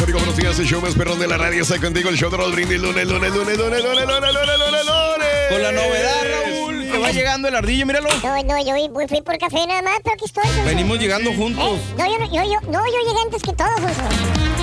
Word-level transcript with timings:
Buenos 0.00 0.36
días. 0.36 0.56
El 0.60 0.66
show 0.66 0.80
más 0.80 0.94
perrón 0.94 1.18
de 1.18 1.26
la 1.26 1.36
radio 1.36 1.62
está 1.62 1.80
contigo. 1.80 2.08
El 2.08 2.16
show 2.16 2.30
de 2.30 2.36
Brindis. 2.52 2.80
Lunes, 2.80 3.06
lunes, 3.08 3.34
lunes, 3.34 3.58
lunes, 3.58 3.82
lunes, 3.82 4.06
lunes, 4.06 4.32
lunes, 4.32 4.58
lunes, 4.58 4.86
lunes. 4.86 5.28
Con 5.50 5.62
la 5.62 5.72
novedad, 5.72 6.22
Raúl, 6.30 6.67
que 6.98 7.06
va 7.06 7.12
llegando 7.12 7.48
el 7.48 7.54
ardillo, 7.56 7.86
míralo. 7.86 8.08
No, 8.22 8.42
no, 8.44 8.64
yo 8.64 9.08
fui, 9.08 9.20
por 9.22 9.38
café 9.38 9.66
nada 9.66 9.82
más, 9.82 9.98
pero 10.02 10.14
aquí 10.14 10.24
estoy. 10.26 10.44
Sonso. 10.44 10.64
Venimos 10.64 10.98
llegando 10.98 11.30
¿Eh? 11.30 11.36
juntos. 11.36 11.78
No, 11.96 12.06
yo, 12.06 12.18
yo, 12.32 12.42
yo, 12.44 12.60
no, 12.70 12.78
yo 12.86 13.08
llegué 13.08 13.20
antes 13.24 13.42
que 13.42 13.52
todos, 13.52 13.74
Sonso. 13.80 14.02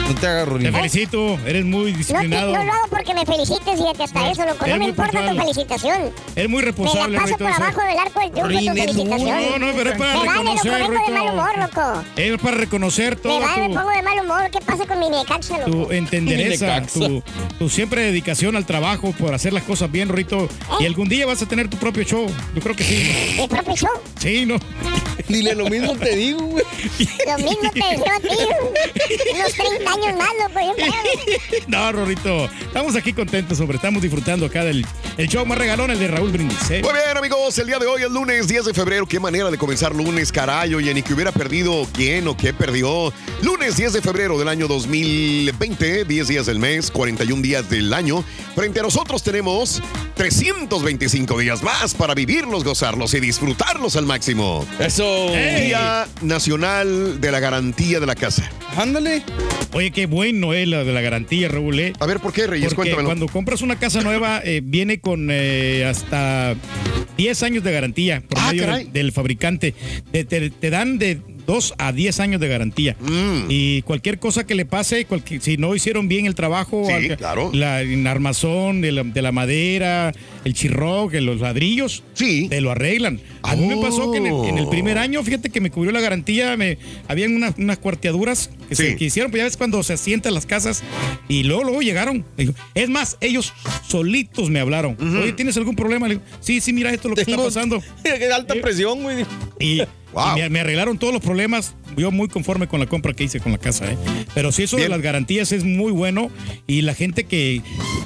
No 0.07 0.13
te 0.13 0.27
agarro 0.27 0.59
ni. 0.59 0.65
Te 0.65 0.71
felicito, 0.71 1.39
eres 1.47 1.65
muy 1.65 1.85
No, 1.85 1.91
te- 1.91 1.97
disciplinado. 1.97 2.53
no 2.55 2.63
lo 2.63 2.71
hago 2.73 2.87
porque 2.91 3.13
me 3.15 3.25
felicites, 3.25 3.75
fíjate, 3.75 4.03
hasta 4.03 4.29
eso, 4.29 4.45
loco. 4.45 4.67
No 4.67 4.77
me 4.77 4.85
importa 4.85 5.11
tu 5.11 5.17
puntual. 5.25 5.39
felicitación. 5.39 6.11
Eres 6.35 6.49
muy 6.49 6.59
Me 6.59 6.65
responsable, 6.65 7.17
la 7.17 7.23
paso 7.23 7.37
por 7.37 7.47
abajo 7.47 7.81
del 7.81 7.97
arco 7.97 8.19
del 8.19 8.31
triunfo 8.31 8.51
tu 8.51 8.57
Rin, 8.59 8.73
felicitación. 8.75 9.41
No, 9.49 9.57
no, 9.59 9.73
pero 9.75 9.89
es 9.89 9.97
para 9.97 10.13
Me 10.13 10.19
vale, 10.27 10.43
loco, 10.43 10.43
reconocer, 10.43 10.71
vengo 10.81 11.05
de 11.05 11.11
mal 11.11 11.33
humor, 11.33 11.57
loco. 11.57 12.03
Es 12.17 12.37
para 12.41 12.57
reconocer 12.57 13.15
Me 13.15 13.21
toda 13.23 13.39
vale, 13.47 13.61
me 13.63 13.69
tu, 13.69 13.73
pongo 13.79 13.89
de 13.89 14.01
mal 14.03 14.19
humor. 14.19 14.51
¿Qué 14.51 14.59
pasa 14.61 14.85
con 14.85 14.99
mi 14.99 15.09
necaxa, 15.09 15.57
loco? 15.57 15.71
tu 15.71 15.91
entendereza, 15.91 16.81
tu, 16.93 17.23
tu 17.57 17.69
siempre 17.69 18.03
dedicación 18.03 18.55
al 18.55 18.65
trabajo 18.67 19.11
por 19.13 19.33
hacer 19.33 19.53
las 19.53 19.63
cosas 19.63 19.91
bien, 19.91 20.09
Rito. 20.09 20.47
Y 20.79 20.85
algún 20.85 21.09
día 21.09 21.25
vas 21.25 21.41
a 21.41 21.47
tener 21.47 21.67
tu 21.67 21.77
propio 21.77 22.03
show. 22.03 22.24
Yo 22.27 22.61
creo 22.61 22.75
que 22.75 22.83
sí. 22.83 23.35
Mi 23.37 23.47
propio 23.47 23.75
show. 23.75 23.89
Sí, 24.19 24.45
¿no? 24.45 24.57
Dile 25.27 25.55
lo 25.55 25.69
mismo 25.69 25.95
te 25.95 26.15
digo, 26.15 26.41
güey. 26.41 26.65
Lo 27.27 27.37
mismo 27.37 27.71
te 27.71 27.79
deseo 27.79 28.13
a 28.13 28.19
ti. 28.19 28.27
Unos 29.33 29.53
30 29.53 29.91
años 29.91 30.17
más, 30.17 30.29
loco. 30.39 30.75
Yo. 30.77 30.85
No, 31.67 31.91
Rorito. 31.91 32.45
Estamos 32.45 32.95
aquí 32.95 33.13
contentos, 33.13 33.59
hombre. 33.59 33.77
Estamos 33.77 34.01
disfrutando 34.01 34.45
acá 34.45 34.63
del 34.63 34.85
el 35.17 35.29
show 35.29 35.45
más 35.45 35.57
regalón, 35.57 35.91
el 35.91 35.99
de 35.99 36.09
Raúl 36.09 36.29
Brindis. 36.29 36.69
¿eh? 36.71 36.81
Muy 36.83 36.91
bien, 36.91 37.17
amigos, 37.17 37.57
el 37.57 37.67
día 37.67 37.79
de 37.79 37.85
hoy 37.85 38.01
es 38.03 38.11
lunes 38.11 38.49
10 38.49 38.65
de 38.65 38.73
febrero. 38.73 39.05
Qué 39.05 39.19
manera 39.19 39.49
de 39.49 39.57
comenzar 39.57 39.95
lunes, 39.95 40.29
caray. 40.29 40.73
Oye, 40.73 40.93
ni 40.93 41.03
que 41.03 41.13
hubiera 41.13 41.31
perdido 41.31 41.87
quién 41.93 42.27
o 42.27 42.35
qué 42.35 42.53
perdió. 42.53 43.13
Lunes 43.41 43.77
10 43.77 43.93
de 43.93 44.01
febrero 44.01 44.37
del 44.37 44.49
año 44.49 44.67
2020, 44.67 46.05
10 46.05 46.27
días 46.27 46.45
del 46.47 46.59
mes, 46.59 46.91
41 46.91 47.41
días 47.41 47.69
del 47.69 47.93
año. 47.93 48.23
Frente 48.55 48.79
a 48.79 48.83
nosotros 48.83 49.23
tenemos 49.23 49.81
325 50.15 51.39
días 51.39 51.63
más 51.63 51.93
para 51.93 52.13
vivirlos, 52.15 52.63
gozarlos 52.63 53.13
y 53.13 53.19
disfrutarlos 53.19 53.95
al 53.95 54.05
máximo. 54.05 54.65
Eso. 54.79 55.27
Día 55.31 56.07
Nacional 56.21 57.21
de 57.21 57.31
la 57.31 57.39
Garantía 57.39 57.99
de 57.99 58.05
la 58.05 58.15
Casa. 58.15 58.49
Ándale. 58.77 59.23
Oye, 59.73 59.91
qué 59.91 60.05
bueno 60.05 60.53
es 60.53 60.67
la 60.67 60.83
de 60.83 60.93
la 60.93 61.01
garantía, 61.01 61.47
Raúl. 61.49 61.79
¿eh? 61.79 61.93
A 61.99 62.05
ver, 62.05 62.19
¿por 62.19 62.31
qué, 62.33 62.47
Reyes? 62.47 62.73
Porque 62.73 62.91
Cuéntamelo. 62.91 63.07
cuando 63.09 63.27
compras 63.27 63.61
una 63.61 63.77
casa 63.77 64.01
nueva, 64.01 64.41
eh, 64.43 64.61
viene 64.63 64.99
con 64.99 65.27
eh, 65.31 65.85
hasta 65.85 66.55
10 67.17 67.43
años 67.43 67.63
de 67.63 67.71
garantía 67.71 68.21
por 68.27 68.39
Ah, 68.39 68.47
medio 68.51 68.63
caray. 68.65 68.83
del, 68.85 68.93
del 68.93 69.11
fabricante. 69.11 69.73
Te, 70.11 70.23
te- 70.23 70.49
te 70.49 70.69
dan 70.69 70.97
de 70.97 71.19
2 71.45 71.73
a 71.77 71.91
10 71.91 72.19
años 72.19 72.39
de 72.41 72.47
garantía. 72.47 72.95
Mm. 72.99 73.45
Y 73.49 73.81
cualquier 73.83 74.19
cosa 74.19 74.45
que 74.45 74.55
le 74.55 74.65
pase, 74.65 75.05
cualquier- 75.05 75.41
si 75.41 75.57
no 75.57 75.75
hicieron 75.75 76.07
bien 76.07 76.25
el 76.25 76.35
trabajo, 76.35 76.83
Sí, 76.87 76.93
al- 76.93 77.17
claro. 77.17 77.51
la 77.53 77.81
en 77.81 78.07
armazón 78.07 78.81
de 78.81 78.91
la, 78.91 79.03
de 79.03 79.21
la 79.21 79.31
madera, 79.31 80.13
el 80.43 80.53
chirroc, 80.53 81.13
los 81.15 81.41
ladrillos, 81.41 82.03
Sí. 82.13 82.47
te 82.49 82.61
lo 82.61 82.71
arreglan. 82.71 83.19
A 83.43 83.55
mí 83.55 83.65
me 83.67 83.77
pasó 83.77 84.11
que 84.11 84.17
en 84.17 84.27
el, 84.27 84.45
en 84.45 84.57
el 84.57 84.67
primer 84.67 84.97
año, 84.97 85.21
fíjate 85.23 85.49
que 85.49 85.61
me 85.61 85.69
cubrió 85.71 85.91
la 85.91 86.01
garantía, 86.01 86.57
me 86.57 86.77
habían 87.07 87.35
unas, 87.35 87.55
unas 87.57 87.77
cuarteaduras 87.77 88.49
que 88.69 88.75
Sí. 88.75 88.83
se 88.83 88.95
que 88.95 89.05
hicieron, 89.05 89.31
pues 89.31 89.39
ya 89.41 89.45
ves 89.45 89.57
cuando 89.57 89.81
se 89.83 89.93
asientan 89.93 90.33
las 90.33 90.45
casas 90.45 90.83
y 91.29 91.43
luego, 91.43 91.63
luego 91.63 91.81
llegaron. 91.81 92.25
Es 92.73 92.89
más, 92.89 93.17
ellos 93.21 93.53
solitos 93.87 94.49
me 94.49 94.59
hablaron. 94.59 94.97
Oye, 95.21 95.33
¿tienes 95.33 95.55
algún 95.57 95.75
problema? 95.75 96.07
Le 96.07 96.15
digo, 96.15 96.25
sí, 96.39 96.59
sí, 96.61 96.73
mira 96.73 96.91
esto 96.91 97.07
es 97.07 97.09
lo 97.11 97.15
que 97.15 97.21
está 97.31 97.43
pasando. 97.43 97.81
Alta 98.35 98.55
presión, 98.61 99.01
güey. 99.03 99.25
Y, 99.59 99.81
Me 100.49 100.59
arreglaron 100.59 100.97
todos 100.97 101.13
los 101.13 101.21
problemas. 101.21 101.75
Yo 101.97 102.11
muy 102.11 102.27
conforme 102.27 102.67
con 102.67 102.79
la 102.79 102.85
compra 102.87 103.13
que 103.13 103.23
hice 103.23 103.39
con 103.39 103.51
la 103.51 103.57
casa. 103.57 103.91
¿eh? 103.91 103.97
Pero 104.33 104.51
sí, 104.51 104.63
eso 104.63 104.77
Bien. 104.77 104.89
de 104.89 104.95
las 104.95 105.01
garantías 105.03 105.51
es 105.51 105.63
muy 105.63 105.91
bueno. 105.91 106.29
Y 106.67 106.81
la 106.81 106.93
gente 106.93 107.25
que, 107.25 107.61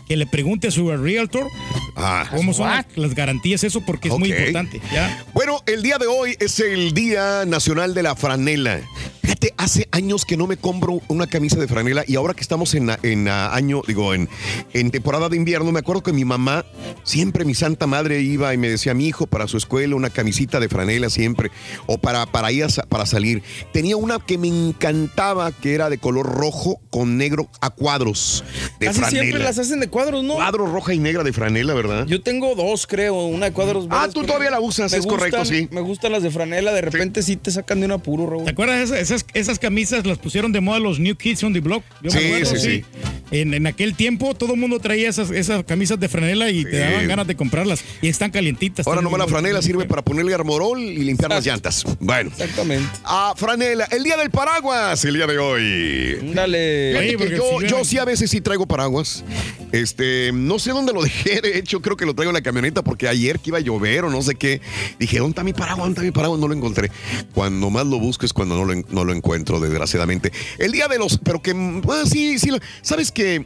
que 0.07 0.17
le 0.17 0.25
pregunte 0.27 0.67
a 0.67 0.71
su 0.71 0.89
realtor 0.95 1.47
Ah. 1.95 2.25
cómo 2.33 2.53
son 2.53 2.69
las, 2.69 2.85
las 2.95 3.13
garantías, 3.15 3.63
eso 3.63 3.81
porque 3.81 4.07
es 4.07 4.17
muy 4.17 4.29
importante. 4.31 4.81
¿ya? 4.93 5.23
Bueno, 5.33 5.61
el 5.65 5.83
día 5.83 5.97
de 5.97 6.07
hoy 6.07 6.35
es 6.39 6.59
el 6.59 6.93
Día 6.93 7.45
Nacional 7.45 7.93
de 7.93 8.03
la 8.03 8.15
Franela. 8.15 8.79
Fíjate, 9.21 9.53
hace 9.57 9.87
años 9.91 10.25
que 10.25 10.37
no 10.37 10.47
me 10.47 10.57
compro 10.57 11.01
una 11.07 11.27
camisa 11.27 11.59
de 11.59 11.67
franela 11.67 12.03
y 12.07 12.15
ahora 12.15 12.33
que 12.33 12.41
estamos 12.41 12.73
en, 12.73 12.89
en 13.03 13.27
año, 13.27 13.83
digo, 13.85 14.15
en, 14.15 14.27
en 14.73 14.89
temporada 14.89 15.29
de 15.29 15.35
invierno, 15.37 15.71
me 15.71 15.79
acuerdo 15.79 16.01
que 16.01 16.13
mi 16.13 16.25
mamá, 16.25 16.65
siempre 17.03 17.45
mi 17.45 17.53
santa 17.53 17.85
madre 17.85 18.21
iba 18.21 18.51
y 18.55 18.57
me 18.57 18.69
decía, 18.69 18.95
mi 18.95 19.05
hijo, 19.07 19.27
para 19.27 19.47
su 19.47 19.57
escuela, 19.57 19.95
una 19.95 20.09
camisita 20.09 20.59
de 20.59 20.67
franela 20.67 21.11
siempre, 21.11 21.51
o 21.85 21.99
para, 21.99 22.25
para 22.25 22.51
ir 22.51 22.63
a 22.63 22.67
para 22.87 23.05
salir. 23.05 23.43
Tenía 23.79 23.95
una 23.95 24.19
que 24.19 24.37
me 24.37 24.49
encantaba, 24.49 25.53
que 25.53 25.73
era 25.73 25.89
de 25.89 25.97
color 25.99 26.25
rojo 26.25 26.81
con 26.89 27.17
negro 27.17 27.49
a 27.61 27.69
cuadros 27.69 28.43
de 28.77 28.87
Casi 28.87 28.99
franela. 28.99 29.21
siempre 29.23 29.41
las 29.41 29.57
hacen 29.57 29.79
de 29.79 29.87
cuadros, 29.87 30.21
¿no? 30.21 30.33
Cuadros 30.33 30.69
roja 30.69 30.93
y 30.93 30.99
negra 30.99 31.23
de 31.23 31.31
franela, 31.31 31.73
¿verdad? 31.73 32.05
Yo 32.05 32.21
tengo 32.21 32.55
dos, 32.55 32.85
creo, 32.87 33.15
una 33.27 33.45
de 33.45 33.51
cuadros 33.53 33.87
Ah, 33.89 33.99
verdes, 34.01 34.15
tú 34.15 34.23
todavía 34.25 34.51
la 34.51 34.59
usas, 34.59 34.91
me 34.91 34.97
es 34.97 35.05
correcto, 35.07 35.45
sí. 35.45 35.69
Me 35.71 35.79
gustan 35.79 36.11
las 36.11 36.23
de 36.23 36.29
franela, 36.29 36.73
de 36.73 36.81
repente 36.81 37.23
sí, 37.23 37.37
te 37.37 37.51
sacan 37.51 37.79
de 37.79 37.85
un 37.85 37.93
apuro, 37.93 38.29
Raúl. 38.29 38.43
¿Te 38.43 38.49
acuerdas 38.51 38.77
de 38.79 38.83
esas, 38.83 38.99
esas, 38.99 39.25
esas 39.33 39.59
camisas 39.59 40.05
las 40.05 40.17
pusieron 40.17 40.51
de 40.51 40.59
moda 40.59 40.79
los 40.79 40.99
New 40.99 41.15
Kids 41.15 41.41
on 41.45 41.53
the 41.53 41.61
Block. 41.61 41.81
Yo 42.03 42.11
me 42.11 42.19
Sí, 42.19 42.25
acuerdo, 42.27 42.55
sí, 42.57 42.59
sí. 42.59 42.85
En, 43.31 43.53
en 43.53 43.65
aquel 43.67 43.95
tiempo 43.95 44.33
todo 44.33 44.55
el 44.55 44.59
mundo 44.59 44.79
traía 44.79 45.07
esas, 45.07 45.29
esas 45.31 45.63
camisas 45.63 45.97
de 45.99 46.09
franela 46.09 46.49
y 46.49 46.65
te 46.65 46.79
daban 46.79 47.07
ganas 47.07 47.27
de 47.27 47.35
comprarlas. 47.37 47.81
Y 48.01 48.09
están 48.09 48.31
calientitas. 48.31 48.85
Ahora 48.87 49.01
nomás 49.01 49.19
la 49.19 49.27
franela 49.27 49.61
sirve 49.61 49.85
para 49.85 50.01
ponerle 50.01 50.33
armorol 50.33 50.81
y 50.81 50.97
limpiar 50.97 51.29
las 51.29 51.45
llantas. 51.45 51.85
Bueno. 52.01 52.29
Exactamente. 52.31 52.89
A 53.05 53.33
franela, 53.37 53.68
el 53.73 54.03
día 54.03 54.17
del 54.17 54.29
paraguas, 54.31 55.03
el 55.05 55.13
día 55.15 55.27
de 55.27 55.37
hoy. 55.37 56.31
Dale. 56.33 56.97
Oye, 56.97 57.17
porque 57.17 57.35
yo, 57.37 57.59
si 57.59 57.67
yo 57.67 57.75
ven- 57.77 57.85
sí 57.85 57.97
a 57.97 58.05
veces 58.05 58.29
sí 58.31 58.41
traigo 58.41 58.65
paraguas. 58.65 59.23
Este, 59.71 60.31
no 60.33 60.57
sé 60.57 60.71
dónde 60.71 60.93
lo 60.93 61.03
dejé, 61.03 61.41
de 61.41 61.57
hecho 61.59 61.81
creo 61.81 61.95
que 61.95 62.05
lo 62.05 62.15
traigo 62.15 62.31
en 62.31 62.35
la 62.35 62.41
camioneta 62.41 62.83
porque 62.83 63.07
ayer 63.07 63.39
que 63.39 63.51
iba 63.51 63.59
a 63.59 63.61
llover 63.61 64.03
o 64.05 64.09
no 64.09 64.21
sé 64.23 64.33
qué, 64.35 64.61
dije, 64.97 65.19
¿dónde 65.19 65.31
está 65.31 65.43
mi 65.43 65.53
paraguas? 65.53 65.79
¿Dónde 65.85 65.93
está 65.93 66.01
mi 66.03 66.11
paraguas? 66.11 66.39
No 66.39 66.47
lo 66.47 66.53
encontré. 66.55 66.89
Cuando 67.33 67.69
más 67.69 67.85
lo 67.85 67.99
busco 67.99 68.25
es 68.25 68.33
cuando 68.33 68.55
no 68.55 68.65
lo, 68.65 68.73
no 68.89 69.05
lo 69.05 69.13
encuentro, 69.13 69.59
desgraciadamente. 69.59 70.31
El 70.57 70.71
día 70.71 70.87
de 70.87 70.97
los, 70.97 71.19
pero 71.19 71.41
que, 71.41 71.53
bueno, 71.53 72.05
sí, 72.07 72.39
sí, 72.39 72.49
sabes 72.81 73.11
que 73.11 73.45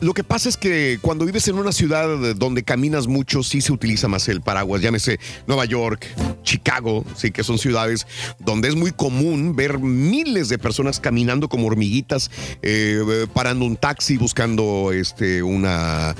lo 0.00 0.14
que 0.14 0.22
pasa 0.22 0.48
es 0.48 0.56
que 0.56 0.98
cuando 1.00 1.24
vives 1.24 1.48
en 1.48 1.56
una 1.56 1.72
ciudad 1.72 2.34
donde 2.36 2.62
caminas 2.62 3.06
mucho, 3.08 3.42
sí 3.42 3.60
se 3.60 3.72
utiliza 3.72 4.06
más 4.06 4.28
el 4.28 4.42
paraguas, 4.42 4.80
llámese 4.80 5.18
Nueva 5.46 5.64
York, 5.64 6.06
Chicago, 6.44 7.04
sí 7.16 7.30
que 7.32 7.42
son 7.42 7.58
ciudades 7.58 8.06
donde 8.38 8.68
es 8.68 8.76
muy 8.76 8.92
común 8.92 9.56
ver 9.56 9.63
miles 9.80 10.48
de 10.48 10.58
personas 10.58 11.00
caminando 11.00 11.48
como 11.48 11.66
hormiguitas, 11.66 12.30
eh, 12.62 13.26
parando 13.32 13.64
un 13.64 13.76
taxi, 13.76 14.16
buscando 14.16 14.92
este 14.92 15.42
una 15.42 16.14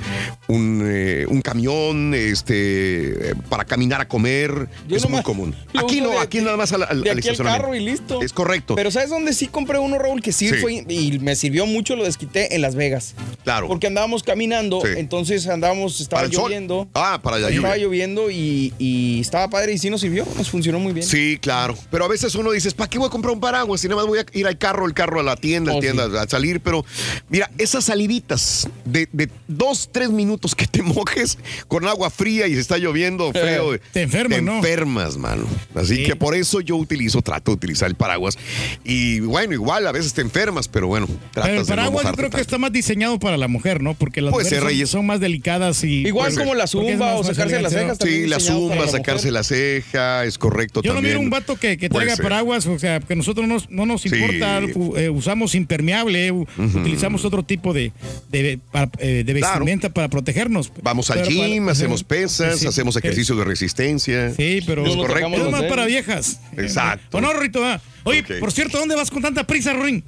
un, 0.47 0.83
eh, 0.85 1.25
un 1.27 1.41
camión, 1.41 2.13
este 2.13 3.33
para 3.49 3.65
caminar 3.65 4.01
a 4.01 4.07
comer. 4.07 4.67
Yo 4.87 4.97
es 4.97 5.09
muy 5.09 5.21
común. 5.23 5.55
Aquí 5.73 6.01
no, 6.01 6.11
de- 6.11 6.17
aquí 6.19 6.41
nada 6.41 6.57
más 6.57 6.71
al, 6.71 6.83
al- 6.83 7.01
de 7.01 7.09
al 7.09 7.17
aquí 7.17 7.27
al 7.27 7.33
estacionamiento. 7.33 7.63
carro 7.63 7.75
y 7.75 7.79
listo. 7.79 8.21
Es 8.21 8.33
correcto. 8.33 8.75
Pero 8.75 8.91
¿sabes 8.91 9.09
dónde 9.09 9.33
sí 9.33 9.47
compré 9.47 9.79
uno, 9.79 9.97
Raúl? 9.97 10.21
Que 10.21 10.31
sí, 10.31 10.49
Sí. 10.49 10.55
fue 10.55 10.85
y 10.87 11.19
me 11.19 11.35
sirvió 11.35 11.65
mucho, 11.65 11.95
lo 11.95 12.03
desquité 12.03 12.55
en 12.55 12.61
Las 12.61 12.75
Vegas. 12.75 13.15
Claro. 13.43 13.67
Porque 13.67 13.87
andábamos 13.87 14.23
caminando, 14.23 14.81
Sí. 14.81 14.91
entonces 14.97 15.47
andábamos, 15.47 15.99
estaba 15.99 16.21
Para 16.21 16.27
el 16.27 16.33
sol. 16.33 16.43
lloviendo. 16.45 16.87
Ah, 16.93 17.19
para 17.21 17.39
la 17.39 17.49
Estaba 17.49 17.77
lloviendo 17.77 18.29
y, 18.29 18.73
y 18.77 19.19
estaba 19.21 19.49
padre 19.49 19.73
y 19.73 19.77
sí 19.77 19.89
nos 19.89 20.01
sirvió, 20.01 20.25
nos 20.37 20.49
funcionó 20.49 20.79
muy 20.79 20.93
bien. 20.93 21.05
Sí, 21.05 21.37
claro. 21.41 21.75
Pero 21.91 22.05
a 22.05 22.07
veces 22.07 22.35
uno 22.35 22.51
dice, 22.51 22.69
¿para 22.71 22.89
qué 22.89 22.97
voy 22.97 23.07
a 23.07 23.09
comprar 23.09 23.33
un 23.33 23.39
paraguas? 23.39 23.81
Si 23.81 23.87
nada 23.87 24.01
más 24.01 24.07
voy 24.07 24.19
a 24.19 24.25
ir 24.33 24.47
al 24.47 24.57
carro, 24.57 24.85
el 24.85 24.93
carro 24.93 25.19
a 25.19 25.23
la 25.23 25.35
tienda, 25.35 25.71
la 25.71 25.77
Oh, 25.77 25.81
tienda 25.81 26.07
sí. 26.09 26.17
a 26.17 26.27
salir. 26.29 26.59
Pero 26.61 26.85
mira, 27.29 27.49
esas 27.57 27.85
saliditas 27.85 28.67
de, 28.85 29.07
de 29.11 29.29
dos, 29.47 29.89
tres 29.91 30.09
minutos 30.09 30.34
que 30.55 30.67
te 30.67 30.81
mojes 30.83 31.37
con 31.67 31.87
agua 31.87 32.09
fría 32.09 32.47
y 32.47 32.53
se 32.55 32.61
está 32.61 32.77
lloviendo 32.77 33.31
feo. 33.31 33.77
Te 33.91 34.03
enfermas, 34.03 34.37
Te 34.37 34.41
¿no? 34.43 34.57
enfermas, 34.57 35.17
mano. 35.17 35.45
Así 35.73 35.95
Sí. 35.97 36.03
que 36.03 36.15
por 36.15 36.35
eso 36.35 36.61
yo 36.61 36.75
utilizo, 36.75 37.21
trato 37.21 37.51
de 37.51 37.55
utilizar 37.55 37.87
el 37.89 37.95
paraguas. 37.95 38.37
Y 38.83 39.19
bueno, 39.21 39.53
igual 39.53 39.87
a 39.87 39.91
veces 39.91 40.13
te 40.13 40.21
enfermas, 40.21 40.67
pero 40.67 40.87
bueno, 40.87 41.07
tratas 41.31 41.49
Pero 41.49 41.61
el 41.61 41.65
de 41.65 41.69
no 41.71 41.75
paraguas 41.75 42.05
yo 42.05 42.11
creo 42.13 42.29
que 42.29 42.31
tanto. 42.31 42.41
está 42.41 42.57
más 42.57 42.71
diseñado 42.71 43.19
para 43.19 43.37
la 43.37 43.47
mujer, 43.47 43.81
¿no? 43.81 43.93
Porque 43.93 44.21
las 44.21 44.31
Puede 44.31 44.45
mujeres 44.45 44.77
ser, 44.77 44.87
son, 44.87 44.99
son 44.99 45.05
más 45.05 45.19
delicadas 45.19 45.83
y... 45.83 46.05
Igual 46.07 46.33
Puede 46.33 46.43
como 46.45 46.55
la 46.55 46.67
zumba 46.67 47.15
o 47.15 47.23
sacarse 47.23 47.61
las 47.61 47.73
cejas. 47.73 47.97
Sí, 48.01 48.27
la 48.27 48.39
zumba, 48.39 48.75
la 48.75 48.87
sacarse 48.87 49.31
la 49.31 49.43
ceja, 49.43 50.25
es 50.25 50.37
correcto 50.37 50.81
Yo 50.81 50.93
no 50.93 51.01
miro 51.01 51.19
un 51.19 51.29
vato 51.29 51.55
que, 51.55 51.77
que 51.77 51.89
traiga 51.89 52.15
paraguas, 52.17 52.65
o 52.67 52.77
sea, 52.79 52.99
que 52.99 53.15
nosotros 53.15 53.47
no, 53.47 53.55
nos- 53.55 53.69
no 53.69 53.85
nos 53.85 54.01
Sí. 54.01 54.09
importa, 54.13 54.61
u- 54.75 54.95
eh, 54.97 55.09
usamos 55.09 55.55
impermeable, 55.55 56.31
utilizamos 56.31 57.25
otro 57.25 57.43
tipo 57.43 57.73
de, 57.73 57.91
de, 58.29 58.59
para- 58.71 58.91
eh, 58.99 59.23
de 59.25 59.33
Claro. 59.35 59.59
vestimenta 59.59 59.89
para 59.89 60.09
protegernos. 60.25 60.71
Vamos 60.81 61.11
al 61.11 61.23
gym, 61.27 61.63
para- 61.65 61.71
hacemos 61.73 62.03
pesas, 62.03 62.59
Sí, 62.59 62.67
hacemos 62.67 62.95
sí. 62.95 62.99
ejercicio 62.99 63.35
de 63.35 63.43
resistencia. 63.45 64.33
Sí, 64.33 64.59
pero 64.65 64.85
Es 64.85 64.95
correcto. 64.95 65.51
más 65.51 65.63
para 65.63 65.85
viejas. 65.85 66.39
Exacto. 66.57 67.17
¿O 67.17 67.21
no, 67.21 67.31
Rito? 67.33 67.63
Ah. 67.63 67.79
Oye, 68.03 68.23
por 68.39 68.51
cierto, 68.51 68.79
¿dónde 68.79 68.95
vas 68.95 69.09
con 69.11 69.21
tanta 69.21 69.45
prisa, 69.45 69.73
Ruin? 69.73 70.03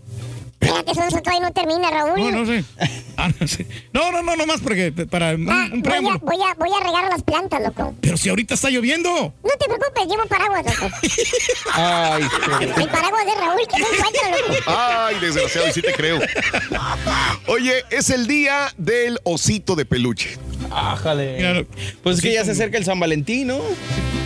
Espérate, 0.59 0.91
eso, 0.91 1.03
eso 1.03 1.21
todavía 1.21 1.47
no 1.47 1.53
termina, 1.53 1.89
Raúl. 1.91 2.19
No, 2.19 2.31
no 2.31 2.45
sé. 2.45 2.63
Ah, 3.15 3.29
no 3.39 3.47
sé. 3.47 3.65
No, 3.93 4.11
no, 4.11 4.21
no, 4.21 4.35
nomás 4.35 4.59
porque 4.61 4.91
para 4.91 5.35
un, 5.35 5.49
Ah, 5.49 5.69
un 5.71 5.81
voy, 5.81 5.93
a, 5.93 6.17
voy, 6.17 6.37
a, 6.41 6.53
voy 6.55 6.69
a 6.79 6.83
regar 6.83 7.09
las 7.09 7.23
plantas, 7.23 7.61
loco. 7.61 7.95
Pero 8.01 8.17
si 8.17 8.29
ahorita 8.29 8.53
está 8.55 8.69
lloviendo. 8.69 9.09
No 9.09 9.49
te 9.59 9.65
preocupes, 9.65 10.07
llevo 10.07 10.25
paraguas, 10.27 10.65
loco. 10.65 10.95
Ay, 11.73 12.23
pero- 12.59 12.75
El 12.75 12.89
paraguas 12.89 13.25
de 13.25 13.35
Raúl 13.35 13.61
que 13.71 13.79
no 13.79 13.87
encuentra, 13.87 14.29
loco. 14.31 14.63
Ay, 14.67 15.15
desgraciado, 15.19 15.67
y 15.67 15.71
sí 15.73 15.81
te 15.81 15.93
creo. 15.93 16.19
Oye, 17.47 17.83
es 17.89 18.09
el 18.09 18.27
día 18.27 18.73
del 18.77 19.19
osito 19.23 19.75
de 19.75 19.85
peluche. 19.85 20.37
ájale. 20.71 21.53
Lo- 21.53 21.67
Pues 22.03 22.17
es 22.17 22.21
que 22.21 22.33
ya 22.33 22.43
se 22.45 22.51
acerca 22.51 22.77
el 22.77 22.85
San 22.85 22.99
Valentín, 22.99 23.47
¿no? 23.47 23.59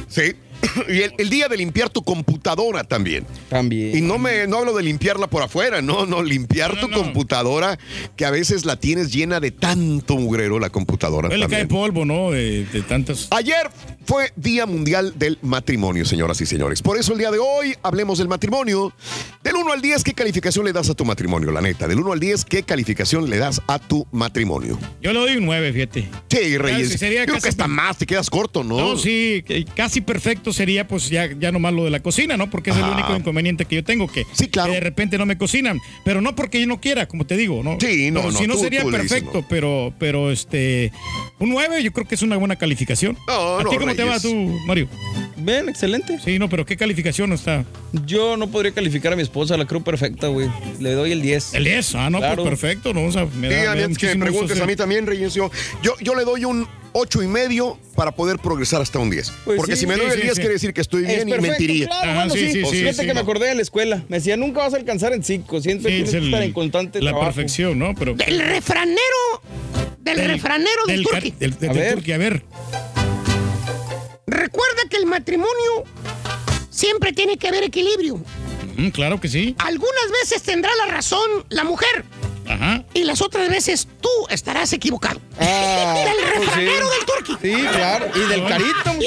Sí. 0.09 0.33
Y 0.87 1.01
el, 1.01 1.13
el 1.17 1.29
día 1.29 1.47
de 1.47 1.57
limpiar 1.57 1.89
tu 1.89 2.03
computadora 2.03 2.83
también. 2.83 3.25
También. 3.49 3.97
Y 3.97 4.01
no 4.01 4.17
me 4.17 4.47
no 4.47 4.57
hablo 4.57 4.73
de 4.73 4.83
limpiarla 4.83 5.27
por 5.27 5.43
afuera, 5.43 5.81
no, 5.81 6.05
no, 6.05 6.21
limpiar 6.23 6.75
No, 6.75 6.81
tu 6.81 6.87
no. 6.89 6.97
computadora, 6.97 7.77
que 8.15 8.25
a 8.25 8.31
veces 8.31 8.65
la 8.65 8.75
tienes 8.75 9.11
llena 9.11 9.39
de 9.39 9.51
tanto 9.51 10.17
mugrero 10.17 10.59
la 10.59 10.69
computadora. 10.69 11.29
le 11.29 11.47
cae 11.47 11.65
polvo, 11.65 12.05
¿no? 12.05 12.31
De, 12.31 12.65
de 12.65 12.81
tantas. 12.81 13.27
Ayer 13.31 13.69
fue 14.05 14.31
Día 14.35 14.65
Mundial 14.65 15.13
del 15.17 15.37
Matrimonio, 15.41 16.05
señoras 16.05 16.39
y 16.41 16.45
señores. 16.45 16.81
Por 16.81 16.97
eso 16.97 17.13
el 17.13 17.19
día 17.19 17.31
de 17.31 17.39
hoy 17.39 17.75
hablemos 17.83 18.17
del 18.17 18.27
matrimonio. 18.27 18.93
Del 19.43 19.55
1 19.55 19.71
al 19.73 19.81
10, 19.81 20.03
¿qué 20.03 20.13
calificación 20.13 20.65
le 20.65 20.73
das 20.73 20.89
a 20.89 20.93
tu 20.93 21.03
matrimonio? 21.05 21.51
La 21.51 21.61
neta, 21.61 21.87
del 21.87 21.99
1 21.99 22.11
al 22.13 22.19
10, 22.19 22.45
¿qué 22.45 22.63
calificación 22.63 23.29
le 23.29 23.37
das 23.37 23.61
a 23.67 23.79
tu 23.79 24.05
matrimonio? 24.11 24.77
Yo 25.01 25.13
le 25.13 25.19
doy 25.19 25.37
un 25.37 25.45
9, 25.45 25.73
fíjate. 25.73 26.09
Sí, 26.29 26.57
Reyes. 26.57 26.89
Sería 26.99 27.23
creo 27.23 27.35
casi 27.35 27.43
que 27.43 27.49
hasta 27.49 27.63
per- 27.65 27.71
más, 27.73 27.97
te 27.97 28.05
quedas 28.05 28.29
corto, 28.29 28.63
¿no? 28.63 28.77
No, 28.77 28.97
sí, 28.97 29.43
casi 29.75 30.01
perfecto 30.01 30.53
sería 30.53 30.87
pues 30.87 31.09
ya, 31.09 31.29
ya 31.39 31.51
nomás 31.51 31.73
lo 31.73 31.85
de 31.85 31.89
la 31.91 32.01
cocina, 32.01 32.37
¿no? 32.37 32.49
Porque 32.49 32.69
es 32.71 32.77
el 32.77 32.83
único 32.83 33.15
inconveniente 33.15 33.65
que 33.65 33.75
yo 33.77 33.83
tengo, 33.83 34.07
que, 34.07 34.25
Sí, 34.33 34.47
claro. 34.47 34.69
que 34.69 34.75
de 34.75 34.81
repente 34.81 35.17
no 35.17 35.25
me 35.25 35.37
cocinan. 35.37 35.79
Pero 36.05 36.21
no 36.21 36.35
porque 36.35 36.59
yo 36.59 36.67
no 36.67 36.79
quiera, 36.79 37.07
como 37.07 37.25
te 37.25 37.35
digo, 37.37 37.63
¿no? 37.63 37.77
Sí, 37.79 38.11
no, 38.11 38.21
Pero 38.21 38.31
no, 38.33 38.37
Si 38.39 38.47
no 38.47 38.53
tú- 38.55 38.59
sería 38.61 38.81
tú 38.83 38.91
le 38.91 38.99
dices 38.99 39.11
perfecto, 39.21 39.41
no. 39.41 39.47
pero, 39.47 39.93
pero 39.99 40.31
este, 40.31 40.91
un 41.39 41.49
9 41.49 41.81
yo 41.83 41.91
creo 41.93 42.07
que 42.07 42.15
es 42.15 42.21
una 42.21 42.37
buena 42.37 42.55
calificación. 42.57 43.17
No, 43.27 43.57
¿A 43.59 43.63
no, 43.63 43.69
cómo 43.95 43.95
te 43.95 44.03
va 44.03 44.19
tú, 44.19 44.59
Mario? 44.65 44.87
Ven, 45.37 45.69
excelente. 45.69 46.19
Sí, 46.23 46.37
no, 46.37 46.49
pero 46.49 46.65
¿qué 46.65 46.77
calificación 46.77 47.33
está? 47.33 47.65
Yo 48.05 48.37
no 48.37 48.49
podría 48.51 48.71
calificar 48.73 49.13
a 49.13 49.15
mi 49.15 49.23
esposa, 49.23 49.57
la 49.57 49.65
creo 49.65 49.83
perfecta, 49.83 50.27
güey. 50.27 50.49
Le 50.79 50.91
doy 50.91 51.11
el 51.11 51.21
10. 51.21 51.55
El 51.55 51.63
10, 51.63 51.95
ah, 51.95 52.09
no, 52.11 52.19
Claro. 52.19 52.43
pues 52.43 52.49
perfecto, 52.59 52.93
¿no? 52.93 53.05
O 53.05 53.11
sea, 53.11 53.25
me 53.25 53.49
da, 53.49 53.71
a 53.71 53.75
me 53.75 53.81
da 53.81 53.87
que 53.87 54.15
preguntes 54.17 54.49
gusto 54.51 54.63
a 54.63 54.67
mí 54.67 54.75
también, 54.75 55.07
Reyes, 55.07 55.33
yo, 55.33 55.49
yo, 55.81 56.15
le 56.15 56.23
doy 56.25 56.45
un 56.45 56.67
8 56.93 57.23
y 57.23 57.27
medio 57.27 57.79
para 57.95 58.11
poder 58.11 58.37
progresar 58.37 58.81
hasta 58.81 58.99
un 58.99 59.09
10. 59.09 59.31
Pues 59.45 59.57
Porque 59.57 59.75
sí, 59.75 59.81
si 59.81 59.87
me 59.87 59.95
sí, 59.95 59.99
doy 60.01 60.09
el 60.09 60.15
sí, 60.17 60.21
10 60.21 60.33
sí. 60.35 60.39
quiere 60.41 60.53
decir 60.53 60.73
que 60.73 60.81
estoy 60.81 61.03
Es 61.05 61.07
bien 61.15 61.27
y 61.27 61.31
perfecto, 61.31 61.57
mentiría. 61.57 61.87
Claro, 61.87 62.03
Ajá, 62.11 62.13
bueno, 62.19 62.33
sí, 62.33 62.39
sí, 62.39 62.51
sí, 62.53 62.59
Pues 62.59 62.71
sí, 62.71 62.77
Fíjate 62.79 62.95
sí, 62.97 63.01
que 63.01 63.07
me 63.07 63.13
no. 63.15 63.19
acordé 63.21 63.47
de 63.47 63.55
la 63.55 63.61
escuela. 63.63 64.03
Me 64.09 64.17
decía, 64.17 64.37
nunca 64.37 64.59
vas 64.59 64.73
a 64.73 64.77
alcanzar 64.77 65.13
en 65.13 65.23
5. 65.23 65.61
Siempre 65.61 65.89
Sí, 65.91 65.95
tienes 66.03 66.09
es 66.09 66.11
que 66.11 66.17
el- 66.19 66.25
estar 66.25 66.43
en 66.43 66.53
constante 66.53 67.01
la 67.01 67.11
trabajo. 67.11 67.33
perfección, 67.33 67.79
¿no? 67.79 67.95
Pero 67.95 68.13
Del 68.13 68.39
refranero. 68.39 68.99
Del, 69.99 70.17
refranero 70.17 70.69
del, 70.87 70.97
del, 70.97 71.05
turqui. 71.05 71.33
del, 71.39 71.57
del 71.59 71.69
A 71.69 71.73
ver. 71.73 71.93
turqui, 71.93 72.11
a 72.11 72.17
ver. 72.17 72.43
Recuerda 74.31 74.83
que 74.89 74.95
el 74.95 75.05
matrimonio 75.05 75.83
siempre 76.69 77.11
tiene 77.11 77.37
que 77.37 77.49
haber 77.49 77.63
equilibrio. 77.63 78.15
Mm, 78.77 78.87
claro 78.89 79.19
que 79.19 79.27
sí. 79.27 79.55
Algunas 79.59 80.09
veces 80.21 80.41
tendrá 80.41 80.71
la 80.77 80.85
razón 80.85 81.45
la 81.49 81.65
mujer 81.65 82.05
Ajá. 82.53 82.83
y 82.93 83.03
las 83.03 83.21
otras 83.21 83.49
veces 83.49 83.87
tú 84.01 84.09
estarás 84.29 84.71
equivocado. 84.73 85.19
Ah, 85.39 85.95
Del 86.05 86.15
pues 86.35 86.45
refranero 86.47 86.87
sí. 86.87 86.97
del 86.97 87.05
turqui. 87.05 87.37
Sí, 87.41 87.67
claro. 87.67 88.05
Y 88.15 88.19
del 88.29 88.47
carito. 88.47 88.91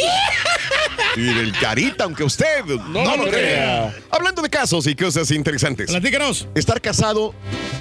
Y 1.16 1.22
del 1.22 1.52
carita, 1.58 2.04
aunque 2.04 2.24
usted 2.24 2.64
no, 2.64 3.16
lo 3.16 3.24
crea. 3.24 3.30
crea. 3.30 3.94
Hablando 4.10 4.42
de 4.42 4.50
casos 4.50 4.86
y 4.88 4.96
cosas 4.96 5.30
interesantes. 5.30 5.90
Platícanos. 5.90 6.48
¿Estar 6.56 6.80
casado 6.80 7.32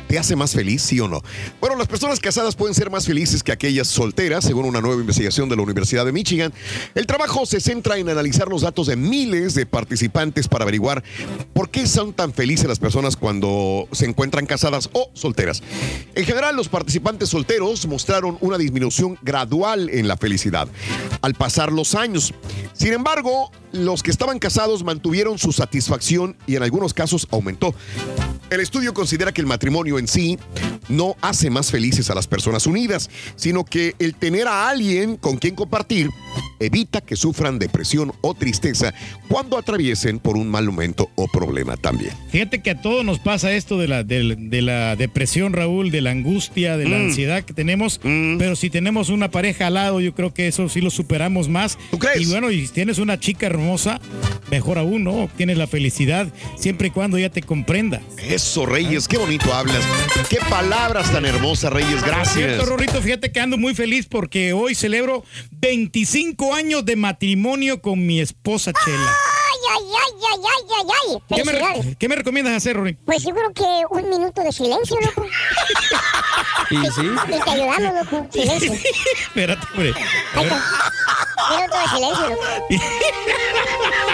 te 0.07 0.19
hace 0.19 0.35
más 0.35 0.51
feliz, 0.53 0.83
sí 0.83 0.99
o 0.99 1.07
no? 1.07 1.21
Bueno, 1.59 1.75
las 1.75 1.87
personas 1.87 2.19
casadas 2.19 2.55
pueden 2.55 2.75
ser 2.75 2.91
más 2.91 3.05
felices 3.07 3.41
que 3.41 3.51
aquellas 3.51 3.87
solteras, 3.87 4.45
según 4.45 4.65
una 4.65 4.81
nueva 4.81 5.01
investigación 5.01 5.49
de 5.49 5.55
la 5.55 5.63
Universidad 5.63 6.05
de 6.05 6.11
Michigan. 6.11 6.53
El 6.93 7.07
trabajo 7.07 7.45
se 7.47 7.59
centra 7.59 7.97
en 7.97 8.07
analizar 8.09 8.47
los 8.49 8.61
datos 8.61 8.85
de 8.87 8.95
miles 8.95 9.55
de 9.55 9.65
participantes 9.65 10.47
para 10.47 10.63
averiguar 10.63 11.03
por 11.53 11.69
qué 11.71 11.87
son 11.87 12.13
tan 12.13 12.33
felices 12.33 12.67
las 12.67 12.79
personas 12.79 13.15
cuando 13.17 13.87
se 13.91 14.05
encuentran 14.05 14.45
casadas 14.45 14.89
o 14.93 15.09
solteras. 15.13 15.52
En 16.15 16.25
general, 16.25 16.55
los 16.55 16.69
participantes 16.69 17.29
solteros 17.29 17.85
mostraron 17.87 18.37
una 18.41 18.57
disminución 18.57 19.17
gradual 19.21 19.89
en 19.89 20.07
la 20.07 20.17
felicidad 20.17 20.67
al 21.21 21.33
pasar 21.33 21.71
los 21.71 21.95
años. 21.95 22.33
Sin 22.73 22.93
embargo, 22.93 23.51
los 23.71 24.03
que 24.03 24.11
estaban 24.11 24.39
casados 24.39 24.83
mantuvieron 24.83 25.37
su 25.37 25.51
satisfacción 25.51 26.35
y 26.47 26.55
en 26.55 26.63
algunos 26.63 26.93
casos 26.93 27.27
aumentó. 27.31 27.73
El 28.53 28.59
estudio 28.59 28.93
considera 28.93 29.31
que 29.31 29.41
el 29.41 29.47
matrimonio 29.47 29.97
en 29.97 30.07
sí 30.07 30.37
no 30.87 31.15
hace 31.21 31.49
más 31.49 31.71
felices 31.71 32.11
a 32.11 32.13
las 32.13 32.27
personas 32.27 32.67
unidas, 32.67 33.09
sino 33.35 33.65
que 33.65 33.95
el 33.97 34.13
tener 34.13 34.47
a 34.47 34.69
alguien 34.69 35.17
con 35.17 35.37
quien 35.37 35.55
compartir 35.55 36.11
evita 36.59 37.01
que 37.01 37.15
sufran 37.15 37.57
depresión 37.57 38.13
o 38.21 38.35
tristeza 38.35 38.93
cuando 39.27 39.57
atraviesen 39.57 40.19
por 40.19 40.37
un 40.37 40.49
mal 40.49 40.65
momento 40.67 41.09
o 41.15 41.27
problema 41.27 41.77
también. 41.77 42.11
Fíjate 42.29 42.61
que 42.61 42.69
a 42.69 42.79
todos 42.81 43.03
nos 43.03 43.17
pasa 43.17 43.51
esto 43.53 43.79
de 43.79 43.87
la, 43.87 44.03
de, 44.03 44.35
de 44.37 44.61
la 44.61 44.95
depresión, 44.95 45.53
Raúl, 45.53 45.89
de 45.89 46.01
la 46.01 46.11
angustia, 46.11 46.77
de 46.77 46.87
la 46.87 46.97
Mm. 46.99 47.05
ansiedad 47.07 47.43
que 47.43 47.53
tenemos. 47.53 47.99
Pero 48.03 48.55
si 48.55 48.69
tenemos 48.69 49.09
una 49.09 49.31
pareja 49.31 49.65
al 49.67 49.73
lado, 49.73 49.99
yo 49.99 50.13
creo 50.13 50.31
que 50.31 50.47
eso 50.47 50.69
sí 50.69 50.79
lo 50.79 50.91
superamos 50.91 51.49
más. 51.49 51.77
¿Tú 51.89 51.97
crees? 51.97 52.21
Y 52.21 52.25
bueno, 52.27 52.51
y 52.51 52.67
si 52.67 52.71
tienes 52.73 52.99
una 52.99 53.19
chica 53.19 53.47
hermosa, 53.47 53.99
mejor 54.51 54.77
aún, 54.77 55.03
¿no? 55.03 55.23
Obtienes 55.23 55.57
la 55.57 55.65
felicidad 55.65 56.27
siempre 56.55 56.89
y 56.89 56.91
cuando 56.91 57.17
ella 57.17 57.31
te 57.31 57.41
comprenda. 57.41 57.99
Eso, 58.19 58.42
Reyes, 58.65 59.07
qué 59.07 59.17
bonito 59.17 59.53
hablas. 59.53 59.83
Qué 60.29 60.37
palabras 60.49 61.11
tan 61.11 61.25
hermosas, 61.25 61.71
Reyes. 61.71 62.01
Por 62.01 62.09
Gracias. 62.09 62.33
cierto, 62.35 62.65
Rorrito, 62.65 63.01
fíjate 63.01 63.31
que 63.31 63.39
ando 63.39 63.57
muy 63.57 63.73
feliz 63.73 64.05
porque 64.05 64.51
hoy 64.53 64.75
celebro 64.75 65.23
25 65.51 66.53
años 66.53 66.83
de 66.85 66.95
matrimonio 66.97 67.81
con 67.81 68.05
mi 68.05 68.19
esposa 68.19 68.71
Chela. 68.83 68.97
Ay, 68.99 69.59
ay, 69.71 69.83
ay, 69.95 70.13
ay, 70.33 70.41
ay, 70.43 70.63
ay, 70.77 70.87
ay. 71.09 71.37
¿Qué 71.37 71.43
me, 71.45 71.95
qué 71.95 72.09
me 72.09 72.15
recomiendas 72.15 72.53
hacer, 72.55 72.75
Rory? 72.75 72.97
Pues 73.05 73.23
yo 73.23 73.33
creo 73.33 73.53
que 73.53 73.63
un 73.89 74.09
minuto 74.09 74.43
de 74.43 74.51
silencio, 74.51 74.97
loco. 74.99 75.25
Y 76.69 76.75
sí. 76.75 77.09
Y 77.27 77.39
te 77.43 77.49
ayudamos, 77.49 78.03
loco. 78.03 78.27
Silencio. 78.31 78.73
Espérate, 79.27 79.65
hombre. 79.73 79.93
Minuto 81.49 81.77
de 81.79 81.87
silencio, 81.95 82.29
loco. 82.29 82.67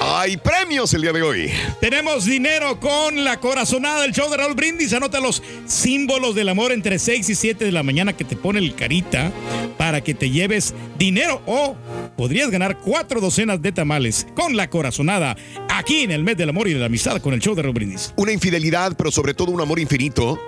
Hay 0.00 0.36
premios 0.36 0.92
el 0.94 1.02
día 1.02 1.12
de 1.12 1.22
hoy. 1.22 1.50
Tenemos 1.80 2.24
dinero 2.24 2.78
con 2.80 3.24
la 3.24 3.38
corazonada 3.38 4.02
del 4.02 4.12
show 4.12 4.30
de 4.30 4.36
Raúl 4.36 4.54
Brindis. 4.54 4.92
Anota 4.92 5.20
los 5.20 5.42
símbolos 5.66 6.34
del 6.34 6.48
amor 6.48 6.72
entre 6.72 6.98
6 6.98 7.28
y 7.28 7.34
7 7.34 7.64
de 7.64 7.72
la 7.72 7.82
mañana 7.82 8.16
que 8.16 8.24
te 8.24 8.36
pone 8.36 8.58
el 8.58 8.74
carita 8.74 9.32
para 9.76 10.02
que 10.02 10.14
te 10.14 10.30
lleves 10.30 10.74
dinero 10.98 11.40
o 11.46 11.76
podrías 12.16 12.50
ganar 12.50 12.78
cuatro 12.78 13.20
docenas 13.20 13.62
de 13.62 13.72
tamales 13.72 14.26
con 14.34 14.56
la 14.56 14.68
corazonada 14.70 15.36
aquí 15.68 16.02
en 16.02 16.10
el 16.10 16.24
mes 16.24 16.36
del 16.36 16.48
amor 16.48 16.68
y 16.68 16.74
de 16.74 16.80
la 16.80 16.86
amistad 16.86 17.20
con 17.20 17.32
el 17.34 17.40
show 17.40 17.54
de 17.54 17.62
Raúl 17.62 17.74
Brindis. 17.74 18.12
Una 18.16 18.32
infidelidad, 18.32 18.96
pero 18.96 19.10
sobre 19.10 19.34
todo 19.34 19.52
un 19.52 19.60
amor 19.60 19.78
infinito. 19.78 20.38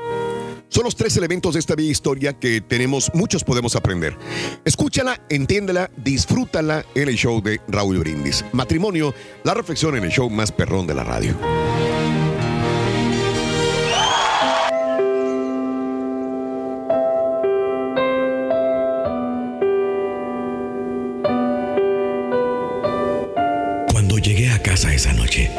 Son 0.71 0.85
los 0.85 0.95
tres 0.95 1.17
elementos 1.17 1.55
de 1.55 1.61
esta 1.61 1.75
bella 1.75 1.91
historia 1.91 2.33
que 2.33 2.61
tenemos, 2.61 3.11
muchos 3.13 3.43
podemos 3.43 3.75
aprender. 3.75 4.17
Escúchala, 4.65 5.21
entiéndela, 5.29 5.91
disfrútala 5.97 6.87
en 6.95 7.09
el 7.09 7.17
show 7.17 7.43
de 7.43 7.61
Raúl 7.67 7.99
Brindis. 7.99 8.45
Matrimonio, 8.53 9.13
la 9.43 9.55
reflexión 9.55 9.97
en 9.97 10.05
el 10.05 10.11
show 10.11 10.31
más 10.31 10.53
perrón 10.53 10.87
de 10.87 10.95
la 10.95 11.03
radio. 11.03 11.35
Cuando 23.91 24.19
llegué 24.19 24.53
a 24.53 24.63
casa 24.63 24.95
esa 24.95 25.13
noche, 25.15 25.51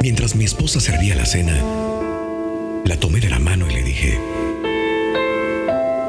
mientras 0.00 0.34
mi 0.34 0.46
esposa 0.46 0.80
servía 0.80 1.14
la 1.14 1.26
cena, 1.26 1.87
la 2.84 2.96
tomé 2.98 3.20
de 3.20 3.30
la 3.30 3.38
mano 3.38 3.66
y 3.70 3.74
le 3.74 3.82
dije, 3.82 4.18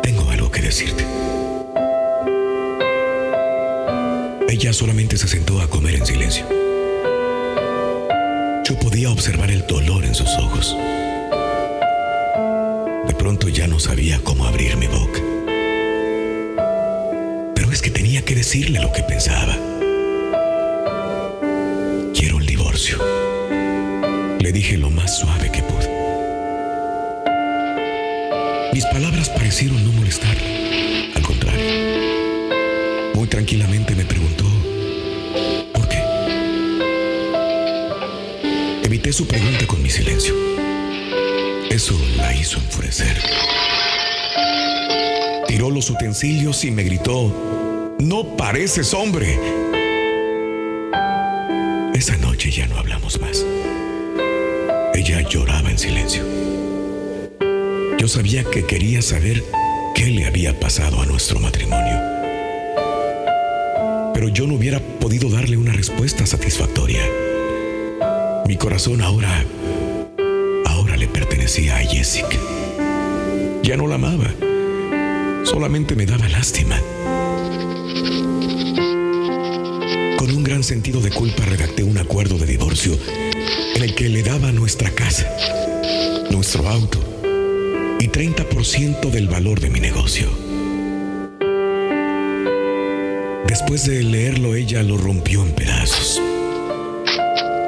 tengo 0.03 0.29
algo 0.29 0.51
que 0.51 0.61
decirte. 0.61 1.05
Ella 4.47 4.73
solamente 4.73 5.17
se 5.17 5.27
sentó 5.27 5.61
a 5.61 5.69
comer 5.69 5.95
en 5.95 6.05
silencio. 6.05 6.45
Yo 8.65 8.77
podía 8.79 9.09
observar 9.11 9.51
el 9.51 9.65
dolor 9.67 10.03
en 10.05 10.13
sus 10.13 10.29
ojos. 10.37 10.75
De 13.07 13.13
pronto 13.15 13.47
ya 13.49 13.67
no 13.67 13.79
sabía 13.79 14.19
cómo 14.23 14.45
abrir 14.45 14.75
mi 14.77 14.87
boca. 14.87 15.21
Pero 17.55 17.71
es 17.71 17.81
que 17.81 17.89
tenía 17.89 18.23
que 18.23 18.35
decirle 18.35 18.79
lo 18.79 18.91
que 18.91 19.03
pensaba. 19.03 19.55
Quiero 22.13 22.39
el 22.39 22.45
divorcio. 22.45 22.97
Le 24.39 24.51
dije 24.51 24.77
lo 24.77 24.89
más 24.89 25.19
suave 25.19 25.51
que 25.51 25.61
pude. 25.63 25.78
Mis 28.73 28.85
palabras 28.85 29.29
parecieron 29.29 29.83
no 29.83 29.91
molestar. 29.93 30.35
Al 31.15 31.21
contrario. 31.23 31.65
Muy 33.15 33.27
tranquilamente 33.27 33.95
me 33.95 34.05
preguntó, 34.05 34.45
¿por 35.73 35.87
qué? 35.87 36.01
Evité 38.83 39.11
su 39.11 39.27
pregunta 39.27 39.65
con 39.67 39.81
mi 39.81 39.89
silencio. 39.89 40.35
Eso 41.69 41.99
la 42.15 42.33
hizo 42.33 42.59
enfurecer. 42.59 43.17
Tiró 45.47 45.71
los 45.71 45.89
utensilios 45.89 46.63
y 46.63 46.71
me 46.71 46.83
gritó, 46.83 47.95
no 47.99 48.37
pareces 48.37 48.93
hombre. 48.93 49.39
Esa 51.93 52.15
noche 52.17 52.51
ya 52.51 52.67
no 52.67 52.77
hablamos 52.77 53.19
más. 53.19 53.45
Ella 54.93 55.21
lloraba 55.27 55.69
en 55.69 55.77
silencio. 55.77 56.48
Yo 57.99 58.07
sabía 58.07 58.45
que 58.45 58.65
quería 58.65 59.01
saber 59.01 59.43
qué 59.93 60.05
le 60.05 60.25
había 60.25 60.57
pasado 60.57 61.01
a 61.01 61.05
nuestro 61.05 61.37
matrimonio. 61.41 61.99
Pero 64.13 64.29
yo 64.29 64.47
no 64.47 64.53
hubiera 64.53 64.79
podido 64.79 65.29
darle 65.29 65.57
una 65.57 65.73
respuesta 65.73 66.25
satisfactoria. 66.25 67.01
Mi 68.47 68.55
corazón 68.55 69.01
ahora, 69.01 69.43
ahora 70.65 70.95
le 70.95 71.09
pertenecía 71.09 71.75
a 71.75 71.79
Jessica. 71.79 72.37
Ya 73.63 73.75
no 73.75 73.85
la 73.85 73.95
amaba. 73.95 74.33
Solamente 75.43 75.93
me 75.93 76.05
daba 76.05 76.29
lástima. 76.29 76.79
Con 80.17 80.31
un 80.31 80.43
gran 80.45 80.63
sentido 80.63 81.01
de 81.01 81.11
culpa 81.11 81.43
redacté 81.43 81.83
un 81.83 81.97
acuerdo 81.97 82.37
de 82.37 82.45
divorcio 82.45 82.97
en 83.75 83.83
el 83.83 83.93
que 83.93 84.07
le 84.07 84.23
daba 84.23 84.53
nuestra 84.53 84.89
casa, 84.89 85.29
nuestro 86.31 86.65
auto 86.69 87.08
y 87.99 88.07
30% 88.07 89.11
del 89.11 89.27
valor 89.27 89.59
de 89.59 89.69
mi 89.69 89.79
negocio. 89.79 90.29
Después 93.47 93.85
de 93.85 94.03
leerlo, 94.03 94.55
ella 94.55 94.83
lo 94.83 94.97
rompió 94.97 95.43
en 95.43 95.51
pedazos. 95.51 96.21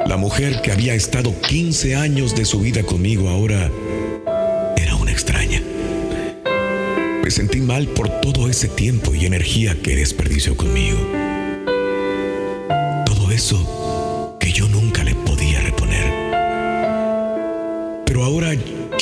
La 0.06 0.16
mujer 0.16 0.62
que 0.62 0.72
había 0.72 0.94
estado 0.94 1.38
15 1.40 1.96
años 1.96 2.34
de 2.34 2.44
su 2.44 2.60
vida 2.60 2.82
conmigo 2.82 3.28
ahora 3.28 3.70
era 4.76 4.96
una 4.96 5.12
extraña. 5.12 5.62
Me 7.22 7.30
sentí 7.30 7.60
mal 7.60 7.86
por 7.88 8.08
todo 8.20 8.48
ese 8.48 8.68
tiempo 8.68 9.14
y 9.14 9.26
energía 9.26 9.76
que 9.82 9.96
desperdició 9.96 10.56
conmigo. 10.56 10.98
Todo 13.06 13.30
eso 13.30 13.81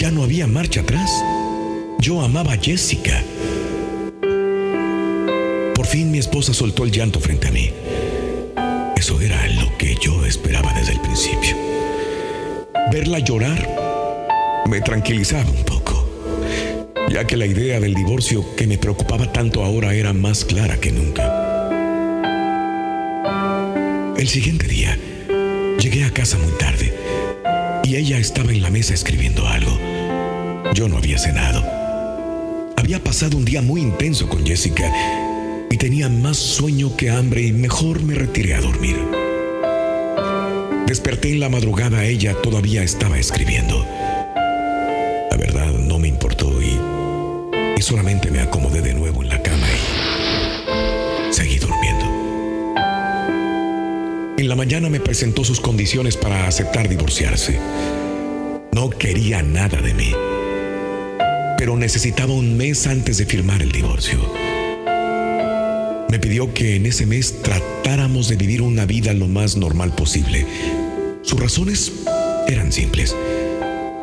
ya 0.00 0.10
no 0.10 0.22
había 0.22 0.46
marcha 0.46 0.80
atrás. 0.80 1.10
Yo 1.98 2.22
amaba 2.22 2.54
a 2.54 2.56
Jessica. 2.56 3.22
Por 5.74 5.86
fin 5.86 6.10
mi 6.10 6.16
esposa 6.16 6.54
soltó 6.54 6.84
el 6.84 6.90
llanto 6.90 7.20
frente 7.20 7.48
a 7.48 7.50
mí. 7.50 7.70
Eso 8.96 9.20
era 9.20 9.46
lo 9.48 9.76
que 9.76 9.96
yo 10.00 10.24
esperaba 10.24 10.72
desde 10.72 10.92
el 10.92 11.00
principio. 11.00 11.54
Verla 12.90 13.18
llorar 13.18 13.68
me 14.64 14.80
tranquilizaba 14.80 15.50
un 15.50 15.64
poco, 15.64 16.08
ya 17.10 17.26
que 17.26 17.36
la 17.36 17.44
idea 17.44 17.78
del 17.78 17.92
divorcio 17.92 18.56
que 18.56 18.66
me 18.66 18.78
preocupaba 18.78 19.30
tanto 19.30 19.62
ahora 19.62 19.92
era 19.92 20.14
más 20.14 20.46
clara 20.46 20.80
que 20.80 20.92
nunca. 20.92 21.68
El 24.16 24.28
siguiente 24.28 24.66
día, 24.66 24.98
llegué 25.78 26.04
a 26.04 26.10
casa 26.10 26.38
muy 26.38 26.52
tarde 26.52 26.94
y 27.84 27.96
ella 27.96 28.16
estaba 28.16 28.50
en 28.50 28.62
la 28.62 28.70
mesa 28.70 28.94
escribiendo 28.94 29.46
algo. 29.46 29.89
Yo 30.74 30.88
no 30.88 30.98
había 30.98 31.18
cenado. 31.18 31.64
Había 32.76 33.02
pasado 33.02 33.36
un 33.36 33.44
día 33.44 33.60
muy 33.60 33.80
intenso 33.80 34.28
con 34.28 34.46
Jessica 34.46 34.90
y 35.70 35.76
tenía 35.76 36.08
más 36.08 36.36
sueño 36.36 36.96
que 36.96 37.10
hambre 37.10 37.42
y 37.42 37.52
mejor 37.52 38.02
me 38.02 38.14
retiré 38.14 38.54
a 38.54 38.60
dormir. 38.60 38.96
Desperté 40.86 41.30
en 41.30 41.40
la 41.40 41.48
madrugada, 41.48 42.04
ella 42.04 42.34
todavía 42.42 42.82
estaba 42.82 43.18
escribiendo. 43.18 43.84
La 45.30 45.36
verdad 45.36 45.72
no 45.72 45.98
me 45.98 46.08
importó 46.08 46.50
y, 46.62 46.78
y 47.76 47.82
solamente 47.82 48.30
me 48.30 48.40
acomodé 48.40 48.80
de 48.80 48.94
nuevo 48.94 49.22
en 49.22 49.28
la 49.28 49.42
cama 49.42 49.66
y 49.68 51.32
seguí 51.32 51.58
durmiendo. 51.58 52.06
En 54.38 54.48
la 54.48 54.56
mañana 54.56 54.88
me 54.88 55.00
presentó 55.00 55.44
sus 55.44 55.60
condiciones 55.60 56.16
para 56.16 56.46
aceptar 56.46 56.88
divorciarse. 56.88 57.58
No 58.72 58.88
quería 58.88 59.42
nada 59.42 59.80
de 59.80 59.94
mí, 59.94 60.12
pero 61.60 61.76
necesitaba 61.76 62.32
un 62.32 62.56
mes 62.56 62.86
antes 62.86 63.18
de 63.18 63.26
firmar 63.26 63.60
el 63.60 63.70
divorcio. 63.70 64.18
Me 66.08 66.18
pidió 66.18 66.54
que 66.54 66.76
en 66.76 66.86
ese 66.86 67.04
mes 67.04 67.42
tratáramos 67.42 68.28
de 68.28 68.36
vivir 68.36 68.62
una 68.62 68.86
vida 68.86 69.12
lo 69.12 69.28
más 69.28 69.58
normal 69.58 69.94
posible. 69.94 70.46
Sus 71.20 71.38
razones 71.38 71.92
eran 72.48 72.72
simples. 72.72 73.14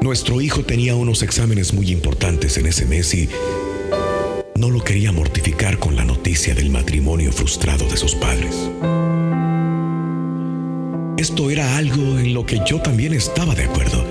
Nuestro 0.01 0.39
hijo 0.39 0.65
tenía 0.65 0.93
unos 0.93 1.23
exámenes 1.23 1.73
muy 1.73 1.89
importantes 1.89 2.59
en 2.59 2.67
ese 2.67 2.85
mes 2.85 3.11
y 3.15 3.27
no 4.55 4.69
lo 4.69 4.83
quería 4.83 5.11
mortificar 5.11 5.79
con 5.79 5.95
la 5.95 6.05
noticia 6.05 6.53
del 6.53 6.69
matrimonio 6.69 7.31
frustrado 7.31 7.89
de 7.89 7.97
sus 7.97 8.13
padres. 8.13 8.55
Esto 11.17 11.49
era 11.49 11.75
algo 11.77 12.19
en 12.19 12.35
lo 12.35 12.45
que 12.45 12.61
yo 12.67 12.79
también 12.79 13.13
estaba 13.15 13.55
de 13.55 13.63
acuerdo, 13.63 14.05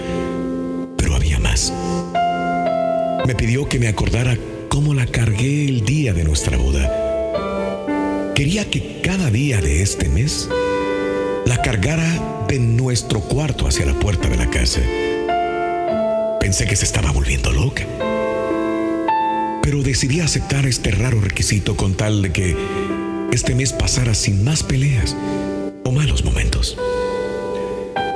Me 3.27 3.35
pidió 3.35 3.69
que 3.69 3.81
me 3.81 3.89
acordara 3.89 4.39
cómo 4.69 4.95
la 4.95 5.05
cargué 5.05 5.65
el 5.65 5.85
día 5.85 6.13
de 6.13 6.23
nuestra 6.23 6.57
boda. 6.57 8.33
Quería 8.37 8.71
que 8.71 9.01
cada 9.03 9.33
día 9.33 9.61
de 9.61 9.83
este 9.83 10.09
mes 10.09 10.49
la 11.45 11.61
cargara 11.61 12.45
de 12.47 12.61
nuestro 12.61 13.19
cuarto 13.19 13.67
hacia 13.67 13.85
la 13.85 13.95
puerta 13.99 14.29
de 14.29 14.37
la 14.37 14.49
casa. 14.49 14.81
Pensé 16.39 16.67
que 16.67 16.77
se 16.77 16.85
estaba 16.85 17.11
volviendo 17.11 17.51
loca. 17.51 17.85
Pero 19.61 19.83
decidí 19.83 20.21
aceptar 20.21 20.65
este 20.65 20.93
raro 20.93 21.21
requisito 21.21 21.77
con 21.77 21.95
tal 21.95 22.23
de 22.23 22.31
que 22.31 22.57
este 23.33 23.57
mes 23.57 23.73
pasara 23.73 24.15
sin 24.15 24.45
más 24.45 24.63
peleas 24.63 25.17
o 25.85 25.91
malos 25.91 26.25
momentos. 26.25 26.79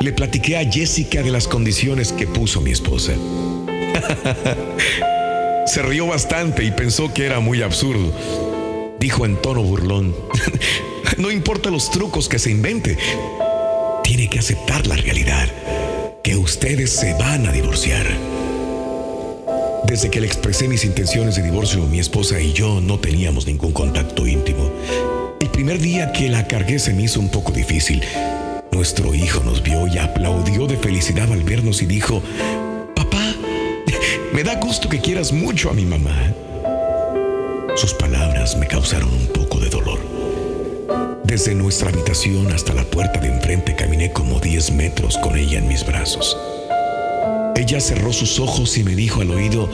Le 0.00 0.12
platiqué 0.12 0.56
a 0.56 0.70
Jessica 0.70 1.20
de 1.24 1.32
las 1.32 1.48
condiciones 1.48 2.12
que 2.12 2.28
puso 2.28 2.60
mi 2.60 2.70
esposa. 2.70 3.14
Se 5.70 5.82
rió 5.82 6.08
bastante 6.08 6.64
y 6.64 6.72
pensó 6.72 7.14
que 7.14 7.26
era 7.26 7.38
muy 7.38 7.62
absurdo. 7.62 8.12
Dijo 8.98 9.24
en 9.24 9.40
tono 9.40 9.62
burlón, 9.62 10.16
no 11.16 11.30
importa 11.30 11.70
los 11.70 11.92
trucos 11.92 12.28
que 12.28 12.40
se 12.40 12.50
invente, 12.50 12.98
tiene 14.02 14.28
que 14.28 14.40
aceptar 14.40 14.88
la 14.88 14.96
realidad, 14.96 15.48
que 16.24 16.34
ustedes 16.34 16.90
se 16.90 17.14
van 17.14 17.46
a 17.46 17.52
divorciar. 17.52 18.04
Desde 19.86 20.10
que 20.10 20.20
le 20.20 20.26
expresé 20.26 20.66
mis 20.66 20.84
intenciones 20.84 21.36
de 21.36 21.44
divorcio, 21.44 21.86
mi 21.86 22.00
esposa 22.00 22.40
y 22.40 22.52
yo 22.52 22.80
no 22.80 22.98
teníamos 22.98 23.46
ningún 23.46 23.70
contacto 23.70 24.26
íntimo. 24.26 24.72
El 25.38 25.50
primer 25.50 25.78
día 25.78 26.10
que 26.10 26.28
la 26.28 26.48
cargué 26.48 26.80
se 26.80 26.92
me 26.92 27.04
hizo 27.04 27.20
un 27.20 27.28
poco 27.28 27.52
difícil. 27.52 28.02
Nuestro 28.72 29.14
hijo 29.14 29.44
nos 29.44 29.62
vio 29.62 29.86
y 29.86 29.98
aplaudió 29.98 30.66
de 30.66 30.76
felicidad 30.76 31.32
al 31.32 31.44
vernos 31.44 31.80
y 31.80 31.86
dijo, 31.86 32.24
me 34.32 34.44
da 34.44 34.54
gusto 34.56 34.88
que 34.88 35.00
quieras 35.00 35.32
mucho 35.32 35.70
a 35.70 35.74
mi 35.74 35.84
mamá. 35.84 36.34
Sus 37.76 37.94
palabras 37.94 38.56
me 38.56 38.66
causaron 38.66 39.12
un 39.12 39.26
poco 39.28 39.58
de 39.58 39.68
dolor. 39.68 39.98
Desde 41.24 41.54
nuestra 41.54 41.88
habitación 41.88 42.52
hasta 42.52 42.74
la 42.74 42.84
puerta 42.84 43.20
de 43.20 43.28
enfrente 43.28 43.74
caminé 43.74 44.12
como 44.12 44.40
10 44.40 44.72
metros 44.72 45.18
con 45.18 45.36
ella 45.36 45.58
en 45.58 45.68
mis 45.68 45.84
brazos. 45.86 46.36
Ella 47.56 47.80
cerró 47.80 48.12
sus 48.12 48.38
ojos 48.40 48.76
y 48.78 48.84
me 48.84 48.94
dijo 48.94 49.20
al 49.20 49.30
oído 49.30 49.68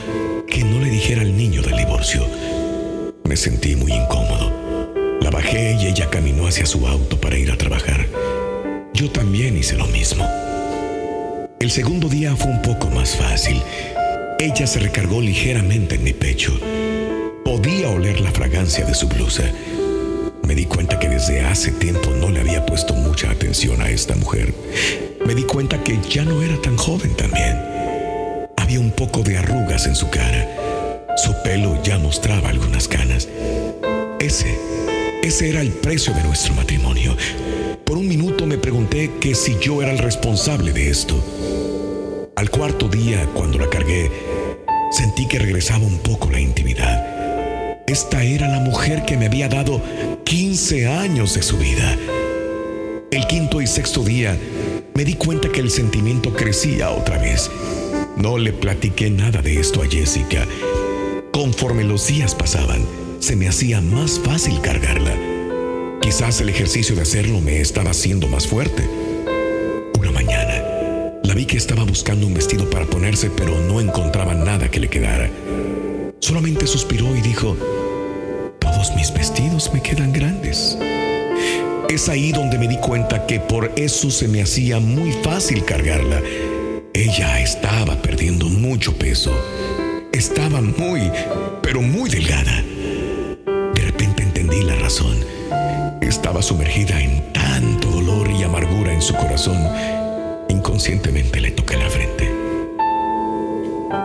que 0.48 0.64
no 0.64 0.80
le 0.80 0.90
dijera 0.90 1.22
al 1.22 1.36
niño 1.36 1.62
del 1.62 1.76
divorcio. 1.76 2.26
Me 3.24 3.36
sentí 3.36 3.76
muy 3.76 3.92
incómodo. 3.92 4.52
La 5.20 5.30
bajé 5.30 5.76
y 5.80 5.86
ella 5.86 6.08
caminó 6.10 6.46
hacia 6.46 6.66
su 6.66 6.86
auto 6.86 7.20
para 7.20 7.36
ir 7.36 7.50
a 7.50 7.58
trabajar. 7.58 8.06
Yo 8.94 9.10
también 9.10 9.56
hice 9.56 9.76
lo 9.76 9.86
mismo. 9.86 10.28
El 11.58 11.70
segundo 11.70 12.08
día 12.08 12.36
fue 12.36 12.50
un 12.50 12.62
poco 12.62 12.88
más 12.90 13.16
fácil. 13.16 13.62
Ella 14.38 14.66
se 14.66 14.80
recargó 14.80 15.22
ligeramente 15.22 15.94
en 15.94 16.04
mi 16.04 16.12
pecho. 16.12 16.52
Podía 17.42 17.88
oler 17.88 18.20
la 18.20 18.30
fragancia 18.30 18.84
de 18.84 18.94
su 18.94 19.08
blusa. 19.08 19.44
Me 20.42 20.54
di 20.54 20.66
cuenta 20.66 20.98
que 20.98 21.08
desde 21.08 21.40
hace 21.40 21.72
tiempo 21.72 22.10
no 22.10 22.28
le 22.28 22.40
había 22.40 22.66
puesto 22.66 22.92
mucha 22.92 23.30
atención 23.30 23.80
a 23.80 23.88
esta 23.88 24.14
mujer. 24.14 24.52
Me 25.26 25.34
di 25.34 25.44
cuenta 25.44 25.82
que 25.82 25.98
ya 26.10 26.22
no 26.24 26.42
era 26.42 26.60
tan 26.60 26.76
joven 26.76 27.14
también. 27.16 27.58
Había 28.58 28.78
un 28.78 28.90
poco 28.90 29.22
de 29.22 29.38
arrugas 29.38 29.86
en 29.86 29.96
su 29.96 30.10
cara. 30.10 30.46
Su 31.16 31.32
pelo 31.42 31.82
ya 31.82 31.98
mostraba 31.98 32.50
algunas 32.50 32.88
canas. 32.88 33.28
Ese, 34.20 34.54
ese 35.22 35.48
era 35.48 35.62
el 35.62 35.70
precio 35.70 36.12
de 36.12 36.22
nuestro 36.24 36.52
matrimonio. 36.52 37.16
Por 37.86 37.96
un 37.96 38.06
minuto 38.06 38.44
me 38.46 38.58
pregunté 38.58 39.12
que 39.18 39.34
si 39.34 39.56
yo 39.62 39.80
era 39.80 39.92
el 39.92 39.98
responsable 39.98 40.74
de 40.74 40.90
esto. 40.90 41.75
Al 42.36 42.50
cuarto 42.50 42.86
día, 42.90 43.26
cuando 43.32 43.58
la 43.58 43.70
cargué, 43.70 44.10
sentí 44.90 45.26
que 45.26 45.38
regresaba 45.38 45.86
un 45.86 45.96
poco 46.00 46.30
la 46.30 46.38
intimidad. 46.38 47.82
Esta 47.86 48.22
era 48.24 48.46
la 48.46 48.60
mujer 48.60 49.06
que 49.06 49.16
me 49.16 49.24
había 49.24 49.48
dado 49.48 49.80
15 50.22 50.86
años 50.86 51.32
de 51.32 51.40
su 51.40 51.56
vida. 51.56 51.96
El 53.10 53.26
quinto 53.26 53.62
y 53.62 53.66
sexto 53.66 54.04
día, 54.04 54.38
me 54.94 55.06
di 55.06 55.14
cuenta 55.14 55.48
que 55.48 55.60
el 55.60 55.70
sentimiento 55.70 56.34
crecía 56.34 56.90
otra 56.90 57.16
vez. 57.16 57.50
No 58.18 58.36
le 58.36 58.52
platiqué 58.52 59.08
nada 59.08 59.40
de 59.40 59.58
esto 59.58 59.80
a 59.80 59.86
Jessica. 59.86 60.46
Conforme 61.32 61.84
los 61.84 62.06
días 62.06 62.34
pasaban, 62.34 62.84
se 63.18 63.34
me 63.34 63.48
hacía 63.48 63.80
más 63.80 64.20
fácil 64.22 64.60
cargarla. 64.60 65.14
Quizás 66.02 66.42
el 66.42 66.50
ejercicio 66.50 66.94
de 66.96 67.00
hacerlo 67.00 67.40
me 67.40 67.62
estaba 67.62 67.92
haciendo 67.92 68.28
más 68.28 68.46
fuerte. 68.46 69.05
La 71.26 71.34
vi 71.34 71.44
que 71.44 71.56
estaba 71.56 71.82
buscando 71.82 72.24
un 72.24 72.34
vestido 72.34 72.70
para 72.70 72.86
ponerse, 72.86 73.30
pero 73.30 73.58
no 73.58 73.80
encontraba 73.80 74.32
nada 74.32 74.70
que 74.70 74.78
le 74.78 74.88
quedara. 74.88 75.28
Solamente 76.20 76.68
suspiró 76.68 77.16
y 77.16 77.20
dijo, 77.20 77.56
todos 78.60 78.94
mis 78.94 79.12
vestidos 79.12 79.72
me 79.74 79.82
quedan 79.82 80.12
grandes. 80.12 80.78
Es 81.88 82.08
ahí 82.08 82.30
donde 82.30 82.58
me 82.58 82.68
di 82.68 82.76
cuenta 82.76 83.26
que 83.26 83.40
por 83.40 83.72
eso 83.74 84.08
se 84.08 84.28
me 84.28 84.40
hacía 84.40 84.78
muy 84.78 85.10
fácil 85.24 85.64
cargarla. 85.64 86.22
Ella 86.94 87.40
estaba 87.40 88.00
perdiendo 88.00 88.46
mucho 88.46 88.96
peso. 88.96 89.32
Estaba 90.12 90.60
muy, 90.60 91.10
pero 91.60 91.82
muy 91.82 92.08
delgada. 92.08 92.62
De 93.74 93.82
repente 93.82 94.22
entendí 94.22 94.62
la 94.62 94.76
razón. 94.76 95.16
Estaba 96.00 96.40
sumergida 96.40 97.02
en 97.02 97.32
tanto 97.32 97.90
dolor 97.90 98.30
y 98.30 98.44
amargura 98.44 98.92
en 98.92 99.02
su 99.02 99.12
corazón. 99.16 100.05
Inconscientemente 100.48 101.40
le 101.40 101.50
toqué 101.50 101.76
la 101.76 101.90
frente. 101.90 102.30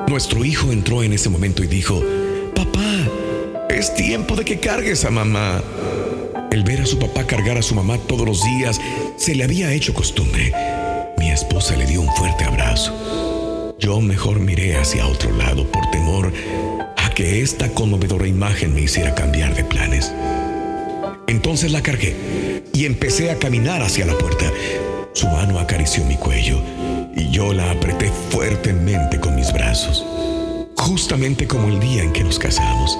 Nuestro 0.07 0.43
hijo 0.43 0.71
entró 0.71 1.03
en 1.03 1.13
ese 1.13 1.29
momento 1.29 1.63
y 1.63 1.67
dijo, 1.67 2.03
Papá, 2.55 3.07
es 3.69 3.93
tiempo 3.95 4.35
de 4.35 4.45
que 4.45 4.59
cargues 4.59 5.05
a 5.05 5.11
mamá. 5.11 5.61
El 6.51 6.63
ver 6.63 6.81
a 6.81 6.85
su 6.85 6.99
papá 6.99 7.25
cargar 7.25 7.57
a 7.57 7.61
su 7.61 7.75
mamá 7.75 7.97
todos 7.97 8.25
los 8.27 8.43
días 8.43 8.79
se 9.15 9.35
le 9.35 9.43
había 9.43 9.71
hecho 9.71 9.93
costumbre. 9.93 10.53
Mi 11.17 11.31
esposa 11.31 11.77
le 11.77 11.85
dio 11.85 12.01
un 12.01 12.13
fuerte 12.15 12.43
abrazo. 12.43 13.73
Yo 13.79 14.01
mejor 14.01 14.39
miré 14.39 14.77
hacia 14.77 15.07
otro 15.07 15.31
lado 15.31 15.65
por 15.65 15.89
temor 15.91 16.33
a 16.97 17.09
que 17.11 17.41
esta 17.41 17.69
conmovedora 17.69 18.27
imagen 18.27 18.73
me 18.73 18.81
hiciera 18.81 19.15
cambiar 19.15 19.55
de 19.55 19.63
planes. 19.63 20.11
Entonces 21.27 21.71
la 21.71 21.81
cargué 21.81 22.61
y 22.73 22.85
empecé 22.85 23.31
a 23.31 23.39
caminar 23.39 23.81
hacia 23.81 24.05
la 24.05 24.17
puerta. 24.17 24.45
Su 25.13 25.27
mano 25.27 25.59
acarició 25.59 26.05
mi 26.05 26.15
cuello 26.15 26.61
y 27.15 27.29
yo 27.31 27.53
la 27.53 27.71
apreté 27.71 28.09
fuertemente 28.29 29.19
con 29.19 29.35
mis 29.35 29.51
brazos, 29.51 30.05
justamente 30.77 31.47
como 31.47 31.67
el 31.67 31.79
día 31.81 32.03
en 32.03 32.13
que 32.13 32.23
nos 32.23 32.39
casamos. 32.39 32.97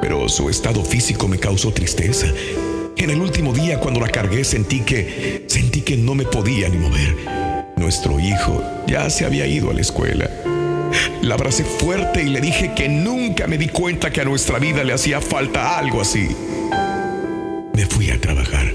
Pero 0.00 0.28
su 0.28 0.48
estado 0.48 0.82
físico 0.82 1.28
me 1.28 1.38
causó 1.38 1.70
tristeza. 1.70 2.26
En 2.96 3.10
el 3.10 3.20
último 3.20 3.52
día 3.52 3.78
cuando 3.78 4.00
la 4.00 4.08
cargué 4.08 4.42
sentí 4.42 4.80
que 4.80 5.44
sentí 5.48 5.82
que 5.82 5.96
no 5.98 6.14
me 6.14 6.24
podía 6.24 6.68
ni 6.70 6.78
mover. 6.78 7.14
Nuestro 7.76 8.18
hijo 8.18 8.62
ya 8.86 9.10
se 9.10 9.26
había 9.26 9.46
ido 9.46 9.70
a 9.70 9.74
la 9.74 9.82
escuela. 9.82 10.30
La 11.20 11.34
abracé 11.34 11.64
fuerte 11.64 12.22
y 12.22 12.28
le 12.28 12.40
dije 12.40 12.72
que 12.74 12.88
nunca 12.88 13.46
me 13.46 13.58
di 13.58 13.68
cuenta 13.68 14.10
que 14.10 14.22
a 14.22 14.24
nuestra 14.24 14.58
vida 14.58 14.82
le 14.82 14.94
hacía 14.94 15.20
falta 15.20 15.78
algo 15.78 16.00
así. 16.00 16.28
Me 17.74 17.84
fui 17.86 18.10
a 18.10 18.18
trabajar. 18.18 18.72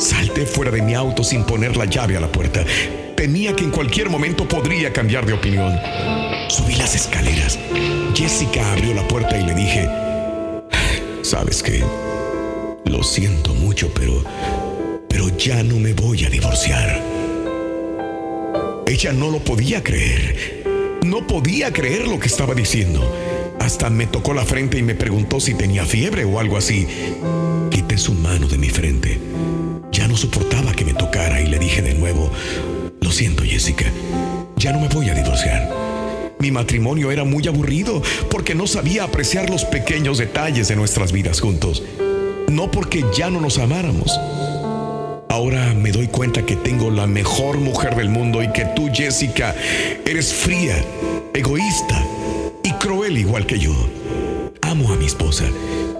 Salté 0.00 0.46
fuera 0.46 0.70
de 0.70 0.80
mi 0.80 0.94
auto 0.94 1.22
sin 1.22 1.44
poner 1.44 1.76
la 1.76 1.84
llave 1.84 2.16
a 2.16 2.20
la 2.20 2.32
puerta. 2.32 2.64
Temía 3.14 3.54
que 3.54 3.64
en 3.64 3.70
cualquier 3.70 4.08
momento 4.08 4.48
podría 4.48 4.94
cambiar 4.94 5.26
de 5.26 5.34
opinión. 5.34 5.78
Subí 6.48 6.74
las 6.76 6.94
escaleras. 6.94 7.58
Jessica 8.14 8.72
abrió 8.72 8.94
la 8.94 9.06
puerta 9.06 9.38
y 9.38 9.44
le 9.44 9.54
dije, 9.54 9.86
¿sabes 11.20 11.62
qué? 11.62 11.84
Lo 12.86 13.02
siento 13.02 13.52
mucho, 13.52 13.92
pero... 13.92 14.24
pero 15.06 15.36
ya 15.36 15.62
no 15.62 15.76
me 15.76 15.92
voy 15.92 16.24
a 16.24 16.30
divorciar. 16.30 17.02
Ella 18.86 19.12
no 19.12 19.30
lo 19.30 19.40
podía 19.40 19.82
creer. 19.82 20.98
No 21.04 21.26
podía 21.26 21.74
creer 21.74 22.08
lo 22.08 22.18
que 22.18 22.28
estaba 22.28 22.54
diciendo. 22.54 23.14
Hasta 23.60 23.90
me 23.90 24.06
tocó 24.06 24.32
la 24.32 24.46
frente 24.46 24.78
y 24.78 24.82
me 24.82 24.94
preguntó 24.94 25.40
si 25.40 25.52
tenía 25.52 25.84
fiebre 25.84 26.24
o 26.24 26.40
algo 26.40 26.56
así. 26.56 26.86
Quité 27.70 27.98
su 27.98 28.14
mano 28.14 28.48
de 28.48 28.56
mi 28.56 28.70
frente. 28.70 29.20
No 30.10 30.16
soportaba 30.16 30.72
que 30.72 30.84
me 30.84 30.92
tocara 30.92 31.40
y 31.40 31.46
le 31.46 31.60
dije 31.60 31.82
de 31.82 31.94
nuevo, 31.94 32.32
lo 33.00 33.12
siento 33.12 33.44
Jessica, 33.44 33.84
ya 34.56 34.72
no 34.72 34.80
me 34.80 34.88
voy 34.88 35.08
a 35.08 35.14
divorciar. 35.14 35.72
Mi 36.40 36.50
matrimonio 36.50 37.12
era 37.12 37.22
muy 37.22 37.46
aburrido 37.46 38.02
porque 38.28 38.56
no 38.56 38.66
sabía 38.66 39.04
apreciar 39.04 39.48
los 39.48 39.64
pequeños 39.64 40.18
detalles 40.18 40.66
de 40.66 40.74
nuestras 40.74 41.12
vidas 41.12 41.40
juntos. 41.40 41.84
No 42.48 42.72
porque 42.72 43.04
ya 43.16 43.30
no 43.30 43.40
nos 43.40 43.58
amáramos. 43.58 44.18
Ahora 45.28 45.74
me 45.74 45.92
doy 45.92 46.08
cuenta 46.08 46.44
que 46.44 46.56
tengo 46.56 46.90
la 46.90 47.06
mejor 47.06 47.58
mujer 47.58 47.94
del 47.94 48.08
mundo 48.08 48.42
y 48.42 48.50
que 48.50 48.64
tú, 48.74 48.90
Jessica, 48.92 49.54
eres 50.04 50.34
fría, 50.34 50.74
egoísta 51.32 52.04
y 52.64 52.72
cruel 52.72 53.16
igual 53.16 53.46
que 53.46 53.60
yo. 53.60 53.76
Amo 54.62 54.92
a 54.92 54.96
mi 54.96 55.06
esposa 55.06 55.44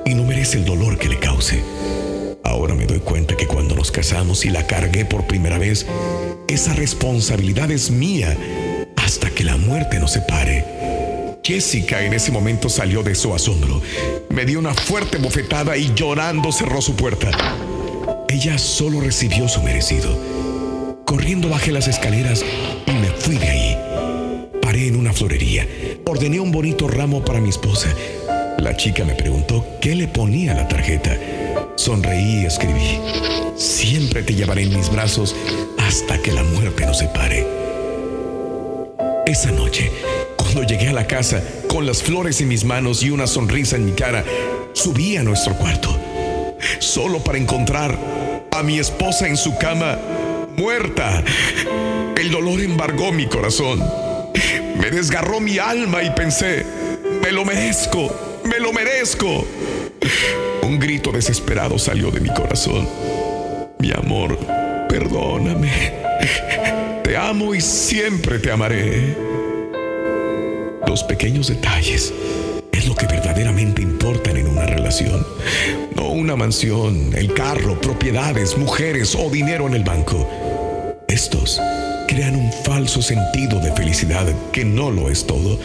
y 0.05 0.15
no 0.15 0.25
merece 0.25 0.59
el 0.59 0.65
dolor 0.65 0.99
que 0.99 1.09
le 1.09 1.21
cause. 1.21 1.63
Ahora 2.45 2.75
me 2.75 2.87
doy 2.87 3.01
cuenta 3.01 3.37
que 3.37 3.47
cuando 3.47 3.75
nos 3.75 3.91
casamos 3.91 4.45
y 4.45 4.51
la 4.51 4.67
cargué 4.67 5.05
por 5.05 5.27
primera 5.27 5.59
vez, 5.59 5.87
esa 6.49 6.75
responsabilidad 6.75 7.71
es 7.71 7.91
mía 7.91 8.37
hasta 8.97 9.31
que 9.31 9.45
la 9.45 9.57
muerte 9.57 9.99
nos 9.99 10.13
separe. 10.13 10.65
Jessica 11.43 12.05
en 12.05 12.13
ese 12.13 12.31
momento 12.31 12.69
salió 12.69 13.03
de 13.03 13.15
su 13.15 13.35
asombro. 13.35 13.81
Me 14.29 14.45
dio 14.45 14.59
una 14.59 14.75
fuerte 14.75 15.19
bofetada 15.19 15.77
y 15.77 15.93
llorando 15.95 16.53
cerró 16.53 16.81
su 16.81 16.95
puerta. 16.95 17.31
ella 18.29 18.59
solo 18.59 19.01
recibió 19.01 19.49
su 19.49 19.63
merecido. 19.63 20.17
Corriendo 21.05 21.49
bajé 21.49 21.73
las 21.73 21.89
escaleras 21.89 22.45
y 22.87 22.93
me 22.93 23.09
fui 23.09 23.37
de 23.37 23.49
ahí. 23.49 23.79
Paré 24.63 24.87
en 24.87 24.97
una 24.97 25.13
florería. 25.13 25.67
Ordené 26.07 26.39
un 26.39 26.53
bonito 26.53 26.87
ramo 26.87 27.25
para 27.25 27.41
mi 27.41 27.49
esposa. 27.49 27.89
La 28.59 28.77
chica 28.77 29.05
me 29.05 29.15
preguntó 29.15 29.67
qué 29.81 29.95
le 29.95 30.07
ponía 30.07 30.55
la 30.55 30.69
tarjeta. 30.69 31.17
Sonreí 31.77 32.43
y 32.43 32.47
escribí. 32.47 33.01
Siempre 33.57 34.23
te 34.23 34.35
llevaré 34.35 34.63
en 34.63 34.77
mis 34.77 34.91
brazos 34.91 35.35
hasta 35.79 36.21
que 36.21 36.33
la 36.33 36.43
muerte 36.43 36.87
nos 36.87 36.99
separe. 36.99 37.47
Esa 39.27 39.51
noche, 39.53 39.91
cuando 40.37 40.63
llegué 40.65 40.89
a 40.89 40.93
la 40.93 41.07
casa 41.07 41.43
con 41.69 41.87
las 41.87 42.03
flores 42.03 42.41
en 42.41 42.49
mis 42.49 42.65
manos 42.65 43.03
y 43.03 43.11
una 43.11 43.27
sonrisa 43.27 43.77
en 43.77 43.87
mi 43.87 43.93
cara, 43.93 44.25
subí 44.73 45.17
a 45.17 45.23
nuestro 45.23 45.55
cuarto, 45.55 45.97
solo 46.79 47.23
para 47.23 47.39
encontrar 47.39 47.99
a 48.51 48.63
mi 48.63 48.79
esposa 48.79 49.29
en 49.29 49.37
su 49.37 49.57
cama, 49.57 49.99
muerta. 50.57 51.23
El 52.17 52.31
dolor 52.31 52.61
embargó 52.61 53.13
mi 53.13 53.27
corazón, 53.27 53.83
me 54.77 54.91
desgarró 54.91 55.41
mi 55.41 55.59
alma 55.59 56.03
y 56.03 56.11
pensé, 56.11 56.65
me 57.23 57.31
lo 57.31 57.45
merezco, 57.45 58.15
me 58.45 58.59
lo 58.59 58.73
merezco. 58.73 59.47
Un 60.63 60.79
grito 60.79 61.13
desesperado 61.13 61.79
salió 61.79 62.11
de 62.11 62.21
mi 62.21 62.29
corazón. 62.29 62.89
Mi 63.79 63.93
amor, 63.93 64.39
perdóname. 64.89 65.93
Te 67.03 67.17
amo 67.17 67.55
y 67.55 67.61
siempre 67.61 68.39
te 68.39 68.51
amaré. 68.51 69.17
Los 70.87 71.03
pequeños 71.05 71.49
detalles 71.49 72.13
es 72.73 72.87
lo 72.87 72.95
que 72.95 73.07
verdaderamente 73.07 73.83
importan 73.83 74.37
en 74.37 74.49
una 74.49 74.67
relación. 74.67 75.27
No 75.95 76.09
una 76.09 76.37
mansión, 76.37 77.13
el 77.15 77.35
carro, 77.35 77.81
propiedades, 77.81 78.57
mujeres 78.57 79.15
o 79.15 79.31
dinero 79.31 79.67
en 79.67 79.75
el 79.75 79.85
banco. 79.85 80.29
Estos 81.09 81.61
crean 82.07 82.37
un 82.37 82.53
falso 82.65 83.03
sentido 83.03 83.61
de 83.61 83.73
felicidad 83.73 84.27
que 84.53 84.65
no 84.65 84.91
lo 84.91 85.11
es 85.11 85.27
todo. 85.27 85.59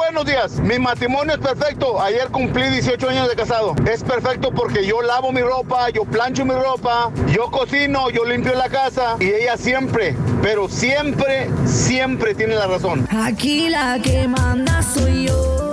Buenos 0.00 0.24
días. 0.24 0.58
Mi 0.60 0.78
matrimonio 0.78 1.34
es 1.34 1.40
perfecto. 1.40 2.00
Ayer 2.00 2.28
cumplí 2.30 2.68
18 2.70 3.10
años 3.10 3.28
de 3.28 3.36
casado. 3.36 3.76
Es 3.86 4.02
perfecto 4.02 4.50
porque 4.50 4.86
yo 4.86 5.02
lavo 5.02 5.30
mi 5.30 5.42
ropa, 5.42 5.90
yo 5.90 6.04
plancho 6.06 6.46
mi 6.46 6.54
ropa, 6.54 7.10
yo 7.30 7.50
cocino, 7.50 8.08
yo 8.08 8.24
limpio 8.24 8.54
la 8.54 8.70
casa 8.70 9.16
y 9.20 9.26
ella 9.26 9.58
siempre, 9.58 10.16
pero 10.42 10.70
siempre, 10.70 11.50
siempre 11.66 12.34
tiene 12.34 12.54
la 12.54 12.66
razón. 12.66 13.06
Aquí 13.10 13.68
la 13.68 14.00
que 14.02 14.26
manda 14.26 14.82
soy 14.82 15.26
yo. 15.26 15.69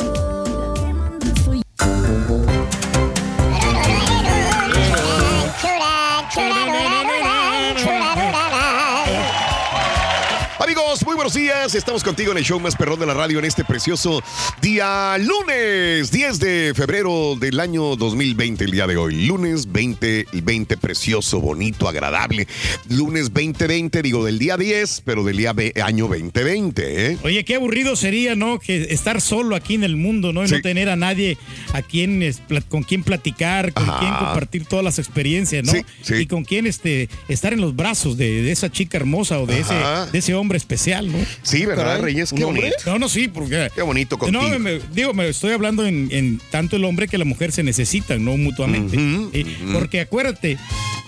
Buenos 11.28 11.44
días. 11.44 11.76
Estamos 11.76 12.06
contigo 12.06 12.32
en 12.32 12.38
el 12.38 12.46
show 12.46 12.58
más 12.58 12.74
perrón 12.78 13.02
de 13.02 13.06
la 13.06 13.14
radio 13.14 13.40
en 13.40 13.44
este 13.44 13.66
precioso 13.66 14.24
día 14.62 15.18
lunes 15.18 16.10
10 16.10 16.40
de 16.40 16.72
febrero 16.74 17.36
del 17.38 17.60
año 17.60 17.98
2020, 17.98 18.64
el 18.64 18.72
día 18.72 18.88
de 18.88 18.96
hoy. 18.96 19.26
Lunes 19.26 19.70
20 19.70 20.26
y 20.32 20.40
20, 20.42 20.78
precioso, 20.78 21.42
bonito, 21.42 21.90
agradable. 21.90 22.48
Lunes 22.90 23.26
2020, 23.34 24.02
digo 24.04 24.24
del 24.24 24.40
día 24.40 24.56
10, 24.56 25.02
pero 25.04 25.26
del 25.26 25.36
día 25.36 25.52
ve- 25.52 25.74
año 25.84 26.08
2020, 26.08 27.12
¿eh? 27.12 27.18
Oye, 27.24 27.44
qué 27.44 27.56
aburrido 27.56 27.98
sería, 27.98 28.36
¿no? 28.38 28.58
Que 28.60 28.84
estar 28.94 29.20
solo 29.20 29.58
aquí 29.58 29.74
en 29.76 29.84
el 29.84 29.98
mundo, 29.98 30.32
¿no? 30.32 30.46
Y 30.46 30.50
no 30.50 30.62
tener 30.62 30.88
a 30.90 30.96
nadie 30.96 31.38
a 31.74 31.82
quien 31.82 32.24
con 32.70 32.84
quien 32.84 33.04
platicar, 33.04 33.74
con 33.74 33.90
Ajá. 33.90 34.00
quien 34.00 34.14
compartir 34.14 34.66
todas 34.66 34.86
las 34.86 34.98
experiencias, 34.98 35.66
¿no? 35.66 35.74
Sí, 35.74 35.82
sí. 36.04 36.14
Y 36.20 36.26
con 36.28 36.46
quien 36.46 36.68
este 36.68 37.10
estar 37.28 37.52
en 37.52 37.60
los 37.60 37.76
brazos 37.76 38.16
de, 38.16 38.44
de 38.44 38.52
esa 38.54 38.72
chica 38.72 38.96
hermosa 38.98 39.40
o 39.40 39.46
de 39.46 39.60
ese, 39.60 39.74
de 40.14 40.18
ese 40.20 40.34
hombre 40.34 40.58
especial, 40.58 41.12
¿no? 41.12 41.17
Sí, 41.44 41.66
¿verdad, 41.66 42.02
Reyes? 42.02 42.34
Qué 42.36 42.44
bonito. 42.44 42.68
No, 42.86 43.00
no, 43.00 43.10
sí, 43.10 43.28
porque. 43.28 43.70
Qué 43.74 43.82
bonito 43.82 44.16
No, 44.32 44.40
contigo. 44.40 44.60
me- 44.60 44.80
digo, 44.94 45.14
me 45.14 45.30
estoy 45.30 45.52
hablando 45.54 45.86
en, 45.86 46.10
en 46.12 46.42
tanto 46.52 46.76
el 46.76 46.84
hombre 46.86 47.08
que 47.08 47.18
la 47.18 47.26
mujer 47.26 47.52
se 47.52 47.64
necesitan, 47.64 48.24
no 48.24 48.38
mutuamente. 48.38 48.98
Eh, 49.34 49.46
Porque 49.74 50.02
acuérdate, 50.02 50.58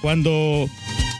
cuando 0.01 0.69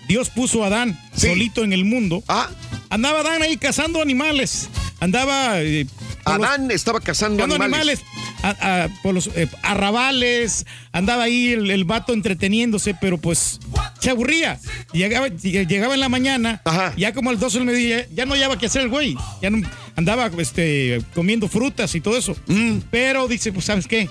Dios 0.08 0.30
puso 0.30 0.64
a 0.64 0.68
Adán 0.68 1.00
solito 1.16 1.64
en 1.64 1.74
el 1.74 1.86
mundo, 1.86 2.24
Ah. 2.28 2.50
andaba 2.90 3.20
Adán 3.22 3.42
ahí 3.44 3.58
cazando 3.58 4.02
animales. 4.02 4.70
Andaba. 5.00 5.62
eh, 5.62 5.86
los- 6.26 6.36
Adán 6.36 6.72
estaba 6.72 7.00
cazando 7.00 7.38
cazando 7.44 7.64
animales. 7.64 8.02
A- 8.44 8.84
a- 8.84 8.90
por 9.04 9.14
los 9.14 9.28
eh, 9.36 9.48
arrabales, 9.62 10.66
andaba 10.92 11.24
ahí 11.24 11.50
el, 11.50 11.70
el 11.72 11.84
vato 11.84 12.14
entreteniéndose, 12.14 12.94
pero 13.00 13.18
pues 13.18 13.60
se 14.00 14.10
aburría. 14.10 14.60
Llegaba, 14.94 15.28
llegaba 15.28 15.94
en 15.94 16.00
la 16.00 16.10
mañana, 16.10 16.62
ya 16.98 17.14
como 17.14 17.30
al 17.30 17.40
12 17.40 17.58
del 17.60 17.68
mediodía, 17.68 18.08
ya 18.14 18.26
no 18.26 18.34
hallaba 18.34 18.58
qué 18.58 18.66
hacer 18.68 18.82
el 18.84 18.90
güey. 18.90 19.16
Ya 19.42 19.50
no, 19.50 19.62
andaba 19.96 20.32
este, 20.40 21.02
comiendo 21.14 21.48
frutas 21.48 21.94
y 21.96 22.02
todo 22.02 22.18
eso. 22.18 22.36
Mm. 22.48 22.78
Pero 22.90 23.28
dice, 23.28 23.52
pues, 23.52 23.66
¿sabes 23.66 23.88
qué? 23.88 24.10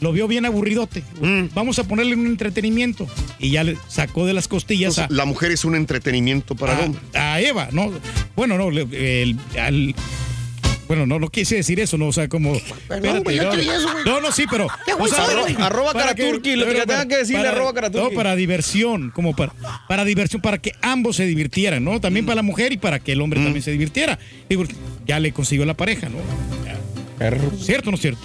Lo 0.00 0.12
vio 0.12 0.26
bien 0.28 0.44
aburridote. 0.44 1.02
Mm. 1.20 1.54
Vamos 1.54 1.78
a 1.78 1.84
ponerle 1.84 2.14
un 2.14 2.26
entretenimiento. 2.26 3.06
Y 3.38 3.50
ya 3.50 3.64
le 3.64 3.76
sacó 3.88 4.26
de 4.26 4.32
las 4.34 4.48
costillas 4.48 4.98
a, 4.98 5.06
La 5.10 5.24
mujer 5.24 5.52
es 5.52 5.64
un 5.64 5.74
entretenimiento 5.76 6.54
para 6.56 6.72
el 6.74 6.78
a, 6.80 6.84
hombre. 6.86 7.00
a 7.14 7.40
Eva, 7.40 7.68
¿no? 7.72 7.92
Bueno, 8.36 8.58
no, 8.58 8.68
el- 8.70 9.94
bueno, 10.88 11.06
no, 11.06 11.18
no 11.20 11.28
quise 11.28 11.56
decir 11.56 11.78
eso, 11.78 11.96
¿no? 11.98 12.08
O 12.08 12.12
sea, 12.12 12.28
como. 12.28 12.54
espérate, 12.56 13.36
yo 13.36 13.44
no, 13.44 13.50
te 13.50 13.56
dije 13.58 13.76
eso, 13.76 13.92
güey. 13.92 14.04
no, 14.04 14.20
no, 14.20 14.32
sí, 14.32 14.44
pero. 14.50 14.66
¿Qué, 14.84 14.92
o 14.94 15.06
sea, 15.06 15.24
arroba- 15.26 15.64
arroba 15.66 15.92
para 15.92 16.14
Karaturki, 16.14 16.56
lo 16.56 16.66
que 16.66 16.72
pero 16.72 16.86
tenga 16.86 17.06
que 17.06 17.16
decirle, 17.18 17.40
para- 17.44 17.50
arroba 17.52 17.74
Karaturki. 17.74 18.08
No, 18.08 18.14
para 18.14 18.34
diversión, 18.34 19.10
como 19.14 19.36
para, 19.36 19.52
para 19.86 20.04
diversión, 20.04 20.42
para 20.42 20.58
que 20.58 20.72
ambos 20.82 21.16
se 21.16 21.26
divirtieran, 21.26 21.84
¿no? 21.84 22.00
También 22.00 22.26
para 22.26 22.36
la 22.36 22.42
mujer 22.42 22.72
y 22.72 22.78
para 22.78 22.98
que 22.98 23.12
el 23.12 23.20
hombre 23.20 23.40
también 23.40 23.62
se 23.62 23.70
divirtiera. 23.70 24.18
Digo, 24.48 24.64
ya 25.06 25.20
le 25.20 25.32
consiguió 25.32 25.64
la 25.66 25.74
pareja, 25.74 26.08
¿no? 26.08 26.18
Ya. 27.20 27.30
¿Cierto 27.60 27.88
o 27.88 27.92
no 27.92 27.96
es 27.96 28.00
cierto? 28.02 28.20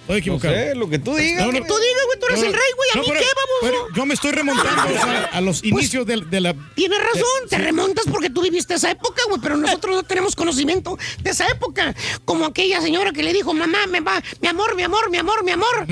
Estoy 0.00 0.18
equivocado. 0.20 0.54
sé, 0.54 0.74
lo 0.74 0.88
que 0.88 0.98
tú 0.98 1.14
digas, 1.14 1.44
No, 1.46 1.52
no. 1.52 1.58
Tú 1.58 1.74
digas, 1.76 2.02
güey, 2.06 2.18
tú 2.20 2.26
eres 2.28 2.42
el 2.42 2.52
rey, 2.52 2.72
güey, 2.76 2.90
¿a 2.94 2.98
mí 2.98 3.04
pero- 3.08 3.20
qué, 3.20 3.26
baboso? 3.26 3.58
pero 3.62 3.94
yo 3.94 4.06
me 4.06 4.14
estoy 4.14 4.30
remontando 4.32 4.82
o 4.82 4.88
sea, 5.02 5.24
a 5.32 5.40
los 5.40 5.62
inicios 5.64 6.06
de, 6.06 6.16
de 6.24 6.40
la. 6.40 6.54
Tienes 6.74 6.98
razón, 6.98 7.22
de- 7.42 7.48
te 7.50 7.56
sí. 7.56 7.62
remontas 7.62 8.04
porque 8.10 8.30
tú 8.30 8.40
viviste 8.42 8.74
esa 8.74 8.90
época, 8.90 9.22
güey, 9.28 9.40
pero 9.42 9.56
nosotros 9.56 9.94
no 9.96 10.02
tenemos 10.04 10.34
conocimiento 10.34 10.96
de 11.20 11.30
esa 11.30 11.46
época. 11.48 11.94
Como 12.24 12.46
aquella 12.46 12.80
señora 12.80 13.12
que 13.12 13.22
le 13.22 13.32
dijo, 13.32 13.52
mamá, 13.52 13.86
me 13.88 14.00
va, 14.00 14.22
mi 14.40 14.48
amor, 14.48 14.74
mi 14.76 14.82
amor, 14.84 15.10
mi 15.10 15.18
amor, 15.18 15.44
mi 15.44 15.50
amor. 15.52 15.86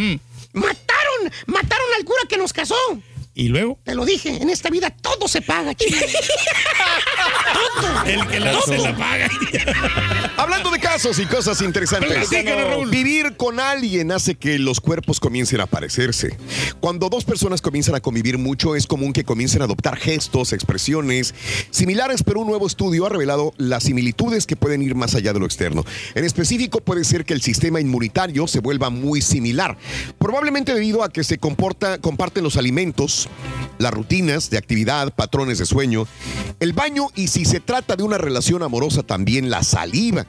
Mataron, 0.52 1.32
mataron 1.46 1.86
al 1.98 2.04
cura 2.04 2.20
que 2.28 2.38
nos 2.38 2.52
casó. 2.52 2.76
¿Y 3.38 3.48
luego? 3.48 3.78
Te 3.84 3.94
lo 3.94 4.06
dije, 4.06 4.30
en 4.40 4.48
esta 4.48 4.70
vida 4.70 4.88
todo 4.88 5.28
se 5.28 5.42
paga, 5.42 5.74
chico. 5.74 5.94
todo. 7.80 8.04
El 8.06 8.26
que 8.28 8.40
la 8.40 8.52
Todo. 8.52 8.60
hace 8.60 8.78
la 8.78 8.96
paga. 8.96 9.30
Hablando 10.38 10.70
de 10.70 10.78
Casos 10.78 11.18
y 11.18 11.26
cosas 11.26 11.60
interesantes. 11.60 12.30
Raúl. 12.30 12.88
Vivir 12.88 13.36
con 13.36 13.60
alguien 13.60 14.10
hace 14.10 14.36
que 14.36 14.58
los 14.58 14.80
cuerpos 14.80 15.20
comiencen 15.20 15.60
a 15.60 15.66
parecerse. 15.66 16.34
Cuando 16.80 17.10
dos 17.10 17.24
personas 17.24 17.60
comienzan 17.60 17.94
a 17.94 18.00
convivir 18.00 18.38
mucho, 18.38 18.74
es 18.74 18.86
común 18.86 19.12
que 19.12 19.24
comiencen 19.24 19.60
a 19.60 19.66
adoptar 19.66 19.98
gestos, 19.98 20.54
expresiones 20.54 21.34
similares, 21.70 22.22
pero 22.22 22.40
un 22.40 22.46
nuevo 22.46 22.66
estudio 22.66 23.04
ha 23.04 23.10
revelado 23.10 23.52
las 23.58 23.82
similitudes 23.82 24.46
que 24.46 24.56
pueden 24.56 24.80
ir 24.80 24.94
más 24.94 25.14
allá 25.14 25.34
de 25.34 25.40
lo 25.40 25.44
externo. 25.46 25.84
En 26.14 26.24
específico, 26.24 26.80
puede 26.80 27.04
ser 27.04 27.26
que 27.26 27.34
el 27.34 27.42
sistema 27.42 27.80
inmunitario 27.80 28.46
se 28.46 28.60
vuelva 28.60 28.88
muy 28.88 29.20
similar, 29.20 29.76
probablemente 30.18 30.72
debido 30.72 31.02
a 31.02 31.10
que 31.10 31.22
se 31.22 31.36
comporta, 31.36 31.98
comparten 31.98 32.42
los 32.42 32.56
alimentos, 32.56 33.25
las 33.78 33.92
rutinas 33.92 34.50
de 34.50 34.58
actividad, 34.58 35.12
patrones 35.14 35.58
de 35.58 35.66
sueño, 35.66 36.06
el 36.60 36.72
baño 36.72 37.08
y 37.14 37.28
si 37.28 37.44
se 37.44 37.60
trata 37.60 37.96
de 37.96 38.02
una 38.02 38.18
relación 38.18 38.62
amorosa, 38.62 39.02
también 39.02 39.50
la 39.50 39.62
saliva. 39.62 40.26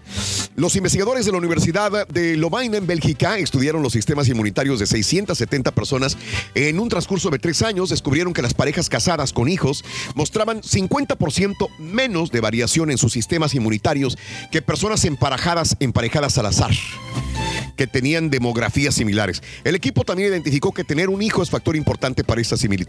Los 0.55 0.75
investigadores 0.75 1.25
de 1.25 1.31
la 1.31 1.37
Universidad 1.37 2.07
de 2.07 2.35
Lovaina 2.35 2.77
en 2.77 2.87
Bélgica 2.87 3.37
estudiaron 3.37 3.83
los 3.83 3.93
sistemas 3.93 4.27
inmunitarios 4.27 4.79
de 4.79 4.87
670 4.87 5.71
personas. 5.71 6.17
En 6.55 6.79
un 6.79 6.89
transcurso 6.89 7.29
de 7.29 7.39
tres 7.39 7.61
años 7.61 7.89
descubrieron 7.89 8.33
que 8.33 8.41
las 8.41 8.53
parejas 8.53 8.89
casadas 8.89 9.33
con 9.33 9.47
hijos 9.47 9.85
mostraban 10.15 10.61
50% 10.61 11.69
menos 11.79 12.31
de 12.31 12.41
variación 12.41 12.91
en 12.91 12.97
sus 12.97 13.13
sistemas 13.13 13.53
inmunitarios 13.55 14.17
que 14.51 14.61
personas 14.61 15.05
emparejadas, 15.05 15.77
emparejadas 15.79 16.37
al 16.37 16.47
azar 16.47 16.71
que 17.77 17.87
tenían 17.87 18.29
demografías 18.29 18.95
similares. 18.95 19.41
El 19.63 19.75
equipo 19.75 20.03
también 20.03 20.29
identificó 20.29 20.73
que 20.73 20.83
tener 20.83 21.09
un 21.09 21.21
hijo 21.21 21.41
es 21.41 21.49
factor 21.49 21.75
importante 21.75 22.23
para 22.23 22.41
esta 22.41 22.57
similitud, 22.57 22.86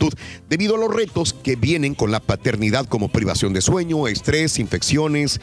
debido 0.48 0.76
a 0.76 0.78
los 0.78 0.94
retos 0.94 1.32
que 1.32 1.56
vienen 1.56 1.94
con 1.94 2.10
la 2.10 2.20
paternidad 2.20 2.86
como 2.86 3.08
privación 3.08 3.52
de 3.52 3.60
sueño, 3.60 4.08
estrés, 4.08 4.58
infecciones, 4.58 5.40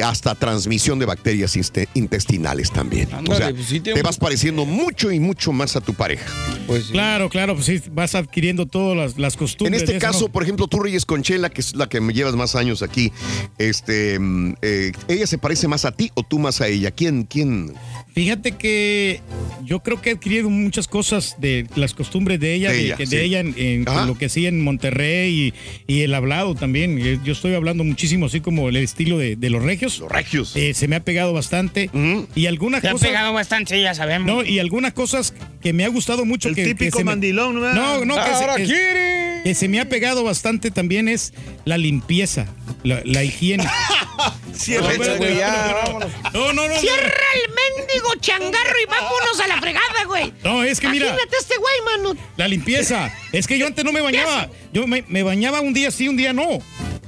hasta 0.00 0.34
transmisión 0.34 0.98
de 0.98 1.06
bacterias 1.06 1.56
intestinales 1.94 2.70
también. 2.70 3.08
O 3.28 3.34
sea, 3.34 3.50
pues 3.50 3.66
sí 3.66 3.80
te 3.80 4.00
vas 4.02 4.16
pareciendo 4.18 4.64
mucho 4.64 5.10
y 5.12 5.20
mucho 5.20 5.52
más 5.52 5.76
a 5.76 5.80
tu 5.80 5.94
pareja. 5.94 6.26
Pues 6.66 6.86
sí. 6.86 6.92
Claro, 6.92 7.28
claro, 7.28 7.54
pues 7.54 7.66
sí, 7.66 7.80
vas 7.92 8.14
adquiriendo 8.14 8.66
todas 8.66 8.96
las, 8.96 9.18
las 9.18 9.34
En 9.34 9.38
costumbres. 9.38 9.82
este 9.82 9.96
eso, 9.96 10.06
caso, 10.06 10.20
¿no? 10.26 10.32
por 10.32 10.42
ejemplo, 10.42 10.66
tú 10.66 10.80
Reyes 10.80 11.04
Conchela, 11.06 11.50
que 11.50 11.60
es 11.60 11.74
la 11.74 11.88
que 11.88 12.00
me 12.00 12.12
llevas 12.12 12.34
más 12.36 12.54
años 12.56 12.82
aquí, 12.82 13.12
este, 13.58 14.18
eh, 14.62 14.92
¿ella 15.08 15.26
se 15.26 15.38
parece 15.38 15.68
más 15.68 15.84
a 15.84 15.92
ti 15.92 16.10
o 16.14 16.22
tú 16.22 16.38
más 16.38 16.60
a 16.60 16.68
ella? 16.68 16.90
¿Quién, 16.90 17.24
quién? 17.24 17.72
Fíjate 18.14 18.52
que 18.52 19.20
yo 19.64 19.80
creo 19.82 20.00
que 20.00 20.10
he 20.10 20.12
adquirido 20.14 20.50
muchas 20.50 20.88
cosas 20.88 21.36
de 21.38 21.66
las 21.76 21.94
costumbres 21.94 22.40
de 22.40 22.54
ella, 22.54 22.70
De 22.70 22.76
de, 22.76 22.82
ella, 22.84 22.96
que- 22.96 23.06
sí. 23.06 23.16
de 23.16 23.24
ella 23.24 23.40
en, 23.40 23.54
Ajá. 23.98 24.06
lo 24.06 24.16
que 24.18 24.26
hacía 24.26 24.48
en 24.48 24.60
Monterrey 24.62 25.52
y, 25.86 25.92
y 25.92 26.02
el 26.02 26.14
hablado 26.14 26.54
también. 26.54 26.98
Eh, 26.98 27.18
Yo 27.24 27.32
estoy 27.32 27.54
hablando 27.54 27.84
muchísimo 27.84 28.26
así 28.26 28.40
como 28.40 28.68
el 28.68 28.76
estilo 28.76 29.18
de, 29.18 29.36
de 29.36 29.50
los 29.50 29.62
regios. 29.62 29.98
Los 29.98 30.10
regios. 30.10 30.54
Eh, 30.56 30.74
se 30.74 30.88
me 30.88 30.96
ha 30.96 31.00
pegado 31.04 31.32
bastante. 31.32 31.90
Y 32.34 32.46
algunas 32.46 32.82
Te 32.82 32.88
ha 32.88 32.92
cosas. 32.92 33.08
pegado 33.08 33.32
bastante, 33.32 33.74
sí, 33.76 33.82
ya 33.82 33.94
sabemos. 33.94 34.26
No, 34.26 34.44
y 34.44 34.58
algunas 34.58 34.92
cosas 34.92 35.34
que 35.62 35.72
me 35.72 35.84
ha 35.84 35.88
gustado 35.88 36.24
mucho. 36.24 36.48
El 36.48 36.54
que, 36.54 36.62
que 36.64 36.74
típico 36.74 36.98
se 36.98 37.04
me- 37.04 37.10
mandilón, 37.12 37.54
¿no? 37.60 37.72
No, 37.74 38.04
no, 38.04 38.14
que, 38.16 38.66
se- 38.66 39.42
que 39.44 39.54
se 39.54 39.68
me 39.68 39.80
ha 39.80 39.88
pegado 39.88 40.24
bastante 40.24 40.70
también 40.70 41.08
es 41.08 41.32
la 41.64 41.78
limpieza, 41.78 42.46
la, 42.82 43.00
la 43.04 43.24
higiene. 43.24 43.68
Cierra, 44.54 44.92
No, 44.96 45.24
ya, 45.24 45.82
no, 45.86 45.98
no. 46.00 46.06
No, 46.32 46.52
no, 46.52 46.68
no. 46.68 46.80
Cierra 46.80 47.12
el 47.34 47.54
mendigo 47.54 48.14
changarro 48.20 48.80
y 48.82 48.86
vámonos 48.86 49.40
a 49.40 49.46
la 49.46 49.60
fregada, 49.60 50.04
güey. 50.06 50.32
No, 50.42 50.64
es 50.64 50.80
que 50.80 50.88
mira. 50.88 51.06
Imagínate 51.06 51.36
este 51.38 51.56
güey, 51.56 51.74
mano. 51.84 52.20
La 52.36 52.48
limpieza. 52.48 53.12
Es 53.32 53.46
que 53.46 53.58
yo 53.58 53.66
antes 53.66 53.84
no 53.84 53.92
me 53.92 54.00
bañaba. 54.00 54.48
Yo 54.72 54.86
me, 54.86 55.04
me 55.08 55.22
bañaba 55.22 55.60
un 55.60 55.72
día 55.72 55.90
sí, 55.90 56.08
un 56.08 56.16
día 56.16 56.32
no. 56.32 56.58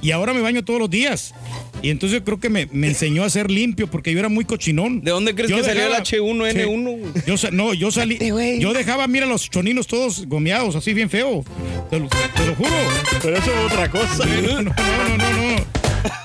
Y 0.01 0.11
ahora 0.11 0.33
me 0.33 0.41
baño 0.41 0.63
todos 0.63 0.79
los 0.79 0.89
días. 0.89 1.33
Y 1.83 1.89
entonces 1.89 2.19
yo 2.19 2.23
creo 2.25 2.39
que 2.39 2.49
me, 2.49 2.67
me 2.71 2.87
enseñó 2.87 3.23
a 3.23 3.29
ser 3.29 3.49
limpio 3.49 3.87
porque 3.87 4.13
yo 4.13 4.19
era 4.19 4.29
muy 4.29 4.45
cochinón. 4.45 5.01
¿De 5.01 5.11
dónde 5.11 5.33
crees 5.33 5.49
Yo 5.49 5.57
que 5.57 5.63
salió 5.63 5.83
el 5.83 5.89
dejaba- 5.89 6.03
H1N1? 6.03 7.13
Sí. 7.15 7.21
Yo 7.25 7.51
no, 7.51 7.73
yo 7.73 7.91
salí. 7.91 8.19
Yo 8.59 8.73
dejaba, 8.73 9.07
mira, 9.07 9.25
los 9.25 9.49
choninos 9.49 9.87
todos 9.87 10.27
gomeados, 10.27 10.75
así 10.75 10.93
bien 10.93 11.09
feo. 11.09 11.43
Te 11.89 11.99
lo, 11.99 12.07
te 12.07 12.45
lo 12.45 12.55
juro. 12.55 12.69
Pero 13.21 13.37
eso 13.37 13.51
es 13.51 13.71
otra 13.71 13.89
cosa. 13.89 14.25
No, 14.25 14.61
no, 14.61 14.73
no, 14.73 15.17
no, 15.17 15.55
no. 15.57 15.65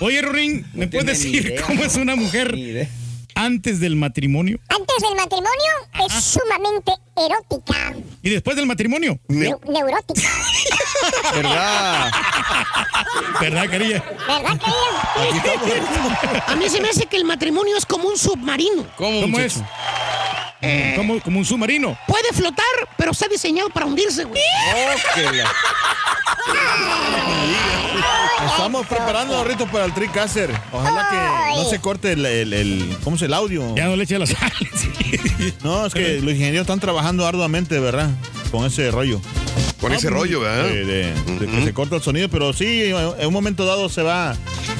Oye, 0.00 0.20
Rorín, 0.20 0.66
¿me 0.74 0.88
puedes 0.88 1.06
decir 1.06 1.46
idea, 1.46 1.62
cómo 1.62 1.82
es 1.84 1.96
una 1.96 2.16
mujer 2.16 2.54
Ni 2.54 2.60
idea. 2.62 2.88
Antes 3.36 3.78
del 3.80 3.94
matrimonio 3.96 4.58
Antes 4.68 4.96
del 5.02 5.14
matrimonio 5.14 5.72
es 6.06 6.12
sumamente 6.24 6.92
erótica, 7.16 7.94
y 8.22 8.30
después 8.30 8.56
del 8.56 8.66
matrimonio? 8.66 9.18
Ne- 9.28 9.50
neu- 9.50 9.60
neurótica. 9.70 10.20
¿Verdad? 11.34 12.10
¿Verdad, 13.40 13.70
querida? 13.70 14.04
¿Verdad, 14.26 14.58
querido? 14.58 16.42
A 16.46 16.56
mí 16.56 16.68
se 16.68 16.80
me 16.80 16.88
hace 16.88 17.06
que 17.06 17.16
el 17.16 17.24
matrimonio 17.24 17.76
es 17.76 17.86
como 17.86 18.08
un 18.08 18.18
submarino. 18.18 18.84
¿Cómo, 18.96 19.20
¿Cómo 19.22 19.38
muchacho? 19.38 19.64
Es? 20.60 20.96
Como, 20.96 21.20
como 21.20 21.38
un 21.38 21.44
submarino. 21.44 21.98
Puede 22.06 22.32
flotar, 22.32 22.64
pero 22.96 23.10
está 23.12 23.28
diseñado 23.28 23.68
para 23.70 23.86
hundirse, 23.86 24.24
güey. 24.24 24.40
Oh, 24.74 24.90
Estamos 28.46 28.86
preparando 28.86 29.36
ahorita 29.36 29.66
para 29.66 29.84
el 29.86 29.92
Tricaster. 29.94 30.50
Ojalá 30.72 31.08
que 31.10 31.16
no 31.56 31.68
se 31.68 31.80
corte 31.80 32.12
el, 32.12 32.24
el, 32.24 32.52
el- 32.52 32.96
¿cómo 33.02 33.16
es 33.16 33.22
el 33.22 33.34
audio? 33.34 33.74
Ya 33.74 33.84
no 33.86 33.96
le 33.96 34.04
eche 34.04 34.18
la 34.18 34.26
sal. 34.26 34.52
No, 35.62 35.86
es 35.86 35.92
que 35.94 36.20
los 36.20 36.32
ingenieros 36.32 36.62
están 36.62 36.80
trabajando 36.80 37.26
arduamente, 37.26 37.78
¿verdad? 37.78 38.08
Con 38.50 38.64
ese 38.64 38.90
rollo. 38.90 39.20
Con 39.80 39.92
ese 39.92 40.08
rollo, 40.10 40.40
¿verdad? 40.40 40.64
De, 40.68 40.84
de- 40.84 41.12
de 41.38 41.46
que 41.46 41.64
se 41.64 41.74
corta 41.74 41.96
el 41.96 42.02
sonido, 42.02 42.28
pero 42.28 42.52
sí, 42.52 42.84
en 43.18 43.26
un 43.26 43.32
momento 43.32 43.64
dado 43.66 43.88
se 43.88 44.02
va 44.02 44.30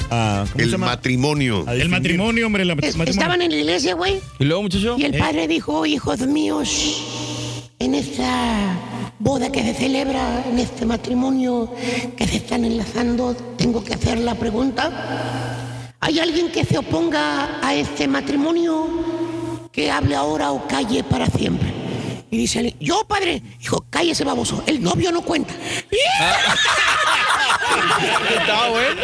a. 0.09 0.45
¿Cómo 0.51 0.55
se 0.57 0.63
El 0.63 0.71
llama? 0.71 0.87
matrimonio. 0.87 1.63
A 1.67 1.75
El 1.75 1.89
matrimonio, 1.89 2.47
hombre, 2.47 2.63
el 2.63 2.69
Es- 2.71 2.75
matrimonio. 2.77 3.11
Estaban 3.11 3.41
en 3.41 3.51
la 3.51 3.57
iglesia, 3.57 3.93
güey. 3.93 4.19
¿Y 4.39 4.45
luego, 4.45 4.63
muchacho? 4.63 4.95
Y 4.97 5.03
el 5.03 5.15
¿Eh? 5.15 5.19
padre 5.19 5.47
dijo, 5.47 5.85
hijos 5.85 6.19
míos, 6.21 7.03
en 7.79 7.93
esta 7.95 9.13
boda 9.19 9.51
que 9.51 9.61
se 9.61 9.73
celebra, 9.75 10.43
en 10.49 10.57
este 10.59 10.85
matrimonio 10.85 11.71
que 12.17 12.27
se 12.27 12.37
están 12.37 12.65
enlazando, 12.65 13.35
tengo 13.57 13.83
que 13.83 13.93
hacer 13.93 14.17
la 14.19 14.35
pregunta. 14.35 15.93
¿Hay 15.99 16.19
alguien 16.19 16.51
que 16.51 16.63
se 16.65 16.77
oponga 16.77 17.59
a 17.61 17.75
este 17.75 18.07
matrimonio? 18.07 18.87
Que 19.71 19.91
hable 19.91 20.15
ahora 20.15 20.51
o 20.51 20.67
calle 20.67 21.03
para 21.03 21.27
siempre. 21.27 21.71
Y 22.29 22.37
dice, 22.37 22.59
alguien, 22.59 22.75
yo 22.79 23.05
padre, 23.07 23.41
dijo, 23.59 23.85
cállese 23.89 24.23
baboso, 24.25 24.63
el 24.67 24.81
novio 24.81 25.11
no 25.11 25.21
cuenta. 25.21 25.53
Está 28.37 28.69
bueno. 28.69 29.01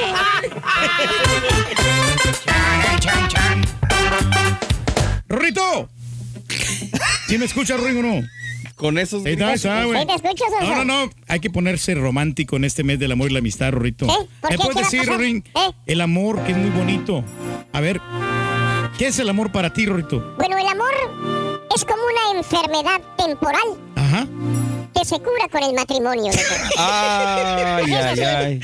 Chan, 2.99 3.27
chan. 3.27 3.61
¡Rorrito! 5.27 5.89
¿Sí 7.27 7.37
me 7.37 7.45
escucha, 7.45 7.77
Rorín, 7.77 7.97
o 7.97 8.01
no? 8.03 8.27
Con 8.75 8.97
esos. 8.97 9.25
Ahí 9.25 9.33
está, 9.33 9.47
ahí 9.49 9.55
está, 9.55 9.85
güey. 9.85 10.01
Sí, 10.01 10.07
te 10.07 10.13
escucho, 10.15 10.43
No, 10.61 10.83
no, 10.83 10.85
no. 10.85 11.09
Hay 11.27 11.39
que 11.39 11.49
ponerse 11.49 11.95
romántico 11.95 12.57
en 12.57 12.65
este 12.65 12.83
mes 12.83 12.99
del 12.99 13.11
amor 13.13 13.29
y 13.29 13.33
la 13.33 13.39
amistad, 13.39 13.71
Rorrito. 13.71 14.05
¿Eh? 14.05 14.27
¿Por 14.41 14.51
¿Me 14.51 14.57
qué? 14.57 14.63
puedes 14.63 14.75
¿Qué 14.75 14.81
va 14.81 14.87
a 14.87 14.91
decir? 14.91 15.05
Rorín? 15.05 15.43
¿Eh? 15.55 15.71
El 15.85 16.01
amor, 16.01 16.43
que 16.43 16.51
es 16.51 16.57
muy 16.57 16.69
bonito. 16.71 17.23
A 17.71 17.79
ver, 17.79 18.01
¿qué 18.97 19.07
es 19.07 19.19
el 19.19 19.29
amor 19.29 19.51
para 19.51 19.71
ti, 19.71 19.85
Rorrito? 19.85 20.35
Bueno, 20.37 20.57
el 20.57 20.67
amor 20.67 20.91
es 21.75 21.85
como 21.85 22.01
una 22.03 22.39
enfermedad 22.39 23.01
temporal 23.17 23.63
Ajá. 23.95 24.27
que 24.95 25.05
se 25.05 25.19
cura 25.19 25.47
con 25.51 25.63
el 25.63 25.73
matrimonio. 25.73 26.31
Ay, 26.77 27.93
ay, 27.93 28.19
ay. 28.21 28.61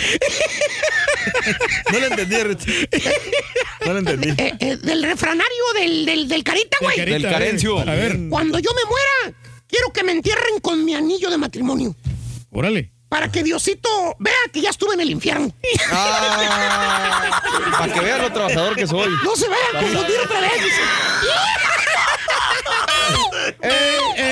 No 1.92 2.00
le 2.00 2.08
entendí. 2.08 2.36
No 3.86 3.94
le 3.94 4.00
entendí. 4.00 4.30
Eh, 4.38 4.54
eh, 4.60 4.78
del 4.78 5.04
refranario 5.04 5.64
del, 5.76 6.06
del, 6.06 6.28
del 6.28 6.44
carita, 6.44 6.78
güey. 6.82 7.00
Del 7.06 7.24
Carencio. 7.24 7.80
A 7.80 7.86
ver, 7.86 8.18
Cuando 8.30 8.60
yo 8.60 8.70
me 8.74 8.84
muera, 8.90 9.38
quiero 9.68 9.92
que 9.94 10.04
me 10.04 10.12
entierren 10.12 10.60
con 10.62 10.84
mi 10.86 10.96
anillo 10.96 11.30
de 11.30 11.38
matrimonio. 11.38 11.96
órale. 12.52 12.92
Para 13.10 13.32
que 13.32 13.42
Diosito 13.42 13.90
vea 14.20 14.36
que 14.54 14.62
ya 14.62 14.70
estuve 14.70 14.94
en 14.94 15.00
el 15.02 15.10
infierno. 15.10 15.52
Ah, 15.92 17.42
para 17.80 17.92
que 17.92 18.00
vean 18.02 18.22
lo 18.22 18.32
trabajador 18.32 18.76
que 18.76 18.86
soy. 18.86 19.10
No 19.24 19.36
se 19.36 19.48
vaya 19.50 19.64
a 19.74 19.80
confundir 19.82 20.16
otra 20.24 20.40
vez. 20.42 20.52
Del 23.50 23.62
1 23.62 23.70
al 23.70 24.16
10, 24.16 24.16
¿qué 24.16 24.29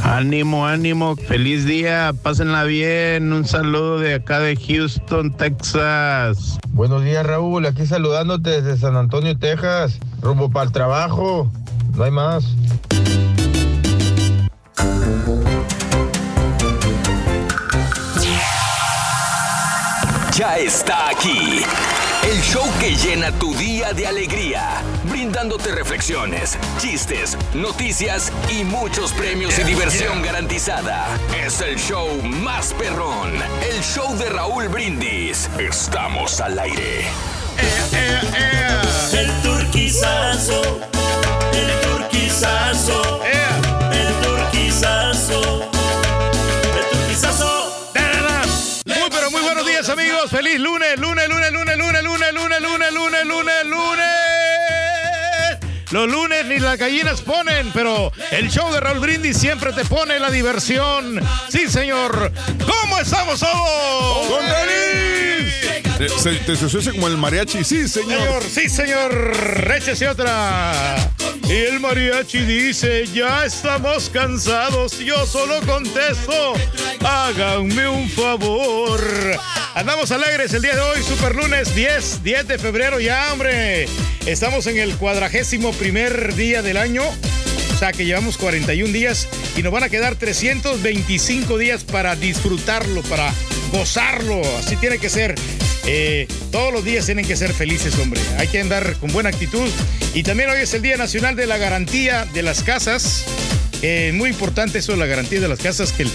Ánimo, 0.03 0.67
ánimo, 0.67 1.15
feliz 1.15 1.65
día, 1.65 2.13
pásenla 2.21 2.63
bien. 2.63 3.34
Un 3.34 3.45
saludo 3.45 3.99
de 3.99 4.15
acá 4.15 4.39
de 4.39 4.55
Houston, 4.55 5.31
Texas. 5.31 6.60
Buenos 6.69 7.03
días, 7.03 7.25
Raúl. 7.25 7.65
Aquí 7.65 7.86
saludándote 7.86 8.62
desde 8.62 8.77
San 8.77 8.95
Antonio, 8.95 9.38
Texas. 9.38 9.99
Rumbo 10.21 10.49
para 10.49 10.65
el 10.65 10.71
trabajo. 10.71 11.51
No 11.95 12.03
hay 12.03 12.12
más. 12.12 12.45
Ya 20.38 20.58
está 20.58 21.10
aquí. 21.10 21.63
El 22.29 22.41
show 22.41 22.65
que 22.79 22.95
llena 22.95 23.31
tu 23.39 23.53
día 23.55 23.93
de 23.93 24.08
alegría, 24.08 24.81
brindándote 25.25 25.71
reflexiones, 25.71 26.55
chistes, 26.77 27.35
noticias 27.55 28.31
y 28.47 28.63
muchos 28.63 29.11
premios 29.11 29.57
y 29.57 29.63
diversión 29.63 30.21
garantizada. 30.21 31.07
Es 31.43 31.61
el 31.61 31.77
show 31.77 32.07
más 32.21 32.75
perrón, 32.75 33.33
el 33.67 33.81
show 33.81 34.15
de 34.19 34.29
Raúl 34.29 34.67
Brindis. 34.67 35.49
Estamos 35.57 36.39
al 36.41 36.59
aire. 36.59 37.07
El 39.13 39.31
turquizazo, 39.41 40.61
el 41.53 41.81
turquizazo, 41.81 43.23
el 43.91 44.27
turquizazo, 44.27 45.63
el 46.77 46.97
turquizazo. 46.99 47.91
Muy, 48.85 49.09
pero 49.09 49.31
muy 49.31 49.41
buenos 49.41 49.65
días, 49.65 49.89
amigos. 49.89 50.29
Feliz 50.29 50.59
lunes, 50.59 50.99
lunes, 50.99 51.27
lunes, 51.27 51.51
lunes, 51.51 51.77
lunes, 51.77 52.03
lunes, 52.03 52.33
lunes, 52.33 52.61
lunes, 52.61 52.61
lunes, 52.61 52.93
lunes, 52.93 53.25
lunes. 53.25 53.64
Los 55.91 56.10
lunes 56.10 56.45
ni 56.45 56.60
las 56.60 56.78
gallinas 56.78 57.21
ponen, 57.21 57.71
pero 57.74 58.12
el 58.32 58.50
show 58.50 58.71
de 58.74 58.80
Raúl 58.80 59.00
Brindis 59.00 59.38
siempre 59.38 59.71
te 59.74 59.86
pone 59.86 60.19
la 60.19 60.32
diversión. 60.32 61.21
Sí, 61.50 61.67
señor. 61.69 62.32
¿Cómo 62.65 63.00
estamos 63.00 63.39
todos? 63.39 64.28
¡Con 64.28 64.45
Te, 65.97 66.10
se, 66.10 66.36
te 66.36 66.55
suena 66.58 66.91
como 66.91 67.08
el 67.08 67.15
mariachi, 67.15 67.63
sí, 67.63 67.88
señor. 67.88 68.19
Señor, 68.19 68.43
sí, 68.43 68.69
señor. 68.69 69.73
Échese 69.77 70.10
otra. 70.10 70.95
Y 71.47 71.53
el 71.53 71.79
mariachi 71.79 72.39
dice, 72.39 73.05
ya 73.13 73.45
estamos 73.45 74.10
cansados. 74.10 74.99
Yo 74.99 75.25
solo 75.25 75.62
contesto, 75.62 76.53
háganme 77.01 77.88
un 77.88 78.10
favor. 78.10 79.01
Andamos 79.73 80.12
alegres 80.12 80.53
el 80.53 80.63
día 80.63 80.75
de 80.75 80.81
hoy, 80.81 81.01
super 81.01 81.34
lunes 81.34 81.73
10, 81.73 82.23
10 82.23 82.47
de 82.47 82.58
febrero 82.58 82.99
ya, 82.99 83.31
hombre. 83.31 83.88
Estamos 84.25 84.67
en 84.67 84.77
el 84.79 84.95
cuadragésimo 84.95 85.71
primer 85.73 86.36
día 86.36 86.62
del 86.62 86.75
año. 86.75 87.03
O 87.73 87.77
sea 87.77 87.93
que 87.93 88.05
llevamos 88.05 88.38
41 88.38 88.91
días 88.91 89.27
y 89.55 89.62
nos 89.63 89.71
van 89.71 89.84
a 89.84 89.89
quedar 89.89 90.15
325 90.15 91.58
días 91.58 91.84
para 91.86 92.15
disfrutarlo, 92.15 93.01
para 93.03 93.34
gozarlo. 93.71 94.41
Así 94.58 94.75
tiene 94.75 94.97
que 94.97 95.10
ser. 95.10 95.36
Eh, 95.88 96.28
todos 96.52 96.74
los 96.74 96.84
días 96.84 97.06
tienen 97.06 97.26
que 97.26 97.36
ser 97.36 97.54
felices, 97.54 97.98
hombre. 98.00 98.19
Hay 98.38 98.48
que 98.48 98.60
andar 98.60 98.95
con 98.98 99.12
buena 99.12 99.30
actitud. 99.30 99.69
Y 100.13 100.24
también 100.24 100.50
hoy 100.50 100.62
es 100.62 100.74
el 100.74 100.82
Día 100.82 100.98
Nacional 100.98 101.36
de 101.36 101.45
la 101.45 101.58
Garantía 101.58 102.26
de 102.34 102.41
las 102.43 102.63
Casas. 102.63 103.26
Eh, 103.82 104.12
muy 104.15 104.30
importante 104.30 104.80
eso 104.80 104.93
de 104.93 104.98
la 104.98 105.06
garantía 105.06 105.39
de 105.39 105.48
las 105.48 105.60
casas, 105.60 105.91
que 105.91 106.08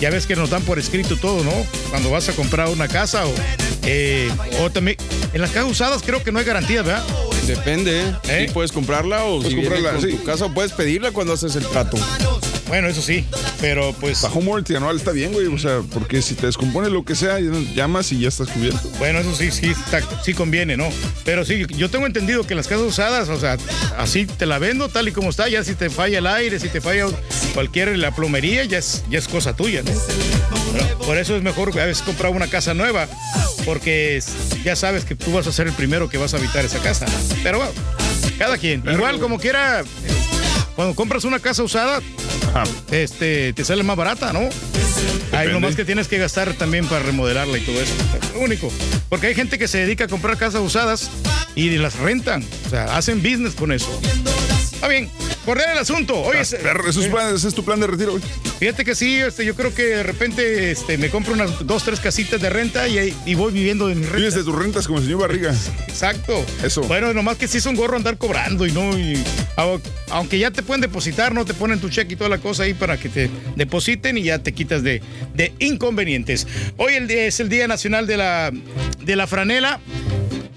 ya 0.00 0.08
ves 0.08 0.26
que 0.26 0.36
nos 0.36 0.48
dan 0.48 0.62
por 0.62 0.78
escrito 0.78 1.16
todo, 1.16 1.44
¿no? 1.44 1.52
Cuando 1.90 2.10
vas 2.10 2.28
a 2.30 2.32
comprar 2.32 2.68
una 2.68 2.88
casa 2.88 3.26
o, 3.26 3.34
eh, 3.82 4.30
o 4.60 4.70
también 4.70 4.96
en 5.34 5.40
las 5.42 5.50
casas 5.50 5.70
usadas 5.70 6.02
creo 6.02 6.22
que 6.22 6.32
no 6.32 6.38
hay 6.38 6.46
garantía, 6.46 6.80
¿verdad? 6.82 7.04
Depende, 7.46 8.14
¿eh? 8.28 8.46
Si 8.46 8.54
puedes 8.54 8.72
comprarla 8.72 9.24
o 9.24 9.38
Puedes 9.40 9.52
si 9.52 9.56
comprarla, 9.60 9.92
con 9.92 10.02
sí. 10.02 10.16
tu 10.16 10.24
casa 10.24 10.44
o 10.46 10.54
puedes 10.54 10.72
pedirla 10.72 11.10
cuando 11.10 11.34
haces 11.34 11.56
el 11.56 11.66
trato. 11.66 11.98
Bueno, 12.70 12.86
eso 12.86 13.02
sí, 13.02 13.24
pero 13.60 13.92
pues... 14.00 14.22
Bajo 14.22 14.38
warranty 14.38 14.76
anual 14.76 14.94
está 14.96 15.10
bien, 15.10 15.32
güey. 15.32 15.48
O 15.48 15.58
sea, 15.58 15.80
porque 15.92 16.22
si 16.22 16.36
te 16.36 16.46
descompone 16.46 16.88
lo 16.88 17.04
que 17.04 17.16
sea, 17.16 17.40
llamas 17.74 18.12
y 18.12 18.20
ya 18.20 18.28
estás 18.28 18.46
cubierto. 18.48 18.88
Bueno, 19.00 19.18
eso 19.18 19.34
sí, 19.34 19.50
sí, 19.50 19.66
está- 19.70 20.00
sí 20.22 20.34
conviene, 20.34 20.76
¿no? 20.76 20.88
Pero 21.24 21.44
sí, 21.44 21.66
yo 21.76 21.90
tengo 21.90 22.06
entendido 22.06 22.46
que 22.46 22.54
las 22.54 22.68
casas 22.68 22.86
usadas, 22.86 23.28
o 23.28 23.40
sea, 23.40 23.56
así 23.98 24.24
te 24.24 24.46
la 24.46 24.58
vendo 24.60 24.88
tal 24.88 25.08
y 25.08 25.12
como 25.12 25.30
está, 25.30 25.48
ya 25.48 25.64
si 25.64 25.74
te 25.74 25.90
falla 25.90 26.18
el 26.18 26.28
aire, 26.28 26.60
si 26.60 26.68
te 26.68 26.80
falla 26.80 27.06
cualquier 27.54 27.98
la 27.98 28.14
plomería, 28.14 28.64
ya 28.64 28.78
es, 28.78 29.02
ya 29.10 29.18
es 29.18 29.26
cosa 29.26 29.56
tuya, 29.56 29.82
¿no? 29.82 29.90
Por 31.04 31.18
eso 31.18 31.34
es 31.34 31.42
mejor 31.42 31.70
a 31.80 31.84
veces 31.86 32.04
comprar 32.04 32.30
una 32.30 32.46
casa 32.46 32.72
nueva, 32.72 33.08
porque 33.64 34.22
ya 34.64 34.76
sabes 34.76 35.04
que 35.04 35.16
tú 35.16 35.32
vas 35.32 35.48
a 35.48 35.52
ser 35.52 35.66
el 35.66 35.72
primero 35.72 36.08
que 36.08 36.18
vas 36.18 36.34
a 36.34 36.36
habitar 36.36 36.64
esa 36.64 36.78
casa. 36.78 37.06
Pero 37.42 37.58
bueno, 37.58 37.72
cada 38.38 38.56
quien. 38.58 38.84
Igual 38.88 39.18
como 39.18 39.40
quiera, 39.40 39.82
cuando 40.80 40.96
compras 40.96 41.24
una 41.24 41.40
casa 41.40 41.62
usada, 41.62 42.00
este, 42.90 43.52
te 43.52 43.64
sale 43.66 43.82
más 43.82 43.98
barata, 43.98 44.32
¿no? 44.32 44.48
Hay 45.30 45.48
nomás 45.48 45.76
que 45.76 45.84
tienes 45.84 46.08
que 46.08 46.16
gastar 46.16 46.54
también 46.54 46.86
para 46.86 47.04
remodelarla 47.04 47.58
y 47.58 47.60
todo 47.60 47.82
eso. 47.82 47.92
Es 48.18 48.32
lo 48.32 48.40
único. 48.40 48.72
Porque 49.10 49.26
hay 49.26 49.34
gente 49.34 49.58
que 49.58 49.68
se 49.68 49.76
dedica 49.76 50.04
a 50.04 50.08
comprar 50.08 50.38
casas 50.38 50.62
usadas 50.62 51.10
y 51.54 51.68
las 51.76 51.98
rentan. 51.98 52.42
O 52.64 52.70
sea, 52.70 52.96
hacen 52.96 53.18
business 53.18 53.54
con 53.54 53.72
eso. 53.72 53.90
Está 54.72 54.88
bien, 54.88 55.10
correr 55.50 55.70
el 55.72 55.78
asunto. 55.78 56.14
Oye, 56.20 56.40
ese, 56.42 56.58
Eso 56.88 57.00
es, 57.02 57.08
plan- 57.08 57.34
ese 57.34 57.48
es 57.48 57.54
tu 57.54 57.64
plan 57.64 57.80
de 57.80 57.88
retiro, 57.88 58.12
güey. 58.12 58.22
fíjate 58.60 58.84
que 58.84 58.94
sí, 58.94 59.16
este, 59.16 59.44
yo 59.44 59.56
creo 59.56 59.74
que 59.74 59.82
de 59.82 60.02
repente 60.04 60.70
este, 60.70 60.96
me 60.96 61.10
compro 61.10 61.32
unas 61.34 61.66
dos, 61.66 61.82
tres 61.82 61.98
casitas 61.98 62.40
de 62.40 62.50
renta 62.50 62.86
y, 62.86 63.12
y 63.26 63.34
voy 63.34 63.52
viviendo 63.52 63.88
de 63.88 63.96
mi 63.96 64.02
renta. 64.02 64.16
Vives 64.18 64.34
de 64.36 64.44
tus 64.44 64.54
rentas 64.54 64.86
como 64.86 64.98
el 65.00 65.04
señor 65.06 65.20
Barriga. 65.22 65.52
Exacto. 65.88 66.44
Eso. 66.62 66.82
Bueno, 66.82 67.12
nomás 67.12 67.36
que 67.36 67.48
sí 67.48 67.58
es 67.58 67.66
un 67.66 67.74
gorro 67.74 67.96
andar 67.96 68.16
cobrando 68.16 68.64
y 68.64 68.70
no. 68.72 68.96
y- 68.96 69.22
au- 69.56 69.80
aunque 70.10 70.38
ya 70.38 70.50
te 70.52 70.62
pueden 70.62 70.80
depositar, 70.82 71.34
no 71.34 71.44
te 71.44 71.52
ponen 71.54 71.80
tu 71.80 71.88
cheque 71.88 72.12
y 72.14 72.16
toda 72.16 72.30
la 72.30 72.38
cosa 72.38 72.62
ahí 72.62 72.74
para 72.74 72.96
que 72.96 73.08
te 73.08 73.28
depositen 73.56 74.18
y 74.18 74.22
ya 74.24 74.38
te 74.38 74.52
quitas 74.52 74.82
de, 74.84 75.02
de 75.34 75.52
inconvenientes. 75.58 76.46
Hoy 76.76 76.94
el 76.94 77.10
es 77.10 77.40
el 77.40 77.48
Día 77.48 77.66
Nacional 77.66 78.06
de 78.06 78.16
la, 78.16 78.52
de 79.02 79.16
la 79.16 79.26
Franela. 79.26 79.80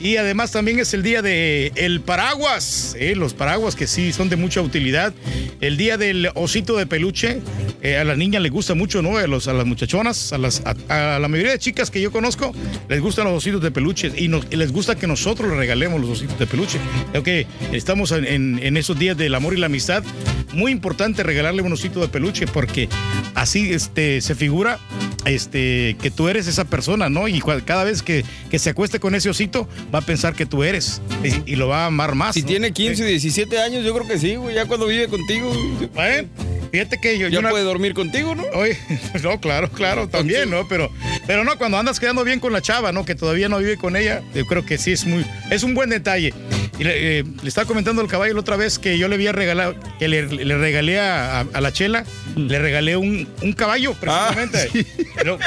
Y 0.03 0.17
además 0.17 0.51
también 0.51 0.79
es 0.79 0.93
el 0.93 1.01
día 1.01 1.21
de 1.21 1.71
el 1.75 2.01
paraguas, 2.01 2.93
¿eh? 2.99 3.15
los 3.15 3.33
paraguas 3.33 3.73
que 3.73 3.87
sí 3.87 4.11
son 4.11 4.27
de 4.27 4.35
mucha 4.35 4.59
utilidad. 4.59 5.13
El 5.61 5.77
día 5.77 5.95
del 5.95 6.29
osito 6.35 6.75
de 6.75 6.85
peluche, 6.85 7.39
eh, 7.81 7.95
a 7.95 8.03
las 8.03 8.17
niñas 8.17 8.41
les 8.41 8.51
gusta 8.51 8.75
mucho, 8.75 9.01
¿no? 9.01 9.17
A, 9.17 9.25
los, 9.27 9.47
a 9.47 9.53
las 9.53 9.65
muchachonas, 9.65 10.33
a, 10.33 11.19
la 11.19 11.27
mayoría 11.29 11.53
de 11.53 11.59
chicas 11.59 11.89
que 11.89 12.01
yo 12.01 12.11
conozco, 12.11 12.53
les 12.89 12.99
gustan 12.99 13.23
los 13.23 13.35
ositos 13.35 13.61
de 13.61 13.71
peluche 13.71 14.11
y, 14.17 14.27
les 14.27 14.73
gusta 14.73 14.95
que 14.97 15.07
nosotros 15.07 15.47
les 15.47 15.57
regalemos 15.57 16.01
los 16.01 16.09
ositos 16.09 16.37
de 16.37 16.47
peluche. 16.47 16.79
Creo 17.11 17.23
que 17.23 17.47
estamos 17.71 18.11
en, 18.11 18.75
esos 18.75 18.99
días 18.99 19.15
del 19.15 19.33
amor 19.33 19.53
y 19.53 19.57
la 19.57 19.67
amistad. 19.67 20.03
Muy 20.51 20.73
importante 20.73 21.23
regalarle 21.23 21.61
un 21.61 21.71
osito 21.71 22.01
de 22.01 22.09
peluche 22.09 22.45
porque 22.45 22.89
así 23.35 23.71
este, 23.71 24.19
se 24.19 24.35
figura 24.35 24.79
este, 25.23 25.95
que 26.01 26.11
tú 26.11 26.27
eres 26.27 26.47
esa 26.47 26.65
persona, 26.65 27.09
¿no? 27.09 27.29
Y 27.29 27.39
cada 27.65 27.85
vez 27.85 28.03
que 28.03 28.25
se 28.59 28.69
acueste 28.69 28.99
con 28.99 29.15
ese 29.15 29.29
osito, 29.29 29.69
va 29.93 29.99
a 29.99 30.01
pensar 30.01 30.33
que 30.33 30.45
tú 30.45 30.63
eres 30.63 31.01
y, 31.23 31.53
y 31.53 31.55
lo 31.55 31.67
va 31.67 31.83
a 31.83 31.85
amar 31.87 32.15
más. 32.15 32.33
Si 32.33 32.41
¿no? 32.41 32.47
tiene 32.47 32.71
15, 32.71 33.05
17 33.05 33.59
años, 33.59 33.85
yo 33.85 33.93
creo 33.93 34.07
que 34.07 34.17
sí, 34.17 34.35
güey. 34.35 34.55
Ya 34.55 34.65
cuando 34.65 34.87
vive 34.87 35.07
contigo. 35.07 35.51
Bueno, 35.93 36.27
fíjate 36.71 36.99
que 36.99 37.17
yo. 37.19 37.27
Ya 37.27 37.33
yo 37.33 37.39
una- 37.39 37.49
puede 37.49 37.63
dormir 37.63 37.93
contigo, 37.93 38.33
¿no? 38.35 38.43
Oye, 38.55 38.77
no, 39.23 39.39
claro, 39.39 39.69
claro, 39.71 40.07
también, 40.09 40.49
¿no? 40.49 40.67
Pero, 40.67 40.89
pero 41.27 41.43
no, 41.43 41.57
cuando 41.57 41.77
andas 41.77 41.99
quedando 41.99 42.23
bien 42.23 42.39
con 42.39 42.53
la 42.53 42.61
chava, 42.61 42.91
¿no? 42.91 43.05
Que 43.05 43.15
todavía 43.15 43.49
no 43.49 43.59
vive 43.59 43.77
con 43.77 43.95
ella, 43.95 44.21
yo 44.33 44.45
creo 44.45 44.65
que 44.65 44.77
sí 44.77 44.91
es 44.91 45.05
muy, 45.05 45.25
es 45.51 45.63
un 45.63 45.73
buen 45.75 45.89
detalle. 45.89 46.33
Y 46.79 46.83
le, 46.85 47.19
eh, 47.19 47.23
le 47.43 47.47
estaba 47.47 47.67
comentando 47.67 48.01
al 48.01 48.07
caballo 48.07 48.33
la 48.33 48.39
otra 48.39 48.55
vez 48.55 48.79
que 48.79 48.97
yo 48.97 49.07
le 49.07 49.13
había 49.13 49.31
regalado, 49.31 49.75
que 49.99 50.07
le, 50.07 50.23
le 50.25 50.57
regalé 50.57 50.99
a, 50.99 51.41
a- 51.41 51.45
a 51.53 51.61
la 51.61 51.71
chela, 51.71 52.03
le 52.35 52.57
regalé 52.57 52.97
un, 52.97 53.27
un 53.43 53.53
caballo, 53.53 53.93
precisamente. 53.93 54.85
Pero- 55.15 55.37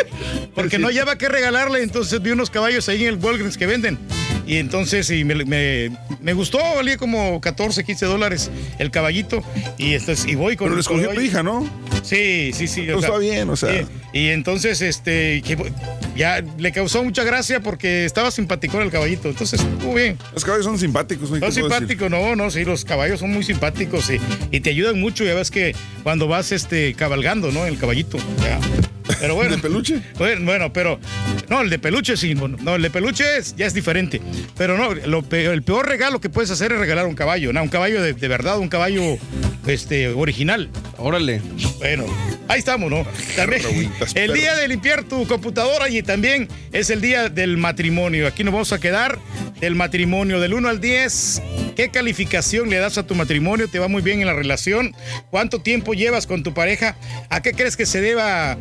porque 0.55 0.79
no 0.79 0.91
lleva 0.91 1.19
que 1.19 1.29
regalarle, 1.29 1.83
entonces 1.83 2.23
vi 2.23 2.31
unos 2.31 2.49
caballos 2.51 2.89
ahí 2.89 3.03
en 3.03 3.09
el 3.09 3.17
Walgreens 3.17 3.59
que 3.59 3.67
venden. 3.67 3.99
Y 4.47 4.57
entonces 4.59 5.11
y 5.11 5.25
me, 5.25 5.35
me- 5.45 5.91
me 6.21 6.33
gustó, 6.33 6.59
valía 6.77 6.97
como 6.97 7.41
14, 7.41 7.83
15 7.85 8.07
dólares 8.07 8.51
el 8.79 8.91
caballito. 8.91 9.43
Y, 9.77 9.95
entonces, 9.95 10.25
y 10.27 10.35
voy 10.37 10.57
con 10.57 10.67
Pero 10.67 10.75
lo 10.77 10.81
escogió 10.81 11.11
tu 11.11 11.21
hija, 11.21 11.43
¿no? 11.43 11.69
Sí, 12.03 12.53
sí, 12.55 12.69
sí. 12.69 12.87
Pues 12.93 13.05
está 13.05 13.19
bien, 13.19 13.51
o 13.51 13.57
sea. 13.57 13.85
Y, 14.13 14.19
y 14.19 14.29
entonces, 14.29 14.81
este, 14.83 15.43
que 15.43 15.57
ya 16.15 16.43
le 16.59 16.71
causó 16.73 17.03
mucha 17.03 17.25
gracia 17.25 17.59
porque 17.61 18.05
estaba 18.05 18.31
simpático 18.31 18.81
el 18.81 18.91
caballito. 18.91 19.29
Entonces, 19.29 19.61
estuvo 19.61 19.95
bien. 19.95 20.17
Los 20.33 20.45
caballos 20.45 20.65
son 20.67 20.79
simpáticos, 20.79 21.31
¿no? 21.31 21.39
Son 21.41 21.53
simpáticos, 21.53 22.09
no, 22.11 22.37
no, 22.37 22.51
sí, 22.51 22.65
los 22.65 22.85
caballos 22.85 23.19
son 23.21 23.33
muy 23.33 23.43
simpáticos 23.43 24.09
y, 24.11 24.21
y 24.53 24.61
te 24.61 24.71
ayudan 24.71 25.01
mucho. 25.01 25.25
Ya 25.25 25.35
ves 25.35 25.51
que 25.51 25.75
cuando 26.05 26.29
vas 26.29 26.53
este, 26.53 26.95
cabalgando, 26.95 27.51
¿no? 27.51 27.67
El 27.67 27.79
caballito. 27.79 28.19
ya. 28.41 28.61
Pero 29.21 29.35
bueno. 29.35 29.57
¿De 29.57 29.63
peluche? 29.63 30.01
Bueno, 30.19 30.45
bueno, 30.45 30.73
pero. 30.73 30.99
No, 31.49 31.63
el 31.63 31.71
de 31.71 31.79
peluche 31.79 32.17
sí. 32.17 32.35
bueno, 32.35 32.57
No, 32.61 32.75
el 32.77 32.83
de 32.83 32.91
peluche 32.91 33.25
es- 33.39 33.55
ya 33.57 33.67
es 33.67 33.75
diferente. 33.75 34.21
Pero 34.57 34.77
no, 34.77 34.95
lo 34.95 35.23
pe- 35.23 35.47
el 35.47 35.63
peor 35.63 35.89
regalo 35.89 36.21
que 36.21 36.29
puedes 36.29 36.51
hacer 36.51 36.73
es 36.73 36.79
regalar 36.79 37.07
un 37.07 37.15
caballo. 37.15 37.53
¿no? 37.53 37.63
Un 37.63 37.69
caballo 37.69 38.03
de, 38.03 38.13
de 38.15 38.29
verdad, 38.29 38.59
un 38.59 38.69
caballo 38.69 39.19
este, 39.67 40.09
original. 40.09 40.71
Órale. 40.99 41.41
Bueno, 41.79 42.05
ahí 42.49 42.59
estamos, 42.59 42.91
¿no? 42.91 43.07
También 43.37 43.63
el 44.15 44.33
día 44.33 44.55
de 44.55 44.67
limpiar 44.69 45.05
tu 45.05 45.27
computadora 45.27 45.89
y 45.89 46.03
también 46.03 46.49
es 46.73 46.91
el 46.91 47.01
día 47.01 47.29
del 47.29 47.57
matrimonio. 47.59 48.27
Aquí 48.27 48.45
nos 48.45 48.53
vamos 48.55 48.73
a 48.73 48.81
quedar 48.81 49.19
del 49.61 49.75
matrimonio 49.75 50.41
del 50.41 50.55
1 50.55 50.69
al 50.69 50.81
10. 50.81 51.43
¿Qué 51.77 51.91
calificación 51.91 52.71
le 52.71 52.79
das 52.79 52.97
a 52.99 53.07
tu 53.07 53.15
matrimonio? 53.15 53.69
¿Te 53.69 53.79
va 53.79 53.89
muy 53.89 54.01
bien 54.03 54.21
en 54.21 54.27
la 54.27 54.33
relación? 54.33 54.95
¿Cuánto 55.31 55.61
tiempo 55.61 55.93
llevas 55.95 56.27
con 56.27 56.43
tu 56.43 56.55
pareja? 56.55 56.97
¿A 57.29 57.43
qué 57.43 57.53
crees 57.53 57.77
que 57.77 57.85
se 57.85 58.01
deba 58.01 58.57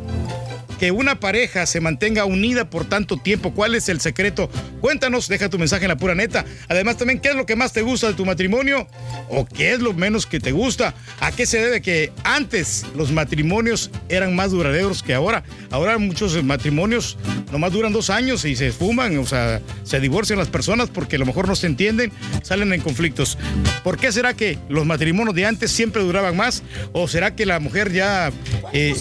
que 0.79 0.91
una 0.91 1.19
pareja 1.19 1.65
se 1.65 1.79
mantenga 1.79 2.25
unida 2.25 2.69
por 2.69 2.85
tanto 2.85 3.17
tiempo? 3.17 3.53
¿Cuál 3.53 3.75
es 3.75 3.89
el 3.89 4.01
secreto? 4.01 4.49
Cuéntanos, 4.81 5.27
deja 5.27 5.49
tu 5.49 5.57
mensaje 5.57 5.85
en 5.85 5.89
la 5.89 5.97
pura 5.97 6.15
neta. 6.15 6.45
Además, 6.67 6.97
también, 6.97 7.19
¿qué 7.19 7.29
es 7.29 7.35
lo 7.35 7.45
que 7.45 7.55
más 7.55 7.73
te 7.73 7.81
gusta 7.81 8.07
de 8.07 8.13
tu 8.13 8.25
matrimonio? 8.25 8.87
¿O 9.29 9.45
qué 9.45 9.73
es 9.73 9.79
lo 9.79 9.93
menos 9.93 10.25
que 10.25 10.39
te 10.39 10.51
gusta? 10.51 10.93
¿A 11.19 11.31
qué 11.31 11.45
se 11.45 11.59
debe 11.59 11.81
que 11.81 12.11
antes 12.23 12.85
los 12.95 13.11
matrimonios 13.11 13.89
eran 14.09 14.35
más 14.35 14.51
duraderos 14.51 15.01
que 15.01 15.13
ahora? 15.13 15.43
Ahora 15.71 15.97
muchos 15.97 16.41
matrimonios 16.43 17.17
nomás 17.51 17.71
duran 17.71 17.93
dos 17.93 18.09
años 18.09 18.45
y 18.45 18.55
se 18.55 18.67
esfuman, 18.67 19.17
o 19.17 19.25
sea, 19.25 19.61
se 19.83 19.99
divorcian 19.99 20.37
las 20.39 20.49
personas 20.49 20.89
porque 20.89 21.15
a 21.15 21.19
lo 21.19 21.25
mejor 21.25 21.47
no 21.47 21.55
se 21.55 21.67
entienden, 21.67 22.11
salen 22.43 22.73
en 22.73 22.81
conflictos. 22.81 23.37
¿Por 23.83 23.97
qué 23.97 24.11
será 24.11 24.33
que 24.33 24.57
los 24.69 24.85
matrimonios 24.85 25.35
de 25.35 25.45
antes 25.45 25.71
siempre 25.71 26.01
duraban 26.03 26.35
más? 26.35 26.63
¿O 26.93 27.07
será 27.07 27.35
que 27.35 27.45
la 27.45 27.59
mujer 27.59 27.91
ya... 27.91 28.31
eh, 28.73 28.95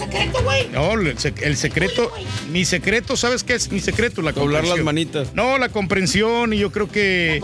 no, 0.72 0.92
el, 0.94 1.16
el 1.42 1.56
secreto, 1.68 2.12
mi 2.52 2.64
secreto, 2.64 3.16
¿sabes 3.16 3.42
qué 3.42 3.54
es 3.54 3.70
mi 3.72 3.80
secreto? 3.80 4.20
La 4.22 4.32
Doblar 4.32 4.64
las 4.64 4.78
comprensión. 4.78 4.84
manitas. 4.84 5.34
No, 5.34 5.56
la 5.58 5.68
comprensión 5.70 6.52
y 6.52 6.58
yo 6.58 6.70
creo 6.70 6.90
que... 6.90 7.40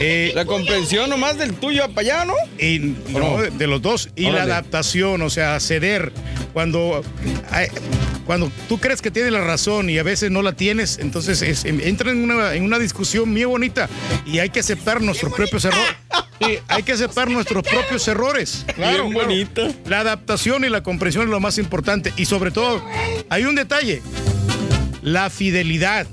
eh, 0.00 0.32
La 0.34 0.44
comprensión 0.44 1.08
nomás 1.08 1.38
del 1.38 1.54
tuyo 1.54 1.88
para 1.94 2.00
allá, 2.00 2.24
¿no? 2.26 2.34
y, 2.58 2.94
no, 3.08 3.40
de, 3.40 3.50
de 3.50 3.66
los 3.66 3.80
dos. 3.80 4.10
Y 4.14 4.30
la 4.30 4.42
adaptación, 4.42 5.22
o 5.22 5.30
sea, 5.30 5.58
ceder. 5.60 6.12
Cuando, 6.52 7.02
ay, 7.50 7.66
cuando 8.26 8.50
tú 8.68 8.78
crees 8.78 9.02
que 9.02 9.10
tienes 9.10 9.32
la 9.32 9.40
razón 9.40 9.90
y 9.90 9.98
a 9.98 10.02
veces 10.02 10.30
no 10.30 10.42
la 10.42 10.52
tienes, 10.52 10.98
entonces 10.98 11.42
es- 11.42 11.64
entra 11.64 12.10
en 12.10 12.22
una, 12.22 12.54
en 12.54 12.64
una 12.64 12.78
discusión 12.78 13.30
muy 13.30 13.44
bonita 13.44 13.88
y 14.26 14.38
hay 14.38 14.50
que 14.50 14.60
aceptar 14.60 15.00
nuestros 15.02 15.32
propios 15.32 15.64
errores. 15.64 15.94
Sí, 16.40 16.58
hay 16.68 16.82
que 16.82 16.92
aceptar 16.92 17.30
nuestros 17.30 17.62
propios 17.62 18.06
errores. 18.08 18.64
Claro, 18.74 19.08
Bien 19.08 19.46
claro. 19.46 19.72
La 19.86 20.00
adaptación 20.00 20.64
y 20.64 20.68
la 20.68 20.82
comprensión 20.82 21.24
es 21.24 21.30
lo 21.30 21.38
más 21.40 21.58
importante. 21.58 22.12
Y 22.16 22.24
sobre 22.24 22.50
todo, 22.50 22.82
hay 23.28 23.44
un 23.44 23.54
detalle. 23.54 24.02
La 25.02 25.30
fidelidad. 25.30 26.06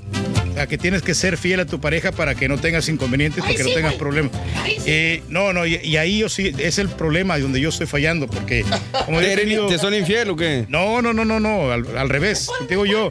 O 0.50 0.54
sea, 0.54 0.66
que 0.66 0.78
tienes 0.78 1.02
que 1.02 1.14
ser 1.14 1.36
fiel 1.36 1.60
a 1.60 1.64
tu 1.66 1.80
pareja 1.80 2.12
para 2.12 2.34
que 2.34 2.48
no 2.48 2.58
tengas 2.58 2.88
inconvenientes, 2.88 3.42
para 3.42 3.54
que 3.54 3.64
no 3.64 3.70
tengas 3.72 3.94
problemas. 3.94 4.32
Eh, 4.86 5.22
no, 5.28 5.52
no, 5.52 5.66
y, 5.66 5.76
y 5.76 5.96
ahí 5.96 6.18
yo 6.18 6.28
sí, 6.28 6.52
es 6.58 6.78
el 6.78 6.88
problema 6.88 7.38
donde 7.38 7.60
yo 7.60 7.68
estoy 7.68 7.86
fallando, 7.86 8.26
porque 8.26 8.64
como 9.06 9.20
¿Te, 9.20 9.36
¿Te 9.36 9.78
son 9.78 9.94
infiel 9.94 10.30
o 10.30 10.36
qué? 10.36 10.66
no, 10.68 11.02
no, 11.02 11.12
no, 11.12 11.24
no, 11.24 11.40
no, 11.40 11.70
al, 11.70 11.96
al 11.96 12.08
revés, 12.08 12.48
te 12.60 12.74
digo 12.74 12.86
yo, 12.86 13.10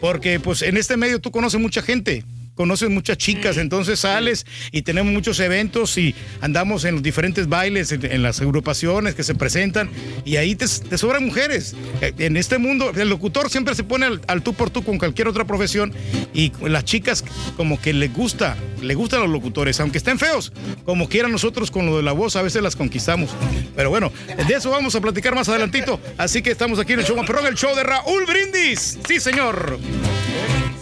porque 0.00 0.40
pues 0.40 0.62
en 0.62 0.76
este 0.76 0.96
medio 0.96 1.20
tú 1.20 1.30
conoces 1.30 1.60
mucha 1.60 1.82
gente, 1.82 2.24
conoces 2.60 2.90
muchas 2.90 3.16
chicas, 3.16 3.56
entonces 3.56 4.00
sales 4.00 4.44
y 4.70 4.82
tenemos 4.82 5.14
muchos 5.14 5.40
eventos 5.40 5.96
y 5.96 6.14
andamos 6.42 6.84
en 6.84 6.96
los 6.96 7.02
diferentes 7.02 7.48
bailes, 7.48 7.90
en, 7.90 8.04
en 8.04 8.22
las 8.22 8.42
agrupaciones 8.42 9.14
que 9.14 9.22
se 9.22 9.34
presentan 9.34 9.88
y 10.26 10.36
ahí 10.36 10.54
te, 10.54 10.66
te 10.68 10.98
sobran 10.98 11.24
mujeres. 11.24 11.74
Eh, 12.02 12.12
En 12.18 12.36
este 12.36 12.58
mundo, 12.58 12.92
el 12.94 13.08
locutor 13.08 13.48
siempre 13.48 13.74
se 13.74 13.82
pone 13.82 14.04
al, 14.04 14.20
al 14.26 14.42
tú 14.42 14.52
por 14.52 14.68
tú 14.68 14.84
con 14.84 14.98
cualquier 14.98 15.26
otra 15.26 15.46
profesión 15.46 15.94
y 16.34 16.52
las 16.68 16.84
chicas 16.84 17.24
como 17.56 17.80
que 17.80 17.94
les 17.94 18.12
gusta, 18.12 18.58
le 18.82 18.94
gustan 18.94 19.20
los 19.20 19.30
locutores, 19.30 19.80
aunque 19.80 19.96
estén 19.96 20.18
feos, 20.18 20.52
como 20.84 21.08
quieran 21.08 21.32
nosotros 21.32 21.70
con 21.70 21.86
lo 21.86 21.96
de 21.96 22.02
la 22.02 22.12
voz 22.12 22.36
a 22.36 22.42
veces 22.42 22.62
las 22.62 22.76
conquistamos. 22.76 23.30
Pero 23.74 23.88
bueno, 23.88 24.12
de 24.46 24.54
eso 24.54 24.68
vamos 24.68 24.94
a 24.94 25.00
platicar 25.00 25.34
más 25.34 25.48
adelantito. 25.48 25.98
Así 26.18 26.42
que 26.42 26.50
estamos 26.50 26.78
aquí 26.78 26.92
en 26.92 26.98
el 26.98 27.06
show, 27.06 27.16
Perrón, 27.24 27.46
el 27.46 27.54
show 27.54 27.74
de 27.74 27.84
Raúl 27.84 28.26
Brindis. 28.26 28.98
Sí, 29.08 29.18
señor. 29.18 29.78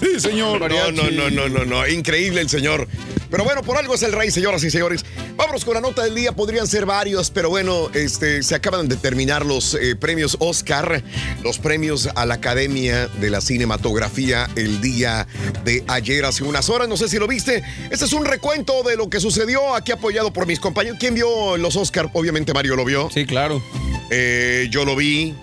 Sí, 0.01 0.21
señor. 0.21 0.61
No, 0.61 0.93
no, 0.93 1.11
no, 1.11 1.31
no, 1.31 1.49
no, 1.49 1.65
no. 1.65 1.89
Increíble 1.89 2.41
el 2.41 2.49
señor. 2.49 2.89
Pero 3.31 3.45
bueno, 3.45 3.63
por 3.63 3.77
algo 3.77 3.95
es 3.95 4.03
el 4.03 4.13
rey, 4.13 4.31
señoras 4.31 4.65
y 4.65 4.71
señores. 4.71 5.05
Vámonos 5.37 5.65
con 5.65 5.75
la 5.75 5.81
nota 5.81 6.03
del 6.03 6.15
día. 6.15 6.33
Podrían 6.33 6.67
ser 6.67 6.87
varios, 6.87 7.31
pero 7.31 7.51
bueno, 7.51 7.91
este, 7.93 8.43
se 8.43 8.55
acaban 8.55 8.89
de 8.89 8.97
terminar 8.97 9.45
los 9.45 9.75
eh, 9.75 9.97
premios 9.97 10.37
Oscar, 10.41 11.03
los 11.43 11.59
premios 11.59 12.09
a 12.15 12.25
la 12.25 12.35
Academia 12.35 13.09
de 13.21 13.31
la 13.31 13.41
Cinematografía 13.41 14.49
el 14.57 14.81
día 14.81 15.27
de 15.65 15.85
ayer, 15.89 16.25
hace 16.25 16.45
unas 16.45 16.71
horas. 16.71 16.89
No 16.89 16.97
sé 16.97 17.09
si 17.09 17.19
lo 17.19 17.27
viste. 17.27 17.63
Este 17.91 18.05
es 18.07 18.13
un 18.13 18.25
recuento 18.25 18.83
de 18.83 18.97
lo 18.97 19.11
que 19.11 19.21
sucedió 19.21 19.75
aquí 19.75 19.93
apoyado 19.93 20.33
por 20.33 20.47
mis 20.47 20.59
compañeros. 20.59 20.99
¿Quién 20.99 21.15
vio 21.15 21.57
los 21.59 21.77
Oscar? 21.77 22.09
Obviamente 22.15 22.55
Mario 22.55 22.77
lo 22.77 22.85
vio. 22.85 23.11
Sí, 23.13 23.27
claro. 23.27 23.63
Eh, 24.11 24.69
yo 24.71 24.85
lo 24.87 24.97
vi. 24.97 25.35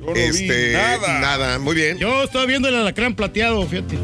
No 0.00 0.12
vi 0.12 0.20
este, 0.20 0.72
nada. 0.72 1.20
nada, 1.20 1.58
muy 1.58 1.74
bien. 1.74 1.98
Yo 1.98 2.24
estaba 2.24 2.46
viendo 2.46 2.68
el 2.68 2.76
alacrán 2.76 3.14
plateado, 3.14 3.66
fíjate. 3.66 3.96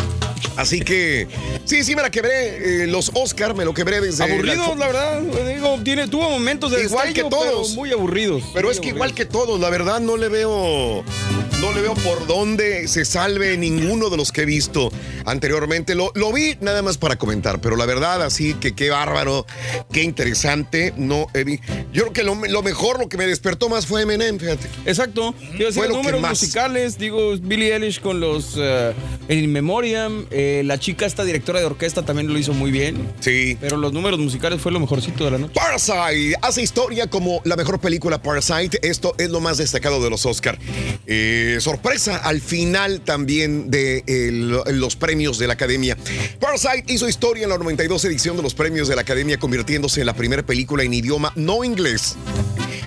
Así 0.58 0.80
que, 0.80 1.26
sí, 1.64 1.84
sí, 1.84 1.94
me 1.94 2.02
la 2.02 2.10
quebré. 2.10 2.82
eh, 2.82 2.86
los 2.88 3.12
Oscar 3.14 3.54
me 3.54 3.64
lo 3.64 3.72
quebré 3.72 4.00
desde. 4.00 4.24
Aburridos, 4.24 4.76
la 4.76 4.86
verdad. 4.88 5.20
Digo, 5.54 5.78
tiene, 5.84 6.08
tuvo 6.08 6.28
momentos 6.28 6.72
de 6.72 6.82
Igual 6.82 7.12
que 7.14 7.22
todos. 7.22 7.68
pero 7.68 7.74
muy 7.80 7.92
aburridos. 7.92 8.42
Pero 8.52 8.66
Muy 8.68 8.74
es 8.74 8.80
que 8.80 8.88
aburridos. 8.88 8.96
igual 8.96 9.14
que 9.14 9.24
todos, 9.24 9.60
la 9.60 9.70
verdad 9.70 10.00
no 10.00 10.16
le 10.16 10.28
veo. 10.28 11.04
No 11.60 11.72
le 11.72 11.80
veo 11.82 11.94
por 11.94 12.24
dónde 12.28 12.86
se 12.86 13.04
salve 13.04 13.56
ninguno 13.56 14.10
de 14.10 14.16
los 14.16 14.30
que 14.30 14.42
he 14.42 14.44
visto 14.44 14.92
anteriormente. 15.24 15.96
Lo, 15.96 16.12
lo 16.14 16.32
vi 16.32 16.56
nada 16.60 16.82
más 16.82 16.98
para 16.98 17.16
comentar, 17.16 17.60
pero 17.60 17.74
la 17.74 17.84
verdad, 17.84 18.22
así 18.22 18.54
que 18.54 18.76
qué 18.76 18.90
bárbaro, 18.90 19.44
qué 19.92 20.02
interesante. 20.04 20.92
No 20.96 21.26
Yo 21.92 22.02
creo 22.04 22.12
que 22.12 22.22
lo, 22.22 22.36
lo 22.46 22.62
mejor, 22.62 23.00
lo 23.00 23.08
que 23.08 23.16
me 23.16 23.26
despertó 23.26 23.68
más 23.68 23.86
fue 23.86 24.02
Eminem, 24.02 24.38
fíjate. 24.38 24.68
Exacto. 24.86 25.34
Digo, 25.56 25.72
Fue 25.72 25.88
los 25.88 25.96
números 25.96 26.20
musicales, 26.20 26.96
digo, 26.96 27.36
Billie 27.38 27.74
Eilish 27.74 28.00
con 28.00 28.20
los 28.20 28.54
eh, 28.56 28.92
In 29.28 29.50
Memoriam, 29.50 30.26
eh, 30.30 30.47
la 30.64 30.78
chica 30.78 31.06
esta 31.06 31.24
directora 31.24 31.60
de 31.60 31.66
orquesta 31.66 32.04
también 32.04 32.28
lo 32.28 32.38
hizo 32.38 32.52
muy 32.52 32.70
bien. 32.70 33.12
Sí. 33.20 33.56
Pero 33.60 33.76
los 33.76 33.92
números 33.92 34.18
musicales 34.18 34.60
fue 34.60 34.72
lo 34.72 34.80
mejorcito 34.80 35.24
de 35.24 35.30
la 35.32 35.38
noche. 35.38 35.54
Parasite 35.54 36.36
hace 36.42 36.62
historia 36.62 37.08
como 37.08 37.40
la 37.44 37.56
mejor 37.56 37.80
película 37.80 38.22
Parasite. 38.22 38.78
Esto 38.82 39.14
es 39.18 39.30
lo 39.30 39.40
más 39.40 39.58
destacado 39.58 40.02
de 40.02 40.10
los 40.10 40.26
Oscar. 40.26 40.58
Eh, 41.06 41.58
sorpresa 41.60 42.18
al 42.18 42.40
final 42.40 43.00
también 43.00 43.70
de 43.70 44.04
los 44.72 44.96
premios 44.96 45.38
de 45.38 45.46
la 45.46 45.54
Academia. 45.54 45.96
Parasite 46.40 46.92
hizo 46.92 47.08
historia 47.08 47.44
en 47.44 47.50
la 47.50 47.58
92 47.58 48.04
edición 48.04 48.36
de 48.36 48.42
los 48.42 48.54
premios 48.54 48.88
de 48.88 48.96
la 48.96 49.02
Academia, 49.02 49.38
convirtiéndose 49.38 50.00
en 50.00 50.06
la 50.06 50.14
primera 50.14 50.44
película 50.44 50.82
en 50.82 50.94
idioma 50.94 51.32
no 51.36 51.64
inglés 51.64 52.16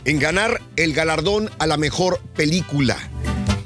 en 0.05 0.19
ganar 0.19 0.61
el 0.75 0.93
galardón 0.93 1.49
a 1.59 1.67
la 1.67 1.77
mejor 1.77 2.19
película. 2.35 2.97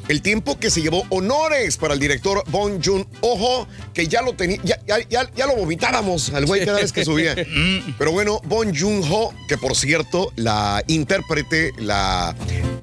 El 0.07 0.21
tiempo 0.21 0.59
que 0.59 0.69
se 0.69 0.81
llevó 0.83 1.03
honores 1.09 1.77
para 1.77 1.95
el 1.95 1.99
director 1.99 2.43
Bon 2.51 2.79
Joon-ho, 2.81 3.67
que 3.93 4.07
ya 4.07 4.21
lo 4.21 4.33
tenía, 4.33 4.59
ya, 4.63 4.79
ya, 4.85 4.99
ya- 5.09 5.31
ya 5.35 5.47
lo 5.47 5.55
vomitábamos 5.55 6.29
al 6.31 6.45
güey 6.45 6.63
cada 6.63 6.79
vez 6.79 6.91
que 6.93 7.03
subía. 7.03 7.33
Pero 7.97 8.11
bueno, 8.11 8.39
Bon 8.45 8.71
Joon-ho, 8.75 9.33
que 9.47 9.57
por 9.57 9.75
cierto, 9.75 10.31
la 10.35 10.83
intérprete, 10.87 11.71
la 11.79 12.35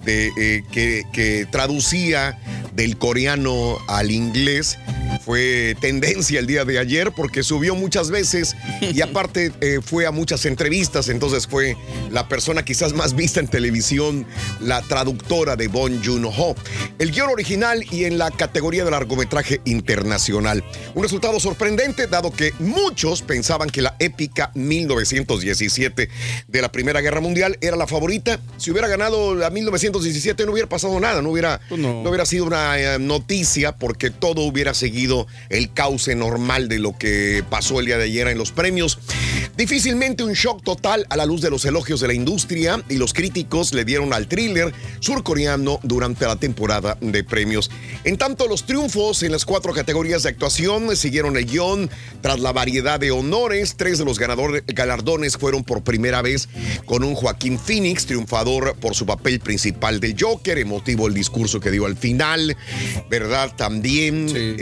de, 0.04 0.30
eh, 0.36 0.62
que, 0.72 1.04
que 1.12 1.46
traducía 1.50 2.40
del 2.74 2.98
coreano 2.98 3.78
al 3.86 4.10
inglés, 4.10 4.78
fue 5.24 5.76
tendencia 5.80 6.38
el 6.38 6.46
día 6.46 6.64
de 6.64 6.78
ayer 6.78 7.12
porque 7.12 7.42
subió 7.42 7.74
muchas 7.74 8.10
veces 8.10 8.56
y 8.80 9.00
aparte 9.02 9.52
eh, 9.60 9.80
fue 9.84 10.06
a 10.06 10.10
muchas 10.10 10.46
entrevistas, 10.46 11.08
entonces 11.08 11.46
fue 11.46 11.76
la 12.10 12.28
persona 12.28 12.64
quizás 12.64 12.92
más 12.92 13.14
vista 13.14 13.40
en 13.40 13.48
televisión, 13.48 14.26
la 14.60 14.82
traductora 14.82 15.56
de 15.56 15.68
Bon 15.68 16.02
Joon-ho. 16.02 16.54
El 16.98 17.12
guion 17.12 17.30
original 17.30 17.84
y 17.90 18.04
en 18.04 18.18
la 18.18 18.30
categoría 18.30 18.84
de 18.84 18.90
largometraje 18.90 19.60
internacional. 19.64 20.64
Un 20.94 21.02
resultado 21.02 21.38
sorprendente 21.40 22.06
dado 22.06 22.32
que 22.32 22.52
muchos 22.58 23.22
pensaban 23.22 23.70
que 23.70 23.82
la 23.82 23.96
épica 23.98 24.50
1917 24.54 26.08
de 26.48 26.62
la 26.62 26.72
Primera 26.72 27.00
Guerra 27.00 27.20
Mundial 27.20 27.58
era 27.60 27.76
la 27.76 27.86
favorita. 27.86 28.40
Si 28.56 28.70
hubiera 28.70 28.88
ganado 28.88 29.34
la 29.34 29.50
1917 29.50 30.46
no 30.46 30.52
hubiera 30.52 30.68
pasado 30.68 30.98
nada, 31.00 31.22
no 31.22 31.30
hubiera, 31.30 31.60
no 31.70 32.02
hubiera 32.02 32.26
sido 32.26 32.44
una 32.46 32.78
eh, 32.78 32.98
noticia 32.98 33.72
porque 33.72 34.10
todo 34.10 34.42
hubiera 34.42 34.74
seguido 34.74 35.01
el 35.48 35.72
cauce 35.72 36.14
normal 36.14 36.68
de 36.68 36.78
lo 36.78 36.96
que 36.96 37.44
pasó 37.48 37.80
el 37.80 37.86
día 37.86 37.98
de 37.98 38.04
ayer 38.04 38.28
en 38.28 38.38
los 38.38 38.52
premios. 38.52 38.98
Difícilmente 39.56 40.24
un 40.24 40.32
shock 40.32 40.62
total 40.62 41.06
a 41.10 41.16
la 41.16 41.26
luz 41.26 41.40
de 41.42 41.50
los 41.50 41.64
elogios 41.64 42.00
de 42.00 42.06
la 42.06 42.14
industria 42.14 42.82
y 42.88 42.96
los 42.96 43.12
críticos 43.12 43.74
le 43.74 43.84
dieron 43.84 44.12
al 44.12 44.28
thriller 44.28 44.72
surcoreano 45.00 45.80
durante 45.82 46.24
la 46.26 46.36
temporada 46.36 46.96
de 47.00 47.24
premios. 47.24 47.70
En 48.04 48.16
tanto, 48.16 48.46
los 48.46 48.64
triunfos 48.64 49.22
en 49.22 49.32
las 49.32 49.44
cuatro 49.44 49.72
categorías 49.72 50.22
de 50.22 50.30
actuación 50.30 50.96
siguieron 50.96 51.36
el 51.36 51.46
guion 51.46 51.90
tras 52.20 52.40
la 52.40 52.52
variedad 52.52 52.98
de 52.98 53.10
honores. 53.10 53.74
Tres 53.76 53.98
de 53.98 54.04
los 54.04 54.18
ganadores 54.18 54.62
galardones 54.66 55.36
fueron 55.36 55.64
por 55.64 55.82
primera 55.82 56.22
vez 56.22 56.48
con 56.86 57.04
un 57.04 57.14
Joaquín 57.14 57.58
Phoenix, 57.58 58.06
triunfador 58.06 58.76
por 58.76 58.94
su 58.94 59.06
papel 59.06 59.40
principal 59.40 60.00
del 60.00 60.16
Joker, 60.18 60.58
emotivo 60.58 61.08
el 61.08 61.14
discurso 61.14 61.60
que 61.60 61.70
dio 61.70 61.86
al 61.86 61.96
final, 61.96 62.56
¿verdad? 63.10 63.52
También 63.56 64.28
eh, 64.34 64.56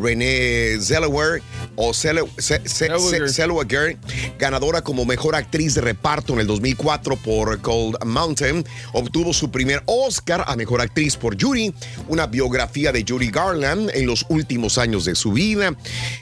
René 0.00 0.78
Zellweger 0.80 1.42
o 1.76 1.92
Zellweger 1.94 3.98
ganadora 4.38 4.82
como 4.82 5.04
mejor 5.04 5.34
actriz 5.34 5.74
de 5.74 5.80
reparto 5.80 6.34
en 6.34 6.40
el 6.40 6.46
2004 6.46 7.16
por 7.16 7.60
Cold 7.60 7.96
Mountain. 8.04 8.64
Obtuvo 8.92 9.32
su 9.32 9.50
primer 9.50 9.82
Oscar 9.86 10.44
a 10.46 10.56
mejor 10.56 10.80
actriz 10.80 11.16
por 11.16 11.40
Judy, 11.40 11.74
una 12.08 12.26
biografía 12.26 12.92
de 12.92 13.04
Judy 13.06 13.30
Garland 13.30 13.90
en 13.94 14.06
los 14.06 14.24
últimos 14.28 14.78
años 14.78 15.04
de 15.04 15.14
su 15.14 15.32
vida. 15.32 15.74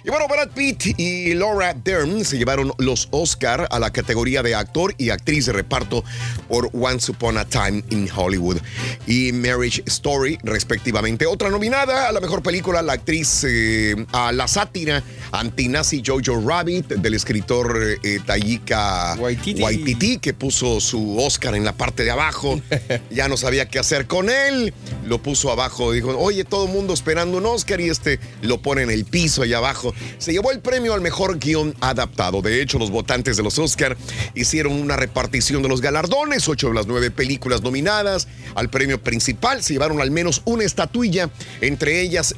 Y 0.05 0.11
bueno, 0.11 0.27
Brad 0.29 0.51
Pitt 0.51 0.99
y 0.99 1.35
Laura 1.35 1.75
Dern 1.75 2.25
se 2.25 2.39
llevaron 2.39 2.73
los 2.79 3.09
Oscar 3.11 3.69
a 3.71 3.79
la 3.79 3.91
categoría 3.91 4.43
de 4.43 4.55
actor 4.55 4.95
y 4.99 5.11
actriz 5.11 5.47
de 5.47 5.53
reparto 5.53 6.05
por 6.49 6.71
Once 6.73 7.11
Upon 7.11 7.39
a 7.39 7.45
Time 7.45 7.83
in 7.91 8.09
Hollywood 8.15 8.59
y 9.07 9.33
Marriage 9.33 9.83
Story, 9.87 10.39
respectivamente. 10.43 11.27
Otra 11.27 11.51
nominada 11.51 12.09
a 12.09 12.13
la 12.13 12.21
mejor 12.21 12.43
película, 12.43 12.83
la 12.83 12.95
actriz 12.95 13.45
eh, 13.51 14.07
a 14.13 14.33
la 14.33 14.47
sátira 14.47 15.03
antinazi 15.33 16.03
Jojo 16.05 16.41
Rabbit 16.41 16.95
del 16.95 17.15
escritor 17.15 17.99
eh, 18.03 18.21
Taika 18.25 19.17
Waititi. 19.19 20.19
que 20.19 20.35
puso 20.35 20.81
su 20.81 21.19
Oscar 21.19 21.55
en 21.55 21.65
la 21.65 21.73
parte 21.73 22.05
de 22.05 22.11
abajo. 22.11 22.61
ya 23.11 23.29
no 23.29 23.37
sabía 23.37 23.69
qué 23.69 23.79
hacer 23.79 24.07
con 24.07 24.31
él. 24.31 24.73
Lo 25.07 25.23
puso 25.23 25.51
abajo. 25.51 25.93
Dijo, 25.93 26.17
oye, 26.17 26.45
todo 26.45 26.67
el 26.67 26.73
mundo 26.73 26.95
esperando 26.95 27.39
un 27.39 27.47
Oscar 27.47 27.81
y 27.81 27.89
este 27.89 28.21
lo 28.43 28.61
pone 28.61 28.83
en 28.83 28.91
el 28.91 29.05
piso 29.05 29.43
allá 29.43 29.59
abajo. 29.59 29.95
Se 30.19 30.33
llevó 30.33 30.53
el 30.53 30.61
premio 30.61 30.95
al 30.95 31.01
mejor 31.01 31.39
guion 31.39 31.75
adaptado. 31.81 32.43
De 32.43 32.61
hecho, 32.63 32.79
los 32.79 32.91
votantes 32.91 33.37
de 33.37 33.43
los 33.43 33.59
Oscar 33.59 33.97
hicieron 34.35 34.73
una 34.73 34.97
repartición 34.97 35.63
de 35.63 35.69
los 35.69 35.81
galardones. 35.81 36.49
Ocho 36.49 36.69
de 36.69 36.75
las 36.75 36.87
nueve 36.87 37.11
películas 37.11 37.63
nominadas 37.63 38.29
al 38.55 38.71
premio 38.71 39.03
principal 39.03 39.63
se 39.63 39.75
llevaron 39.75 40.01
al 40.01 40.11
menos 40.11 40.43
una 40.45 40.65
estatuilla, 40.65 41.31
entre 41.61 42.01
ellas 42.01 42.35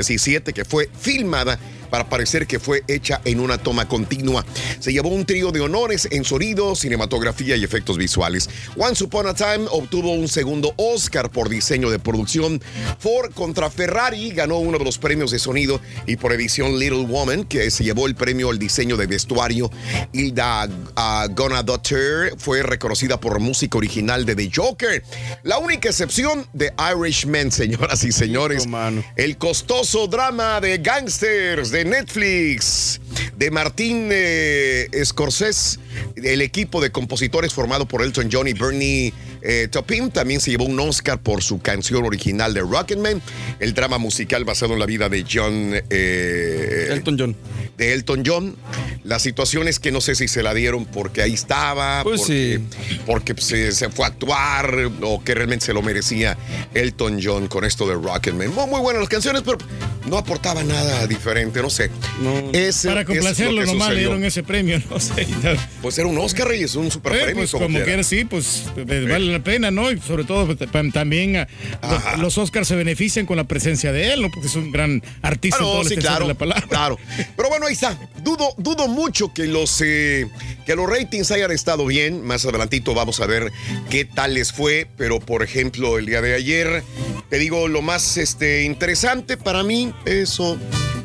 1917, 0.00 0.52
que 0.52 0.64
fue 0.64 0.88
filmada 0.98 1.58
para 1.90 2.08
parecer 2.08 2.46
que 2.46 2.58
fue 2.58 2.84
hecha 2.88 3.20
en 3.24 3.40
una 3.40 3.58
toma 3.58 3.88
continua. 3.88 4.44
Se 4.78 4.92
llevó 4.92 5.08
un 5.08 5.26
trío 5.26 5.52
de 5.52 5.60
honores 5.60 6.08
en 6.10 6.24
sonido, 6.24 6.74
cinematografía 6.74 7.56
y 7.56 7.64
efectos 7.64 7.98
visuales. 7.98 8.48
Once 8.76 9.02
Upon 9.04 9.26
a 9.26 9.34
Time 9.34 9.66
obtuvo 9.70 10.12
un 10.12 10.28
segundo 10.28 10.72
Oscar 10.76 11.30
por 11.30 11.48
diseño 11.48 11.90
de 11.90 11.98
producción. 11.98 12.62
Ford 12.98 13.32
contra 13.34 13.70
Ferrari 13.70 14.30
ganó 14.30 14.58
uno 14.58 14.78
de 14.78 14.84
los 14.84 14.98
premios 14.98 15.30
de 15.30 15.38
sonido 15.38 15.80
y 16.06 16.16
por 16.16 16.32
edición 16.32 16.78
Little 16.78 17.06
Woman, 17.06 17.44
que 17.44 17.70
se 17.70 17.84
llevó 17.84 18.06
el 18.06 18.14
premio 18.14 18.50
al 18.50 18.58
diseño 18.58 18.96
de 18.96 19.06
vestuario. 19.06 19.70
Hilda 20.12 20.66
uh, 20.66 21.34
Gonadotter 21.34 22.34
fue 22.38 22.62
reconocida 22.62 23.18
por 23.18 23.40
música 23.40 23.78
original 23.78 24.24
de 24.24 24.36
The 24.36 24.50
Joker. 24.54 25.02
La 25.42 25.58
única 25.58 25.88
excepción 25.88 26.46
de 26.52 26.72
Irishman, 26.94 27.50
señoras 27.60 28.04
y 28.04 28.12
señores. 28.12 28.66
El 29.16 29.36
costoso 29.36 30.06
drama 30.06 30.60
de 30.60 30.78
gangsters 30.78 31.70
de 31.70 31.79
Netflix 31.84 33.00
de 33.36 33.50
Martín 33.50 34.08
eh, 34.12 34.88
Scorsese, 35.04 35.78
el 36.16 36.42
equipo 36.42 36.80
de 36.80 36.90
compositores 36.90 37.54
formado 37.54 37.86
por 37.86 38.02
Elton 38.02 38.28
John 38.30 38.48
y 38.48 38.52
Bernie 38.52 39.12
eh, 39.42 39.68
Taupin 39.70 40.10
también 40.10 40.40
se 40.40 40.50
llevó 40.50 40.64
un 40.64 40.78
Oscar 40.80 41.20
por 41.20 41.42
su 41.42 41.60
canción 41.60 42.04
original 42.04 42.52
de 42.54 42.60
Rocketman, 42.60 43.20
el 43.58 43.74
drama 43.74 43.98
musical 43.98 44.44
basado 44.44 44.72
en 44.74 44.78
la 44.80 44.86
vida 44.86 45.08
de 45.08 45.24
John 45.30 45.72
eh, 45.90 46.88
Elton 46.90 47.16
John. 47.18 47.36
De 47.76 47.92
Elton 47.94 48.22
John. 48.26 48.56
La 49.04 49.18
situación 49.18 49.66
es 49.68 49.78
que 49.78 49.90
no 49.92 50.00
sé 50.02 50.14
si 50.14 50.28
se 50.28 50.42
la 50.42 50.52
dieron 50.52 50.84
porque 50.84 51.22
ahí 51.22 51.32
estaba, 51.32 52.02
Pues 52.02 52.20
porque, 52.20 52.60
porque 53.06 53.34
se, 53.38 53.72
se 53.72 53.88
fue 53.88 54.04
a 54.04 54.08
actuar 54.08 54.90
o 55.02 55.22
que 55.24 55.34
realmente 55.34 55.64
se 55.66 55.72
lo 55.72 55.80
merecía 55.82 56.36
Elton 56.74 57.18
John 57.22 57.48
con 57.48 57.64
esto 57.64 57.86
de 57.88 57.94
Rocketman. 57.94 58.52
Muy, 58.54 58.66
muy 58.66 58.80
buenas 58.80 59.00
las 59.00 59.08
canciones, 59.08 59.42
pero 59.44 59.56
no 60.06 60.18
aportaba 60.18 60.62
nada 60.62 61.06
diferente, 61.06 61.62
no 61.62 61.70
sé. 61.70 61.90
Ese- 62.52 62.88
Para 62.88 63.00
es 63.00 63.06
complacerlo 63.06 63.64
nomás 63.64 63.90
le 63.90 64.00
dieron 64.00 64.24
ese 64.24 64.42
premio, 64.42 64.80
no 64.90 65.00
sé. 65.00 65.26
Pues 65.80 65.96
era 65.98 66.06
un 66.06 66.18
Oscar, 66.18 66.48
Reyes, 66.48 66.74
un 66.74 66.90
super 66.90 67.14
Eh, 67.14 67.18
premio. 67.24 67.34
pues 67.36 67.50
como 67.52 67.68
quiera. 67.68 67.84
quiera, 67.84 68.02
sí, 68.02 68.24
pues 68.26 68.64
eh, 68.76 69.06
vale 69.08 69.29
la 69.32 69.42
pena, 69.42 69.70
¿no? 69.70 69.90
Y 69.90 69.98
sobre 70.00 70.24
todo 70.24 70.46
pues, 70.46 70.58
tam- 70.70 70.92
también 70.92 71.36
ah, 71.36 71.46
los, 72.12 72.18
los 72.20 72.38
Oscars 72.38 72.68
se 72.68 72.74
benefician 72.76 73.26
con 73.26 73.36
la 73.36 73.44
presencia 73.44 73.92
de 73.92 74.12
él, 74.12 74.22
¿no? 74.22 74.30
Porque 74.30 74.48
es 74.48 74.56
un 74.56 74.70
gran 74.72 75.02
artista 75.22 75.58
Ah, 75.60 75.62
no, 75.62 75.68
en 75.68 75.76
toda 75.82 75.88
sí, 75.88 75.96
claro, 75.96 76.26
de 76.26 76.32
la 76.32 76.38
palabra. 76.38 76.66
Claro. 76.68 76.98
Pero 77.36 77.48
bueno, 77.48 77.66
ahí 77.66 77.72
está. 77.72 77.98
Dudo, 78.22 78.54
dudo 78.58 78.88
mucho 78.88 79.32
que 79.34 79.44
los, 79.44 79.80
eh, 79.84 80.26
que 80.66 80.74
los 80.76 80.88
ratings 80.88 81.30
hayan 81.30 81.50
estado 81.50 81.86
bien. 81.86 82.22
Más 82.24 82.44
adelantito 82.44 82.94
vamos 82.94 83.20
a 83.20 83.26
ver 83.26 83.50
qué 83.90 84.04
tal 84.04 84.34
les 84.34 84.52
fue. 84.52 84.86
Pero, 84.96 85.20
por 85.20 85.42
ejemplo, 85.42 85.98
el 85.98 86.06
día 86.06 86.20
de 86.22 86.34
ayer, 86.34 86.82
te 87.28 87.38
digo, 87.38 87.68
lo 87.68 87.82
más 87.82 88.16
este, 88.16 88.62
interesante 88.64 89.36
para 89.36 89.62
mí, 89.62 89.92
eso... 90.04 90.58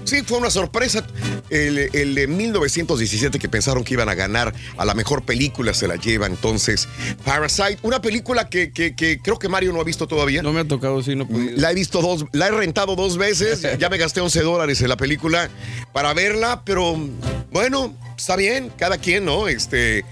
Sí, 0.06 0.22
fue 0.26 0.38
una 0.38 0.50
sorpresa. 0.50 1.06
El, 1.50 1.78
el 1.94 2.16
de 2.16 2.28
1917 2.28 3.38
que 3.40 3.50
pensaron 3.50 3.84
que 3.84 3.94
iban 3.94 4.08
a 4.10 4.16
ganar 4.16 4.54
a 4.78 4.86
la 4.86 4.94
mejor 4.94 5.24
película 5.24 5.74
se 5.74 5.88
la 5.88 5.96
lleva 5.96 6.26
entonces 6.28 6.88
Parasite. 7.24 7.78
Una 7.84 8.02
película 8.02 8.50
que, 8.50 8.72
que- 8.72 8.96
que 8.96 9.20
creo 9.20 9.38
que 9.38 9.50
Mario 9.50 9.74
no 9.74 9.82
ha 9.82 9.84
visto 9.84 10.08
todavía. 10.08 10.42
No 10.42 10.54
me 10.54 10.62
ha 10.62 10.68
tocado, 10.68 11.04
sí, 11.04 11.16
no 11.16 11.28
podido. 11.28 11.52
La 11.58 11.72
he 11.72 11.76
visto 11.76 12.02
dos, 12.02 12.26
la 12.32 12.48
he 12.48 12.52
rentado 12.52 12.96
dos 12.96 13.18
veces. 13.18 13.66
Ya 13.80 13.90
me 13.90 13.98
gasté 13.98 14.22
11 14.22 14.42
dólares 14.42 14.82
en 14.82 14.90
la 14.90 14.98
película 14.98 15.50
para 15.94 16.14
verla, 16.14 16.62
pero 16.66 16.98
bueno, 17.52 17.96
está 18.18 18.36
bien, 18.36 18.72
cada 18.78 18.98
quien, 18.98 19.26
¿no? 19.26 19.48
Este 19.48 20.04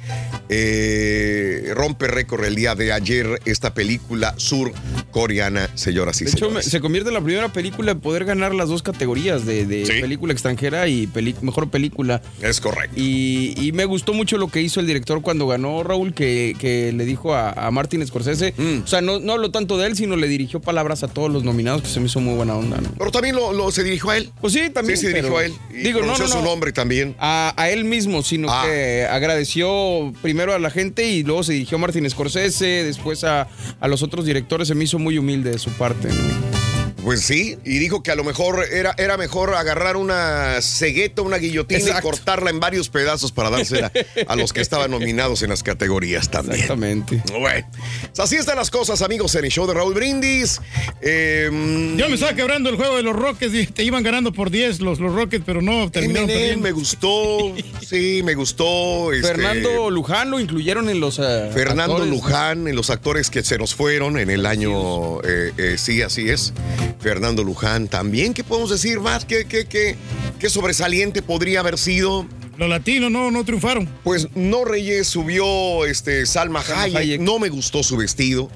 eh, 0.49 1.71
rompe 1.75 2.07
récord 2.07 2.43
el 2.45 2.55
día 2.55 2.75
de 2.75 2.91
ayer 2.93 3.39
esta 3.45 3.73
película 3.73 4.33
surcoreana, 4.37 5.69
señoras 5.75 6.21
y 6.21 6.25
De 6.25 6.31
hecho, 6.31 6.45
señores. 6.47 6.65
se 6.65 6.79
convierte 6.81 7.09
en 7.09 7.13
la 7.15 7.21
primera 7.21 7.51
película 7.51 7.91
en 7.91 7.99
poder 7.99 8.25
ganar 8.25 8.53
las 8.53 8.69
dos 8.69 8.83
categorías 8.83 9.45
de, 9.45 9.65
de 9.65 9.82
película 9.87 10.33
extranjera 10.33 10.87
y 10.87 11.07
mejor 11.41 11.69
película. 11.69 12.21
Es 12.41 12.59
correcto. 12.61 12.95
Y, 12.99 13.53
y 13.57 13.71
me 13.71 13.85
gustó 13.85 14.13
mucho 14.13 14.37
lo 14.37 14.47
que 14.47 14.61
hizo 14.61 14.79
el 14.79 14.87
director 14.87 15.21
cuando 15.21 15.47
ganó 15.47 15.83
Raúl, 15.83 16.13
que, 16.13 16.55
que 16.59 16.91
le 16.93 17.05
dijo 17.05 17.33
a, 17.33 17.51
a 17.51 17.71
Martin 17.71 18.05
Scorsese. 18.05 18.53
Mm. 18.57 18.83
O 18.83 18.87
sea, 18.87 19.01
no, 19.01 19.19
no 19.19 19.33
habló 19.33 19.51
tanto 19.51 19.77
de 19.77 19.87
él, 19.87 19.95
sino 19.95 20.15
le 20.15 20.27
dirigió 20.27 20.59
palabras 20.61 21.03
a 21.03 21.07
todos 21.07 21.31
los 21.31 21.43
nominados, 21.43 21.81
que 21.81 21.87
se 21.89 21.99
me 21.99 22.07
hizo 22.07 22.19
muy 22.19 22.35
buena 22.35 22.55
onda. 22.55 22.77
¿no? 22.77 22.89
Pero 22.97 23.11
también 23.11 23.35
lo, 23.35 23.53
lo- 23.53 23.71
se 23.71 23.83
dirigió 23.83 24.09
a 24.11 24.17
él. 24.17 24.29
Pues 24.41 24.53
sí, 24.53 24.69
también. 24.73 24.97
Sí, 24.97 25.07
se 25.07 25.13
dirigió 25.13 25.37
a 25.37 25.45
él. 25.45 25.53
Y 25.71 25.77
Digo, 25.83 26.01
no, 26.01 26.17
no, 26.17 26.27
su 26.27 26.37
no. 26.37 26.43
nombre 26.43 26.71
también. 26.71 27.15
A, 27.19 27.53
a 27.57 27.69
él 27.69 27.85
mismo, 27.85 28.23
sino 28.23 28.47
Ah. 28.49 28.63
que 28.65 29.05
agradeció 29.09 30.13
primero 30.21 30.53
a 30.53 30.59
la 30.59 30.69
gente 30.69 31.07
y 31.09 31.23
luego 31.23 31.43
se 31.43 31.53
dirigió 31.53 31.77
a 31.77 31.81
Martin 31.81 32.09
Scorsese, 32.09 32.65
después 32.83 33.23
a, 33.23 33.47
a 33.79 33.87
los 33.87 34.03
otros 34.03 34.25
directores. 34.25 34.67
Se 34.67 34.75
me 34.75 34.83
hizo 34.83 34.99
muy 34.99 35.17
humilde 35.17 35.51
de 35.51 35.59
su 35.59 35.69
parte. 35.71 36.07
¿no? 36.09 36.62
Pues 37.03 37.21
sí, 37.21 37.57
y 37.65 37.79
dijo 37.79 38.01
que 38.03 38.11
a 38.11 38.15
lo 38.15 38.23
mejor 38.23 38.65
era, 38.71 38.95
era 38.97 39.17
mejor 39.17 39.53
agarrar 39.55 39.97
una 39.97 40.61
cegueta, 40.61 41.21
una 41.21 41.37
guillotina 41.37 41.79
Exacto. 41.79 42.07
y 42.07 42.11
cortarla 42.11 42.49
en 42.49 42.59
varios 42.59 42.89
pedazos 42.89 43.31
para 43.31 43.49
dársela 43.49 43.91
a 44.27 44.35
los 44.35 44.53
que 44.53 44.61
estaban 44.61 44.91
nominados 44.91 45.41
en 45.43 45.49
las 45.49 45.63
categorías 45.63 46.29
también. 46.31 46.55
Exactamente. 46.61 47.21
Bueno, 47.39 47.67
pues 48.07 48.19
así 48.19 48.35
están 48.35 48.55
las 48.55 48.69
cosas, 48.71 49.01
amigos, 49.01 49.35
en 49.35 49.45
el 49.45 49.51
show 49.51 49.67
de 49.67 49.73
Raúl 49.73 49.93
Brindis. 49.93 50.61
Eh, 51.01 51.49
Yo 51.97 52.07
me 52.07 52.15
estaba 52.15 52.33
quebrando 52.33 52.69
el 52.69 52.75
juego 52.77 52.95
de 52.95 53.03
los 53.03 53.15
Rockets 53.15 53.53
y 53.53 53.67
te 53.67 53.83
iban 53.83 54.03
ganando 54.03 54.31
por 54.31 54.49
10 54.49 54.79
los, 54.79 54.99
los 54.99 55.13
Rockets, 55.13 55.43
pero 55.45 55.61
no 55.61 55.89
terminaron 55.91 56.29
Eminem 56.29 56.61
me 56.61 56.71
gustó, 56.71 57.53
sí, 57.85 58.21
me 58.23 58.35
gustó. 58.35 59.11
este, 59.11 59.27
Fernando 59.27 59.89
Luján 59.89 60.31
lo 60.31 60.39
incluyeron 60.39 60.89
en 60.89 60.99
los. 60.99 61.19
eh, 61.19 61.49
Fernando 61.53 61.95
actores, 61.95 62.07
¿no? 62.07 62.15
Luján, 62.15 62.67
en 62.67 62.75
los 62.75 62.89
actores 62.89 63.29
que 63.29 63.43
se 63.43 63.57
nos 63.57 63.75
fueron 63.75 64.17
en 64.17 64.29
el 64.29 64.45
año, 64.45 65.21
eh, 65.23 65.51
eh, 65.57 65.75
sí, 65.77 66.01
así 66.01 66.29
es. 66.29 66.53
Fernando 66.99 67.43
Luján 67.43 67.87
también, 67.87 68.33
¿qué 68.33 68.43
podemos 68.43 68.69
decir 68.69 68.99
más? 68.99 69.25
¿Qué, 69.25 69.45
qué, 69.45 69.65
qué, 69.65 69.95
qué 70.39 70.49
sobresaliente 70.49 71.21
podría 71.21 71.59
haber 71.59 71.77
sido? 71.77 72.25
Los 72.57 72.69
latinos 72.69 73.11
no, 73.11 73.31
no 73.31 73.43
triunfaron. 73.43 73.87
Pues 74.03 74.27
no 74.35 74.63
Reyes 74.63 75.07
subió 75.07 75.85
este, 75.85 76.25
Salma, 76.25 76.61
Salma 76.61 76.83
Hayek. 76.83 76.97
Hayek. 76.97 77.21
No 77.21 77.39
me 77.39 77.49
gustó 77.49 77.83
su 77.83 77.97
vestido. 77.97 78.49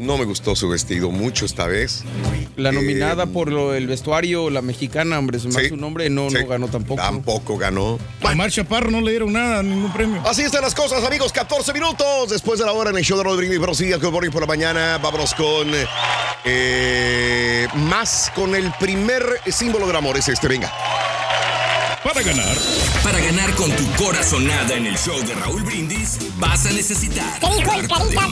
No 0.00 0.16
me 0.16 0.24
gustó 0.24 0.56
su 0.56 0.66
vestido 0.68 1.10
mucho 1.10 1.44
esta 1.44 1.66
vez. 1.66 2.04
La 2.56 2.70
Eh, 2.70 2.72
nominada 2.72 3.26
por 3.26 3.52
lo, 3.52 3.74
el 3.74 3.86
vestuario, 3.86 4.48
la 4.48 4.62
mexicana, 4.62 5.18
hombre, 5.18 5.38
se 5.38 5.48
me 5.48 5.52
Sí. 5.52 5.58
hace 5.60 5.68
su 5.68 5.76
nombre, 5.76 6.08
no, 6.08 6.30
Sí. 6.30 6.36
no 6.40 6.46
ganó 6.46 6.68
tampoco. 6.68 7.02
Tampoco 7.02 7.58
ganó. 7.58 7.98
A 8.22 8.34
Mar 8.34 8.50
Chaparro 8.50 8.90
no 8.90 9.02
le 9.02 9.10
dieron 9.10 9.30
nada, 9.34 9.62
ningún 9.62 9.92
premio. 9.92 10.22
Así 10.26 10.40
están 10.40 10.62
las 10.62 10.74
cosas, 10.74 11.04
amigos. 11.04 11.32
14 11.32 11.74
minutos 11.74 12.30
después 12.30 12.58
de 12.58 12.64
la 12.64 12.72
hora 12.72 12.88
en 12.90 12.96
el 12.96 13.04
show 13.04 13.18
de 13.18 13.24
Rodríguez 13.24 13.58
Brosilla, 13.58 13.98
que 13.98 14.08
por 14.08 14.30
por 14.30 14.40
la 14.40 14.46
mañana. 14.46 14.98
Vámonos 15.02 15.34
con 15.34 15.68
eh, 16.44 17.68
más 17.74 18.32
con 18.34 18.54
el 18.54 18.72
primer 18.80 19.22
símbolo 19.50 19.86
del 19.86 19.96
amor. 19.96 20.16
Es 20.16 20.28
este, 20.28 20.48
venga. 20.48 20.72
Para 22.02 22.22
ganar. 22.22 22.56
Para 23.04 23.20
ganar 23.20 23.54
con 23.56 23.70
tu 23.76 23.84
corazonada 24.02 24.74
en 24.74 24.86
el 24.86 24.96
show 24.96 25.20
de 25.20 25.34
Raúl 25.34 25.62
Brindis, 25.62 26.16
vas 26.38 26.64
a 26.64 26.70
necesitar. 26.70 27.38
¿Qué 27.38 27.46
dijo 27.58 27.74
el 27.74 27.86
carita. 27.86 28.22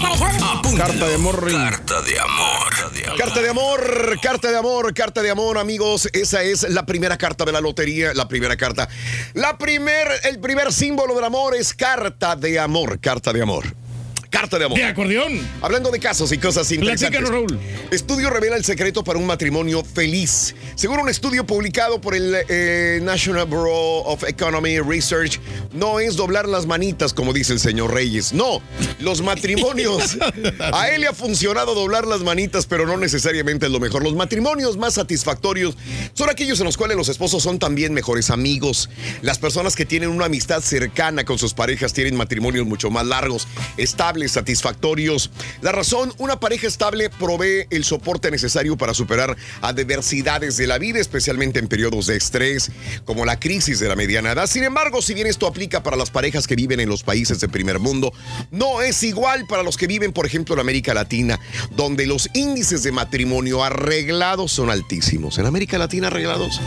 Carta 0.79 1.07
de 1.07 1.15
amor. 1.15 1.53
Carta 1.53 2.01
de 2.01 2.19
amor. 2.19 3.19
Carta 3.19 3.43
de 3.43 3.51
amor, 3.51 4.21
carta 4.23 4.51
de 4.51 4.57
amor, 4.57 4.95
carta 4.95 5.23
de 5.23 5.31
amor, 5.31 5.59
amigos. 5.59 6.09
Esa 6.15 6.43
es 6.43 6.63
la 6.71 6.87
primera 6.87 7.19
carta 7.19 7.45
de 7.45 7.53
la 7.53 7.61
lotería, 7.61 8.15
la 8.15 8.27
primera 8.27 8.57
carta. 8.57 8.89
La 9.35 9.59
primer, 9.59 10.09
el 10.25 10.41
primer 10.41 10.73
símbolo 10.73 11.15
del 11.15 11.25
amor 11.25 11.55
es 11.55 11.75
carta 11.75 12.37
de 12.37 12.59
amor, 12.59 13.01
carta 13.01 13.35
de 13.35 13.43
amor. 13.43 13.67
Carta 14.31 14.59
de 14.59 14.67
amor. 14.67 14.79
De 14.79 14.85
acordeón. 14.85 15.41
Hablando 15.63 15.91
de 15.91 15.99
casos 15.99 16.33
y 16.33 16.39
cosas 16.39 16.71
interesantes. 16.71 17.19
Platícanos, 17.19 17.31
Raúl. 17.31 17.59
Estudio 17.91 18.29
revela 18.29 18.57
el 18.57 18.65
secreto 18.65 19.03
para 19.03 19.19
un 19.19 19.27
matrimonio 19.27 19.83
feliz. 19.83 20.55
Según 20.75 21.01
un 21.01 21.09
estudio 21.09 21.47
publicado 21.47 21.99
por 22.01 22.15
el 22.15 22.37
eh, 22.49 23.01
National 23.03 23.47
Bureau 23.47 24.03
of 24.05 24.25
Economy 24.25 24.81
Research, 24.81 25.41
no 25.73 25.99
es 25.99 26.17
doblar 26.17 26.47
las 26.47 26.67
manitas, 26.67 27.15
como 27.15 27.33
dice 27.33 27.55
el 27.55 27.61
señor 27.61 27.95
Reyes. 27.95 28.35
No, 28.35 28.61
los 29.01 29.23
matrimonios. 29.23 30.19
A 30.73 30.91
él 30.91 31.01
le 31.01 31.07
ha 31.07 31.15
funcionado 31.15 31.75
doblar 31.75 32.07
las 32.07 32.21
manitas, 32.21 32.67
pero 32.67 32.87
no 32.87 32.99
necesariamente 32.99 33.67
es 33.67 33.73
lo 33.73 33.81
mejor. 33.81 34.03
Los 34.03 34.15
matrimonios 34.15 34.77
más 34.77 34.95
satisfactorios 34.95 35.75
son 36.13 36.29
aquellos 36.29 36.61
en 36.61 36.67
los 36.67 36.77
cuales 36.77 36.99
los 36.99 37.09
esposos 37.09 37.43
son 37.43 37.59
también 37.59 37.95
mejores 37.95 38.29
amigos. 38.29 38.91
Las 39.23 39.39
personas 39.39 39.75
que 39.75 39.87
tienen 39.87 40.11
una 40.11 40.27
amistad 40.27 40.61
cercana 40.61 41.25
con 41.25 41.39
sus 41.39 41.55
parejas 41.55 41.95
tienen 41.95 42.15
matrimonios 42.15 42.67
mucho 42.67 42.91
más 42.91 43.07
largos, 43.07 43.49
estables, 43.79 44.18
satisfactorios. 44.27 45.31
La 45.61 45.71
razón, 45.71 46.13
una 46.19 46.41
pareja 46.41 46.67
estable 46.67 47.11
provee 47.11 47.67
el 47.71 47.85
soporte 47.85 48.31
necesario 48.31 48.77
para 48.77 48.95
superar 48.95 49.37
adversidades 49.61 50.57
de 50.57 50.67
la 50.67 50.79
vida, 50.79 50.99
especialmente 50.99 51.61
en 51.61 51.69
periodos 51.69 52.07
de 52.07 52.17
estrés, 52.17 52.73
como 53.05 53.25
la 53.25 53.39
crisis 53.39 53.79
de 53.79 53.89
la 53.89 53.95
mediana 53.95 54.33
edad. 54.33 54.49
Sin 54.49 54.65
embargo, 54.65 55.03
si 55.03 55.15
bien 55.15 55.27
esto 55.27 55.47
aplica 55.47 55.83
para 55.83 55.97
las 55.97 56.11
parejas 56.11 56.47
que 56.47 56.57
viven 56.57 56.81
en 56.81 56.89
los 56.89 57.03
países 57.03 57.39
de 57.39 57.49
primer 57.49 57.79
mundo, 57.79 58.13
no 58.51 58.83
es 58.83 59.03
igual 59.03 59.47
para 59.47 59.63
los 59.63 59.77
que 59.77 59.87
viven, 59.87 60.13
por 60.13 60.27
ejemplo, 60.27 60.55
en 60.55 60.61
América 60.61 60.95
Latina, 60.95 61.39
donde 61.77 62.07
los 62.07 62.31
índices 62.35 62.83
de 62.83 62.93
matrimonio 62.93 63.63
arreglados 63.63 64.53
son 64.53 64.71
altísimos. 64.71 65.39
¿En 65.39 65.47
América 65.47 65.79
Latina 65.79 66.09
arreglados? 66.09 66.61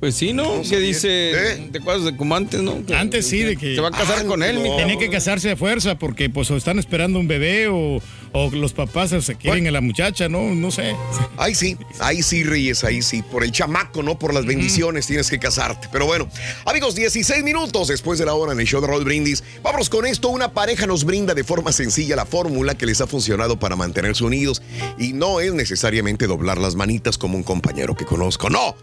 Pues 0.00 0.14
sí, 0.14 0.32
¿no? 0.32 0.62
¿Qué 0.68 0.78
dice? 0.78 1.68
¿Te 1.72 1.78
acuerdas 1.78 2.04
de 2.04 2.16
como 2.16 2.36
antes, 2.36 2.62
no? 2.62 2.86
Que- 2.86 2.94
Antes 2.94 3.26
sí, 3.26 3.40
de 3.42 3.56
que. 3.56 3.74
Se 3.74 3.80
va 3.80 3.88
a 3.88 3.90
casar 3.90 4.24
con 4.26 4.44
él, 4.44 4.58
mi 4.60 4.70
Tiene 4.76 4.96
que 4.96 5.10
casarse 5.10 5.50
a 5.50 5.56
fuerza 5.56 5.98
porque 5.98 6.30
pues 6.30 6.48
o 6.52 6.56
están 6.56 6.78
esperando 6.78 7.18
un 7.18 7.26
bebé 7.26 7.66
o, 7.66 8.00
o 8.32 8.50
los 8.52 8.72
papás 8.74 9.10
se 9.20 9.34
quieren 9.34 9.66
a 9.66 9.72
la 9.72 9.80
muchacha, 9.80 10.28
¿no? 10.28 10.54
No 10.54 10.70
sé. 10.70 10.94
Ahí 11.36 11.56
sí, 11.56 11.76
ahí 11.98 12.22
sí, 12.22 12.44
Reyes, 12.44 12.84
ahí 12.84 13.02
sí. 13.02 13.22
Por 13.22 13.42
el 13.42 13.50
chamaco, 13.50 14.04
¿no? 14.04 14.16
Por 14.20 14.32
las 14.34 14.46
bendiciones 14.46 15.08
tienes 15.08 15.28
que 15.30 15.40
casarte. 15.40 15.88
Pero 15.90 16.06
bueno, 16.06 16.28
amigos, 16.64 16.94
16 16.94 17.42
minutos 17.42 17.88
después 17.88 18.20
de 18.20 18.26
la 18.26 18.34
hora 18.34 18.52
en 18.52 18.60
el 18.60 18.66
show 18.68 18.80
de 18.80 18.86
Raúl 18.86 19.02
Brindis. 19.04 19.42
Vámonos 19.64 19.90
con 19.90 20.06
esto. 20.06 20.28
Una 20.28 20.52
pareja 20.52 20.86
nos 20.86 21.02
brinda 21.04 21.34
de 21.34 21.42
forma 21.42 21.72
sencilla 21.72 22.14
la 22.14 22.24
fórmula 22.24 22.76
que 22.76 22.86
les 22.86 23.00
ha 23.00 23.08
funcionado 23.08 23.58
para 23.58 23.74
mantenerse 23.74 24.22
unidos. 24.22 24.62
Y 24.96 25.12
no 25.12 25.40
es 25.40 25.52
necesariamente 25.54 26.28
doblar 26.28 26.58
las 26.58 26.76
manitas 26.76 27.18
como 27.18 27.36
un 27.36 27.42
compañero 27.42 27.96
que 27.96 28.04
conozco. 28.04 28.48
¡No! 28.48 28.76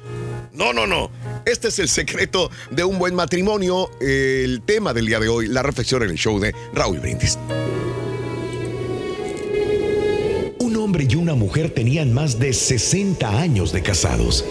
No, 0.55 0.71
no, 0.71 0.87
no. 0.87 1.11
Este 1.45 1.67
es 1.67 1.79
el 1.79 1.89
secreto 1.89 2.49
de 2.71 2.83
un 2.85 2.97
buen 2.97 3.13
matrimonio. 3.13 3.91
El 3.99 4.61
tema 4.61 4.93
del 4.93 5.05
día 5.05 5.19
de 5.19 5.27
hoy, 5.27 5.47
la 5.47 5.61
reflexión 5.61 6.03
en 6.03 6.11
el 6.11 6.17
show 6.17 6.39
de 6.39 6.55
Raúl 6.73 6.99
Brindis. 6.99 7.37
Un 10.59 10.77
hombre 10.77 11.07
y 11.09 11.15
una 11.15 11.35
mujer 11.35 11.71
tenían 11.71 12.13
más 12.13 12.39
de 12.39 12.53
60 12.53 13.37
años 13.37 13.73
de 13.73 13.83
casados. 13.83 14.45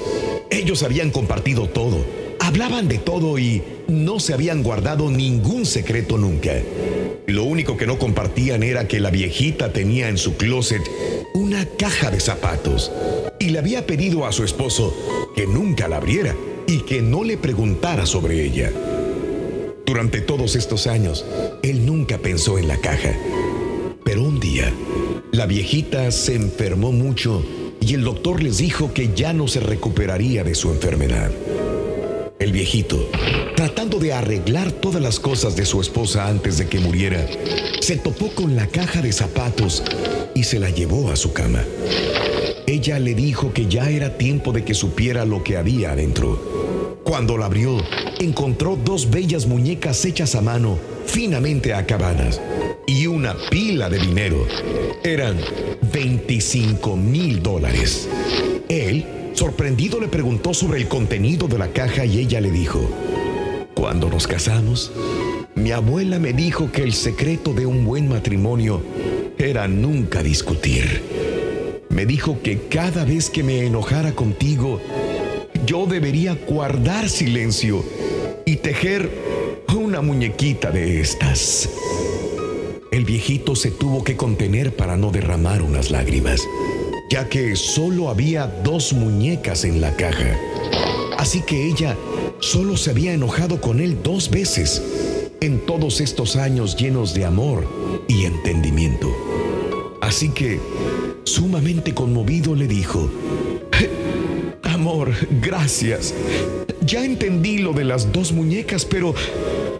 Ellos 0.50 0.82
habían 0.82 1.10
compartido 1.10 1.68
todo, 1.68 2.04
hablaban 2.40 2.88
de 2.88 2.98
todo 2.98 3.38
y 3.38 3.62
no 3.88 4.20
se 4.20 4.34
habían 4.34 4.62
guardado 4.62 5.10
ningún 5.10 5.66
secreto 5.66 6.18
nunca. 6.18 6.52
Lo 7.26 7.44
único 7.44 7.76
que 7.76 7.86
no 7.86 7.98
compartían 7.98 8.62
era 8.62 8.86
que 8.86 9.00
la 9.00 9.10
viejita 9.10 9.72
tenía 9.72 10.08
en 10.08 10.18
su 10.18 10.36
closet 10.36 10.82
una 11.34 11.66
caja 11.66 12.10
de 12.10 12.20
zapatos 12.20 12.92
y 13.38 13.50
le 13.50 13.58
había 13.58 13.86
pedido 13.86 14.26
a 14.26 14.32
su 14.32 14.44
esposo 14.44 14.94
que 15.34 15.46
nunca 15.46 15.88
la 15.88 15.96
abriera 15.96 16.34
y 16.66 16.80
que 16.80 17.02
no 17.02 17.24
le 17.24 17.36
preguntara 17.36 18.06
sobre 18.06 18.44
ella. 18.44 18.72
Durante 19.86 20.20
todos 20.20 20.56
estos 20.56 20.86
años, 20.86 21.26
él 21.62 21.84
nunca 21.84 22.18
pensó 22.18 22.58
en 22.58 22.68
la 22.68 22.78
caja. 22.78 23.14
Pero 24.04 24.22
un 24.22 24.40
día, 24.40 24.72
la 25.32 25.46
viejita 25.46 26.10
se 26.10 26.34
enfermó 26.34 26.92
mucho 26.92 27.44
y 27.80 27.94
el 27.94 28.04
doctor 28.04 28.42
les 28.42 28.58
dijo 28.58 28.94
que 28.94 29.10
ya 29.14 29.32
no 29.32 29.48
se 29.48 29.60
recuperaría 29.60 30.44
de 30.44 30.54
su 30.54 30.70
enfermedad. 30.70 31.30
El 32.44 32.52
viejito, 32.52 33.08
tratando 33.56 33.98
de 33.98 34.12
arreglar 34.12 34.70
todas 34.70 35.00
las 35.00 35.18
cosas 35.18 35.56
de 35.56 35.64
su 35.64 35.80
esposa 35.80 36.28
antes 36.28 36.58
de 36.58 36.68
que 36.68 36.78
muriera, 36.78 37.26
se 37.80 37.96
topó 37.96 38.28
con 38.34 38.54
la 38.54 38.66
caja 38.66 39.00
de 39.00 39.12
zapatos 39.12 39.82
y 40.34 40.44
se 40.44 40.58
la 40.58 40.68
llevó 40.68 41.10
a 41.10 41.16
su 41.16 41.32
cama. 41.32 41.64
Ella 42.66 42.98
le 42.98 43.14
dijo 43.14 43.54
que 43.54 43.64
ya 43.66 43.88
era 43.88 44.18
tiempo 44.18 44.52
de 44.52 44.62
que 44.62 44.74
supiera 44.74 45.24
lo 45.24 45.42
que 45.42 45.56
había 45.56 45.92
adentro. 45.92 47.00
Cuando 47.02 47.38
la 47.38 47.46
abrió, 47.46 47.82
encontró 48.20 48.76
dos 48.76 49.08
bellas 49.08 49.46
muñecas 49.46 50.04
hechas 50.04 50.34
a 50.34 50.42
mano, 50.42 50.78
finamente 51.06 51.72
acabadas, 51.72 52.42
y 52.86 53.06
una 53.06 53.34
pila 53.48 53.88
de 53.88 54.00
dinero. 54.00 54.46
Eran 55.02 55.38
25 55.94 56.94
mil 56.94 57.42
dólares. 57.42 58.06
Él, 58.68 59.23
sorprendido, 59.34 60.00
le 60.00 60.08
preguntó 60.08 60.54
sobre 60.54 60.80
el 60.80 60.88
contenido 60.88 61.48
de 61.48 61.58
la 61.58 61.68
caja 61.68 62.04
y 62.04 62.18
ella 62.18 62.40
le 62.40 62.50
dijo, 62.50 62.80
cuando 63.74 64.08
nos 64.08 64.26
casamos, 64.26 64.92
mi 65.54 65.72
abuela 65.72 66.18
me 66.18 66.32
dijo 66.32 66.72
que 66.72 66.82
el 66.82 66.94
secreto 66.94 67.52
de 67.52 67.66
un 67.66 67.84
buen 67.84 68.08
matrimonio 68.08 68.82
era 69.38 69.68
nunca 69.68 70.22
discutir. 70.22 71.02
Me 71.90 72.06
dijo 72.06 72.40
que 72.42 72.68
cada 72.68 73.04
vez 73.04 73.30
que 73.30 73.42
me 73.42 73.66
enojara 73.66 74.12
contigo, 74.12 74.80
yo 75.66 75.86
debería 75.86 76.36
guardar 76.48 77.08
silencio 77.08 77.84
y 78.44 78.56
tejer 78.56 79.10
una 79.74 80.00
muñequita 80.00 80.70
de 80.70 81.00
estas. 81.00 81.68
El 82.90 83.04
viejito 83.04 83.56
se 83.56 83.70
tuvo 83.70 84.04
que 84.04 84.16
contener 84.16 84.74
para 84.74 84.96
no 84.96 85.10
derramar 85.10 85.62
unas 85.62 85.90
lágrimas, 85.90 86.40
ya 87.10 87.28
que 87.28 87.56
solo 87.56 88.08
había 88.08 88.46
dos 88.46 88.92
muñecas 88.92 89.64
en 89.64 89.80
la 89.80 89.94
caja. 89.96 90.38
Así 91.18 91.42
que 91.42 91.66
ella 91.66 91.96
solo 92.40 92.76
se 92.76 92.90
había 92.90 93.12
enojado 93.12 93.60
con 93.60 93.80
él 93.80 93.98
dos 94.02 94.30
veces 94.30 94.82
en 95.40 95.64
todos 95.66 96.00
estos 96.00 96.36
años 96.36 96.76
llenos 96.76 97.14
de 97.14 97.24
amor 97.24 97.66
y 98.08 98.24
entendimiento. 98.24 99.08
Así 100.00 100.30
que, 100.30 100.60
sumamente 101.24 101.94
conmovido, 101.94 102.54
le 102.54 102.66
dijo, 102.66 103.10
Amor, 104.62 105.12
gracias. 105.40 106.12
Ya 106.84 107.04
entendí 107.04 107.58
lo 107.58 107.72
de 107.72 107.84
las 107.84 108.12
dos 108.12 108.32
muñecas, 108.32 108.84
pero... 108.84 109.14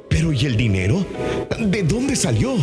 ¿Pero 0.08 0.32
y 0.32 0.46
el 0.46 0.56
dinero? 0.56 1.04
¿De 1.58 1.82
dónde 1.82 2.16
salió? 2.16 2.54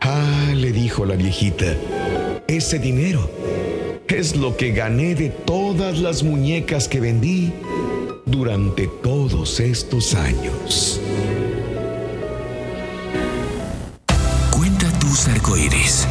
Ah, 0.00 0.52
le 0.54 0.72
dijo 0.72 1.06
la 1.06 1.14
viejita, 1.14 1.76
ese 2.48 2.78
dinero 2.78 3.30
es 4.08 4.34
lo 4.34 4.56
que 4.56 4.72
gané 4.72 5.14
de 5.14 5.28
todas 5.28 5.98
las 5.98 6.22
muñecas 6.22 6.88
que 6.88 6.98
vendí 6.98 7.52
durante 8.24 8.88
todos 9.02 9.60
estos 9.60 10.14
años. 10.14 10.98
Cuenta 14.50 14.90
tus 14.98 15.28
arcoíris, 15.28 16.08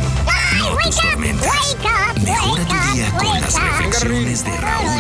no 0.59 0.77
tus 0.77 0.95
tormentas. 0.97 1.75
Mejora 2.23 2.65
tu 2.67 2.93
día 2.93 3.11
con 3.17 3.41
las 3.41 3.55
reflexiones 3.59 4.45
de 4.45 4.57
Raúl. 4.57 4.96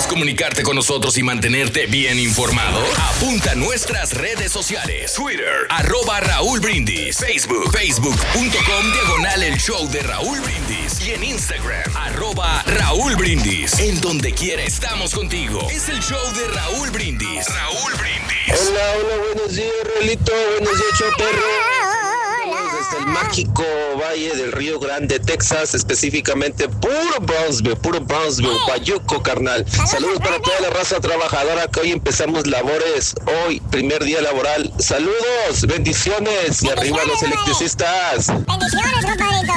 ¿Quieres 0.00 0.14
comunicarte 0.14 0.62
con 0.62 0.76
nosotros 0.76 1.18
y 1.18 1.22
mantenerte 1.22 1.84
bien 1.84 2.18
informado? 2.18 2.82
Apunta 3.14 3.50
a 3.50 3.54
nuestras 3.54 4.14
redes 4.14 4.50
sociales. 4.50 5.12
Twitter, 5.12 5.66
arroba 5.68 6.20
Raúl 6.20 6.58
Brindis. 6.58 7.18
Facebook, 7.18 7.70
facebook.com, 7.70 8.92
diagonal 8.94 9.42
el 9.42 9.58
show 9.58 9.86
de 9.90 10.00
Raúl 10.00 10.40
Brindis. 10.40 11.06
Y 11.06 11.10
en 11.10 11.22
Instagram, 11.22 11.94
arroba 11.94 12.62
Raúl 12.62 13.14
Brindis. 13.16 13.78
En 13.78 14.00
donde 14.00 14.32
quiera 14.32 14.62
estamos 14.62 15.14
contigo. 15.14 15.68
Es 15.70 15.90
el 15.90 16.00
show 16.00 16.32
de 16.32 16.48
Raúl 16.48 16.90
Brindis. 16.92 17.46
Raúl 17.46 17.92
Brindis. 17.98 18.70
Hola, 18.70 18.80
hola, 18.96 19.16
buenos 19.34 19.54
días, 19.54 19.70
Rolito. 19.98 20.32
Buenos 20.32 20.78
días, 20.78 21.12
perro. 21.18 21.79
Mágico 23.10 23.64
Valle 24.00 24.34
del 24.36 24.52
Río 24.52 24.78
Grande, 24.78 25.18
Texas, 25.18 25.74
específicamente 25.74 26.68
puro 26.68 27.20
Brownsville, 27.20 27.76
puro 27.76 28.00
Brownsville, 28.00 28.56
Bayuco, 28.68 29.22
carnal. 29.22 29.66
Saludos 29.68 30.18
para 30.20 30.40
toda 30.40 30.60
la 30.60 30.70
raza 30.70 31.00
trabajadora 31.00 31.66
que 31.68 31.80
hoy 31.80 31.90
empezamos 31.90 32.46
labores, 32.46 33.14
hoy, 33.44 33.60
primer 33.70 34.04
día 34.04 34.22
laboral. 34.22 34.72
Saludos, 34.78 35.66
bendiciones 35.66 36.62
y 36.62 36.68
arriba 36.70 36.98
los 37.06 37.22
electricistas. 37.22 38.28
Bendiciones, 38.28 39.04
compadrito. 39.04 39.52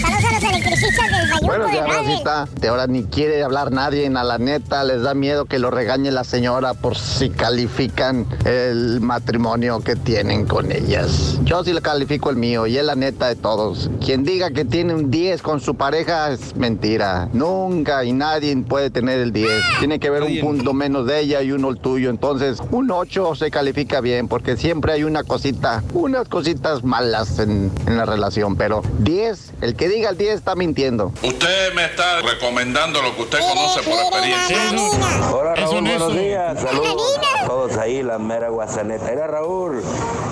Saludos 0.00 0.24
a 0.24 0.32
los 0.32 0.42
electricistas 0.42 1.10
del 1.10 1.30
Bayuco 1.30 1.46
Buenos 1.46 1.70
días. 1.70 1.86
Rosita. 1.88 2.48
De 2.60 2.68
ahora 2.68 2.86
ni 2.86 3.04
quiere 3.04 3.42
hablar 3.42 3.70
nadie, 3.70 4.06
a 4.06 4.24
la 4.24 4.38
neta 4.38 4.84
les 4.84 5.02
da 5.02 5.14
miedo 5.14 5.44
que 5.44 5.58
lo 5.58 5.70
regañe 5.70 6.10
la 6.10 6.24
señora 6.24 6.74
por 6.74 6.96
si 6.96 7.30
califican 7.30 8.26
el 8.44 9.00
matrimonio 9.00 9.80
que 9.80 9.94
tienen 9.96 10.46
con 10.46 10.72
ellas. 10.72 11.38
Yo 11.44 11.62
sí 11.64 11.72
le 11.72 11.80
califico 11.80 12.30
el 12.30 12.36
mío 12.36 12.66
y 12.66 12.78
es 12.78 12.84
la 12.84 12.95
neta 12.96 13.28
de 13.28 13.36
todos. 13.36 13.90
Quien 14.04 14.24
diga 14.24 14.50
que 14.50 14.64
tiene 14.64 14.94
un 14.94 15.10
10 15.10 15.42
con 15.42 15.60
su 15.60 15.74
pareja 15.74 16.30
es 16.32 16.56
mentira. 16.56 17.28
Nunca 17.32 18.04
y 18.04 18.12
nadie 18.12 18.56
puede 18.56 18.90
tener 18.90 19.20
el 19.20 19.32
10. 19.32 19.50
Tiene 19.78 19.98
que 19.98 20.08
haber 20.08 20.22
un 20.22 20.40
punto 20.40 20.72
menos 20.72 21.06
de 21.06 21.20
ella 21.20 21.42
y 21.42 21.52
uno 21.52 21.70
el 21.70 21.78
tuyo. 21.78 22.10
Entonces, 22.10 22.58
un 22.70 22.90
8 22.90 23.34
se 23.34 23.50
califica 23.50 24.00
bien 24.00 24.28
porque 24.28 24.56
siempre 24.56 24.92
hay 24.92 25.04
una 25.04 25.22
cosita, 25.24 25.82
unas 25.92 26.28
cositas 26.28 26.84
malas 26.84 27.38
en, 27.38 27.70
en 27.86 27.96
la 27.96 28.04
relación. 28.04 28.56
Pero 28.56 28.82
10, 29.00 29.54
el 29.60 29.76
que 29.76 29.88
diga 29.88 30.10
el 30.10 30.18
10 30.18 30.34
está 30.34 30.54
mintiendo. 30.54 31.12
Usted 31.22 31.74
me 31.74 31.84
está 31.84 32.22
recomendando 32.22 33.02
lo 33.02 33.14
que 33.16 33.22
usted 33.22 33.38
conoce 33.40 33.82
por 33.82 33.98
experiencia. 33.98 34.56
Hola 35.32 35.54
Raúl, 35.54 35.80
buenos 35.80 36.14
días. 36.14 36.60
Saludos 36.60 37.18
a 37.42 37.46
todos 37.46 37.76
ahí, 37.76 38.02
la 38.02 38.18
mera 38.18 38.48
guasaneta. 38.48 39.10
Era 39.10 39.26
Raúl, 39.26 39.82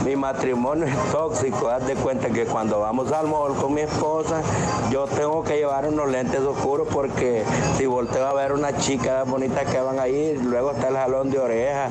mi 0.04 0.16
matrimonio 0.16 0.86
es 0.86 1.12
tóxico. 1.12 1.68
Haz 1.68 1.86
de 1.86 1.94
cuenta 1.94 2.28
que 2.30 2.46
cuando 2.54 2.78
vamos 2.78 3.10
al 3.10 3.26
mall 3.26 3.52
con 3.56 3.74
mi 3.74 3.80
esposa, 3.80 4.40
yo 4.88 5.06
tengo 5.06 5.42
que 5.42 5.56
llevar 5.56 5.88
unos 5.88 6.08
lentes 6.08 6.38
oscuros 6.38 6.86
porque 6.88 7.42
si 7.76 7.84
volteo 7.84 8.24
a 8.28 8.32
ver 8.32 8.52
una 8.52 8.76
chica 8.76 9.24
bonita 9.24 9.64
que 9.64 9.80
van 9.80 9.98
a 9.98 10.06
ir, 10.06 10.40
luego 10.40 10.70
está 10.70 10.86
el 10.86 10.94
jalón 10.94 11.32
de 11.32 11.40
oreja. 11.40 11.88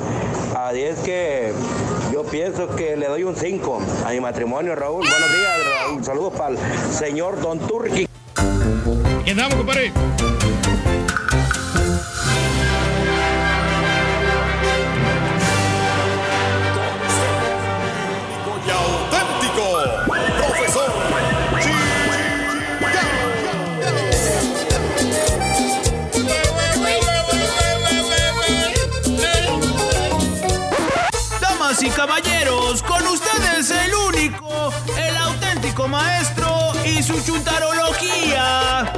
Así 0.55 0.84
es 0.84 0.99
que 0.99 1.51
yo 2.14 2.24
pienso 2.24 2.74
que 2.78 2.95
le 2.95 3.09
doy 3.09 3.26
un 3.26 3.36
5 3.36 3.82
a 4.05 4.11
mi 4.11 4.22
matrimonio, 4.22 4.74
Raúl. 4.74 5.05
Buenos 5.05 5.34
días, 5.34 5.82
Raúl. 5.82 6.01
Saludos 6.05 6.32
para 6.32 6.51
el 6.51 6.57
señor 6.93 7.41
Don 7.41 7.59
Turki. 7.59 8.07
¿Qué 9.26 9.32
andamos, 9.32 9.55
compadre? 9.55 9.91
Y 31.84 31.90
caballeros, 31.90 32.82
con 32.84 33.06
ustedes 33.08 33.70
el 33.70 33.94
único, 33.94 34.74
el 34.98 35.18
auténtico 35.18 35.88
maestro 35.88 36.72
y 36.86 37.04
su 37.04 37.20
chuntarología. 37.26 38.92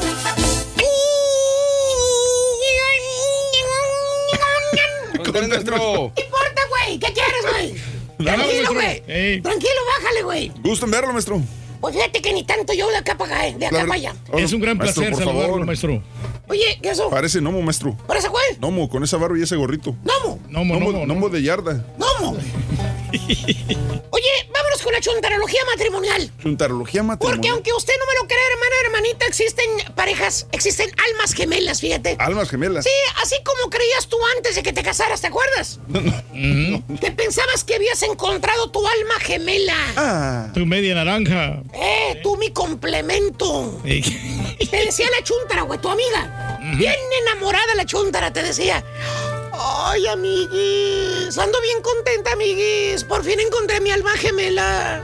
maestro. 5.47 6.11
¿Qué 6.15 6.23
importa, 6.23 6.61
güey? 6.69 6.99
¿Qué 6.99 7.13
quieres, 7.13 7.45
güey? 7.51 7.75
Tranquilo, 8.17 8.73
güey. 8.73 9.41
Tranquilo, 9.41 9.81
bájale, 9.97 10.23
güey. 10.23 10.51
Gusto 10.61 10.85
en 10.85 10.91
verlo, 10.91 11.13
maestro. 11.13 11.41
Pues 11.85 11.97
fíjate 11.97 12.19
que 12.19 12.33
ni 12.33 12.43
tanto 12.43 12.73
yo 12.73 12.89
de 12.89 12.97
acá 12.97 13.15
para 13.15 13.35
acá, 13.35 13.47
eh, 13.47 13.53
de 13.59 13.67
acá 13.67 13.81
para 13.81 13.93
allá. 13.93 14.15
Es 14.39 14.51
un 14.53 14.59
gran 14.59 14.75
Maestro, 14.75 15.03
placer 15.03 15.13
por 15.13 15.23
saludarlo, 15.23 15.51
favor. 15.53 15.65
maestro. 15.67 16.03
Oye, 16.47 16.79
¿qué 16.81 16.89
eso? 16.89 17.11
Parece 17.11 17.41
Nomo, 17.41 17.61
maestro. 17.61 17.95
¿Parece 18.07 18.27
cuál? 18.29 18.43
Nomo, 18.59 18.89
con 18.89 19.03
esa 19.03 19.17
barba 19.17 19.37
y 19.37 19.43
ese 19.43 19.55
gorrito. 19.55 19.95
¿Nomo? 20.03 20.39
Nomo, 20.49 20.79
Nomo, 20.79 21.05
Nomo 21.05 21.29
de 21.29 21.43
yarda. 21.43 21.85
¿Nomo? 21.99 22.39
Oye, 24.09 24.29
vámonos 24.53 24.81
con 24.83 24.93
la 24.93 24.99
chuntarología 24.99 25.59
matrimonial. 25.71 26.31
Chuntarología 26.41 27.01
Porque 27.03 27.25
matrimonial. 27.25 27.53
aunque 27.53 27.73
usted 27.73 27.93
no 27.99 28.05
me 28.05 28.19
lo 28.21 28.27
crea, 28.27 28.39
hermana, 28.51 28.75
hermanita, 28.85 29.25
existen 29.27 29.69
parejas, 29.95 30.47
existen 30.51 30.89
almas 31.11 31.33
gemelas, 31.33 31.81
fíjate. 31.81 32.15
Almas 32.19 32.49
gemelas. 32.49 32.83
Sí, 32.83 32.91
así 33.21 33.35
como 33.43 33.69
creías 33.69 34.07
tú 34.07 34.17
antes 34.35 34.55
de 34.55 34.63
que 34.63 34.73
te 34.73 34.81
casaras, 34.83 35.21
¿te 35.21 35.27
acuerdas? 35.27 35.79
Que 36.99 37.11
pensabas 37.11 37.63
que 37.63 37.75
habías 37.75 38.01
encontrado 38.03 38.69
tu 38.69 38.79
alma 38.85 39.13
gemela. 39.21 39.73
Ah. 39.95 40.51
Tu 40.53 40.65
media 40.65 40.93
naranja. 40.95 41.61
Eh, 41.77 42.19
tú 42.23 42.37
mi 42.37 42.51
complemento. 42.51 43.79
Eh, 43.83 44.01
Te 44.69 44.77
decía 44.85 45.07
la 45.17 45.23
chuntara, 45.23 45.63
güey, 45.63 45.79
tu 45.79 45.89
amiga. 45.89 46.57
Bien 46.77 46.95
enamorada 47.21 47.75
la 47.75 47.85
chuntara, 47.85 48.31
te 48.31 48.41
decía. 48.43 48.83
Ay, 49.53 50.07
amiguis, 50.07 51.37
ando 51.37 51.59
bien 51.61 51.81
contenta, 51.81 52.31
amiguis. 52.33 53.03
Por 53.03 53.23
fin 53.23 53.39
encontré 53.39 53.79
mi 53.81 53.91
alma 53.91 54.11
gemela. 54.17 55.01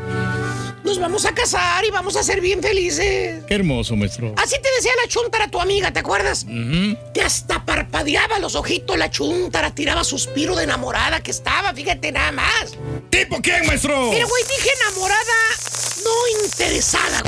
Nos 0.92 1.00
vamos 1.00 1.24
a 1.26 1.34
casar 1.34 1.86
y 1.86 1.90
vamos 1.90 2.18
a 2.18 2.22
ser 2.24 2.42
bien 2.42 2.62
felices. 2.62 3.46
Qué 3.48 3.56
hermoso, 3.56 3.96
maestro. 3.96 4.34
Así 4.36 4.58
te 4.62 4.68
decía 4.76 4.92
la 5.02 5.08
chuntara, 5.08 5.48
tu 5.48 5.62
amiga, 5.62 5.94
¿te 5.94 6.02
acuerdas? 6.02 6.44
Ujú. 6.44 6.98
Que 7.14 7.22
hasta 7.22 7.64
parpadeaba 7.64 8.40
los 8.40 8.56
ojitos 8.56 8.98
la 8.98 9.10
chuntara, 9.10 9.74
tiraba 9.74 10.04
suspiro 10.04 10.54
de 10.54 10.66
enamorada 10.66 11.22
que 11.24 11.32
estaba, 11.32 11.74
fíjate 11.74 12.12
nada 12.12 12.34
más. 12.34 12.74
¿Tipo 13.10 13.42
quién, 13.42 13.66
maestro? 13.68 14.10
Pero, 14.12 14.28
güey, 14.28 14.44
dije 14.44 14.70
enamorada, 14.86 15.34
no 16.04 16.44
interesada. 16.44 17.24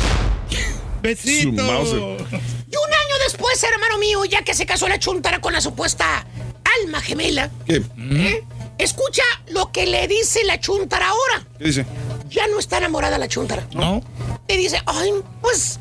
Besito. 1.01 1.43
Su 1.43 1.63
mouse. 1.63 1.89
Y 1.93 2.75
un 2.75 2.93
año 2.93 3.15
después, 3.23 3.63
hermano 3.63 3.97
mío, 3.97 4.25
ya 4.25 4.41
que 4.41 4.55
se 4.55 4.65
casó 4.65 4.89
la 4.89 4.99
chuntara 4.99 5.39
con 5.39 5.53
la 5.53 5.61
supuesta 5.61 6.27
alma 6.81 6.99
gemela, 6.99 7.49
¿Qué? 7.65 7.81
¿eh? 7.97 8.43
escucha 8.77 9.23
lo 9.51 9.71
que 9.71 9.85
le 9.85 10.07
dice 10.09 10.43
la 10.43 10.59
chuntara 10.59 11.07
ahora. 11.07 11.47
¿Qué 11.57 11.63
dice? 11.63 11.85
Ya 12.29 12.47
no 12.47 12.59
está 12.59 12.77
enamorada 12.77 13.17
la 13.17 13.27
chuntara. 13.27 13.67
¿No? 13.73 14.01
Te 14.47 14.57
dice, 14.57 14.81
ay, 14.85 15.11
pues, 15.41 15.79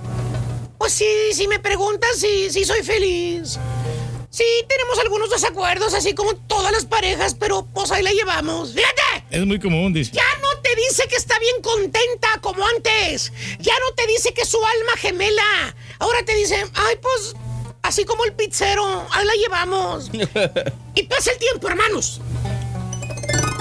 pues 0.78 0.92
sí, 0.92 1.06
si 1.32 1.48
me 1.48 1.58
preguntas, 1.58 2.10
sí, 2.16 2.48
sí 2.50 2.64
soy 2.64 2.82
feliz. 2.82 3.58
Sí, 4.30 4.44
tenemos 4.66 4.98
algunos 4.98 5.28
desacuerdos, 5.30 5.92
así 5.92 6.14
como 6.14 6.34
todas 6.34 6.72
las 6.72 6.86
parejas, 6.86 7.34
pero 7.34 7.66
pues 7.74 7.90
ahí 7.90 8.02
la 8.02 8.12
llevamos. 8.12 8.72
Fíjate, 8.72 9.24
Es 9.30 9.44
muy 9.44 9.60
común, 9.60 9.92
dice. 9.92 10.12
ya 10.12 10.24
no 10.40 10.58
te 10.62 10.74
dice 10.74 11.06
que 11.06 11.16
está 11.16 11.38
bien 11.38 11.60
contenta 11.62 12.28
como 12.40 12.64
antes. 12.66 13.30
Ya 13.58 13.74
no 13.86 13.94
te 13.94 14.06
dice 14.06 14.32
que 14.32 14.42
es 14.42 14.48
su 14.48 14.56
alma 14.56 14.92
gemela. 14.98 15.74
Ahora 15.98 16.24
te 16.24 16.34
dice, 16.34 16.64
ay, 16.74 16.96
pues, 17.02 17.34
así 17.82 18.04
como 18.06 18.24
el 18.24 18.32
pizzero, 18.32 19.06
ahí 19.10 19.26
la 19.26 19.34
llevamos. 19.34 20.10
Y 20.94 21.04
pasa 21.04 21.30
el 21.32 21.38
tiempo, 21.38 21.68
hermanos. 21.68 22.20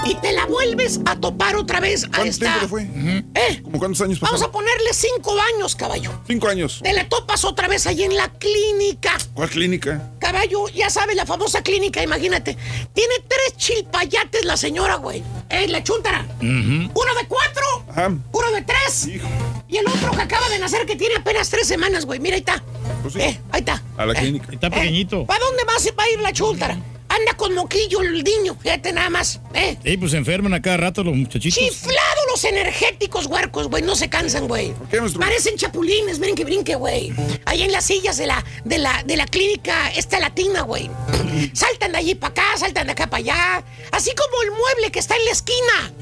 Y 0.04 0.14
te 0.16 0.32
la 0.32 0.46
vuelves 0.46 1.00
a 1.06 1.14
topar 1.16 1.54
otra 1.56 1.78
vez 1.78 2.04
a 2.04 2.08
¿Cuánto 2.08 2.24
esta. 2.26 2.44
tiempo 2.58 2.60
le 2.62 2.68
fue? 2.68 2.82
¿Eh? 3.34 3.60
¿Cómo 3.62 3.78
cuántos 3.78 4.00
años 4.00 4.18
Vamos 4.18 4.40
pasaron? 4.40 4.50
a 4.50 4.52
ponerle 4.52 4.92
cinco 4.92 5.34
años, 5.54 5.76
caballo. 5.76 6.10
Cinco 6.26 6.48
años. 6.48 6.80
Te 6.82 6.92
la 6.92 7.08
topas 7.08 7.44
otra 7.44 7.68
vez 7.68 7.86
ahí 7.86 8.02
en 8.02 8.16
la 8.16 8.28
clínica. 8.28 9.16
¿Cuál 9.34 9.48
clínica? 9.50 10.10
Caballo, 10.18 10.68
ya 10.68 10.90
sabe, 10.90 11.14
la 11.14 11.24
famosa 11.24 11.62
clínica, 11.62 12.02
imagínate. 12.02 12.56
Tiene 12.92 13.14
tres 13.28 13.56
chilpayates 13.56 14.44
la 14.44 14.56
señora, 14.56 14.96
güey. 14.96 15.22
Eh, 15.48 15.68
la 15.68 15.84
chuntara. 15.84 16.26
Uno 16.40 16.90
de 17.20 17.26
cuatro, 17.28 17.62
Ajá. 17.88 18.08
uno 18.32 18.50
de 18.52 18.62
tres. 18.62 19.06
Hijo. 19.06 19.28
Y 19.68 19.76
el 19.76 19.86
otro 19.86 20.10
que 20.10 20.22
acaba 20.22 20.48
de 20.48 20.58
nacer 20.58 20.84
que 20.84 20.96
tiene 20.96 21.14
apenas 21.16 21.48
tres 21.48 21.66
semanas, 21.68 22.04
güey. 22.06 22.18
Mira, 22.18 22.34
ahí 22.34 22.40
está. 22.40 22.62
Pues 23.02 23.14
sí. 23.14 23.20
Eh, 23.20 23.40
ahí 23.52 23.60
está. 23.60 23.80
A 23.96 24.04
la 24.04 24.14
clínica. 24.14 24.48
Está 24.52 24.68
pequeñito. 24.68 25.24
¿Para 25.26 25.44
dónde 25.44 25.64
más 25.64 25.80
se 25.80 25.92
va 25.92 26.02
a 26.02 26.10
ir 26.10 26.18
la 26.20 26.32
chuntara? 26.32 26.76
Anda 27.12 27.34
con 27.36 27.54
moquillo 27.54 28.00
el 28.00 28.24
niño, 28.24 28.56
fíjate 28.58 28.90
nada 28.92 29.10
más. 29.10 29.40
Eh. 29.52 29.76
Sí, 29.84 29.96
pues 29.98 30.12
se 30.12 30.16
enferman 30.16 30.54
a 30.54 30.62
cada 30.62 30.78
rato 30.78 31.04
los 31.04 31.14
muchachitos. 31.14 31.58
Chiflado 31.58 32.26
los 32.30 32.42
energéticos, 32.44 33.26
huercos, 33.26 33.68
güey. 33.68 33.82
No 33.82 33.94
se 33.94 34.08
cansan, 34.08 34.48
güey. 34.48 34.72
Parecen 35.18 35.56
chapulines, 35.56 36.18
brinque, 36.18 36.44
brinque, 36.44 36.74
güey. 36.74 37.12
Ahí 37.44 37.62
en 37.62 37.72
las 37.72 37.84
sillas 37.84 38.16
de 38.16 38.26
la, 38.26 38.42
de 38.64 38.78
la, 38.78 39.02
de 39.04 39.16
la 39.16 39.26
clínica 39.26 39.90
esta 39.90 40.20
latina, 40.20 40.62
güey. 40.62 40.90
Saltan 41.52 41.92
de 41.92 41.98
allí 41.98 42.14
para 42.14 42.30
acá, 42.30 42.56
saltan 42.56 42.86
de 42.86 42.92
acá 42.92 43.06
para 43.08 43.18
allá. 43.18 43.64
Así 43.90 44.10
como 44.14 44.42
el 44.42 44.50
mueble 44.52 44.90
que 44.90 44.98
está 44.98 45.14
en 45.16 45.24
la 45.26 45.32
esquina. 45.32 45.92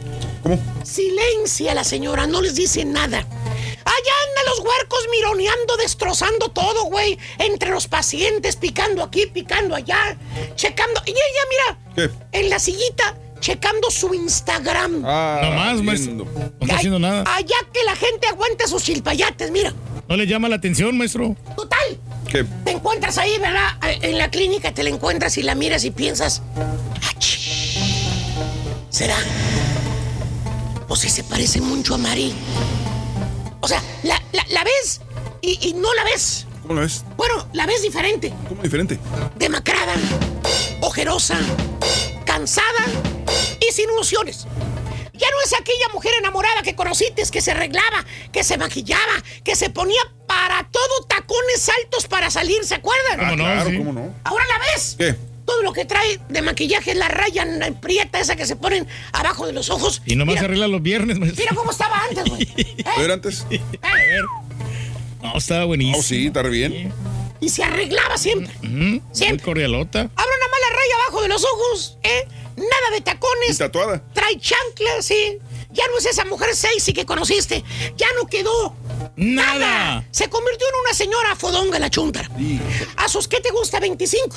¿Cómo? 0.42 0.58
Silencia 0.84 1.74
la 1.74 1.84
señora, 1.84 2.26
no 2.26 2.40
les 2.40 2.54
dice 2.54 2.84
nada. 2.84 3.18
Allá 3.18 4.14
andan 4.28 4.44
los 4.48 4.58
huercos 4.60 5.00
mironeando, 5.10 5.76
destrozando 5.76 6.48
todo, 6.50 6.84
güey. 6.84 7.18
Entre 7.38 7.70
los 7.70 7.88
pacientes, 7.88 8.56
picando 8.56 9.02
aquí, 9.02 9.26
picando 9.26 9.74
allá, 9.74 10.16
checando. 10.54 11.02
Y 11.06 11.10
ella, 11.10 11.18
mira, 11.50 11.78
¿Qué? 11.96 12.38
en 12.38 12.50
la 12.50 12.58
sillita, 12.58 13.16
checando 13.40 13.90
su 13.90 14.14
Instagram. 14.14 15.02
Ah, 15.04 15.40
No 15.42 15.50
más, 15.52 15.82
maestro. 15.82 16.14
No 16.14 16.26
está 16.60 16.76
haciendo 16.76 16.98
nada. 16.98 17.24
Allá 17.34 17.56
que 17.72 17.82
la 17.84 17.96
gente 17.96 18.26
aguanta 18.28 18.66
sus 18.68 18.82
chilpayates, 18.84 19.50
mira. 19.50 19.74
No 20.08 20.16
le 20.16 20.26
llama 20.26 20.48
la 20.48 20.56
atención, 20.56 20.96
maestro. 20.98 21.36
Total, 21.56 21.98
¿Qué? 22.28 22.44
te 22.64 22.72
encuentras 22.72 23.16
ahí, 23.18 23.38
¿verdad? 23.38 23.68
Eh, 23.86 23.98
En 24.02 24.18
la 24.18 24.30
clínica 24.30 24.72
te 24.72 24.82
la 24.82 24.90
encuentras 24.90 25.36
y 25.38 25.42
la 25.42 25.54
miras 25.54 25.84
y 25.84 25.90
piensas. 25.90 26.42
"Ach, 27.08 27.24
¿Será? 28.90 29.16
O 30.90 30.96
si 30.96 31.08
se 31.08 31.22
parece 31.22 31.60
mucho 31.60 31.94
a 31.94 31.98
Mari. 31.98 32.34
O 33.60 33.68
sea, 33.68 33.80
la, 34.02 34.20
la- 34.32 34.46
la 34.50 34.64
ves 34.64 35.00
y, 35.40 35.68
y 35.68 35.72
no 35.74 35.94
la 35.94 36.02
ves. 36.04 36.46
¿Cómo 36.62 36.74
lo 36.74 36.80
ves? 36.80 37.04
Bueno, 37.16 37.46
la 37.52 37.64
ves 37.66 37.82
diferente. 37.82 38.32
¿Cómo 38.48 38.60
diferente? 38.62 38.98
Demacrada, 39.36 39.94
ojerosa, 40.80 41.36
cansada 42.26 42.84
y 43.60 43.72
sin 43.72 43.88
ilusiones. 43.90 44.46
Ya 45.14 45.28
no 45.30 45.36
es 45.44 45.52
aquella 45.52 45.88
mujer 45.92 46.12
enamorada 46.18 46.62
que 46.62 46.74
conociste, 46.74 47.22
que 47.30 47.40
se 47.42 47.50
arreglaba, 47.52 48.04
que 48.32 48.42
se 48.42 48.56
maquillaba, 48.58 49.22
que 49.44 49.54
se 49.54 49.70
ponía 49.70 50.00
para 50.26 50.66
todo 50.70 51.04
tacones 51.06 51.68
altos 51.82 52.06
para 52.08 52.30
salir, 52.30 52.64
¿se 52.64 52.74
acuerdan? 52.74 53.18
¿Cómo 53.18 53.36
no? 53.36 53.44
Claro, 53.44 53.70
Sí. 53.70 53.76
¿cómo 53.78 53.92
no? 53.92 54.14
Ahora 54.24 54.44
la 54.48 54.58
ves 54.74 54.96
¿Qué? 54.98 55.14
Todo 55.44 55.62
lo 55.62 55.72
que 55.72 55.84
trae 55.84 56.20
de 56.28 56.42
maquillaje 56.42 56.92
es 56.92 56.96
la 56.96 57.08
raya 57.08 57.44
eh, 57.44 57.72
prieta 57.80 58.20
esa 58.20 58.36
que 58.36 58.46
se 58.46 58.56
ponen 58.56 58.86
abajo 59.12 59.46
de 59.46 59.52
los 59.52 59.70
ojos. 59.70 60.02
Y 60.06 60.16
nomás 60.16 60.34
Mira, 60.34 60.40
se 60.40 60.44
arregla 60.46 60.68
los 60.68 60.82
viernes, 60.82 61.18
maestro. 61.18 61.42
Mira 61.42 61.54
cómo 61.56 61.70
estaba 61.70 62.02
antes, 62.08 62.24
güey. 62.24 62.48
A 62.84 63.00
ver, 63.00 63.10
antes. 63.12 63.46
A 63.82 63.94
ver. 63.94 64.24
No, 65.22 65.36
estaba 65.36 65.64
buenísimo. 65.64 65.98
Oh, 65.98 66.02
sí, 66.02 66.26
está 66.28 66.42
re 66.42 66.50
bien. 66.50 66.92
Y 67.40 67.48
se 67.48 67.62
arreglaba 67.64 68.16
siempre. 68.18 68.52
Siempre. 68.60 69.28
muy 69.30 69.38
cordialota. 69.38 70.00
Habla 70.00 70.12
una 70.14 70.48
mala 70.50 70.66
raya 70.70 70.94
abajo 71.04 71.22
de 71.22 71.28
los 71.28 71.44
ojos, 71.44 71.98
¿eh? 72.02 72.26
Nada 72.56 72.90
de 72.92 72.98
Y 72.98 73.00
tacones. 73.00 73.58
tatuada. 73.58 74.02
Trae 74.12 74.38
chanclas, 74.38 75.04
sí. 75.06 75.38
Ya 75.72 75.84
no 75.86 75.98
es 75.98 76.06
esa 76.06 76.24
mujer 76.24 76.54
sexy 76.54 76.92
que 76.92 77.06
conociste. 77.06 77.62
Ya 77.96 78.06
no 78.20 78.26
quedó. 78.26 78.74
Nada. 79.16 80.04
Se 80.10 80.28
convirtió 80.28 80.66
en 80.68 80.74
una 80.84 80.94
señora 80.94 81.36
fodonga 81.36 81.78
la 81.78 81.88
chuntara. 81.90 82.28
¿A 82.96 83.08
sus 83.08 83.28
qué 83.28 83.40
te 83.40 83.50
gusta? 83.50 83.78
¿25? 83.80 84.34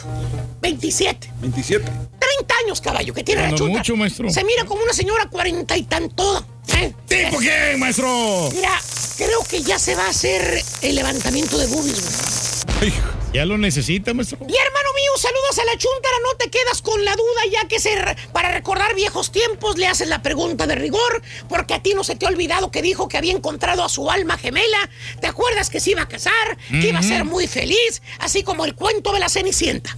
27. 0.64 1.30
27. 1.42 1.86
30 1.86 2.56
años, 2.66 2.80
caballo, 2.82 3.14
que 3.14 3.24
tiene 3.24 3.42
la 3.42 3.48
Cuando 3.50 3.58
chuntara. 3.66 3.80
mucho, 3.80 3.96
maestro. 3.98 4.30
Se 4.30 4.44
mira 4.46 4.64
como 4.66 4.82
una 4.82 4.94
señora 4.94 5.28
cuarenta 5.28 5.76
y 5.78 5.84
tantoda. 5.84 6.46
¿eh? 6.78 6.94
¿Tipo 7.08 7.38
quién, 7.38 7.78
maestro? 7.80 8.50
Mira, 8.54 8.82
creo 9.18 9.44
que 9.48 9.62
ya 9.62 9.78
se 9.78 9.94
va 9.96 10.06
a 10.06 10.10
hacer 10.10 10.64
el 10.82 10.96
levantamiento 10.96 11.58
de 11.58 11.68
boobies, 11.68 12.64
güey. 12.80 12.94
Ya 13.34 13.46
lo 13.46 13.58
necesita, 13.58 14.14
maestro. 14.14 14.38
Y 14.42 14.44
hermano 14.56 14.90
mío, 14.94 15.12
saludos 15.18 15.58
a 15.60 15.66
la 15.66 15.72
chuntara, 15.78 16.16
no 16.24 16.38
te 16.38 16.50
quedas 16.52 16.84
con 16.84 17.04
la 17.04 17.16
duda, 17.16 17.42
ya 17.52 17.68
que 17.68 17.80
se, 17.80 17.90
para 18.32 18.52
recordar 18.52 18.94
viejos 18.94 19.32
tiempos 19.32 19.76
le 19.80 19.88
haces 19.88 20.08
la 20.08 20.22
pregunta 20.22 20.68
de 20.68 20.76
rigor, 20.76 21.24
porque 21.50 21.74
a 21.74 21.82
ti 21.82 21.94
no 21.96 22.04
se 22.04 22.16
te 22.16 22.28
ha 22.28 22.30
olvidado 22.30 22.70
que 22.70 22.84
dijo 22.84 23.08
que 23.08 23.18
había 23.18 23.34
encontrado 23.34 23.84
a 23.84 23.90
su 23.90 24.10
alma 24.12 24.38
gemela. 24.38 24.88
¿Te 25.20 25.26
acuerdas 25.28 25.72
que 25.72 25.80
se 25.80 25.92
iba 25.92 26.04
a 26.04 26.08
casar, 26.08 26.58
que 26.70 26.90
iba 26.90 27.00
a 27.00 27.04
ser 27.04 27.26
muy 27.26 27.48
feliz, 27.48 28.04
así 28.20 28.44
como 28.44 28.66
el 28.66 28.76
cuento 28.76 29.12
de 29.12 29.20
la 29.20 29.30
Cenicienta? 29.30 29.96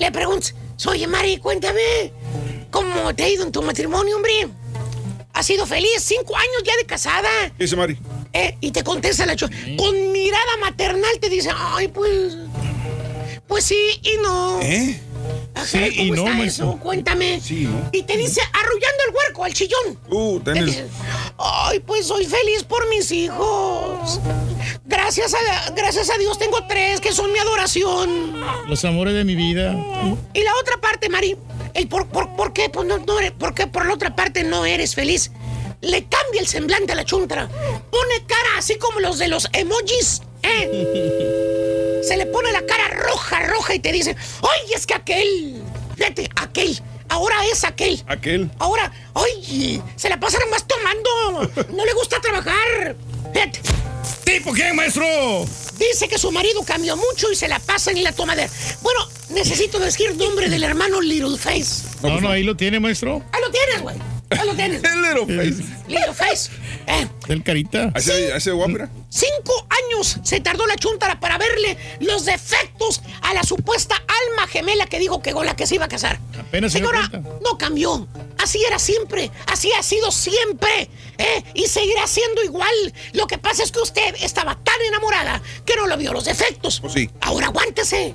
Le 0.00 0.10
preguntas, 0.10 0.54
oye 0.86 1.06
Mari, 1.06 1.36
cuéntame, 1.36 2.10
¿cómo 2.70 3.14
te 3.14 3.22
ha 3.22 3.28
ido 3.28 3.44
en 3.44 3.52
tu 3.52 3.60
matrimonio, 3.60 4.16
hombre? 4.16 4.48
¿Has 5.34 5.44
sido 5.44 5.66
feliz? 5.66 5.90
Cinco 5.98 6.34
años 6.34 6.62
ya 6.64 6.74
de 6.78 6.86
casada. 6.86 7.28
¿Qué 7.58 7.64
dice 7.64 7.76
Mari? 7.76 7.98
Eh, 8.32 8.56
y 8.62 8.70
te 8.70 8.82
contesta 8.82 9.26
la 9.26 9.36
chuntara, 9.36 9.62
con 9.76 10.10
mirada 10.12 10.56
maternal 10.58 11.18
te 11.20 11.28
dice, 11.28 11.50
ay, 11.54 11.88
pues... 11.88 12.34
Pues 13.46 13.64
sí 13.64 14.00
y 14.02 14.16
no. 14.22 14.58
¿Eh? 14.62 14.98
Ajá, 15.54 15.66
Sí 15.66 15.78
y 15.92 16.08
¿cómo 16.10 16.14
no, 16.22 16.22
está 16.26 16.38
maestro. 16.38 16.68
eso? 16.70 16.78
Cuéntame. 16.78 17.40
Sí, 17.40 17.64
¿no? 17.64 17.88
Y 17.92 18.02
te 18.02 18.16
dice, 18.16 18.40
arrullando 18.52 19.02
el 19.08 19.14
huerco 19.14 19.44
al 19.44 19.52
chillón. 19.54 19.98
Uh, 20.08 20.40
Te 20.40 20.52
tenés. 20.54 20.84
Ay, 21.38 21.80
pues 21.80 22.06
soy 22.06 22.24
feliz 22.26 22.64
por 22.64 22.88
mis 22.88 23.10
hijos. 23.12 24.20
Gracias 24.86 25.34
a, 25.34 25.70
gracias 25.72 26.10
a 26.10 26.18
Dios 26.18 26.38
tengo 26.38 26.66
tres 26.66 27.00
que 27.00 27.12
son 27.12 27.32
mi 27.32 27.38
adoración. 27.38 28.40
Los 28.68 28.84
amores 28.84 29.14
de 29.14 29.24
mi 29.24 29.34
vida. 29.34 29.72
Y 30.34 30.42
la 30.42 30.54
otra 30.60 30.76
parte, 30.80 31.08
Mari, 31.08 31.36
el 31.74 31.88
por, 31.88 32.08
por, 32.08 32.34
por 32.36 32.52
qué, 32.52 32.68
pues 32.68 32.86
no, 32.86 32.98
no 32.98 33.18
eres- 33.18 33.32
por 33.32 33.54
qué 33.54 33.66
por 33.66 33.86
la 33.86 33.94
otra 33.94 34.14
parte 34.16 34.44
no 34.44 34.64
eres 34.64 34.94
feliz. 34.94 35.30
Le 35.80 36.04
cambia 36.04 36.40
el 36.40 36.46
semblante 36.46 36.92
a 36.92 36.94
la 36.96 37.04
chuntara. 37.04 37.48
Pone 37.48 38.26
cara 38.26 38.58
así 38.58 38.76
como 38.76 39.00
los 39.00 39.18
de 39.18 39.28
los 39.28 39.48
emojis. 39.52 40.22
¿eh? 40.42 41.66
Se 42.02 42.16
le 42.16 42.26
pone 42.26 42.50
la 42.52 42.64
cara 42.64 42.88
roja, 42.88 43.40
roja 43.46 43.74
y 43.74 43.78
te 43.78 43.92
dice, 43.92 44.16
oye, 44.40 44.74
es 44.74 44.86
que 44.86 44.94
aquel, 44.94 45.62
fíjate, 45.96 46.28
aquel, 46.36 46.80
ahora 47.08 47.36
es 47.52 47.64
aquel. 47.64 48.02
Aquel. 48.06 48.50
Ahora, 48.58 48.90
oye, 49.12 49.82
se 49.96 50.08
la 50.08 50.18
pasa 50.18 50.38
nomás 50.38 50.66
tomando. 50.66 51.66
No 51.74 51.84
le 51.84 51.92
gusta 51.94 52.20
trabajar. 52.20 52.96
Fíjate. 53.32 53.60
¿Tipo 54.24 54.52
quién, 54.52 54.76
maestro? 54.76 55.04
Dice 55.76 56.08
que 56.08 56.18
su 56.18 56.30
marido 56.30 56.62
cambió 56.64 56.96
mucho 56.96 57.30
y 57.32 57.36
se 57.36 57.48
la 57.48 57.58
pasa 57.58 57.90
en 57.90 58.02
la 58.02 58.12
tomadera. 58.12 58.48
Bueno, 58.80 59.08
necesito 59.30 59.78
decir 59.78 60.14
nombre 60.16 60.48
del 60.48 60.62
hermano 60.62 61.00
Little 61.00 61.36
Face. 61.36 61.86
No, 62.02 62.20
no, 62.20 62.30
ahí 62.30 62.42
lo 62.42 62.56
tiene, 62.56 62.80
maestro. 62.80 63.22
Ahí 63.32 63.40
lo 63.42 63.50
tienes, 63.50 63.82
güey. 63.82 63.96
Ahí 64.30 64.46
lo 64.46 64.54
tienes. 64.54 64.82
El 64.84 65.02
little 65.02 65.36
face. 65.36 65.64
Little 65.88 66.14
Face. 66.14 66.50
Eh, 66.86 67.06
Del 67.26 67.42
carita. 67.42 67.90
¿Hace, 67.94 68.32
hace 68.32 68.52
guapera? 68.52 68.88
cinco 69.08 69.66
años 69.88 70.18
se 70.22 70.40
tardó 70.40 70.66
la 70.68 70.76
chuntara 70.76 71.18
para 71.18 71.36
verle 71.36 71.76
los 71.98 72.24
defectos 72.24 73.02
a 73.22 73.34
la 73.34 73.42
supuesta 73.42 73.96
alma 73.96 74.46
gemela 74.46 74.86
que 74.86 75.00
dijo 75.00 75.20
que 75.20 75.32
con 75.32 75.44
la 75.46 75.56
que 75.56 75.66
se 75.66 75.74
iba 75.74 75.86
a 75.86 75.88
casar. 75.88 76.20
Apenas 76.38 76.72
Señora, 76.72 77.10
no 77.44 77.58
cambió. 77.58 78.06
Así 78.38 78.62
era 78.64 78.78
siempre. 78.78 79.30
Así 79.46 79.70
ha 79.78 79.82
sido 79.82 80.10
siempre. 80.12 80.88
¿eh? 81.18 81.44
Y 81.54 81.66
seguirá 81.66 82.06
siendo 82.06 82.42
igual. 82.44 82.70
Lo 83.12 83.26
que 83.26 83.36
pasa 83.38 83.64
es 83.64 83.72
que 83.72 83.80
usted 83.80 84.14
estaba 84.20 84.56
tan 84.62 84.80
enamorada 84.88 85.42
que 85.66 85.74
no 85.76 85.86
lo 85.88 85.96
vio 85.96 86.12
los 86.12 86.24
defectos. 86.24 86.80
Pues 86.80 86.92
sí. 86.92 87.10
Ahora 87.20 87.46
aguántese. 87.48 88.14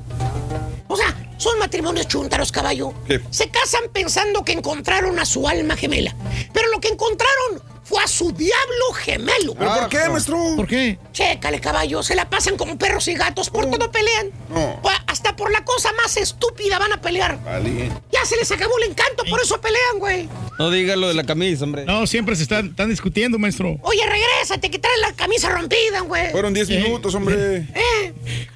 O 0.87 0.95
sea, 0.95 1.15
son 1.37 1.57
matrimonios 1.59 2.07
chúntaros, 2.07 2.51
caballo. 2.51 2.93
¿Qué? 3.07 3.21
Se 3.29 3.49
casan 3.49 3.83
pensando 3.91 4.43
que 4.43 4.53
encontraron 4.53 5.17
a 5.19 5.25
su 5.25 5.47
alma 5.47 5.75
gemela. 5.75 6.15
Pero 6.53 6.69
lo 6.69 6.79
que 6.79 6.89
encontraron 6.89 7.61
fue 7.85 8.03
a 8.03 8.07
su 8.07 8.31
diablo 8.31 8.93
gemelo. 8.95 9.53
¿Pero 9.53 9.73
por 9.75 9.89
qué, 9.89 10.09
maestro? 10.09 10.37
¿Por 10.55 10.67
qué? 10.67 10.97
Chécale, 11.13 11.61
caballo, 11.61 12.01
se 12.01 12.15
la 12.15 12.29
pasan 12.29 12.57
como 12.57 12.77
perros 12.77 13.07
y 13.07 13.13
gatos, 13.13 13.49
por 13.49 13.69
todo 13.69 13.91
pelean. 13.91 14.31
No. 14.49 14.81
Hasta 15.07 15.35
por 15.35 15.51
la 15.51 15.63
cosa 15.63 15.91
más 15.93 16.17
estúpida 16.17 16.77
van 16.79 16.91
a 16.91 16.99
pelear. 16.99 17.41
Vale. 17.43 17.91
Ya 18.11 18.25
se 18.25 18.35
les 18.35 18.51
acabó 18.51 18.77
el 18.79 18.89
encanto, 18.89 19.23
por 19.29 19.39
eso 19.41 19.61
pelean, 19.61 19.99
güey. 19.99 20.27
No 20.57 20.71
digas 20.71 20.97
lo 20.97 21.07
de 21.07 21.13
la 21.13 21.23
camisa, 21.23 21.63
hombre. 21.63 21.85
No, 21.85 22.07
siempre 22.07 22.35
se 22.35 22.43
están, 22.43 22.67
están 22.69 22.89
discutiendo, 22.89 23.37
maestro. 23.37 23.77
Oye, 23.81 24.01
regrésate, 24.05 24.69
que 24.71 24.79
traes 24.79 24.99
la 25.01 25.13
camisa 25.13 25.49
rompida, 25.49 26.01
güey. 26.01 26.31
Fueron 26.31 26.53
10 26.53 26.69
minutos, 26.69 27.13
hombre. 27.13 27.67
Eh, 27.75 28.13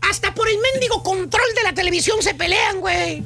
hasta 0.10 0.34
por 0.34 0.50
el 0.50 0.58
mendigo 0.58 1.04
control 1.04 1.48
de 1.56 1.64
la 1.64 1.74
televisión 1.74 2.22
se 2.22 2.34
pelean, 2.34 2.80
güey. 2.80 3.24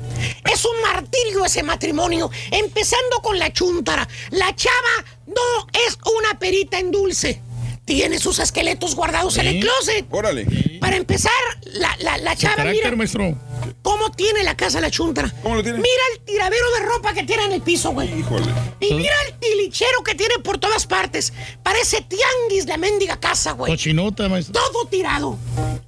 Es 0.52 0.66
un 0.66 0.82
martirio 0.82 1.46
ese 1.46 1.64
matrimonio. 1.64 2.30
Empezando 2.52 3.22
con 3.22 3.40
la 3.40 3.54
chuntara. 3.54 4.08
La 4.32 4.54
chava 4.56 5.06
no 5.28 5.68
es 5.88 5.98
una 6.20 6.38
perita 6.40 6.80
en 6.80 6.92
dulce. 6.92 7.42
Tiene 7.86 8.18
sus 8.18 8.40
esqueletos 8.40 8.96
guardados 8.96 9.38
en 9.38 9.46
el 9.48 9.60
closet. 9.60 10.06
Órale. 10.10 10.46
Para 10.80 10.96
empezar, 10.96 11.32
la, 11.66 11.94
la, 12.00 12.18
la 12.18 12.34
chava, 12.34 12.56
carácter, 12.56 12.86
mira 12.86 12.96
maestro. 12.96 13.38
cómo 13.82 14.10
tiene 14.12 14.42
la 14.44 14.56
casa 14.56 14.80
la 14.80 14.90
chuntara. 14.90 15.30
¿Cómo 15.44 15.56
lo 15.56 15.64
tiene? 15.64 15.80
Mira 15.80 16.02
el 16.14 16.22
tiradero 16.22 16.66
de 16.80 16.86
ropa 16.86 17.14
que 17.14 17.24
tiene 17.24 17.44
en 17.44 17.52
el 17.52 17.62
piso, 17.62 17.92
güey. 17.92 18.08
Híjole. 18.18 18.46
Y 18.80 18.94
mira 18.94 19.14
el 19.28 19.38
tilichero 19.38 20.02
que 20.02 20.16
tiene 20.16 20.36
por 20.42 20.60
todas 20.60 20.88
partes. 20.88 21.34
Parece 21.62 22.00
tianguis 22.08 22.68
la 22.68 22.78
mendiga 22.78 23.20
casa, 23.20 23.52
güey. 23.52 23.70
Cochinota, 23.74 24.30
maestro. 24.30 24.54
Todo 24.54 24.86
tirado. 24.88 25.38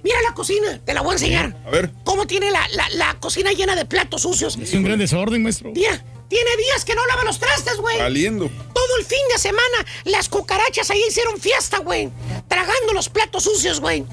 Mira 0.02 0.20
la 0.20 0.34
cocina, 0.34 0.78
te 0.84 0.92
la 0.92 1.00
voy 1.00 1.12
a 1.12 1.14
enseñar. 1.14 1.56
A 1.66 1.70
ver. 1.70 1.90
Cómo 2.04 2.26
tiene 2.26 2.50
la, 2.50 2.60
la- 2.74 2.90
la 2.90 3.14
cocina 3.20 3.52
llena 3.52 3.74
de 3.74 3.86
platos 3.86 4.20
sucios. 4.20 4.58
Es 4.60 4.74
un 4.74 4.82
gran 4.82 4.98
desorden, 4.98 5.42
maestro. 5.42 5.72
Mira, 5.74 6.04
tiene 6.28 6.56
días 6.56 6.84
que 6.84 6.94
no 6.94 7.04
lava 7.06 7.24
los 7.24 7.38
trastes, 7.38 7.76
güey. 7.76 7.98
Valiendo. 7.98 8.50
Todo 8.74 8.96
el 8.98 9.04
fin 9.04 9.18
de 9.32 9.38
semana, 9.38 9.86
las 10.04 10.28
cucarachas 10.28 10.90
ahí 10.90 11.02
hicieron 11.08 11.40
fiesta, 11.40 11.78
güey. 11.78 12.10
Tragando 12.48 12.92
los 12.92 13.08
platos 13.08 13.44
sucios, 13.44 13.80
güey. 13.80 14.04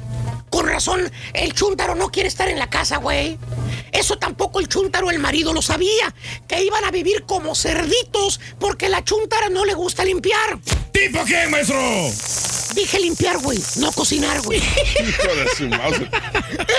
Con 0.54 0.68
razón, 0.68 1.12
el 1.34 1.54
chúntaro 1.56 1.96
no 1.96 2.12
quiere 2.12 2.30
estar 2.30 2.48
en 2.48 2.60
la 2.60 2.70
casa, 2.70 2.98
güey. 2.98 3.40
Eso 3.92 4.20
tampoco 4.20 4.60
el 4.60 4.68
chúntaro, 4.68 5.10
el 5.10 5.18
marido, 5.18 5.52
lo 5.52 5.64
sabía. 5.64 6.14
Que 6.48 6.64
iban 6.64 6.86
a 6.86 6.92
vivir 6.92 7.24
como 7.24 7.56
cerditos 7.56 8.40
porque 8.60 8.88
la 8.88 9.04
chúntara 9.04 9.50
no 9.50 9.66
le 9.66 9.74
gusta 9.74 10.06
limpiar. 10.06 10.60
¿Tipo 10.92 11.24
quién, 11.26 11.50
maestro? 11.50 11.82
Dije 12.76 13.00
limpiar, 13.00 13.40
güey, 13.40 13.60
no 13.78 13.92
cocinar, 13.94 14.44
güey. 14.44 14.62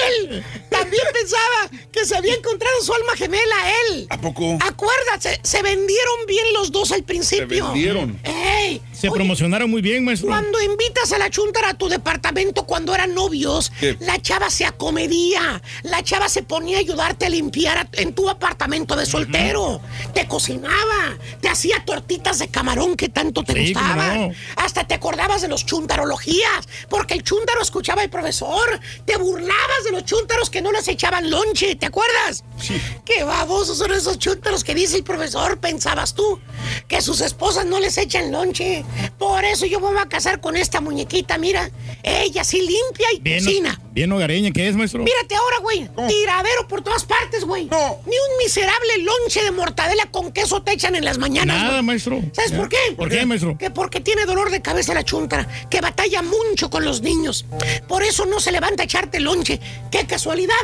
Él 0.06 0.44
también 0.70 1.04
pensaba 1.12 1.82
que 1.90 2.04
se 2.04 2.16
había 2.16 2.34
encontrado 2.34 2.80
su 2.80 2.94
alma 2.94 3.16
gemela, 3.16 3.56
él. 3.88 4.06
¿A 4.10 4.20
poco? 4.20 4.56
Acuérdate, 4.60 5.40
se 5.42 5.62
vendieron 5.62 6.26
bien 6.28 6.52
los 6.52 6.70
dos 6.70 6.92
al 6.92 7.02
principio. 7.02 7.66
vendieron. 7.66 8.20
¡Ey! 8.22 8.80
Se 9.04 9.10
Oye, 9.10 9.16
promocionaron 9.18 9.70
muy 9.70 9.82
bien, 9.82 10.02
maestro. 10.02 10.28
Cuando 10.28 10.62
invitas 10.62 11.12
a 11.12 11.18
la 11.18 11.28
chuntara 11.28 11.68
a 11.70 11.74
tu 11.74 11.88
departamento 11.90 12.64
cuando 12.64 12.94
eran 12.94 13.12
novios, 13.14 13.70
¿Qué? 13.78 13.98
la 14.00 14.18
chava 14.22 14.48
se 14.48 14.64
acomedía. 14.64 15.60
La 15.82 16.02
chava 16.02 16.30
se 16.30 16.42
ponía 16.42 16.78
a 16.78 16.80
ayudarte 16.80 17.26
a 17.26 17.28
limpiar 17.28 17.76
a- 17.76 17.88
en 17.92 18.14
tu 18.14 18.30
apartamento 18.30 18.96
de 18.96 19.04
soltero. 19.04 19.82
Te 20.14 20.26
cocinaba. 20.26 21.18
Te 21.42 21.50
hacía 21.50 21.84
tortitas 21.84 22.38
de 22.38 22.48
camarón 22.48 22.96
que 22.96 23.10
tanto 23.10 23.42
te 23.42 23.52
Sí, 23.52 23.74
gustaban. 23.74 24.28
no. 24.28 24.34
Hasta 24.56 24.84
te 24.86 24.94
acordabas 24.94 25.42
de 25.42 25.48
los 25.48 25.66
chuntarologías. 25.66 26.66
Porque 26.88 27.12
el 27.12 27.22
chuntaro 27.22 27.60
escuchaba 27.60 28.00
al 28.00 28.08
profesor. 28.08 28.80
Te 29.04 29.18
burlabas 29.18 29.84
de 29.84 29.90
los 29.92 30.04
chuntaros 30.06 30.48
que 30.48 30.62
no 30.62 30.72
les 30.72 30.88
echaban 30.88 31.28
lonche. 31.30 31.74
¿Te 31.76 31.84
acuerdas? 31.84 32.42
Sí. 32.58 32.80
Qué 33.04 33.22
babosos 33.24 33.76
son 33.76 33.92
esos 33.92 34.18
chúntaros 34.18 34.64
que 34.64 34.74
dice 34.74 34.96
el 34.96 35.04
profesor, 35.04 35.58
pensabas 35.58 36.14
tú, 36.14 36.40
que 36.88 37.02
sus 37.02 37.20
esposas 37.20 37.66
no 37.66 37.78
les 37.80 37.98
echan 37.98 38.32
lonche. 38.32 38.82
Por 39.18 39.44
eso 39.44 39.66
yo 39.66 39.80
me 39.80 39.86
voy 39.88 39.98
a 39.98 40.06
casar 40.08 40.40
con 40.40 40.56
esta 40.56 40.80
muñequita, 40.80 41.38
mira. 41.38 41.70
Ella 42.02 42.44
sí 42.44 42.58
limpia 42.60 43.08
y 43.14 43.20
Bien, 43.20 43.44
cocina. 43.44 43.80
bien 43.92 44.12
hogareña 44.12 44.50
que 44.50 44.68
es, 44.68 44.76
maestro. 44.76 45.02
Mírate 45.02 45.34
ahora, 45.34 45.58
güey. 45.58 45.88
Tiradero 46.08 46.68
por 46.68 46.82
todas 46.82 47.04
partes, 47.04 47.44
güey. 47.44 47.66
No. 47.66 48.00
Ni 48.06 48.16
un 48.16 48.38
miserable 48.44 48.98
lonche 48.98 49.42
de 49.42 49.50
mortadela 49.50 50.06
con 50.10 50.32
queso 50.32 50.62
te 50.62 50.72
echan 50.72 50.94
en 50.94 51.04
las 51.04 51.18
mañanas. 51.18 51.56
Nada, 51.62 51.82
maestro. 51.82 52.20
¿Sabes 52.32 52.52
por 52.52 52.68
qué? 52.68 52.76
¿Por 52.96 53.08
qué, 53.08 53.24
maestro? 53.26 53.56
Que 53.58 53.70
porque 53.70 54.00
tiene 54.00 54.24
dolor 54.26 54.50
de 54.50 54.60
cabeza 54.62 54.94
la 54.94 55.04
chuntara, 55.04 55.48
que 55.70 55.80
batalla 55.80 56.22
mucho 56.22 56.70
con 56.70 56.84
los 56.84 57.00
niños. 57.02 57.46
Por 57.88 58.02
eso 58.02 58.26
no 58.26 58.40
se 58.40 58.52
levanta 58.52 58.82
a 58.82 58.86
echarte 58.86 59.20
lonche. 59.20 59.60
¡Qué 59.90 60.06
casualidad! 60.06 60.54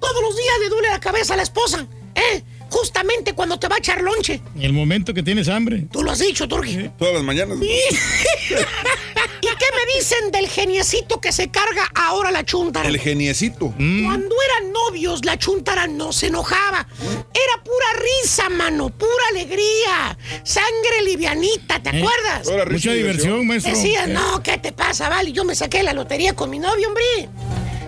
Todos 0.00 0.22
los 0.22 0.36
días 0.36 0.54
le 0.60 0.68
duele 0.68 0.88
la 0.90 1.00
cabeza 1.00 1.34
a 1.34 1.36
la 1.38 1.42
esposa. 1.44 1.86
¿Eh? 2.14 2.42
Justamente 2.74 3.34
cuando 3.34 3.56
te 3.56 3.68
va 3.68 3.76
a 3.76 3.78
echar 3.78 4.00
lonche. 4.02 4.40
En 4.56 4.62
el 4.62 4.72
momento 4.72 5.14
que 5.14 5.22
tienes 5.22 5.48
hambre. 5.48 5.86
Tú 5.92 6.02
lo 6.02 6.10
has 6.10 6.18
dicho, 6.18 6.48
Turki. 6.48 6.90
Todas 6.98 7.14
las 7.14 7.22
mañanas. 7.22 7.56
¿Y 7.62 9.46
qué 9.46 9.66
me 9.76 9.94
dicen 9.96 10.32
del 10.32 10.48
geniecito 10.48 11.20
que 11.20 11.30
se 11.30 11.50
carga 11.52 11.88
ahora 11.94 12.32
la 12.32 12.44
chuntara? 12.44 12.88
El 12.88 12.98
geniecito. 12.98 13.72
Cuando 13.76 14.34
eran 14.48 14.72
novios, 14.72 15.24
la 15.24 15.38
chuntara 15.38 15.86
no 15.86 16.12
se 16.12 16.26
enojaba. 16.26 16.88
Era 17.00 17.62
pura 17.62 18.02
risa, 18.22 18.48
mano, 18.48 18.90
pura 18.90 19.10
alegría. 19.30 20.18
Sangre 20.42 21.02
livianita, 21.06 21.80
¿te 21.80 21.90
Eh, 21.90 22.02
acuerdas? 22.02 22.72
Mucha 22.72 22.92
diversión. 22.92 23.46
maestro. 23.46 23.72
Decía, 23.72 24.04
Eh. 24.06 24.08
no, 24.08 24.42
¿qué 24.42 24.58
te 24.58 24.72
pasa, 24.72 25.08
vale? 25.08 25.30
Yo 25.30 25.44
me 25.44 25.54
saqué 25.54 25.84
la 25.84 25.92
lotería 25.92 26.34
con 26.34 26.50
mi 26.50 26.58
novio, 26.58 26.88
hombre. 26.88 27.04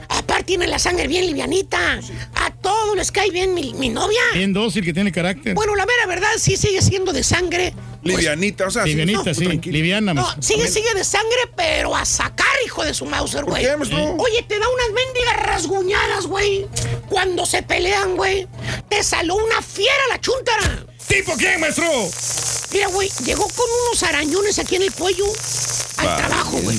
Aparte 0.08 0.44
tiene 0.46 0.66
la 0.66 0.78
sangre 0.78 1.08
bien 1.08 1.26
livianita. 1.26 2.00
A 2.34 2.50
todos 2.50 2.96
les 2.96 3.10
cae 3.10 3.30
bien 3.30 3.52
mi, 3.52 3.74
mi 3.74 3.88
novia. 3.88 4.20
Bien 4.32 4.52
dócil, 4.52 4.84
que 4.84 4.92
tiene 4.92 5.12
carácter. 5.12 5.54
Bueno, 5.54 5.74
la 5.74 5.84
mera 5.84 6.06
verdad 6.06 6.28
sí 6.38 6.56
sigue 6.56 6.80
siendo 6.80 7.12
de 7.12 7.22
sangre. 7.22 7.74
Livianita, 8.02 8.68
o 8.68 8.70
sea, 8.70 8.84
Livianita, 8.84 9.34
sí. 9.34 9.44
Liviana. 9.64 10.14
No, 10.14 10.22
maestro. 10.22 10.42
sigue, 10.42 10.68
sigue 10.68 10.94
de 10.94 11.02
sangre, 11.02 11.50
pero 11.56 11.96
a 11.96 12.04
sacar, 12.04 12.46
hijo 12.64 12.84
de 12.84 12.94
su 12.94 13.04
Mauser, 13.04 13.44
güey. 13.44 13.64
qué, 13.64 13.76
maestro? 13.76 14.14
Oye, 14.14 14.44
te 14.44 14.58
da 14.60 14.66
unas 14.68 15.04
mendigas 15.04 15.36
rasguñadas, 15.46 16.26
güey. 16.26 16.66
Cuando 17.08 17.44
se 17.44 17.62
pelean, 17.64 18.16
güey. 18.16 18.46
Te 18.88 19.02
saló 19.02 19.34
una 19.34 19.60
fiera 19.60 20.02
la 20.10 20.20
chúntara. 20.20 20.86
¿Tipo 21.08 21.34
quién, 21.36 21.60
maestro? 21.60 21.84
Mira, 22.72 22.86
güey, 22.88 23.10
llegó 23.24 23.48
con 23.48 23.66
unos 23.88 24.02
arañones 24.04 24.58
aquí 24.60 24.76
en 24.76 24.82
el 24.82 24.92
cuello 24.92 25.24
al 25.98 26.16
trabajo, 26.16 26.58
güey. 26.58 26.76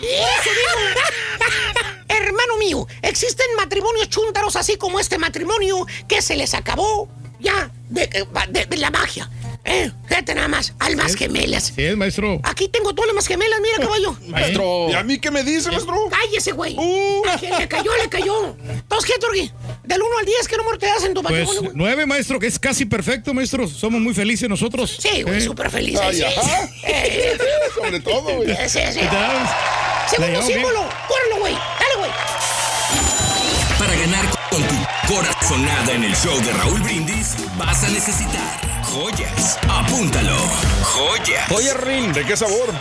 Hermano 2.08 2.56
mío, 2.58 2.86
existen 3.02 3.46
matrimonios 3.56 4.08
chúntaros 4.08 4.56
así 4.56 4.76
como 4.76 5.00
este 5.00 5.18
matrimonio 5.18 5.86
que 6.08 6.22
se 6.22 6.36
les 6.36 6.54
acabó 6.54 7.08
ya 7.38 7.70
de 7.88 8.76
la 8.76 8.90
magia. 8.90 9.30
¿Eh? 9.68 9.90
Fíjate 10.06 10.32
nada 10.36 10.46
más, 10.46 10.72
almas 10.78 11.16
gemelas. 11.16 11.72
Sí, 11.74 11.82
es, 11.84 11.96
maestro. 11.96 12.40
Aquí 12.44 12.68
tengo 12.68 12.94
todas 12.94 13.12
las 13.14 13.26
gemelas, 13.26 13.58
mira, 13.60 13.78
caballo. 13.84 14.16
Maestro. 14.28 14.88
¿Y 14.90 14.94
a 14.94 15.02
mí 15.02 15.18
qué 15.18 15.32
me 15.32 15.42
dice, 15.42 15.70
maestro? 15.72 16.08
Cállese, 16.08 16.52
güey. 16.52 16.76
Le 16.76 17.66
cayó, 17.68 17.90
le 18.00 18.08
cayó. 18.08 18.56
Entonces, 18.68 19.10
¿qué, 19.12 19.18
Turgi? 19.20 19.50
Del 19.82 20.00
1 20.02 20.18
al 20.20 20.24
10, 20.24 20.48
¿qué 20.48 20.56
número 20.56 20.78
te 20.78 20.86
das 20.86 21.02
en 21.04 21.14
tu 21.14 21.22
Pues 21.22 21.46
güey? 21.46 21.70
nueve, 21.74 22.06
maestro, 22.06 22.38
que 22.38 22.46
es 22.46 22.58
casi 22.60 22.84
perfecto, 22.86 23.34
maestro. 23.34 23.66
Somos 23.68 24.00
muy 24.00 24.14
felices 24.14 24.48
nosotros. 24.48 24.98
Sí, 25.00 25.22
güey, 25.22 25.38
Eh. 25.38 25.40
súper 25.40 25.68
feliz. 25.70 25.98
Ay, 26.00 26.14
sí. 26.16 26.22
ajá. 26.24 26.70
Eh, 26.84 27.36
Sobre 27.74 28.00
todo, 28.00 28.36
güey. 28.36 28.48
Sí, 28.68 28.78
sí, 28.92 29.00
Segundo 30.10 30.42
símbolo. 30.42 30.88
Córrelo, 31.08 31.40
güey. 31.40 31.54
Dale, 31.54 31.96
güey. 31.98 32.10
Para 33.78 33.94
ganar 33.96 34.24
con 34.50 34.62
tu 34.62 34.74
corazonada 35.12 35.92
en 35.92 36.04
el 36.04 36.14
show 36.14 36.38
de 36.40 36.52
Raúl 36.52 36.80
Brindis, 36.82 37.34
vas 37.58 37.82
a 37.84 37.88
necesitar 37.88 38.75
joyas. 38.96 39.58
Apúntalo. 39.68 40.38
Joyas. 40.82 41.50
Oye, 41.50 41.74
Rin. 41.74 42.12
¿De 42.14 42.24
qué 42.24 42.34
sabor? 42.34 42.72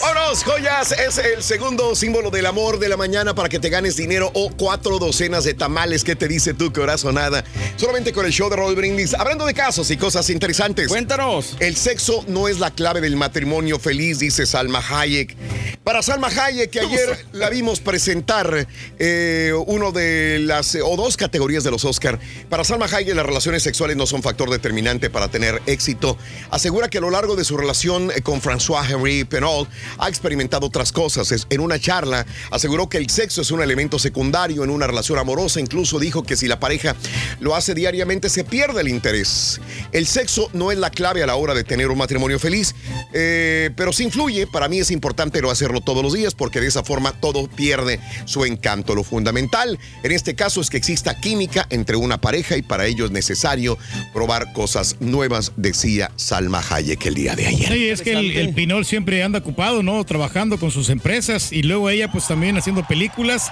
Vámonos, 0.00 0.42
joyas. 0.42 0.92
Es 0.92 1.18
el 1.18 1.42
segundo 1.42 1.94
símbolo 1.94 2.30
del 2.30 2.46
amor 2.46 2.78
de 2.78 2.88
la 2.88 2.96
mañana 2.96 3.34
para 3.34 3.50
que 3.50 3.58
te 3.58 3.68
ganes 3.68 3.96
dinero 3.96 4.30
o 4.32 4.50
cuatro 4.56 4.98
docenas 4.98 5.44
de 5.44 5.52
tamales. 5.52 6.02
¿Qué 6.02 6.16
te 6.16 6.28
dice 6.28 6.54
tu 6.54 6.72
corazonada? 6.72 7.44
Solamente 7.76 8.12
con 8.12 8.24
el 8.24 8.32
show 8.32 8.48
de 8.48 8.56
Raúl 8.56 8.74
Brindis. 8.74 9.12
Hablando 9.12 9.44
de 9.44 9.52
casos 9.52 9.90
y 9.90 9.98
cosas 9.98 10.30
interesantes. 10.30 10.88
Cuéntanos. 10.88 11.56
El 11.60 11.76
sexo 11.76 12.24
no 12.26 12.48
es 12.48 12.58
la 12.58 12.70
clave 12.70 13.02
del 13.02 13.16
matrimonio 13.16 13.78
feliz, 13.78 14.18
dice 14.18 14.46
Salma 14.46 14.82
Hayek. 14.88 15.36
Para 15.84 16.02
Salma 16.02 16.28
Hayek, 16.28 16.70
que 16.70 16.80
ayer 16.80 17.26
la 17.32 17.50
vimos 17.50 17.80
presentar 17.80 18.66
eh, 18.98 19.52
uno 19.66 19.92
de 19.92 20.38
las 20.40 20.74
o 20.76 20.96
dos 20.96 21.18
categorías 21.18 21.64
de 21.64 21.70
los 21.70 21.84
Oscar. 21.84 22.18
Para 22.48 22.64
Salma 22.64 22.86
Hayek, 22.86 23.14
las 23.14 23.26
relaciones 23.26 23.62
sexuales 23.62 23.98
no 23.98 24.06
son 24.06 24.22
factor 24.22 24.48
determinante 24.48 25.10
para 25.10 25.28
tener 25.28 25.49
éxito. 25.66 26.16
Asegura 26.50 26.88
que 26.88 26.98
a 26.98 27.00
lo 27.00 27.10
largo 27.10 27.36
de 27.36 27.44
su 27.44 27.56
relación 27.56 28.10
eh, 28.10 28.22
con 28.22 28.40
François 28.40 28.88
Henri 28.88 29.24
Penol 29.24 29.66
ha 29.98 30.08
experimentado 30.08 30.66
otras 30.66 30.92
cosas. 30.92 31.46
En 31.50 31.60
una 31.60 31.78
charla 31.78 32.26
aseguró 32.50 32.88
que 32.88 32.98
el 32.98 33.10
sexo 33.10 33.42
es 33.42 33.50
un 33.50 33.62
elemento 33.62 33.98
secundario 33.98 34.64
en 34.64 34.70
una 34.70 34.86
relación 34.86 35.18
amorosa. 35.18 35.60
Incluso 35.60 35.98
dijo 35.98 36.22
que 36.22 36.36
si 36.36 36.46
la 36.46 36.60
pareja 36.60 36.94
lo 37.40 37.54
hace 37.54 37.74
diariamente 37.74 38.28
se 38.28 38.44
pierde 38.44 38.80
el 38.80 38.88
interés. 38.88 39.60
El 39.92 40.06
sexo 40.06 40.50
no 40.52 40.70
es 40.70 40.78
la 40.78 40.90
clave 40.90 41.22
a 41.22 41.26
la 41.26 41.36
hora 41.36 41.54
de 41.54 41.64
tener 41.64 41.88
un 41.90 41.98
matrimonio 41.98 42.38
feliz, 42.38 42.74
eh, 43.12 43.70
pero 43.76 43.92
sí 43.92 44.04
influye. 44.04 44.46
Para 44.46 44.68
mí 44.68 44.78
es 44.78 44.90
importante 44.90 45.40
no 45.40 45.50
hacerlo 45.50 45.80
todos 45.80 46.02
los 46.02 46.12
días 46.12 46.34
porque 46.34 46.60
de 46.60 46.66
esa 46.66 46.82
forma 46.82 47.12
todo 47.12 47.48
pierde 47.48 48.00
su 48.24 48.44
encanto. 48.44 48.94
Lo 48.94 49.04
fundamental 49.04 49.78
en 50.02 50.12
este 50.12 50.34
caso 50.34 50.60
es 50.60 50.70
que 50.70 50.76
exista 50.76 51.18
química 51.18 51.66
entre 51.70 51.96
una 51.96 52.20
pareja 52.20 52.56
y 52.56 52.62
para 52.62 52.86
ello 52.86 53.04
es 53.04 53.10
necesario 53.10 53.78
probar 54.12 54.52
cosas 54.52 54.96
nuevas, 55.00 55.39
decía 55.56 56.10
Salma 56.16 56.62
Hayek 56.68 57.04
el 57.06 57.14
día 57.14 57.36
de 57.36 57.46
ayer. 57.46 57.72
Sí, 57.72 57.88
es 57.88 58.02
que 58.02 58.12
el, 58.12 58.36
el 58.36 58.54
Pinol 58.54 58.84
siempre 58.84 59.22
anda 59.22 59.38
ocupado, 59.38 59.82
¿no? 59.82 60.04
Trabajando 60.04 60.58
con 60.58 60.70
sus 60.70 60.88
empresas 60.90 61.52
y 61.52 61.62
luego 61.62 61.90
ella 61.90 62.10
pues 62.10 62.26
también 62.26 62.56
haciendo 62.56 62.86
películas. 62.86 63.50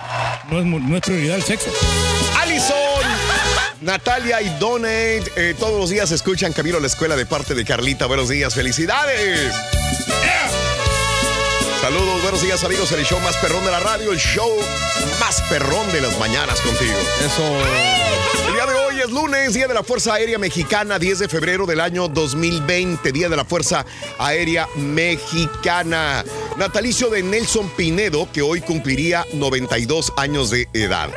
No 0.50 0.60
es, 0.60 0.66
no 0.66 0.96
es 0.96 1.02
prioridad 1.02 1.36
el 1.36 1.42
sexo. 1.42 1.70
Alison, 2.40 2.76
Natalia 3.80 4.42
y 4.42 4.48
Donate, 4.58 5.24
eh, 5.36 5.54
todos 5.58 5.80
los 5.80 5.90
días 5.90 6.10
escuchan 6.10 6.52
Camino 6.52 6.78
a 6.78 6.80
la 6.80 6.86
Escuela 6.86 7.16
de 7.16 7.26
parte 7.26 7.54
de 7.54 7.64
Carlita. 7.64 8.06
Buenos 8.06 8.28
días, 8.28 8.54
felicidades. 8.54 9.52
Saludos, 11.80 12.22
buenos 12.22 12.42
días 12.42 12.62
amigos, 12.64 12.90
el 12.92 13.04
show 13.04 13.20
más 13.20 13.36
perrón 13.36 13.64
de 13.64 13.70
la 13.70 13.78
radio, 13.78 14.12
el 14.12 14.18
show 14.18 14.50
más 15.20 15.40
perrón 15.42 15.90
de 15.92 16.00
las 16.00 16.18
mañanas 16.18 16.60
contigo. 16.60 16.98
Eso. 17.24 18.17
Hoy 18.98 19.04
es 19.04 19.10
lunes, 19.10 19.54
Día 19.54 19.68
de 19.68 19.74
la 19.74 19.84
Fuerza 19.84 20.14
Aérea 20.14 20.40
Mexicana, 20.40 20.98
10 20.98 21.20
de 21.20 21.28
febrero 21.28 21.66
del 21.66 21.78
año 21.78 22.08
2020, 22.08 23.12
Día 23.12 23.28
de 23.28 23.36
la 23.36 23.44
Fuerza 23.44 23.86
Aérea 24.18 24.66
Mexicana. 24.74 26.24
Natalicio 26.56 27.08
de 27.08 27.22
Nelson 27.22 27.70
Pinedo, 27.76 28.28
que 28.32 28.42
hoy 28.42 28.60
cumpliría 28.60 29.24
92 29.34 30.12
años 30.16 30.50
de 30.50 30.68
edad. 30.72 31.10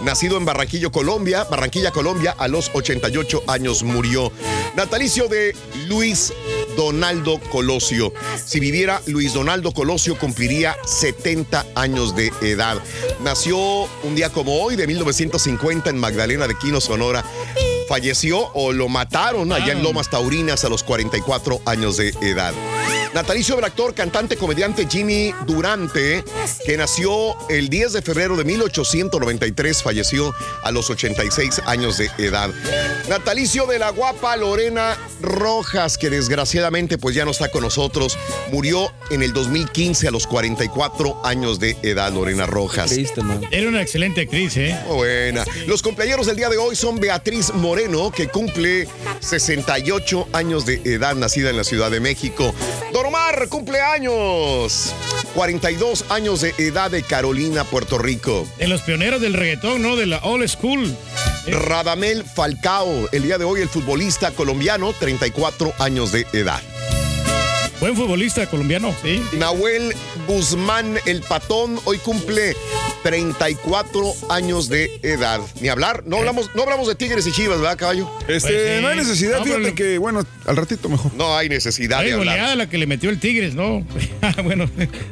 Nacido 0.00 0.36
en 0.36 0.44
Barranquillo, 0.44 0.92
Colombia, 0.92 1.42
Barranquilla, 1.42 1.90
Colombia, 1.90 2.36
a 2.38 2.46
los 2.46 2.70
88 2.72 3.42
años 3.48 3.82
murió. 3.82 4.30
Natalicio 4.76 5.26
de 5.26 5.56
Luis 5.88 6.32
Donaldo 6.76 7.40
Colosio. 7.50 8.12
Si 8.44 8.60
viviera 8.60 9.00
Luis 9.06 9.32
Donaldo 9.32 9.72
Colosio, 9.72 10.18
cumpliría 10.18 10.76
70 10.84 11.66
años 11.74 12.14
de 12.14 12.32
edad. 12.42 12.78
Nació 13.22 13.58
un 14.02 14.14
día 14.14 14.30
como 14.30 14.62
hoy, 14.62 14.76
de 14.76 14.86
1950, 14.86 15.90
en 15.90 15.98
Magdalena 15.98 16.46
de 16.46 16.56
Quino, 16.56 16.80
Sonora. 16.80 17.24
Falleció 17.88 18.50
o 18.54 18.72
lo 18.72 18.88
mataron 18.88 19.52
allá 19.52 19.72
en 19.72 19.82
Lomas 19.82 20.10
Taurinas 20.10 20.64
a 20.64 20.68
los 20.68 20.82
44 20.82 21.60
años 21.66 21.96
de 21.96 22.08
edad. 22.22 22.54
Natalicio 23.14 23.54
del 23.54 23.64
actor, 23.64 23.94
cantante, 23.94 24.36
comediante 24.36 24.88
Jimmy 24.90 25.32
Durante, 25.46 26.24
que 26.66 26.76
nació 26.76 27.36
el 27.48 27.68
10 27.68 27.92
de 27.92 28.02
febrero 28.02 28.36
de 28.36 28.42
1893, 28.42 29.84
falleció 29.84 30.34
a 30.64 30.72
los 30.72 30.90
86 30.90 31.62
años 31.64 31.96
de 31.96 32.10
edad. 32.18 32.50
Natalicio 33.08 33.66
de 33.66 33.78
la 33.78 33.90
guapa 33.90 34.36
Lorena 34.36 34.98
Rojas, 35.22 35.96
que 35.96 36.10
desgraciadamente 36.10 36.98
pues 36.98 37.14
ya 37.14 37.24
no 37.24 37.30
está 37.30 37.52
con 37.52 37.62
nosotros, 37.62 38.18
murió 38.50 38.90
en 39.10 39.22
el 39.22 39.32
2015 39.32 40.08
a 40.08 40.10
los 40.10 40.26
44 40.26 41.24
años 41.24 41.60
de 41.60 41.76
edad, 41.82 42.12
Lorena 42.12 42.46
Rojas. 42.46 42.90
Era 43.52 43.68
una 43.68 43.80
excelente 43.80 44.22
actriz, 44.22 44.56
¿eh? 44.56 44.76
Buena. 44.88 45.44
Los 45.68 45.82
cumpleaños 45.82 46.26
del 46.26 46.34
día 46.34 46.48
de 46.48 46.56
hoy 46.56 46.74
son 46.74 46.98
Beatriz 46.98 47.54
Moreno, 47.54 48.10
que 48.10 48.26
cumple 48.26 48.88
68 49.20 50.30
años 50.32 50.66
de 50.66 50.80
edad, 50.84 51.14
nacida 51.14 51.50
en 51.50 51.56
la 51.56 51.64
Ciudad 51.64 51.92
de 51.92 52.00
México. 52.00 52.52
Don 52.92 53.03
Omar, 53.04 53.48
cumpleaños. 53.48 54.94
42 55.34 56.04
años 56.10 56.40
de 56.40 56.54
edad 56.58 56.90
de 56.90 57.02
Carolina, 57.02 57.64
Puerto 57.64 57.98
Rico. 57.98 58.46
De 58.58 58.68
los 58.68 58.82
pioneros 58.82 59.20
del 59.20 59.34
reggaetón, 59.34 59.82
¿no? 59.82 59.96
De 59.96 60.06
la 60.06 60.18
old 60.18 60.48
school. 60.48 60.96
Radamel 61.46 62.24
Falcao, 62.24 63.08
el 63.12 63.22
día 63.22 63.38
de 63.38 63.44
hoy 63.44 63.60
el 63.60 63.68
futbolista 63.68 64.30
colombiano, 64.30 64.94
34 64.98 65.74
años 65.78 66.12
de 66.12 66.26
edad. 66.32 66.62
Buen 67.84 67.96
futbolista 67.96 68.46
colombiano, 68.46 68.94
sí. 69.02 69.22
Nahuel 69.36 69.94
Guzmán, 70.26 70.96
el 71.04 71.20
patón, 71.20 71.78
hoy 71.84 71.98
cumple 71.98 72.56
34 73.02 74.14
años 74.30 74.70
de 74.70 74.90
edad. 75.02 75.38
Ni 75.60 75.68
hablar, 75.68 76.02
no 76.06 76.16
hablamos, 76.16 76.48
no 76.54 76.62
hablamos 76.62 76.88
de 76.88 76.94
tigres 76.94 77.26
y 77.26 77.32
chivas, 77.32 77.58
¿verdad, 77.60 77.76
caballo? 77.76 78.10
Este, 78.26 78.48
Pues 78.48 78.76
sí. 78.76 78.80
no 78.80 78.88
hay 78.88 78.96
necesidad, 78.96 79.38
No, 79.40 79.44
fíjate 79.44 79.62
pero- 79.64 79.74
que, 79.74 79.98
bueno, 79.98 80.24
al 80.46 80.56
ratito 80.56 80.88
mejor. 80.88 81.12
No 81.12 81.36
hay 81.36 81.50
necesidad 81.50 81.98
Hay 82.00 82.06
de 82.06 82.12
hablar. 82.14 82.36
goleada 82.36 82.56
la 82.56 82.70
que 82.70 82.78
le 82.78 82.86
metió 82.86 83.10
el 83.10 83.20
Tigres, 83.20 83.54
¿no? 83.54 83.86
bueno, 84.44 84.64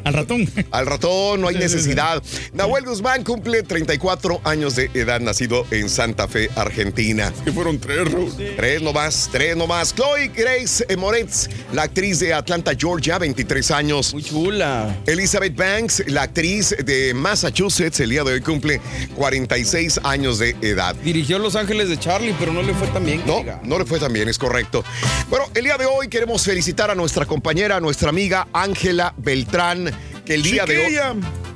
al 0.05 0.15
ratón. 0.15 0.51
Al 0.71 0.87
ratón 0.87 1.43
no 1.43 1.49
hay 1.49 1.57
necesidad. 1.57 2.23
Nahuel 2.55 2.87
Guzmán 2.87 3.23
cumple 3.23 3.65
34 3.65 4.41
años 4.45 4.77
de 4.77 4.91
edad, 4.95 5.21
nacido 5.21 5.67
en 5.73 5.91
Santa 5.91 6.27
Fe, 6.27 6.49
Argentina. 6.57 7.35
Que 7.45 7.53
fueron 7.53 7.79
tres, 7.79 8.11
Raúl. 8.11 8.33
Tres 8.57 8.81
nomás, 8.81 9.29
tres 9.31 9.59
nomás. 9.59 9.95
Chloe 9.95 10.29
Grace 10.35 10.87
Moretz, 10.97 11.49
la 11.75 11.83
actriz 11.83 12.19
de 12.21 12.33
Atlanta, 12.33 12.62
Georgia, 12.71 13.19
23 13.19 13.71
años. 13.73 14.15
Muy 14.15 14.23
chula. 14.23 14.97
Elizabeth 15.07 15.57
Banks, 15.57 16.05
la 16.07 16.23
actriz 16.23 16.75
de 16.85 17.13
Massachusetts. 17.15 18.01
El 18.01 18.11
día 18.11 18.25
de 18.25 18.35
hoy 18.35 18.41
cumple 18.41 18.81
46 19.17 20.01
años 20.05 20.39
de 20.39 20.57
edad. 20.63 20.95
Dirigió 20.97 21.39
Los 21.39 21.57
Ángeles 21.57 21.89
de 21.89 21.99
Charlie, 21.99 22.35
pero 22.39 22.53
no 22.53 22.63
le 22.63 22.75
fue 22.75 22.87
tan 22.89 23.05
bien. 23.05 23.23
No, 23.27 23.45
no 23.65 23.79
le 23.79 23.85
fue 23.85 23.99
tan 23.99 24.13
bien, 24.13 24.29
es 24.29 24.39
correcto. 24.39 24.85
Bueno, 25.29 25.47
el 25.55 25.65
día 25.65 25.77
de 25.77 25.87
hoy 25.87 26.09
queremos 26.09 26.45
felicitar 26.45 26.91
a 26.91 26.95
nuestra 26.95 27.27
compañera, 27.27 27.77
a 27.77 27.81
nuestra 27.81 28.11
amiga 28.11 28.47
Ángela 28.53 29.15
Beltrán, 29.17 29.91
que 30.25 30.35
el 30.35 30.43
día 30.43 30.65
de 30.67 30.79
hoy, 30.79 30.97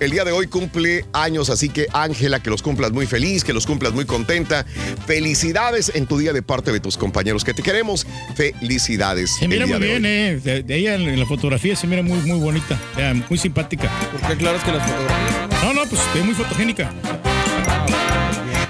el 0.00 0.10
día 0.10 0.24
de 0.24 0.32
hoy 0.32 0.46
cumple 0.48 1.04
años, 1.12 1.50
así 1.50 1.68
que 1.68 1.86
Ángela, 1.92 2.40
que 2.42 2.50
los 2.50 2.62
cumplas 2.62 2.92
muy 2.92 3.06
feliz, 3.06 3.44
que 3.44 3.52
los 3.52 3.66
cumplas 3.66 3.92
muy 3.92 4.04
contenta. 4.04 4.66
Felicidades 5.06 5.92
en 5.94 6.06
tu 6.06 6.18
día 6.18 6.32
de 6.32 6.42
parte 6.42 6.72
de 6.72 6.80
tus 6.80 6.96
compañeros 6.96 7.44
que 7.44 7.54
te 7.54 7.62
queremos. 7.62 8.06
Felicidades. 8.34 9.30
Se 9.38 9.46
mira 9.48 9.62
el 9.64 9.68
día 9.68 9.78
muy 9.78 9.86
de 9.86 9.98
bien, 9.98 10.04
hoy. 10.04 10.10
eh. 10.10 10.40
De, 10.42 10.62
de 10.62 10.76
ella 10.76 10.94
en, 10.96 11.18
la 11.18 11.26
fotografía 11.26 11.76
se 11.76 11.86
mira 11.86 12.02
muy, 12.02 12.18
muy 12.20 12.38
bonita. 12.40 12.78
eh, 12.96 13.22
muy 13.28 13.38
simpática. 13.38 13.90
¿Por 14.12 14.20
qué 14.20 14.32
aclaras 14.34 14.62
que 14.64 14.72
las 14.72 14.82
fotografías? 14.88 15.62
No, 15.64 15.72
no, 15.72 15.88
pues 15.88 16.00
es 16.14 16.24
muy 16.24 16.34
fotogénica. 16.34 16.92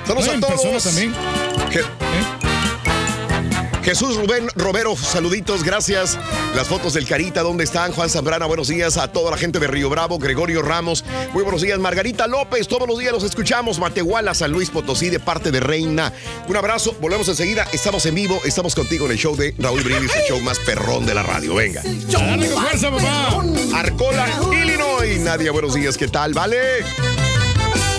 Saludos 0.07 0.27
No, 0.27 0.33
a 0.33 0.41
todos. 0.41 0.63
persona 0.63 0.79
también. 0.81 1.13
Je- 1.71 1.85
Jesús 3.87 4.16
Rubén 4.16 4.49
Romero, 4.57 4.97
saluditos, 4.97 5.62
gracias. 5.62 6.18
Las 6.57 6.66
fotos 6.66 6.95
del 6.95 7.07
Carita, 7.07 7.43
¿dónde 7.43 7.62
están? 7.62 7.93
Juan 7.93 8.11
Zambrana, 8.11 8.45
buenos 8.47 8.66
días 8.66 8.97
a 8.97 9.12
toda 9.12 9.30
la 9.30 9.37
gente 9.37 9.61
de 9.61 9.68
Río 9.68 9.89
Bravo, 9.89 10.18
Gregorio 10.18 10.61
Ramos, 10.61 11.05
muy 11.32 11.45
buenos 11.45 11.62
días. 11.62 11.78
Margarita 11.78 12.26
López, 12.26 12.66
todos 12.66 12.89
los 12.89 12.99
días 12.99 13.12
los 13.12 13.22
escuchamos. 13.22 13.78
Matehuala, 13.78 14.34
San 14.34 14.51
Luis 14.51 14.70
Potosí, 14.70 15.09
de 15.09 15.20
parte 15.20 15.53
de 15.53 15.61
Reina. 15.61 16.12
Un 16.49 16.57
abrazo, 16.57 16.97
volvemos 17.01 17.28
enseguida. 17.28 17.68
Estamos 17.72 18.05
en 18.07 18.16
vivo, 18.16 18.41
estamos 18.45 18.74
contigo 18.74 19.07
en 19.07 19.12
el 19.12 19.18
show 19.18 19.37
de 19.37 19.55
Raúl 19.57 19.84
Brindis, 19.84 20.12
el 20.16 20.22
show 20.30 20.41
más 20.41 20.59
perrón 20.59 21.07
de 21.07 21.14
la 21.14 21.22
radio. 21.22 21.55
Venga. 21.55 21.80
Dale 21.84 22.51
con 22.51 22.62
fuerza, 22.64 22.91
papá. 22.91 23.41
Arcola, 23.72 24.28
Illinois. 24.51 25.20
Nadia, 25.20 25.53
buenos 25.53 25.74
días, 25.74 25.97
¿qué 25.97 26.09
tal? 26.09 26.34
¿Vale? 26.34 26.59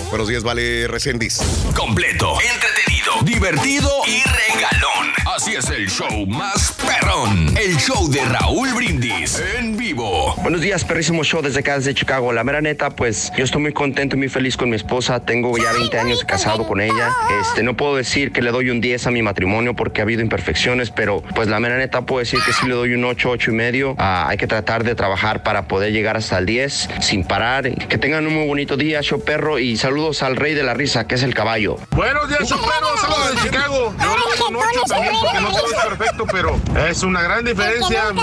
Buenos 0.09 0.27
días, 0.27 0.43
Vale 0.43 0.89
Resendiz. 0.89 1.37
Completo, 1.73 2.33
entretenido, 2.41 3.13
divertido 3.23 3.89
y 4.05 4.21
regalón. 4.23 5.16
Así 5.37 5.53
es 5.53 5.69
el 5.69 5.87
show 5.87 6.25
más 6.25 6.73
perrón. 6.83 7.55
El 7.55 7.77
show 7.77 8.09
de 8.09 8.25
Raúl 8.25 8.73
Brindis 8.73 9.39
en 9.55 9.77
vivo. 9.77 10.33
Buenos 10.41 10.61
días, 10.61 10.83
perrísimo 10.83 11.23
show 11.23 11.43
desde 11.43 11.59
acá, 11.59 11.75
desde 11.77 11.93
Chicago. 11.93 12.33
La 12.33 12.43
mera 12.43 12.59
neta, 12.59 12.89
pues 12.89 13.31
yo 13.37 13.43
estoy 13.43 13.61
muy 13.61 13.71
contento 13.71 14.15
y 14.15 14.17
muy 14.17 14.29
feliz 14.29 14.57
con 14.57 14.71
mi 14.71 14.75
esposa. 14.75 15.19
Tengo 15.19 15.55
ya 15.55 15.73
20 15.73 15.99
años 15.99 16.21
de 16.21 16.25
casado 16.25 16.65
con 16.65 16.81
ella. 16.81 17.11
Este, 17.39 17.61
no 17.61 17.77
puedo 17.77 17.95
decir 17.97 18.31
que 18.31 18.41
le 18.41 18.49
doy 18.49 18.71
un 18.71 18.81
10 18.81 19.05
a 19.05 19.11
mi 19.11 19.21
matrimonio 19.21 19.75
porque 19.75 20.01
ha 20.01 20.05
habido 20.05 20.23
imperfecciones, 20.23 20.89
pero 20.89 21.21
pues 21.35 21.47
la 21.47 21.59
mera 21.59 21.77
neta 21.77 22.01
puedo 22.01 22.17
decir 22.17 22.39
que 22.43 22.51
sí 22.51 22.65
le 22.65 22.73
doy 22.73 22.95
un 22.95 23.05
8, 23.05 23.29
8 23.29 23.51
y 23.51 23.53
medio. 23.53 23.95
Ah, 23.99 24.25
hay 24.27 24.37
que 24.37 24.47
tratar 24.47 24.83
de 24.83 24.95
trabajar 24.95 25.43
para 25.43 25.67
poder 25.67 25.91
llegar 25.91 26.17
hasta 26.17 26.39
el 26.39 26.47
10 26.47 26.89
sin 26.99 27.23
parar. 27.23 27.69
Que 27.87 27.99
tengan 27.99 28.25
un 28.25 28.33
muy 28.33 28.47
bonito 28.47 28.75
día, 28.75 29.03
show 29.03 29.23
perro, 29.23 29.59
y 29.59 29.77
saludos 29.77 30.23
al 30.23 30.35
rey 30.35 30.55
de 30.55 30.63
la 30.63 30.73
risa, 30.73 31.05
que 31.05 31.13
es 31.13 31.21
el 31.21 31.35
caballo. 31.35 31.77
Buenos 31.91 32.27
días, 32.27 32.49
Chupero. 32.49 32.97
Saludos 32.99 33.35
de 33.35 33.41
Chicago. 33.43 33.93
Yo 34.01 34.17
le 34.17 34.23
doy 34.23 34.49
un 34.49 34.55
8 34.55 34.81
también 34.87 35.26
porque 35.31 35.41
no 35.41 35.49
todo 35.51 35.67
es 35.71 35.85
perfecto, 35.97 36.25
pero 36.31 36.59
es 36.87 37.03
una 37.03 37.21
gran 37.21 37.45
diferencia 37.45 38.07
a 38.09 38.13
mi, 38.13 38.19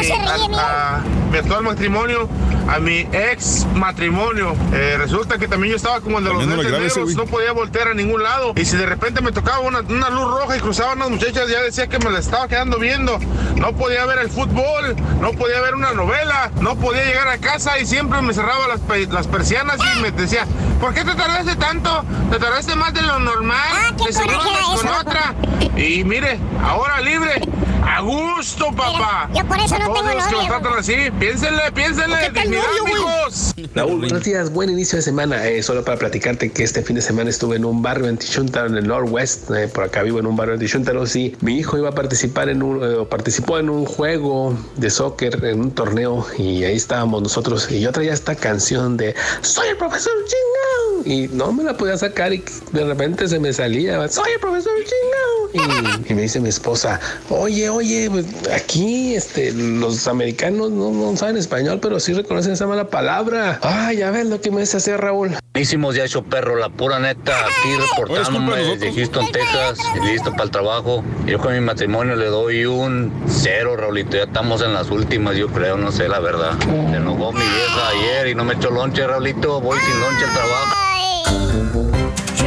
a- 0.58 0.96
a 0.96 1.00
mi 1.30 1.38
actual 1.38 1.62
matrimonio, 1.62 2.28
a 2.68 2.78
mi 2.78 3.00
ex 3.12 3.66
matrimonio. 3.74 4.54
Eh, 4.72 4.96
resulta 4.98 5.38
que 5.38 5.48
también 5.48 5.70
yo 5.72 5.76
estaba 5.76 6.00
como 6.00 6.18
el 6.18 6.24
de 6.24 6.30
los 6.30 6.42
lentes 6.46 6.72
negros, 6.96 7.14
no 7.16 7.24
podía 7.26 7.52
voltear 7.52 7.88
a 7.88 7.94
ningún 7.94 8.22
lado. 8.22 8.52
Y 8.56 8.64
si 8.64 8.76
de 8.76 8.86
repente 8.86 9.20
me 9.20 9.32
tocaba 9.32 9.60
una, 9.60 9.80
una 9.80 10.10
luz 10.10 10.24
roja 10.40 10.56
y 10.56 10.60
cruzaban 10.60 10.98
unas 10.98 11.10
muchachas, 11.10 11.48
ya 11.48 11.60
decía 11.60 11.86
que 11.88 11.98
me 11.98 12.10
la 12.10 12.18
estaba 12.20 12.48
quedando 12.48 12.78
viendo. 12.78 13.18
No 13.56 13.72
podía 13.74 14.04
ver 14.06 14.18
el 14.18 14.30
fútbol, 14.30 14.96
no 15.20 15.32
podía 15.32 15.60
ver 15.60 15.74
una 15.74 15.92
novela, 15.92 16.50
no 16.60 16.76
podía 16.76 17.04
llegar 17.04 17.28
a 17.28 17.38
casa 17.38 17.78
y 17.78 17.86
siempre 17.86 18.20
me 18.22 18.32
cerraba 18.34 18.66
las, 18.68 18.80
pe- 18.80 19.06
las 19.06 19.26
persianas 19.26 19.78
y 19.96 20.00
me 20.00 20.10
decía, 20.12 20.46
¿por 20.80 20.92
qué 20.94 21.04
te 21.04 21.14
tardaste 21.14 21.56
tanto? 21.56 22.04
¿Te 22.30 22.38
tardaste 22.38 22.74
más 22.74 22.92
de 22.94 23.02
lo 23.02 23.18
normal? 23.20 23.58
andas 23.88 24.16
era 24.24 24.38
con 24.76 24.88
otra. 25.00 25.34
Y 25.76 26.04
mire, 26.04 26.38
ahora 26.62 26.93
libre. 27.00 27.40
A 27.86 28.00
gusto, 28.00 28.66
papá. 28.74 29.28
yo 29.34 29.44
por 29.46 29.58
eso 29.58 29.78
no 29.78 29.86
Todos 29.86 30.00
tengo 30.00 30.14
los 30.14 30.24
que 30.24 30.32
lo 30.32 30.38
novia, 30.38 30.48
tratan 30.58 30.78
así, 30.78 30.94
piénsenle, 31.20 31.72
piénsenle. 31.74 32.30
Dignidad, 32.30 32.62
mijos. 32.84 33.54
Raúl, 33.74 34.00
buenos 34.00 34.22
días, 34.24 34.50
buen 34.52 34.70
inicio 34.70 34.96
de 34.96 35.02
semana. 35.02 35.46
Eh, 35.46 35.62
solo 35.62 35.84
para 35.84 35.98
platicarte 35.98 36.50
que 36.50 36.62
este 36.64 36.82
fin 36.82 36.96
de 36.96 37.02
semana 37.02 37.28
estuve 37.30 37.56
en 37.56 37.64
un 37.64 37.82
barrio 37.82 38.08
en 38.08 38.16
Tichuntaro, 38.16 38.68
en 38.68 38.76
el 38.78 38.86
Northwest. 38.86 39.50
eh, 39.50 39.68
por 39.68 39.84
acá 39.84 40.02
vivo 40.02 40.18
en 40.18 40.26
un 40.26 40.34
barrio 40.34 40.54
en 40.54 40.60
Tichuntaro. 40.60 41.06
Sí, 41.06 41.36
mi 41.40 41.58
hijo 41.58 41.76
iba 41.76 41.90
a 41.90 41.94
participar 41.94 42.48
en 42.48 42.62
un, 42.62 42.82
eh, 42.82 43.04
participó 43.08 43.58
en 43.58 43.68
un 43.68 43.84
juego 43.84 44.56
de 44.76 44.88
soccer, 44.90 45.44
en 45.44 45.60
un 45.60 45.70
torneo, 45.70 46.26
y 46.38 46.64
ahí 46.64 46.76
estábamos 46.76 47.22
nosotros. 47.22 47.70
Y 47.70 47.80
yo 47.80 47.92
traía 47.92 48.12
esta 48.14 48.34
canción 48.34 48.96
de 48.96 49.14
Soy 49.42 49.68
el 49.68 49.76
profesor 49.76 50.12
chingao. 50.24 51.06
Y 51.06 51.28
no 51.28 51.52
me 51.52 51.62
la 51.64 51.76
podía 51.76 51.98
sacar 51.98 52.32
y 52.32 52.42
de 52.72 52.84
repente 52.84 53.28
se 53.28 53.38
me 53.38 53.52
salía, 53.52 54.08
Soy 54.08 54.32
el 54.32 54.40
profesor 54.40 54.72
chingao. 54.78 56.00
Y, 56.06 56.12
y 56.12 56.14
me 56.14 56.22
dice 56.22 56.40
mi 56.40 56.48
esposa, 56.48 56.83
oye, 57.28 57.68
oye, 57.68 58.08
pues, 58.10 58.26
aquí 58.52 59.14
este, 59.14 59.52
los 59.52 60.06
americanos 60.06 60.70
no, 60.70 60.90
no 60.90 61.16
saben 61.16 61.36
español, 61.36 61.78
pero 61.80 62.00
sí 62.00 62.12
reconocen 62.12 62.52
esa 62.52 62.66
mala 62.66 62.88
palabra. 62.88 63.58
Ah, 63.62 63.92
ya 63.92 64.10
ves 64.10 64.26
lo 64.26 64.40
que 64.40 64.50
me 64.50 64.62
hace 64.62 64.76
hacer 64.76 65.00
Raúl. 65.00 65.36
Buenísimos 65.54 65.94
ya 65.94 66.04
hecho 66.04 66.22
perro, 66.22 66.56
la 66.56 66.68
pura 66.68 66.98
neta, 66.98 67.32
aquí 67.32 67.76
reportándome 67.76 68.56
desde 68.56 68.92
Houston, 68.92 69.30
Texas, 69.30 69.78
listo 70.04 70.30
para 70.32 70.44
el 70.44 70.50
trabajo. 70.50 71.04
Yo 71.26 71.38
con 71.38 71.54
mi 71.54 71.60
matrimonio 71.60 72.16
le 72.16 72.26
doy 72.26 72.64
un 72.64 73.12
cero, 73.28 73.76
Raulito, 73.76 74.16
ya 74.16 74.24
estamos 74.24 74.62
en 74.62 74.74
las 74.74 74.90
últimas, 74.90 75.36
yo 75.36 75.48
creo, 75.48 75.76
no 75.76 75.92
sé 75.92 76.08
la 76.08 76.18
verdad. 76.18 76.58
Se 76.60 76.96
enojó 76.96 77.32
mi 77.32 77.38
vieja 77.38 77.88
ayer 77.88 78.28
y 78.28 78.34
no 78.34 78.44
me 78.44 78.54
echó 78.54 78.70
lonche, 78.70 79.06
Raulito, 79.06 79.60
voy 79.60 79.78
sin 79.78 80.00
lonche 80.00 80.24
al 80.24 80.32
trabajo. 80.32 80.74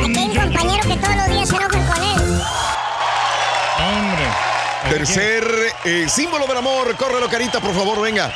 Aquí 0.04 0.20
hay 0.20 0.30
un 0.30 0.36
compañero 0.36 0.84
que 0.88 0.98
todos 0.98 1.17
Tercer 4.90 5.74
eh, 5.86 6.08
símbolo 6.10 6.48
del 6.48 6.58
amor. 6.58 6.96
Córrelo, 6.96 7.30
Carita, 7.30 7.60
por 7.60 7.74
favor, 7.74 8.02
venga. 8.02 8.32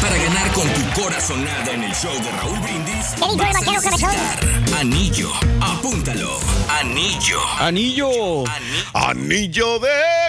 Para 0.00 0.16
ganar 0.16 0.50
con 0.52 0.68
tu 0.68 0.83
corazonada 1.04 1.70
en 1.70 1.84
el 1.84 1.92
show 1.94 2.14
de 2.14 2.30
Raúl 2.32 2.58
Brindis, 2.60 3.08
¿Qué 3.10 3.20
dijo 3.20 3.32
el 3.32 3.52
vaquero 3.52 3.82
cabezón? 3.82 4.74
anillo. 4.80 5.30
Apúntalo. 5.60 6.40
Anillo. 6.68 7.40
Anillo. 7.58 8.44
Anillo 8.94 9.78
de 9.80 9.88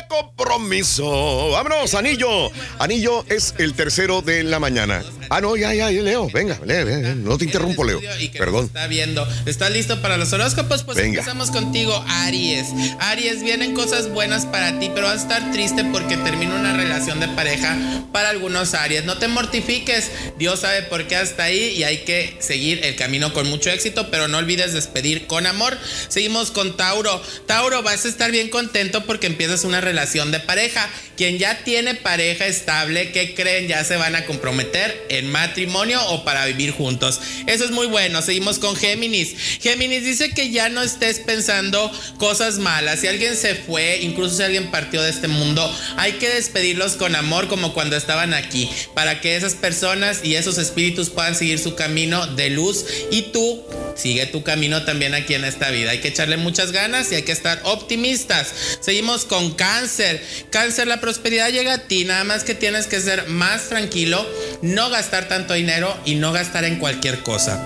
compromiso. 0.10 1.52
Vámonos, 1.52 1.94
anillo. 1.96 2.52
Anillo 2.78 3.26
es 3.30 3.56
el 3.58 3.74
tercero 3.74 4.22
de 4.22 4.44
la 4.44 4.60
mañana. 4.60 5.02
Ah, 5.30 5.42
no, 5.42 5.56
ya, 5.56 5.74
ya, 5.74 5.90
Leo. 5.90 6.28
Venga, 6.32 6.60
Leo, 6.66 7.16
no 7.16 7.38
te 7.38 7.46
interrumpo, 7.46 7.84
Leo. 7.84 8.00
Perdón. 8.38 8.66
está 8.66 8.86
viendo. 8.88 9.26
¿Estás 9.46 9.72
listo 9.72 10.02
para 10.02 10.18
los 10.18 10.32
horóscopos? 10.34 10.84
Pues 10.84 10.98
Venga. 10.98 11.20
empezamos 11.20 11.52
contigo, 11.52 12.04
Aries. 12.08 12.68
Aries, 13.00 13.42
vienen 13.44 13.74
cosas 13.74 14.10
buenas 14.10 14.46
para 14.46 14.78
ti, 14.80 14.92
pero 14.94 15.08
vas 15.08 15.20
a 15.20 15.22
estar 15.22 15.52
triste 15.52 15.84
porque 15.86 16.18
termina 16.18 16.56
una 16.56 16.76
relación 16.76 17.20
de 17.20 17.28
pareja 17.30 17.76
para 18.12 18.30
algunos 18.30 18.74
Aries. 18.74 19.06
No 19.06 19.18
te 19.18 19.28
mortifiques. 19.28 20.12
Dios 20.38 20.64
sabe 20.66 20.82
por 20.82 21.06
qué 21.06 21.16
hasta 21.16 21.44
ahí 21.44 21.76
y 21.78 21.84
hay 21.84 22.00
que 22.00 22.38
seguir 22.40 22.84
el 22.84 22.96
camino 22.96 23.32
con 23.34 23.48
mucho 23.48 23.70
éxito, 23.70 24.10
pero 24.10 24.28
no 24.28 24.40
olvides 24.40 24.74
despedir 24.74 25.28
con 25.28 25.46
amor. 25.46 25.78
Seguimos 26.08 26.50
con 26.50 26.76
Tauro. 26.76 27.22
Tauro, 27.46 27.84
vas 27.84 28.04
a 28.06 28.08
estar 28.08 28.32
bien 28.32 28.50
contento 28.50 29.06
porque 29.06 29.28
empiezas 29.28 29.64
una 29.64 29.80
relación 29.80 30.32
de 30.32 30.40
pareja. 30.40 30.90
Quien 31.18 31.38
ya 31.38 31.64
tiene 31.64 31.96
pareja 31.96 32.46
estable, 32.46 33.12
¿qué 33.12 33.34
creen? 33.34 33.68
Ya 33.68 33.84
se 33.84 33.96
van 33.96 34.16
a 34.16 34.26
comprometer 34.26 35.06
en 35.10 35.32
matrimonio 35.32 36.04
o 36.10 36.24
para 36.24 36.46
vivir 36.46 36.72
juntos. 36.72 37.22
Eso 37.48 37.66
es 37.66 37.72
muy 37.72 37.88
bueno. 37.88 38.22
Seguimos 38.22 38.60
con 38.60 38.76
Géminis. 38.76 39.36
Géminis 39.62 40.04
dice 40.04 40.32
que 40.32 40.52
ya 40.52 40.70
no 40.70 40.82
estés 40.82 41.20
pensando 41.20 41.92
cosas 42.18 42.58
malas. 42.58 43.00
Si 43.00 43.08
alguien 43.08 43.36
se 43.36 43.56
fue, 43.56 44.00
incluso 44.02 44.38
si 44.38 44.44
alguien 44.44 44.72
partió 44.72 45.02
de 45.02 45.10
este 45.10 45.28
mundo, 45.28 45.74
hay 45.98 46.14
que 46.14 46.30
despedirlos 46.30 46.94
con 46.94 47.16
amor 47.16 47.48
como 47.48 47.74
cuando 47.74 47.96
estaban 47.96 48.34
aquí, 48.34 48.70
para 48.94 49.22
que 49.22 49.36
esas 49.36 49.54
personas 49.54 50.20
y 50.24 50.36
esos 50.36 50.58
espíritus 50.58 51.10
puedan 51.10 51.36
seguir 51.36 51.60
su 51.60 51.76
camino 51.76 52.28
de 52.28 52.50
luz 52.50 52.86
y 53.12 53.24
tú 53.24 53.64
sigue 53.96 54.26
tu 54.26 54.44
camino 54.44 54.84
también 54.84 55.14
aquí 55.14 55.34
en 55.34 55.46
esta 55.46 55.70
vida. 55.72 55.92
Hay 55.92 56.00
que 56.00 56.10
echarle 56.10 56.38
muchas 56.38 56.72
ganas 56.72 57.12
y 57.12 57.16
hay 57.16 57.24
que 57.24 57.32
estar 57.32 57.62
optimistas. 57.64 58.54
Seguimos 58.82 59.26
con 59.26 59.52
cáncer. 59.54 60.22
Cáncer, 60.50 60.88
la 60.88 61.00
prosperidad 61.06 61.52
llega 61.52 61.74
a 61.74 61.78
ti, 61.78 62.04
nada 62.04 62.24
más 62.24 62.44
que 62.44 62.56
tienes 62.56 62.88
que 62.88 63.00
ser 63.00 63.28
más 63.28 63.70
tranquilo, 63.70 64.26
no 64.64 64.90
gastar 64.90 65.28
tanto 65.28 65.54
dinero 65.54 65.96
y 66.04 66.16
no 66.16 66.32
gastar 66.32 66.64
en 66.64 66.80
cualquier 66.80 67.20
cosa. 67.20 67.64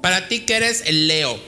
Para 0.00 0.26
ti 0.26 0.46
que 0.46 0.56
eres 0.56 0.84
el 0.86 1.06
Leo. 1.06 1.38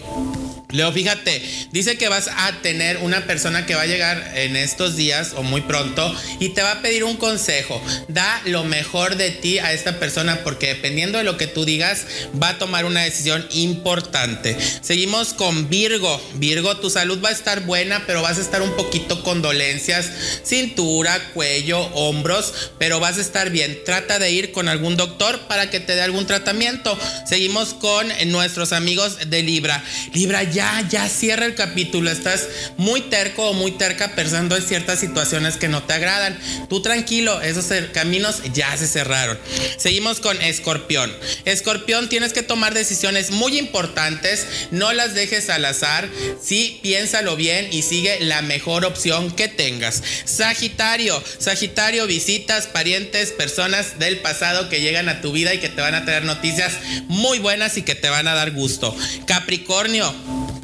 Leo, 0.73 0.93
fíjate, 0.93 1.43
dice 1.73 1.99
que 1.99 2.09
vas 2.09 2.29
a 2.29 2.53
tener 2.63 2.99
una 2.99 3.27
persona 3.27 3.67
que 3.67 3.75
va 3.75 3.83
a 3.83 3.87
llegar 3.87 4.33
en 4.37 4.57
estos 4.57 4.97
días 4.97 5.33
o 5.37 5.43
muy 5.43 5.63
pronto 5.63 6.15
y 6.39 6.51
te 6.51 6.63
va 6.63 6.73
a 6.73 6.83
pedir 6.83 7.05
un 7.05 7.17
consejo. 7.17 7.83
Da 8.09 8.41
lo 8.45 8.65
mejor 8.65 9.17
de 9.17 9.31
ti 9.31 9.59
a 9.59 9.73
esta 9.73 9.99
persona 9.99 10.41
porque 10.45 10.69
dependiendo 10.69 11.19
de 11.19 11.25
lo 11.25 11.37
que 11.37 11.47
tú 11.47 11.65
digas 11.65 12.07
va 12.41 12.51
a 12.51 12.59
tomar 12.59 12.85
una 12.85 13.03
decisión 13.03 13.47
importante. 13.51 14.57
Seguimos 14.81 15.35
con 15.35 15.69
Virgo. 15.69 16.21
Virgo, 16.35 16.77
tu 16.77 16.91
salud 16.91 17.21
va 17.25 17.31
a 17.31 17.33
estar 17.33 17.65
buena, 17.65 18.05
pero 18.07 18.23
vas 18.23 18.39
a 18.39 18.43
estar 18.43 18.63
un 18.63 18.77
poquito 18.77 19.23
con 19.23 19.43
dolencias, 19.43 20.11
cintura, 20.45 21.19
cuello, 21.35 21.81
hombros, 21.95 22.71
pero 22.79 23.01
vas 23.01 23.19
a 23.19 23.23
estar 23.23 23.51
bien. 23.51 23.81
Trata 23.85 24.19
de 24.19 24.31
ir 24.31 24.53
con 24.53 24.69
algún 24.69 24.97
doctor 24.97 25.41
para 25.49 25.71
que 25.71 25.81
te 25.81 25.95
dé 25.95 26.03
algún 26.03 26.27
tratamiento. 26.27 26.97
Seguimos 27.27 27.75
con 27.75 28.07
nuestros 28.27 28.73
amigos 28.73 29.19
de 29.29 29.43
Libra. 29.43 29.83
Libra, 30.13 30.43
ya 30.45 30.60
ya, 30.61 30.87
ya 30.91 31.09
cierra 31.09 31.47
el 31.47 31.55
capítulo. 31.55 32.11
Estás 32.11 32.47
muy 32.77 33.01
terco 33.01 33.49
o 33.49 33.55
muy 33.55 33.73
terca 33.73 34.15
pensando 34.15 34.57
en 34.57 34.63
ciertas 34.63 35.01
situaciones 35.01 35.57
que 35.57 35.69
no 35.69 35.83
te 35.85 35.95
agradan. 35.95 36.39
Tú 36.69 36.83
tranquilo, 36.83 37.41
esos 37.41 37.67
caminos 37.95 38.43
ya 38.53 38.77
se 38.77 38.87
cerraron. 38.87 39.39
Seguimos 39.79 40.21
con 40.21 40.41
Escorpión. 40.43 41.11
Escorpión, 41.47 42.11
tienes 42.11 42.35
que 42.35 42.43
tomar 42.43 42.75
decisiones 42.75 43.31
muy 43.31 43.59
importantes. 43.59 44.47
No 44.71 44.93
las 44.93 45.15
dejes 45.15 45.49
al 45.49 45.65
azar. 45.65 46.11
Sí, 46.43 46.79
piénsalo 46.83 47.37
bien 47.37 47.69
y 47.73 47.81
sigue 47.81 48.21
la 48.21 48.43
mejor 48.43 48.85
opción 48.85 49.31
que 49.31 49.49
tengas. 49.49 50.03
Sagitario. 50.27 51.23
Sagitario, 51.39 52.07
visitas, 52.07 52.67
parientes, 52.67 53.31
personas 53.31 53.99
del 53.99 54.19
pasado 54.19 54.69
que 54.69 54.83
llegan 54.83 55.09
a 55.09 55.23
tu 55.23 55.33
vida 55.33 55.55
y 55.55 55.59
que 55.59 55.71
te 55.71 55.81
van 55.81 55.95
a 55.95 56.05
traer 56.05 56.25
noticias 56.25 56.75
muy 57.09 57.39
buenas 57.39 57.79
y 57.79 57.83
que 57.83 57.95
te 57.95 58.11
van 58.11 58.29
a 58.29 58.35
dar 58.35 58.51
gusto. 58.51 58.95
Capricornio 59.27 60.15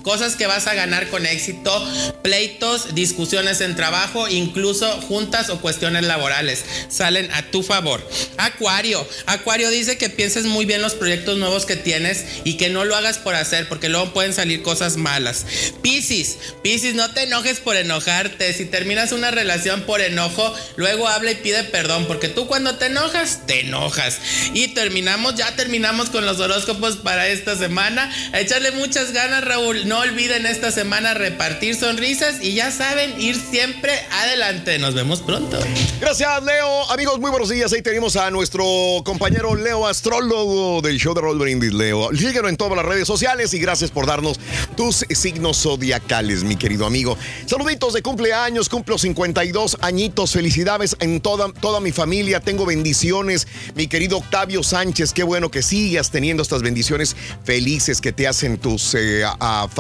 cosas 0.06 0.36
que 0.36 0.46
vas 0.46 0.68
a 0.68 0.74
ganar 0.74 1.08
con 1.08 1.26
éxito, 1.26 1.84
pleitos, 2.22 2.94
discusiones 2.94 3.60
en 3.60 3.74
trabajo, 3.74 4.28
incluso 4.28 4.88
juntas 5.02 5.50
o 5.50 5.60
cuestiones 5.60 6.04
laborales 6.04 6.64
salen 6.88 7.28
a 7.32 7.42
tu 7.50 7.64
favor. 7.64 8.08
Acuario, 8.38 9.04
Acuario 9.26 9.68
dice 9.68 9.98
que 9.98 10.08
pienses 10.08 10.44
muy 10.44 10.64
bien 10.64 10.80
los 10.80 10.94
proyectos 10.94 11.38
nuevos 11.38 11.66
que 11.66 11.74
tienes 11.74 12.24
y 12.44 12.56
que 12.56 12.70
no 12.70 12.84
lo 12.84 12.94
hagas 12.94 13.18
por 13.18 13.34
hacer 13.34 13.68
porque 13.68 13.88
luego 13.88 14.12
pueden 14.12 14.32
salir 14.32 14.62
cosas 14.62 14.96
malas. 14.96 15.44
Piscis, 15.82 16.38
Piscis, 16.62 16.94
no 16.94 17.10
te 17.10 17.24
enojes 17.24 17.58
por 17.58 17.74
enojarte. 17.74 18.54
Si 18.54 18.64
terminas 18.64 19.10
una 19.10 19.32
relación 19.32 19.82
por 19.82 20.00
enojo, 20.00 20.54
luego 20.76 21.08
habla 21.08 21.32
y 21.32 21.34
pide 21.34 21.64
perdón 21.64 22.04
porque 22.06 22.28
tú 22.28 22.46
cuando 22.46 22.76
te 22.76 22.86
enojas, 22.86 23.44
te 23.48 23.62
enojas. 23.62 24.18
Y 24.54 24.68
terminamos, 24.68 25.34
ya 25.34 25.56
terminamos 25.56 26.10
con 26.10 26.24
los 26.26 26.38
horóscopos 26.38 26.98
para 26.98 27.26
esta 27.26 27.56
semana. 27.56 28.08
A 28.32 28.38
echarle 28.38 28.70
muchas 28.70 29.10
ganas, 29.10 29.42
Raúl. 29.42 29.88
Olviden 29.98 30.46
esta 30.46 30.70
semana 30.70 31.14
repartir 31.14 31.74
sonrisas 31.74 32.36
y 32.42 32.54
ya 32.54 32.70
saben, 32.70 33.20
ir 33.20 33.36
siempre 33.36 33.92
adelante. 34.10 34.78
Nos 34.78 34.94
vemos 34.94 35.20
pronto. 35.20 35.58
Gracias, 36.00 36.42
Leo. 36.42 36.90
Amigos, 36.90 37.18
muy 37.18 37.30
buenos 37.30 37.48
días. 37.48 37.72
Ahí 37.72 37.82
tenemos 37.82 38.16
a 38.16 38.30
nuestro 38.30 38.64
compañero 39.04 39.54
Leo, 39.54 39.86
astrólogo 39.86 40.80
del 40.82 40.98
show 40.98 41.14
de 41.14 41.20
Roll 41.20 41.38
Brindis, 41.38 41.72
Leo. 41.72 42.10
Síguenos 42.14 42.50
en 42.50 42.56
todas 42.56 42.76
las 42.76 42.86
redes 42.86 43.06
sociales 43.06 43.54
y 43.54 43.58
gracias 43.58 43.90
por 43.90 44.06
darnos 44.06 44.38
tus 44.76 45.04
signos 45.10 45.62
zodiacales, 45.62 46.44
mi 46.44 46.56
querido 46.56 46.86
amigo. 46.86 47.16
Saluditos 47.46 47.92
de 47.92 48.02
cumpleaños, 48.02 48.68
cumplo 48.68 48.98
52 48.98 49.78
añitos. 49.80 50.32
Felicidades 50.32 50.96
en 51.00 51.20
toda, 51.20 51.52
toda 51.52 51.80
mi 51.80 51.92
familia. 51.92 52.40
Tengo 52.40 52.66
bendiciones. 52.66 53.46
Mi 53.74 53.86
querido 53.88 54.18
Octavio 54.18 54.62
Sánchez, 54.62 55.12
qué 55.12 55.22
bueno 55.22 55.50
que 55.50 55.62
sigas 55.62 56.10
teniendo 56.10 56.42
estas 56.42 56.62
bendiciones 56.62 57.16
felices 57.44 58.00
que 58.00 58.12
te 58.12 58.26
hacen 58.26 58.58
tus 58.58 58.94
eh, 58.94 59.24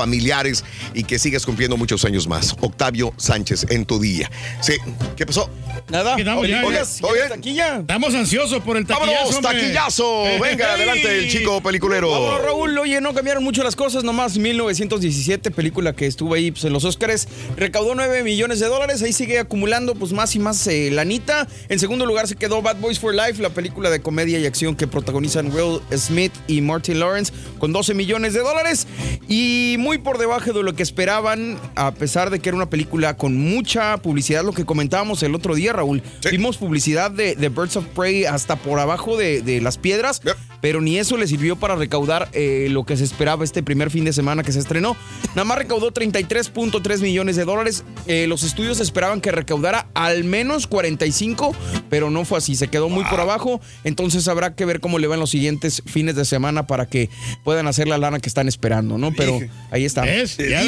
familiares 0.06 0.64
y 0.94 1.02
que 1.02 1.18
sigas 1.18 1.44
cumpliendo 1.44 1.76
muchos 1.76 2.04
años 2.04 2.28
más. 2.28 2.54
Octavio 2.60 3.12
Sánchez, 3.16 3.66
en 3.70 3.84
tu 3.84 3.98
día. 3.98 4.30
Sí, 4.60 4.74
¿qué 5.16 5.26
pasó? 5.26 5.50
Nada. 5.88 6.14
Quedamos 6.14 6.44
Oye, 6.44 6.52
ya, 6.52 6.64
oye, 6.64 6.76
ya. 6.76 7.00
¿todo 7.00 7.12
bien? 7.12 7.28
Taquilla. 7.28 7.76
Estamos 7.80 8.14
ansiosos 8.14 8.62
por 8.62 8.76
el 8.76 8.86
taquillazo. 8.86 9.12
¡Vámonos, 9.12 9.36
hombre. 9.36 9.60
taquillazo! 9.60 10.22
Venga, 10.40 10.72
adelante 10.74 11.18
el 11.18 11.28
chico 11.30 11.60
peliculero. 11.60 12.10
Vámonos, 12.10 12.42
Raúl. 12.42 12.78
Oye, 12.78 13.00
no 13.00 13.12
cambiaron 13.14 13.42
mucho 13.42 13.64
las 13.64 13.74
cosas. 13.74 14.04
Nomás 14.04 14.38
1917, 14.38 15.50
película 15.50 15.92
que 15.92 16.06
estuvo 16.06 16.34
ahí 16.34 16.52
pues, 16.52 16.64
en 16.64 16.72
los 16.72 16.84
Oscars, 16.84 17.26
recaudó 17.56 17.96
9 17.96 18.22
millones 18.22 18.60
de 18.60 18.66
dólares. 18.66 19.02
Ahí 19.02 19.12
sigue 19.12 19.40
acumulando 19.40 19.96
pues 19.96 20.12
más 20.12 20.36
y 20.36 20.38
más 20.38 20.64
eh, 20.68 20.90
lanita. 20.92 21.48
En 21.68 21.80
segundo 21.80 22.06
lugar 22.06 22.28
se 22.28 22.36
quedó 22.36 22.62
Bad 22.62 22.76
Boys 22.76 23.00
for 23.00 23.12
Life, 23.12 23.42
la 23.42 23.50
película 23.50 23.90
de 23.90 24.00
comedia 24.00 24.38
y 24.38 24.46
acción 24.46 24.76
que 24.76 24.86
protagonizan 24.86 25.52
Will 25.52 25.80
Smith 25.96 26.32
y 26.46 26.60
Martin 26.60 27.00
Lawrence, 27.00 27.32
con 27.58 27.72
12 27.72 27.94
millones 27.94 28.34
de 28.34 28.40
dólares. 28.40 28.86
Y 29.28 29.76
muy 29.78 29.95
por 29.98 30.18
debajo 30.18 30.52
de 30.52 30.62
lo 30.62 30.74
que 30.74 30.82
esperaban, 30.82 31.58
a 31.74 31.92
pesar 31.92 32.30
de 32.30 32.40
que 32.40 32.48
era 32.48 32.56
una 32.56 32.70
película 32.70 33.16
con 33.16 33.36
mucha 33.36 33.96
publicidad, 33.98 34.44
lo 34.44 34.52
que 34.52 34.64
comentábamos 34.64 35.22
el 35.22 35.34
otro 35.34 35.54
día, 35.54 35.72
Raúl. 35.72 36.02
Vimos 36.30 36.56
publicidad 36.56 37.10
de, 37.10 37.34
de 37.34 37.48
Birds 37.48 37.76
of 37.76 37.86
Prey 37.86 38.24
hasta 38.24 38.56
por 38.56 38.78
abajo 38.78 39.16
de, 39.16 39.42
de 39.42 39.60
las 39.60 39.78
piedras, 39.78 40.20
pero 40.60 40.80
ni 40.80 40.98
eso 40.98 41.16
le 41.16 41.26
sirvió 41.26 41.56
para 41.56 41.76
recaudar 41.76 42.28
eh, 42.32 42.68
lo 42.70 42.84
que 42.84 42.96
se 42.96 43.04
esperaba 43.04 43.44
este 43.44 43.62
primer 43.62 43.90
fin 43.90 44.04
de 44.04 44.12
semana 44.12 44.42
que 44.42 44.52
se 44.52 44.58
estrenó. 44.58 44.96
Nada 45.34 45.44
más 45.44 45.58
recaudó 45.58 45.92
33.3 45.92 47.00
millones 47.00 47.36
de 47.36 47.44
dólares. 47.44 47.84
Eh, 48.06 48.26
los 48.26 48.42
estudios 48.42 48.80
esperaban 48.80 49.20
que 49.20 49.30
recaudara 49.32 49.86
al 49.94 50.24
menos 50.24 50.66
45, 50.66 51.54
pero 51.88 52.10
no 52.10 52.24
fue 52.24 52.38
así. 52.38 52.56
Se 52.56 52.68
quedó 52.68 52.88
muy 52.88 53.04
por 53.04 53.20
abajo. 53.20 53.60
Entonces 53.84 54.28
habrá 54.28 54.54
que 54.54 54.64
ver 54.64 54.80
cómo 54.80 54.98
le 54.98 55.06
van 55.06 55.20
los 55.20 55.30
siguientes 55.30 55.82
fines 55.86 56.16
de 56.16 56.24
semana 56.24 56.66
para 56.66 56.86
que 56.86 57.10
puedan 57.44 57.66
hacer 57.66 57.88
la 57.88 57.98
lana 57.98 58.18
que 58.18 58.28
están 58.28 58.48
esperando, 58.48 58.98
¿no? 58.98 59.12
Pero 59.12 59.38
ahí 59.70 59.84
está. 59.86 60.02
¿Ves? 60.02 60.36
Ya, 60.38 60.62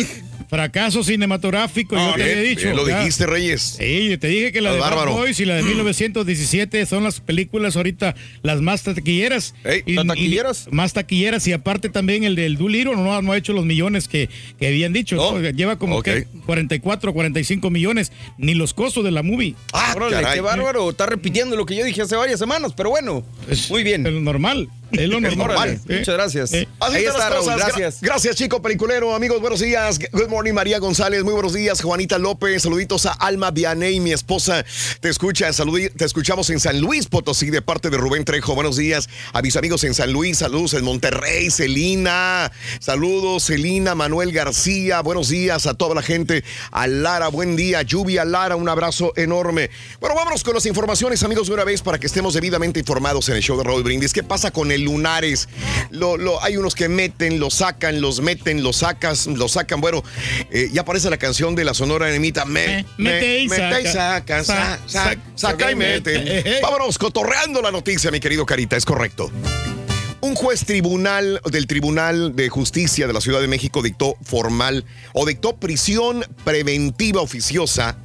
fracaso 0.48 1.04
cinematográfico, 1.04 1.94
yo 1.94 2.14
te 2.14 2.24
bien, 2.24 2.38
había 2.38 2.48
dicho. 2.50 2.62
bien 2.64 2.76
lo 2.76 2.88
ya. 2.88 3.00
dijiste, 3.00 3.26
Reyes. 3.26 3.76
Sí, 3.78 4.16
te 4.18 4.28
dije 4.28 4.50
que 4.50 4.60
la 4.62 4.72
de 4.72 4.78
Bad 4.78 4.90
bárbaro. 4.90 5.12
Boys 5.12 5.38
y 5.40 5.44
la 5.44 5.56
de 5.56 5.62
1917 5.62 6.86
son 6.86 7.04
las 7.04 7.20
películas 7.20 7.76
ahorita 7.76 8.14
las 8.42 8.60
más 8.62 8.82
taquilleras. 8.82 9.54
Y- 9.86 9.92
¿Las 9.94 10.04
y- 10.04 10.08
taquilleras? 10.08 10.68
más 10.70 10.92
taquilleras 10.94 11.46
y 11.46 11.52
aparte 11.52 11.90
también 11.90 12.24
el 12.24 12.34
del 12.34 12.56
Doolittle 12.56 12.96
no, 12.96 13.20
no 13.20 13.32
ha 13.32 13.36
hecho 13.36 13.52
los 13.52 13.66
millones 13.66 14.08
que, 14.08 14.30
que 14.58 14.66
habían 14.68 14.92
dicho. 14.94 15.16
¿no? 15.16 15.38
Lleva 15.50 15.78
como 15.78 15.96
Ok. 15.98 16.04
que 16.04 16.26
44, 16.46 17.12
45 17.12 17.68
millones, 17.70 18.10
ni 18.38 18.54
los 18.54 18.72
costos 18.72 19.04
de 19.04 19.10
la 19.10 19.22
movie. 19.22 19.54
Ah, 19.74 19.92
Órale, 19.96 20.12
caray. 20.16 20.34
qué 20.36 20.40
bárbaro. 20.40 20.90
Está 20.90 21.04
repitiendo 21.06 21.56
lo 21.56 21.66
que 21.66 21.76
yo 21.76 21.84
dije 21.84 22.00
hace 22.02 22.16
varias 22.16 22.38
semanas, 22.38 22.72
pero 22.76 22.88
bueno. 22.90 23.22
muy 23.68 23.82
bien. 23.82 24.06
Es 24.06 24.12
normal. 24.14 24.68
Es 24.92 25.08
lo 25.08 25.20
normal. 25.20 25.80
Eh. 25.88 25.98
Muchas 25.98 26.14
gracias. 26.14 26.52
Eh. 26.52 26.68
Así 26.80 26.96
Ahí 26.96 27.04
está, 27.04 27.18
las 27.18 27.30
Raúl. 27.30 27.44
cosas. 27.44 27.58
Gra- 27.58 27.66
Gracias. 27.66 28.00
Gracias, 28.00 28.36
chico 28.36 28.62
peliculero. 28.62 29.14
Amigos, 29.14 29.40
buenos 29.40 29.60
días. 29.60 29.98
Good 30.12 30.28
morning, 30.28 30.52
María 30.52 30.78
González. 30.78 31.24
Muy 31.24 31.34
buenos 31.34 31.52
días, 31.54 31.82
Juanita 31.82 32.18
López. 32.18 32.62
Saluditos 32.62 33.06
a 33.06 33.12
Alma 33.12 33.50
Vianey, 33.50 34.00
mi 34.00 34.12
esposa. 34.12 34.64
Te 35.00 35.08
escucha, 35.08 35.50
te 35.96 36.04
escuchamos 36.04 36.48
en 36.50 36.60
San 36.60 36.80
Luis 36.80 37.06
Potosí 37.06 37.50
de 37.50 37.62
parte 37.62 37.90
de 37.90 37.96
Rubén 37.96 38.24
Trejo. 38.24 38.54
Buenos 38.54 38.76
días 38.76 39.08
a 39.32 39.42
mis 39.42 39.56
amigos 39.56 39.84
en 39.84 39.94
San 39.94 40.12
Luis. 40.12 40.38
Saludos 40.38 40.74
en 40.74 40.84
Monterrey, 40.84 41.50
Celina. 41.50 42.50
Saludos, 42.80 43.44
Celina, 43.44 43.94
Manuel 43.94 44.32
García. 44.32 45.00
Buenos 45.02 45.28
días 45.28 45.66
a 45.66 45.74
toda 45.74 45.94
la 45.94 46.02
gente. 46.02 46.44
A 46.70 46.86
Lara, 46.86 47.28
buen 47.28 47.56
día. 47.56 47.82
Lluvia, 47.82 48.24
Lara, 48.24 48.56
un 48.56 48.68
abrazo 48.68 49.12
enorme. 49.16 49.70
Bueno, 50.00 50.14
vámonos 50.16 50.42
con 50.44 50.54
las 50.54 50.66
informaciones, 50.66 51.22
amigos, 51.22 51.48
de 51.48 51.54
una 51.54 51.64
vez 51.64 51.82
para 51.82 51.98
que 51.98 52.06
estemos 52.06 52.34
debidamente 52.34 52.80
informados 52.80 53.28
en 53.28 53.36
el 53.36 53.42
show 53.42 53.56
de 53.58 53.64
Raúl 53.64 53.82
Brindis. 53.82 54.12
¿Qué 54.12 54.22
pasa 54.22 54.50
con 54.50 54.70
el 54.72 54.77
Lunares? 54.78 55.48
Lo, 55.90 56.16
lo- 56.16 56.42
hay 56.42 56.56
unos 56.56 56.74
que 56.74 56.88
meten, 56.88 57.38
lo 57.40 57.50
sacan, 57.50 58.00
los 58.00 58.20
meten, 58.20 58.62
los 58.62 58.76
sacas, 58.78 59.26
los 59.26 59.52
sacan. 59.52 59.80
Bueno, 59.80 60.02
eh, 60.50 60.68
ya 60.72 60.82
aparece 60.82 61.10
la 61.10 61.16
canción 61.18 61.54
de 61.54 61.64
la 61.64 61.74
Sonora 61.74 62.08
Enemita. 62.08 62.44
Me, 62.44 62.84
me- 62.96 63.10
mete 63.12 63.38
y 63.40 63.48
mete 63.48 63.82
y 63.82 63.86
saca. 63.86 63.92
saca, 63.92 64.44
sa- 64.44 64.78
Sa- 64.86 65.04
sa- 65.04 65.16
saca 65.34 65.70
y 65.70 65.74
mete. 65.74 66.60
Vámonos, 66.62 66.98
cotorreando 66.98 67.62
la 67.62 67.70
noticia, 67.70 68.10
mi 68.10 68.20
querido 68.20 68.44
Carita, 68.46 68.76
es 68.76 68.84
correcto. 68.84 69.30
Un 70.20 70.34
juez 70.34 70.64
tribunal 70.64 71.40
del 71.44 71.68
Tribunal 71.68 72.34
de 72.34 72.48
Justicia 72.48 73.06
de 73.06 73.12
la 73.12 73.20
Ciudad 73.20 73.40
de 73.40 73.46
México 73.46 73.82
dictó 73.82 74.16
formal 74.22 74.84
o 75.12 75.24
dictó 75.24 75.56
prisión 75.56 76.24
preventiva 76.44 77.20
oficiosa 77.20 77.96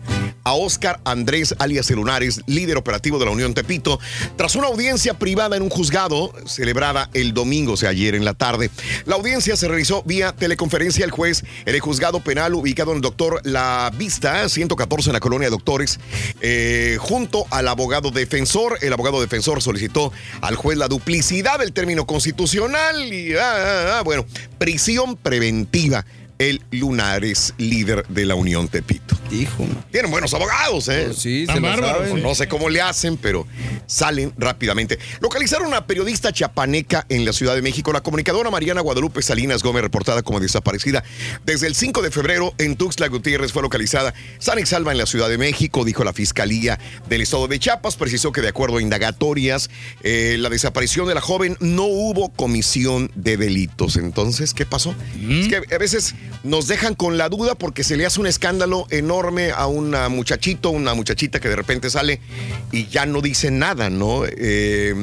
a 0.43 0.53
Óscar 0.53 0.99
Andrés 1.05 1.55
alias 1.59 1.89
Lunares, 1.91 2.41
líder 2.47 2.77
operativo 2.77 3.19
de 3.19 3.25
la 3.25 3.31
Unión 3.31 3.53
Tepito, 3.53 3.99
tras 4.35 4.55
una 4.55 4.67
audiencia 4.67 5.13
privada 5.13 5.55
en 5.55 5.63
un 5.63 5.69
juzgado 5.69 6.33
celebrada 6.45 7.09
el 7.13 7.33
domingo, 7.33 7.73
o 7.73 7.77
sea, 7.77 7.89
ayer 7.89 8.15
en 8.15 8.25
la 8.25 8.33
tarde. 8.33 8.69
La 9.05 9.15
audiencia 9.15 9.55
se 9.55 9.67
realizó 9.67 10.03
vía 10.03 10.33
teleconferencia. 10.33 11.05
El 11.05 11.11
juez 11.11 11.43
en 11.65 11.75
el 11.75 11.81
juzgado 11.81 12.19
penal 12.19 12.55
ubicado 12.55 12.91
en 12.91 12.97
el 12.97 13.01
doctor 13.01 13.41
La 13.43 13.91
Vista, 13.95 14.49
114 14.49 15.09
en 15.09 15.13
la 15.13 15.19
colonia 15.19 15.47
de 15.47 15.51
doctores, 15.51 15.99
eh, 16.41 16.97
junto 16.99 17.45
al 17.51 17.67
abogado 17.67 18.11
defensor. 18.11 18.77
El 18.81 18.93
abogado 18.93 19.21
defensor 19.21 19.61
solicitó 19.61 20.11
al 20.41 20.55
juez 20.55 20.77
la 20.77 20.87
duplicidad 20.87 21.59
del 21.59 21.73
término 21.73 22.02
constitucional 22.05 23.13
y, 23.13 23.35
ah, 23.35 23.39
ah, 23.41 23.97
ah, 23.97 24.01
bueno, 24.03 24.25
prisión 24.57 25.15
preventiva 25.17 26.05
el 26.43 26.61
Lunares, 26.71 27.53
líder 27.57 28.05
de 28.09 28.25
la 28.25 28.35
Unión 28.35 28.67
Tepito. 28.67 29.15
Hijo. 29.31 29.65
Tienen 29.91 30.11
buenos 30.11 30.33
abogados, 30.33 30.89
¿eh? 30.89 31.05
Pues 31.05 31.19
sí, 31.19 31.45
se 31.45 31.53
saben. 31.53 32.21
No 32.21 32.35
sé 32.35 32.49
cómo 32.49 32.69
le 32.69 32.81
hacen, 32.81 33.15
pero 33.15 33.47
salen 33.87 34.33
rápidamente. 34.37 34.99
Localizaron 35.21 35.67
a 35.67 35.69
una 35.69 35.87
periodista 35.87 36.33
chapaneca 36.33 37.05
en 37.07 37.23
la 37.23 37.31
Ciudad 37.31 37.55
de 37.55 37.61
México. 37.61 37.93
La 37.93 38.01
comunicadora 38.01 38.51
Mariana 38.51 38.81
Guadalupe 38.81 39.21
Salinas 39.21 39.63
Gómez, 39.63 39.83
reportada 39.83 40.21
como 40.21 40.41
desaparecida 40.41 41.03
desde 41.45 41.67
el 41.67 41.75
5 41.75 42.01
de 42.01 42.11
febrero 42.11 42.53
en 42.57 42.75
Tuxtla 42.75 43.07
Gutiérrez, 43.07 43.53
fue 43.53 43.61
localizada 43.61 44.13
sana 44.39 44.59
y 44.59 44.65
salva 44.65 44.91
en 44.91 44.97
la 44.97 45.05
Ciudad 45.05 45.29
de 45.29 45.37
México, 45.37 45.85
dijo 45.85 46.03
la 46.03 46.11
Fiscalía 46.11 46.77
del 47.07 47.21
Estado 47.21 47.47
de 47.47 47.57
Chiapas. 47.57 47.95
Precisó 47.95 48.33
que 48.33 48.41
de 48.41 48.49
acuerdo 48.49 48.77
a 48.77 48.81
indagatorias, 48.81 49.69
eh, 50.03 50.35
la 50.39 50.49
desaparición 50.49 51.07
de 51.07 51.15
la 51.15 51.21
joven 51.21 51.55
no 51.61 51.85
hubo 51.85 52.33
comisión 52.33 53.11
de 53.15 53.37
delitos. 53.37 53.95
Entonces, 53.95 54.53
¿qué 54.53 54.65
pasó? 54.65 54.93
Es 55.15 55.47
que 55.47 55.61
a 55.73 55.77
veces 55.77 56.15
nos 56.43 56.67
dejan 56.67 56.95
con 56.95 57.17
la 57.17 57.29
duda 57.29 57.55
porque 57.55 57.83
se 57.83 57.97
le 57.97 58.05
hace 58.05 58.19
un 58.19 58.27
escándalo 58.27 58.87
enorme 58.89 59.51
a 59.51 59.67
una 59.67 60.09
muchachito, 60.09 60.71
una 60.71 60.93
muchachita 60.93 61.39
que 61.39 61.49
de 61.49 61.55
repente 61.55 61.89
sale 61.89 62.19
y 62.71 62.87
ya 62.87 63.05
no 63.05 63.21
dice 63.21 63.51
nada, 63.51 63.89
¿no? 63.89 64.23
Eh, 64.25 64.93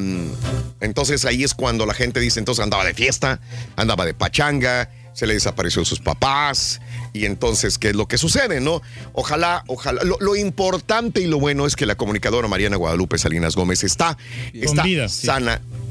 entonces 0.81 1.25
ahí 1.25 1.45
es 1.45 1.55
cuando 1.55 1.87
la 1.87 1.95
gente 1.95 2.21
dice, 2.21 2.39
entonces 2.39 2.63
andaba 2.63 2.85
de 2.85 2.95
fiesta, 2.95 3.41
andaba 3.77 4.05
de 4.05 4.15
pachanga, 4.15 4.91
se 5.13 5.27
le 5.27 5.35
desapareció 5.35 5.85
sus 5.85 6.01
papás 6.01 6.81
y 7.13 7.25
entonces, 7.25 7.79
¿qué 7.79 7.91
es 7.91 7.97
lo 7.97 8.07
que 8.07 8.19
sucede, 8.19 8.61
no? 8.61 8.81
Ojalá, 9.13 9.65
ojalá. 9.67 10.03
Lo, 10.05 10.17
lo 10.21 10.37
importante 10.37 11.21
y 11.21 11.27
lo 11.27 11.39
bueno 11.39 11.67
es 11.67 11.77
que 11.77 11.87
la 11.87 11.97
comunicadora 11.97 12.49
Mariana 12.49 12.77
Guadalupe 12.77 13.19
Salinas 13.19 13.57
Gómez 13.57 13.85
está, 13.85 14.17
está 14.55 14.83
vida, 14.83 15.09
sí. 15.09 15.27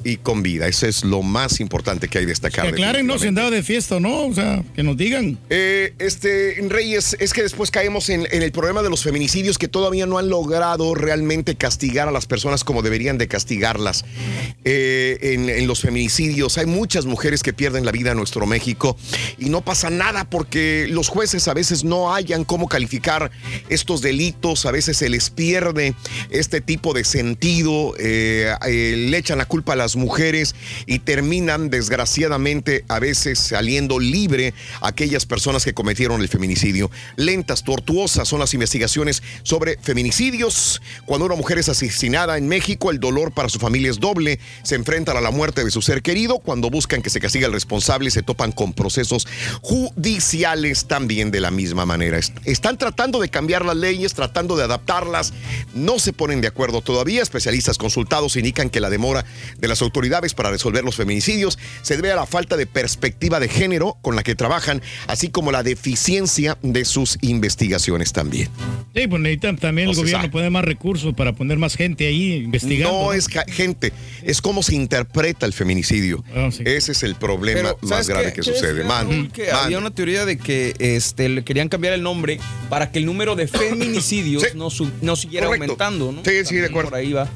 Y 0.04 0.18
con 0.18 0.44
vida. 0.44 0.68
Eso 0.68 0.88
es 0.88 1.04
lo 1.04 1.22
más 1.22 1.60
importante 1.60 2.08
que 2.08 2.20
hay 2.20 2.26
que 2.26 2.30
destacar. 2.30 2.66
Que 2.66 2.72
aclaren, 2.72 3.08
no, 3.08 3.18
si 3.18 3.28
andaba 3.28 3.50
de 3.50 3.64
fiesta 3.64 4.00
no, 4.00 4.28
o 4.28 4.34
sea, 4.34 4.64
que 4.76 4.84
nos 4.84 4.98
digan. 4.98 5.38
Eh, 5.50 5.94
este, 6.00 6.56
Reyes, 6.68 7.16
es 7.20 7.34
que 7.34 7.42
después 7.42 7.72
caemos 7.72 8.10
en, 8.10 8.28
en 8.32 8.44
el 8.44 8.52
problema 8.52 8.82
de 8.82 8.90
los 8.90 9.04
feminicidios 9.04 9.58
que 9.58 9.68
todavía 9.68 10.06
no 10.06 10.18
han 10.18 10.30
logrado 10.30 10.96
realmente 10.96 11.56
castigar 11.56 12.08
a 12.08 12.12
las 12.12 12.26
personas 12.26 12.64
como 12.64 12.82
deberían 12.82 13.18
de 13.18 13.28
castigarlas. 13.28 14.06
Eh, 14.66 15.18
en, 15.22 15.50
en 15.50 15.68
los 15.68 15.82
feminicidios 15.82 16.58
hay 16.58 16.66
muchas 16.66 17.06
mujeres 17.06 17.44
que 17.44 17.54
pierden 17.54 17.86
la 17.86 17.92
vida 17.92 18.12
en 18.12 18.18
nuestro 18.18 18.46
México 18.46 18.98
y 19.38 19.50
no 19.50 19.62
pasa 19.62 19.90
nada 19.90 20.30
porque 20.30 20.88
los 20.90 21.08
jueces 21.08 21.48
a 21.48 21.54
veces 21.54 21.84
no 21.84 22.14
hayan 22.14 22.44
cómo 22.44 22.68
calificar 22.68 23.32
estos 23.70 24.02
delitos, 24.02 24.66
a 24.66 24.72
veces 24.72 24.98
se 24.98 25.10
les 25.10 25.30
pierde 25.30 25.94
este 26.30 26.62
tipo 26.62 26.94
de 26.94 27.04
sentido, 27.04 27.94
eh, 28.00 28.56
le 28.98 29.18
echan 29.18 29.38
la 29.38 29.46
culpa 29.46 29.74
a 29.74 29.76
las 29.76 29.89
mujeres 29.96 30.56
y 30.86 31.00
terminan 31.00 31.70
desgraciadamente 31.70 32.86
a 32.88 33.00
veces 33.00 33.40
saliendo 33.40 34.00
libre 34.00 34.54
aquellas 34.82 35.26
personas 35.26 35.64
que 35.66 35.74
cometieron 35.74 36.22
el 36.22 36.28
feminicidio. 36.28 36.92
Lentas, 37.16 37.64
tortuosas 37.64 38.28
son 38.28 38.40
las 38.40 38.54
investigaciones 38.54 39.22
sobre 39.44 39.78
feminicidios. 39.82 40.82
Cuando 41.06 41.26
una 41.26 41.36
mujer 41.36 41.60
es 41.60 41.70
asesinada 41.70 42.38
en 42.38 42.48
México, 42.48 42.92
el 42.92 43.00
dolor 43.00 43.32
para 43.32 43.50
su 43.50 43.60
familia 43.60 43.90
es 43.92 44.00
doble. 44.00 44.40
Se 44.64 44.76
enfrentan 44.76 45.18
a 45.18 45.22
la 45.22 45.32
muerte 45.32 45.64
de 45.64 45.72
su 45.72 45.82
ser 45.82 46.02
querido. 46.02 46.40
Cuando 46.40 46.70
buscan 46.70 47.02
que 47.02 47.10
se 47.10 47.20
castigue 47.20 47.46
al 47.46 47.54
responsable, 47.54 48.12
se 48.12 48.24
topan 48.24 48.52
con 48.52 48.74
procesos 48.74 49.28
judiciales 49.62 50.86
también 50.86 51.32
de 51.32 51.40
la 51.42 51.52
misma 51.52 51.86
manera. 51.86 52.18
Est- 52.18 52.38
Están 52.46 52.78
tratando 52.78 53.20
de 53.20 53.30
cambiar 53.30 53.66
las 53.66 53.76
leyes, 53.76 54.14
tratando 54.14 54.56
de 54.58 54.64
adaptarlas. 54.64 55.34
No 55.74 56.00
se 56.00 56.14
ponen 56.14 56.42
de 56.42 56.48
acuerdo 56.48 56.82
todavía. 56.82 57.22
Especialistas 57.22 57.78
consultados 57.78 58.36
indican 58.36 58.70
que 58.70 58.80
la 58.80 58.90
demora 58.90 59.26
de 59.58 59.68
las 59.68 59.79
autoridades 59.82 60.34
para 60.34 60.50
resolver 60.52 60.84
los 60.84 60.96
feminicidios 60.96 61.58
se 61.82 61.96
debe 61.96 62.12
a 62.12 62.16
la 62.16 62.26
falta 62.26 62.58
de 62.58 62.66
perspectiva 62.66 63.40
de 63.40 63.48
género 63.50 63.98
con 64.02 64.16
la 64.16 64.24
que 64.24 64.36
trabajan, 64.36 64.82
así 65.08 65.30
como 65.30 65.52
la 65.52 65.64
deficiencia 65.64 66.58
de 66.62 66.86
sus 66.86 67.18
investigaciones 67.22 68.14
también. 68.14 68.50
Sí, 68.96 69.08
pues 69.08 69.22
necesitan 69.22 69.58
también 69.58 69.86
No 69.88 69.92
el 69.92 69.98
gobierno 69.98 70.20
sabe. 70.24 70.32
poner 70.32 70.52
más 70.52 70.66
recursos 70.66 71.14
para 71.14 71.34
poner 71.34 71.58
más 71.58 71.76
gente 71.76 72.08
ahí 72.08 72.34
investigando. 72.34 72.92
No 73.06 73.14
es 73.14 73.28
gente, 73.48 73.94
es 74.24 74.42
cómo 74.42 74.64
se 74.64 74.76
interpreta 74.76 75.46
el 75.46 75.54
feminicidio. 75.54 76.24
Ese 76.66 76.92
es 76.92 77.04
el 77.04 77.16
problema 77.16 77.62
Pero, 77.76 77.78
más 77.82 77.90
¿sabes 77.90 78.10
grave 78.10 78.26
qué? 78.28 78.34
que 78.34 78.42
¿Qué 78.42 78.44
sucede. 78.54 78.84
Man, 78.84 79.10
Raúl? 79.10 79.32
que 79.32 79.48
man. 79.52 79.56
había 79.66 79.78
una 79.78 79.92
teoría 79.92 80.26
de 80.26 80.38
que 80.38 80.74
este, 80.80 81.30
le 81.30 81.44
querían 81.44 81.70
cambiar 81.70 81.94
el 81.94 82.02
nombre 82.04 82.40
para 82.70 82.92
que 82.92 83.00
el 83.00 83.06
número 83.06 83.36
de 83.36 83.48
feminicidios 83.84 84.44
no, 84.56 84.70
su- 84.70 84.90
no 85.02 85.16
siguiera 85.16 85.46
Correcto. 85.48 85.64
aumentando, 85.66 86.12
¿no? 86.12 86.24
Sí, 86.24 86.32
sí, 86.46 86.56
de 86.56 86.66
acuerdo. 86.68 86.90
Por 86.92 87.00
ahí 87.00 87.14
va 87.14 87.28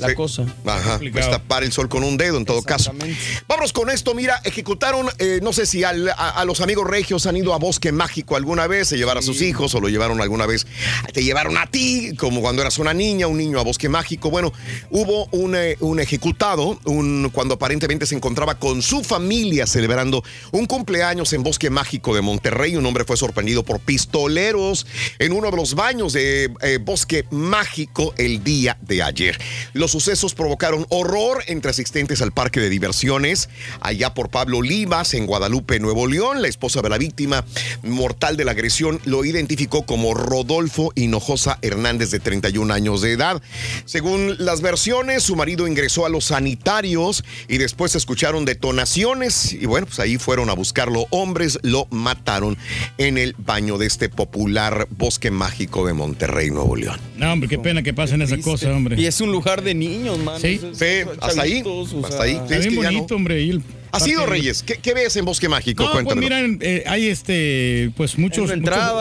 la 0.00 0.14
cosa. 0.14 0.44
Ajá, 0.64 0.98
pues 1.12 1.30
tapar 1.30 1.62
el 1.64 1.72
sol 1.72 1.88
con 1.88 2.02
un 2.04 2.16
dedo 2.16 2.36
en 2.36 2.44
todo 2.44 2.62
caso. 2.62 2.92
Vámonos 3.48 3.72
con 3.72 3.90
esto, 3.90 4.14
mira, 4.14 4.40
ejecutaron, 4.44 5.08
eh, 5.18 5.40
no 5.42 5.52
sé 5.52 5.66
si 5.66 5.84
al- 5.84 6.08
a, 6.10 6.12
a 6.30 6.44
los 6.44 6.60
amigos 6.60 6.86
regios 6.88 7.26
han 7.26 7.36
ido 7.36 7.54
a 7.54 7.58
Bosque 7.58 7.92
Mágico 7.92 8.36
alguna 8.36 8.66
vez, 8.66 8.88
se 8.88 8.96
llevaron 8.96 9.22
a 9.22 9.26
sus 9.26 9.42
hijos 9.42 9.74
o 9.74 9.80
lo 9.80 9.88
llevaron 9.88 10.20
alguna 10.20 10.46
vez, 10.46 10.66
te 11.12 11.22
llevaron 11.22 11.56
a 11.58 11.66
ti, 11.66 12.14
como 12.16 12.40
cuando 12.40 12.62
eras 12.62 12.78
una 12.78 12.92
niña, 12.94 13.26
un 13.26 13.36
niño 13.38 13.58
a 13.60 13.62
Bosque 13.62 13.88
Mágico. 13.88 14.30
Bueno, 14.30 14.52
hubo 14.90 15.26
un, 15.32 15.54
eh, 15.56 15.76
un 15.80 16.00
ejecutado 16.00 16.78
un, 16.84 17.30
cuando 17.32 17.54
aparentemente 17.54 18.06
se 18.06 18.14
encontraba 18.14 18.56
con 18.58 18.82
su 18.82 19.02
familia 19.04 19.66
celebrando 19.66 20.22
un 20.52 20.66
cumpleaños 20.66 21.32
en 21.32 21.42
Bosque 21.42 21.70
Mágico 21.70 22.14
de 22.14 22.20
Monterrey. 22.22 22.76
Un 22.76 22.86
hombre 22.86 23.04
fue 23.04 23.16
sorprendido 23.16 23.62
por 23.62 23.80
pistoleros 23.80 24.86
en 25.18 25.32
uno 25.32 25.50
de 25.50 25.56
los 25.56 25.74
baños 25.74 26.12
de 26.12 26.52
eh, 26.62 26.78
Bosque 26.80 27.24
Mágico 27.30 28.14
el 28.16 28.42
día 28.44 28.76
de 28.80 29.02
ayer. 29.02 29.38
Los 29.72 29.89
sucesos 29.90 30.34
provocaron 30.34 30.86
horror 30.88 31.42
entre 31.46 31.70
asistentes 31.70 32.22
al 32.22 32.32
parque 32.32 32.60
de 32.60 32.68
diversiones 32.68 33.48
allá 33.80 34.14
por 34.14 34.30
Pablo 34.30 34.58
Olivas 34.58 35.14
en 35.14 35.26
Guadalupe, 35.26 35.80
Nuevo 35.80 36.06
León. 36.06 36.42
La 36.42 36.48
esposa 36.48 36.82
de 36.82 36.88
la 36.88 36.98
víctima 36.98 37.44
mortal 37.82 38.36
de 38.36 38.44
la 38.44 38.52
agresión 38.52 39.00
lo 39.04 39.24
identificó 39.24 39.82
como 39.82 40.14
Rodolfo 40.14 40.92
Hinojosa 40.94 41.58
Hernández 41.62 42.10
de 42.10 42.20
31 42.20 42.72
años 42.72 43.02
de 43.02 43.12
edad. 43.12 43.42
Según 43.84 44.36
las 44.38 44.60
versiones, 44.60 45.22
su 45.22 45.36
marido 45.36 45.66
ingresó 45.66 46.06
a 46.06 46.08
los 46.08 46.26
sanitarios 46.26 47.24
y 47.48 47.58
después 47.58 47.92
se 47.92 47.98
escucharon 47.98 48.44
detonaciones 48.44 49.52
y 49.52 49.66
bueno, 49.66 49.86
pues 49.86 49.98
ahí 50.00 50.18
fueron 50.18 50.50
a 50.50 50.54
buscarlo. 50.54 51.06
Hombres 51.10 51.58
lo 51.62 51.86
mataron 51.90 52.56
en 52.98 53.18
el 53.18 53.34
baño 53.38 53.78
de 53.78 53.86
este 53.86 54.08
popular 54.08 54.86
bosque 54.90 55.30
mágico 55.30 55.86
de 55.86 55.92
Monterrey, 55.92 56.50
Nuevo 56.50 56.76
León. 56.76 57.00
No, 57.16 57.32
hombre, 57.32 57.48
qué 57.48 57.58
pena 57.58 57.82
que 57.82 57.92
pasen 57.92 58.22
esas 58.22 58.40
cosas, 58.40 58.70
hombre. 58.70 59.00
Y 59.00 59.06
es 59.06 59.20
un 59.20 59.32
lugar 59.32 59.62
de 59.62 59.74
niños, 59.80 60.18
man. 60.18 60.40
Sí. 60.40 60.60
Sí, 60.72 60.84
hasta 61.20 61.42
ahí, 61.42 61.62
hasta 62.04 62.22
ahí. 62.22 62.36
Está 62.36 62.56
Es 62.56 62.74
bonito, 62.76 63.06
no. 63.08 63.16
hombre. 63.16 63.42
y 63.42 63.50
el 63.50 63.62
¿Has 63.92 64.06
ido, 64.06 64.20
parque- 64.20 64.30
Reyes? 64.32 64.62
¿Qué, 64.62 64.74
qué 64.76 64.94
ves 64.94 65.16
en 65.16 65.24
Bosque 65.24 65.48
Mágico? 65.48 65.84
No, 65.84 65.92
pues 65.92 66.04
Cuéntanos. 66.04 66.22
miren, 66.30 66.58
eh, 66.62 66.84
hay 66.86 67.08
este, 67.08 67.90
pues 67.96 68.18
muchos, 68.18 68.50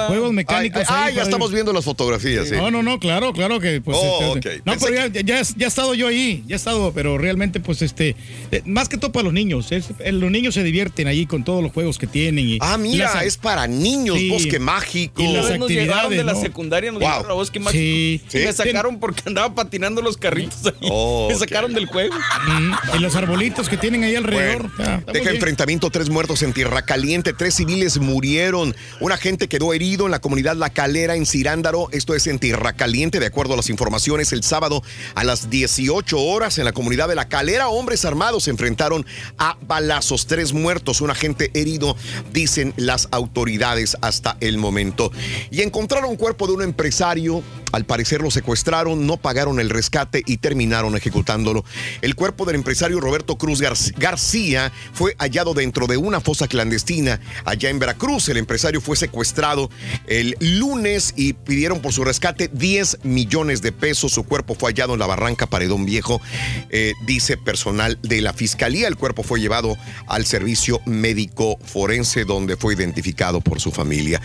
juegos 0.08 0.34
mecánicos. 0.34 0.84
Ah, 0.88 1.06
ahí 1.06 1.16
ya 1.16 1.24
estamos 1.24 1.52
viendo 1.52 1.74
las 1.74 1.86
fotografías. 1.86 2.48
sí. 2.50 2.56
No, 2.56 2.72
no, 2.72 2.84
no, 2.84 3.00
claro, 3.00 3.34
claro 3.34 3.60
que 3.60 3.82
pues. 3.82 3.98
Oh, 4.00 4.36
este, 4.36 4.50
ok. 4.58 4.62
No, 4.66 4.74
Pensé 4.74 4.86
pero 4.88 5.08
ya, 5.08 5.22
ya, 5.22 5.42
ya 5.56 5.66
he 5.66 5.68
estado 5.68 5.94
yo 5.94 6.08
ahí, 6.08 6.44
ya 6.48 6.56
he 6.56 6.58
estado, 6.58 6.92
pero 6.94 7.18
realmente, 7.18 7.60
pues, 7.60 7.82
este, 7.82 8.16
eh, 8.52 8.62
más 8.66 8.90
que 8.90 8.98
todo 8.98 9.12
para 9.12 9.24
los 9.26 9.34
niños. 9.34 9.72
es- 9.72 9.90
eh, 10.00 10.12
los 10.12 10.32
niños 10.32 10.54
se 10.54 10.64
divierten 10.64 11.08
ahí 11.08 11.26
con 11.26 11.44
todos 11.44 11.62
los 11.64 11.72
juegos 11.72 11.98
que 11.98 12.08
tienen. 12.08 12.48
Y, 12.48 12.58
Ah, 12.62 12.76
y 12.78 12.82
mira, 12.82 13.14
las- 13.14 13.24
es 13.26 13.38
para 13.38 13.68
niños, 13.68 14.18
Sí. 14.18 14.30
Bosque 14.30 14.60
Mágico. 14.60 15.22
Y 15.22 15.28
las 15.34 15.58
nos 15.60 15.70
llegaron 15.70 16.10
de 16.12 16.24
la 16.24 16.34
¿no? 16.34 16.42
secundaria, 16.42 16.92
nos 16.92 17.00
Wow. 17.02 17.10
llegaron 17.10 17.32
a 17.32 17.34
Bosque 17.36 17.60
Mágico. 17.60 17.80
Sí. 17.82 18.22
Y 18.34 18.38
me 18.46 18.54
sacaron 18.54 19.00
porque 19.00 19.22
andaba 19.26 19.54
patinando 19.54 20.02
los 20.02 20.18
carritos 20.18 20.66
ahí. 20.66 20.74
Oh, 20.90 21.28
me 21.30 21.36
sacaron 21.36 21.74
del 21.74 21.86
juego. 21.86 22.16
Mm, 22.16 22.74
y 22.98 23.00
los 23.00 23.16
arbolitos 23.16 23.70
que 23.70 23.78
tienen 23.78 24.04
ahí 24.04 24.16
alrededor. 24.16 24.70
Ah, 24.80 25.02
deja 25.12 25.32
enfrentamiento, 25.32 25.90
tres 25.90 26.10
muertos 26.10 26.42
en 26.44 26.54
Tierra 26.54 26.84
Caliente, 26.84 27.34
tres 27.34 27.56
civiles 27.56 28.00
murieron, 28.00 28.76
un 29.00 29.12
agente 29.12 29.48
quedó 29.48 29.74
herido 29.74 30.06
en 30.06 30.12
la 30.12 30.20
comunidad 30.20 30.56
La 30.56 30.70
Calera 30.70 31.16
en 31.16 31.26
Cirándaro, 31.26 31.90
esto 31.92 32.16
es 32.16 32.28
en 32.28 32.40
Tierra 32.40 32.74
Caliente, 32.74 33.20
de 33.20 33.26
acuerdo 33.26 33.54
a 33.54 33.58
las 33.58 33.70
informaciones, 33.70 34.32
el 34.32 34.44
sábado 34.44 34.82
a 35.16 35.24
las 35.24 35.50
18 35.50 36.20
horas 36.20 36.58
en 36.58 36.66
la 36.66 36.72
comunidad 36.72 37.10
de 37.10 37.16
La 37.16 37.28
Calera, 37.28 37.70
hombres 37.70 38.06
armados 38.06 38.46
se 38.46 38.52
enfrentaron 38.52 39.06
a 39.38 39.58
balazos, 39.62 40.28
tres 40.28 40.54
muertos, 40.54 41.02
un 41.02 41.10
agente 41.10 41.52
herido, 41.54 41.98
dicen 42.32 42.74
las 42.78 43.08
autoridades 43.12 43.98
hasta 44.02 44.38
el 44.40 44.58
momento. 44.58 45.12
Y 45.52 45.62
encontraron 45.62 46.16
cuerpo 46.16 46.48
de 46.48 46.54
un 46.54 46.62
empresario, 46.62 47.44
al 47.72 47.86
parecer 47.86 48.22
lo 48.22 48.32
secuestraron, 48.32 49.06
no 49.06 49.18
pagaron 49.18 49.60
el 49.60 49.70
rescate 49.70 50.24
y 50.26 50.38
terminaron 50.38 50.96
ejecutándolo. 50.96 51.64
El 52.02 52.16
cuerpo 52.16 52.46
del 52.46 52.56
empresario 52.56 53.00
Roberto 53.00 53.38
Cruz 53.38 53.62
Gar- 53.62 53.94
García 53.98 54.72
fue 54.94 55.16
hallado 55.20 55.54
dentro 55.54 55.88
de 55.88 55.98
una 55.98 56.20
fosa 56.22 56.48
clandestina 56.48 57.20
allá 57.46 57.70
en 57.70 57.80
Veracruz. 57.80 58.30
El 58.30 58.38
empresario 58.38 58.82
fue 58.82 58.98
secuestrado 58.98 59.70
el 60.08 60.36
lunes 60.40 61.14
y 61.16 61.34
pidieron 61.34 61.82
por 61.82 61.94
su 61.94 62.04
rescate 62.04 62.50
10 62.52 63.00
millones 63.04 63.62
de 63.62 63.72
pesos. 63.72 64.12
Su 64.14 64.24
cuerpo 64.24 64.56
fue 64.56 64.72
hallado 64.72 64.94
en 64.94 65.00
la 65.00 65.08
barranca 65.08 65.46
Paredón 65.48 65.86
Viejo, 65.86 66.22
eh, 66.70 66.94
dice 67.06 67.38
personal 67.38 68.00
de 68.02 68.22
la 68.22 68.34
fiscalía. 68.34 68.88
El 68.88 68.96
cuerpo 68.98 69.24
fue 69.24 69.40
llevado 69.40 69.78
al 70.08 70.26
servicio 70.26 70.82
médico 70.86 71.58
forense 71.64 72.26
donde 72.26 72.58
fue 72.58 72.74
identificado 72.74 73.42
por 73.42 73.60
su 73.60 73.72
familia. 73.72 74.22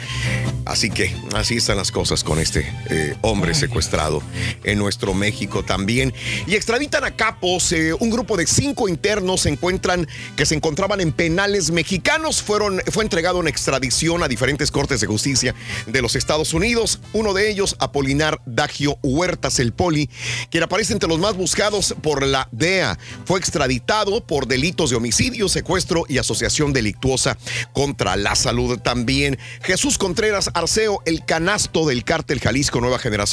Así 0.65 0.91
que 0.91 1.15
así 1.35 1.57
están 1.57 1.77
las 1.77 1.91
cosas 1.93 2.25
con 2.25 2.39
este 2.39 2.67
eh, 2.91 3.17
hombre 3.21 3.34
hombre 3.35 3.53
secuestrado 3.53 4.23
en 4.63 4.79
nuestro 4.79 5.13
México 5.13 5.65
también. 5.65 6.15
Y 6.47 6.55
extraditan 6.55 7.03
a 7.03 7.17
capos, 7.17 7.73
eh, 7.73 7.93
un 7.93 8.11
grupo 8.11 8.37
de 8.37 8.47
cinco 8.47 8.89
internos 8.89 9.41
se 9.41 9.49
encuentran 9.49 10.07
que 10.37 10.47
se 10.47 10.55
encontraban 10.55 11.01
en 11.01 11.11
penales 11.11 11.73
mexicanos. 11.73 12.43
Fueron, 12.43 12.81
fue 12.93 13.03
entregado 13.03 13.41
en 13.41 13.49
extradición 13.49 14.23
a 14.23 14.29
diferentes 14.29 14.71
cortes 14.71 15.01
de 15.01 15.09
justicia 15.09 15.53
de 15.87 16.01
los 16.01 16.15
Estados 16.15 16.55
Unidos. 16.55 17.01
Uno 17.13 17.35
de 17.35 17.51
ellos, 17.51 17.75
Apolinar 17.81 18.41
Dagio 18.47 18.99
Huertas, 19.03 19.59
el 19.59 19.73
Poli, 19.73 20.09
quien 20.51 20.63
aparece 20.63 20.93
entre 20.93 21.09
los 21.09 21.19
más 21.19 21.37
buscados 21.37 21.97
por 22.03 22.25
la 22.25 22.49
DEA. 22.53 22.97
Fue 23.25 23.41
extraditado 23.41 24.25
por 24.25 24.47
delitos 24.47 24.91
de 24.91 24.97
homicidio, 24.97 25.49
secuestro 25.49 26.05
y 26.09 26.19
asociación 26.19 26.73
delictuosa 26.73 27.37
contra 27.73 28.15
la 28.15 28.37
salud 28.37 28.79
también. 28.79 29.39
Jesús 29.63 29.99
Contreras 29.99 30.51
Arceo, 30.55 31.03
el 31.05 31.25
canasto 31.25 31.85
del 31.85 32.05
cártel 32.05 32.39
Jalisco 32.39 32.81
Nueva 32.81 33.01
Generación, 33.01 33.24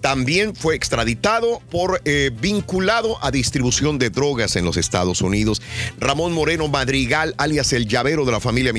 también 0.00 0.54
fue 0.54 0.74
extraditado 0.74 1.60
por 1.70 2.00
eh, 2.04 2.30
vinculado 2.40 3.22
a 3.24 3.30
distribución 3.30 3.98
de 3.98 4.10
drogas 4.10 4.56
en 4.56 4.64
los 4.64 4.76
Estados 4.76 5.20
Unidos. 5.20 5.62
Ramón 5.98 6.32
Moreno 6.32 6.68
Madrigal, 6.68 7.34
alias 7.38 7.72
el 7.72 7.86
llavero 7.86 8.24
de 8.24 8.32
la 8.32 8.40
familia 8.40 8.72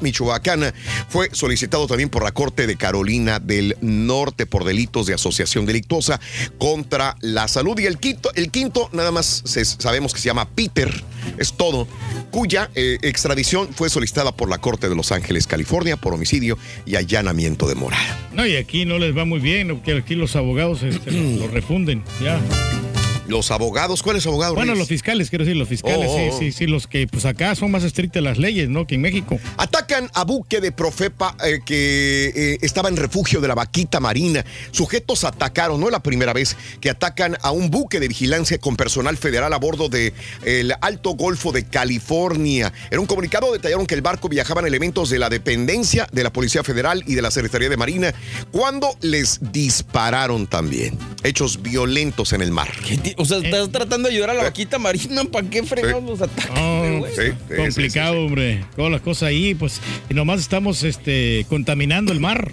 Michoacana, 0.00 0.74
fue 1.08 1.28
solicitado 1.32 1.86
también 1.86 2.08
por 2.10 2.22
la 2.24 2.32
Corte 2.32 2.66
de 2.66 2.76
Carolina 2.76 3.38
del 3.40 3.76
Norte 3.80 4.46
por 4.46 4.64
delitos 4.64 5.06
de 5.06 5.14
asociación 5.14 5.66
delictuosa 5.66 6.20
contra 6.58 7.16
la 7.20 7.48
salud. 7.48 7.78
Y 7.78 7.86
el 7.86 7.98
quinto, 7.98 8.30
el 8.34 8.50
quinto 8.50 8.88
nada 8.92 9.10
más 9.10 9.42
se- 9.44 9.64
sabemos 9.64 10.12
que 10.14 10.20
se 10.20 10.26
llama 10.26 10.48
Peter, 10.48 11.02
es 11.38 11.52
todo, 11.54 11.88
cuya 12.30 12.70
eh, 12.74 12.98
extradición 13.02 13.72
fue 13.72 13.88
solicitada 13.88 14.32
por 14.36 14.48
la 14.48 14.58
Corte 14.58 14.88
de 14.88 14.94
Los 14.94 15.12
Ángeles, 15.12 15.46
California, 15.46 15.96
por 15.96 16.12
homicidio 16.14 16.58
y 16.86 16.96
allanamiento 16.96 17.66
de 17.68 17.74
morada. 17.74 18.28
No, 18.32 18.44
y 18.46 18.56
aquí 18.56 18.84
no 18.84 18.98
les 18.98 19.16
va 19.16 19.24
muy 19.24 19.38
bien, 19.38 19.70
aquí 20.04 20.14
los 20.16 20.36
abogados 20.36 20.82
este, 20.82 21.10
lo, 21.12 21.48
refunden, 21.48 22.02
ya. 22.22 22.38
Los 23.26 23.50
abogados, 23.50 24.02
¿cuáles 24.02 24.26
abogados? 24.26 24.54
Bueno, 24.54 24.72
Reyes? 24.72 24.78
los 24.80 24.88
fiscales, 24.88 25.30
quiero 25.30 25.44
decir, 25.44 25.56
los 25.56 25.68
fiscales, 25.68 26.08
Oh, 26.08 26.12
oh, 26.14 26.28
oh. 26.28 26.38
sí, 26.38 26.50
sí, 26.50 26.52
sí, 26.52 26.66
los 26.66 26.86
que 26.86 27.06
pues 27.06 27.24
acá 27.24 27.54
son 27.54 27.70
más 27.70 27.84
estrictas 27.84 28.22
las 28.22 28.38
leyes, 28.38 28.68
¿no? 28.68 28.86
Que 28.86 28.96
en 28.96 29.00
México. 29.00 29.38
Atacan 29.56 30.10
a 30.14 30.24
buque 30.24 30.60
de 30.60 30.72
Profepa 30.72 31.36
eh, 31.44 31.60
que 31.64 32.32
eh, 32.34 32.58
estaba 32.62 32.88
en 32.88 32.96
refugio 32.96 33.40
de 33.40 33.48
la 33.48 33.54
vaquita 33.54 34.00
marina. 34.00 34.44
Sujetos 34.72 35.24
atacaron, 35.24 35.80
no 35.80 35.86
es 35.86 35.92
la 35.92 36.02
primera 36.02 36.32
vez 36.32 36.56
que 36.80 36.90
atacan 36.90 37.36
a 37.42 37.50
un 37.50 37.70
buque 37.70 38.00
de 38.00 38.08
vigilancia 38.08 38.58
con 38.58 38.76
personal 38.76 39.16
federal 39.16 39.52
a 39.52 39.58
bordo 39.58 39.88
del 39.88 40.74
Alto 40.80 41.10
Golfo 41.10 41.52
de 41.52 41.64
California. 41.64 42.72
En 42.90 42.98
un 42.98 43.06
comunicado 43.06 43.52
detallaron 43.52 43.86
que 43.86 43.94
el 43.94 44.02
barco 44.02 44.28
viajaban 44.28 44.66
elementos 44.66 45.10
de 45.10 45.18
la 45.18 45.28
dependencia 45.28 46.06
de 46.12 46.22
la 46.22 46.32
Policía 46.32 46.62
Federal 46.62 47.02
y 47.06 47.14
de 47.14 47.22
la 47.22 47.30
Secretaría 47.30 47.68
de 47.68 47.76
Marina 47.76 48.14
cuando 48.50 48.96
les 49.00 49.40
dispararon 49.52 50.46
también. 50.46 50.98
Hechos 51.22 51.62
violentos 51.62 52.32
en 52.32 52.42
el 52.42 52.50
mar. 52.50 52.70
O 53.16 53.24
sea, 53.24 53.38
estás 53.38 53.70
tratando 53.70 54.08
de 54.08 54.14
ayudar 54.14 54.30
a 54.30 54.34
la 54.34 54.42
vaquita 54.44 54.78
marina. 54.78 55.24
¿Para 55.24 55.48
qué 55.48 55.62
fregados 55.62 56.02
los 56.02 56.20
ataques? 56.20 56.50
No, 56.54 56.98
güey? 56.98 57.32
complicado, 57.56 58.24
hombre. 58.24 58.64
Todas 58.76 58.90
las 58.90 59.00
cosas 59.00 59.28
ahí, 59.28 59.54
pues, 59.54 59.80
y 60.08 60.14
nomás 60.14 60.40
estamos 60.40 60.82
este, 60.82 61.46
contaminando 61.48 62.12
el 62.12 62.20
mar. 62.20 62.52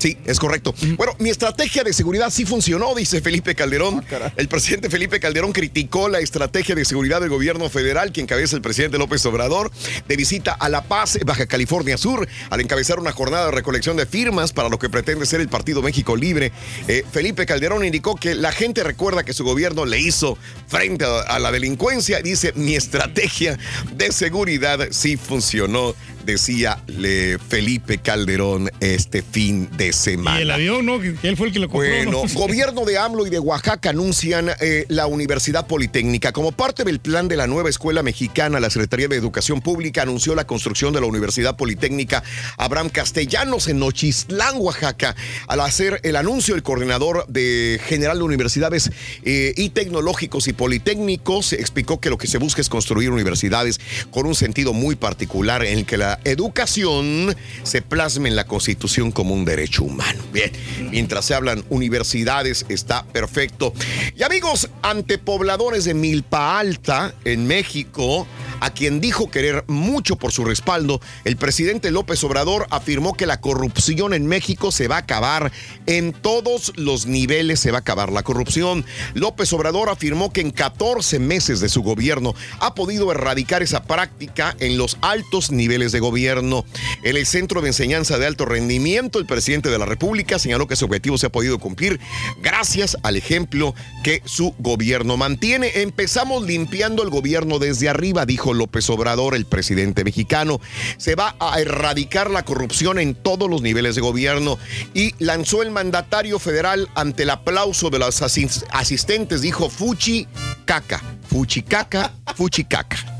Sí, 0.00 0.16
es 0.24 0.40
correcto. 0.40 0.74
Bueno, 0.96 1.14
mi 1.18 1.28
estrategia 1.28 1.84
de 1.84 1.92
seguridad 1.92 2.30
sí 2.30 2.46
funcionó, 2.46 2.94
dice 2.94 3.20
Felipe 3.20 3.54
Calderón. 3.54 4.02
el 4.36 4.48
presidente 4.48 4.88
Felipe 4.88 5.20
Calderón 5.20 5.52
criticó 5.52 6.08
la 6.08 6.20
estrategia 6.20 6.74
de 6.74 6.86
seguridad 6.86 7.20
del 7.20 7.28
gobierno 7.28 7.68
federal 7.68 8.10
que 8.10 8.22
encabeza 8.22 8.56
el 8.56 8.62
presidente 8.62 8.96
López 8.96 9.24
Obrador 9.26 9.70
de 10.08 10.16
visita 10.16 10.52
a 10.52 10.70
La 10.70 10.82
Paz, 10.82 11.18
Baja 11.26 11.46
California 11.46 11.98
Sur, 11.98 12.26
al 12.48 12.60
encabezar 12.62 12.98
una 12.98 13.12
jornada 13.12 13.46
de 13.46 13.52
recolección 13.52 13.98
de 13.98 14.06
firmas 14.06 14.54
para 14.54 14.70
lo 14.70 14.78
que 14.78 14.88
pretende 14.88 15.26
ser 15.26 15.42
el 15.42 15.48
Partido 15.48 15.82
México 15.82 16.16
Libre. 16.16 16.50
Eh, 16.88 17.04
Felipe 17.12 17.44
Calderón 17.44 17.84
indicó 17.84 18.16
que 18.16 18.34
la 18.34 18.52
gente 18.52 18.82
recuerda 18.82 19.22
que 19.22 19.34
su 19.34 19.44
gobierno 19.44 19.84
le 19.84 20.00
hizo 20.00 20.38
frente 20.66 21.04
a, 21.04 21.20
a 21.20 21.38
la 21.38 21.52
delincuencia. 21.52 22.22
Dice, 22.22 22.54
mi 22.54 22.74
estrategia 22.74 23.58
de 23.92 24.12
seguridad 24.12 24.88
sí 24.92 25.18
funcionó, 25.18 25.94
decía 26.32 26.82
le- 26.86 27.38
Felipe 27.38 27.98
Calderón 27.98 28.70
este 28.80 29.22
fin 29.22 29.68
de 29.76 29.92
semana. 29.92 30.38
Y 30.38 30.42
el 30.42 30.50
avión, 30.50 30.86
¿no? 30.86 31.00
Que, 31.00 31.16
él 31.22 31.36
fue 31.36 31.48
el 31.48 31.52
que 31.52 31.58
lo 31.58 31.68
compró. 31.68 31.88
Bueno, 31.88 32.22
¿no? 32.22 32.34
gobierno 32.34 32.84
de 32.84 32.98
AMLO 32.98 33.26
y 33.26 33.30
de 33.30 33.38
Oaxaca 33.38 33.90
anuncian 33.90 34.50
eh, 34.60 34.84
la 34.88 35.06
Universidad 35.06 35.66
Politécnica. 35.66 36.32
Como 36.32 36.52
parte 36.52 36.84
del 36.84 37.00
plan 37.00 37.28
de 37.28 37.36
la 37.36 37.46
nueva 37.46 37.68
escuela 37.68 38.02
mexicana, 38.02 38.60
la 38.60 38.70
Secretaría 38.70 39.08
de 39.08 39.16
Educación 39.16 39.60
Pública 39.60 40.02
anunció 40.02 40.34
la 40.34 40.46
construcción 40.46 40.92
de 40.92 41.00
la 41.00 41.06
Universidad 41.06 41.56
Politécnica 41.56 42.22
Abraham 42.56 42.88
Castellanos 42.88 43.68
en 43.68 43.78
Nochistlán, 43.78 44.56
Oaxaca. 44.58 45.16
Al 45.48 45.60
hacer 45.60 46.00
el 46.02 46.16
anuncio, 46.16 46.54
el 46.54 46.62
coordinador 46.62 47.26
de 47.28 47.80
General 47.86 48.18
de 48.18 48.24
Universidades 48.24 48.90
eh, 49.24 49.54
y 49.56 49.70
Tecnológicos 49.70 50.48
y 50.48 50.52
Politécnicos 50.52 51.52
explicó 51.52 52.00
que 52.00 52.10
lo 52.10 52.18
que 52.18 52.26
se 52.26 52.38
busca 52.38 52.60
es 52.60 52.68
construir 52.68 53.10
universidades 53.10 53.80
con 54.10 54.26
un 54.26 54.34
sentido 54.34 54.72
muy 54.72 54.96
particular 54.96 55.64
en 55.64 55.78
el 55.78 55.86
que 55.86 55.96
la 55.96 56.19
educación 56.24 57.34
se 57.62 57.82
plasme 57.82 58.28
en 58.28 58.36
la 58.36 58.46
Constitución 58.46 59.12
como 59.12 59.34
un 59.34 59.44
derecho 59.44 59.84
humano. 59.84 60.22
Bien, 60.32 60.50
mientras 60.90 61.24
se 61.24 61.34
hablan 61.34 61.64
universidades, 61.70 62.66
está 62.68 63.04
perfecto. 63.04 63.72
Y 64.16 64.22
amigos, 64.22 64.68
ante 64.82 65.18
pobladores 65.18 65.84
de 65.84 65.94
Milpa 65.94 66.58
Alta, 66.58 67.14
en 67.24 67.46
México, 67.46 68.26
a 68.60 68.70
quien 68.70 69.00
dijo 69.00 69.30
querer 69.30 69.64
mucho 69.66 70.16
por 70.16 70.32
su 70.32 70.44
respaldo, 70.44 71.00
el 71.24 71.36
presidente 71.36 71.90
López 71.90 72.22
Obrador 72.24 72.66
afirmó 72.70 73.14
que 73.14 73.26
la 73.26 73.40
corrupción 73.40 74.14
en 74.14 74.26
México 74.26 74.72
se 74.72 74.88
va 74.88 74.96
a 74.96 75.00
acabar. 75.00 75.52
En 75.86 76.12
todos 76.12 76.72
los 76.76 77.06
niveles 77.06 77.60
se 77.60 77.70
va 77.70 77.78
a 77.78 77.80
acabar 77.80 78.12
la 78.12 78.22
corrupción. 78.22 78.84
López 79.14 79.52
Obrador 79.52 79.88
afirmó 79.88 80.32
que 80.32 80.40
en 80.40 80.50
14 80.50 81.18
meses 81.18 81.60
de 81.60 81.68
su 81.68 81.82
gobierno 81.82 82.34
ha 82.60 82.74
podido 82.74 83.10
erradicar 83.10 83.62
esa 83.62 83.84
práctica 83.84 84.56
en 84.60 84.76
los 84.78 84.98
altos 85.00 85.50
niveles 85.50 85.92
de 85.92 86.00
gobierno. 86.00 86.64
En 87.02 87.16
el 87.16 87.26
Centro 87.26 87.60
de 87.60 87.68
Enseñanza 87.68 88.18
de 88.18 88.26
Alto 88.26 88.44
Rendimiento, 88.44 89.18
el 89.18 89.26
presidente 89.26 89.70
de 89.70 89.78
la 89.78 89.86
República 89.86 90.38
señaló 90.38 90.66
que 90.66 90.74
ese 90.74 90.84
objetivo 90.84 91.18
se 91.18 91.26
ha 91.26 91.32
podido 91.32 91.58
cumplir 91.58 92.00
gracias 92.42 92.96
al 93.02 93.16
ejemplo 93.16 93.74
que 94.02 94.22
su 94.24 94.54
gobierno 94.58 95.16
mantiene. 95.16 95.70
Empezamos 95.76 96.44
limpiando 96.44 97.02
el 97.02 97.10
gobierno 97.10 97.58
desde 97.58 97.88
arriba, 97.88 98.26
López 98.54 98.88
Obrador, 98.90 99.34
el 99.34 99.46
presidente 99.46 100.04
mexicano. 100.04 100.60
Se 100.96 101.14
va 101.14 101.36
a 101.40 101.60
erradicar 101.60 102.30
la 102.30 102.44
corrupción 102.44 102.98
en 102.98 103.14
todos 103.14 103.48
los 103.50 103.62
niveles 103.62 103.94
de 103.94 104.00
gobierno 104.00 104.58
y 104.94 105.14
lanzó 105.22 105.62
el 105.62 105.70
mandatario 105.70 106.38
federal 106.38 106.88
ante 106.94 107.22
el 107.24 107.30
aplauso 107.30 107.90
de 107.90 107.98
los 107.98 108.22
asis- 108.22 108.64
asistentes, 108.70 109.40
dijo 109.42 109.70
Fuchi 109.70 110.26
caca, 110.64 111.02
Fuchi 111.28 111.62
caca, 111.62 112.12
Fuchi 112.36 112.64
caca. 112.64 113.19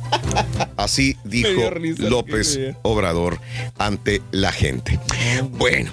Así 0.76 1.16
dijo 1.24 1.70
risa, 1.70 2.02
López. 2.04 2.58
Obrador 2.82 3.40
ante 3.78 4.22
la 4.30 4.52
gente. 4.52 4.98
Bueno, 5.50 5.90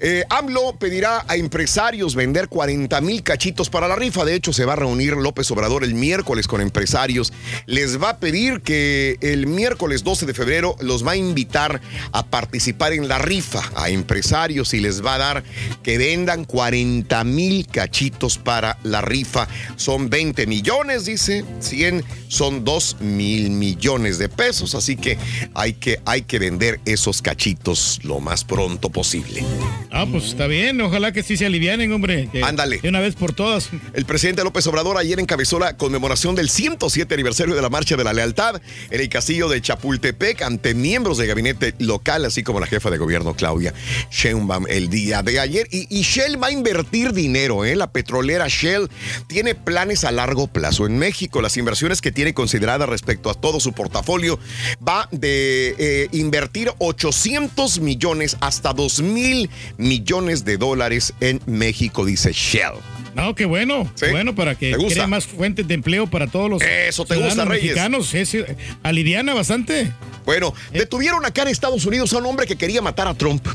eh, 0.00 0.24
AMLO 0.30 0.78
pedirá 0.78 1.24
a 1.28 1.36
empresarios 1.36 2.14
vender 2.14 2.48
40 2.48 3.00
mil 3.00 3.22
cachitos 3.22 3.68
para 3.70 3.88
la 3.88 3.96
rifa. 3.96 4.24
De 4.24 4.34
hecho, 4.34 4.52
se 4.52 4.64
va 4.64 4.72
a 4.72 4.76
reunir 4.76 5.14
López 5.14 5.50
Obrador 5.50 5.84
el 5.84 5.94
miércoles 5.94 6.46
con 6.46 6.60
empresarios. 6.60 7.32
Les 7.66 8.02
va 8.02 8.10
a 8.10 8.18
pedir 8.18 8.62
que 8.62 9.18
el 9.20 9.46
miércoles 9.46 10.04
12 10.04 10.26
de 10.26 10.34
febrero 10.34 10.76
los 10.80 11.06
va 11.06 11.12
a 11.12 11.16
invitar 11.16 11.80
a 12.12 12.26
participar 12.26 12.92
en 12.92 13.08
la 13.08 13.18
rifa 13.18 13.62
a 13.76 13.90
empresarios 13.90 14.74
y 14.74 14.80
les 14.80 15.04
va 15.04 15.14
a 15.14 15.18
dar 15.18 15.44
que 15.82 15.98
vendan 15.98 16.44
40 16.44 17.24
mil 17.24 17.66
cachitos 17.66 18.38
para 18.38 18.78
la 18.84 19.00
rifa. 19.02 19.48
Son 19.76 20.08
20 20.08 20.46
millones, 20.46 21.04
dice. 21.04 21.44
100 21.60 22.04
son 22.28 22.64
2 22.64 22.96
mil 23.00 23.50
millones 23.50 23.59
de 23.60 24.28
pesos. 24.28 24.74
Así 24.74 24.96
que 24.96 25.18
hay 25.54 25.74
que, 25.74 26.00
hay 26.04 26.22
que 26.22 26.38
vender 26.38 26.80
esos 26.84 27.22
cachitos 27.22 28.00
lo 28.02 28.20
más 28.20 28.44
pronto 28.44 28.90
posible. 28.90 29.44
Ah, 29.90 30.06
pues 30.10 30.24
está 30.24 30.46
bien. 30.46 30.80
Ojalá 30.80 31.12
que 31.12 31.22
sí 31.22 31.36
se 31.36 31.46
alivianen, 31.46 31.92
hombre. 31.92 32.28
Ándale. 32.42 32.78
De 32.78 32.88
una 32.88 33.00
vez 33.00 33.14
por 33.14 33.32
todas. 33.32 33.68
El 33.92 34.04
presidente 34.04 34.42
López 34.44 34.66
Obrador 34.66 34.96
ayer 34.96 35.20
encabezó 35.20 35.58
la 35.58 35.76
conmemoración 35.76 36.34
del 36.34 36.48
107 36.48 37.12
aniversario 37.12 37.54
de 37.54 37.62
la 37.62 37.68
Marcha 37.68 37.96
de 37.96 38.04
la 38.04 38.12
Lealtad 38.12 38.60
en 38.90 39.00
el 39.00 39.08
castillo 39.08 39.48
de 39.48 39.60
Chapultepec 39.60 40.42
ante 40.42 40.74
miembros 40.74 41.18
del 41.18 41.28
gabinete 41.28 41.74
local, 41.78 42.24
así 42.24 42.42
como 42.42 42.60
la 42.60 42.66
jefa 42.66 42.90
de 42.90 42.98
gobierno 42.98 43.34
Claudia 43.34 43.74
Sheinbaum 44.10 44.66
el 44.68 44.88
día 44.88 45.22
de 45.22 45.40
ayer. 45.40 45.66
Y, 45.70 45.86
y 45.90 46.02
Shell 46.02 46.42
va 46.42 46.48
a 46.48 46.52
invertir 46.52 47.12
dinero, 47.12 47.64
¿eh? 47.64 47.76
La 47.76 47.90
petrolera 47.92 48.46
Shell 48.48 48.88
tiene 49.26 49.54
planes 49.54 50.04
a 50.04 50.12
largo 50.12 50.46
plazo 50.46 50.86
en 50.86 50.98
México. 50.98 51.42
Las 51.42 51.56
inversiones 51.56 52.00
que 52.00 52.12
tiene 52.12 52.34
consideradas 52.34 52.88
respecto 52.88 53.30
a 53.30 53.34
todo 53.34 53.49
su 53.58 53.72
portafolio 53.72 54.38
va 54.86 55.08
de 55.10 55.74
eh, 55.78 56.08
invertir 56.12 56.72
800 56.78 57.80
millones 57.80 58.36
hasta 58.40 58.72
2 58.72 59.02
mil 59.02 59.50
millones 59.78 60.44
de 60.44 60.58
dólares 60.58 61.14
en 61.20 61.40
México, 61.46 62.04
dice 62.04 62.32
Shell. 62.32 62.74
No, 63.14 63.34
qué 63.34 63.44
bueno. 63.44 63.90
Bueno 64.10 64.34
para 64.34 64.54
que 64.54 64.72
cree 64.72 65.06
más 65.06 65.26
fuentes 65.26 65.66
de 65.66 65.74
empleo 65.74 66.06
para 66.06 66.26
todos 66.26 66.50
los 66.50 66.62
Eso 66.62 67.04
te 67.04 67.16
gusta, 67.16 67.44
Reyes. 67.44 67.64
mexicanos. 67.64 68.14
Es, 68.14 68.34
eh, 68.34 68.56
aliviana 68.82 69.34
bastante. 69.34 69.92
Bueno, 70.24 70.54
detuvieron 70.72 71.24
acá 71.24 71.42
en 71.42 71.48
Estados 71.48 71.84
Unidos 71.86 72.12
a 72.12 72.18
un 72.18 72.26
hombre 72.26 72.46
que 72.46 72.56
quería 72.56 72.82
matar 72.82 73.08
a 73.08 73.14
Trump. 73.14 73.46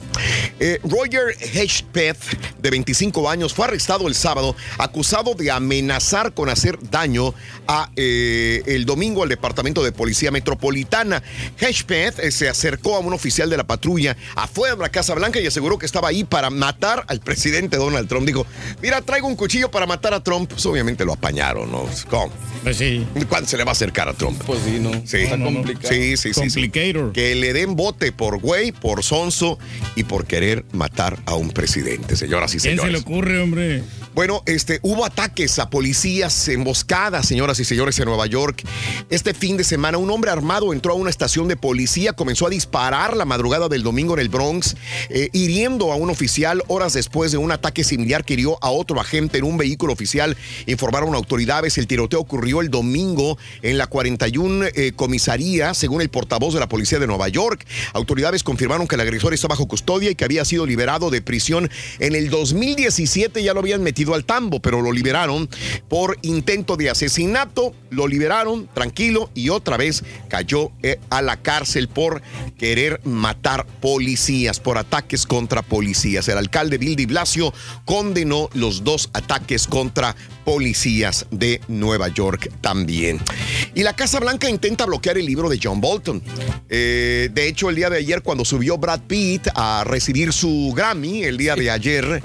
Eh, 0.60 0.80
Roger 0.84 1.36
Hedgepeth, 1.40 2.18
de 2.60 2.70
25 2.70 3.30
años, 3.30 3.54
fue 3.54 3.66
arrestado 3.66 4.08
el 4.08 4.16
sábado 4.16 4.56
acusado 4.78 5.36
de 5.36 5.52
amenazar 5.52 6.34
con 6.34 6.50
hacer 6.50 6.78
daño 6.90 7.34
a 7.68 7.92
eh, 7.96 8.64
el 8.66 8.86
domingo 8.86 9.24
al 9.24 9.30
Departamento 9.30 9.84
de 9.84 9.92
Policía 9.92 10.32
Metropolitana. 10.32 11.22
Hedgepeth 11.60 12.20
eh, 12.20 12.32
se 12.32 12.50
acercó 12.50 12.96
a 12.96 13.00
un 13.00 13.14
oficial 13.14 13.50
de 13.50 13.58
la 13.58 13.66
patrulla 13.66 14.18
afuera 14.36 14.76
de 14.76 14.82
la 14.82 14.90
Casa 14.90 15.14
Blanca 15.14 15.40
y 15.40 15.48
aseguró 15.48 15.78
que 15.78 15.86
estaba 15.86 16.10
ahí 16.10 16.24
para 16.24 16.50
matar 16.50 17.06
al 17.08 17.20
presidente 17.20 17.78
Donald 17.78 18.08
Trump. 18.08 18.26
Dijo, 18.26 18.46
mira, 18.82 19.02
traigo 19.02 19.28
un 19.28 19.36
cuchillo 19.46 19.70
para 19.70 19.86
matar 19.86 20.12
a 20.16 20.20
Trump. 20.22 20.50
Pues 20.50 20.66
obviamente 20.66 21.06
lo 21.06 21.14
apañaron, 21.14 21.72
¿no? 21.72 21.86
Pues 22.66 22.78
sí. 22.78 23.06
¿Cuándo 23.30 23.48
se 23.48 23.58
le 23.58 23.64
va 23.64 23.70
a 23.70 23.74
acercar 23.74 24.10
a 24.10 24.14
Trump? 24.14 24.42
Pues 24.44 24.60
sí, 24.66 24.80
no. 24.80 24.92
Sí, 25.06 25.18
Está 25.18 25.38
complicado. 25.38 25.88
sí, 25.88 26.18
sí, 26.18 26.34
sí, 26.34 26.50
sí. 26.50 26.70
Que 26.72 27.36
le 27.36 27.54
den 27.54 27.76
bote 27.76 28.12
por 28.12 28.40
güey, 28.40 28.72
por 28.72 29.04
sonso 29.04 29.60
y 29.96 30.04
por 30.04 30.26
querer 30.26 30.66
matar 30.72 31.20
a 31.28 31.36
un 31.36 31.52
presidente, 31.52 32.16
señoras 32.16 32.56
y 32.56 32.58
¿Quién 32.58 32.72
se 32.80 32.88
le 32.88 32.98
señores. 32.98 33.02
ocurre, 33.04 33.40
hombre? 33.40 33.84
Bueno, 34.16 34.42
este, 34.48 34.80
hubo 34.82 35.06
ataques 35.06 35.60
a 35.60 35.70
policías 35.70 36.48
emboscadas, 36.48 37.28
señoras 37.28 37.60
y 37.60 37.66
señores, 37.66 38.00
en 38.00 38.06
Nueva 38.06 38.26
York. 38.26 38.64
Este 39.12 39.36
fin 39.36 39.58
de 39.58 39.64
semana, 39.64 40.00
un 40.00 40.10
hombre 40.10 40.32
armado 40.32 40.74
entró 40.74 40.94
a 40.94 40.96
una 40.96 41.12
estación 41.12 41.48
de 41.48 41.58
policía, 41.58 42.14
comenzó 42.14 42.48
a 42.48 42.50
disparar 42.50 43.16
la 43.16 43.26
madrugada 43.26 43.68
del 43.70 43.84
domingo 43.84 44.16
en 44.16 44.22
el 44.22 44.30
Bronx, 44.30 44.76
eh, 45.10 45.30
hiriendo 45.34 45.92
a 45.92 45.98
un 45.98 46.10
oficial 46.10 46.64
horas 46.68 46.94
después 46.94 47.32
de 47.32 47.38
un 47.38 47.52
ataque 47.52 47.84
similar 47.84 48.26
que 48.26 48.34
hirió 48.34 48.58
a 48.64 48.72
otro 48.72 49.00
agente 49.00 49.38
en 49.38 49.44
un 49.44 49.58
vehículo 49.58 49.94
oficial, 49.94 50.36
informaron 50.66 51.14
autoridades. 51.14 51.78
El 51.78 51.86
tiroteo 51.86 52.22
ocurrió 52.22 52.55
el 52.62 52.70
domingo 52.70 53.38
en 53.62 53.78
la 53.78 53.88
41 53.88 54.66
eh, 54.66 54.92
comisaría, 54.96 55.74
según 55.74 56.02
el 56.02 56.10
portavoz 56.10 56.54
de 56.54 56.60
la 56.60 56.70
policía 56.70 57.00
de 57.00 57.08
Nueva 57.08 57.28
York. 57.28 57.66
Autoridades 57.94 58.44
confirmaron 58.44 58.88
que 58.88 58.96
el 58.96 59.02
agresor 59.02 59.34
está 59.34 59.48
bajo 59.48 59.68
custodia 59.68 60.10
y 60.12 60.16
que 60.16 60.26
había 60.26 60.46
sido 60.46 60.66
liberado 60.66 61.10
de 61.10 61.22
prisión 61.22 61.70
en 62.00 62.16
el 62.16 62.30
2017. 62.30 63.44
Ya 63.44 63.54
lo 63.54 63.60
habían 63.60 63.84
metido 63.84 64.14
al 64.14 64.26
tambo, 64.26 64.62
pero 64.62 64.82
lo 64.82 64.92
liberaron 64.92 65.50
por 65.88 66.18
intento 66.22 66.78
de 66.78 66.90
asesinato. 66.90 67.74
Lo 67.90 68.08
liberaron 68.08 68.68
tranquilo 68.74 69.30
y 69.34 69.50
otra 69.50 69.78
vez 69.78 70.04
cayó 70.28 70.72
eh, 70.84 71.00
a 71.10 71.22
la 71.22 71.38
cárcel 71.38 71.88
por 71.88 72.22
querer 72.58 73.02
matar 73.06 73.66
policías, 73.66 74.60
por 74.60 74.78
ataques 74.78 75.26
contra 75.26 75.62
policías. 75.62 76.28
El 76.28 76.38
alcalde 76.38 76.78
Bill 76.78 76.96
de 76.96 77.06
Blasio 77.06 77.54
condenó 77.86 78.50
los 78.54 78.84
dos 78.84 79.10
ataques 79.14 79.68
contra 79.68 80.14
policías 80.14 80.35
de 81.32 81.62
Nueva 81.68 82.08
York 82.10 82.50
también. 82.62 83.20
Y 83.74 83.84
la 83.84 83.94
Casa 83.94 84.20
Blanca 84.20 84.50
intenta 84.50 84.86
bloquear 84.86 85.18
el 85.18 85.26
libro 85.26 85.50
de 85.50 85.60
John 85.62 85.82
Bolton. 85.82 86.22
Eh, 86.70 87.30
de 87.34 87.48
hecho, 87.48 87.70
el 87.70 87.76
día 87.76 87.90
de 87.90 87.98
ayer, 87.98 88.22
cuando 88.22 88.46
subió 88.46 88.78
Brad 88.78 89.02
Pitt 89.02 89.48
a 89.56 89.84
recibir 89.86 90.32
su 90.32 90.74
Grammy, 90.76 91.24
el 91.24 91.38
día 91.38 91.56
de 91.56 91.72
ayer, 91.72 92.22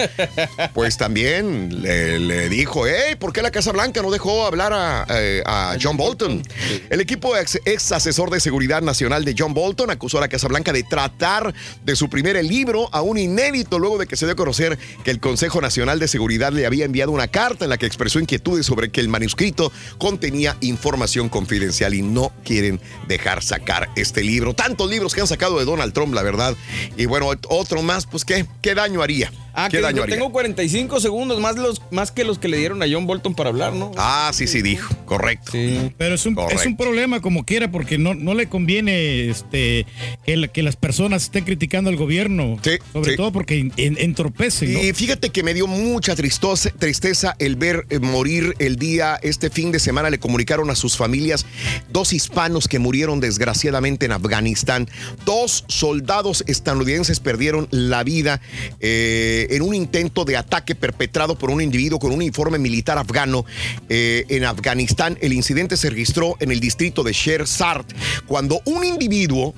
pues 0.75 0.97
también 0.97 1.83
le, 1.83 2.19
le 2.19 2.49
dijo, 2.49 2.87
hey, 2.87 3.17
¿por 3.19 3.33
qué 3.33 3.43
la 3.43 3.51
Casa 3.51 3.73
Blanca 3.73 4.03
no 4.03 4.11
dejó 4.11 4.47
hablar 4.47 4.73
a, 4.73 5.07
eh, 5.11 5.43
a 5.47 5.77
John 5.81 5.97
Bolton? 5.97 6.43
El 6.91 7.01
equipo 7.01 7.37
ex, 7.37 7.59
ex 7.65 7.93
asesor 7.93 8.31
de 8.31 8.41
seguridad 8.41 8.83
nacional 8.83 9.25
de 9.25 9.35
John 9.37 9.55
Bolton 9.55 9.91
acusó 9.91 10.19
a 10.19 10.23
la 10.23 10.29
Casa 10.29 10.49
Blanca 10.49 10.73
de 10.73 10.83
tratar 10.83 11.55
de 11.85 11.97
suprimir 11.97 12.37
el 12.37 12.49
libro, 12.49 12.89
aún 12.93 13.19
inédito, 13.19 13.79
luego 13.79 13.99
de 13.99 14.07
que 14.07 14.17
se 14.17 14.27
dio 14.27 14.33
a 14.33 14.37
conocer 14.37 14.79
que 15.05 15.11
el 15.11 15.21
Consejo 15.21 15.61
Nacional 15.61 15.99
de 15.99 16.09
Seguridad 16.09 16.53
le 16.53 16.67
había 16.67 16.85
enviado 16.85 17.13
una 17.13 17.29
carta 17.29 17.65
en 17.65 17.71
la 17.71 17.79
que 17.79 17.87
expresó 17.87 18.10
inquietudes 18.19 18.67
sobre 18.67 18.91
que 18.91 19.01
el 19.01 19.09
manuscrito 19.09 19.71
contenía 19.99 20.57
información 20.61 21.29
confidencial 21.29 21.95
y 21.95 22.03
no 22.03 22.33
quieren 22.45 22.81
dejar 23.07 23.43
sacar 23.43 23.89
este 23.95 24.23
libro. 24.23 24.55
Tantos 24.55 24.91
libros 24.91 25.15
que 25.15 25.21
han 25.21 25.27
sacado 25.27 25.59
de 25.59 25.65
Donald 25.65 25.93
Trump, 25.93 26.15
la 26.15 26.23
verdad. 26.23 26.57
Y 26.97 27.07
bueno, 27.07 27.31
otro 27.49 27.83
más, 27.83 28.07
pues 28.07 28.25
¿qué, 28.25 28.47
qué 28.63 28.75
daño 28.75 29.03
haría? 29.03 29.31
Ah, 29.55 29.69
¿Qué 29.71 29.79
que 29.79 29.83
daño 29.83 30.03
haría? 30.03 30.17
tengo 30.17 30.31
45 30.33 31.01
segundos 31.01 31.41
más, 31.41 31.57
los, 31.57 31.83
más 31.91 32.11
que 32.13 32.25
los 32.25 32.39
que 32.39 32.49
le 32.49 32.59
dieron 32.59 32.83
a 32.83 32.87
John 32.91 33.07
Bolton 33.07 33.35
para 33.35 33.51
hablar, 33.51 33.73
¿no? 33.73 33.93
Ah, 33.97 34.31
sí, 34.33 34.47
sí, 34.47 34.63
dijo. 34.63 34.95
Correcto. 35.07 35.53
Pero 35.99 36.15
es 36.15 36.25
un, 36.27 36.37
es 36.51 36.67
un 36.67 36.77
problema 36.77 37.21
como 37.21 37.45
quiera 37.45 37.71
porque 37.71 37.99
no, 37.99 38.15
no 38.15 38.35
le 38.35 38.49
conviene 38.49 39.29
este, 39.29 39.87
que, 40.25 40.37
la- 40.37 40.49
que 40.49 40.63
las 40.63 40.77
personas 40.77 41.25
estén 41.25 41.45
criticando 41.45 41.91
al 41.91 41.97
gobierno. 41.97 42.59
sobre 42.93 43.11
sí. 43.13 43.17
todo 43.17 43.33
porque 43.33 43.59
en- 43.59 43.73
en- 43.77 43.99
entorpecen. 43.99 44.73
¿no? 44.73 44.83
Y 44.83 44.93
fíjate 44.93 45.31
que 45.31 45.43
me 45.43 45.55
dio 45.55 45.67
mucha 45.67 46.15
tristosa- 46.15 46.73
tristeza 46.79 47.35
el 47.39 47.57
ver 47.57 47.87
eh, 47.91 47.99
morir 47.99 48.55
el 48.59 48.77
día, 48.77 49.19
este 49.23 49.51
fin 49.51 49.73
de 49.73 49.79
semana 49.81 50.11
le 50.11 50.19
comunicaron 50.19 50.71
a 50.71 50.75
sus 50.75 50.97
familias 50.97 51.45
dos 51.91 52.13
hispanos 52.13 52.69
que 52.69 52.79
murieron 52.79 53.21
desgraciadamente 53.21 54.07
en 54.07 54.13
Afganistán. 54.13 54.89
Dos 55.25 55.65
soldados 55.69 56.45
estadounidenses 56.47 57.21
perdieron 57.21 57.67
la 57.71 58.05
vida 58.05 58.41
eh, 58.81 59.40
en 59.51 59.63
un 59.63 59.75
intento 59.75 60.25
de 60.25 60.37
ataque 60.37 60.75
perpetrado 60.75 61.37
por 61.37 61.51
un 61.51 61.61
individuo 61.61 61.99
con 61.99 62.11
un 62.11 62.17
uniforme 62.17 62.59
militar 62.59 62.99
afgano 62.99 63.45
eh, 63.89 64.25
en 64.29 64.45
Afganistán. 64.45 65.19
El 65.21 65.33
incidente 65.33 65.77
se 65.77 65.91
registró 65.91 66.37
en 66.41 66.51
el 66.51 66.61
distrito 66.61 67.03
de 67.03 67.13
Sher 67.13 67.47
Sart 67.47 67.91
cuando 68.27 68.61
un 68.67 68.85
individuo 68.85 69.55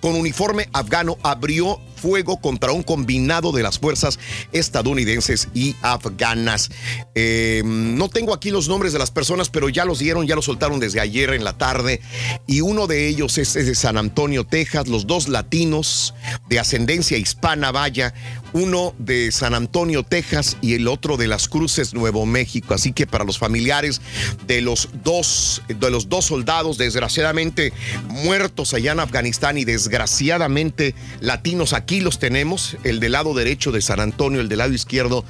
con 0.00 0.14
uniforme 0.14 0.68
afgano 0.72 1.18
abrió 1.22 1.80
fuego 1.98 2.40
contra 2.40 2.72
un 2.72 2.82
combinado 2.82 3.52
de 3.52 3.62
las 3.62 3.78
fuerzas 3.78 4.18
estadounidenses 4.52 5.48
y 5.52 5.74
afganas. 5.82 6.70
Eh, 7.14 7.62
no 7.64 8.08
tengo 8.08 8.32
aquí 8.32 8.50
los 8.50 8.68
nombres 8.68 8.92
de 8.92 8.98
las 8.98 9.10
personas, 9.10 9.50
pero 9.50 9.68
ya 9.68 9.84
los 9.84 9.98
dieron, 9.98 10.26
ya 10.26 10.36
los 10.36 10.44
soltaron 10.44 10.80
desde 10.80 11.00
ayer 11.00 11.34
en 11.34 11.44
la 11.44 11.58
tarde. 11.58 12.00
Y 12.46 12.60
uno 12.60 12.86
de 12.86 13.08
ellos 13.08 13.36
es, 13.38 13.56
es 13.56 13.66
de 13.66 13.74
San 13.74 13.98
Antonio, 13.98 14.44
Texas, 14.44 14.86
los 14.88 15.06
dos 15.06 15.28
latinos 15.28 16.14
de 16.48 16.60
ascendencia 16.60 17.18
hispana, 17.18 17.72
vaya, 17.72 18.14
uno 18.52 18.94
de 18.98 19.30
San 19.32 19.54
Antonio, 19.54 20.02
Texas 20.02 20.56
y 20.60 20.74
el 20.74 20.88
otro 20.88 21.16
de 21.16 21.26
Las 21.28 21.48
Cruces, 21.48 21.94
Nuevo 21.94 22.26
México. 22.26 22.74
Así 22.74 22.92
que 22.92 23.06
para 23.06 23.24
los 23.24 23.38
familiares 23.38 24.00
de 24.46 24.60
los 24.60 24.88
dos, 25.04 25.62
de 25.68 25.90
los 25.90 26.08
dos 26.08 26.26
soldados, 26.26 26.78
desgraciadamente 26.78 27.72
muertos 28.08 28.74
allá 28.74 28.92
en 28.92 29.00
Afganistán 29.00 29.58
y 29.58 29.64
desgraciadamente 29.64 30.94
latinos, 31.20 31.72
aquí 31.72 32.00
los 32.00 32.18
tenemos, 32.18 32.76
el 32.84 33.00
del 33.00 33.12
lado 33.12 33.34
derecho 33.34 33.72
de 33.72 33.80
San 33.82 34.00
Antonio, 34.00 34.40
el 34.40 34.48
del 34.48 34.58
lado 34.58 34.72
izquierdo 34.72 35.24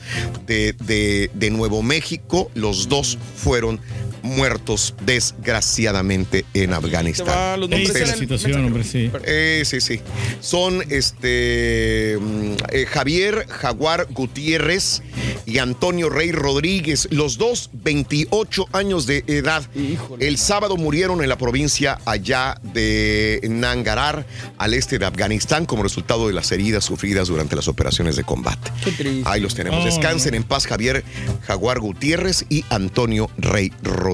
de, 0.46 0.72
de- 0.72 1.30
de 1.34 1.50
Nuevo 1.50 1.82
México, 1.82 2.50
los 2.54 2.88
dos 2.88 3.18
fueron 3.36 3.80
muertos 4.22 4.94
desgraciadamente 5.04 6.44
en 6.54 6.72
Afganistán. 6.72 7.60
los 7.60 7.68
nombres 7.68 7.92
Triste 7.92 8.06
la 8.06 8.16
situación, 8.16 8.64
hombre, 8.64 8.84
sí. 8.84 9.10
Eh, 9.24 9.62
sí, 9.64 9.80
sí. 9.80 10.00
Son 10.40 10.82
este 10.90 12.16
mm, 12.20 12.52
eh, 12.72 12.86
Javier 12.86 13.46
Jaguar 13.48 14.06
Gutiérrez 14.10 15.02
y 15.46 15.58
Antonio 15.58 16.10
Rey 16.10 16.32
Rodríguez, 16.32 17.08
los 17.10 17.38
dos 17.38 17.70
28 17.72 18.66
años 18.72 19.06
de 19.06 19.24
edad. 19.26 19.62
El 20.18 20.38
sábado 20.38 20.76
murieron 20.76 21.22
en 21.22 21.28
la 21.28 21.38
provincia 21.38 21.98
allá 22.04 22.60
de 22.62 23.40
Nangarar, 23.48 24.26
al 24.58 24.74
este 24.74 24.98
de 24.98 25.06
Afganistán, 25.06 25.66
como 25.66 25.82
resultado 25.82 26.26
de 26.26 26.34
las 26.34 26.52
heridas 26.52 26.84
sufridas 26.84 27.28
durante 27.28 27.56
las 27.56 27.68
operaciones 27.68 28.16
de 28.16 28.24
combate. 28.24 28.70
Ahí 29.24 29.40
los 29.40 29.54
tenemos. 29.54 29.82
Oh, 29.82 29.84
Descansen 29.84 30.34
en 30.34 30.44
paz 30.44 30.66
Javier 30.66 31.04
Jaguar 31.46 31.80
Gutiérrez 31.80 32.44
y 32.48 32.64
Antonio 32.70 33.30
Rey 33.38 33.72
Rodríguez. 33.82 34.07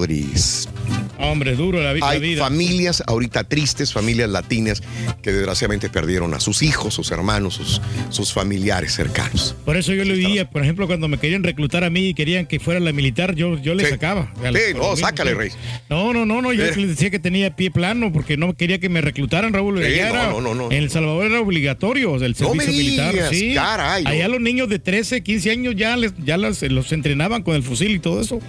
Hombre, 1.19 1.55
duro 1.55 1.81
la, 1.81 1.91
Hay 2.07 2.21
vida. 2.21 2.43
familias 2.45 3.03
ahorita 3.07 3.45
tristes, 3.45 3.93
familias 3.93 4.29
latinas, 4.29 4.83
que 5.23 5.33
desgraciadamente 5.33 5.89
perdieron 5.89 6.35
a 6.35 6.41
sus 6.41 6.63
hijos, 6.63 6.93
sus 6.95 7.11
hermanos, 7.13 7.55
sus, 7.55 7.81
sus 8.11 8.33
familiares 8.33 8.93
cercanos. 8.95 9.55
Por 9.65 9.77
eso 9.77 9.93
yo 9.95 10.05
le 10.05 10.15
diría, 10.17 10.51
por 10.51 10.63
ejemplo, 10.63 10.87
cuando 10.87 11.09
me 11.09 11.19
querían 11.19 11.43
reclutar 11.45 11.85
a 11.85 11.91
mí 11.91 12.09
y 12.09 12.15
querían 12.15 12.47
que 12.47 12.59
fuera 12.61 12.81
la 12.81 12.93
militar, 12.93 13.35
yo, 13.37 13.59
yo 13.59 13.75
le 13.75 13.89
sacaba. 13.89 14.33
Sí, 14.43 14.75
no, 14.77 14.97
sácale, 14.97 15.35
Rey. 15.35 15.51
No, 15.89 16.13
no, 16.13 16.27
no, 16.27 16.43
no, 16.43 16.53
yo 16.53 16.65
les 16.65 16.89
decía 16.89 17.11
que 17.11 17.19
tenía 17.21 17.55
pie 17.55 17.71
plano 17.71 18.13
porque 18.13 18.37
no 18.37 18.55
quería 18.55 18.79
que 18.81 18.89
me 18.89 19.01
reclutaran, 19.01 19.53
Raúl. 19.53 19.77
Sí, 19.79 19.83
no, 19.83 19.87
era- 20.09 20.29
no, 20.31 20.41
no, 20.41 20.55
no. 20.55 20.67
En 20.67 20.83
El 20.83 20.91
Salvador 20.91 21.27
era 21.27 21.41
obligatorio 21.41 22.17
el 22.17 22.33
No 22.33 22.35
servicio 22.35 22.55
me 22.55 22.67
militar. 22.67 23.13
digas, 23.15 23.31
Sí. 23.31 23.55
caray, 23.55 24.05
no. 24.05 24.11
Allá 24.11 24.29
los 24.29 24.41
niños 24.41 24.69
de 24.69 24.79
13, 24.79 25.23
15 25.23 25.51
años 25.53 25.75
ya, 25.77 25.97
les, 25.97 26.13
ya 26.25 26.37
las- 26.37 26.61
los 26.63 26.93
entrenaban 26.93 27.43
con 27.43 27.55
el 27.55 27.63
fusil 27.63 27.93
y 27.93 27.99
todo 28.01 28.21
eso. 28.21 28.41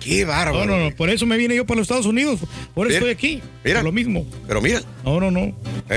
Qué 0.00 0.24
bárbaro. 0.24 0.66
No, 0.66 0.76
no, 0.78 0.84
no, 0.89 0.89
por 0.96 1.10
eso 1.10 1.26
me 1.26 1.36
vine 1.36 1.56
yo 1.56 1.66
para 1.66 1.78
los 1.78 1.84
Estados 1.84 2.06
Unidos. 2.06 2.40
Por 2.74 2.86
eso 2.86 2.96
estoy 2.96 3.10
aquí. 3.10 3.42
Mira. 3.64 3.82
Lo 3.82 3.92
mismo. 3.92 4.26
Pero 4.46 4.60
mira. 4.60 4.80
No, 5.04 5.18
no, 5.20 5.30
no. 5.30 5.54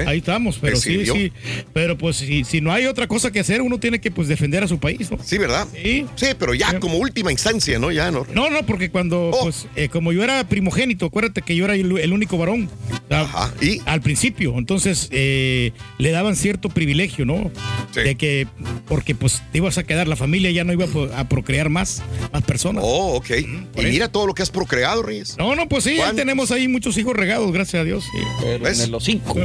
Ahí 0.08 0.20
estamos, 0.20 0.58
pero 0.60 0.76
¿Te 0.80 0.82
sí, 0.82 1.06
sí. 1.06 1.32
Pero 1.74 1.98
pues 1.98 2.18
si, 2.18 2.44
si 2.44 2.62
no 2.62 2.72
hay 2.72 2.86
otra 2.86 3.08
cosa 3.08 3.32
que 3.32 3.40
hacer, 3.40 3.62
uno 3.62 3.80
tiene 3.80 4.00
que 4.00 4.12
pues 4.12 4.28
defender 4.28 4.64
a 4.64 4.68
su 4.68 4.80
país, 4.80 5.12
¿no? 5.12 5.18
Sí, 5.24 5.38
¿verdad? 5.38 5.68
Sí. 5.74 6.06
Sí, 6.16 6.28
pero 6.40 6.54
ya 6.54 6.80
como 6.80 6.98
última 6.98 7.32
instancia, 7.32 7.78
¿no? 7.80 7.92
Ya 7.92 8.12
no. 8.12 8.26
No, 8.34 8.50
no, 8.50 8.66
porque 8.66 8.90
cuando, 8.90 9.30
Oh. 9.34 9.44
pues, 9.44 9.68
eh, 9.76 9.90
como 9.90 10.12
yo 10.14 10.24
era 10.24 10.48
primogénito, 10.48 11.06
acuérdate 11.06 11.42
que 11.42 11.56
yo 11.56 11.66
era 11.66 11.76
el, 11.76 11.98
el 11.98 12.14
único 12.14 12.38
varón. 12.38 12.70
¿Y? 13.62 13.80
Al 13.86 14.02
principio. 14.02 14.58
Entonces, 14.58 15.08
eh, 15.12 15.72
le 16.00 16.12
daban 16.12 16.36
cierto 16.36 16.70
privilegio, 16.70 17.26
¿no? 17.26 17.52
De 17.94 18.16
que, 18.16 18.48
porque 18.88 19.14
pues 19.14 19.44
te 19.52 19.60
ibas 19.60 19.78
a 19.78 19.84
quedar, 19.84 20.08
la 20.08 20.16
familia 20.16 20.50
ya 20.52 20.64
no 20.64 20.74
iba 20.74 20.86
a 21.16 21.30
procrear 21.30 21.70
más, 21.70 22.02
más 22.32 22.42
personas. 22.44 22.84
Oh, 22.86 23.14
ok. 23.18 23.30
y 23.76 23.82
mira 23.84 24.08
todo 24.12 24.26
lo 24.26 24.34
que 24.34 24.42
has 24.42 24.50
procreado, 24.50 25.04
Reyes. 25.04 25.36
No, 25.38 25.56
no, 25.56 25.68
pues 25.70 25.84
sí, 25.84 25.98
ya 25.98 26.12
tenemos 26.14 26.50
ahí 26.52 26.68
muchos 26.68 26.98
hijos 26.98 27.16
regados, 27.16 27.53
gracias 27.54 27.82
a 27.82 27.84
Dios. 27.84 28.06
Pero 28.42 28.68
en 28.68 28.92
los 28.92 29.04
cinco. 29.04 29.36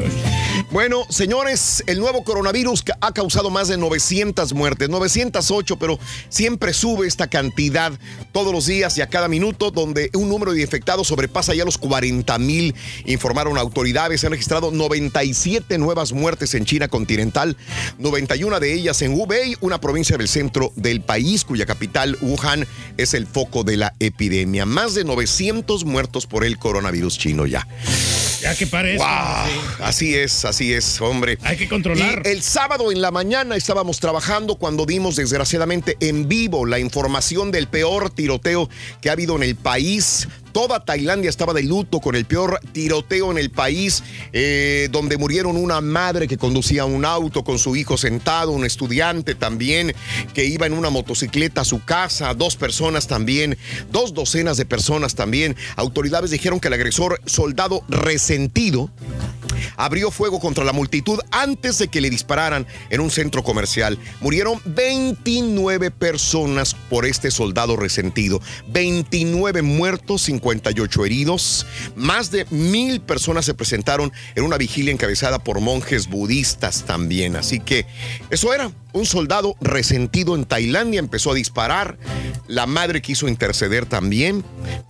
Bueno, 0.71 1.05
señores, 1.09 1.83
el 1.87 1.99
nuevo 1.99 2.25
coronavirus 2.25 2.85
ha 3.01 3.13
causado 3.13 3.49
más 3.49 3.69
de 3.69 3.79
900 3.79 4.53
muertes, 4.53 4.89
908, 4.89 5.79
pero 5.79 5.99
siempre 6.29 6.75
sube 6.75 7.07
esta 7.07 7.29
cantidad 7.29 7.93
todos 8.33 8.53
los 8.53 8.67
días 8.67 8.99
y 8.99 9.01
a 9.01 9.07
cada 9.07 9.29
minuto, 9.29 9.71
donde 9.71 10.11
un 10.15 10.29
número 10.29 10.53
de 10.53 10.61
infectados 10.61 11.09
sobrepasa 11.09 11.55
ya 11.55 11.65
los 11.65 11.79
40 11.79 12.39
mil, 12.39 12.75
informaron 13.07 13.57
autoridades. 13.57 14.21
Se 14.21 14.27
han 14.27 14.33
registrado 14.33 14.71
97 14.71 15.79
nuevas 15.79 16.13
muertes 16.13 16.55
en 16.55 16.65
China 16.65 16.89
continental, 16.89 17.57
91 17.99 18.61
de 18.61 18.75
ellas 18.75 19.01
en 19.03 19.13
Hubei, 19.19 19.57
una 19.61 19.81
provincia 19.81 20.19
del 20.19 20.29
centro 20.29 20.73
del 20.77 21.01
país, 21.01 21.45
cuya 21.45 21.67
capital, 21.67 22.19
Wuhan, 22.21 22.67
es 22.97 23.15
el 23.15 23.27
foco 23.27 23.65
de 23.65 23.77
la 23.77 23.95
epidemia. 24.01 24.67
Más 24.67 24.95
de 24.95 25.05
900 25.05 25.85
muertos 25.85 26.27
por 26.27 26.45
el 26.45 26.59
coronavirus 26.59 27.19
chino 27.19 27.47
ya. 27.47 27.67
Ya 28.41 28.55
que 28.55 28.67
parece. 28.67 29.05
Así 29.81 30.15
es, 30.15 30.45
así 30.45 30.73
es, 30.73 31.01
hombre. 31.01 31.39
Hay 31.43 31.57
que 31.57 31.69
controlar. 31.69 32.23
el 32.25 32.43
sábado 32.43 32.93
en 32.93 33.03
la 33.03 33.11
mañana 33.11 33.57
estábamos 33.57 33.99
trabajando 33.99 34.55
cuando 34.55 34.87
dimos 34.87 35.17
desgraciadamente 35.17 35.97
en 36.01 36.29
vivo 36.29 36.65
la 36.65 36.79
información 36.79 37.51
del 37.51 37.67
peor 37.67 38.11
tiroteo 38.11 38.69
que 39.01 39.09
ha 39.09 39.13
habido 39.13 39.37
en 39.37 39.43
el 39.43 39.57
país. 39.57 40.29
Toda 40.59 40.85
Tailandia 40.85 41.31
estaba 41.31 41.55
de 41.55 41.63
luto 41.63 42.01
con 42.01 42.17
el 42.17 42.25
peor 42.25 42.59
tiroteo 42.73 43.31
en 43.31 43.39
el 43.39 43.49
país, 43.49 44.03
eh, 44.33 44.89
donde 44.91 45.17
murieron 45.17 45.57
una 45.57 45.81
madre 45.81 46.27
que 46.27 46.37
conducía 46.37 46.85
un 46.85 47.05
auto 47.05 47.45
con 47.45 47.61
su 47.61 47.77
hijo 47.77 47.97
sentado, 47.97 48.51
un 48.51 48.65
estudiante 48.65 49.37
también 49.37 49.95
que 50.35 50.47
iba 50.47 50.67
en 50.67 50.73
una 50.73 50.91
motocicleta 50.91 51.61
a 51.61 51.65
su 51.65 51.85
casa, 51.85 52.35
dos 52.35 52.57
personas 52.57 53.07
también, 53.07 53.57
dos 53.93 54.15
docenas 54.15 54.57
de 54.57 54.67
personas 54.67 55.15
también. 55.15 55.55
Autoridades 55.77 56.33
dijeron 56.33 56.59
que 56.59 56.67
el 56.67 56.75
agresor, 56.75 57.21
soldado 57.25 57.85
resentido, 57.89 58.91
abrió 59.77 60.11
fuego 60.11 60.41
contra 60.41 60.65
la 60.65 60.73
multitud 60.73 61.21
antes 61.31 61.79
de 61.79 61.87
que 61.87 62.01
le 62.01 62.11
dispararan 62.11 62.67
en 62.91 63.01
un 63.01 63.13
centro 63.13 63.45
comercial. 63.45 63.97
Murieron 64.21 64.61
29 64.65 65.93
personas 65.93 66.75
por 66.75 67.07
este 67.07 67.31
soldado 67.31 67.77
resentido. 67.77 68.41
29 68.67 69.63
muertos, 69.63 70.23
50 70.23 70.48
58 70.49 71.05
heridos. 71.05 71.67
Más 71.95 72.31
de 72.31 72.47
mil 72.51 73.01
personas 73.01 73.45
se 73.45 73.55
presentaron 73.55 74.13
en 74.35 74.45
una 74.45 74.57
vigilia 74.57 74.93
encabezada 74.93 75.39
por 75.39 75.61
monjes 75.61 76.09
budistas 76.09 76.85
también. 76.85 77.37
Así 77.37 77.61
que 77.61 77.87
eso 78.31 78.53
era. 78.55 78.71
Un 78.95 79.05
soldado 79.05 79.55
resentido 79.61 80.35
en 80.35 80.47
Tailandia 80.47 80.99
empezó 80.99 81.33
a 81.33 81.35
disparar. 81.35 81.99
La 82.47 82.67
madre 82.67 83.03
quiso 83.03 83.29
interceder 83.29 83.85
también. 83.85 84.43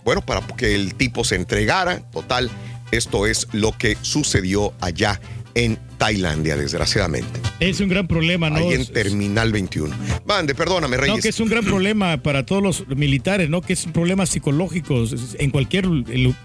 Bueno, 0.05 0.25
para 0.25 0.45
que 0.47 0.73
el 0.73 0.95
tipo 0.95 1.23
se 1.23 1.35
entregara. 1.35 1.99
Total, 2.11 2.49
esto 2.91 3.27
es 3.27 3.47
lo 3.51 3.77
que 3.77 3.97
sucedió 4.01 4.73
allá 4.79 5.19
en 5.53 5.77
Tailandia, 5.99 6.55
desgraciadamente. 6.55 7.39
Es 7.59 7.81
un 7.81 7.89
gran 7.89 8.07
problema, 8.07 8.49
¿no? 8.49 8.55
Ahí 8.55 8.73
en 8.73 8.85
Terminal 8.87 9.51
21. 9.51 9.95
Mande, 10.25 10.55
perdóname, 10.55 10.95
Reyes. 10.95 11.17
No, 11.17 11.21
que 11.21 11.29
es 11.29 11.39
un 11.41 11.49
gran 11.49 11.65
problema 11.65 12.17
para 12.23 12.45
todos 12.45 12.63
los 12.63 12.87
militares, 12.87 13.49
¿no? 13.49 13.61
Que 13.61 13.73
es 13.73 13.85
un 13.85 13.91
problema 13.91 14.25
psicológico 14.25 15.03
en 15.37 15.51
cualquier 15.51 15.85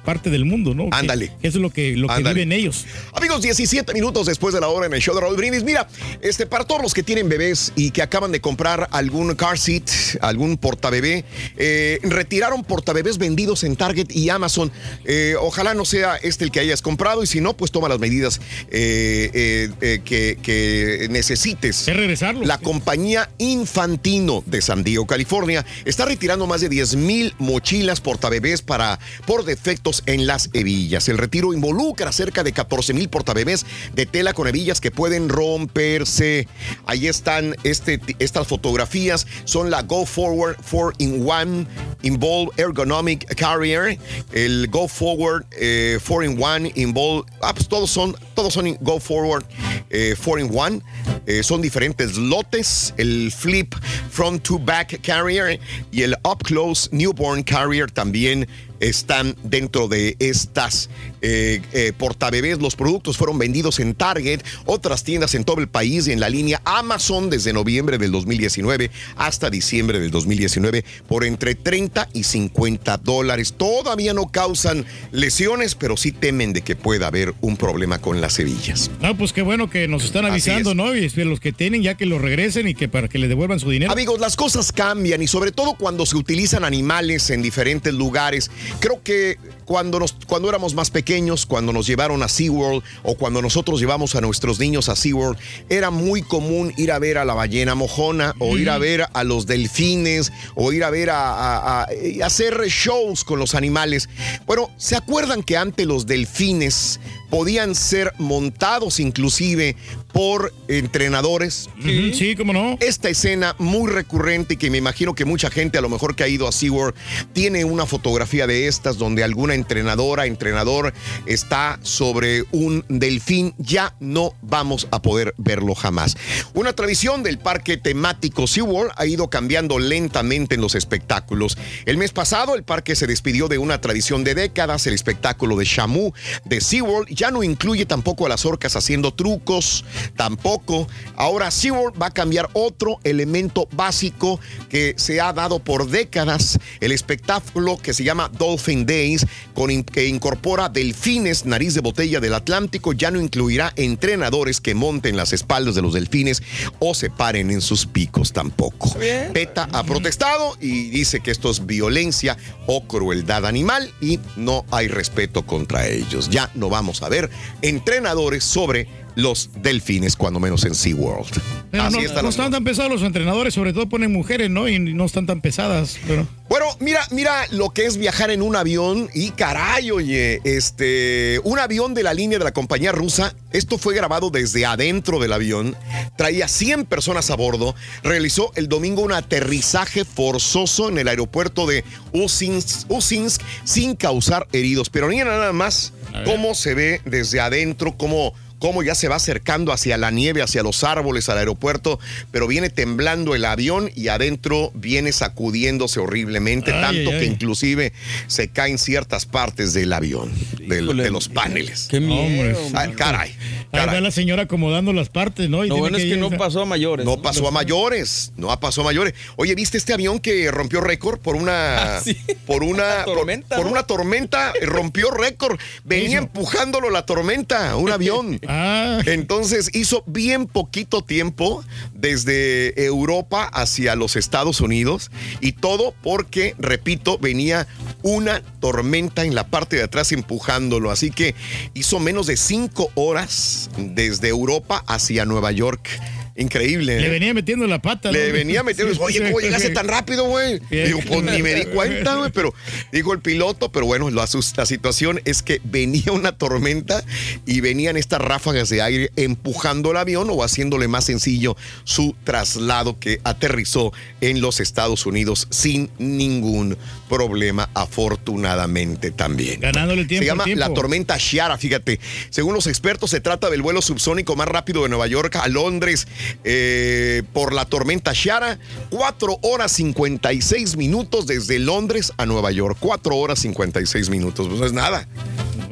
parte 0.04 0.28
del 0.28 0.44
mundo, 0.44 0.74
¿no? 0.74 0.88
Ándale. 0.90 1.32
Que, 1.40 1.48
es 1.48 1.54
lo 1.54 1.70
que, 1.70 1.96
lo 1.96 2.08
que 2.08 2.22
viven 2.22 2.50
ellos. 2.50 2.84
Amigos, 3.12 3.42
17 3.42 3.94
minutos 3.94 4.26
después 4.26 4.52
de 4.54 4.60
la 4.60 4.68
hora 4.68 4.86
en 4.86 4.92
el 4.92 5.00
show 5.00 5.14
de 5.14 5.20
Raúl 5.20 5.36
Brindis. 5.36 5.62
Mira, 5.62 5.86
este, 6.20 6.46
para 6.46 6.64
todos 6.64 6.82
los 6.82 6.92
que 6.92 7.04
tienen 7.04 7.28
bebés 7.28 7.72
y 7.76 7.92
que 7.92 8.02
acaban 8.02 8.32
de 8.32 8.40
comprar 8.40 8.88
algún 8.90 9.36
car 9.36 9.56
seat, 9.56 9.88
algún 10.20 10.56
portabebé, 10.56 11.24
eh, 11.56 12.00
retiraron 12.02 12.64
portabebés 12.64 13.18
vendidos 13.18 13.62
en 13.62 13.76
Target 13.76 14.10
y 14.10 14.30
Amazon. 14.30 14.72
Eh, 15.04 15.36
ojalá 15.38 15.74
no 15.74 15.84
sea 15.84 16.16
este 16.16 16.42
el 16.44 16.50
que 16.50 16.58
hayas 16.58 16.82
comprado 16.82 17.22
y 17.22 17.28
si 17.28 17.40
no, 17.40 17.56
pues 17.56 17.70
toma 17.70 17.88
las 17.88 18.00
medidas 18.00 18.40
eh, 18.72 19.30
eh, 19.44 20.00
que, 20.04 21.06
necesites. 21.10 21.88
Es 21.88 21.96
regresarlo. 21.96 22.44
La 22.44 22.58
compañía 22.58 23.30
Infantino 23.38 24.42
de 24.46 24.62
San 24.62 24.84
Diego, 24.84 25.06
California, 25.06 25.64
está 25.84 26.04
retirando 26.04 26.46
más 26.46 26.60
de 26.60 26.68
10 26.68 26.96
mil 26.96 27.34
mochilas 27.38 28.00
portabebés 28.00 28.62
para, 28.62 28.98
por 29.26 29.44
defectos 29.44 30.02
en 30.06 30.26
las 30.26 30.50
hebillas. 30.52 31.08
El 31.08 31.18
retiro 31.18 31.52
involucra 31.52 32.12
cerca 32.12 32.42
de 32.42 32.52
14 32.52 32.94
mil 32.94 33.08
portabebés 33.08 33.66
de 33.94 34.06
tela 34.06 34.32
con 34.32 34.48
hebillas 34.48 34.80
que 34.80 34.90
pueden 34.90 35.28
romperse. 35.28 36.48
Ahí 36.86 37.06
están 37.06 37.56
este, 37.64 38.00
estas 38.18 38.46
fotografías. 38.46 39.26
Son 39.44 39.70
la 39.70 39.82
Go 39.82 40.06
Forward 40.06 40.56
4-in-1 40.70 41.66
Involve 42.02 42.52
Ergonomic 42.56 43.34
Carrier, 43.34 43.98
el 44.32 44.68
Go 44.68 44.88
Forward 44.88 45.44
4-in-1 45.50 46.66
eh, 46.66 46.72
Involve. 46.76 47.24
Ah, 47.42 47.54
pues 47.54 47.68
todos 47.68 47.90
son, 47.90 48.16
todos 48.34 48.52
son 48.52 48.76
Go 48.80 49.00
Forward 49.00 49.33
4 49.42 50.38
in 50.38 50.48
1. 50.50 50.82
Eh, 51.26 51.42
son 51.42 51.62
diferentes 51.62 52.16
lotes. 52.16 52.94
El 52.96 53.30
Flip 53.30 53.74
Front 54.10 54.42
to 54.42 54.58
Back 54.58 55.00
Carrier 55.02 55.58
y 55.90 56.02
el 56.02 56.14
Up 56.24 56.42
Close 56.44 56.88
Newborn 56.92 57.42
Carrier 57.42 57.90
también 57.90 58.46
están 58.80 59.36
dentro 59.42 59.88
de 59.88 60.16
estas 60.18 60.90
eh, 61.26 61.62
eh, 61.72 61.94
portabebés. 61.96 62.58
Los 62.60 62.76
productos 62.76 63.16
fueron 63.16 63.38
vendidos 63.38 63.80
en 63.80 63.94
Target, 63.94 64.42
otras 64.66 65.04
tiendas 65.04 65.34
en 65.34 65.44
todo 65.44 65.58
el 65.58 65.68
país 65.68 66.06
y 66.06 66.12
en 66.12 66.20
la 66.20 66.28
línea 66.28 66.60
Amazon 66.66 67.30
desde 67.30 67.54
noviembre 67.54 67.96
del 67.96 68.12
2019 68.12 68.90
hasta 69.16 69.48
diciembre 69.48 70.00
del 70.00 70.10
2019 70.10 70.84
por 71.08 71.24
entre 71.24 71.54
30 71.54 72.10
y 72.12 72.24
50 72.24 72.98
dólares. 72.98 73.54
Todavía 73.56 74.12
no 74.12 74.28
causan 74.28 74.84
lesiones, 75.12 75.74
pero 75.74 75.96
sí 75.96 76.12
temen 76.12 76.52
de 76.52 76.60
que 76.60 76.76
pueda 76.76 77.06
haber 77.06 77.32
un 77.40 77.56
problema 77.56 78.02
con 78.02 78.20
las 78.20 78.38
hebillas. 78.38 78.90
Ah, 79.00 79.14
pues 79.16 79.32
qué 79.32 79.40
bueno 79.40 79.70
que 79.70 79.88
nos 79.88 80.04
están 80.04 80.26
avisando, 80.26 80.74
¿no? 80.74 80.94
Y 80.94 81.08
los 81.24 81.40
que 81.40 81.52
tienen 81.52 81.82
ya 81.82 81.94
que 81.94 82.04
lo 82.04 82.18
regresen 82.18 82.68
y 82.68 82.74
que 82.74 82.88
para 82.88 83.08
que 83.08 83.18
le 83.18 83.28
devuelvan 83.28 83.60
su 83.60 83.70
dinero. 83.70 83.90
Amigos, 83.90 84.20
las 84.20 84.36
cosas 84.36 84.72
cambian 84.72 85.22
y 85.22 85.26
sobre 85.26 85.52
todo 85.52 85.74
cuando 85.78 86.04
se 86.04 86.16
utilizan 86.16 86.64
animales 86.64 87.30
en 87.30 87.40
diferentes 87.40 87.94
lugares. 87.94 88.50
Creo 88.80 89.02
que 89.02 89.38
cuando, 89.64 89.98
nos, 89.98 90.14
cuando 90.26 90.48
éramos 90.48 90.74
más 90.74 90.90
pequeños, 90.90 91.46
cuando 91.46 91.72
nos 91.72 91.86
llevaron 91.86 92.22
a 92.22 92.28
SeaWorld 92.28 92.82
o 93.02 93.14
cuando 93.16 93.42
nosotros 93.42 93.80
llevamos 93.80 94.14
a 94.14 94.20
nuestros 94.20 94.58
niños 94.58 94.88
a 94.88 94.96
SeaWorld, 94.96 95.38
era 95.68 95.90
muy 95.90 96.22
común 96.22 96.72
ir 96.76 96.92
a 96.92 96.98
ver 96.98 97.18
a 97.18 97.24
la 97.24 97.34
ballena 97.34 97.74
mojona 97.74 98.34
o 98.38 98.56
ir 98.56 98.70
a 98.70 98.78
ver 98.78 99.06
a 99.12 99.24
los 99.24 99.46
delfines 99.46 100.32
o 100.54 100.72
ir 100.72 100.84
a 100.84 100.90
ver 100.90 101.10
a, 101.10 101.82
a 101.82 101.88
hacer 102.24 102.60
shows 102.66 103.24
con 103.24 103.38
los 103.38 103.54
animales. 103.54 104.08
Bueno, 104.46 104.70
¿se 104.76 104.96
acuerdan 104.96 105.42
que 105.42 105.56
antes 105.56 105.86
los 105.86 106.06
delfines 106.06 107.00
podían 107.34 107.74
ser 107.74 108.12
montados 108.18 109.00
inclusive 109.00 109.74
por 110.12 110.54
entrenadores. 110.68 111.68
Sí, 111.82 112.36
cómo 112.36 112.52
no. 112.52 112.78
Esta 112.78 113.08
escena 113.08 113.56
muy 113.58 113.90
recurrente 113.90 114.54
y 114.54 114.56
que 114.56 114.70
me 114.70 114.78
imagino 114.78 115.16
que 115.16 115.24
mucha 115.24 115.50
gente 115.50 115.76
a 115.76 115.80
lo 115.80 115.88
mejor 115.88 116.14
que 116.14 116.22
ha 116.22 116.28
ido 116.28 116.46
a 116.46 116.52
SeaWorld 116.52 116.94
tiene 117.32 117.64
una 117.64 117.86
fotografía 117.86 118.46
de 118.46 118.68
estas 118.68 118.98
donde 118.98 119.24
alguna 119.24 119.54
entrenadora, 119.54 120.26
entrenador 120.26 120.94
está 121.26 121.80
sobre 121.82 122.44
un 122.52 122.84
delfín. 122.88 123.52
Ya 123.58 123.96
no 123.98 124.36
vamos 124.40 124.86
a 124.92 125.02
poder 125.02 125.34
verlo 125.36 125.74
jamás. 125.74 126.16
Una 126.54 126.72
tradición 126.72 127.24
del 127.24 127.38
parque 127.38 127.78
temático 127.78 128.46
SeaWorld 128.46 128.92
ha 128.94 129.06
ido 129.06 129.28
cambiando 129.28 129.80
lentamente 129.80 130.54
en 130.54 130.60
los 130.60 130.76
espectáculos. 130.76 131.58
El 131.84 131.96
mes 131.96 132.12
pasado 132.12 132.54
el 132.54 132.62
parque 132.62 132.94
se 132.94 133.08
despidió 133.08 133.48
de 133.48 133.58
una 133.58 133.80
tradición 133.80 134.22
de 134.22 134.36
décadas, 134.36 134.86
el 134.86 134.94
espectáculo 134.94 135.56
de 135.56 135.64
Shamu 135.64 136.12
de 136.44 136.60
SeaWorld 136.60 137.08
ya 137.08 137.23
no 137.30 137.42
incluye 137.42 137.86
tampoco 137.86 138.26
a 138.26 138.28
las 138.28 138.44
orcas 138.44 138.76
haciendo 138.76 139.12
trucos, 139.12 139.84
tampoco. 140.16 140.86
Ahora 141.16 141.50
SeaWorld 141.50 142.00
va 142.00 142.06
a 142.06 142.10
cambiar 142.10 142.48
otro 142.52 142.98
elemento 143.04 143.68
básico 143.72 144.40
que 144.68 144.94
se 144.96 145.20
ha 145.20 145.32
dado 145.32 145.58
por 145.58 145.88
décadas, 145.88 146.58
el 146.80 146.92
espectáculo 146.92 147.76
que 147.78 147.94
se 147.94 148.04
llama 148.04 148.30
Dolphin 148.36 148.86
Days, 148.86 149.26
con 149.54 149.84
que 149.84 150.06
incorpora 150.06 150.68
delfines, 150.68 151.46
nariz 151.46 151.74
de 151.74 151.80
botella 151.80 152.20
del 152.20 152.34
Atlántico, 152.34 152.92
ya 152.92 153.10
no 153.10 153.20
incluirá 153.20 153.72
entrenadores 153.76 154.60
que 154.60 154.74
monten 154.74 155.16
las 155.16 155.32
espaldas 155.32 155.74
de 155.74 155.82
los 155.82 155.94
delfines 155.94 156.42
o 156.78 156.94
se 156.94 157.10
paren 157.10 157.50
en 157.50 157.60
sus 157.60 157.86
picos 157.86 158.32
tampoco. 158.32 158.94
PETA 159.32 159.68
ha 159.72 159.84
protestado 159.84 160.56
y 160.60 160.90
dice 160.90 161.20
que 161.20 161.30
esto 161.30 161.50
es 161.50 161.66
violencia 161.66 162.36
o 162.66 162.84
crueldad 162.84 163.46
animal 163.46 163.92
y 164.00 164.20
no 164.36 164.64
hay 164.70 164.88
respeto 164.88 165.46
contra 165.46 165.86
ellos. 165.88 166.30
Ya 166.30 166.50
no 166.54 166.68
vamos 166.68 167.02
a 167.02 167.03
ver 167.08 167.30
entrenadores 167.62 168.44
sobre 168.44 168.88
los 169.16 169.50
delfines, 169.62 170.16
cuando 170.16 170.40
menos 170.40 170.64
en 170.64 170.74
SeaWorld. 170.74 171.40
Así 171.72 171.96
no, 171.96 172.02
están 172.02 172.24
no 172.24 172.30
están 172.30 172.50
tan 172.50 172.64
pesados 172.64 172.90
los 172.90 173.02
entrenadores, 173.02 173.54
sobre 173.54 173.72
todo 173.72 173.88
ponen 173.88 174.12
mujeres, 174.12 174.50
¿no? 174.50 174.68
Y 174.68 174.78
no 174.78 175.04
están 175.04 175.26
tan 175.26 175.40
pesadas. 175.40 175.98
Pero... 176.06 176.26
Bueno, 176.64 176.78
mira, 176.80 177.06
mira 177.10 177.46
lo 177.50 177.70
que 177.70 177.84
es 177.84 177.98
viajar 177.98 178.30
en 178.30 178.40
un 178.40 178.56
avión 178.56 179.10
y 179.12 179.32
caray, 179.32 179.90
oye, 179.90 180.40
este, 180.44 181.38
un 181.44 181.58
avión 181.58 181.92
de 181.92 182.02
la 182.02 182.14
línea 182.14 182.38
de 182.38 182.44
la 182.44 182.52
compañía 182.52 182.90
rusa, 182.90 183.34
esto 183.50 183.76
fue 183.76 183.94
grabado 183.94 184.30
desde 184.30 184.64
adentro 184.64 185.18
del 185.18 185.34
avión, 185.34 185.76
traía 186.16 186.48
100 186.48 186.86
personas 186.86 187.28
a 187.28 187.36
bordo, 187.36 187.74
realizó 188.02 188.50
el 188.54 188.70
domingo 188.70 189.02
un 189.02 189.12
aterrizaje 189.12 190.06
forzoso 190.06 190.88
en 190.88 190.96
el 190.96 191.08
aeropuerto 191.08 191.66
de 191.66 191.84
Usinsk, 192.12 192.90
Usinsk 192.90 193.42
sin 193.64 193.94
causar 193.94 194.48
heridos, 194.52 194.88
pero 194.88 195.08
mira 195.08 195.26
nada 195.26 195.52
más 195.52 195.92
cómo 196.24 196.54
se 196.54 196.72
ve 196.72 197.02
desde 197.04 197.40
adentro, 197.40 197.98
cómo 197.98 198.32
cómo 198.64 198.82
ya 198.82 198.94
se 198.94 199.08
va 199.08 199.16
acercando 199.16 199.72
hacia 199.72 199.98
la 199.98 200.10
nieve, 200.10 200.40
hacia 200.40 200.62
los 200.62 200.84
árboles, 200.84 201.28
al 201.28 201.36
aeropuerto, 201.36 202.00
pero 202.30 202.46
viene 202.46 202.70
temblando 202.70 203.34
el 203.34 203.44
avión 203.44 203.90
y 203.94 204.08
adentro 204.08 204.70
viene 204.74 205.12
sacudiéndose 205.12 206.00
horriblemente, 206.00 206.72
Ay, 206.72 206.80
tanto 206.80 207.10
ay, 207.10 207.18
que 207.18 207.24
ay. 207.24 207.26
inclusive 207.26 207.92
se 208.26 208.48
caen 208.48 208.78
ciertas 208.78 209.26
partes 209.26 209.74
del 209.74 209.92
avión, 209.92 210.32
del- 210.66 210.96
de 210.96 211.10
los 211.10 211.28
paneles. 211.28 211.88
Qué 211.90 212.00
miedo. 212.00 212.22
Hombre. 212.22 212.56
Ah, 212.72 212.88
caray. 212.96 213.36
Ahí 213.72 213.86
va 213.86 214.00
la 214.00 214.10
señora 214.10 214.44
acomodando 214.44 214.94
las 214.94 215.10
partes, 215.10 215.50
¿no? 215.50 215.62
Y 215.64 215.68
Lo 215.68 215.76
bueno 215.76 215.98
es 215.98 216.04
que 216.04 216.16
no 216.16 216.30
pasó 216.30 216.62
a 216.62 216.64
mayores. 216.64 217.04
No 217.04 217.20
pasó 217.20 217.46
a 217.46 217.50
mayores, 217.50 218.32
no 218.38 218.48
pasó 218.60 218.80
a 218.80 218.84
mayores. 218.84 219.12
Oye, 219.36 219.54
¿viste 219.54 219.76
este 219.76 219.92
avión 219.92 220.20
que 220.20 220.50
rompió 220.50 220.80
récord 220.80 221.18
por 221.18 221.36
una 221.36 222.00
por 222.46 222.62
una 222.62 223.02
por- 223.04 223.16
tormenta, 223.16 223.56
por, 223.56 223.66
¿no? 223.66 223.72
una 223.72 223.82
tormenta 223.82 224.52
eh, 224.58 224.64
rompió 224.64 225.10
récord? 225.10 225.58
Venía 225.84 226.16
empujándolo 226.16 226.88
la 226.88 227.04
tormenta, 227.04 227.76
un 227.76 227.90
avión. 227.98 228.40
Ah. 228.56 229.00
Entonces 229.06 229.70
hizo 229.74 230.04
bien 230.06 230.46
poquito 230.46 231.02
tiempo 231.02 231.64
desde 231.92 232.84
Europa 232.84 233.50
hacia 233.52 233.96
los 233.96 234.14
Estados 234.14 234.60
Unidos 234.60 235.10
y 235.40 235.52
todo 235.52 235.92
porque, 236.02 236.54
repito, 236.58 237.18
venía 237.18 237.66
una 238.02 238.42
tormenta 238.60 239.24
en 239.24 239.34
la 239.34 239.48
parte 239.48 239.76
de 239.76 239.82
atrás 239.82 240.12
empujándolo. 240.12 240.92
Así 240.92 241.10
que 241.10 241.34
hizo 241.74 241.98
menos 241.98 242.28
de 242.28 242.36
cinco 242.36 242.90
horas 242.94 243.70
desde 243.76 244.28
Europa 244.28 244.84
hacia 244.86 245.24
Nueva 245.24 245.50
York. 245.50 245.88
Increíble. 246.36 247.00
Le 247.00 247.06
¿eh? 247.06 247.10
venía 247.10 247.32
metiendo 247.32 247.66
la 247.66 247.80
pata. 247.80 248.10
Le 248.10 248.28
¿no? 248.28 248.32
venía 248.34 248.62
metiendo, 248.64 248.92
Sí, 248.94 249.00
oye, 249.00 249.18
sí, 249.18 249.24
¿cómo 249.24 249.38
sí. 249.38 249.46
llegaste 249.46 249.70
tan 249.70 249.86
rápido, 249.86 250.24
güey? 250.24 250.60
Digo, 250.68 251.00
pues 251.06 251.22
ni 251.22 251.42
me 251.42 251.54
di 251.54 251.66
cuenta, 251.66 252.16
güey, 252.16 252.32
pero 252.32 252.52
dijo 252.90 253.12
el 253.12 253.20
piloto, 253.20 253.70
pero 253.70 253.86
bueno, 253.86 254.10
la, 254.10 254.26
situación 254.26 255.20
es 255.24 255.42
que 255.42 255.60
venía 255.64 256.10
una 256.12 256.32
tormenta 256.32 257.04
y 257.46 257.60
venían 257.60 257.96
estas 257.96 258.20
ráfagas 258.20 258.68
de 258.68 258.82
aire 258.82 259.10
empujando 259.14 259.92
el 259.92 259.96
avión 259.96 260.28
o 260.30 260.42
haciéndole 260.42 260.88
más 260.88 261.04
sencillo 261.04 261.56
su 261.84 262.16
traslado 262.24 262.98
que 262.98 263.20
aterrizó 263.22 263.92
en 264.20 264.40
los 264.40 264.58
Estados 264.58 265.06
Unidos 265.06 265.46
sin 265.50 265.90
ningún 265.98 266.76
problema, 267.08 267.70
afortunadamente 267.74 269.12
también. 269.12 269.60
Ganándole 269.60 270.04
tiempo 270.04 270.22
Se 270.22 270.26
llama 270.26 270.44
tiempo. 270.44 270.60
la 270.60 270.74
tormenta 270.74 271.16
Shiara, 271.16 271.58
fíjate. 271.58 272.00
Según 272.30 272.54
los 272.54 272.66
expertos, 272.66 273.10
se 273.10 273.20
trata 273.20 273.50
del 273.50 273.62
vuelo 273.62 273.82
subsónico 273.82 274.34
más 274.34 274.48
rápido 274.48 274.82
de 274.82 274.88
Nueva 274.88 275.06
York 275.06 275.36
a 275.36 275.46
Londres 275.48 276.08
eh, 276.44 277.22
por 277.32 277.52
la 277.52 277.64
tormenta 277.64 278.12
Shiara. 278.12 278.58
4 278.90 279.38
horas 279.42 279.72
56 279.72 280.76
minutos 280.76 281.26
desde 281.26 281.58
Londres 281.58 282.12
a 282.16 282.26
Nueva 282.26 282.52
York. 282.52 282.76
4 282.80 283.16
horas 283.16 283.38
56 283.40 284.10
minutos. 284.10 284.48
Pues 284.48 284.60
no 284.60 284.66
es 284.66 284.72
nada. 284.72 285.06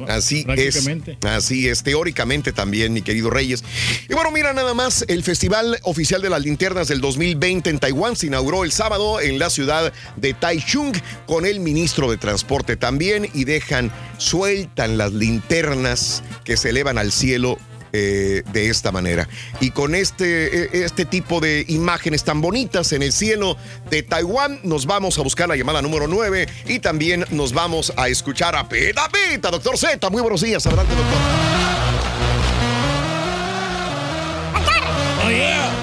Así 0.07 0.45
es. 0.55 0.89
Así 1.21 1.67
es, 1.67 1.83
teóricamente 1.83 2.51
también, 2.51 2.93
mi 2.93 3.01
querido 3.01 3.29
Reyes. 3.29 3.63
Y 4.09 4.13
bueno, 4.13 4.31
mira 4.31 4.53
nada 4.53 4.73
más, 4.73 5.05
el 5.07 5.23
Festival 5.23 5.79
Oficial 5.83 6.21
de 6.21 6.29
las 6.29 6.41
Linternas 6.41 6.87
del 6.87 7.01
2020 7.01 7.69
en 7.69 7.79
Taiwán 7.79 8.15
se 8.15 8.27
inauguró 8.27 8.63
el 8.63 8.71
sábado 8.71 9.21
en 9.21 9.39
la 9.39 9.49
ciudad 9.49 9.93
de 10.17 10.33
Taichung 10.33 10.95
con 11.25 11.45
el 11.45 11.59
ministro 11.59 12.09
de 12.09 12.17
Transporte 12.17 12.75
también 12.75 13.29
y 13.33 13.45
dejan, 13.45 13.91
sueltan 14.17 14.97
las 14.97 15.13
linternas 15.13 16.23
que 16.43 16.57
se 16.57 16.69
elevan 16.69 16.97
al 16.97 17.11
cielo 17.11 17.57
eh, 17.93 18.41
de 18.51 18.69
esta 18.69 18.91
manera. 18.91 19.29
Y 19.59 19.69
con 19.69 19.93
este, 19.93 20.63
eh, 20.63 20.69
este 20.83 21.05
tipo 21.05 21.39
de 21.39 21.63
imágenes 21.67 22.23
tan 22.23 22.41
bonitas 22.41 22.91
en 22.91 23.03
el 23.03 23.13
cielo 23.13 23.55
de 23.91 24.01
Taiwán, 24.01 24.59
nos 24.63 24.87
vamos 24.87 25.19
a 25.19 25.21
buscar 25.21 25.47
la 25.47 25.55
llamada 25.55 25.81
número 25.81 26.07
9 26.07 26.47
y 26.65 26.79
también 26.79 27.23
nos 27.29 27.53
vamos 27.53 27.93
a 27.95 28.07
escuchar 28.07 28.55
a 28.55 28.67
Peta 28.67 29.07
Peta, 29.09 29.51
doctor 29.51 29.77
Z. 29.77 30.09
Muy 30.09 30.21
buenos 30.21 30.41
días, 30.41 30.65
adelante, 30.65 30.95
doctor. 30.95 32.42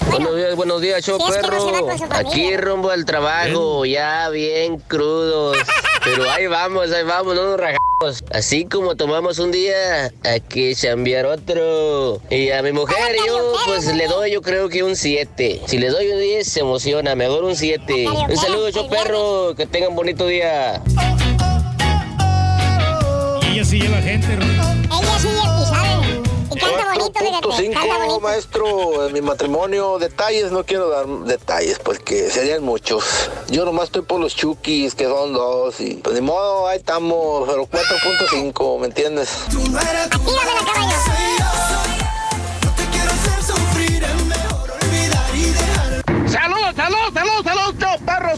Buenos 0.10 0.36
días, 0.36 0.56
buenos 0.56 0.82
días, 0.82 1.06
show 1.06 1.20
si 1.20 1.32
va 1.32 1.42
perro. 1.42 1.90
Aquí 2.12 2.56
rumbo 2.58 2.90
al 2.90 3.06
trabajo, 3.06 3.86
ya 3.86 4.30
bien 4.30 4.78
crudos. 4.78 5.58
Pero 6.04 6.30
ahí 6.30 6.48
vamos, 6.48 6.92
ahí 6.92 7.04
vamos, 7.04 7.36
no 7.36 7.46
nos 7.46 7.60
rajamos. 7.60 8.24
Así 8.32 8.66
como 8.66 8.96
tomamos 8.96 9.40
un 9.40 9.52
día, 9.52 10.12
hay 10.24 10.42
que 10.42 10.76
cambiar 10.80 11.26
otro. 11.26 12.22
Y 12.30 12.52
a 12.52 12.62
mi 12.62 12.72
mujer 12.72 13.16
yo, 13.26 13.54
pues 13.66 13.88
le 13.94 14.08
doy 14.08 14.32
yo 14.32 14.42
creo 14.42 14.70
que 14.70 14.84
un 14.84 14.96
7. 14.96 15.62
Si 15.66 15.78
le 15.78 15.90
doy 15.90 16.10
un 16.10 16.20
10, 16.20 16.48
se 16.48 16.60
emociona, 16.60 17.16
mejor 17.16 17.44
un 17.44 17.56
7. 17.56 18.08
Un 18.30 18.38
saludo, 18.38 18.70
show 18.72 18.88
perro, 18.90 19.56
que 19.56 19.66
tengan 19.66 19.96
bonito 19.96 20.28
día. 20.28 20.82
Y 23.42 23.54
ella 23.54 23.66
sí 23.66 23.80
lleva 23.80 23.98
gente, 24.02 24.36
Raúl. 24.36 24.52
Ella 24.52 25.20
sí 25.20 25.28
5, 27.52 28.20
maestro, 28.22 29.08
en 29.08 29.14
mi 29.14 29.22
matrimonio, 29.22 29.98
detalles, 30.00 30.52
no 30.52 30.66
quiero 30.66 30.90
dar 30.90 31.08
detalles, 31.08 31.80
pues 31.80 31.96
porque 32.06 32.30
serían 32.30 32.64
muchos. 32.64 33.32
Yo 33.48 33.66
nomás 33.66 33.86
estoy 33.86 34.02
por 34.02 34.20
los 34.20 34.36
chukis, 34.36 34.94
que 34.96 35.06
son 35.06 35.34
dos, 35.34 35.80
y 35.80 35.96
pues 35.96 36.14
ni 36.14 36.22
modo, 36.22 36.68
ahí 36.68 36.78
estamos, 36.78 37.48
pero 37.48 37.66
4.5, 37.66 38.80
¿me 38.80 38.88
entiendes? 38.88 39.30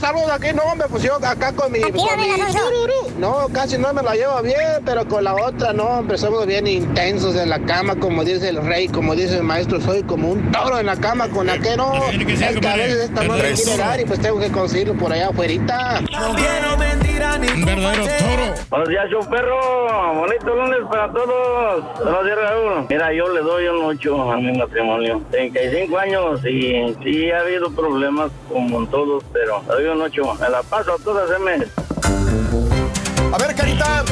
Saludos 0.08 0.32
aquí, 0.32 0.48
no, 0.56 0.64
hombre, 0.64 0.88
pues 0.90 1.04
yo 1.04 1.16
acá 1.16 1.52
con 1.54 1.72
mi, 1.72 1.82
con 1.82 1.92
mi 1.94 2.00
tururú. 2.00 3.20
No, 3.20 3.48
casi 3.52 3.78
no 3.78 3.94
me 3.94 4.02
la 4.02 4.16
llevo 4.16 4.42
bien, 4.42 4.82
pero 4.86 5.06
con 5.06 5.24
la 5.24 5.36
otra, 5.36 5.74
no, 5.74 5.84
hombre, 5.84 6.18
somos 6.18 6.46
bien 6.46 6.66
intensos 6.66 7.36
en 7.36 7.50
la 7.50 7.60
cama, 7.60 7.96
como 7.96 8.24
dice 8.24 8.50
el 8.50 8.64
rey, 8.66 8.88
como 8.88 9.16
dice 9.16 9.38
el 9.38 9.44
maestro, 9.44 9.82
soy 9.82 10.04
como 10.04 10.30
un 10.30 10.52
toro 10.52 10.80
en 10.80 10.86
la 10.86 10.96
cama 10.96 11.28
con 11.30 11.48
la 11.48 11.58
que 11.58 11.76
no, 11.76 11.94
es 12.10 12.60
que 12.60 12.68
a 12.68 12.76
veces 12.76 13.10
esta 13.10 13.24
no 13.24 13.34
me 13.34 13.52
quiere 13.52 13.78
dar 13.78 14.00
y 14.00 14.06
pues 14.06 14.22
tengo 14.22 14.40
que 14.40 14.50
conseguirlo 14.52 14.94
por 14.96 15.12
allá 15.12 15.30
afuera. 15.30 15.54
Un 17.54 17.66
verdadero 17.66 18.04
toro. 18.04 18.54
Buenos 18.70 18.90
días, 18.90 19.10
show 19.10 19.30
perro. 19.30 20.16
Bonito 20.16 20.56
lunes 20.56 20.80
para 20.90 21.12
todos. 21.12 21.84
Buenos 22.04 22.26
días, 22.26 22.38
Raúl. 22.38 22.86
Mira, 22.90 23.14
yo 23.14 23.30
le 23.30 23.42
doy 23.42 23.68
un 23.68 23.86
8 23.86 24.32
a 24.32 24.38
mi 24.38 24.58
matrimonio. 24.58 25.22
35 25.32 25.98
años 25.98 26.46
y 26.46 26.96
sí 27.04 27.32
ha 27.32 27.40
habido 27.40 27.72
problemas 27.72 28.32
como 28.52 28.80
en 28.80 28.88
todos, 28.88 29.24
pero 29.34 29.62
le 29.68 29.74
doy 29.74 29.86
un 29.86 29.97
8. 30.02 30.36
Me 30.36 30.50
la 30.50 30.64
paso 30.64 30.94
a 30.94 30.98
todas, 30.98 31.30
M. 31.32 31.66
A 33.34 33.38
ver, 33.38 33.56
Carita. 33.56 34.04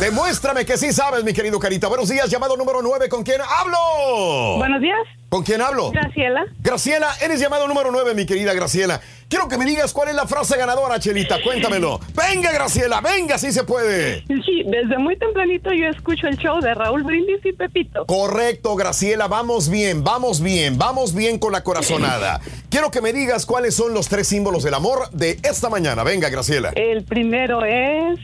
Demuéstrame 0.00 0.66
que 0.66 0.76
sí 0.76 0.92
sabes, 0.92 1.22
mi 1.22 1.32
querido 1.32 1.60
Carita. 1.60 1.86
Buenos 1.86 2.08
días, 2.08 2.28
llamado 2.28 2.56
número 2.56 2.82
9. 2.82 3.08
¿Con 3.08 3.22
quién 3.22 3.40
hablo? 3.40 4.56
Buenos 4.58 4.80
días. 4.80 4.98
¿Con 5.28 5.44
quién 5.44 5.62
hablo? 5.62 5.92
Graciela. 5.92 6.44
Graciela, 6.58 7.08
eres 7.22 7.40
llamado 7.40 7.68
número 7.68 7.92
9, 7.92 8.14
mi 8.14 8.26
querida 8.26 8.52
Graciela. 8.52 9.00
Quiero 9.32 9.48
que 9.48 9.56
me 9.56 9.64
digas 9.64 9.94
cuál 9.94 10.10
es 10.10 10.14
la 10.14 10.26
frase 10.26 10.58
ganadora, 10.58 11.00
Chelita. 11.00 11.40
Cuéntamelo. 11.42 11.98
Venga, 12.14 12.52
Graciela, 12.52 13.00
venga, 13.00 13.38
si 13.38 13.50
se 13.50 13.64
puede. 13.64 14.26
Sí, 14.26 14.62
desde 14.66 14.98
muy 14.98 15.16
tempranito 15.16 15.72
yo 15.72 15.86
escucho 15.86 16.26
el 16.26 16.36
show 16.36 16.60
de 16.60 16.74
Raúl 16.74 17.02
Brindis 17.02 17.40
y 17.42 17.52
Pepito. 17.54 18.04
Correcto, 18.04 18.76
Graciela, 18.76 19.28
vamos 19.28 19.70
bien, 19.70 20.04
vamos 20.04 20.42
bien, 20.42 20.76
vamos 20.76 21.14
bien 21.14 21.38
con 21.38 21.52
la 21.52 21.64
corazonada. 21.64 22.42
Quiero 22.68 22.90
que 22.90 23.00
me 23.00 23.14
digas 23.14 23.46
cuáles 23.46 23.74
son 23.74 23.94
los 23.94 24.06
tres 24.06 24.28
símbolos 24.28 24.64
del 24.64 24.74
amor 24.74 25.08
de 25.12 25.38
esta 25.42 25.70
mañana. 25.70 26.04
Venga, 26.04 26.28
Graciela. 26.28 26.72
El 26.74 27.02
primero 27.02 27.64
es 27.64 28.20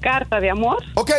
carta 0.00 0.40
de 0.40 0.48
amor. 0.48 0.82
Ok. 0.94 1.10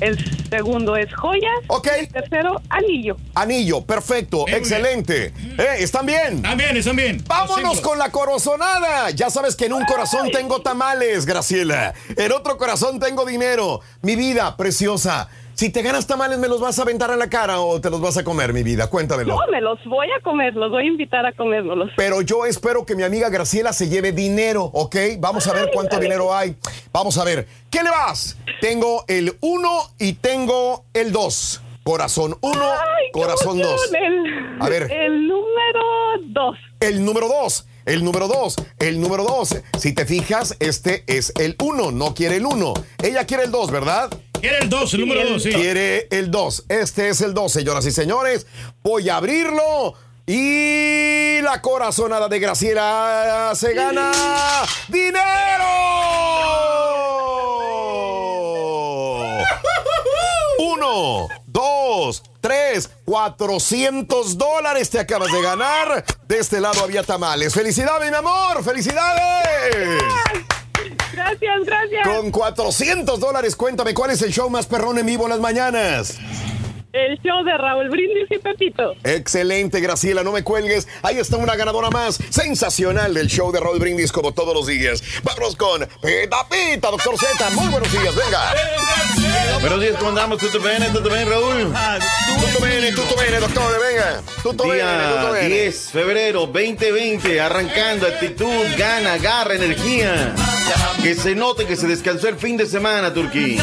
El 0.00 0.48
segundo 0.50 0.96
es 0.96 1.12
joyas. 1.14 1.52
Ok. 1.68 1.88
Y 1.96 2.00
el 2.00 2.08
tercero, 2.08 2.60
anillo. 2.68 3.16
Anillo, 3.34 3.82
perfecto, 3.82 4.44
excelente. 4.48 5.32
Eh, 5.58 5.76
¿Están 5.78 6.06
bien? 6.06 6.36
Están 6.36 6.58
bien, 6.58 6.76
están 6.76 6.96
bien. 6.96 7.24
Vámonos 7.26 7.80
con 7.80 7.98
la 7.98 8.10
corazonada. 8.10 9.10
Ya 9.10 9.30
sabes 9.30 9.56
que 9.56 9.66
en 9.66 9.72
un 9.72 9.84
corazón 9.84 10.30
tengo 10.30 10.60
tamales, 10.60 11.26
Graciela. 11.26 11.94
En 12.16 12.32
otro 12.32 12.56
corazón 12.58 13.00
tengo 13.00 13.24
dinero. 13.24 13.80
Mi 14.02 14.16
vida 14.16 14.56
preciosa. 14.56 15.28
Si 15.56 15.70
te 15.70 15.80
ganas 15.80 16.06
tamales, 16.06 16.38
¿me 16.38 16.48
los 16.48 16.60
vas 16.60 16.78
a 16.78 16.82
aventar 16.82 17.10
a 17.10 17.16
la 17.16 17.30
cara 17.30 17.60
o 17.60 17.80
te 17.80 17.88
los 17.88 17.98
vas 17.98 18.18
a 18.18 18.24
comer, 18.24 18.52
mi 18.52 18.62
vida? 18.62 18.90
Cuéntamelo. 18.90 19.36
No, 19.36 19.50
me 19.50 19.62
los 19.62 19.82
voy 19.86 20.06
a 20.10 20.22
comer, 20.22 20.54
los 20.54 20.70
voy 20.70 20.84
a 20.84 20.86
invitar 20.86 21.24
a 21.24 21.32
comérmelos. 21.32 21.88
Pero 21.96 22.20
yo 22.20 22.44
espero 22.44 22.84
que 22.84 22.94
mi 22.94 23.04
amiga 23.04 23.30
Graciela 23.30 23.72
se 23.72 23.88
lleve 23.88 24.12
dinero, 24.12 24.64
¿ok? 24.64 24.96
Vamos 25.18 25.46
a 25.46 25.54
ver 25.54 25.70
cuánto 25.72 25.98
dinero 25.98 26.34
hay. 26.34 26.56
Vamos 26.92 27.16
a 27.16 27.24
ver. 27.24 27.48
¿Qué 27.70 27.82
le 27.82 27.88
vas? 27.88 28.36
Tengo 28.60 29.06
el 29.08 29.34
1 29.40 29.68
y 29.98 30.12
tengo 30.12 30.84
el 30.92 31.10
2. 31.10 31.62
Corazón 31.84 32.36
1, 32.42 32.64
corazón 33.12 33.58
2. 33.58 33.92
El, 33.94 34.60
A 34.60 34.68
ver. 34.68 34.92
El 34.92 35.26
número 35.26 35.80
dos. 36.34 36.58
El 36.80 37.02
número 37.02 37.28
2. 37.28 37.66
El 37.86 38.02
número 38.02 38.26
2, 38.26 38.56
el 38.80 39.00
número 39.00 39.22
2. 39.22 39.62
Si 39.78 39.92
te 39.92 40.06
fijas, 40.06 40.56
este 40.58 41.04
es 41.06 41.32
el 41.38 41.54
1, 41.62 41.92
no 41.92 42.14
quiere 42.14 42.38
el 42.38 42.44
1. 42.44 42.74
Ella 43.00 43.24
quiere 43.26 43.44
el 43.44 43.52
2, 43.52 43.70
¿verdad? 43.70 44.10
Quiere 44.40 44.58
el 44.58 44.68
2, 44.68 44.94
el 44.94 45.00
número 45.00 45.28
2, 45.28 45.42
sí. 45.42 45.50
Quiere 45.50 46.08
el 46.10 46.30
2. 46.30 46.64
Este 46.68 47.08
es 47.08 47.20
el 47.20 47.34
2, 47.34 47.52
señoras 47.52 47.86
y 47.86 47.92
señores. 47.92 48.46
Voy 48.82 49.08
a 49.08 49.16
abrirlo. 49.16 49.94
Y 50.26 51.40
la 51.42 51.62
corazonada 51.62 52.28
de 52.28 52.40
Graciela 52.40 53.52
se 53.54 53.74
gana 53.74 54.10
dinero. 54.88 55.64
Uno, 60.58 61.28
dos, 61.46 62.24
tres, 62.40 62.90
cuatrocientos 63.04 64.36
dólares 64.36 64.90
te 64.90 64.98
acabas 64.98 65.30
de 65.30 65.40
ganar. 65.40 66.04
De 66.26 66.38
este 66.38 66.60
lado 66.60 66.82
había 66.82 67.04
tamales. 67.04 67.54
¡Felicidades, 67.54 68.10
mi 68.10 68.16
amor! 68.16 68.64
¡Felicidades! 68.64 70.02
Gracias, 71.12 71.64
gracias. 71.64 72.08
Con 72.08 72.30
400 72.30 73.20
dólares, 73.20 73.56
cuéntame, 73.56 73.94
¿cuál 73.94 74.10
es 74.10 74.22
el 74.22 74.32
show 74.32 74.48
más 74.50 74.66
perrón 74.66 74.98
en 74.98 75.06
vivo 75.06 75.24
en 75.24 75.30
las 75.30 75.40
mañanas? 75.40 76.18
El 76.96 77.20
show 77.20 77.44
de 77.44 77.52
Raúl 77.58 77.90
Brindis 77.90 78.26
y 78.30 78.38
Pepito. 78.38 78.94
Excelente, 79.04 79.80
Graciela, 79.80 80.22
no 80.22 80.32
me 80.32 80.42
cuelgues. 80.42 80.88
Ahí 81.02 81.18
está 81.18 81.36
una 81.36 81.54
ganadora 81.54 81.90
más. 81.90 82.18
Sensacional 82.30 83.12
del 83.12 83.26
show 83.26 83.52
de 83.52 83.60
Raúl 83.60 83.78
Brindis 83.78 84.10
como 84.10 84.32
todos 84.32 84.54
los 84.54 84.66
días. 84.66 85.02
Vamos 85.22 85.56
con 85.56 85.86
Pita 86.00 86.48
Pita, 86.48 86.90
doctor 86.90 87.18
Z. 87.18 87.50
Muy 87.50 87.68
buenos 87.68 87.92
días, 87.92 88.14
venga. 88.16 88.54
Buenos 89.60 89.80
días, 89.82 89.96
¿cómo 89.98 90.08
andamos? 90.08 90.38
¿Tutto 90.38 90.58
bene? 90.58 90.88
¿Tutto 90.88 91.10
bene, 91.10 91.24
Raúl? 91.26 91.74
Tutto 92.40 92.64
bene, 92.64 92.92
tutto 92.92 93.16
bene, 93.16 93.40
doctor, 93.40 93.80
venga. 93.80 94.22
Tutto 94.42 94.68
bene, 94.68 95.04
tutto 95.04 95.20
Día 95.20 95.32
bene. 95.32 95.48
10 95.48 95.90
febrero 95.90 96.46
2020, 96.46 97.40
arrancando 97.42 98.06
actitud, 98.06 98.64
gana, 98.78 99.18
garra, 99.18 99.54
energía. 99.54 100.34
Que 101.02 101.14
se 101.14 101.34
note 101.34 101.66
que 101.66 101.76
se 101.76 101.86
descansó 101.86 102.28
el 102.28 102.36
fin 102.36 102.56
de 102.56 102.64
semana, 102.64 103.12
Turquía. 103.12 103.62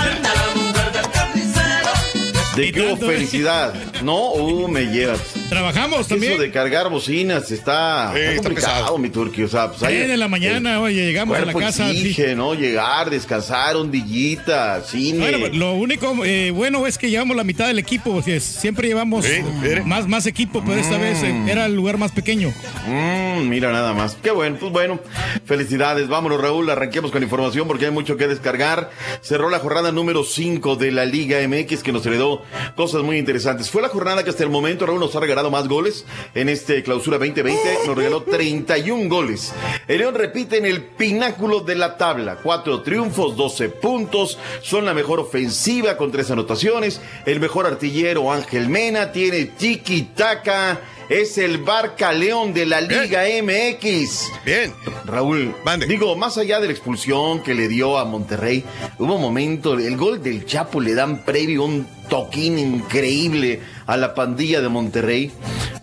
De 2.55 2.71
que 2.71 2.81
hubo 2.81 2.97
felicidad. 2.97 3.73
No, 4.03 4.33
uh, 4.33 4.67
me 4.67 4.85
llevas. 4.85 5.42
Trabajamos 5.49 6.07
también. 6.07 6.33
Eso 6.33 6.41
de 6.41 6.51
cargar 6.51 6.89
bocinas 6.89 7.51
está, 7.51 8.07
está 8.15 8.19
está 8.19 8.35
complicado, 8.43 8.75
pesado. 8.79 8.97
mi 8.97 9.09
Turquía. 9.09 9.45
O 9.45 9.47
sea, 9.47 9.69
pues 9.69 9.83
ahí- 9.83 9.97
Bien 9.97 10.11
en 10.11 10.19
la 10.19 10.27
mañana, 10.27 10.79
oye, 10.81 11.05
llegamos 11.05 11.37
a 11.37 11.45
la 11.45 11.53
casa. 11.53 11.89
sí. 11.91 12.15
¿no? 12.35 12.53
Llegar, 12.55 13.09
descansar, 13.09 13.75
ondillita, 13.75 14.81
cine. 14.83 15.19
Bueno, 15.19 15.39
pues, 15.39 15.55
lo 15.55 15.73
único 15.73 16.15
eh, 16.25 16.51
bueno 16.51 16.87
es 16.87 16.97
que 16.97 17.09
llevamos 17.09 17.35
la 17.37 17.43
mitad 17.43 17.67
del 17.67 17.77
equipo, 17.79 18.13
porque 18.13 18.39
siempre 18.39 18.87
llevamos 18.87 19.25
Sí, 19.25 19.41
más, 19.85 20.07
más 20.07 20.25
equipo, 20.25 20.63
pero 20.65 20.79
esta 20.79 20.97
Mm. 20.97 21.01
vez 21.01 21.23
eh, 21.23 21.43
era 21.47 21.65
el 21.65 21.75
lugar 21.75 21.97
más 21.97 22.11
pequeño. 22.11 22.51
Mm, 22.87 23.47
mira 23.47 23.71
nada 23.71 23.93
más. 23.93 24.15
Qué 24.21 24.31
bueno, 24.31 24.57
pues 24.59 24.71
bueno. 24.71 24.99
Felicidades. 25.45 26.07
Vámonos, 26.07 26.41
Raúl. 26.41 26.69
Arranquemos 26.69 27.11
con 27.11 27.21
información 27.23 27.67
porque 27.67 27.85
hay 27.85 27.91
mucho 27.91 28.17
que 28.17 28.27
descargar. 28.27 28.89
Cerró 29.21 29.49
la 29.49 29.59
jornada 29.59 29.91
número 29.91 30.23
5 30.23 30.75
de 30.77 30.91
la 30.91 31.05
Liga 31.05 31.37
MX 31.47 31.83
que 31.83 31.91
nos 31.91 32.05
heredó 32.05 32.41
cosas 32.75 33.03
muy 33.03 33.17
interesantes. 33.17 33.69
Fue 33.69 33.81
la 33.81 33.89
jornada 33.89 34.23
que 34.23 34.29
hasta 34.29 34.43
el 34.43 34.49
momento 34.49 34.85
Raúl 34.85 34.99
nos 34.99 35.15
ha 35.15 35.19
regalado 35.19 35.32
más 35.41 35.67
goles 35.67 36.05
en 36.35 36.47
este 36.47 36.83
clausura 36.83 37.17
2020. 37.17 37.79
Nos 37.87 37.97
regaló 37.97 38.23
31 38.23 39.09
goles. 39.09 39.51
El 39.87 39.99
León 39.99 40.15
repite 40.15 40.57
en 40.57 40.65
el 40.65 40.83
pináculo 40.83 41.61
de 41.61 41.75
la 41.75 41.97
tabla. 41.97 42.37
Cuatro 42.41 42.81
triunfos, 42.81 43.35
12 43.35 43.69
puntos. 43.69 44.37
Son 44.61 44.85
la 44.85 44.93
mejor 44.93 45.19
ofensiva 45.19 45.97
con 45.97 46.11
tres 46.11 46.29
anotaciones. 46.29 47.01
El 47.25 47.39
mejor 47.39 47.65
artillero 47.65 48.31
Ángel 48.31 48.69
Mena 48.69 49.11
tiene 49.11 49.45
tiki-taka. 49.45 50.79
Es 51.09 51.37
el 51.37 51.57
Barca 51.57 52.13
León 52.13 52.53
de 52.53 52.65
la 52.65 52.79
Liga 52.79 53.23
MX. 53.41 54.31
Bien. 54.45 54.73
Raúl, 55.05 55.53
digo, 55.87 56.15
más 56.15 56.37
allá 56.37 56.61
de 56.61 56.67
la 56.67 56.73
expulsión 56.73 57.43
que 57.43 57.53
le 57.53 57.67
dio 57.67 57.97
a 57.97 58.05
Monterrey, 58.05 58.63
hubo 58.99 59.15
un 59.15 59.21
momento, 59.21 59.73
el 59.73 59.97
gol 59.97 60.23
del 60.23 60.45
Chapo 60.45 60.79
le 60.79 60.95
dan 60.95 61.25
previo 61.25 61.65
un 61.65 61.85
toquín 62.13 62.59
increíble 62.59 63.59
a 63.87 63.97
la 63.97 64.13
pandilla 64.13 64.61
de 64.61 64.69
Monterrey. 64.69 65.31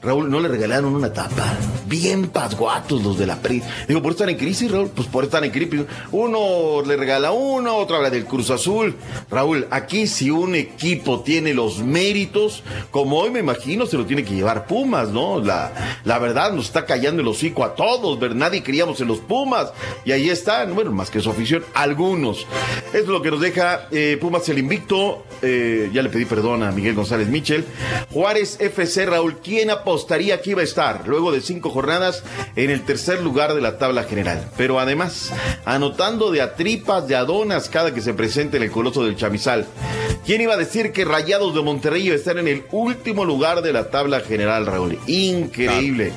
Raúl, 0.00 0.30
no 0.30 0.40
le 0.40 0.48
regalaron 0.48 0.94
una 0.94 1.12
tapa. 1.12 1.56
Bien 1.86 2.28
pasguatos 2.28 3.02
los 3.02 3.18
de 3.18 3.26
la 3.26 3.36
PRI. 3.36 3.62
Digo, 3.88 4.00
por 4.00 4.12
estar 4.12 4.30
en 4.30 4.36
crisis, 4.36 4.70
Raúl, 4.70 4.90
pues 4.94 5.08
por 5.08 5.24
estar 5.24 5.44
en 5.44 5.50
crisis. 5.50 5.82
Uno 6.12 6.82
le 6.86 6.96
regala 6.96 7.32
uno, 7.32 7.76
otro 7.76 7.96
habla 7.96 8.08
del 8.08 8.24
Cruz 8.24 8.48
Azul. 8.50 8.94
Raúl, 9.28 9.66
aquí 9.70 10.06
si 10.06 10.30
un 10.30 10.54
equipo 10.54 11.20
tiene 11.20 11.52
los 11.52 11.82
méritos, 11.82 12.62
como 12.90 13.18
hoy 13.18 13.30
me 13.30 13.40
imagino, 13.40 13.84
se 13.86 13.98
lo 13.98 14.06
tiene 14.06 14.24
que 14.24 14.34
llevar 14.34 14.66
Pumas, 14.66 15.10
¿no? 15.10 15.40
La, 15.40 15.72
verdad 16.20 16.52
nos 16.52 16.66
está 16.66 16.86
callando 16.86 17.22
el 17.22 17.28
hocico 17.28 17.64
a 17.64 17.74
todos, 17.74 18.20
¿verdad? 18.20 18.36
Nadie 18.36 18.62
creíamos 18.62 19.00
en 19.00 19.08
los 19.08 19.18
Pumas. 19.18 19.72
Y 20.04 20.12
ahí 20.12 20.30
están, 20.30 20.74
bueno, 20.74 20.92
más 20.92 21.10
que 21.10 21.20
su 21.20 21.30
afición, 21.30 21.64
algunos. 21.74 22.46
Es 22.94 23.06
lo 23.06 23.20
que 23.20 23.32
nos 23.32 23.40
deja 23.40 23.88
eh, 23.90 24.16
Pumas 24.18 24.48
el 24.48 24.58
invicto. 24.58 25.24
Eh, 25.42 25.90
ya 25.92 26.02
le 26.02 26.08
pedí 26.08 26.19
perdón 26.24 26.62
a 26.62 26.72
Miguel 26.72 26.94
González 26.94 27.28
Michel. 27.28 27.64
Juárez 28.10 28.58
FC, 28.60 29.06
Raúl, 29.06 29.38
¿quién 29.42 29.70
apostaría 29.70 30.40
que 30.40 30.50
iba 30.50 30.60
a 30.60 30.64
estar 30.64 31.06
luego 31.06 31.32
de 31.32 31.40
cinco 31.40 31.70
jornadas 31.70 32.22
en 32.56 32.70
el 32.70 32.82
tercer 32.84 33.22
lugar 33.22 33.54
de 33.54 33.60
la 33.60 33.78
tabla 33.78 34.04
general? 34.04 34.50
Pero 34.56 34.80
además, 34.80 35.32
anotando 35.64 36.30
de 36.30 36.42
a 36.42 36.54
tripas, 36.54 37.06
de 37.08 37.16
adonas 37.16 37.68
cada 37.68 37.94
que 37.94 38.00
se 38.00 38.14
presente 38.14 38.56
en 38.56 38.62
el 38.62 38.70
coloso 38.70 39.04
del 39.04 39.16
Chamizal. 39.16 39.66
¿Quién 40.24 40.40
iba 40.42 40.54
a 40.54 40.58
decir 40.58 40.92
que 40.92 41.04
Rayados 41.04 41.54
de 41.54 41.62
Monterrey 41.62 42.06
iba 42.06 42.14
a 42.14 42.18
estar 42.18 42.38
en 42.38 42.48
el 42.48 42.64
último 42.70 43.24
lugar 43.24 43.62
de 43.62 43.72
la 43.72 43.90
tabla 43.90 44.20
general, 44.20 44.66
Raúl? 44.66 44.98
Increíble. 45.06 46.12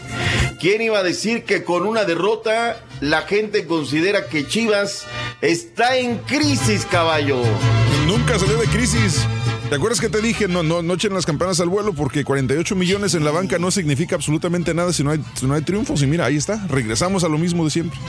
¿Quién 0.59 0.81
iba 0.81 0.99
a 0.99 1.03
decir 1.03 1.43
que 1.43 1.63
con 1.63 1.85
una 1.85 2.05
derrota 2.05 2.77
la 3.01 3.23
gente 3.23 3.65
considera 3.65 4.27
que 4.27 4.47
Chivas 4.47 5.05
está 5.41 5.97
en 5.97 6.17
crisis, 6.19 6.85
caballo? 6.85 7.41
Nunca 8.07 8.37
salió 8.39 8.57
de 8.57 8.67
crisis. 8.67 9.25
¿Te 9.73 9.77
acuerdas 9.77 9.99
que 9.99 10.09
te 10.09 10.21
dije 10.21 10.47
no, 10.47 10.61
no, 10.61 10.83
no 10.83 10.93
echen 10.93 11.15
las 11.15 11.25
campanas 11.25 11.59
al 11.59 11.67
vuelo 11.67 11.93
porque 11.93 12.23
48 12.23 12.75
millones 12.75 13.15
en 13.15 13.25
la 13.25 13.31
banca 13.31 13.57
no 13.57 13.71
significa 13.71 14.13
absolutamente 14.15 14.71
nada 14.75 14.93
si 14.93 15.03
no 15.03 15.09
hay, 15.09 15.19
si 15.33 15.47
no 15.47 15.55
hay 15.55 15.63
triunfos? 15.63 16.03
Y 16.03 16.05
mira, 16.05 16.25
ahí 16.25 16.37
está, 16.37 16.63
regresamos 16.67 17.23
a 17.23 17.27
lo 17.27 17.39
mismo 17.39 17.65
de 17.65 17.71
siempre. 17.71 17.99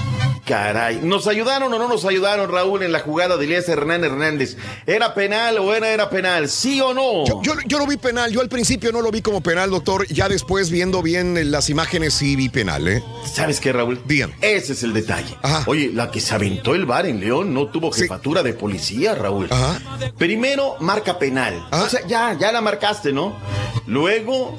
Caray, 0.45 1.01
¿nos 1.03 1.27
ayudaron 1.27 1.73
o 1.73 1.78
no 1.78 1.89
nos 1.89 2.05
ayudaron, 2.05 2.51
Raúl, 2.53 2.82
en 2.82 2.93
la 2.93 3.01
jugada 3.01 3.39
de 3.39 3.47
Elías 3.47 3.66
Hernán 3.66 4.05
Hernández? 4.05 4.59
¿Era 4.85 5.15
penal 5.15 5.57
o 5.57 5.73
era, 5.73 5.89
era 5.89 6.11
penal? 6.11 6.51
¿Sí 6.51 6.82
o 6.82 6.93
no? 6.93 7.24
Yo, 7.24 7.41
yo, 7.43 7.55
yo 7.65 7.78
lo 7.78 7.86
vi 7.86 7.97
penal, 7.97 8.31
yo 8.31 8.43
al 8.43 8.51
principio 8.51 8.93
no 8.93 9.01
lo 9.01 9.11
vi 9.11 9.23
como 9.23 9.41
penal, 9.41 9.70
doctor. 9.70 10.07
Ya 10.09 10.28
después, 10.28 10.69
viendo 10.69 11.01
bien 11.01 11.51
las 11.51 11.70
imágenes, 11.70 12.12
sí 12.12 12.36
vi 12.36 12.51
penal, 12.51 12.86
¿eh? 12.89 13.03
¿Sabes 13.32 13.59
qué, 13.59 13.73
Raúl? 13.73 14.03
Bien. 14.05 14.35
Ese 14.43 14.74
es 14.74 14.82
el 14.82 14.93
detalle. 14.93 15.35
Oye, 15.65 15.91
la 15.95 16.11
que 16.11 16.20
se 16.20 16.35
aventó 16.35 16.74
el 16.74 16.85
bar 16.85 17.07
en 17.07 17.20
León 17.20 17.55
no 17.55 17.69
tuvo 17.69 17.91
jefatura 17.91 18.43
de 18.43 18.53
policía, 18.53 19.15
Raúl. 19.15 19.49
Primero, 20.19 20.77
marca 20.81 21.19
penal. 21.19 21.54
O 21.71 21.89
sea, 21.89 22.07
ya, 22.07 22.35
ya 22.35 22.53
la 22.53 22.61
marcaste, 22.61 23.13
¿no? 23.13 23.35
Luego, 23.87 24.59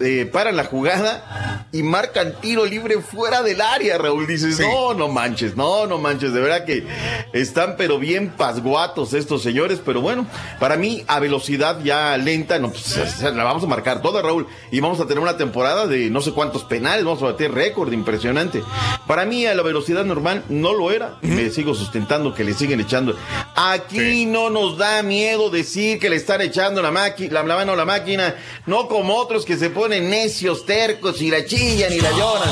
eh, 0.00 0.28
para 0.32 0.52
la 0.52 0.64
jugada 0.64 1.66
y 1.72 1.82
marcan 1.82 2.34
tiro 2.40 2.64
libre 2.64 3.00
fuera 3.00 3.42
del 3.42 3.60
área, 3.60 3.98
Raúl. 3.98 4.28
Dices, 4.28 4.60
no, 4.60 4.94
no 4.94 5.08
manches, 5.08 5.56
no, 5.56 5.86
no 5.86 5.98
manches. 5.98 6.32
De 6.32 6.40
verdad 6.40 6.64
que 6.64 6.86
están 7.32 7.74
pero 7.76 7.98
bien 7.98 8.30
pasguatos 8.30 9.12
estos 9.12 9.42
señores. 9.42 9.80
Pero 9.84 10.00
bueno, 10.00 10.26
para 10.60 10.76
mí 10.76 11.04
a 11.08 11.18
velocidad 11.18 11.80
ya 11.82 12.16
lenta, 12.16 12.60
no, 12.60 12.70
pues, 12.70 13.20
la 13.22 13.44
vamos 13.44 13.64
a 13.64 13.66
marcar 13.66 14.00
toda, 14.00 14.22
Raúl. 14.22 14.46
Y 14.70 14.78
vamos 14.78 15.00
a 15.00 15.06
tener 15.06 15.18
una 15.22 15.36
temporada 15.36 15.88
de 15.88 16.10
no 16.10 16.20
sé 16.20 16.32
cuántos 16.32 16.62
penales, 16.64 17.04
vamos 17.04 17.22
a 17.22 17.26
bater 17.26 17.52
récord 17.52 17.92
impresionante. 17.92 18.62
Para 19.08 19.24
mí 19.26 19.46
a 19.46 19.54
la 19.54 19.62
velocidad 19.62 20.04
normal 20.04 20.44
no 20.48 20.74
lo 20.74 20.92
era. 20.92 21.18
Y 21.22 21.26
me 21.26 21.50
sigo 21.50 21.74
sustentando 21.74 22.34
que 22.34 22.44
le 22.44 22.54
siguen 22.54 22.80
echando. 22.80 23.16
Aquí 23.56 24.26
no 24.26 24.48
nos 24.48 24.78
da 24.78 25.02
miedo 25.02 25.50
decir 25.50 25.98
que 25.98 26.08
le 26.08 26.16
están 26.18 26.40
echando 26.40 26.82
la, 26.82 26.90
máquina, 26.90 27.42
la, 27.42 27.42
mano 27.42 27.72
a 27.72 27.76
la 27.76 27.84
máquina. 27.84 28.34
No 28.66 28.88
como 28.88 29.14
otros 29.14 29.44
que 29.44 29.56
se 29.56 29.70
ponen 29.70 30.10
necios, 30.10 30.66
tercos 30.66 31.22
y 31.22 31.30
la 31.30 31.44
chillan 31.44 31.92
y 31.92 32.00
la 32.00 32.10
lloran. 32.10 32.48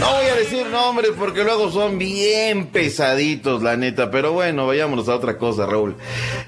No 0.00 0.12
voy 0.12 0.26
a 0.26 0.34
decir 0.36 0.66
nombres 0.66 1.12
porque 1.18 1.42
luego 1.42 1.70
son 1.70 1.98
bien 1.98 2.66
pesaditos, 2.66 3.62
la 3.62 3.76
neta. 3.76 4.10
Pero 4.10 4.32
bueno, 4.32 4.66
vayámonos 4.66 5.08
a 5.08 5.16
otra 5.16 5.36
cosa, 5.36 5.66
Raúl. 5.66 5.96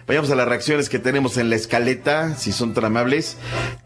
Vayamos 0.06 0.30
a 0.30 0.34
las 0.36 0.46
reacciones 0.46 0.88
que 0.88 0.98
tenemos 0.98 1.36
en 1.36 1.50
la 1.50 1.56
escaleta, 1.56 2.36
si 2.36 2.52
son 2.52 2.74
tan 2.74 2.84
amables. 2.84 3.36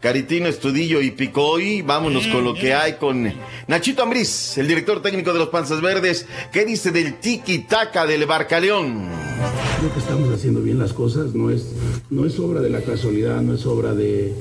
Caritino, 0.01 0.47
Estudillo 0.47 1.01
y 1.01 1.11
Picoy. 1.11 1.81
Vámonos 1.81 2.27
con 2.27 2.43
lo 2.43 2.53
que 2.53 2.73
hay 2.73 2.93
con 2.93 3.33
Nachito 3.67 4.03
Ambriz, 4.03 4.57
el 4.57 4.67
director 4.67 5.01
técnico 5.01 5.33
de 5.33 5.39
los 5.39 5.49
Panzas 5.49 5.81
Verdes. 5.81 6.25
¿Qué 6.51 6.65
dice 6.65 6.91
del 6.91 7.19
tiki-taka 7.19 8.05
del 8.05 8.25
Barcaleón? 8.25 9.09
Creo 9.79 9.93
que 9.93 9.99
estamos 9.99 10.33
haciendo 10.33 10.61
bien 10.61 10.79
las 10.79 10.93
cosas, 10.93 11.33
no 11.33 11.49
es, 11.49 11.67
no 12.15 12.25
es 12.25 12.39
obra 12.39 12.61
de 12.61 12.69
la 12.69 12.79
casualidad, 12.79 13.41
no 13.41 13.53
es 13.53 13.65
obra 13.65 13.93
de, 13.93 14.33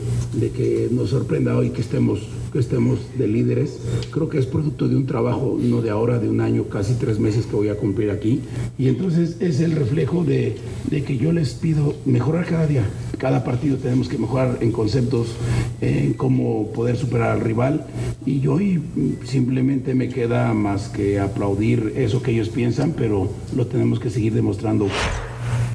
que 0.56 0.88
nos 0.92 1.10
sorprenda 1.10 1.56
hoy 1.56 1.70
que 1.70 1.80
estemos, 1.80 2.20
que 2.52 2.60
estemos 2.60 3.00
de 3.18 3.26
líderes. 3.26 3.80
Creo 4.12 4.28
que 4.28 4.38
es 4.38 4.46
producto 4.46 4.86
de 4.86 4.94
un 4.94 5.06
trabajo, 5.06 5.58
no 5.60 5.82
de 5.82 5.90
ahora, 5.90 6.20
de 6.20 6.28
un 6.28 6.40
año, 6.40 6.68
casi 6.68 6.94
tres 6.94 7.18
meses 7.18 7.46
que 7.46 7.56
voy 7.56 7.70
a 7.70 7.76
cumplir 7.76 8.12
aquí. 8.12 8.42
Y 8.78 8.86
entonces 8.86 9.38
es 9.40 9.58
el 9.58 9.72
reflejo 9.72 10.22
de, 10.22 10.56
de 10.88 11.02
que 11.02 11.16
yo 11.16 11.32
les 11.32 11.54
pido 11.54 11.96
mejorar 12.04 12.46
cada 12.46 12.68
día. 12.68 12.84
Cada 13.18 13.42
partido 13.42 13.76
tenemos 13.76 14.08
que 14.08 14.18
mejorar 14.18 14.58
en 14.60 14.70
conceptos, 14.70 15.34
en 15.80 16.12
cómo 16.12 16.70
poder 16.72 16.96
superar 16.96 17.32
al 17.32 17.40
rival. 17.40 17.86
Y 18.24 18.46
hoy 18.46 18.82
simplemente 19.24 19.96
me 19.96 20.08
queda 20.08 20.54
más 20.54 20.88
que 20.88 21.18
aplaudir 21.18 21.94
eso 21.96 22.22
que 22.22 22.30
ellos 22.30 22.50
piensan, 22.50 22.94
pero 22.96 23.28
lo 23.56 23.66
tenemos 23.66 23.98
que 23.98 24.10
seguir 24.10 24.32
demostrando. 24.32 24.86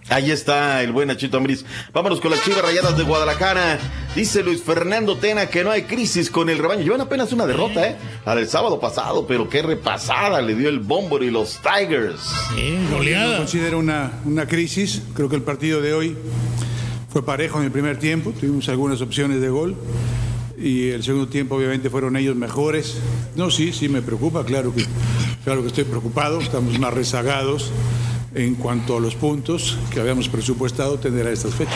Ahí 0.10 0.31
está 0.31 0.81
el 0.81 0.91
buen 0.91 1.07
Nachito 1.07 1.38
Ambriz. 1.38 1.64
Vámonos 1.94 2.19
con 2.19 2.31
las 2.31 2.44
chivas 2.44 2.64
rayadas 2.64 2.98
de 2.98 3.03
Guadalajara. 3.03 3.77
Dice 4.15 4.41
Luis 4.41 4.64
Fernando 4.64 5.18
Tena 5.18 5.45
que 5.48 5.64
no 5.64 5.69
hay 5.69 5.84
crisis 5.84 6.31
con 6.31 6.49
el 6.49 6.57
rebaño. 6.57 6.81
Llevan 6.81 7.02
apenas 7.02 7.31
una 7.31 7.45
derrota, 7.45 7.88
¿eh? 7.88 7.95
La 8.26 8.34
del 8.34 8.48
sábado 8.48 8.80
pasado, 8.80 9.27
pero 9.27 9.48
qué 9.48 9.61
repasada 9.61 10.41
le 10.41 10.56
dio 10.56 10.68
el 10.68 10.80
Bómboro 10.80 11.23
y 11.23 11.30
los 11.30 11.60
Tigers. 11.61 12.22
No 12.57 13.38
considero 13.38 13.77
una, 13.77 14.11
una 14.26 14.48
crisis. 14.48 15.03
Creo 15.14 15.30
que 15.30 15.36
el 15.36 15.44
partido 15.44 15.80
de 15.80 15.94
hoy 15.94 16.18
fue 17.14 17.23
parejo 17.23 17.60
en 17.60 17.65
el 17.65 17.72
primer 17.72 17.99
tiempo. 17.99 18.31
Tuvimos 18.31 18.68
algunas 18.68 19.02
opciones 19.02 19.41
de 19.41 19.49
gol. 19.49 19.76
Y 20.57 20.90
el 20.90 21.03
segundo 21.03 21.27
tiempo, 21.27 21.56
obviamente, 21.56 21.91
fueron 21.91 22.18
ellos 22.18 22.36
mejores. 22.36 22.98
No, 23.36 23.52
sí, 23.52 23.72
sí, 23.73 23.90
me 23.90 24.02
preocupa. 24.02 24.44
Claro 24.44 24.73
que, 24.73 24.86
claro 25.44 25.61
que 25.61 25.68
estoy 25.68 25.84
preocupado. 25.84 26.41
Estamos 26.41 26.80
más 26.80 26.94
rezagados 26.95 27.72
en 28.36 28.56
cuanto 28.56 28.98
a 28.98 29.00
los 29.00 29.16
puntos 29.16 29.78
que 29.92 30.00
habíamos 30.00 30.30
presupuestado 30.30 31.00
tener 31.00 31.28
a 31.28 31.32
estas 31.32 31.56
fechas. 31.56 31.76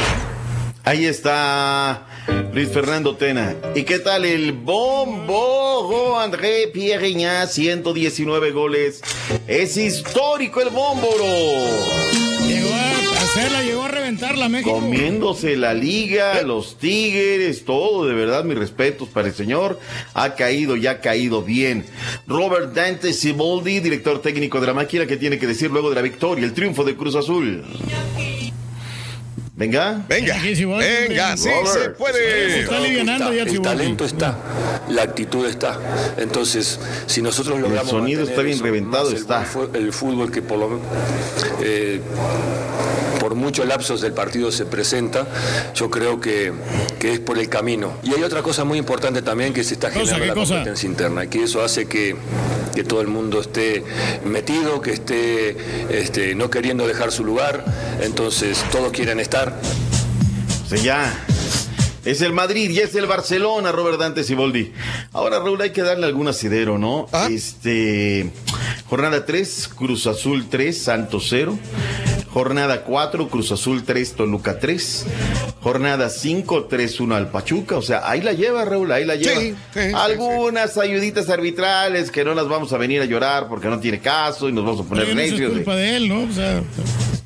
Ahí 0.86 1.06
está 1.06 2.08
Luis 2.54 2.70
Fernando 2.70 3.16
Tena. 3.16 3.56
¿Y 3.74 3.84
qué 3.84 4.00
tal 4.00 4.26
el 4.26 4.52
bombo? 4.52 6.20
André 6.20 6.68
Pierre 6.68 7.48
119 7.48 8.52
goles. 8.52 9.02
Es 9.48 9.78
histórico 9.78 10.62
el 10.62 10.70
bómboro. 10.70 12.13
Llegó 13.34 13.46
a 13.46 13.48
hacerla, 13.48 13.64
llegó 13.64 13.84
a 13.84 13.88
reventarla 13.88 14.50
México. 14.50 14.74
Comiéndose 14.74 15.56
la 15.56 15.74
liga, 15.74 16.42
los 16.44 16.78
tigres, 16.78 17.66
todo, 17.66 18.06
de 18.06 18.14
verdad, 18.14 18.44
mis 18.44 18.58
respetos 18.58 19.10
para 19.10 19.28
el 19.28 19.34
señor. 19.34 19.80
Ha 20.14 20.36
caído 20.36 20.78
y 20.78 20.88
ha 20.88 21.02
caído 21.02 21.42
bien. 21.42 21.86
Robert 22.28 22.74
Dante 22.74 23.12
Siboldi, 23.14 23.80
director 23.80 24.22
técnico 24.22 24.60
de 24.60 24.68
la 24.68 24.74
máquina, 24.74 25.08
que 25.08 25.18
tiene 25.18 25.40
que 25.40 25.48
decir 25.48 25.72
luego 25.72 25.90
de 25.90 25.96
la 25.96 26.02
victoria, 26.02 26.46
el 26.46 26.54
triunfo 26.54 26.84
de 26.84 26.96
Cruz 26.96 27.16
Azul. 27.16 27.64
Venga. 29.56 30.04
Venga. 30.10 30.34
Venga, 30.34 31.38
sí 31.38 31.50
se 31.66 31.90
puede. 31.92 32.62
el 32.62 33.62
talento 33.62 34.04
está, 34.04 34.38
la 34.90 35.04
actitud 35.04 35.46
está. 35.46 35.80
Entonces, 36.18 36.80
si 37.06 37.22
nosotros 37.22 37.60
logramos. 37.60 37.94
El 37.94 38.00
sonido 38.00 38.24
está 38.24 38.42
bien 38.42 38.60
reventado, 38.60 39.10
el, 39.10 39.16
está. 39.16 39.46
El 39.74 39.94
fútbol 39.94 40.32
que 40.32 40.42
por 40.42 40.58
lo 40.58 40.80
eh, 41.62 42.02
por 43.24 43.36
muchos 43.36 43.66
lapsos 43.66 44.02
del 44.02 44.12
partido 44.12 44.52
se 44.52 44.66
presenta, 44.66 45.26
yo 45.74 45.90
creo 45.90 46.20
que, 46.20 46.52
que, 47.00 47.14
es 47.14 47.20
por 47.22 47.40
el 47.40 47.48
camino. 47.48 47.94
Y 48.04 48.14
hay 48.14 48.22
otra 48.22 48.44
cosa 48.44 48.66
muy 48.66 48.78
importante 48.78 49.22
también 49.22 49.54
que 49.54 49.64
se 49.64 49.76
está 49.76 49.92
generando 49.92 50.26
la 50.26 50.34
competencia 50.34 50.90
interna, 50.90 51.28
que 51.28 51.44
eso 51.44 51.64
hace 51.64 51.88
que, 51.88 52.18
que, 52.76 52.84
todo 52.84 53.00
el 53.00 53.08
mundo 53.08 53.40
esté 53.40 53.86
metido, 54.26 54.82
que 54.82 54.92
esté 54.92 55.56
este, 55.90 56.36
no 56.36 56.50
queriendo 56.50 56.86
dejar 56.86 57.14
su 57.14 57.24
lugar, 57.24 57.64
entonces 58.02 58.62
todos 58.74 58.92
quieren 58.92 59.22
estar. 59.22 59.58
O 60.66 60.68
sea, 60.68 60.78
ya. 60.80 61.26
Es 62.04 62.20
el 62.20 62.34
Madrid 62.34 62.72
y 62.72 62.80
es 62.80 62.94
el 62.96 63.06
Barcelona, 63.06 63.72
Robert 63.72 64.02
Dante 64.02 64.26
Siboldi. 64.26 64.74
Ahora, 65.14 65.40
Raúl, 65.40 65.62
hay 65.62 65.70
que 65.70 65.84
darle 65.84 66.08
algún 66.08 66.28
asidero, 66.28 66.78
¿no? 66.78 67.08
Este. 67.30 68.30
Jornada 68.90 69.26
3, 69.26 69.70
Cruz 69.70 70.08
Azul 70.08 70.48
3, 70.50 70.78
Santos 70.78 71.28
0. 71.30 71.58
Jornada 72.34 72.82
4, 72.82 73.28
Cruz 73.30 73.52
Azul 73.52 73.84
3, 73.84 74.14
Toluca 74.14 74.58
3. 74.60 75.06
Jornada 75.62 76.10
5, 76.10 76.68
3-1 76.68 77.14
al 77.16 77.30
Pachuca. 77.30 77.78
O 77.78 77.82
sea, 77.84 78.10
ahí 78.10 78.22
la 78.22 78.34
lleva, 78.34 78.66
Raúl, 78.66 78.92
ahí 78.92 79.06
la 79.06 79.16
lleva. 79.16 79.40
Sí, 79.40 79.56
sí, 79.74 79.80
Algunas 79.94 80.78
ayuditas 80.78 81.30
arbitrales 81.30 82.10
que 82.10 82.24
no 82.26 82.34
las 82.34 82.48
vamos 82.48 82.74
a 82.74 82.78
venir 82.78 83.02
a 83.02 83.06
llorar 83.06 83.48
porque 83.48 83.68
no 83.68 83.80
tiene 83.80 84.00
caso 84.00 84.50
y 84.50 84.52
nos 84.52 84.66
vamos 84.66 84.86
a 84.86 84.90
poner 84.90 85.06
Pero 85.06 85.20
eso 85.20 85.26
es 85.26 85.32
necios. 85.40 85.54
culpa 85.54 85.76
de 85.76 85.96
él, 85.96 86.10
¿no? 86.10 86.24
O 86.24 86.32
sea, 86.32 86.62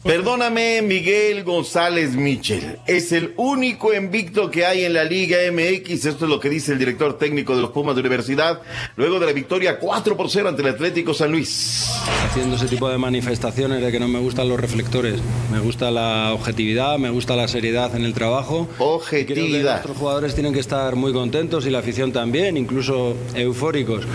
Perdóname, 0.03 0.81
Miguel 0.81 1.43
González 1.43 2.15
Michel. 2.15 2.77
Es 2.85 3.11
el 3.11 3.33
único 3.37 3.93
invicto 3.93 4.49
que 4.49 4.65
hay 4.65 4.85
en 4.85 4.93
la 4.93 5.03
Liga 5.03 5.37
MX. 5.51 6.05
Esto 6.05 6.25
es 6.25 6.29
lo 6.29 6.39
que 6.39 6.49
dice 6.49 6.71
el 6.71 6.79
director 6.79 7.17
técnico 7.17 7.55
de 7.55 7.61
los 7.61 7.71
Pumas 7.71 7.95
de 7.95 8.01
Universidad. 8.01 8.61
Luego 8.95 9.19
de 9.19 9.25
la 9.25 9.33
victoria 9.33 9.79
4 9.79 10.15
por 10.15 10.29
0 10.29 10.49
ante 10.49 10.61
el 10.61 10.69
Atlético 10.69 11.13
San 11.13 11.31
Luis. 11.31 11.89
haciendo 12.25 12.55
ese 12.55 12.67
tipo 12.67 12.89
de 12.89 12.97
manifestaciones 12.97 13.81
de 13.81 13.91
que 13.91 13.99
no 13.99 14.07
me 14.07 14.19
gustan 14.19 14.47
los 14.47 14.59
reflectores. 14.59 15.19
Me 15.51 15.59
gusta 15.59 15.91
la 15.91 16.31
objetividad, 16.33 16.97
me 16.97 17.09
gusta 17.09 17.35
la 17.35 17.47
seriedad 17.47 17.95
en 17.95 18.03
el 18.03 18.13
trabajo. 18.13 18.69
Objetividad. 18.77 19.35
Creo 19.35 19.47
que 19.47 19.63
nuestros 19.63 19.97
jugadores 19.97 20.35
tienen 20.35 20.53
que 20.53 20.59
estar 20.59 20.95
muy 20.95 21.11
contentos 21.11 21.65
y 21.65 21.69
la 21.69 21.79
afición 21.79 22.11
también, 22.11 22.55
incluso 22.55 23.15
eufóricos. 23.33 24.05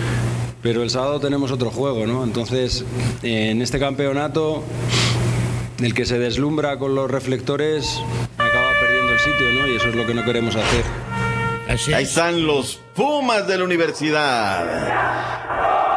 Pero 0.63 0.83
el 0.83 0.91
sábado 0.91 1.19
tenemos 1.19 1.51
otro 1.51 1.71
juego, 1.71 2.07
¿no? 2.07 2.23
Entonces, 2.23 2.85
en 3.23 3.61
este 3.61 3.81
campeonato, 3.81 4.63
el 5.85 5.95
que 5.95 6.05
se 6.05 6.19
deslumbra 6.19 6.79
con 6.79 6.95
los 6.95 7.11
reflectores 7.11 8.01
acaba 8.39 8.71
perdiendo 8.81 9.13
el 9.13 9.19
sitio, 9.19 9.53
¿no? 9.53 9.67
Y 9.67 9.77
eso 9.77 9.89
es 9.89 9.95
lo 9.95 10.07
que 10.07 10.15
no 10.15 10.25
queremos 10.25 10.57
hacer. 10.57 10.85
Ahí 11.95 12.05
están 12.05 12.47
los 12.47 12.81
Pumas 12.95 13.47
de 13.47 13.59
la 13.59 13.65
Universidad. 13.65 15.91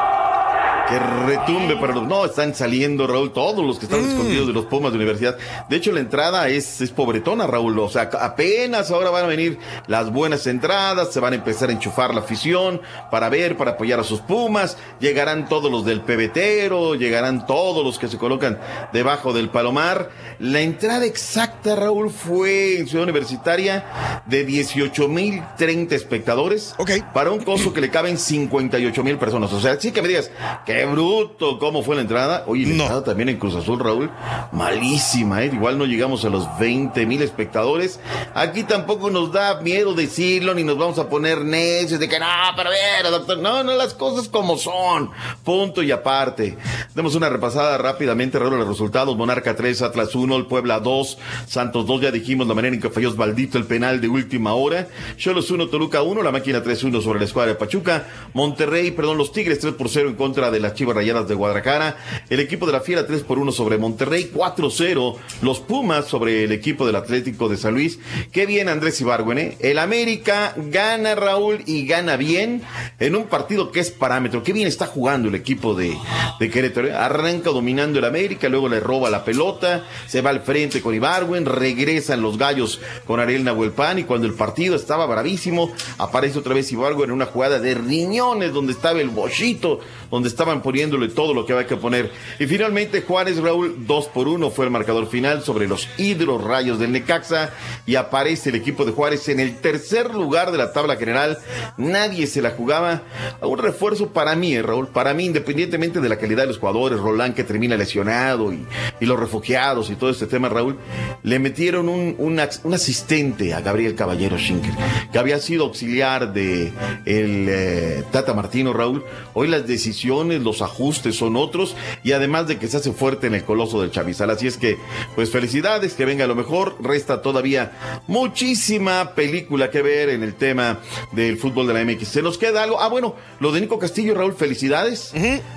Que 0.87 0.99
retumbe 0.99 1.75
para 1.77 1.95
los. 1.95 2.07
No, 2.07 2.25
están 2.25 2.53
saliendo, 2.53 3.07
Raúl, 3.07 3.33
todos 3.33 3.65
los 3.65 3.79
que 3.79 3.85
están 3.85 4.01
escondidos 4.07 4.47
de 4.47 4.53
los 4.53 4.65
Pumas 4.65 4.91
de 4.91 4.97
Universidad. 4.97 5.35
De 5.67 5.77
hecho, 5.77 5.91
la 5.91 5.99
entrada 5.99 6.47
es, 6.47 6.79
es 6.79 6.91
pobretona, 6.91 7.47
Raúl. 7.47 7.79
O 7.79 7.89
sea, 7.89 8.03
apenas 8.19 8.91
ahora 8.91 9.09
van 9.09 9.25
a 9.25 9.27
venir 9.27 9.57
las 9.87 10.11
buenas 10.11 10.45
entradas, 10.45 11.11
se 11.11 11.19
van 11.19 11.33
a 11.33 11.37
empezar 11.37 11.69
a 11.69 11.71
enchufar 11.71 12.13
la 12.13 12.21
afición 12.21 12.81
para 13.09 13.29
ver, 13.29 13.57
para 13.57 13.71
apoyar 13.71 13.99
a 13.99 14.03
sus 14.03 14.21
Pumas. 14.21 14.77
Llegarán 14.99 15.49
todos 15.49 15.71
los 15.71 15.85
del 15.85 16.01
pebetero, 16.01 16.93
llegarán 16.93 17.47
todos 17.47 17.83
los 17.83 17.97
que 17.97 18.07
se 18.07 18.19
colocan 18.19 18.59
debajo 18.93 19.33
del 19.33 19.49
palomar. 19.49 20.11
La 20.39 20.61
entrada 20.61 21.05
exacta, 21.05 21.75
Raúl, 21.75 22.09
fue 22.09 22.79
en 22.79 22.87
Ciudad 22.87 23.03
Universitaria 23.03 24.23
de 24.25 24.43
18 24.43 25.07
mil 25.07 25.41
30 25.57 25.95
espectadores. 25.95 26.75
Para 27.13 27.31
un 27.31 27.39
costo 27.43 27.73
que 27.73 27.81
le 27.81 27.89
caben 27.89 28.17
58 28.17 29.03
mil 29.03 29.17
personas. 29.17 29.53
O 29.53 29.61
sea, 29.61 29.79
sí 29.79 29.91
que 29.91 30.01
me 30.01 30.07
digas 30.07 30.31
Qué 30.65 30.85
bruto, 30.85 31.59
¿cómo 31.59 31.83
fue 31.83 31.95
la 31.95 32.01
entrada? 32.01 32.43
Oye, 32.47 32.65
la 32.65 32.71
entrada 32.71 33.03
también 33.03 33.29
en 33.29 33.37
Cruz 33.37 33.55
Azul, 33.55 33.79
Raúl, 33.79 34.09
malísima, 34.51 35.43
¿eh? 35.43 35.51
Igual 35.53 35.77
no 35.77 35.85
llegamos 35.85 36.25
a 36.25 36.29
los 36.29 36.47
20 36.59 37.05
mil 37.05 37.21
espectadores. 37.21 37.99
Aquí 38.33 38.63
tampoco 38.63 39.09
nos 39.09 39.31
da 39.31 39.61
miedo 39.61 39.93
decirlo, 39.93 40.53
ni 40.53 40.63
nos 40.63 40.77
vamos 40.77 40.97
a 40.99 41.07
poner 41.09 41.43
necios 41.45 41.99
de 41.99 42.09
que 42.09 42.19
no, 42.19 42.25
pero 42.55 42.69
ver, 42.69 43.11
doctor. 43.11 43.37
No, 43.37 43.63
no, 43.63 43.73
las 43.73 43.93
cosas 43.93 44.27
como 44.27 44.57
son. 44.57 45.11
Punto 45.43 45.83
y 45.83 45.91
aparte. 45.91 46.57
Demos 46.93 47.15
una 47.15 47.29
repasada 47.29 47.77
rápidamente, 47.77 48.39
Raúl, 48.39 48.57
los 48.57 48.67
resultados. 48.67 49.15
Monarca 49.15 49.55
3, 49.55 49.81
Atlas 49.81 50.15
1, 50.15 50.24
el 50.33 50.47
Puebla 50.47 50.79
2, 50.79 51.17
Santos 51.45 51.85
2, 51.85 52.01
ya 52.01 52.11
dijimos 52.11 52.47
la 52.47 52.53
manera 52.55 52.73
en 52.73 52.81
que 52.81 52.89
falló 52.89 53.09
Osvaldito 53.09 53.57
el 53.57 53.65
penal 53.65 54.01
de 54.01 54.07
última 54.07 54.55
hora. 54.55 54.87
Cholos 55.17 55.51
1, 55.51 55.67
Toluca 55.67 56.01
1, 56.01 56.23
la 56.23 56.31
máquina 56.31 56.63
3-1 56.63 57.01
sobre 57.01 57.19
la 57.19 57.25
escuadra 57.25 57.53
de 57.53 57.59
Pachuca. 57.59 58.07
Monterrey, 58.33 58.91
perdón, 58.91 59.17
los 59.17 59.31
Tigres 59.31 59.59
3 59.59 59.73
por 59.75 59.89
0 59.89 60.09
en 60.09 60.15
contra 60.15 60.49
de 60.49 60.59
las 60.59 60.73
Chivas 60.73 60.95
Rayadas 60.95 61.27
de 61.27 61.35
Guadalajara. 61.35 61.97
El 62.29 62.39
equipo 62.39 62.65
de 62.65 62.73
la 62.73 62.81
Fiera 62.81 63.05
3 63.05 63.21
por 63.21 63.37
1 63.37 63.51
sobre 63.51 63.77
Monterrey, 63.77 64.31
4-0 64.33 65.15
los 65.41 65.59
Pumas 65.59 66.05
sobre 66.07 66.43
el 66.43 66.51
equipo 66.51 66.85
del 66.87 66.95
Atlético 66.95 67.49
de 67.49 67.57
San 67.57 67.73
Luis. 67.73 67.99
Qué 68.31 68.45
bien 68.45 68.69
Andrés 68.69 68.99
Ibargüen, 69.01 69.37
¿eh? 69.37 69.57
El 69.59 69.79
América 69.79 70.53
gana 70.57 71.15
Raúl 71.15 71.63
y 71.65 71.85
gana 71.85 72.17
bien 72.17 72.61
en 72.99 73.15
un 73.15 73.25
partido 73.25 73.71
que 73.71 73.79
es 73.79 73.91
parámetro. 73.91 74.43
Qué 74.43 74.53
bien 74.53 74.67
está 74.67 74.85
jugando 74.85 75.29
el 75.29 75.35
equipo 75.35 75.73
de, 75.73 75.95
de 76.39 76.49
Querétaro. 76.49 76.87
¿eh? 76.87 76.93
Arranca 76.93 77.49
dominando 77.49 77.99
el 77.99 78.05
América, 78.05 78.49
luego 78.49 78.69
le 78.69 78.79
roba 78.79 79.09
la 79.09 79.23
pelota, 79.23 79.83
va 80.21 80.29
al 80.31 80.41
frente 80.41 80.81
con 80.81 80.93
Ibargüen, 80.93 81.45
regresan 81.45 82.21
los 82.21 82.37
gallos 82.37 82.81
con 83.05 83.19
Ariel 83.19 83.43
Nahuelpan 83.43 83.99
y 83.99 84.03
cuando 84.03 84.27
el 84.27 84.33
partido 84.33 84.75
estaba 84.75 85.05
bravísimo, 85.05 85.71
aparece 85.97 86.39
otra 86.39 86.53
vez 86.53 86.71
Ibargüen 86.71 87.09
en 87.09 87.15
una 87.15 87.25
jugada 87.25 87.59
de 87.59 87.75
riñones 87.75 88.53
donde 88.53 88.73
estaba 88.73 89.01
el 89.01 89.09
bochito, 89.09 89.79
donde 90.11 90.29
estaban 90.29 90.61
poniéndole 90.61 91.09
todo 91.09 91.33
lo 91.33 91.45
que 91.45 91.53
había 91.53 91.67
que 91.67 91.77
poner. 91.77 92.11
Y 92.39 92.47
finalmente 92.47 93.01
Juárez 93.01 93.37
Raúl 93.37 93.85
2 93.85 94.07
por 94.07 94.27
1 94.27 94.49
fue 94.51 94.65
el 94.65 94.71
marcador 94.71 95.07
final 95.07 95.43
sobre 95.43 95.67
los 95.67 95.87
hidros 95.97 96.43
rayos 96.43 96.79
del 96.79 96.91
Necaxa 96.91 97.51
y 97.85 97.95
aparece 97.95 98.49
el 98.49 98.55
equipo 98.55 98.85
de 98.85 98.91
Juárez 98.91 99.27
en 99.29 99.39
el 99.39 99.57
tercer 99.57 100.13
lugar 100.13 100.51
de 100.51 100.57
la 100.57 100.73
tabla 100.73 100.95
general. 100.95 101.37
Nadie 101.77 102.27
se 102.27 102.41
la 102.41 102.51
jugaba. 102.51 103.03
Un 103.41 103.57
refuerzo 103.57 104.09
para 104.09 104.35
mí, 104.35 104.55
eh, 104.55 104.61
Raúl, 104.61 104.87
para 104.87 105.13
mí, 105.13 105.25
independientemente 105.25 105.99
de 105.99 106.09
la 106.09 106.17
calidad 106.17 106.43
de 106.43 106.47
los 106.47 106.59
jugadores, 106.59 106.99
Roland 106.99 107.35
que 107.35 107.43
termina 107.43 107.77
lesionado 107.77 108.51
y, 108.53 108.65
y 108.99 109.05
los 109.05 109.19
refugiados 109.19 109.89
y 109.89 109.95
todo 109.95 110.04
este 110.09 110.27
tema, 110.27 110.49
Raúl, 110.49 110.77
le 111.23 111.39
metieron 111.39 111.89
un, 111.89 112.15
un, 112.17 112.39
un 112.63 112.73
asistente 112.73 113.53
a 113.53 113.61
Gabriel 113.61 113.95
Caballero 113.95 114.37
Schinker, 114.37 114.73
que 115.11 115.19
había 115.19 115.39
sido 115.39 115.65
auxiliar 115.65 116.33
de 116.33 116.73
el 117.05 117.47
eh, 117.49 118.03
Tata 118.11 118.33
Martino, 118.33 118.73
Raúl. 118.73 119.03
Hoy 119.33 119.47
las 119.47 119.67
decisiones, 119.67 120.41
los 120.41 120.61
ajustes 120.61 121.15
son 121.15 121.35
otros 121.35 121.75
y 122.03 122.11
además 122.11 122.47
de 122.47 122.57
que 122.57 122.67
se 122.67 122.77
hace 122.77 122.91
fuerte 122.91 123.27
en 123.27 123.35
el 123.35 123.43
coloso 123.43 123.81
del 123.81 123.91
Chavizal. 123.91 124.29
Así 124.29 124.47
es 124.47 124.57
que, 124.57 124.77
pues 125.15 125.29
felicidades, 125.31 125.93
que 125.93 126.05
venga 126.05 126.27
lo 126.27 126.35
mejor. 126.35 126.77
Resta 126.81 127.21
todavía 127.21 128.03
muchísima 128.07 129.13
película 129.15 129.71
que 129.71 129.81
ver 129.81 130.09
en 130.09 130.23
el 130.23 130.35
tema 130.35 130.79
del 131.11 131.37
fútbol 131.37 131.67
de 131.67 131.73
la 131.73 131.85
MX. 131.85 132.07
Se 132.07 132.21
nos 132.21 132.37
queda 132.37 132.63
algo. 132.63 132.79
Ah, 132.81 132.87
bueno, 132.87 133.15
lo 133.39 133.51
de 133.51 133.61
Nico 133.61 133.79
Castillo, 133.79 134.15
Raúl, 134.15 134.33
felicidades. 134.33 135.13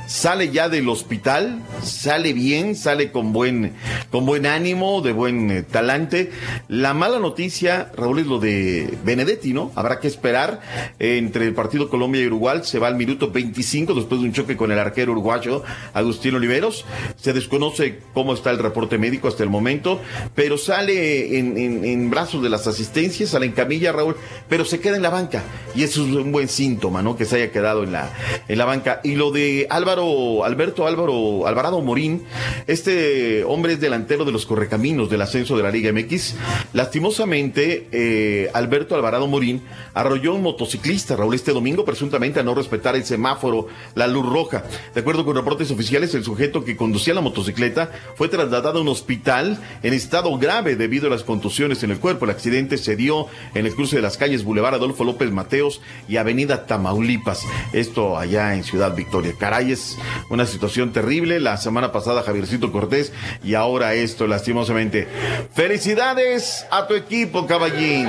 Sale 0.07 0.51
ya 0.51 0.69
del 0.69 0.89
hospital, 0.89 1.63
sale 1.83 2.33
bien, 2.33 2.77
sale 2.77 3.13
con 3.13 3.33
buen, 3.33 3.75
con 4.11 4.25
buen 4.27 4.38
ánimo, 4.47 5.01
de 5.03 5.13
buen 5.13 5.51
eh, 5.51 5.63
talante. 5.63 6.31
La 6.69 6.95
mala 6.95 7.19
noticia, 7.19 7.91
Raúl, 7.97 8.21
es 8.21 8.27
lo 8.27 8.39
de 8.39 8.97
Benedetti, 9.05 9.53
¿no? 9.53 9.73
Habrá 9.75 10.01
que 10.01 10.09
esperar 10.09 10.61
eh, 10.99 11.19
entre 11.19 11.47
el 11.47 11.55
partido 11.55 11.89
Colombia 11.89 12.23
y 12.23 12.27
Uruguay. 12.27 12.61
Se 12.63 12.79
va 12.79 12.89
al 12.89 12.97
minuto 12.97 13.31
25 13.31 13.95
después 13.95 14.21
de 14.21 14.27
un 14.27 14.33
choque 14.33 14.57
con 14.57 14.73
el 14.73 14.79
arquero 14.79 15.13
uruguayo 15.13 15.63
Agustín 15.95 16.35
Oliveros. 16.35 16.85
Se 17.17 17.33
desconoce 17.33 18.01
cómo 18.15 18.35
está 18.35 18.51
el 18.51 18.59
reporte 18.59 18.99
médico 18.99 19.29
hasta 19.29 19.43
el 19.43 19.51
momento, 19.51 20.01
pero 20.35 20.59
sale 20.59 21.39
en 21.39 22.11
brazos 22.11 22.43
de 22.43 22.49
las 22.49 22.67
asistencias, 22.67 23.31
sale 23.31 23.47
en 23.47 23.53
camilla, 23.53 23.93
Raúl, 23.93 24.17
pero 24.49 24.65
se 24.65 24.81
queda 24.81 24.97
en 24.97 25.03
la 25.03 25.11
banca. 25.11 25.43
Y 25.75 25.83
eso 25.83 26.05
es 26.07 26.15
un 26.15 26.33
buen 26.33 26.49
síntoma, 26.49 27.03
¿no? 27.03 27.17
Que 27.17 27.25
se 27.25 27.37
haya 27.37 27.53
quedado 27.53 27.85
en 27.85 27.93
la, 27.93 28.11
en 28.49 28.59
la 28.59 28.65
banca. 28.65 29.01
Y 29.05 29.15
lo 29.15 29.31
de 29.31 29.67
Álvaro, 29.71 30.45
Alberto 30.45 30.87
Álvaro, 30.87 31.47
Alvarado 31.47 31.81
Morín, 31.81 32.25
este 32.67 33.45
hombre 33.45 33.75
es 33.75 33.81
delantero 33.81 34.25
de 34.29 34.33
los 34.33 34.47
correcaminos 34.47 35.11
del 35.11 35.23
ascenso 35.23 35.57
de 35.57 35.63
la 35.63 35.71
Liga 35.71 35.93
MX. 35.93 36.37
Lastimosamente, 36.73 37.89
eh, 37.93 38.51
Alberto 38.55 38.95
Alvarado 38.95 39.27
Morín 39.27 39.63
arrolló 39.95 40.35
un 40.35 40.43
motociclista, 40.43 41.17
Raúl, 41.17 41.35
este 41.35 41.53
domingo, 41.53 41.85
presuntamente 41.85 42.41
a 42.41 42.43
no 42.43 42.55
respetar 42.55 42.97
el 42.97 43.05
semáforo, 43.05 43.69
la 43.95 44.07
luz 44.07 44.27
roja. 44.27 44.65
De 44.95 45.01
acuerdo 45.01 45.25
con 45.25 45.37
reportes 45.37 45.71
oficiales, 45.71 46.15
el 46.15 46.25
sujeto 46.25 46.65
que 46.65 46.77
conducía 46.77 47.15
la 47.15 47.21
motocicleta 47.21 47.91
fue 48.17 48.29
trasladado 48.29 48.79
a 48.79 48.83
un 48.83 48.89
hospital 48.89 49.59
en 49.83 49.95
estado 49.95 50.37
grave 50.39 50.77
debido 50.77 51.09
a 51.09 51.11
las 51.11 51.25
contusiones 51.25 51.83
en 51.83 51.91
el 51.91 51.99
cuerpo. 51.99 52.25
El 52.25 52.31
accidente 52.31 52.79
se 52.79 52.97
dio 52.97 53.27
en 53.55 53.67
el 53.67 53.75
cruce 53.75 53.97
de 53.97 54.03
las 54.03 54.17
calles 54.17 54.45
Boulevard 54.45 54.75
Adolfo 54.75 55.05
López 55.05 55.31
Mateos 55.31 55.81
y 56.09 56.17
Avenida 56.17 56.67
Tamaulipas. 56.67 57.43
Esto 57.73 58.19
allá 58.19 58.55
en 58.55 58.65
Ciudad 58.65 58.95
Victoria. 58.95 59.35
Caray, 59.39 59.73
es 59.73 59.97
una 60.31 60.47
situación 60.47 60.93
terrible. 60.93 61.41
La 61.41 61.57
semana 61.57 61.93
pasada 61.93 62.23
Javiercito 62.23 62.73
Cortés 62.73 63.13
y 63.43 63.55
ahora 63.55 63.95
esto, 63.95 64.18
lastimosamente. 64.27 65.07
Felicidades 65.55 66.67
a 66.71 66.87
tu 66.87 66.95
equipo, 66.95 67.47
caballín. 67.47 68.09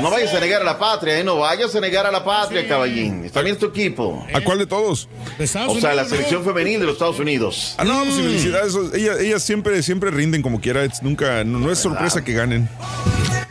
No 0.00 0.10
vayas 0.10 0.32
a 0.32 0.40
negar 0.40 0.62
a 0.62 0.64
la 0.64 0.78
patria, 0.78 1.18
¿eh? 1.18 1.24
No 1.24 1.36
vayas 1.38 1.74
a 1.74 1.80
negar 1.80 2.06
a 2.06 2.10
la 2.10 2.24
patria, 2.24 2.66
caballín. 2.66 3.24
Está 3.24 3.42
bien 3.42 3.56
tu 3.56 3.66
equipo. 3.66 4.26
¿A 4.32 4.40
cuál 4.40 4.58
de 4.58 4.66
todos? 4.66 5.08
O 5.68 5.78
sea, 5.78 5.94
la 5.94 6.04
selección 6.04 6.42
femenil 6.42 6.80
de 6.80 6.86
los 6.86 6.94
Estados 6.94 7.18
Unidos. 7.18 7.74
Ah, 7.76 7.84
no, 7.84 8.02
pues 8.04 8.16
felicidades. 8.16 8.74
Ellas, 8.94 9.20
ellas 9.20 9.42
siempre, 9.42 9.82
siempre 9.82 10.10
rinden 10.10 10.40
como 10.40 10.60
quiera. 10.60 10.86
Nunca, 11.02 11.44
no, 11.44 11.58
no 11.58 11.70
es 11.70 11.78
sorpresa 11.78 12.24
que 12.24 12.32
ganen. 12.32 12.68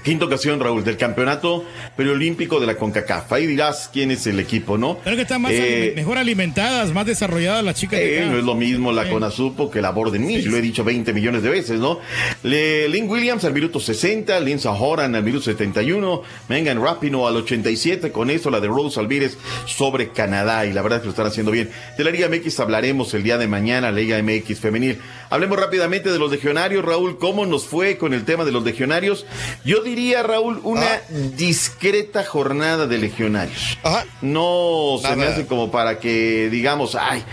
Quinta 0.04 0.26
ocasión, 0.26 0.60
Raúl, 0.60 0.84
del 0.84 0.96
campeonato 0.98 1.66
preolímpico 1.96 2.60
de 2.60 2.68
la 2.68 2.76
CONCACAF. 2.76 3.32
Ahí 3.34 3.46
dirás 3.48 3.90
quién 3.92 4.12
es 4.12 4.26
el 4.28 4.40
equipo, 4.40 4.78
¿no? 4.78 4.98
Creo 5.00 5.16
que 5.16 5.24
están 5.24 5.42
más 5.42 5.52
Eh, 5.54 5.94
mejor 5.96 6.18
alimentadas, 6.18 6.94
más 6.94 7.06
desarrolladas 7.06 7.64
las 7.64 7.76
chicas 7.76 8.00
de 8.00 8.24
Eh, 8.24 8.26
no 8.26 8.38
es 8.38 8.44
lo 8.44 8.56
mismo 8.56 8.92
la 8.92 9.10
CONASUPO 9.10 9.70
que 9.70 9.82
la 9.82 9.92
Borden 9.92 10.26
Miss, 10.26 10.46
lo 10.46 10.56
he 10.56 10.62
dicho 10.62 10.84
20 10.84 11.12
millones 11.14 11.44
de 11.44 11.50
veces, 11.50 11.80
¿no? 11.80 12.00
Le, 12.44 12.88
Lynn 12.88 13.10
Williams 13.10 13.44
al 13.44 13.54
minuto 13.54 13.80
60, 13.80 14.40
Lindsay 14.40 14.72
Horan 14.80 15.16
al 15.16 15.24
minuto 15.24 15.44
71, 15.46 16.22
Megan 16.48 16.82
Rapino 16.82 17.28
al 17.28 17.36
87, 17.36 18.12
con 18.12 18.30
eso 18.30 18.50
la 18.50 18.62
de 18.62 18.68
Rose 18.68 19.00
Alvírez 19.00 19.38
sobre 19.66 20.10
Canadá, 20.10 20.66
y 20.66 20.72
la 20.72 20.82
verdad 20.82 20.98
es 20.98 21.02
que 21.02 21.08
lo 21.08 21.12
están 21.12 21.28
haciendo 21.28 21.52
bien. 21.52 21.70
De 21.98 22.04
la 22.04 22.12
Liga 22.12 22.30
MX 22.30 22.60
hablaremos 22.62 23.14
el 23.14 23.24
día 23.24 23.38
de 23.38 23.48
mañana, 23.48 23.92
Liga 23.92 24.22
MX 24.22 24.60
femenil. 24.60 25.00
Hablemos 25.30 25.60
rápidamente 25.60 26.12
de 26.12 26.20
los 26.20 26.32
legionarios, 26.32 26.86
Raúl, 26.86 27.18
¿cómo 27.18 27.46
nos 27.46 27.66
fue 27.66 27.98
con 27.98 28.14
el 28.14 28.24
tema 28.24 28.46
de 28.46 28.52
los 28.52 28.64
legionarios? 28.64 29.26
Yo 29.66 29.84
diría, 29.90 30.24
Raúl, 30.24 30.60
una 30.64 31.02
discreta 31.36 32.24
jornada 32.24 32.88
de 32.88 32.98
legionarios. 32.98 33.78
No 34.22 34.98
se 35.02 35.16
me 35.16 35.26
hace 35.26 35.46
como 35.48 35.72
para 35.72 36.00
que 36.00 36.50
digamos, 36.50 36.96
ay, 36.96 37.24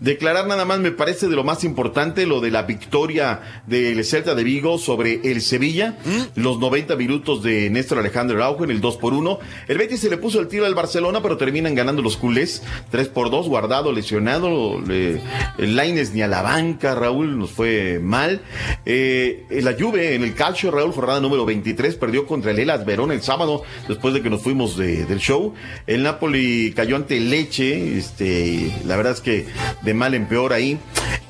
declarar 0.00 0.46
nada 0.46 0.64
más 0.64 0.78
me 0.78 0.90
parece 0.92 1.28
de 1.28 1.36
lo 1.36 1.44
más 1.44 1.64
importante 1.64 2.26
lo 2.26 2.40
de 2.40 2.50
la 2.50 2.62
victoria 2.62 3.62
del 3.66 4.04
Celta 4.04 4.34
de 4.34 4.44
Vigo 4.44 4.78
sobre 4.78 5.20
el 5.30 5.40
Sevilla, 5.42 5.96
los 6.34 6.58
90 6.58 6.96
minutos 6.96 7.42
de 7.42 7.70
Néstor 7.70 7.98
Alejandro 7.98 8.36
Araujo 8.36 8.64
en 8.64 8.70
el 8.70 8.80
2 8.80 8.96
por 8.96 9.12
1. 9.14 9.38
El 9.68 9.78
Betis 9.78 10.00
se 10.00 10.10
le 10.10 10.16
puso 10.16 10.40
el 10.40 10.48
tiro 10.48 10.66
al 10.66 10.74
Barcelona, 10.74 11.20
pero 11.22 11.36
terminan 11.36 11.74
ganando 11.74 12.02
los 12.02 12.16
culés 12.16 12.62
3 12.90 13.08
por 13.08 13.30
2, 13.30 13.48
guardado, 13.48 13.92
lesionado, 13.92 14.80
le- 14.80 15.20
el 15.58 15.76
Laines 15.76 16.12
ni 16.12 16.22
a 16.22 16.28
la 16.28 16.42
banca, 16.42 16.94
Raúl, 16.94 17.38
nos 17.38 17.50
fue 17.50 17.98
mal. 18.02 18.40
Eh, 18.84 19.44
la 19.50 19.74
Juve 19.78 20.14
en 20.14 20.22
el 20.22 20.34
calcio, 20.34 20.70
Raúl, 20.70 20.92
jornada 20.92 21.20
número 21.20 21.44
23, 21.44 21.94
perdió 22.06 22.24
contra 22.26 22.52
el 22.52 22.58
Elas 22.60 22.86
Verón 22.86 23.10
el 23.10 23.20
sábado, 23.20 23.62
después 23.88 24.14
de 24.14 24.22
que 24.22 24.30
nos 24.30 24.40
fuimos 24.42 24.76
de- 24.76 25.04
del 25.06 25.18
show. 25.18 25.54
El 25.88 26.04
Napoli 26.04 26.72
cayó 26.74 26.94
ante 26.94 27.18
Leche, 27.18 27.98
este, 27.98 28.70
la 28.84 28.96
verdad 28.96 29.12
es 29.14 29.20
que 29.20 29.46
de 29.82 29.92
mal 29.94 30.14
en 30.14 30.28
peor 30.28 30.52
ahí. 30.52 30.78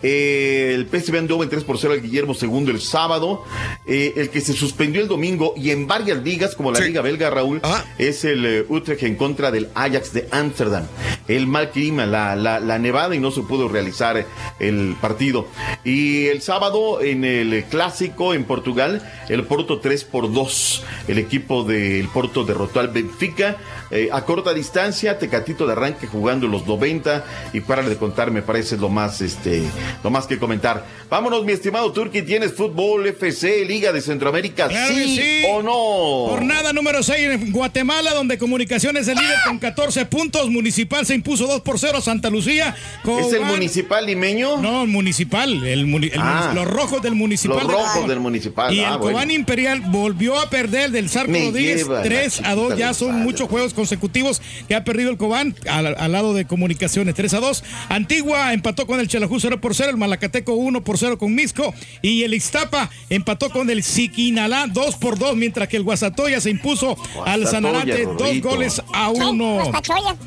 Eh, 0.03 0.73
el 0.74 0.86
PSV 0.86 1.16
andó 1.19 1.43
en 1.43 1.48
3 1.48 1.65
por 1.65 1.78
0 1.78 1.94
al 1.94 2.03
Guillermo 2.03 2.35
II 2.40 2.66
el 2.69 2.81
sábado. 2.81 3.43
Eh, 3.86 4.12
el 4.16 4.28
que 4.31 4.40
se 4.43 4.53
suspendió 4.53 5.01
el 5.01 5.09
domingo 5.09 5.55
y 5.57 5.70
en 5.70 5.86
varias 5.86 6.23
ligas, 6.23 6.55
como 6.55 6.70
la 6.73 6.78
Liga 6.89 7.01
Belga, 7.03 7.31
Raúl, 7.31 7.61
es 7.98 8.24
el 8.24 8.44
eh, 8.44 8.65
Utrecht 8.69 9.03
en 9.05 9.16
contra 9.16 9.51
del 9.51 9.69
Ajax 9.74 10.12
de 10.12 10.28
Ámsterdam. 10.31 10.85
El 11.28 11.47
mal 11.47 11.70
clima, 11.70 12.05
la, 12.05 12.36
la, 12.36 12.61
la 12.61 12.78
nevada 12.78 13.15
y 13.16 13.19
no 13.20 13.31
se 13.31 13.40
pudo 13.43 13.69
realizar 13.69 14.27
el 14.61 14.94
partido. 15.01 15.48
Y 15.85 16.27
el 16.27 16.43
sábado 16.43 17.01
en 17.01 17.24
el 17.24 17.65
clásico 17.65 18.35
en 18.35 18.44
Portugal, 18.44 19.03
el 19.28 19.44
Porto 19.44 19.78
3 19.81 20.05
por 20.05 20.31
2. 20.32 20.66
El 21.09 21.19
equipo 21.19 21.65
del 21.65 22.09
Porto 22.09 22.45
derrotó 22.45 22.81
al 22.81 22.89
Benfica 22.89 23.57
eh, 23.91 24.09
a 24.13 24.23
corta 24.25 24.53
distancia, 24.55 25.19
Tecatito 25.19 25.67
de 25.67 25.73
arranque 25.73 26.07
jugando 26.07 26.49
los 26.49 26.67
90 26.67 27.25
y 27.53 27.61
para 27.61 27.83
de 27.83 27.97
contar 27.97 28.31
me 28.31 28.43
parece 28.43 28.77
lo 28.77 28.89
más 28.89 29.21
este 29.21 29.63
no 30.03 30.11
más 30.11 30.27
que 30.27 30.39
comentar. 30.39 30.85
Vámonos, 31.09 31.45
mi 31.45 31.53
estimado 31.53 31.93
Turki, 31.93 32.23
¿tienes 32.23 32.53
fútbol, 32.55 33.07
FC, 33.07 33.65
Liga 33.65 33.93
de 33.93 34.01
Centroamérica? 34.01 34.69
Claro 34.69 34.95
¿Sí, 34.95 35.17
sí. 35.17 35.43
o 35.51 35.63
no? 35.63 36.31
Jornada 36.31 36.73
número 36.73 37.03
6 37.03 37.19
en 37.31 37.53
Guatemala, 37.53 38.13
donde 38.15 38.39
Comunicaciones 38.39 39.03
es 39.03 39.09
el 39.09 39.19
líder 39.19 39.37
con 39.47 39.59
14 39.59 40.07
puntos. 40.07 40.51
Municipal 40.51 41.07
se 41.07 41.15
impuso 41.15 41.47
2 41.47 41.61
por 41.61 41.79
0 41.79 41.99
a 41.99 42.01
Santa 42.01 42.29
Lucía. 42.31 42.75
¿Es 43.21 43.33
el 43.33 43.43
municipal 43.45 44.05
limeño? 44.07 44.61
No, 44.61 44.83
el 44.83 44.89
municipal. 44.89 45.65
El, 45.67 45.87
muni- 45.87 46.11
el 46.13 46.21
Ah. 46.21 46.51
munici- 46.51 46.55
los 46.55 46.67
rojos 46.67 47.03
del 47.03 47.15
municipal. 47.15 47.59
Los 47.59 47.73
rojos 47.73 48.09
del 48.09 48.21
municipal. 48.21 48.75
Y 48.75 48.81
Ah, 48.81 48.93
el 48.95 48.99
bueno. 48.99 49.13
Cobán 49.19 49.31
Imperial 49.31 49.81
volvió 49.87 50.39
a 50.41 50.51
perder 50.57 50.91
del 50.91 51.09
Zarco 51.11 51.33
Me 51.33 51.45
Rodríguez 51.45 51.77
lleva 51.78 51.97
la 51.99 52.03
3 52.03 52.41
a 52.45 52.55
2. 52.55 52.62
chiquita 52.69 52.77
Ya 52.78 52.95
son 52.95 53.09
padre. 53.09 53.24
muchos 53.24 53.49
juegos 53.49 53.74
consecutivos 53.74 54.41
que 54.69 54.74
ha 54.74 54.85
perdido 54.85 55.11
el 55.11 55.16
Cobán 55.16 55.55
al, 55.69 55.87
al 55.99 56.12
lado 56.12 56.33
de 56.35 56.47
Comunicaciones 56.47 57.15
3 57.15 57.35
a 57.35 57.41
2. 57.41 57.65
Antigua 57.91 58.53
empató 58.53 58.87
con 58.87 59.01
el 59.01 59.09
Chalajú 59.09 59.39
0 59.41 59.61
por 59.61 59.74
0. 59.74 59.91
El 59.91 59.97
Malacateco 59.97 60.55
1 60.55 60.83
por 60.85 60.99
0 60.99 61.19
con 61.19 61.35
Misco. 61.35 61.74
Y 62.03 62.23
el 62.23 62.33
Ixtapa 62.35 62.91
empató 63.11 63.51
con 63.51 63.69
el 63.70 63.83
Siquinalá 63.83 64.66
2 64.69 64.97
por 64.97 65.19
2. 65.19 65.37
Mientras 65.37 65.69
que 65.69 65.77
el 65.77 65.83
Guasatoya 65.83 66.41
se 66.41 66.51
impuso 66.51 66.97
al 67.27 67.43
Guasatoya, 67.43 67.51
Sanarate 67.51 68.05
2 68.05 68.19
Rorrito. 68.19 68.49
goles 68.49 68.83
a 68.95 69.11
1. 69.11 69.73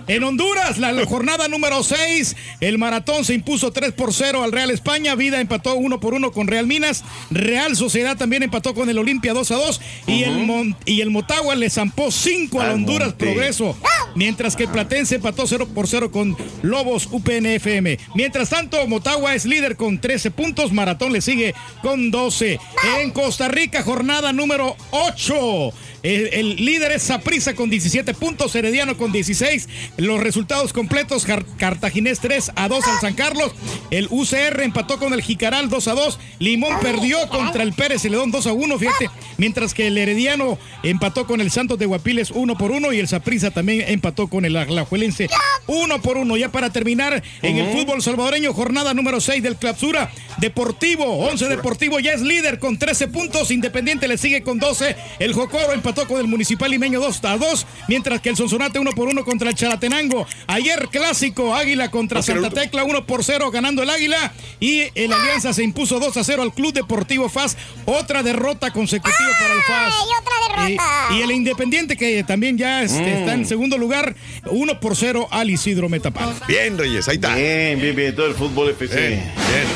En 0.08 0.24
Honduras, 0.24 0.78
la, 0.78 0.92
la 0.92 1.06
jornada 1.06 1.48
número 1.48 1.84
6, 1.84 2.36
el 2.62 2.78
Maratón 2.78 3.26
se 3.26 3.34
impuso 3.34 3.72
3 3.72 3.94
por 3.94 4.14
0 4.14 4.44
al 4.44 4.52
Real 4.52 4.70
España, 4.72 5.16
Vida 5.16 5.40
empató 5.42 5.76
1 5.76 6.00
por 6.00 6.14
1 6.14 6.32
con 6.32 6.48
Real 6.48 6.68
Minas, 6.68 7.04
Real 7.32 7.76
Sociedad 7.76 8.18
también 8.18 8.44
empató 8.44 8.74
con 8.74 8.90
el 8.90 8.98
Olimpia 8.98 9.34
2 9.34 9.52
a 9.52 9.56
2 9.56 9.82
y, 10.08 10.19
el 10.24 10.46
Mon- 10.46 10.76
y 10.86 11.02
el 11.02 11.10
Motagua 11.10 11.56
le 11.56 11.70
zampó 11.70 12.12
5 12.12 12.60
al 12.62 12.68
Al 12.70 12.74
Honduras 12.76 13.10
Monte. 13.10 13.26
Progreso, 13.26 13.78
mientras 14.16 14.56
que 14.56 14.64
el 14.64 14.70
Platense 14.70 15.16
empató 15.16 15.46
0 15.48 15.68
por 15.74 15.88
0 15.88 16.12
con 16.12 16.36
Lobos 16.62 17.08
UPNFM. 17.12 17.98
Mientras 18.16 18.50
tanto, 18.50 18.86
Motagua 18.88 19.36
es 19.36 19.46
líder 19.46 19.76
con 19.76 20.00
13 20.00 20.32
puntos, 20.32 20.72
Maratón 20.72 21.14
le 21.14 21.22
sigue 21.22 21.54
con 21.82 22.12
12. 22.12 22.60
En 23.02 23.12
Costa 23.12 23.48
Rica, 23.48 23.84
jornada 23.84 24.34
número 24.34 24.76
8. 24.92 25.72
El, 26.02 26.28
el 26.34 26.56
líder 26.66 26.94
es 26.94 27.04
Saprissa 27.04 27.56
con 27.56 27.70
17 27.70 28.14
puntos, 28.14 28.56
Herediano 28.56 28.96
con 28.98 29.12
16. 29.12 29.68
Los 29.98 30.22
resultados 30.22 30.72
completos: 30.72 31.26
Car- 31.26 31.46
Cartaginés 31.58 32.20
3 32.22 32.52
a 32.56 32.68
2 32.70 32.88
al 32.88 33.00
San 33.02 33.14
Carlos. 33.16 33.52
El 33.92 34.08
UCR 34.10 34.62
empató 34.64 34.98
con 34.98 35.14
el 35.14 35.22
Jicaral 35.22 35.70
2 35.70 35.88
a 35.90 35.94
2. 35.94 36.20
Limón 36.40 36.80
perdió 36.80 37.28
contra 37.28 37.64
el 37.64 37.74
Pérez 37.74 38.02
Celedón 38.04 38.32
2 38.32 38.48
a 38.48 38.54
1, 38.54 38.80
fíjate. 38.80 39.10
Mientras 39.38 39.74
que 39.74 39.88
el 39.88 39.98
Herediano 40.10 40.58
empató 40.84 41.28
con 41.28 41.42
el 41.42 41.52
Santos 41.52 41.78
de 41.78 41.86
Guapiles 41.86 42.32
1 42.32 42.58
por 42.58 42.72
1 42.72 42.94
y 42.94 43.00
el 43.00 43.08
Saprissa 43.08 43.52
también 43.52 43.86
empató 43.88 44.28
con 44.28 44.46
el 44.46 44.56
Alajuelense 44.56 45.30
1 45.68 46.02
por 46.02 46.18
1. 46.18 46.38
Ya 46.38 46.52
para 46.52 46.72
terminar, 46.72 47.22
en 47.42 47.58
el 47.58 47.72
fútbol 47.72 48.02
salvadoreño, 48.02 48.54
jornada 48.54 48.94
número 48.94 49.22
6 49.22 49.44
del 49.44 49.56
Clausura 49.56 50.12
Deportivo. 50.38 51.06
11 51.28 51.48
Deportivo 51.48 52.00
ya 52.00 52.12
es 52.14 52.22
líder 52.22 52.60
con 52.60 52.78
13 52.78 53.08
puntos. 53.10 53.52
Independiente 53.52 54.08
le 54.08 54.18
sigue 54.18 54.42
con 54.42 54.60
12. 54.60 54.96
El 55.20 55.34
Jocoro 55.34 55.74
empató 55.74 56.08
con 56.08 56.20
el 56.20 56.28
Municipal 56.28 56.72
Limeño 56.72 57.00
2 57.00 57.24
a 57.26 57.38
2. 57.38 57.66
Mientras 57.88 58.22
que 58.22 58.30
el 58.30 58.38
Sonsonate 58.38 58.80
1 58.80 58.92
por 58.94 59.08
1 59.08 59.24
contra 59.24 59.50
el 59.50 59.56
Chalatenango. 59.56 60.26
Ayer 60.48 60.88
clásico 60.90 61.56
Águila 61.56 61.92
contra 61.92 62.22
Santa 62.22 62.50
Tecla 62.50 62.84
1 62.84 63.06
por 63.06 63.24
0 63.24 63.52
ganando 63.52 63.84
el 63.84 63.90
Águila. 63.90 64.34
Y 64.60 64.84
el 64.96 65.14
Alianza 65.14 65.54
se 65.54 65.64
impuso 65.64 66.00
2 66.00 66.18
a 66.18 66.24
0 66.24 66.42
al 66.42 66.54
Club 66.54 66.74
Deportivo 66.74 67.30
FAS. 67.30 67.58
Otra 67.86 68.24
derrota 68.24 68.72
consecutiva 68.72 69.30
para 69.40 69.54
el 69.54 69.62
FAS. 69.62 69.94
Otra 70.20 70.66
derrota! 70.66 71.08
Y, 71.12 71.18
y 71.18 71.22
el 71.22 71.32
Independiente 71.32 71.96
que 71.98 72.24
también 72.24 72.58
ya 72.58 72.84
este, 72.84 73.00
Mm. 73.02 73.06
está 73.20 73.34
en 73.34 73.46
segundo 73.46 73.78
lugar. 73.78 74.16
1 74.52 74.80
por 74.80 74.96
0 74.96 75.28
al 75.32 75.50
Isidro 75.50 75.90
Metapán. 75.90 76.34
Bien, 76.48 76.78
Reyes, 76.78 77.08
ahí 77.08 77.16
está. 77.16 77.36
Bien, 77.36 77.80
bien, 77.80 77.96
bien, 77.96 78.16
todo 78.16 78.28
el 78.28 78.34
fútbol 78.34 78.70
FC. 78.70 78.96
Bien, 78.96 79.20
bien. 79.20 79.68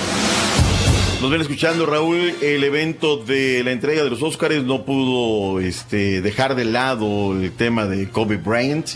Nos 1.22 1.32
ven 1.32 1.40
escuchando, 1.40 1.86
Raúl, 1.86 2.36
el 2.42 2.64
evento 2.66 3.16
de 3.16 3.64
la 3.64 3.72
entrega 3.72 4.04
de 4.04 4.10
los 4.10 4.22
Óscares 4.22 4.64
no 4.64 4.84
pudo 4.84 5.62
este, 5.62 6.22
dejar 6.22 6.54
de 6.56 6.66
lado 6.66 7.32
el 7.34 7.50
tema 7.54 7.86
de 7.86 8.10
Kobe 8.10 8.36
Bryant 8.36 8.90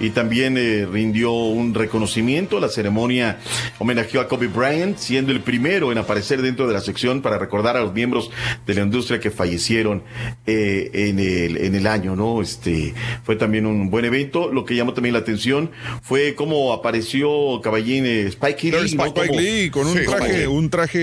y 0.00 0.10
también 0.10 0.56
eh, 0.58 0.86
rindió 0.90 1.32
un 1.32 1.74
reconocimiento. 1.74 2.58
La 2.58 2.68
ceremonia 2.68 3.38
homenajeó 3.78 4.20
a 4.22 4.28
Kobe 4.28 4.48
Bryant, 4.48 4.96
siendo 4.98 5.30
el 5.32 5.40
primero 5.40 5.92
en 5.92 5.98
aparecer 5.98 6.42
dentro 6.42 6.66
de 6.66 6.72
la 6.74 6.80
sección 6.80 7.20
para 7.22 7.38
recordar 7.38 7.76
a 7.76 7.80
los 7.80 7.92
miembros 7.92 8.30
de 8.66 8.74
la 8.74 8.82
industria 8.82 9.20
que 9.20 9.30
fallecieron 9.30 10.02
eh, 10.46 10.90
en, 10.94 11.18
el, 11.20 11.56
en 11.58 11.74
el 11.74 11.86
año, 11.86 12.16
¿no? 12.16 12.40
Este, 12.42 12.94
fue 13.24 13.36
también 13.36 13.66
un 13.66 13.90
buen 13.90 14.04
evento. 14.04 14.50
Lo 14.52 14.64
que 14.64 14.74
llamó 14.74 14.94
también 14.94 15.12
la 15.12 15.18
atención 15.20 15.70
fue 16.02 16.34
cómo 16.34 16.72
apareció 16.72 17.60
Caballín 17.62 18.06
eh, 18.06 18.26
Spike 18.28 18.70
Lee, 18.70 18.94
¿no? 18.96 19.04
Spike 19.04 19.26
Como- 19.28 19.40
Lee 19.40 19.70
con 19.70 19.86
un 19.86 19.98
Sí, 19.98 20.04
traje, 20.06 20.46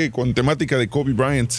un 0.03 0.11
con 0.11 0.33
temática 0.33 0.77
de 0.77 0.87
Kobe 0.87 1.13
Bryant. 1.13 1.53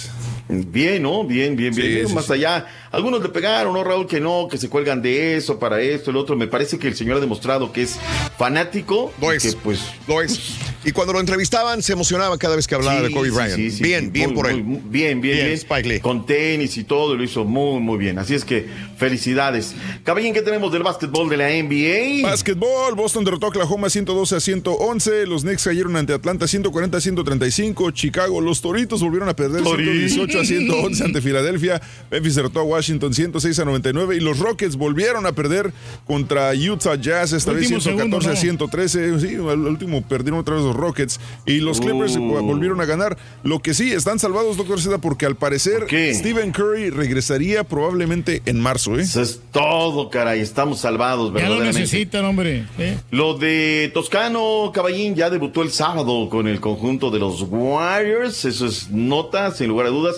Bien, 0.48 1.02
¿no? 1.02 1.24
Bien, 1.24 1.54
bien, 1.56 1.74
bien. 1.74 1.86
Sí, 1.86 1.94
bien. 1.94 2.08
sí, 2.08 2.14
Más 2.14 2.30
allá, 2.30 2.66
algunos 2.90 3.22
le 3.22 3.28
pegaron, 3.28 3.72
¿no, 3.74 3.84
Raúl? 3.84 4.06
Que 4.06 4.20
no, 4.20 4.48
que 4.50 4.58
se 4.58 4.68
cuelgan 4.68 5.02
de 5.02 5.36
eso, 5.36 5.58
para 5.58 5.80
esto, 5.80 6.10
el 6.10 6.16
otro. 6.16 6.36
Me 6.36 6.46
parece 6.46 6.78
que 6.78 6.88
el 6.88 6.96
señor 6.96 7.18
ha 7.18 7.20
demostrado 7.20 7.72
que 7.72 7.82
es 7.82 7.96
fanático. 8.36 9.12
Lo 9.20 9.32
es. 9.32 9.42
Que, 9.42 9.52
pues, 9.62 9.80
Lo 10.06 10.22
es. 10.22 10.56
Y 10.84 10.92
cuando 10.92 11.12
lo 11.12 11.20
entrevistaban, 11.20 11.82
se 11.82 11.92
emocionaba 11.92 12.38
cada 12.38 12.56
vez 12.56 12.66
que 12.66 12.74
hablaba 12.74 13.02
de 13.02 13.10
Kobe 13.10 13.30
Bryant. 13.30 13.56
sí, 13.56 13.70
sí, 13.70 13.82
bien, 13.82 14.04
sí, 14.04 14.10
bien 14.10 14.28
muy, 14.30 14.36
por 14.36 14.50
él. 14.50 14.62
muy 14.64 14.80
bien, 14.84 15.20
bien, 15.20 15.20
Bien, 15.20 15.46
bien. 15.46 15.52
Spike 15.58 15.88
Lee. 15.88 16.00
Con 16.00 16.24
tenis 16.24 16.76
y 16.76 16.84
todo, 16.84 17.14
lo 17.14 17.22
hizo 17.22 17.44
muy, 17.44 17.80
muy 17.80 17.98
bien. 17.98 18.18
Así 18.18 18.34
es 18.34 18.44
que, 18.44 18.66
felicidades. 18.96 19.74
Caballín, 20.04 20.32
¿qué 20.32 20.40
tenemos 20.40 20.72
del 20.72 20.82
básquetbol 20.82 21.28
de 21.28 21.36
la 21.36 21.48
NBA? 21.48 22.28
Básquetbol, 22.28 22.94
Boston 22.94 23.24
derrotó 23.24 23.46
a 23.46 23.48
Oklahoma 23.50 23.90
112 23.90 24.36
a 24.36 24.40
111, 24.40 25.26
los 25.26 25.42
Knicks 25.42 25.64
cayeron 25.64 25.96
ante 25.96 26.12
Atlanta 26.12 26.46
140 26.46 26.96
a 26.96 27.00
135, 27.00 27.90
Chicago, 27.90 28.40
los 28.40 28.60
Toritos 28.60 29.02
volvieron 29.02 29.28
a 29.28 29.36
perder 29.36 29.64
Tori. 29.64 29.84
118 30.08 30.40
a 30.40 30.44
111 30.44 31.04
ante 31.04 31.20
Filadelfia, 31.20 31.82
Memphis 32.10 32.36
derrotó 32.36 32.60
a 32.60 32.62
Washington 32.78 33.12
106 33.12 33.58
a 33.58 33.64
99 33.64 34.16
y 34.16 34.20
los 34.20 34.38
Rockets 34.38 34.76
volvieron 34.76 35.26
a 35.26 35.32
perder 35.32 35.72
contra 36.06 36.52
Utah 36.54 36.94
Jazz, 36.94 37.32
esta 37.32 37.52
vez 37.52 37.62
Último 37.64 37.80
114 37.80 38.30
a 38.30 38.36
segundo, 38.36 38.68
113, 38.68 39.20
sí, 39.20 39.34
al 39.34 39.66
último 39.66 40.02
perdieron 40.02 40.38
otra 40.38 40.54
vez 40.54 40.64
los 40.64 40.76
Rockets 40.76 41.18
y 41.44 41.58
los 41.58 41.80
Clippers 41.80 42.16
Uh. 42.16 42.40
volvieron 42.42 42.80
a 42.80 42.84
ganar, 42.84 43.18
lo 43.42 43.60
que 43.60 43.74
sí, 43.74 43.92
están 43.92 44.18
salvados, 44.20 44.56
doctor 44.56 44.80
Seda, 44.80 44.98
porque 44.98 45.26
al 45.26 45.34
parecer 45.36 45.86
qué? 45.86 46.14
Stephen 46.14 46.52
Curry 46.52 46.90
regresaría 46.90 47.64
probablemente 47.64 48.42
en 48.46 48.60
marzo, 48.60 48.96
¿eh? 48.98 49.02
Eso 49.02 49.22
es 49.22 49.40
todo, 49.50 50.08
caray. 50.10 50.40
Estamos 50.40 50.80
salvados, 50.80 51.32
Ya 51.34 51.48
lo 51.48 51.60
necesitan, 51.62 52.24
hombre. 52.24 52.64
¿eh? 52.78 52.96
Lo 53.10 53.34
de 53.36 53.90
Toscano 53.92 54.70
Caballín 54.72 55.16
ya 55.16 55.30
debutó 55.30 55.62
el 55.62 55.70
sábado 55.72 56.28
con 56.30 56.46
el 56.46 56.60
conjunto 56.60 57.10
de 57.10 57.18
los 57.18 57.42
Warriors. 57.42 58.44
Eso 58.44 58.66
es 58.66 58.90
nota, 58.90 59.50
sin 59.52 59.68
lugar 59.68 59.86
a 59.86 59.90
dudas. 59.90 60.16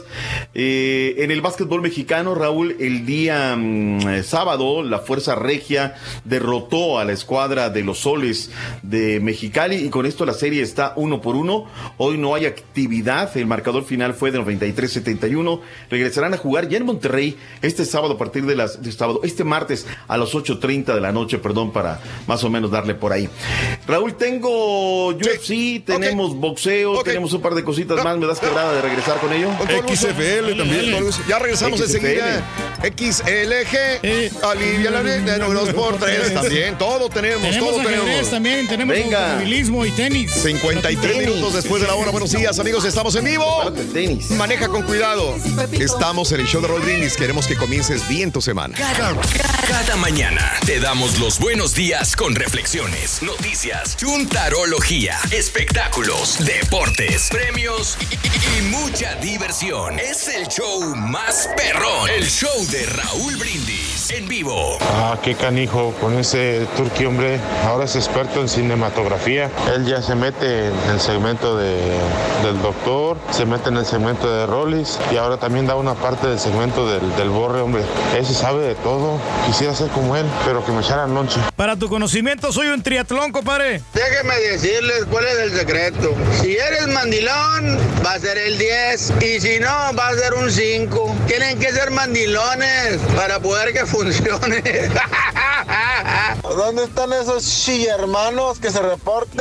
Eh, 0.54 1.14
en 1.18 1.30
el 1.30 1.40
básquetbol 1.40 1.80
mexicano, 1.80 2.34
Raúl, 2.34 2.49
el 2.78 3.06
día 3.06 3.56
mm, 3.56 4.08
eh, 4.08 4.22
sábado, 4.22 4.82
la 4.82 4.98
Fuerza 5.00 5.34
Regia 5.34 5.94
derrotó 6.24 6.98
a 6.98 7.04
la 7.04 7.12
escuadra 7.12 7.70
de 7.70 7.82
los 7.82 7.98
Soles 7.98 8.50
de 8.82 9.20
Mexicali 9.20 9.76
y 9.76 9.88
con 9.88 10.06
esto 10.06 10.26
la 10.26 10.34
serie 10.34 10.62
está 10.62 10.92
uno 10.96 11.20
por 11.20 11.36
uno. 11.36 11.66
Hoy 11.96 12.18
no 12.18 12.34
hay 12.34 12.46
actividad. 12.46 13.36
El 13.36 13.46
marcador 13.46 13.84
final 13.84 14.14
fue 14.14 14.30
de 14.30 14.40
93-71. 14.40 15.60
Regresarán 15.90 16.34
a 16.34 16.36
jugar 16.36 16.68
ya 16.68 16.78
en 16.78 16.86
Monterrey 16.86 17.36
este 17.62 17.84
sábado 17.84 18.14
a 18.14 18.18
partir 18.18 18.44
de 18.46 18.56
las 18.56 18.82
de 18.82 18.92
sábado, 18.92 19.20
este 19.22 19.44
martes 19.44 19.86
a 20.08 20.16
las 20.16 20.30
8.30 20.30 20.94
de 20.94 21.00
la 21.00 21.12
noche, 21.12 21.38
perdón, 21.38 21.72
para 21.72 22.00
más 22.26 22.42
o 22.44 22.50
menos 22.50 22.70
darle 22.70 22.94
por 22.94 23.12
ahí. 23.12 23.28
Raúl, 23.86 24.14
tengo 24.14 25.08
UFC, 25.08 25.84
tenemos 25.84 26.34
boxeo, 26.36 27.02
tenemos 27.02 27.32
un 27.32 27.40
par 27.40 27.54
de 27.54 27.64
cositas 27.64 28.02
más. 28.02 28.18
¿Me 28.18 28.26
das 28.26 28.40
quebrada 28.40 28.72
de 28.74 28.82
regresar 28.82 29.18
con 29.18 29.32
ello? 29.32 29.50
XFL 29.88 30.56
también. 30.56 31.04
Ya 31.28 31.38
regresamos 31.38 31.80
XFL. 31.80 31.96
enseguida. 31.96 32.39
XLG, 32.82 34.00
Eh, 34.02 34.30
alivia 34.42 34.90
la 34.90 35.02
neta, 35.02 35.38
dos 35.38 35.68
por 35.74 35.98
tres 35.98 36.32
también. 36.32 36.78
Todo 36.78 37.08
tenemos, 37.10 37.42
Tenemos 37.42 37.70
todo 37.74 37.82
tenemos. 37.82 38.30
también, 38.30 38.66
tenemos 38.68 38.94
Venga. 38.96 39.24
automovilismo 39.32 39.84
y 39.84 39.90
tenis. 39.90 40.30
53 40.32 41.12
Tenis. 41.12 41.28
minutos 41.28 41.54
después 41.54 41.82
de 41.82 41.88
la 41.88 41.94
hora. 41.94 42.10
Buenos 42.10 42.32
días, 42.32 42.58
amigos. 42.58 42.84
Estamos 42.84 43.14
en 43.16 43.24
vivo. 43.24 43.70
Tenis. 43.92 44.30
Maneja 44.30 44.68
con 44.68 44.82
cuidado. 44.82 45.36
Estamos 45.72 46.32
en 46.32 46.40
el 46.40 46.46
show 46.46 46.62
de 46.62 46.68
Roll 46.68 46.80
Brindis. 46.80 47.16
Queremos 47.16 47.46
que 47.46 47.56
comiences 47.56 48.06
bien 48.08 48.32
tu 48.32 48.40
semana. 48.40 48.74
Cada, 48.76 49.14
cada 49.68 49.96
mañana 49.96 50.52
te 50.64 50.80
damos 50.80 51.18
los 51.18 51.38
buenos 51.38 51.74
días 51.74 52.16
con 52.16 52.34
reflexiones, 52.34 53.22
noticias, 53.22 53.96
chuntarología, 53.96 55.18
espectáculos, 55.32 56.38
deportes, 56.44 57.28
premios 57.30 57.98
y, 58.10 58.14
y- 58.14 58.58
y 58.58 58.62
mucha 58.70 59.14
diversión. 59.16 59.98
Es 59.98 60.28
el 60.28 60.46
show 60.48 60.94
más 60.96 61.48
perrón, 61.56 62.08
el 62.10 62.29
show 62.30 62.64
de 62.70 62.86
Raúl 62.86 63.34
Brindis 63.36 64.10
en 64.12 64.28
vivo. 64.28 64.78
Ah, 64.80 65.18
qué 65.20 65.34
canijo 65.34 65.92
con 66.00 66.16
ese 66.16 66.64
turqui, 66.76 67.04
hombre. 67.04 67.40
Ahora 67.66 67.86
es 67.86 67.96
experto 67.96 68.40
en 68.40 68.48
cinematografía. 68.48 69.50
Él 69.74 69.84
ya 69.84 70.00
se 70.00 70.14
mete 70.14 70.68
en 70.68 70.90
el 70.90 71.00
segmento 71.00 71.56
de, 71.56 71.74
del 72.44 72.62
doctor, 72.62 73.18
se 73.32 73.44
mete 73.46 73.70
en 73.70 73.78
el 73.78 73.84
segmento 73.84 74.32
de 74.32 74.46
Rollis 74.46 74.96
y 75.12 75.16
ahora 75.16 75.38
también 75.38 75.66
da 75.66 75.74
una 75.74 75.94
parte 75.94 76.28
del 76.28 76.38
segmento 76.38 76.88
del, 76.88 77.16
del 77.16 77.30
borre, 77.30 77.62
hombre. 77.62 77.82
Ese 78.16 78.32
sabe 78.32 78.64
de 78.64 78.74
todo. 78.76 79.20
Quisiera 79.46 79.74
ser 79.74 79.88
como 79.88 80.16
él, 80.16 80.26
pero 80.46 80.64
que 80.64 80.70
me 80.70 80.82
echaran 80.82 81.12
lonche. 81.12 81.40
Para 81.56 81.74
tu 81.76 81.88
conocimiento, 81.88 82.52
soy 82.52 82.68
un 82.68 82.80
triatlón, 82.80 83.32
compadre. 83.32 83.82
Déjeme 83.92 84.36
decirles 84.38 85.04
cuál 85.10 85.24
es 85.26 85.38
el 85.38 85.52
secreto. 85.58 86.14
Si 86.40 86.56
eres 86.56 86.86
mandilón, 86.86 87.78
va 88.06 88.12
a 88.12 88.20
ser 88.20 88.38
el 88.38 88.56
10. 88.56 89.14
Y 89.20 89.40
si 89.40 89.58
no, 89.58 89.68
va 89.98 90.08
a 90.08 90.14
ser 90.14 90.34
un 90.34 90.50
5. 90.50 91.16
Tienen 91.26 91.58
que 91.58 91.72
ser 91.72 91.90
mandilones 92.20 92.98
para 93.16 93.40
poder 93.40 93.72
que 93.72 93.86
funcione. 93.86 94.62
¿Dónde 96.42 96.84
están 96.84 97.12
esos 97.12 97.68
hermanos 97.68 98.58
que 98.58 98.70
se 98.70 98.82
reporten? 98.82 99.40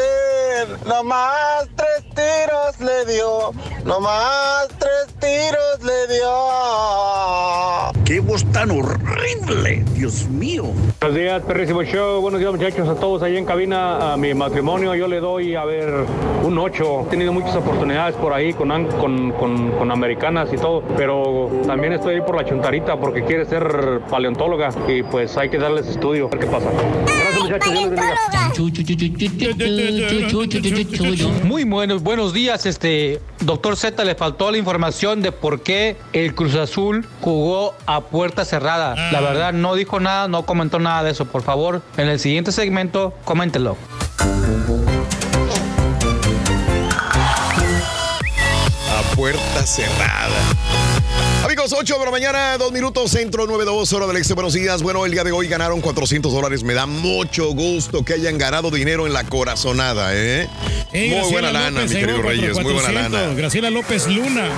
Nomás 0.85 1.68
tres 1.76 2.06
tiros 2.15 2.80
le 2.80 3.06
dio. 3.14 3.51
Nomás 3.84 4.68
tres 4.80 5.07
tiros 5.19 5.84
le 5.84 6.07
dio. 6.07 7.99
¡Qué 8.10 8.19
voz 8.22 8.44
tan 8.52 8.72
horrible! 8.72 9.86
¡Dios 9.94 10.27
mío! 10.30 10.64
Buenos 10.99 11.15
días, 11.15 11.44
perrísimo 11.44 11.84
show. 11.84 12.19
Buenos 12.22 12.40
días, 12.40 12.52
muchachos, 12.52 12.90
a 12.90 12.95
todos 12.95 13.22
ahí 13.22 13.38
en 13.38 13.45
cabina. 13.45 14.14
A 14.14 14.18
mi 14.18 14.34
matrimonio 14.34 14.95
yo 14.95 15.07
le 15.07 15.19
doy, 15.19 15.53
a 15.53 15.64
ver, 15.64 15.94
un 16.44 16.57
8. 16.57 17.02
He 17.06 17.10
tenido 17.11 17.31
muchas 17.31 17.56
oportunidades 17.57 18.15
por 18.15 18.34
ahí 18.34 18.52
con, 18.53 18.69
con, 18.99 19.31
con- 19.34 19.69
con 19.73 19.91
americanas 19.91 20.49
y 20.52 20.56
todo, 20.57 20.81
pero 20.98 21.52
también 21.68 21.94
estoy 21.94 22.15
ahí 22.15 22.22
por 22.22 22.36
la 22.36 22.45
chuntarita 22.45 22.99
porque 22.99 23.23
quiere 23.26 23.45
ser 23.45 24.02
paleontóloga 24.10 24.69
y 24.88 25.03
pues 25.03 25.38
hay 25.38 25.49
que 25.49 25.60
darles 25.60 25.86
estudio, 25.86 26.26
a 26.26 26.30
ver 26.31 26.40
qué 26.40 26.48
pasa. 26.48 26.65
Gracias, 27.06 27.44
muchachos. 27.44 27.73
Dios 29.38 29.56
les 29.56 29.68
bendiga. 29.68 31.30
Muy 31.44 31.64
buenos, 31.64 32.02
buenos 32.02 32.34
días, 32.34 32.65
este 32.65 33.22
doctor 33.41 33.76
Z 33.77 34.03
le 34.03 34.15
faltó 34.15 34.49
la 34.52 34.57
información 34.57 35.22
de 35.22 35.31
por 35.31 35.61
qué 35.61 35.95
el 36.11 36.34
Cruz 36.34 36.56
Azul 36.56 37.06
jugó 37.22 37.76
a 37.86 37.99
puerta 38.02 38.46
cerrada. 38.46 38.96
La 39.12 39.22
verdad 39.22 39.54
no 39.54 39.76
dijo 39.76 40.00
nada, 40.00 40.28
no 40.28 40.46
comentó 40.46 40.80
nada 40.80 41.04
de 41.04 41.12
eso. 41.12 41.26
Por 41.26 41.44
favor, 41.44 41.82
en 41.98 42.08
el 42.08 42.20
siguiente 42.20 42.52
segmento, 42.52 43.14
coméntelo. 43.26 43.78
A 48.90 49.16
puerta 49.16 49.66
cerrada. 49.66 50.36
Amigos, 51.44 51.74
8 51.78 52.00
de 52.00 52.06
la 52.06 52.12
mañana, 52.12 52.58
2 52.58 52.72
minutos, 52.72 53.12
centro 53.12 53.46
92, 53.48 53.94
hora 53.94 54.08
del 54.08 54.18
este. 54.18 54.34
Buenos 54.34 54.54
días. 54.54 54.82
Bueno, 54.84 55.06
el 55.06 55.12
día 55.12 55.24
de 55.24 55.32
hoy 55.32 55.48
ganaron 55.48 55.80
400 55.82 56.32
dólares. 56.32 56.64
Me 56.64 56.74
da 56.74 56.86
mucho 56.86 57.48
gusto 57.54 58.04
que 58.04 58.14
hayan 58.14 58.38
ganado 58.38 58.70
dinero 58.72 59.08
en 59.08 59.14
la 59.14 59.24
corazonada, 59.24 60.14
¿eh? 60.14 60.48
Eh, 60.92 61.08
Muy 61.08 61.10
Graciela 61.10 61.32
buena 61.32 61.52
lana, 61.52 61.70
López, 61.82 61.92
mi 61.94 62.00
querido 62.00 62.22
Reyes. 62.22 62.54
Muy 62.56 62.64
buena 62.74 62.82
400. 62.90 63.12
lana. 63.22 63.34
Graciela 63.36 63.70
López 63.70 64.08
Luna. 64.08 64.50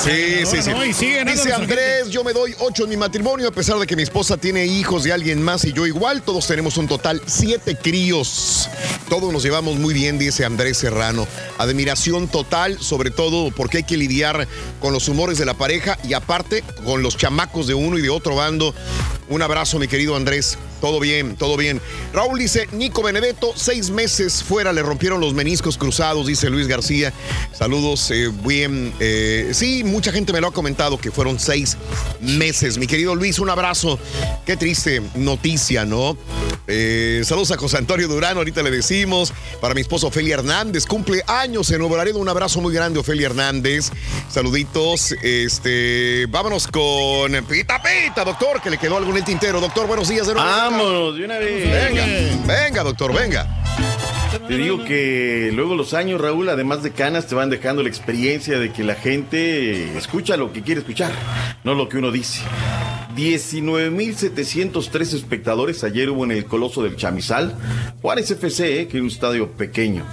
Sí, 0.00 0.44
sí, 0.46 0.62
sí. 0.62 0.70
no, 0.70 0.84
y 0.84 0.92
sigue 0.92 1.16
ganando 1.16 1.42
Dice 1.42 1.52
Andrés, 1.54 2.10
yo 2.10 2.24
me 2.24 2.32
doy 2.32 2.54
8 2.58 2.84
en 2.84 2.90
mi 2.90 2.96
matrimonio, 2.96 3.48
a 3.48 3.52
pesar 3.52 3.78
de 3.78 3.86
que 3.86 3.96
mi 3.96 4.02
esposa 4.02 4.36
tiene 4.36 4.66
hijos 4.66 5.04
de 5.04 5.12
alguien 5.12 5.42
más 5.42 5.64
y 5.64 5.72
yo 5.72 5.86
igual. 5.86 6.22
Todos 6.22 6.46
tenemos 6.46 6.76
un 6.76 6.88
total 6.88 7.22
7 7.24 7.76
críos. 7.76 8.68
Todos 9.08 9.32
nos 9.32 9.42
llevamos 9.42 9.76
muy 9.76 9.94
bien, 9.94 10.18
dice 10.18 10.44
Andrés 10.44 10.78
Serrano. 10.78 11.26
Admiración 11.58 12.28
total, 12.28 12.78
sobre 12.80 13.10
todo 13.10 13.50
porque 13.52 13.78
hay 13.78 13.84
que 13.84 13.96
lidiar 13.96 14.48
con 14.80 14.92
los 14.92 15.08
humores 15.08 15.38
de 15.38 15.44
la 15.44 15.54
pareja 15.54 15.98
y 16.02 16.14
aparte 16.14 16.64
con 16.84 17.02
los 17.02 17.16
chamacos 17.16 17.66
de 17.66 17.74
uno 17.74 17.98
y 17.98 18.02
de 18.02 18.10
otro 18.10 18.34
bando. 18.36 18.74
Un 19.32 19.40
abrazo, 19.40 19.78
mi 19.78 19.88
querido 19.88 20.14
Andrés. 20.14 20.58
Todo 20.82 21.00
bien, 21.00 21.36
todo 21.36 21.56
bien. 21.56 21.80
Raúl 22.12 22.38
dice, 22.38 22.68
Nico 22.72 23.02
Benedetto, 23.02 23.52
seis 23.56 23.88
meses 23.88 24.42
fuera, 24.42 24.72
le 24.72 24.82
rompieron 24.82 25.20
los 25.20 25.32
meniscos 25.32 25.78
cruzados, 25.78 26.26
dice 26.26 26.50
Luis 26.50 26.66
García. 26.66 27.14
Saludos, 27.56 28.10
eh, 28.10 28.30
bien. 28.44 28.92
eh, 29.00 29.52
sí, 29.54 29.84
mucha 29.84 30.12
gente 30.12 30.34
me 30.34 30.40
lo 30.40 30.48
ha 30.48 30.52
comentado 30.52 30.98
que 30.98 31.10
fueron 31.10 31.40
seis 31.40 31.78
meses. 32.20 32.76
Mi 32.76 32.86
querido 32.86 33.14
Luis, 33.14 33.38
un 33.38 33.48
abrazo. 33.48 33.98
Qué 34.44 34.56
triste 34.58 35.00
noticia, 35.14 35.86
¿no? 35.86 36.18
Eh, 36.66 37.22
saludos 37.24 37.52
a 37.52 37.56
José 37.56 37.78
Antonio 37.78 38.08
Durán, 38.08 38.36
ahorita 38.36 38.62
le 38.62 38.70
decimos. 38.70 39.32
Para 39.62 39.74
mi 39.74 39.80
esposo 39.80 40.08
Ofelia 40.08 40.34
Hernández, 40.34 40.84
cumple 40.84 41.22
años 41.26 41.70
en 41.70 41.78
Nuevo 41.78 41.96
Laredo. 41.96 42.18
Un 42.18 42.28
abrazo 42.28 42.60
muy 42.60 42.74
grande, 42.74 42.98
Ofelia 42.98 43.26
Hernández. 43.26 43.90
Saluditos. 44.28 45.12
Este, 45.22 46.26
vámonos 46.28 46.66
con 46.66 47.32
Pita 47.46 47.80
Pita, 47.80 48.24
doctor, 48.24 48.60
que 48.60 48.68
le 48.68 48.78
quedó 48.78 48.96
algún 48.96 49.16
en 49.16 49.21
el 49.22 49.24
tintero. 49.24 49.60
Doctor, 49.60 49.86
buenos 49.86 50.08
días 50.08 50.26
de. 50.26 50.34
Vámonos, 50.34 51.16
de 51.16 51.24
una 51.24 51.38
vez. 51.38 51.70
Venga, 51.70 52.04
venga, 52.46 52.82
doctor, 52.82 53.14
venga. 53.14 53.46
Te 54.48 54.56
digo 54.56 54.84
que 54.84 55.50
luego 55.54 55.74
los 55.74 55.94
años, 55.94 56.20
Raúl, 56.20 56.48
además 56.48 56.82
de 56.82 56.90
canas, 56.92 57.26
te 57.26 57.34
van 57.34 57.48
dejando 57.48 57.82
la 57.82 57.88
experiencia 57.88 58.58
de 58.58 58.72
que 58.72 58.82
la 58.82 58.94
gente 58.94 59.96
escucha 59.96 60.36
lo 60.36 60.52
que 60.52 60.62
quiere 60.62 60.80
escuchar, 60.80 61.12
no 61.64 61.74
lo 61.74 61.88
que 61.88 61.98
uno 61.98 62.10
dice. 62.10 62.42
19.703 63.16 65.14
espectadores 65.14 65.82
ayer 65.84 66.10
hubo 66.10 66.24
en 66.24 66.30
el 66.32 66.44
Coloso 66.46 66.82
del 66.82 66.96
Chamizal, 66.96 67.54
Juárez 68.00 68.30
FC, 68.30 68.80
eh, 68.82 68.88
que 68.88 68.96
es 68.98 69.02
un 69.02 69.08
estadio 69.08 69.50
pequeño. 69.52 70.04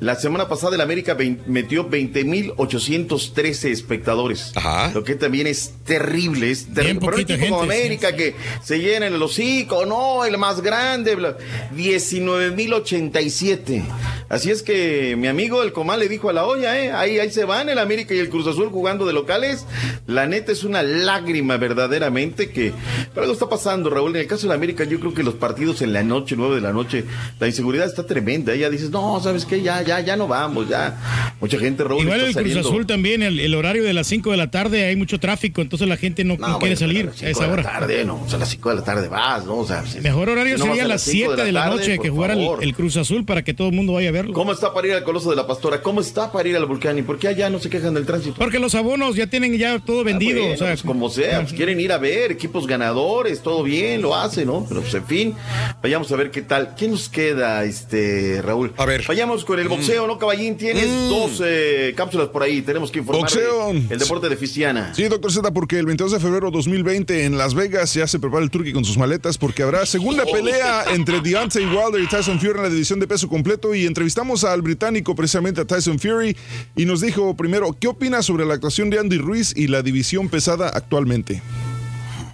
La 0.00 0.14
semana 0.16 0.48
pasada 0.48 0.74
el 0.74 0.80
América 0.82 1.16
metió 1.46 1.88
20.813 1.88 3.70
espectadores, 3.70 4.52
lo 4.92 5.04
que 5.04 5.14
también 5.14 5.46
es 5.46 5.72
terrible, 5.84 6.50
es 6.50 6.66
terrible. 6.72 7.00
Pero 7.00 7.14
un 7.16 7.20
equipo 7.22 7.46
como 7.48 7.62
sí, 7.64 7.70
América 7.70 8.14
que 8.16 8.34
se 8.62 8.78
llena 8.80 9.06
el 9.06 9.22
hocico, 9.22 9.86
no, 9.86 10.24
el 10.24 10.36
más 10.38 10.60
grande, 10.60 11.16
bla- 11.16 11.36
19.087. 11.76 13.82
Así 14.28 14.50
es 14.50 14.62
que 14.62 15.16
mi 15.16 15.28
amigo 15.28 15.62
el 15.62 15.72
Comal 15.72 16.00
le 16.00 16.08
dijo 16.08 16.28
a 16.30 16.32
la 16.32 16.44
olla, 16.44 16.78
eh, 16.82 16.90
ahí, 16.92 17.18
ahí 17.18 17.30
se 17.30 17.44
van 17.44 17.68
el 17.68 17.78
América 17.78 18.14
y 18.14 18.18
el 18.18 18.28
Cruz 18.30 18.46
Azul 18.46 18.68
jugando 18.70 19.06
de 19.06 19.12
locales. 19.12 19.66
La 20.06 20.26
neta 20.26 20.52
es 20.52 20.64
una 20.64 20.82
lágrima 20.82 21.56
verdaderamente 21.56 22.33
que 22.34 22.72
pero 23.12 23.22
algo 23.22 23.32
está 23.32 23.48
pasando, 23.48 23.90
Raúl. 23.90 24.14
En 24.14 24.22
el 24.22 24.26
caso 24.26 24.42
de 24.42 24.48
la 24.48 24.54
América, 24.54 24.84
yo 24.84 24.98
creo 25.00 25.14
que 25.14 25.22
los 25.22 25.34
partidos 25.34 25.82
en 25.82 25.92
la 25.92 26.02
noche, 26.02 26.34
9 26.36 26.56
de 26.56 26.60
la 26.60 26.72
noche, 26.72 27.04
la 27.40 27.46
inseguridad 27.46 27.86
está 27.86 28.06
tremenda. 28.06 28.54
Ya 28.54 28.68
dices, 28.70 28.90
no, 28.90 29.20
¿sabes 29.22 29.44
qué? 29.44 29.62
Ya, 29.62 29.82
ya, 29.82 30.00
ya 30.00 30.16
no 30.16 30.26
vamos, 30.28 30.68
ya. 30.68 31.34
Mucha 31.40 31.58
gente, 31.58 31.84
Raúl, 31.84 32.02
Igual 32.02 32.20
está 32.20 32.28
el 32.28 32.34
Cruz 32.34 32.52
saliendo. 32.52 32.68
Azul 32.68 32.86
también, 32.86 33.22
el, 33.22 33.40
el 33.40 33.54
horario 33.54 33.84
de 33.84 33.92
las 33.92 34.06
5 34.06 34.30
de 34.30 34.36
la 34.36 34.50
tarde 34.50 34.84
hay 34.86 34.96
mucho 34.96 35.18
tráfico, 35.20 35.60
entonces 35.62 35.88
la 35.88 35.96
gente 35.96 36.24
no, 36.24 36.36
no 36.36 36.48
No, 36.48 36.58
quiere 36.58 36.76
salir 36.76 37.02
a 37.02 37.06
las 37.06 37.14
a 37.14 37.18
cinco 37.18 37.30
esa 37.30 37.40
de 37.42 37.46
la 37.46 37.52
hora. 37.52 37.62
tarde, 37.62 38.04
no, 38.04 38.22
o 38.22 38.28
sea, 38.28 38.36
a 38.36 38.40
las 38.40 38.48
5 38.50 38.70
de 38.70 38.76
la 38.76 38.84
tarde 38.84 39.08
vas, 39.08 39.44
¿no? 39.46 39.56
O 39.58 39.66
sea, 39.66 39.84
si- 39.86 40.00
Mejor 40.00 40.28
horario 40.28 40.54
si 40.56 40.60
no 40.60 40.66
vas 40.66 40.76
sería 40.76 40.84
a 40.84 40.88
las 40.88 41.02
cinco 41.02 41.30
7 41.34 41.44
de 41.44 41.52
la, 41.52 41.64
tarde, 41.64 41.76
noche 41.76 41.98
que 41.98 42.10
jugara 42.10 42.34
el, 42.60 42.74
Cruz 42.74 42.96
Azul 42.96 43.24
para 43.24 43.42
que 43.44 43.54
todo 43.54 43.68
el 43.68 43.74
mundo 43.74 43.92
vaya 43.94 44.08
a 44.08 44.12
verlo. 44.12 44.32
¿Cómo 44.34 44.52
está 44.52 44.72
para 44.74 44.86
ir 44.88 44.94
al 44.94 45.04
Coloso 45.04 45.30
de 45.30 45.36
la 45.36 45.46
Pastora? 45.46 45.80
¿Cómo 45.82 46.00
está 46.00 46.32
para 46.32 46.48
ir 46.48 46.56
al 46.56 46.66
Volcán? 46.66 46.98
¿Y 46.98 47.02
por 47.02 47.18
qué 47.18 47.28
allá 47.28 47.48
no 47.50 47.58
se 47.60 47.70
quejan 47.70 47.94
del 47.94 48.04
tránsito? 48.06 48.36
Porque 48.38 48.58
los 48.58 48.74
abonos 48.74 49.16
ya 49.16 49.26
tienen 49.28 49.56
ya 49.56 49.78
todo 49.78 50.02
vendido. 50.04 50.40
Bueno, 50.40 50.54
o 50.54 50.56
sea, 50.58 50.68
pues 50.68 50.82
como 50.82 51.08
sea, 51.10 51.40
pues 51.42 51.52
quieren 51.52 51.80
ir 51.80 51.92
a 51.92 51.98
ver, 51.98 52.23
equipos 52.32 52.66
ganadores, 52.66 53.40
todo 53.40 53.62
bien, 53.62 54.02
lo 54.02 54.14
hacen, 54.14 54.46
¿no? 54.46 54.64
Pero 54.68 54.80
pues 54.80 54.94
en 54.94 55.06
fin, 55.06 55.34
vayamos 55.82 56.10
a 56.12 56.16
ver 56.16 56.30
qué 56.30 56.42
tal. 56.42 56.74
¿Qué 56.74 56.88
nos 56.88 57.08
queda, 57.08 57.64
este, 57.64 58.40
Raúl? 58.42 58.72
A 58.76 58.84
ver. 58.84 59.04
Vayamos 59.06 59.44
con 59.44 59.58
el 59.58 59.68
boxeo, 59.68 60.06
¿no, 60.06 60.18
Caballín? 60.18 60.56
Tienes 60.56 60.88
dos 61.08 61.42
eh, 61.44 61.92
cápsulas 61.96 62.28
por 62.28 62.42
ahí, 62.42 62.62
tenemos 62.62 62.90
que 62.90 63.00
informar. 63.00 63.22
Boxeo. 63.22 63.70
El 63.70 63.98
deporte 63.98 64.28
de 64.28 64.36
Fisiana. 64.36 64.94
Sí, 64.94 65.04
doctor 65.04 65.32
Z, 65.32 65.52
porque 65.52 65.78
el 65.78 65.86
22 65.86 66.12
de 66.12 66.20
febrero 66.20 66.50
2020 66.50 67.24
en 67.24 67.38
Las 67.38 67.54
Vegas 67.54 67.94
ya 67.94 68.06
se 68.06 68.18
prepara 68.18 68.42
el 68.42 68.50
Turkey 68.50 68.72
con 68.72 68.84
sus 68.84 68.96
maletas 68.96 69.38
porque 69.38 69.62
habrá 69.62 69.86
segunda 69.86 70.24
pelea 70.24 70.84
entre 70.92 71.20
Deontay 71.20 71.66
Wilder 71.66 72.02
y 72.02 72.06
Tyson 72.06 72.38
Fury 72.38 72.56
en 72.56 72.62
la 72.62 72.70
división 72.70 73.00
de 73.00 73.06
peso 73.06 73.28
completo 73.28 73.74
y 73.74 73.86
entrevistamos 73.86 74.44
al 74.44 74.62
británico 74.62 75.14
precisamente 75.14 75.60
a 75.60 75.64
Tyson 75.64 75.98
Fury 75.98 76.36
y 76.76 76.84
nos 76.84 77.00
dijo 77.00 77.36
primero, 77.36 77.76
¿qué 77.78 77.88
opina 77.88 78.22
sobre 78.22 78.44
la 78.44 78.54
actuación 78.54 78.90
de 78.90 78.98
Andy 78.98 79.18
Ruiz 79.18 79.52
y 79.56 79.68
la 79.68 79.82
división 79.82 80.28
pesada 80.28 80.68
actualmente? 80.68 81.42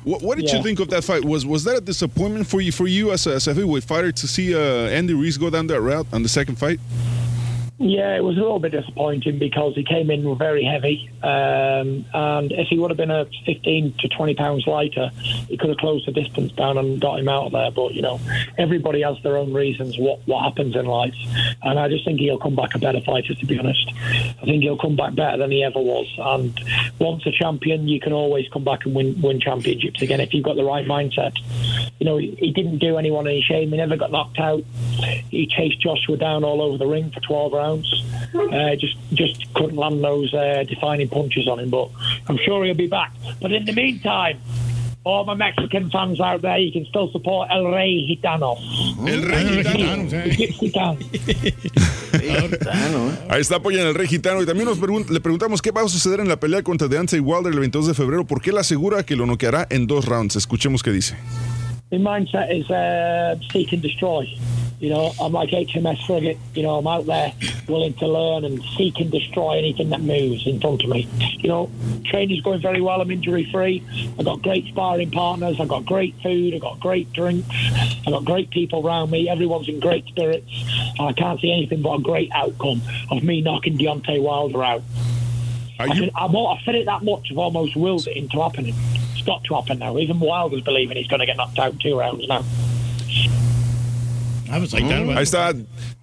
What, 0.05 0.23
what 0.23 0.39
did 0.39 0.49
Yeah. 0.49 0.57
you 0.57 0.63
think 0.63 0.81
of 0.81 0.89
that 0.91 1.05
fight? 1.05 1.25
Was 1.25 1.45
was 1.45 1.65
that 1.65 1.77
a 1.77 1.81
disappointment 1.81 2.47
for 2.47 2.61
you 2.61 2.73
for 2.73 2.87
you 2.87 3.13
as 3.13 3.27
a, 3.27 3.35
as 3.35 3.47
a 3.49 3.55
heavyweight 3.55 3.85
fighter 3.85 4.11
to 4.13 4.27
see 4.29 4.55
uh, 4.55 4.59
Andy 4.59 5.13
Ruiz 5.15 5.37
go 5.37 5.51
down 5.51 5.67
that 5.69 5.81
route 5.81 6.07
on 6.13 6.23
the 6.23 6.29
second 6.29 6.57
fight? 6.57 6.81
Yeah, 7.83 8.15
it 8.15 8.23
was 8.23 8.37
a 8.37 8.41
little 8.41 8.59
bit 8.59 8.73
disappointing 8.73 9.39
because 9.39 9.75
he 9.75 9.85
came 9.85 10.11
in 10.11 10.37
very 10.37 10.63
heavy, 10.63 11.09
um, 11.23 12.05
and 12.13 12.53
if 12.53 12.69
he 12.69 12.79
would 12.79 12.91
have 12.91 12.99
been 12.99 13.11
a 13.11 13.25
15 13.47 13.95
to 14.01 14.09
20 14.09 14.35
pounds 14.35 14.67
lighter, 14.67 15.09
he 15.49 15.57
could 15.57 15.71
have 15.71 15.79
closed 15.79 16.07
the 16.07 16.13
distance 16.13 16.53
down 16.53 16.77
and 16.77 17.01
got 17.01 17.19
him 17.19 17.31
out 17.31 17.47
of 17.47 17.53
there. 17.53 17.71
But 17.71 17.95
you 17.95 18.03
know, 18.03 18.21
everybody 18.59 19.01
has 19.01 19.17
their 19.23 19.39
own 19.39 19.55
reasons 19.55 19.97
what 19.97 20.21
what 20.27 20.45
happens 20.45 20.77
in 20.77 20.85
life, 20.85 21.15
and 21.63 21.79
I 21.79 21.89
just 21.89 22.05
think 22.05 22.21
he'll 22.21 22.39
come 22.39 22.55
back 22.55 22.75
a 22.75 22.79
better 22.79 23.01
fighter. 23.01 23.35
To 23.35 23.47
be 23.47 23.59
honest, 23.59 23.91
I 23.97 24.45
think 24.45 24.63
he'll 24.63 24.77
come 24.77 24.97
back 24.97 25.15
better 25.15 25.39
than 25.39 25.51
he 25.51 25.65
ever 25.65 25.81
was. 25.81 26.07
And 26.19 26.61
once 26.99 27.25
a 27.25 27.33
champion, 27.33 27.89
you 27.89 27.99
can 27.99 28.13
always 28.13 28.47
come 28.53 28.63
back 28.63 28.85
and 28.85 28.95
win 28.95 29.19
win 29.23 29.41
championships 29.41 30.03
again 30.03 30.21
if 30.21 30.35
you've 30.35 30.45
got 30.45 30.57
the 30.57 30.65
right 30.65 30.87
mindset. 30.87 31.33
You 31.99 32.05
know, 32.05 32.19
he, 32.19 32.35
he 32.39 32.53
didn't 32.53 32.77
do 32.77 32.99
anyone 32.99 33.27
any 33.27 33.41
shame. 33.41 33.71
He 33.71 33.79
never 33.79 33.97
got 33.97 34.13
knocked 34.13 34.39
out. 34.39 34.65
He 35.31 35.47
chased 35.47 35.81
Joshua 35.81 36.19
down 36.19 36.45
all 36.45 36.61
over 36.61 36.77
the 36.77 36.87
ring 36.87 37.11
for 37.11 37.21
12 37.21 37.53
rounds. 37.55 37.70
Uh, 38.35 38.77
just 38.77 38.97
just 39.15 39.53
couldn't 39.55 39.77
land 39.77 40.03
those 40.03 40.33
uh, 40.35 40.65
defining 40.69 41.09
punches 41.09 41.49
on 41.49 41.59
him. 41.59 41.71
But 41.71 41.89
I'm 42.29 42.39
sure 42.39 42.65
he'll 42.65 42.75
be 42.75 42.87
back. 42.89 43.13
But 43.41 43.53
in 43.53 43.65
the 43.65 43.73
meantime, 43.73 44.39
all 45.05 45.25
my 45.25 45.35
Mexican 45.35 45.91
fans 45.91 46.21
out 46.21 46.43
there, 46.43 46.59
you 46.59 46.73
can 46.73 46.85
still 46.87 47.11
support 47.11 47.49
El 47.51 47.71
Rey 47.73 48.07
Gitano. 48.09 48.57
El 49.09 49.23
Rey 49.23 50.47
Gitano. 50.53 50.99
Ahí 53.29 53.41
está, 53.41 53.57
apoyan 53.57 53.87
al 53.87 53.95
Rey 53.95 54.07
Gitano. 54.07 54.43
Y 54.43 54.47
también 54.47 54.67
nos 54.67 54.81
pregun- 54.81 55.09
le 55.09 55.21
preguntamos 55.21 55.63
qué 55.63 55.71
va 55.71 55.83
a 55.83 55.89
suceder 55.89 56.21
en 56.21 56.29
la 56.29 56.39
pelea 56.39 56.63
contra 56.63 56.89
Deontay 56.89 57.21
Wilder 57.21 57.53
el 57.53 57.61
22 57.61 57.89
de 57.89 57.95
febrero, 57.95 58.27
porque 58.27 58.51
él 58.51 58.59
asegura 58.59 59.05
que 59.05 59.17
lo 59.17 59.27
noqueará 59.27 59.67
en 59.71 59.87
dos 59.87 60.05
rounds. 60.07 60.37
Escuchemos 60.37 60.83
qué 60.83 60.91
dice. 60.93 61.17
My 61.91 61.99
mindset 61.99 62.51
is 62.53 62.71
uh, 62.71 63.37
seek 63.53 63.73
and 63.73 63.83
destroy. 63.83 64.27
You 64.81 64.89
know, 64.89 65.13
I'm 65.21 65.33
like 65.33 65.51
HMS 65.51 66.07
Frigate. 66.07 66.39
You 66.55 66.63
know, 66.63 66.79
I'm 66.79 66.87
out 66.87 67.05
there 67.05 67.35
willing 67.69 67.93
to 67.95 68.07
learn 68.07 68.47
and 68.47 68.63
seek 68.79 68.99
and 68.99 69.11
destroy 69.11 69.59
anything 69.59 69.91
that 69.91 70.01
moves 70.01 70.47
in 70.47 70.59
front 70.59 70.83
of 70.83 70.89
me. 70.89 71.07
You 71.39 71.49
know, 71.49 71.71
training's 72.07 72.41
going 72.41 72.63
very 72.63 72.81
well. 72.81 73.03
I'm 73.03 73.11
injury 73.11 73.47
free. 73.53 73.85
I've 74.19 74.25
got 74.25 74.41
great 74.41 74.67
sparring 74.69 75.11
partners. 75.11 75.61
I've 75.61 75.69
got 75.69 75.85
great 75.85 76.15
food. 76.23 76.55
I've 76.55 76.63
got 76.63 76.81
great 76.81 77.13
drinks. 77.13 77.47
I've 78.07 78.13
got 78.13 78.25
great 78.25 78.51
people 78.51 78.87
around 78.87 79.11
me. 79.11 79.29
Everyone's 79.29 79.69
in 79.69 79.81
great 79.81 80.07
spirits. 80.07 80.51
And 80.99 81.09
I 81.09 81.13
can't 81.13 81.39
see 81.41 81.53
anything 81.53 81.83
but 81.83 81.97
a 81.97 82.03
great 82.03 82.31
outcome 82.33 82.81
of 83.11 83.23
me 83.23 83.43
knocking 83.43 83.77
Deontay 83.77 84.23
Wilder 84.23 84.65
out. 84.65 84.83
I 85.79 85.89
can, 85.89 86.11
I'm, 86.15 86.35
al- 86.35 86.49
I've 86.49 86.65
said 86.65 86.75
it 86.75 86.87
that 86.87 87.03
much. 87.05 87.29
I've 87.31 87.39
almost 87.39 87.77
willed 87.77 88.07
it 88.07 88.17
into 88.17 88.41
happening. 88.41 88.75
It's 89.13 89.23
got 89.27 89.45
to 89.45 89.55
happen 89.57 89.79
now. 89.81 89.99
Even 89.99 90.21
Wilder's 90.21 90.63
believing 90.63 90.97
he's 90.97 91.07
going 91.07 91.21
to 91.21 91.27
get 91.27 91.37
knocked 91.37 91.59
out 91.59 91.79
two 91.81 91.99
rounds 91.99 92.27
now. 92.27 92.43
Ah, 94.51 94.59
pues 94.59 94.75
ahí 94.75 94.83
está. 94.83 94.97
Ahí 94.97 95.23
está 95.23 95.55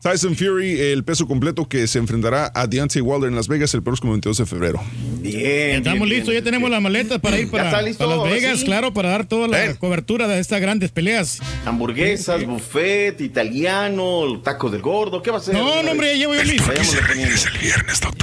Tyson 0.02 0.36
Fury, 0.36 0.80
el 0.80 1.03
peso 1.03 1.28
completo 1.28 1.68
que 1.68 1.88
se 1.88 1.99
enfrentará 1.99 2.52
a 2.53 2.68
Deontay 2.68 3.02
Wilder 3.02 3.30
en 3.30 3.36
Las 3.36 3.48
Vegas 3.48 3.74
el 3.74 3.84
próximo 3.84 4.11
22 4.11 4.38
de 4.38 4.45
febrero. 4.45 4.82
Bien. 5.22 5.78
Estamos 5.78 6.07
listos, 6.07 6.34
ya 6.34 6.41
tenemos 6.41 6.69
las 6.69 6.82
maletas 6.82 7.19
para 7.19 7.40
ir 7.40 7.49
para, 7.49 7.82
Las 7.82 7.98
Vegas, 8.24 8.60
sí. 8.60 8.65
claro, 8.65 8.94
para 8.94 9.10
dar 9.10 9.28
toda 9.28 9.48
la 9.48 9.76
cobertura 9.76 10.28
de 10.28 10.40
estas 10.40 10.61
grandes 10.61 10.91
peleas. 10.91 11.40
Hamburguesas, 11.65 12.45
buffet, 12.45 13.19
italiano, 13.22 14.40
tacos 14.44 14.72
del 14.72 14.82
gordo, 14.82 15.22
¿qué 15.22 15.32
va 15.32 15.38
a 15.38 15.41
ser? 15.41 15.53
No, 15.53 15.84
no, 15.84 15.91
hombre, 15.91 16.14
ya 16.14 16.18
llevo 16.18 16.36
yo 16.36 16.44
listo. 16.44 16.68
Vayámosle 16.68 17.02
poniendo. 17.07 17.36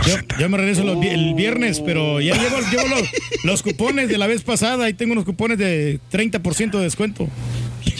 Yo, 0.06 0.16
yo 0.38 0.48
me 0.48 0.56
regreso 0.58 0.84
los 0.84 1.04
el 1.04 1.34
viernes, 1.34 1.80
pero 1.80 2.20
ya 2.20 2.34
llevo, 2.34 2.56
llevo 2.70 2.88
los, 2.88 3.08
los 3.44 3.62
cupones 3.62 4.08
de 4.08 4.18
la 4.18 4.26
vez 4.26 4.42
pasada. 4.42 4.86
Ahí 4.86 4.94
tengo 4.94 5.12
unos 5.12 5.24
cupones 5.24 5.58
de 5.58 6.00
30% 6.10 6.70
de 6.70 6.82
descuento. 6.82 7.28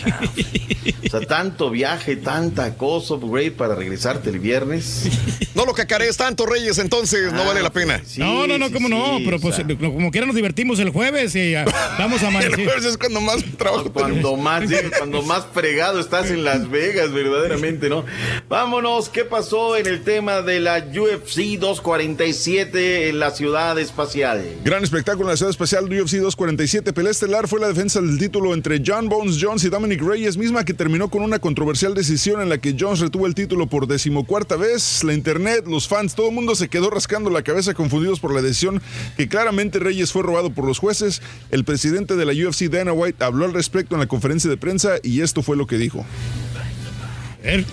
O 1.07 1.19
sea, 1.19 1.21
tanto 1.21 1.71
viaje, 1.71 2.17
tanta 2.17 2.77
cosa, 2.77 3.15
güey, 3.15 3.51
para 3.51 3.75
regresarte 3.75 4.31
el 4.31 4.39
viernes. 4.39 5.09
No 5.55 5.65
lo 5.65 5.73
cacarees 5.73 6.17
tanto, 6.17 6.47
Reyes, 6.47 6.79
entonces 6.79 7.33
no 7.33 7.45
vale 7.45 7.63
la 7.63 7.71
pena. 7.71 8.03
no, 8.17 8.47
no, 8.47 8.59
no, 8.59 8.71
cómo 8.73 8.89
no, 8.89 9.19
pero 9.25 9.39
pues 9.39 9.57
como 9.79 10.11
quiera 10.11 10.27
nos 10.27 10.35
divertimos 10.35 10.79
el 10.81 10.91
jueves 10.91 11.35
y 11.37 11.55
ah, 11.55 11.65
vamos 11.99 12.23
a 12.23 12.29
amanecer. 12.29 12.59
El 12.59 12.67
jueves 12.67 12.85
es 12.85 12.99
cuando 12.99 13.21
más 13.21 13.45
trabajo 13.57 13.93
Cuando 13.93 14.37
más, 14.37 14.69
sí, 14.69 14.77
cuando 14.99 15.23
más 15.23 15.47
fregado 15.53 16.01
estás 16.01 16.31
en 16.31 16.43
Las 16.45 16.69
Vegas, 16.69 17.13
verdaderamente, 17.13 17.89
¿no? 17.89 18.05
Vámonos, 18.49 19.09
¿qué 19.09 19.25
pasó 19.25 19.77
en 19.77 19.87
el 19.87 20.03
tema 20.03 20.43
de 20.43 20.61
la 20.61 20.79
UFC 20.79 21.59
247 21.59 23.11
en 23.11 23.21
la 23.21 23.31
ciudad 23.31 23.79
espacial? 23.79 24.45
Gran 24.65 24.83
espectáculo 24.83 25.29
en 25.29 25.31
la 25.31 25.37
ciudad 25.37 25.51
especial 25.51 25.89
de 25.89 26.03
UFC 26.03 26.15
247. 26.15 26.93
Pelea 26.93 27.13
estelar 27.13 27.47
fue 27.47 27.61
la 27.61 27.69
defensa 27.69 28.01
del 28.01 28.19
título 28.19 28.55
entre 28.55 28.83
John 28.85 29.09
Bones 29.09 29.39
Jones 29.41 29.65
y 29.65 29.69
Dominic 29.69 29.94
Reyes, 30.01 30.37
misma 30.37 30.65
que 30.65 30.75
terminó 30.75 31.09
con 31.09 31.23
una 31.23 31.39
controversial 31.39 31.95
decisión 31.95 32.41
en 32.41 32.49
la 32.49 32.59
que 32.59 32.77
Jones 32.79 33.01
retuvo 33.01 33.27
el 33.27 33.35
título 33.35 33.67
por 33.67 33.87
decimocuarta 33.87 34.57
vez. 34.57 35.05
La 35.05 35.15
internet, 35.15 35.65
los 35.67 35.89
fans, 35.89 36.15
todo 36.15 36.29
el 36.29 36.35
mundo 36.35 36.55
se 36.55 36.69
quedó 36.69 36.91
rascando 36.91 37.31
la 37.31 37.43
cabeza 37.43 37.75
confundidos 37.75 38.21
por 38.21 38.35
la 38.35 38.43
decisión 38.43 38.83
que 39.17 39.29
claramente 39.29 39.79
Reyes 39.79 40.13
fue 40.13 40.23
robado 40.23 40.51
por 40.51 40.65
los 40.67 40.79
jueces. 40.79 41.23
El 41.51 41.65
presidente 41.65 42.17
de 42.17 42.25
la 42.25 42.33
UFC, 42.33 42.71
Dana 42.71 42.93
White, 42.93 43.25
habló 43.25 43.45
al 43.45 43.53
respecto 43.53 43.95
en 43.95 44.01
la 44.01 44.07
conferencia 44.07 44.49
de 44.51 44.57
prensa 44.57 44.97
y 45.03 45.21
esto 45.21 45.43
fue 45.43 45.57
lo 45.57 45.67
que 45.67 45.79
dijo. 45.79 46.05
A 47.43 47.47
ver, 47.47 47.65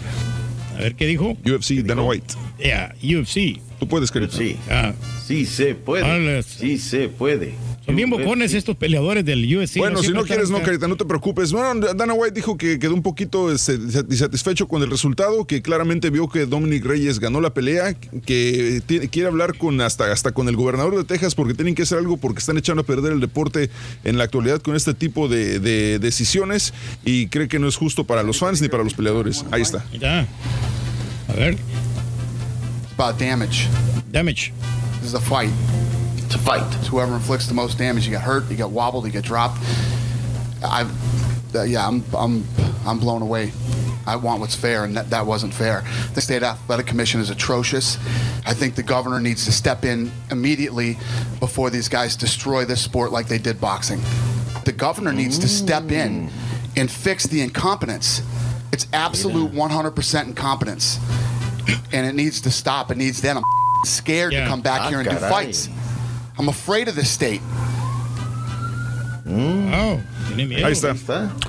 a 0.77 0.81
ver 0.81 0.95
qué 0.95 1.05
dijo. 1.05 1.37
UFC, 1.45 1.83
Dana 1.83 2.03
White. 2.03 2.33
Yeah, 2.59 2.93
UFC. 3.03 3.59
Tú 3.79 3.87
puedes, 3.87 4.11
querido. 4.11 4.31
Sí. 4.31 4.57
Ah, 4.69 4.93
Sí 5.25 5.45
se 5.45 5.75
puede. 5.75 6.43
Sí 6.43 6.77
se 6.77 7.07
puede. 7.07 7.53
Son 7.85 7.95
bien 7.95 8.09
bocones 8.09 8.53
estos 8.53 8.75
peleadores 8.75 9.25
del 9.25 9.43
UFC. 9.57 9.77
bueno, 9.77 10.03
si 10.03 10.11
no 10.11 10.23
quieres, 10.23 10.49
no, 10.51 10.61
Carita, 10.61 10.87
no 10.87 10.95
te 10.97 11.05
preocupes. 11.05 11.51
Bueno, 11.51 11.87
Dana 11.95 12.13
White 12.13 12.35
dijo 12.35 12.55
que 12.57 12.77
quedó 12.77 12.93
un 12.93 13.01
poquito 13.01 13.51
este, 13.51 13.73
insatisfecho 13.73 14.67
con 14.67 14.83
el 14.83 14.89
resultado, 14.91 15.45
que 15.45 15.61
claramente 15.61 16.09
vio 16.11 16.29
que 16.29 16.45
Dominic 16.45 16.85
Reyes 16.85 17.19
ganó 17.19 17.41
la 17.41 17.53
pelea, 17.53 17.93
que 18.25 18.81
tiene- 18.85 19.07
quiere 19.09 19.27
hablar 19.29 19.57
con 19.57 19.81
hasta, 19.81 20.11
hasta 20.11 20.31
con 20.31 20.47
el 20.47 20.55
gobernador 20.55 20.95
de 20.95 21.03
Texas 21.05 21.33
porque 21.33 21.53
tienen 21.55 21.73
que 21.75 21.81
hacer 21.83 21.97
algo 21.97 22.17
porque 22.17 22.39
están 22.39 22.57
echando 22.57 22.81
a 22.81 22.85
perder 22.85 23.13
el 23.13 23.19
deporte 23.19 23.69
en 24.03 24.17
la 24.17 24.25
actualidad 24.25 24.61
con 24.61 24.75
este 24.75 24.93
tipo 24.93 25.27
de, 25.27 25.59
de 25.59 25.97
decisiones 25.99 26.73
y 27.03 27.27
cree 27.27 27.47
que 27.47 27.57
no 27.59 27.67
es 27.67 27.75
justo 27.77 28.03
para 28.03 28.21
los 28.23 28.37
fans 28.39 28.61
ni 28.61 28.67
para 28.69 28.83
los 28.83 28.93
peleadores. 28.93 29.43
Ahí 29.51 29.61
está. 29.63 29.83
Ya. 29.99 30.27
A 31.29 31.33
ver. 31.33 31.53
It's 31.53 32.93
about 32.97 33.19
damage. 33.19 33.67
Damage. 34.11 34.53
This 35.01 35.09
is 35.09 35.13
a 35.15 35.19
fight. 35.21 35.49
A 36.35 36.37
fight. 36.37 36.75
It's 36.75 36.87
whoever 36.87 37.13
inflicts 37.13 37.47
the 37.47 37.53
most 37.53 37.77
damage. 37.77 38.05
You 38.05 38.11
get 38.11 38.21
hurt, 38.21 38.49
you 38.49 38.55
get 38.55 38.69
wobbled, 38.69 39.05
you 39.05 39.11
get 39.11 39.23
dropped. 39.23 39.59
I, 40.63 40.89
uh, 41.53 41.63
yeah, 41.63 41.87
I'm, 41.87 42.03
I'm, 42.13 42.45
I'm 42.85 42.99
blown 42.99 43.21
away. 43.21 43.51
I 44.05 44.15
want 44.15 44.39
what's 44.39 44.55
fair, 44.55 44.83
and 44.83 44.95
that, 44.97 45.09
that 45.11 45.25
wasn't 45.25 45.53
fair. 45.53 45.83
The 46.13 46.21
state 46.21 46.41
athletic 46.43 46.87
commission 46.87 47.19
is 47.21 47.29
atrocious. 47.29 47.97
I 48.45 48.53
think 48.53 48.75
the 48.75 48.83
governor 48.83 49.19
needs 49.19 49.45
to 49.45 49.51
step 49.51 49.85
in 49.85 50.11
immediately 50.31 50.97
before 51.39 51.69
these 51.69 51.87
guys 51.87 52.15
destroy 52.15 52.65
this 52.65 52.81
sport 52.81 53.11
like 53.11 53.27
they 53.27 53.37
did 53.37 53.61
boxing. 53.61 54.01
The 54.65 54.71
governor 54.71 55.13
needs 55.13 55.37
to 55.39 55.47
step 55.47 55.91
in 55.91 56.29
and 56.75 56.89
fix 56.89 57.25
the 57.25 57.41
incompetence. 57.41 58.21
It's 58.71 58.87
absolute 58.93 59.51
100% 59.51 60.25
incompetence, 60.25 60.99
and 61.91 62.07
it 62.07 62.13
needs 62.15 62.41
to 62.41 62.51
stop. 62.51 62.89
It 62.89 62.97
needs 62.97 63.21
them. 63.21 63.37
I'm 63.37 63.43
scared 63.85 64.31
to 64.31 64.47
come 64.47 64.61
back 64.61 64.89
here 64.89 64.99
and 64.99 65.09
do 65.09 65.15
fights. 65.29 65.67
I'm 66.41 66.49
afraid 66.49 66.87
of 66.87 66.95
this 66.95 67.11
state. 67.11 67.39
Oh, 69.27 70.01
tiene 70.27 70.45
miedo. 70.45 70.65
Ahí 70.65 70.73
está. 70.73 70.91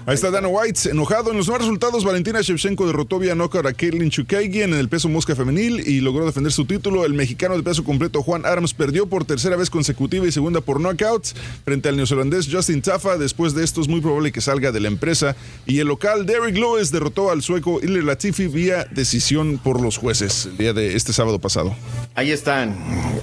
Ahí 0.06 0.14
está 0.14 0.30
Dana 0.30 0.48
White, 0.48 0.90
enojado. 0.90 1.30
En 1.30 1.36
los 1.36 1.46
nuevos 1.48 1.66
resultados, 1.66 2.04
Valentina 2.04 2.40
Shevchenko 2.40 2.86
derrotó 2.86 3.18
vía 3.18 3.34
knockout 3.34 3.66
a 3.66 3.72
Caitlin 3.72 4.10
Chukagian 4.10 4.72
en 4.72 4.78
el 4.78 4.88
peso 4.88 5.08
mosca 5.08 5.34
femenil 5.36 5.86
y 5.86 6.00
logró 6.00 6.26
defender 6.26 6.52
su 6.52 6.64
título. 6.64 7.04
El 7.04 7.14
mexicano 7.14 7.56
de 7.56 7.62
peso 7.62 7.84
completo 7.84 8.22
Juan 8.22 8.46
Arms 8.46 8.74
perdió 8.74 9.06
por 9.06 9.24
tercera 9.24 9.56
vez 9.56 9.70
consecutiva 9.70 10.26
y 10.26 10.32
segunda 10.32 10.60
por 10.60 10.80
knockouts 10.80 11.34
frente 11.64 11.88
al 11.88 11.96
neozelandés 11.96 12.48
Justin 12.50 12.82
Tafa. 12.82 13.16
Después 13.16 13.54
de 13.54 13.64
esto 13.64 13.80
es 13.80 13.88
muy 13.88 14.00
probable 14.00 14.32
que 14.32 14.40
salga 14.40 14.72
de 14.72 14.80
la 14.80 14.88
empresa. 14.88 15.36
Y 15.66 15.78
el 15.78 15.88
local 15.88 16.26
Derek 16.26 16.56
Lewis 16.56 16.90
derrotó 16.90 17.30
al 17.30 17.42
sueco 17.42 17.80
Ilir 17.82 18.04
Latifi 18.04 18.46
vía 18.46 18.86
decisión 18.90 19.58
por 19.62 19.80
los 19.80 19.96
jueces 19.98 20.46
el 20.46 20.56
día 20.56 20.72
de 20.72 20.96
este 20.96 21.12
sábado 21.12 21.38
pasado. 21.38 21.74
Ahí 22.14 22.30
están. 22.30 22.76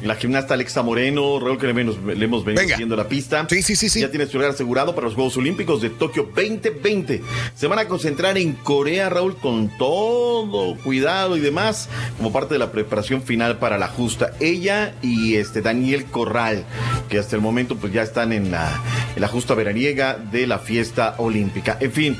La 0.04 0.16
gimnasta 0.16 0.54
Alexa 0.54 0.82
Moreno, 0.82 1.40
Raúl 1.40 1.58
que 1.58 1.68
le 1.72 1.80
hemos, 1.82 1.98
le 2.04 2.26
hemos 2.26 2.44
venido 2.46 2.62
Venga. 2.62 2.76
siguiendo 2.76 2.96
la 2.96 3.08
pista. 3.08 3.46
Sí, 3.50 3.62
sí, 3.62 3.76
sí, 3.76 3.90
sí. 3.90 4.02
Ya 4.02 4.10
tiene 4.10 4.26
su 4.28 4.38
lugar 4.38 4.52
asegurado 4.52 4.96
para 4.96 5.06
los 5.06 5.16
Juegos 5.16 5.36
Olímpicos 5.40 5.82
de 5.82 5.90
Tokio 5.90 6.30
2020. 6.36 7.22
Se 7.56 7.68
van 7.68 7.80
a 7.80 7.88
concentrar 7.88 8.38
en 8.38 8.54
Corea, 8.54 9.10
Raúl, 9.10 9.38
con 9.38 9.70
todo 9.78 10.76
cuidado 10.84 11.38
y 11.38 11.40
demás, 11.40 11.90
como 12.18 12.32
parte 12.34 12.56
de 12.56 12.60
la 12.60 12.72
preparación 12.72 13.24
final 13.24 13.58
para 13.58 13.78
la 13.78 13.88
justa. 13.88 14.32
Ella 14.42 14.94
y 15.02 15.36
este 15.36 15.62
Daniel 15.62 16.06
Corral, 16.06 16.66
que 17.10 17.18
hasta 17.20 17.36
el 17.36 17.42
momento 17.42 17.76
pues 17.78 17.94
ya 17.94 18.04
están 18.04 18.34
en 18.34 18.52
la, 18.52 18.82
en 19.16 19.22
la 19.22 19.28
justa 19.30 19.54
veraniega 19.56 20.18
de 20.18 20.46
la 20.46 20.60
fiesta 20.60 21.16
olímpica. 21.18 21.78
En 21.80 21.92
fin, 21.94 22.18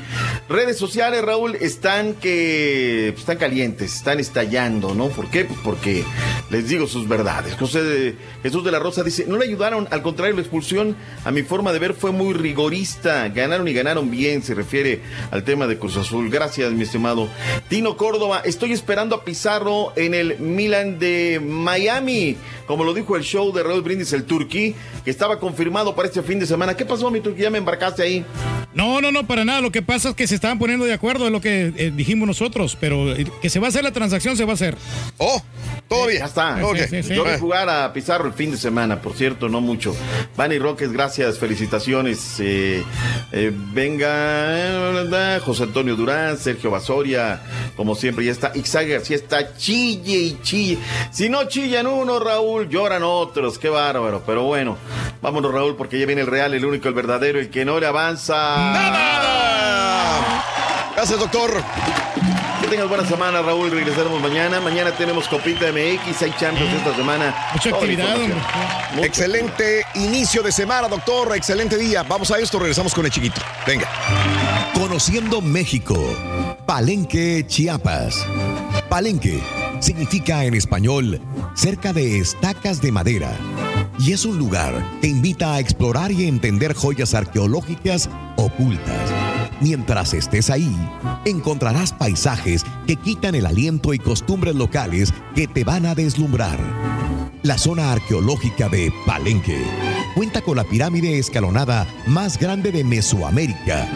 redes 0.48 0.78
sociales, 0.78 1.22
Raúl, 1.22 1.56
están 1.56 2.14
que 2.14 3.08
están 3.08 3.36
calientes, 3.36 3.94
están 3.96 4.18
estallando, 4.18 4.94
¿no? 4.94 5.08
¿Por 5.08 5.28
qué? 5.30 5.44
Pues 5.44 5.58
porque 5.62 6.04
les 6.50 6.68
digo 6.68 6.86
sus 6.86 7.06
verdades. 7.06 7.54
José 7.56 7.82
de- 7.82 8.16
Jesús 8.42 8.64
de 8.64 8.72
la 8.72 8.78
Rosa 8.78 9.02
dice, 9.02 9.26
no 9.28 9.36
le 9.36 9.44
ayudaron, 9.44 9.86
al 9.90 10.00
contrario, 10.02 10.34
la 10.34 10.40
expulsión 10.40 10.96
a 11.24 11.30
mi 11.30 11.42
forma 11.42 11.72
de 11.72 11.78
ver 11.78 11.92
fue 11.94 12.12
muy 12.12 12.32
rigorista. 12.32 13.09
Ganaron 13.28 13.68
y 13.68 13.72
ganaron 13.72 14.10
bien, 14.10 14.42
se 14.42 14.54
refiere 14.54 15.00
al 15.30 15.44
tema 15.44 15.66
de 15.66 15.78
Cruz 15.78 15.96
Azul. 15.96 16.30
Gracias, 16.30 16.72
mi 16.72 16.82
estimado. 16.82 17.28
Tino 17.68 17.96
Córdoba, 17.96 18.42
estoy 18.44 18.72
esperando 18.72 19.16
a 19.16 19.24
Pizarro 19.24 19.92
en 19.96 20.14
el 20.14 20.38
Milan 20.38 20.98
de 20.98 21.40
Miami. 21.42 22.36
Como 22.66 22.84
lo 22.84 22.94
dijo 22.94 23.16
el 23.16 23.22
show 23.22 23.52
de 23.52 23.62
Raúl 23.62 23.82
Brindis, 23.82 24.12
el 24.12 24.24
Turquí, 24.24 24.74
que 25.04 25.10
estaba 25.10 25.38
confirmado 25.38 25.94
para 25.94 26.08
este 26.08 26.22
fin 26.22 26.38
de 26.38 26.46
semana. 26.46 26.76
¿Qué 26.76 26.84
pasó, 26.84 27.10
mi 27.10 27.20
Turquí? 27.20 27.42
Ya 27.42 27.50
me 27.50 27.58
embarcaste 27.58 28.02
ahí. 28.02 28.24
No, 28.72 29.00
no, 29.00 29.10
no, 29.10 29.26
para 29.26 29.44
nada. 29.44 29.60
Lo 29.60 29.72
que 29.72 29.82
pasa 29.82 30.10
es 30.10 30.14
que 30.14 30.26
se 30.26 30.36
estaban 30.36 30.58
poniendo 30.58 30.84
de 30.84 30.92
acuerdo 30.92 31.26
en 31.26 31.32
lo 31.32 31.40
que 31.40 31.72
eh, 31.76 31.92
dijimos 31.94 32.26
nosotros, 32.28 32.76
pero 32.80 33.14
eh, 33.16 33.26
que 33.42 33.50
se 33.50 33.58
va 33.58 33.66
a 33.66 33.70
hacer 33.70 33.82
la 33.82 33.92
transacción, 33.92 34.36
se 34.36 34.44
va 34.44 34.52
a 34.52 34.54
hacer. 34.54 34.76
Oh, 35.18 35.42
todavía. 35.88 36.20
Ya 36.20 36.26
está. 36.26 36.64
Ok. 36.64 36.76
Sí, 36.76 36.84
sí, 36.88 37.02
sí. 37.02 37.14
Yo 37.14 37.24
vi 37.24 37.36
jugar 37.38 37.68
a 37.68 37.92
Pizarro 37.92 38.26
el 38.28 38.32
fin 38.32 38.52
de 38.52 38.56
semana, 38.56 39.02
por 39.02 39.14
cierto, 39.14 39.48
no 39.48 39.60
mucho. 39.60 39.94
Vani 40.36 40.58
Roques, 40.58 40.92
gracias, 40.92 41.38
felicitaciones. 41.38 42.36
Eh, 42.38 42.84
eh, 43.32 43.52
venga, 43.54 44.08
eh, 44.08 45.40
José 45.44 45.64
Antonio 45.64 45.96
Durán, 45.96 46.36
Sergio 46.38 46.70
Basoria, 46.70 47.40
como 47.76 47.94
siempre, 47.94 48.24
ya 48.24 48.32
está. 48.32 48.52
Ixá 48.54 48.82
García 48.82 49.16
está 49.16 49.56
chille 49.56 50.18
y 50.18 50.38
chille. 50.42 50.78
Si 51.10 51.28
no 51.28 51.44
chillan 51.44 51.86
uno, 51.86 52.18
Raúl, 52.18 52.68
lloran 52.68 53.02
otros. 53.02 53.58
Qué 53.58 53.68
bárbaro. 53.68 54.22
Pero 54.26 54.44
bueno, 54.44 54.76
vámonos, 55.22 55.52
Raúl, 55.52 55.76
porque 55.76 55.98
ya 55.98 56.06
viene 56.06 56.22
el 56.22 56.26
real, 56.26 56.54
el 56.54 56.64
único, 56.64 56.88
el 56.88 56.94
verdadero, 56.94 57.38
el 57.38 57.50
que 57.50 57.64
no 57.64 57.78
le 57.78 57.86
avanza. 57.86 58.72
Gracias, 60.94 61.18
doctor. 61.18 61.62
Tengas 62.70 62.88
buena 62.88 63.04
semana, 63.04 63.42
Raúl. 63.42 63.70
Regresaremos 63.70 64.22
mañana. 64.22 64.60
Mañana 64.60 64.92
tenemos 64.92 65.28
Copita 65.28 65.66
MX, 65.72 66.22
hay 66.22 66.32
Champions 66.38 66.72
esta 66.72 66.94
semana. 66.94 67.34
Mucha 67.52 67.70
actividad. 67.70 68.16
Excelente 69.02 69.84
inicio 69.96 70.42
de 70.42 70.52
semana, 70.52 70.88
doctor. 70.88 71.36
Excelente 71.36 71.76
día. 71.76 72.04
Vamos 72.04 72.30
a 72.30 72.38
esto, 72.38 72.58
regresamos 72.58 72.94
con 72.94 73.04
el 73.04 73.10
chiquito. 73.10 73.40
Venga. 73.66 73.88
Conociendo 74.72 75.40
México. 75.42 75.96
Palenque, 76.64 77.44
Chiapas. 77.46 78.24
Palenque 78.88 79.42
significa 79.80 80.44
en 80.44 80.54
español 80.54 81.20
cerca 81.54 81.92
de 81.92 82.18
estacas 82.18 82.80
de 82.80 82.92
madera 82.92 83.32
y 83.98 84.12
es 84.12 84.24
un 84.24 84.38
lugar 84.38 84.72
que 85.00 85.08
invita 85.08 85.54
a 85.54 85.60
explorar 85.60 86.12
y 86.12 86.26
entender 86.26 86.74
joyas 86.74 87.14
arqueológicas 87.14 88.08
ocultas. 88.36 89.29
Mientras 89.60 90.14
estés 90.14 90.48
ahí, 90.48 90.74
encontrarás 91.26 91.92
paisajes 91.92 92.64
que 92.86 92.96
quitan 92.96 93.34
el 93.34 93.44
aliento 93.44 93.92
y 93.92 93.98
costumbres 93.98 94.54
locales 94.54 95.12
que 95.34 95.46
te 95.46 95.64
van 95.64 95.84
a 95.84 95.94
deslumbrar. 95.94 96.58
La 97.42 97.58
zona 97.58 97.92
arqueológica 97.92 98.68
de 98.68 98.92
Palenque 99.06 99.62
cuenta 100.14 100.40
con 100.40 100.56
la 100.56 100.64
pirámide 100.64 101.18
escalonada 101.18 101.86
más 102.06 102.38
grande 102.38 102.72
de 102.72 102.84
Mesoamérica, 102.84 103.86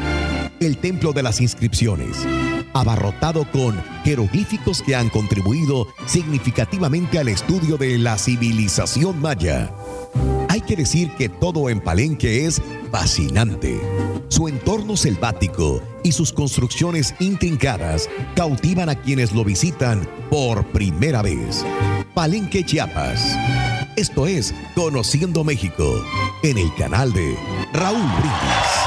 el 0.61 0.77
Templo 0.77 1.13
de 1.13 1.23
las 1.23 1.41
Inscripciones, 1.41 2.27
abarrotado 2.75 3.51
con 3.51 3.83
jeroglíficos 4.05 4.83
que 4.83 4.97
han 4.97 5.09
contribuido 5.09 5.89
significativamente 6.07 7.19
al 7.19 7.29
estudio 7.29 7.79
de 7.79 7.99
la 7.99 8.19
civilización 8.19 9.21
maya. 9.21 9.73
Que 10.67 10.77
decir 10.77 11.11
que 11.17 11.29
todo 11.29 11.69
en 11.69 11.81
Palenque 11.81 12.47
es 12.47 12.63
fascinante. 12.91 13.79
Su 14.29 14.49
entorno 14.49 14.97
selvático 14.97 15.83
y 16.03 16.13
sus 16.13 16.33
construcciones 16.33 17.15
intrincadas 17.21 18.09
cautivan 18.35 18.89
a 18.89 18.95
quienes 18.95 19.33
lo 19.33 19.45
visitan 19.45 20.09
por 20.31 20.65
primera 20.69 21.21
vez. 21.21 21.65
Palenque, 22.15 22.65
Chiapas. 22.65 23.37
Esto 23.97 24.27
es 24.27 24.55
Conociendo 24.75 25.45
México 25.45 26.03
en 26.43 26.57
el 26.59 26.75
canal 26.77 27.13
de 27.13 27.37
Raúl 27.73 28.01
Brindis. 28.19 28.84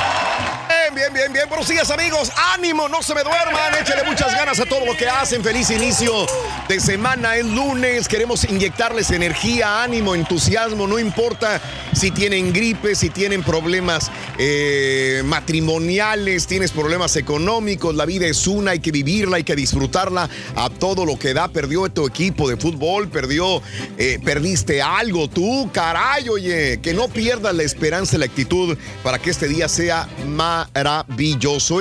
Bien, 1.08 1.14
bien, 1.14 1.34
bien. 1.34 1.48
Buenos 1.48 1.70
días, 1.70 1.90
amigos. 1.90 2.32
Ánimo, 2.54 2.90
no 2.90 3.02
se 3.02 3.16
me 3.16 3.24
duerman. 3.24 3.76
Échale 3.80 4.04
muchas 4.04 4.34
ganas 4.34 4.60
a 4.60 4.66
todo 4.66 4.86
lo 4.86 4.98
que 4.98 5.08
hacen. 5.08 5.42
Feliz 5.42 5.70
inicio 5.70 6.26
de 6.68 6.80
semana. 6.82 7.38
Es 7.38 7.46
lunes. 7.46 8.10
Queremos 8.10 8.44
inyectarles 8.44 9.12
energía, 9.12 9.84
ánimo, 9.84 10.16
entusiasmo. 10.16 10.86
No 10.86 11.00
importa 11.00 11.62
si 11.94 12.12
tienen 12.12 12.52
gripe, 12.52 12.94
si 12.96 13.10
tienen 13.10 13.42
problemas 13.42 14.12
eh, 14.38 15.22
matrimoniales, 15.24 16.46
tienes 16.46 16.72
problemas 16.72 17.16
económicos. 17.16 17.96
La 17.96 18.06
vida 18.06 18.26
es 18.28 18.46
una, 18.46 18.72
hay 18.72 18.80
que 18.80 18.92
vivirla, 18.92 19.38
hay 19.38 19.44
que 19.44 19.56
disfrutarla 19.56 20.30
a 20.56 20.70
todo 20.70 21.06
lo 21.06 21.18
que 21.18 21.34
da. 21.34 21.48
Perdió 21.48 21.88
tu 21.90 22.06
equipo 22.06 22.50
de 22.50 22.58
fútbol, 22.58 23.08
perdió, 23.08 23.62
eh, 23.98 24.20
perdiste 24.24 24.82
algo 24.82 25.30
tú, 25.30 25.70
caray, 25.72 26.28
oye. 26.28 26.82
Que 26.82 26.94
no 26.94 27.08
pierdas 27.08 27.56
la 27.56 27.64
esperanza 27.64 28.18
y 28.18 28.20
la 28.20 28.26
actitud 28.26 28.78
para 29.04 29.20
que 29.20 29.30
este 29.30 29.48
día 29.48 29.70
sea 29.70 30.10
maravilloso. 30.26 30.97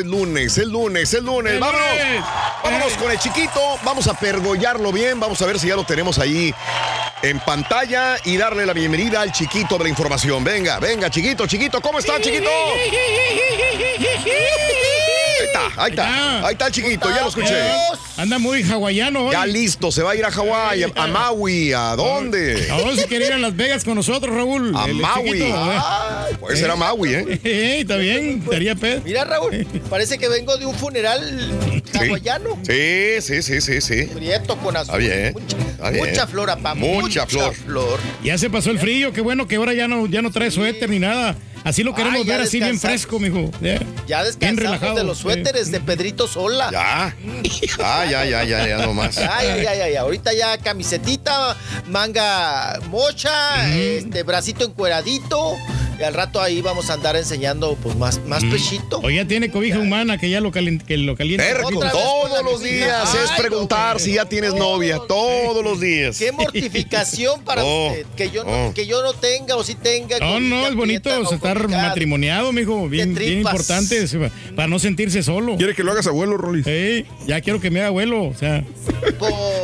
Es 0.01 0.07
lunes, 0.07 0.59
es 0.59 0.67
lunes, 0.67 1.15
es 1.15 1.23
lunes. 1.23 1.61
Vámonos. 1.61 1.89
Vámonos 2.63 2.93
con 2.95 3.11
el 3.11 3.19
chiquito. 3.19 3.61
Vamos 3.85 4.07
a 4.09 4.15
pergollarlo 4.15 4.93
bien. 4.93 5.21
Vamos 5.21 5.41
a 5.43 5.47
ver 5.47 5.59
si 5.59 5.69
ya 5.69 5.77
lo 5.77 5.85
tenemos 5.85 6.19
ahí 6.19 6.55
en 7.23 7.41
pantalla 7.41 8.17
y 8.25 8.37
darle 8.37 8.67
la 8.67 8.73
bienvenida 8.73 9.21
al 9.21 9.33
chiquito 9.33 9.79
de 9.79 9.85
la 9.85 9.91
información. 9.91 10.45
Venga, 10.45 10.79
venga, 10.79 11.11
chiquito, 11.11 11.47
chiquito. 11.47 11.81
¿Cómo 11.81 11.99
está, 11.99 12.21
chiquito? 12.21 12.51
Ahí 15.57 15.69
está, 15.69 15.83
ahí 15.83 15.91
está. 15.91 16.47
Ahí 16.47 16.53
está 16.53 16.67
el 16.67 16.73
chiquito, 16.73 17.09
ya 17.11 17.23
lo 17.23 17.29
escuché. 17.29 17.55
Anda 18.17 18.39
muy 18.39 18.63
hawaiano 18.63 19.27
hoy. 19.27 19.33
Ya 19.33 19.45
listo, 19.47 19.93
se 19.93 20.03
va 20.03 20.13
a 20.13 20.17
ir 20.17 20.25
a 20.25 20.31
Hawái, 20.31 20.83
a, 20.85 20.91
a 20.97 21.07
Maui, 21.07 21.73
¿a 21.73 21.95
dónde? 21.97 22.69
A 22.71 22.79
dónde 22.79 23.03
se 23.03 23.07
quiere 23.07 23.27
ir 23.27 23.33
a 23.35 23.39
Las 23.39 23.55
Vegas 23.57 23.85
con 23.85 23.95
nosotros, 23.95 24.35
Raúl. 24.35 24.73
A 24.77 24.87
El 24.87 24.95
Maui. 24.95 25.33
chiquito, 25.33 25.55
Ah, 25.55 26.27
¿eh? 26.31 26.37
puede 26.41 26.57
ser 26.57 26.71
a 26.71 26.77
Maui, 26.77 27.15
¿eh? 27.15 27.41
Eh, 27.45 27.79
está 27.81 27.97
bien, 27.97 28.41
estaría 28.43 28.75
pedo. 28.75 29.03
Mira, 29.05 29.25
Raúl, 29.25 29.67
parece 29.91 30.19
que 30.19 30.29
vengo 30.29 30.57
de 30.57 30.67
un 30.67 30.75
funeral 30.75 31.53
hawaiano. 31.95 32.59
Sí, 32.63 33.21
sí, 33.21 33.43
sí, 33.43 33.61
sí, 33.61 33.81
sí. 33.81 34.05
Prieto 34.15 34.57
con 34.59 34.77
azul. 34.77 34.87
Está 34.87 34.97
bien. 34.99 35.35
Está 35.71 35.91
bien. 35.91 36.07
Mucha 36.09 36.27
flor, 36.27 36.47
papá. 36.49 36.75
Mucha 36.75 37.27
flor. 37.27 37.55
flor. 37.55 38.01
Ya 38.25 38.39
se 38.39 38.49
pasó 38.51 38.71
el 38.71 38.79
frío, 38.79 39.13
qué 39.13 39.21
bueno 39.21 39.47
que 39.47 39.57
ahora 39.57 39.75
ya 39.75 39.89
no, 39.89 40.07
ya 40.07 40.23
no 40.23 40.31
trae 40.31 40.51
suéter 40.51 40.89
ni 40.91 40.99
nada. 40.99 41.37
Así 41.67 41.83
lo 41.83 41.97
queremos 41.97 42.25
ver 42.25 42.43
así 42.43 42.61
bien 42.61 42.79
fresco, 42.79 43.19
mijo. 43.19 43.51
Ya, 43.61 43.81
Ya 44.07 44.23
Bien 44.23 44.55
descansamos 44.55 44.59
relajado, 44.63 44.95
de 44.95 45.03
los 45.03 45.19
suéteres 45.19 45.73
de 45.73 45.81
Pedrito 45.81 46.29
Sola. 46.29 46.71
Ya. 46.71 47.17
Ah, 47.83 48.05
ya, 48.09 48.25
ya, 48.25 48.45
ya, 48.45 48.69
ya, 48.69 48.79
no 48.87 48.95
más. 48.95 49.17
Ya, 49.17 49.43
ya, 49.43 49.57
ya, 49.57 49.75
ya, 49.75 49.89
ya. 49.89 50.01
Ahorita 50.03 50.33
ya 50.33 50.59
camisetita, 50.59 51.57
manga 51.89 52.79
mocha, 52.89 53.69
este 53.75 54.23
bracito 54.23 54.65
encueradito. 54.65 55.57
Y 55.99 56.03
al 56.03 56.13
rato 56.15 56.41
ahí 56.41 56.61
vamos 56.61 56.91
a 56.91 56.95
andar 56.95 57.17
enseñando 57.17 57.77
pues 57.83 57.97
más, 57.97 58.21
más 58.27 58.45
pechito. 58.45 59.01
O 59.03 59.09
ya 59.11 59.27
tiene 59.27 59.51
cobija 59.51 59.79
humana 59.79 60.19
que 60.19 60.29
ya 60.29 60.41
lo, 60.41 60.51
calien- 60.53 60.83
que 60.85 60.97
lo 60.99 61.17
calienta. 61.17 61.45
Todos 61.91 62.45
los 62.45 62.63
días 62.63 63.15
es 63.15 63.31
preguntar 63.39 63.99
si 63.99 64.15
ya 64.15 64.27
tienes 64.27 64.55
novia. 64.55 64.99
Todos 65.09 65.65
los 65.65 65.81
días. 65.81 66.19
Qué 66.19 66.33
mortificación 66.33 67.43
para 67.43 67.65
Oh, 67.67 67.89
usted. 67.89 68.07
Que 68.17 68.31
yo, 68.31 68.45
no, 68.45 68.67
oh. 68.69 68.75
que 68.75 68.87
yo 68.87 69.03
no 69.03 69.13
tenga 69.15 69.57
o 69.57 69.65
si 69.65 69.75
tenga. 69.75 70.19
No, 70.19 70.39
no, 70.39 70.67
es 70.69 70.75
bonito 70.75 71.11
estar 71.33 71.69
matrimoniado, 71.69 72.53
mijo. 72.53 72.89
Bien, 72.89 73.15
bien 73.15 73.39
importante 73.39 74.07
para 74.55 74.69
no 74.69 74.79
sentirse 74.79 75.23
solo. 75.23 75.57
¿Quiere 75.57 75.75
que 75.75 75.83
lo 75.83 75.93
hagas 75.93 76.07
abuelo, 76.07 76.37
Rolis? 76.37 76.65
Sí, 76.65 77.07
ya 77.27 77.41
quiero 77.41 77.61
que 77.61 77.71
me 77.71 77.81
haga 77.81 77.89
abuelo. 77.89 78.25
O 78.25 78.35
sea. 78.35 78.65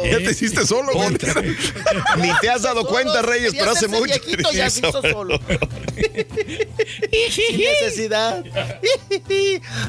Ya 0.05 0.19
te 0.19 0.31
hiciste 0.31 0.67
solo, 0.67 0.93
güey. 0.95 1.11
Ni 2.21 2.29
te 2.41 2.49
has 2.49 2.63
dado 2.63 2.87
cuenta, 2.87 3.23
Reyes, 3.23 3.53
pero 3.57 3.71
hace 3.73 3.87
mucho. 3.89 4.05
viejito, 4.05 4.51
ya 4.53 4.71
se 4.71 4.81
hizo 4.89 5.03
solo. 5.03 5.39
Sin 7.31 7.59
necesidad. 7.59 8.45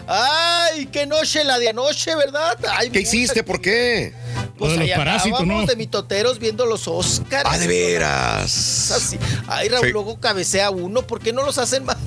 Ay, 0.08 0.86
qué 0.88 1.06
noche 1.06 1.44
la 1.44 1.60
de 1.60 1.70
anoche, 1.70 2.16
¿verdad? 2.16 2.58
Ay, 2.70 2.90
¿Qué 2.90 3.02
hiciste? 3.02 3.44
¿Por 3.44 3.62
qué? 3.62 4.14
Pues 4.58 4.78
los 4.78 4.90
parásitos, 4.92 5.40
andábamos 5.40 5.64
¿no? 5.66 5.70
de 5.70 5.76
mitoteros 5.76 6.40
viendo 6.40 6.66
los 6.66 6.88
Oscars. 6.88 7.50
Ah, 7.52 7.58
de 7.58 7.68
veras. 7.68 8.92
Así. 8.92 9.18
Ay, 9.48 9.68
Raúl, 9.70 9.88
Sí. 9.88 9.92
luego 9.92 10.20
cabecea 10.20 10.70
uno. 10.70 11.02
¿Por 11.06 11.20
qué 11.22 11.34
no 11.34 11.44
los 11.44 11.58
hacen 11.58 11.84
más? 11.86 11.98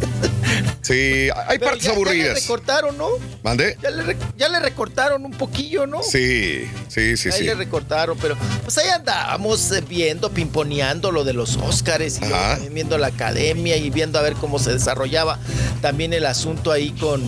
Sí, 0.80 1.28
hay 1.48 1.58
Pero 1.58 1.70
partes 1.72 1.82
ya- 1.82 1.88
Ya 1.88 1.90
le 1.90 1.94
aburridas. 1.96 2.40
recortaron, 2.42 2.96
¿no? 2.96 3.08
¿Mande? 3.42 3.76
Ya 3.82 3.90
le, 3.90 4.02
re- 4.04 4.16
ya 4.36 4.48
le 4.48 4.60
recortaron 4.60 5.24
un 5.24 5.32
poquillo, 5.32 5.84
¿no? 5.88 6.00
Sí, 6.04 6.64
sí, 6.86 7.16
sí, 7.16 7.28
Ahí 7.30 7.38
sí. 7.40 7.44
le 7.44 7.54
recortaron, 7.56 8.16
pero 8.22 8.36
pues 8.62 8.78
ahí 8.78 8.88
andábamos 8.90 9.72
eh, 9.72 9.80
viendo, 9.86 10.30
pimponeando 10.30 11.10
lo 11.10 11.24
de 11.24 11.32
los 11.32 11.56
Óscares 11.56 12.18
y 12.18 12.20
también 12.20 12.72
viendo 12.72 12.96
la 12.98 13.08
academia 13.08 13.76
y 13.76 13.90
viendo 13.90 14.15
a 14.18 14.22
ver 14.22 14.34
cómo 14.34 14.58
se 14.58 14.72
desarrollaba 14.72 15.38
también 15.82 16.12
el 16.12 16.26
asunto 16.26 16.72
ahí 16.72 16.90
con, 16.92 17.22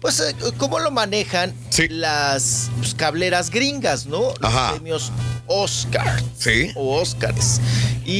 pues, 0.00 0.20
eh, 0.20 0.34
cómo 0.58 0.78
lo 0.78 0.90
manejan 0.90 1.52
las 1.90 2.70
pues, 2.78 2.94
cableras 2.94 3.50
gringas, 3.50 4.06
¿no? 4.06 4.20
Los 4.40 4.44
Ajá. 4.54 4.72
premios 4.72 5.12
Oscar. 5.46 6.22
Sí. 6.38 6.70
O 6.74 7.00
Óscares. 7.00 7.60
Y, 8.06 8.12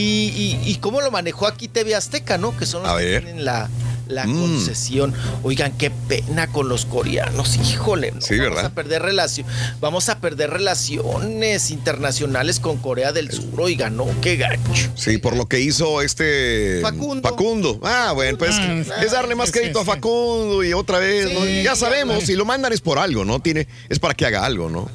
y- 0.64 0.70
y 0.70 0.76
cómo 0.76 1.00
lo 1.00 1.10
manejó 1.10 1.46
aquí 1.46 1.68
TV 1.68 1.94
Azteca, 1.94 2.38
¿no? 2.38 2.56
Que 2.56 2.66
son 2.66 2.82
los 2.82 2.92
A 2.92 2.98
que 2.98 3.04
ver. 3.04 3.22
tienen 3.24 3.44
la, 3.44 3.68
la 4.08 4.26
Mm. 4.26 4.38
concesión. 4.40 5.14
Oigan, 5.42 5.72
qué 5.78 5.90
pena 5.90 6.46
con 6.48 6.68
los 6.68 6.84
coreanos, 6.86 7.56
híjole. 7.56 8.12
¿no? 8.12 8.20
Sí, 8.20 8.36
vamos 8.38 8.50
¿verdad? 8.54 8.66
a 8.66 8.74
perder 8.74 9.02
relación, 9.02 9.46
vamos 9.80 10.08
a 10.08 10.20
perder 10.20 10.50
relaciones 10.50 11.70
internacionales 11.70 12.60
con 12.60 12.76
Corea 12.78 13.12
del 13.12 13.30
Sur, 13.30 13.60
oigan, 13.60 13.96
no, 13.96 14.06
qué 14.20 14.36
gacho. 14.36 14.60
Sí, 14.94 15.18
por 15.18 15.36
lo 15.36 15.46
que 15.46 15.60
hizo 15.60 16.02
este 16.02 16.80
Facundo. 16.82 17.28
Facundo. 17.28 17.80
Ah, 17.82 18.12
bueno, 18.14 18.36
pues 18.38 18.52
Ah, 18.54 18.82
es 19.04 19.12
darle 19.12 19.34
más 19.34 19.48
sí, 19.48 19.52
crédito 19.52 19.80
a 19.80 19.84
sí. 19.84 19.90
Facundo 19.90 20.62
y 20.64 20.72
otra 20.72 20.98
vez, 20.98 21.30
Ya 21.62 21.74
sabemos, 21.76 22.24
si 22.24 22.34
lo 22.34 22.44
mandan 22.44 22.72
es 22.72 22.80
por 22.80 22.98
algo, 22.98 23.24
¿no? 23.24 23.40
Tiene, 23.40 23.66
es 23.88 23.98
para 23.98 24.14
que 24.14 24.26
haga 24.26 24.44
algo, 24.44 24.68
¿no? 24.70 24.88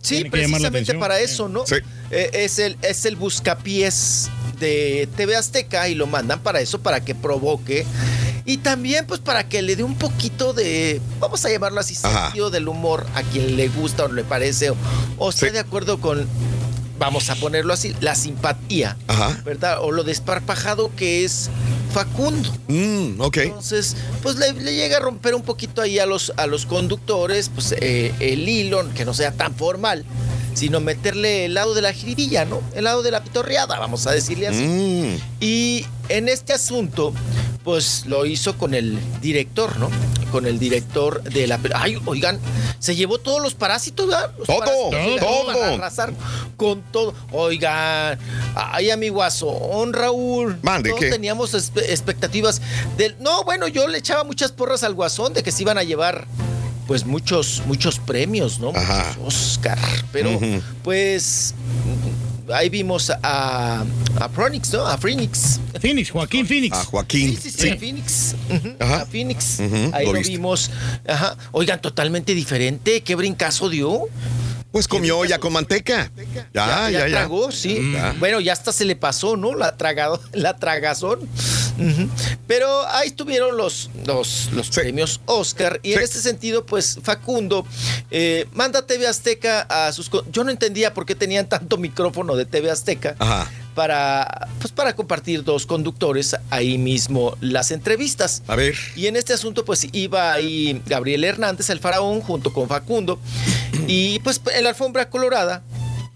Sí, 0.00 0.24
precisamente 0.24 0.94
para 0.94 1.20
eso, 1.20 1.48
¿no? 1.48 1.64
Sí. 1.66 1.76
Eh, 2.10 2.30
es, 2.32 2.58
el, 2.58 2.76
es 2.82 3.04
el 3.06 3.14
buscapiés 3.16 4.28
de 4.62 5.06
TV 5.16 5.36
Azteca 5.36 5.88
y 5.90 5.94
lo 5.94 6.06
mandan 6.06 6.40
para 6.40 6.60
eso, 6.62 6.80
para 6.80 7.04
que 7.04 7.14
provoque. 7.14 7.84
Y 8.46 8.56
también, 8.56 9.06
pues, 9.06 9.20
para 9.20 9.46
que 9.48 9.60
le 9.62 9.76
dé 9.76 9.82
un 9.84 9.94
poquito 9.96 10.52
de, 10.54 11.00
vamos 11.20 11.44
a 11.44 11.50
llamarlo 11.50 11.78
así, 11.80 11.96
Ajá. 12.02 12.24
sentido 12.24 12.50
del 12.50 12.66
humor 12.68 13.06
a 13.14 13.22
quien 13.22 13.56
le 13.56 13.68
gusta 13.68 14.04
o 14.04 14.12
le 14.12 14.24
parece, 14.24 14.70
o, 14.70 14.76
o 15.18 15.30
Sí. 15.30 15.48
de 15.50 15.60
acuerdo 15.60 16.00
con, 16.00 16.26
vamos 16.98 17.30
a 17.30 17.36
ponerlo 17.36 17.72
así, 17.72 17.94
la 18.00 18.14
simpatía, 18.16 18.96
Ajá. 19.06 19.40
¿verdad? 19.44 19.78
O 19.82 19.92
lo 19.92 20.02
desparpajado 20.02 20.90
que 20.96 21.24
es 21.24 21.50
Facundo. 21.92 22.50
Mm, 22.68 23.20
ok. 23.20 23.36
Entonces, 23.38 23.96
pues 24.22 24.36
le, 24.36 24.52
le 24.54 24.74
llega 24.74 24.96
a 24.96 25.00
romper 25.00 25.34
un 25.36 25.42
poquito 25.42 25.80
ahí 25.82 25.98
a 26.00 26.06
los, 26.06 26.32
a 26.36 26.46
los 26.48 26.66
conductores, 26.66 27.48
pues 27.48 27.74
eh, 27.80 28.12
el 28.18 28.48
hilo, 28.48 28.82
que 28.94 29.04
no 29.04 29.14
sea 29.14 29.30
tan 29.32 29.54
formal, 29.54 30.04
sino 30.54 30.80
meterle 30.80 31.46
el 31.46 31.54
lado 31.54 31.74
de 31.74 31.82
la 31.82 31.92
jiribilla, 31.92 32.44
¿no? 32.44 32.60
El 32.74 32.84
lado 32.84 33.02
de 33.02 33.10
la 33.10 33.22
pitorreada, 33.24 33.78
vamos 33.78 34.06
a 34.06 34.12
decirle 34.12 34.48
así. 34.48 34.62
Mm, 34.64 35.16
Y 35.40 35.86
en 36.08 36.28
este 36.28 36.52
asunto, 36.52 37.12
pues 37.64 38.04
lo 38.06 38.26
hizo 38.26 38.56
con 38.58 38.74
el 38.74 38.98
director, 39.20 39.76
¿no? 39.78 39.88
con 40.32 40.46
el 40.46 40.58
director 40.58 41.22
de 41.24 41.46
la... 41.46 41.60
Ay, 41.74 41.98
oigan, 42.06 42.40
se 42.78 42.96
llevó 42.96 43.18
todos 43.18 43.42
los 43.42 43.52
parásitos, 43.54 44.06
¿verdad? 44.06 44.32
Los 44.38 44.46
Todo, 44.46 44.58
parásitos 44.60 45.20
todo. 45.20 45.62
a 45.62 45.74
arrasar 45.74 46.14
con 46.56 46.80
todo. 46.90 47.12
Oigan, 47.32 48.18
ay, 48.54 48.88
a 48.90 48.96
mi 48.96 49.10
guasón, 49.10 49.92
Raúl. 49.92 50.58
Mande, 50.62 50.88
Todos 50.88 51.02
¿qué? 51.02 51.10
teníamos 51.10 51.52
expectativas 51.52 52.62
del... 52.96 53.14
No, 53.20 53.44
bueno, 53.44 53.68
yo 53.68 53.86
le 53.88 53.98
echaba 53.98 54.24
muchas 54.24 54.52
porras 54.52 54.82
al 54.84 54.94
guasón 54.94 55.34
de 55.34 55.42
que 55.42 55.52
se 55.52 55.60
iban 55.64 55.76
a 55.76 55.82
llevar 55.82 56.26
pues 56.86 57.06
muchos, 57.06 57.62
muchos 57.66 57.98
premios, 57.98 58.58
¿no? 58.58 58.70
Ajá. 58.74 59.14
Muchos 59.18 59.52
Oscar. 59.52 59.78
Pero 60.12 60.38
pues 60.82 61.54
ahí 62.52 62.68
vimos 62.68 63.10
a, 63.22 63.84
a 64.20 64.28
Phoenix, 64.28 64.72
¿no? 64.72 64.86
A 64.86 64.98
Phoenix. 64.98 65.60
Phoenix, 65.80 66.10
Joaquín 66.10 66.46
Phoenix. 66.46 66.76
A 66.76 66.84
Joaquín. 66.84 67.38
Sí, 67.40 67.50
sí, 67.50 67.58
sí, 67.58 67.68
a 67.70 67.76
Phoenix. 67.76 68.34
Ajá. 68.78 69.02
A 69.02 69.06
Phoenix. 69.06 69.60
Ahí 69.92 70.06
lo 70.06 70.20
vimos. 70.20 70.70
Ajá. 71.06 71.36
Oigan, 71.52 71.80
totalmente 71.80 72.34
diferente. 72.34 73.02
¿Qué 73.02 73.14
brincazo 73.14 73.68
dio? 73.68 74.08
Pues 74.72 74.88
comió 74.88 75.22
ya 75.26 75.38
con 75.38 75.52
manteca. 75.52 76.10
Ya, 76.54 76.90
ya, 76.90 77.06
ya. 77.06 77.08
tragó, 77.08 77.52
sí. 77.52 77.92
Ya. 77.92 78.16
Bueno, 78.18 78.40
ya 78.40 78.54
hasta 78.54 78.72
se 78.72 78.86
le 78.86 78.96
pasó, 78.96 79.36
¿no? 79.36 79.54
La, 79.54 79.76
tragado, 79.76 80.18
la 80.32 80.56
tragazón. 80.56 81.28
Pero 82.46 82.86
ahí 82.88 83.08
estuvieron 83.08 83.56
los, 83.56 83.90
los, 84.06 84.50
los 84.52 84.70
premios 84.70 85.20
Oscar. 85.26 85.78
Y 85.82 85.92
en 85.92 86.00
este 86.00 86.20
sentido, 86.20 86.64
pues 86.64 86.98
Facundo 87.02 87.66
eh, 88.10 88.46
manda 88.52 88.86
TV 88.86 89.06
Azteca 89.06 89.62
a 89.62 89.92
sus... 89.92 90.10
Yo 90.30 90.42
no 90.42 90.50
entendía 90.50 90.94
por 90.94 91.04
qué 91.04 91.14
tenían 91.14 91.48
tanto 91.48 91.76
micrófono 91.76 92.34
de 92.34 92.46
TV 92.46 92.70
Azteca. 92.70 93.14
Ajá. 93.18 93.50
Para, 93.74 94.48
pues 94.60 94.72
para 94.72 94.94
compartir 94.94 95.44
dos 95.44 95.64
conductores 95.64 96.36
ahí 96.50 96.76
mismo 96.76 97.36
las 97.40 97.70
entrevistas. 97.70 98.42
A 98.46 98.56
ver. 98.56 98.74
Y 98.96 99.06
en 99.06 99.16
este 99.16 99.32
asunto, 99.32 99.64
pues 99.64 99.88
iba 99.92 100.32
ahí 100.32 100.82
Gabriel 100.86 101.24
Hernández, 101.24 101.70
el 101.70 101.80
faraón, 101.80 102.20
junto 102.20 102.52
con 102.52 102.68
Facundo. 102.68 103.18
Y 103.86 104.18
pues 104.20 104.40
en 104.54 104.64
la 104.64 104.70
alfombra 104.70 105.08
colorada 105.08 105.62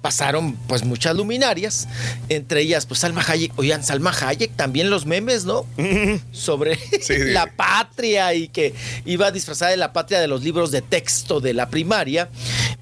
pasaron 0.07 0.53
pues 0.69 0.85
muchas 0.85 1.17
luminarias, 1.17 1.89
entre 2.29 2.61
ellas 2.61 2.87
pues 2.87 3.01
Salma 3.01 3.25
Hayek, 3.27 3.59
oigan, 3.59 3.83
Salma 3.83 4.13
Hayek, 4.17 4.55
también 4.55 4.89
los 4.89 5.05
memes, 5.05 5.45
¿no? 5.47 5.67
Sobre 6.31 6.79
sí. 7.01 7.17
la 7.19 7.47
patria 7.47 8.33
y 8.33 8.47
que 8.47 8.73
iba 9.05 9.33
disfrazada 9.33 9.73
de 9.73 9.77
la 9.77 9.93
patria 9.93 10.21
de 10.21 10.29
los 10.29 10.45
libros 10.45 10.71
de 10.71 10.81
texto 10.81 11.41
de 11.41 11.55
la 11.55 11.71
primaria. 11.71 12.29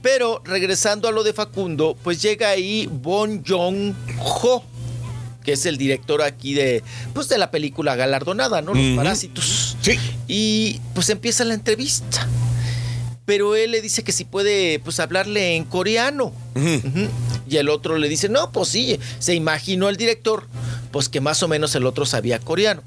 Pero 0.03 0.43
regresando 0.45 1.09
a 1.09 1.13
lo 1.13 1.23
de 1.23 1.33
Facundo, 1.33 1.97
pues 2.03 2.21
llega 2.21 2.51
ahí 2.51 2.91
Bon 2.93 3.43
Joon-ho, 3.43 4.63
que 5.43 5.53
es 5.53 5.65
el 5.65 5.79
director 5.79 6.21
aquí 6.21 6.53
de, 6.53 6.83
pues 7.15 7.31
de 7.31 7.39
la 7.39 7.51
película 7.51 7.97
galardonada, 7.97 8.61
¿no? 8.61 8.75
Los. 8.75 8.97
Parásitos. 8.97 9.79
Sí. 9.81 9.99
Y 10.29 10.79
pues 10.93 11.09
empieza 11.09 11.43
la 11.45 11.55
entrevista. 11.55 12.29
Pero 13.25 13.57
él 13.57 13.71
le 13.71 13.81
dice 13.81 14.05
que 14.05 14.13
si 14.13 14.25
puede, 14.25 14.79
pues 14.81 15.01
hablarle 15.01 15.57
en 15.57 15.65
coreano. 15.65 16.33
Y 17.49 17.57
el 17.57 17.69
otro 17.69 17.97
le 17.97 18.09
dice, 18.09 18.29
no, 18.29 18.53
pues 18.53 18.69
sí, 18.69 18.99
se 19.19 19.35
imaginó 19.35 19.89
el 19.89 19.97
director, 19.97 20.47
pues 20.91 21.09
que 21.09 21.21
más 21.21 21.43
o 21.43 21.49
menos 21.49 21.75
el 21.75 21.87
otro 21.87 22.05
sabía 22.05 22.39
coreano. 22.39 22.83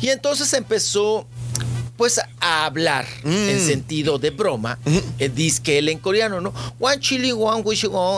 Y 0.00 0.08
entonces 0.08 0.52
empezó, 0.52 1.26
pues, 1.96 2.20
a 2.40 2.66
hablar 2.66 3.06
en 3.24 3.60
sentido 3.60 4.18
de 4.18 4.30
broma, 4.30 4.78
eh, 5.18 5.30
dice 5.34 5.62
que 5.62 5.78
él 5.78 5.88
en 5.88 5.98
coreano, 5.98 6.40
¿no? 6.40 6.52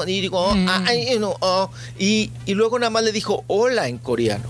Digo, 0.06 0.54
ah, 0.68 0.84
oh. 1.40 1.70
y, 1.98 2.30
y 2.46 2.54
luego 2.54 2.78
nada 2.78 2.90
más 2.90 3.04
le 3.04 3.12
dijo 3.12 3.44
hola 3.46 3.88
en 3.88 3.98
coreano. 3.98 4.44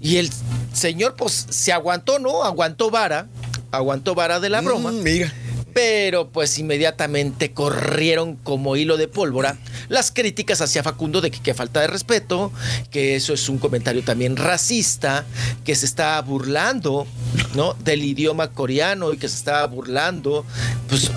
Y 0.00 0.16
el 0.16 0.30
señor, 0.72 1.14
pues, 1.16 1.46
se 1.50 1.72
aguantó, 1.72 2.18
¿no? 2.18 2.42
Aguantó 2.42 2.90
vara, 2.90 3.26
aguantó 3.70 4.14
vara 4.14 4.40
de 4.40 4.48
la 4.48 4.60
broma. 4.60 4.92
Mm, 4.92 5.02
mira. 5.02 5.34
Pero 5.72 6.28
pues 6.28 6.58
inmediatamente 6.58 7.52
corrieron 7.52 8.36
como 8.36 8.76
hilo 8.76 8.96
de 8.96 9.08
pólvora 9.08 9.56
las 9.88 10.10
críticas 10.10 10.60
hacia 10.60 10.82
Facundo 10.82 11.20
de 11.20 11.30
que, 11.30 11.40
que 11.40 11.54
falta 11.54 11.80
de 11.80 11.86
respeto, 11.86 12.52
que 12.90 13.16
eso 13.16 13.34
es 13.34 13.48
un 13.48 13.58
comentario 13.58 14.02
también 14.02 14.36
racista, 14.36 15.24
que 15.64 15.74
se 15.74 15.86
está 15.86 16.20
burlando, 16.22 17.06
¿no? 17.54 17.74
Del 17.74 18.04
idioma 18.04 18.52
coreano 18.52 19.12
y 19.12 19.16
que 19.18 19.28
se 19.28 19.36
está 19.36 19.66
burlando, 19.66 20.44
pues 20.88 21.10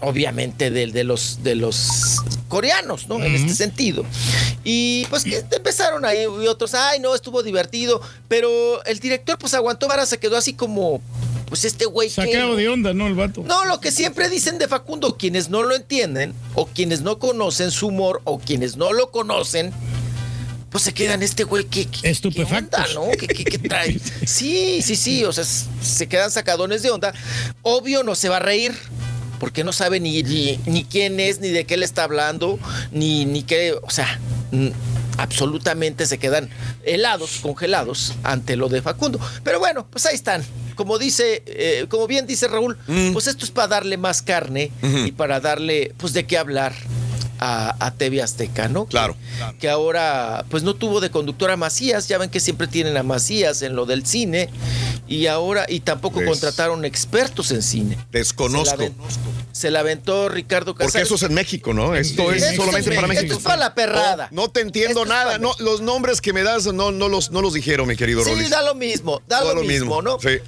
obviamente 0.00 0.70
de, 0.70 0.86
de 0.86 1.04
los 1.04 1.42
de 1.42 1.54
los 1.54 2.20
coreanos, 2.48 3.08
¿no? 3.08 3.22
En 3.22 3.34
este 3.34 3.54
sentido. 3.54 4.04
Y 4.64 5.06
pues 5.10 5.24
que 5.24 5.44
empezaron 5.50 6.04
ahí 6.04 6.22
y 6.22 6.46
otros, 6.46 6.74
ay, 6.74 6.98
no, 7.00 7.14
estuvo 7.14 7.42
divertido, 7.42 8.00
pero 8.26 8.82
el 8.84 8.98
director 9.00 9.38
pues 9.38 9.54
aguantó 9.54 9.88
vara, 9.88 10.06
se 10.06 10.18
quedó 10.18 10.36
así 10.36 10.54
como 10.54 11.00
pues 11.48 11.64
este 11.64 11.86
güey 11.86 12.08
que 12.08 12.14
Sacado 12.14 12.56
de 12.56 12.68
onda, 12.68 12.92
¿no? 12.94 13.06
El 13.06 13.14
vato. 13.14 13.42
no, 13.46 13.64
lo 13.64 13.80
que 13.80 13.90
siempre 13.90 14.28
dicen 14.28 14.58
de 14.58 14.68
Facundo, 14.68 15.16
quienes 15.16 15.48
no 15.48 15.62
lo 15.62 15.74
entienden, 15.74 16.34
o 16.54 16.66
quienes 16.66 17.00
no 17.02 17.18
conocen 17.18 17.70
su 17.70 17.88
humor, 17.88 18.20
o 18.24 18.38
quienes 18.38 18.76
no 18.76 18.92
lo 18.92 19.10
conocen, 19.10 19.72
pues 20.70 20.84
se 20.84 20.92
quedan 20.92 21.22
este 21.22 21.44
güey 21.44 21.64
que, 21.64 21.86
que 21.86 22.10
Estupefactos. 22.10 22.86
¿qué 22.90 22.96
onda, 22.98 23.10
¿no? 23.10 23.16
¿Qué, 23.16 23.26
qué- 23.26 23.44
qué 23.44 23.58
trae? 23.58 23.98
Sí, 24.26 24.82
sí, 24.82 24.96
sí, 24.96 25.24
o 25.24 25.32
sea, 25.32 25.44
se 25.44 26.06
quedan 26.08 26.30
sacadones 26.30 26.82
de 26.82 26.90
onda. 26.90 27.14
Obvio 27.62 28.02
no 28.02 28.14
se 28.14 28.28
va 28.28 28.36
a 28.36 28.40
reír. 28.40 28.74
Porque 29.40 29.62
no 29.62 29.72
sabe 29.72 30.00
ni, 30.00 30.20
ni, 30.24 30.58
ni 30.66 30.82
quién 30.82 31.20
es, 31.20 31.38
ni 31.38 31.50
de 31.50 31.64
qué 31.64 31.76
le 31.76 31.84
está 31.84 32.02
hablando, 32.02 32.58
ni, 32.90 33.24
ni 33.24 33.44
qué, 33.44 33.72
o 33.82 33.88
sea, 33.88 34.18
absolutamente 35.16 36.06
se 36.06 36.18
quedan 36.18 36.48
helados, 36.84 37.38
congelados 37.42 38.14
ante 38.24 38.56
lo 38.56 38.68
de 38.68 38.82
Facundo. 38.82 39.20
Pero 39.44 39.58
bueno, 39.60 39.86
pues 39.90 40.06
ahí 40.06 40.16
están. 40.16 40.44
Como 40.78 40.96
dice, 40.96 41.42
eh, 41.46 41.86
como 41.88 42.06
bien 42.06 42.24
dice 42.28 42.46
Raúl, 42.46 42.78
pues 43.12 43.26
esto 43.26 43.44
es 43.44 43.50
para 43.50 43.66
darle 43.66 43.96
más 43.96 44.22
carne 44.22 44.70
y 45.04 45.10
para 45.10 45.40
darle, 45.40 45.92
pues, 45.96 46.12
de 46.12 46.24
qué 46.24 46.38
hablar 46.38 46.72
a, 47.40 47.74
a 47.84 47.90
TV 47.94 48.22
Azteca, 48.22 48.68
¿no? 48.68 48.86
Claro. 48.86 49.16
Que 49.58 49.68
ahora, 49.68 50.44
pues 50.50 50.62
no 50.62 50.74
tuvo 50.74 51.00
de 51.00 51.10
conductora 51.10 51.54
a 51.54 51.56
Macías, 51.56 52.06
ya 52.06 52.16
ven 52.18 52.30
que 52.30 52.38
siempre 52.38 52.68
tienen 52.68 52.96
a 52.96 53.02
Macías 53.02 53.62
en 53.62 53.74
lo 53.74 53.86
del 53.86 54.06
cine, 54.06 54.48
y 55.08 55.26
ahora, 55.26 55.66
y 55.68 55.80
tampoco 55.80 56.16
Pues- 56.16 56.28
contrataron 56.28 56.84
expertos 56.84 57.50
en 57.50 57.62
cine. 57.62 57.98
Desconozco. 58.12 58.64
Se 58.70 58.76
la, 58.76 58.82
aventó, 58.84 59.04
se 59.52 59.70
la 59.70 59.80
aventó 59.80 60.28
Ricardo 60.28 60.74
Porque 60.74 60.86
Casares. 60.86 61.06
eso 61.08 61.14
es 61.16 61.22
en 61.24 61.34
México, 61.34 61.72
¿no? 61.74 61.94
Esto 61.96 62.30
es 62.32 62.42
Esto 62.42 62.56
solamente 62.62 62.90
es- 62.90 62.96
para 62.96 63.06
esto 63.12 63.22
México. 63.22 63.38
es 63.38 63.44
para 63.44 63.56
la 63.56 63.74
perrada. 63.74 64.28
No, 64.32 64.42
no 64.42 64.48
te 64.50 64.60
entiendo 64.60 65.02
Esto 65.02 65.12
nada. 65.12 65.38
No, 65.38 65.52
los 65.60 65.80
nombres 65.80 66.20
que 66.20 66.32
me 66.32 66.42
das 66.44 66.66
no, 66.72 66.90
no, 66.92 67.08
los, 67.08 67.30
no 67.32 67.40
los 67.40 67.52
dijeron, 67.54 67.88
mi 67.88 67.96
querido 67.96 68.22
Sí, 68.24 68.30
Rolis. 68.30 68.50
da 68.50 68.62
lo 68.62 68.74
mismo, 68.74 69.22
da 69.28 69.42
lo 69.44 69.54
mismo, 69.62 69.66
mismo, 69.68 70.02
¿no? 70.02 70.18
sí. 70.20 70.38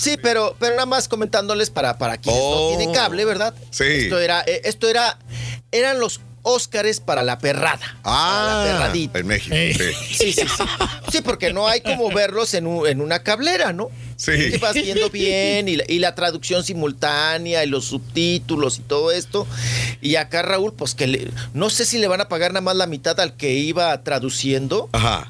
Sí, 0.00 0.16
pero, 0.22 0.56
pero 0.58 0.74
nada 0.74 0.86
más 0.86 1.08
comentándoles 1.08 1.70
para, 1.70 1.98
para 1.98 2.16
quienes 2.18 2.40
Oh. 2.42 2.70
no 2.72 2.76
tienen 2.78 2.94
cable, 2.94 3.24
¿verdad? 3.24 3.54
Sí. 3.70 3.84
Esto 3.84 4.18
era, 4.18 4.40
eh, 4.46 4.62
esto 4.64 4.88
era, 4.88 5.18
eran 5.72 6.00
los 6.00 6.20
Óscares 6.42 7.00
para 7.00 7.22
la 7.22 7.38
perrada. 7.38 7.98
Ah, 8.02 8.62
para 8.64 8.64
la 8.64 8.78
perradita. 8.78 9.18
en 9.18 9.26
México. 9.26 9.54
Sí. 9.54 9.74
Sí, 9.74 10.32
sí, 10.32 10.32
sí. 10.48 10.64
Sí, 11.12 11.20
porque 11.20 11.52
no 11.52 11.68
hay 11.68 11.82
como 11.82 12.10
verlos 12.10 12.54
en, 12.54 12.66
un- 12.66 12.86
en 12.86 13.02
una 13.02 13.22
cablera, 13.22 13.74
¿no? 13.74 13.90
Sí. 14.20 14.58
Vas 14.60 14.74
viendo 14.74 15.08
bien 15.08 15.66
y 15.68 15.76
la, 15.76 15.84
y 15.88 15.98
la 15.98 16.14
traducción 16.14 16.62
simultánea 16.62 17.64
y 17.64 17.66
los 17.66 17.86
subtítulos 17.86 18.78
y 18.78 18.82
todo 18.82 19.12
esto. 19.12 19.46
Y 20.02 20.16
acá 20.16 20.42
Raúl, 20.42 20.74
pues 20.74 20.94
que 20.94 21.06
le- 21.06 21.30
no 21.54 21.70
sé 21.70 21.86
si 21.86 21.96
le 21.98 22.06
van 22.06 22.20
a 22.20 22.28
pagar 22.28 22.52
nada 22.52 22.60
más 22.60 22.76
la 22.76 22.86
mitad 22.86 23.18
al 23.18 23.34
que 23.36 23.54
iba 23.54 24.02
traduciendo. 24.04 24.90
Ajá. 24.92 25.26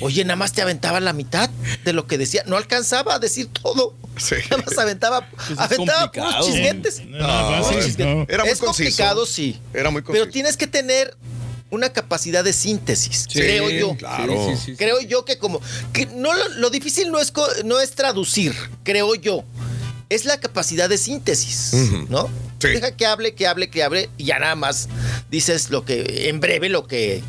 Oye, 0.00 0.24
nada 0.24 0.36
más 0.36 0.52
te 0.52 0.62
aventaba 0.62 1.00
la 1.00 1.12
mitad 1.12 1.50
de 1.84 1.92
lo 1.92 2.06
que 2.06 2.18
decía. 2.18 2.44
No 2.46 2.56
alcanzaba 2.56 3.14
a 3.14 3.18
decir 3.18 3.48
todo. 3.48 3.94
Sí. 4.16 4.34
Nada 4.50 4.62
más 4.66 4.78
aventaba, 4.78 5.28
es 5.50 5.58
aventaba 5.58 6.12
puros 6.12 6.34
complicado. 6.34 6.46
chisguetes. 6.46 7.06
No, 7.06 7.18
no, 7.18 7.60
no. 7.60 8.26
Era 8.28 8.44
muy 8.44 8.52
es 8.52 8.58
conciso. 8.58 8.64
complicado, 8.64 9.26
sí. 9.26 9.58
Era 9.74 9.90
muy 9.90 10.02
conciso. 10.02 10.22
Pero 10.24 10.32
tienes 10.32 10.56
que 10.56 10.66
tener 10.66 11.16
una 11.70 11.92
capacidad 11.92 12.42
de 12.44 12.52
síntesis, 12.52 13.26
Sí, 13.30 13.38
creo 13.40 13.70
yo. 13.70 13.96
claro. 13.96 14.34
Sí, 14.56 14.62
sí. 14.72 14.76
Creo 14.76 15.00
yo 15.00 15.24
que 15.24 15.38
como 15.38 15.60
que 15.92 16.06
no 16.06 16.34
lo, 16.34 16.48
lo 16.48 16.70
difícil 16.70 17.10
no 17.10 17.18
es 17.20 17.30
co- 17.30 17.46
no 17.64 17.80
es 17.80 17.92
traducir, 17.92 18.54
creo 18.82 19.14
yo. 19.14 19.44
Es 20.08 20.24
la 20.24 20.40
capacidad 20.40 20.88
de 20.88 20.98
síntesis. 20.98 21.72
¿no? 22.08 22.28
Sí. 22.60 22.68
Deja 22.68 22.94
que 22.96 23.06
hable, 23.06 23.34
que 23.34 23.46
hable, 23.46 23.70
que 23.70 23.82
hable 23.84 24.10
y 24.18 24.24
ya 24.24 24.38
nada 24.38 24.54
más 24.56 24.88
dices 25.30 25.70
lo 25.70 25.84
que 25.84 26.28
en 26.28 26.40
breve 26.40 26.68
lo 26.68 26.86
que 26.86 27.22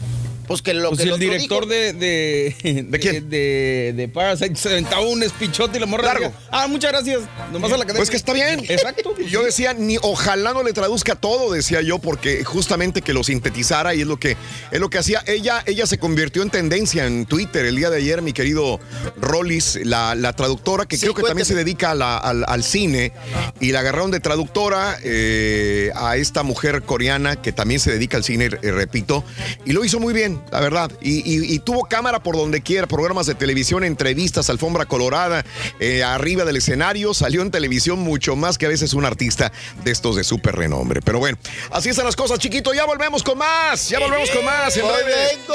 pues 0.52 0.62
que 0.62 0.74
lo 0.74 0.90
Pues 0.90 1.02
que 1.02 1.10
el 1.10 1.20
director 1.20 1.68
dijo. 1.68 1.74
de, 1.74 1.94
de, 1.94 2.84
de, 2.90 3.00
quién? 3.00 3.30
de, 3.30 3.94
de 3.96 4.08
Parasite 4.08 4.56
se 4.56 4.70
aventaba 4.70 5.02
un 5.02 5.24
espichote 5.24 5.78
y 5.78 5.80
la 5.82 5.86
morra 5.88 6.06
Largo. 6.06 6.26
decía, 6.26 6.40
Ah, 6.52 6.68
muchas 6.68 6.92
gracias. 6.92 7.22
Nomás 7.52 7.72
a 7.72 7.78
la 7.78 7.84
cadena. 7.86 7.98
Pues 8.00 8.10
que 8.10 8.18
está 8.18 8.34
bien. 8.34 8.60
Exacto. 8.68 9.14
pues 9.16 9.30
Yo 9.30 9.40
sí. 9.40 9.46
decía, 9.46 9.74
ni 9.74 9.98
ojalá 10.02 10.54
no 10.54 10.64
le 10.64 10.74
traduzca 10.74 11.16
todo, 11.16 11.52
decía 11.52 11.82
yo, 11.82 12.00
porque 12.00 12.44
justamente 12.44 13.02
que 13.02 13.14
lo 13.14 13.24
sintetizara 13.24 13.94
y 13.96 14.02
es 14.02 14.08
lo 14.08 14.18
que 14.18 14.38
es 14.72 14.80
lo 14.80 14.90
que 14.90 14.98
hacía. 14.98 15.24
Ella, 15.28 15.64
ella 15.66 15.86
se 15.86 15.98
convirtió 15.98 16.42
en 16.44 16.50
tendencia 16.50 17.06
en 17.06 17.26
Twitter 17.26 17.66
el 17.66 17.76
día 17.76 17.90
de 17.90 17.98
ayer, 17.98 18.22
mi 18.22 18.34
querido 18.34 18.80
Rollis, 19.18 19.80
la, 19.84 20.16
la 20.16 20.34
traductora, 20.34 20.86
que 20.86 20.98
Sí, 20.98 21.04
creo 21.04 21.14
que 21.16 21.24
también 21.24 21.46
se 21.46 21.56
dedica 21.56 21.92
a 21.92 21.96
la- 21.96 22.18
al, 22.18 22.44
al 22.48 22.64
cine, 22.64 23.12
y 23.60 23.72
la 23.72 23.80
agarraron 23.80 24.12
de 24.12 24.20
traductora 24.20 24.98
eh, 25.04 25.92
a 25.96 26.18
esta 26.18 26.44
mujer 26.44 26.82
coreana 26.84 27.42
que 27.42 27.52
también 27.52 27.80
se 27.80 27.92
dedica 27.92 28.18
al 28.18 28.24
cine, 28.24 28.46
eh, 28.62 28.72
repito, 28.72 29.24
y 29.66 29.72
lo 29.74 29.84
hizo 29.86 30.00
muy 30.00 30.14
bien. 30.14 30.41
La 30.52 30.60
verdad. 30.60 30.92
Y, 31.02 31.18
y- 31.20 31.54
y 31.54 31.60
tuvo 31.60 31.84
cámara 31.86 32.24
por 32.24 32.36
donde 32.36 32.62
quiera, 32.62 32.88
programas 32.88 33.26
de 33.26 33.36
televisión, 33.36 33.84
entrevistas, 33.84 34.50
alfombra 34.50 34.86
colorada, 34.86 35.46
eh, 35.80 36.04
arriba 36.04 36.44
del 36.46 36.58
escenario. 36.58 37.14
Salió 37.14 37.42
en 37.42 37.52
televisión 37.52 38.00
mucho 38.00 38.36
más 38.36 38.58
que 38.58 38.66
a 38.66 38.70
veces 38.70 38.94
un 38.94 39.06
artista 39.06 39.52
de 39.84 39.92
estos 39.92 40.16
de 40.16 40.24
súper 40.24 40.56
renombre. 40.56 41.02
Pero 41.02 41.20
bueno, 41.20 41.38
así 41.72 41.90
están 41.90 42.06
las 42.06 42.16
cosas, 42.16 42.40
chiquito. 42.40 42.74
Ya 42.74 42.86
volvemos 42.86 43.24
con 43.24 43.38
más. 43.38 43.90
Ya 43.90 44.00
volvemos 44.00 44.30
con 44.32 44.44
más. 44.46 44.76
En, 44.78 44.84
¡Hoy 44.86 44.92
breve. 45.04 45.20
vengo! 45.38 45.54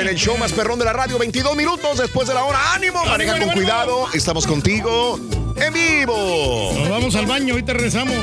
en 0.00 0.08
el 0.08 0.16
show 0.16 0.36
más 0.38 0.52
perrón 0.52 0.78
de 0.78 0.84
la 0.84 0.92
radio, 0.92 1.18
22 1.18 1.56
minutos 1.56 1.98
después 1.98 2.26
de 2.28 2.34
la 2.34 2.44
hora. 2.44 2.74
¡Ánimo! 2.74 3.04
Maneja 3.04 3.38
con 3.38 3.50
cuidado. 3.50 4.06
Estamos 4.14 4.46
contigo 4.46 5.18
en 5.56 5.72
vivo. 5.72 6.72
Nos 6.74 6.88
vamos 6.88 7.14
al 7.16 7.26
baño, 7.26 7.54
ahorita 7.54 7.72
regresamos. 7.74 8.16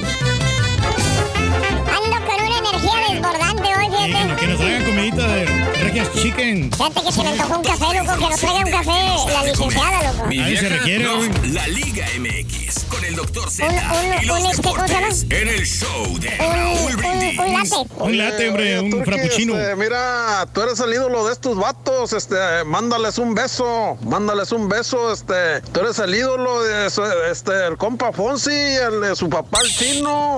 Ando 1.88 2.26
con 2.26 2.42
una 2.46 2.51
energía 2.70 2.92
desbordante 3.10 3.64
hoy, 3.78 3.90
fíjate. 4.08 4.36
Que 4.36 4.48
nos 4.48 4.58
traigan 4.58 4.84
comidita 4.86 5.28
de 5.28 5.46
Regias 5.84 6.14
Chicken. 6.14 6.72
Fíjate 6.72 7.02
que 7.04 7.12
se 7.12 7.24
me 7.24 7.30
antojó 7.30 7.58
un 7.58 7.64
café, 7.64 7.86
loco, 7.98 8.14
que 8.18 8.30
nos 8.30 8.40
traiga 8.40 8.60
un 8.66 8.72
café 8.72 8.92
la 9.34 9.44
licenciada, 9.44 10.12
loco. 10.14 10.26
Mi 10.28 10.40
Ahí 10.40 10.58
se 10.58 10.70
requiere, 10.70 11.04
no, 11.06 11.20
la 11.54 11.68
Liga 11.68 12.06
MX 12.20 12.86
con 12.86 13.04
el 13.06 13.16
doctor 13.16 13.50
Z 13.50 13.68
Un- 13.68 13.74
un- 13.74 14.24
y 14.24 14.26
los 14.26 14.40
un 14.40 14.46
este, 14.48 14.62
¿cómo 14.64 14.88
se 14.88 14.94
llama? 14.94 15.08
deportes 15.08 15.26
en 15.30 15.48
el 15.48 15.66
show 15.66 16.20
de 16.20 16.30
Un, 16.30 16.54
Raúl 16.54 16.92
un, 16.92 16.96
Brindis. 16.98 17.40
un 17.40 17.54
latte. 17.54 17.94
Un 17.98 18.18
latte, 18.18 18.50
hombre, 18.50 18.80
un 18.80 19.06
frappuccino. 19.06 19.58
Este, 19.60 19.76
mira, 19.76 20.46
tú 20.54 20.62
eres 20.62 20.80
el 20.80 20.94
ídolo 20.94 21.26
de 21.26 21.34
estos 21.34 21.58
vatos, 21.58 22.14
este, 22.14 22.36
mándales 22.66 23.18
un 23.18 23.34
beso, 23.34 23.98
mándales 24.04 24.52
un 24.52 24.68
beso, 24.70 25.12
este, 25.14 25.62
tú 25.74 25.80
eres 25.82 26.00
el 26.00 26.14
ídolo 26.16 26.64
de 26.64 26.88
este, 27.32 27.68
el 27.68 27.78
compa 27.78 28.12
Fonsi, 28.12 28.52
el 28.52 29.02
de 29.02 29.16
su 29.16 29.30
papá 29.30 29.60
el 29.62 29.70
chino 29.76 30.38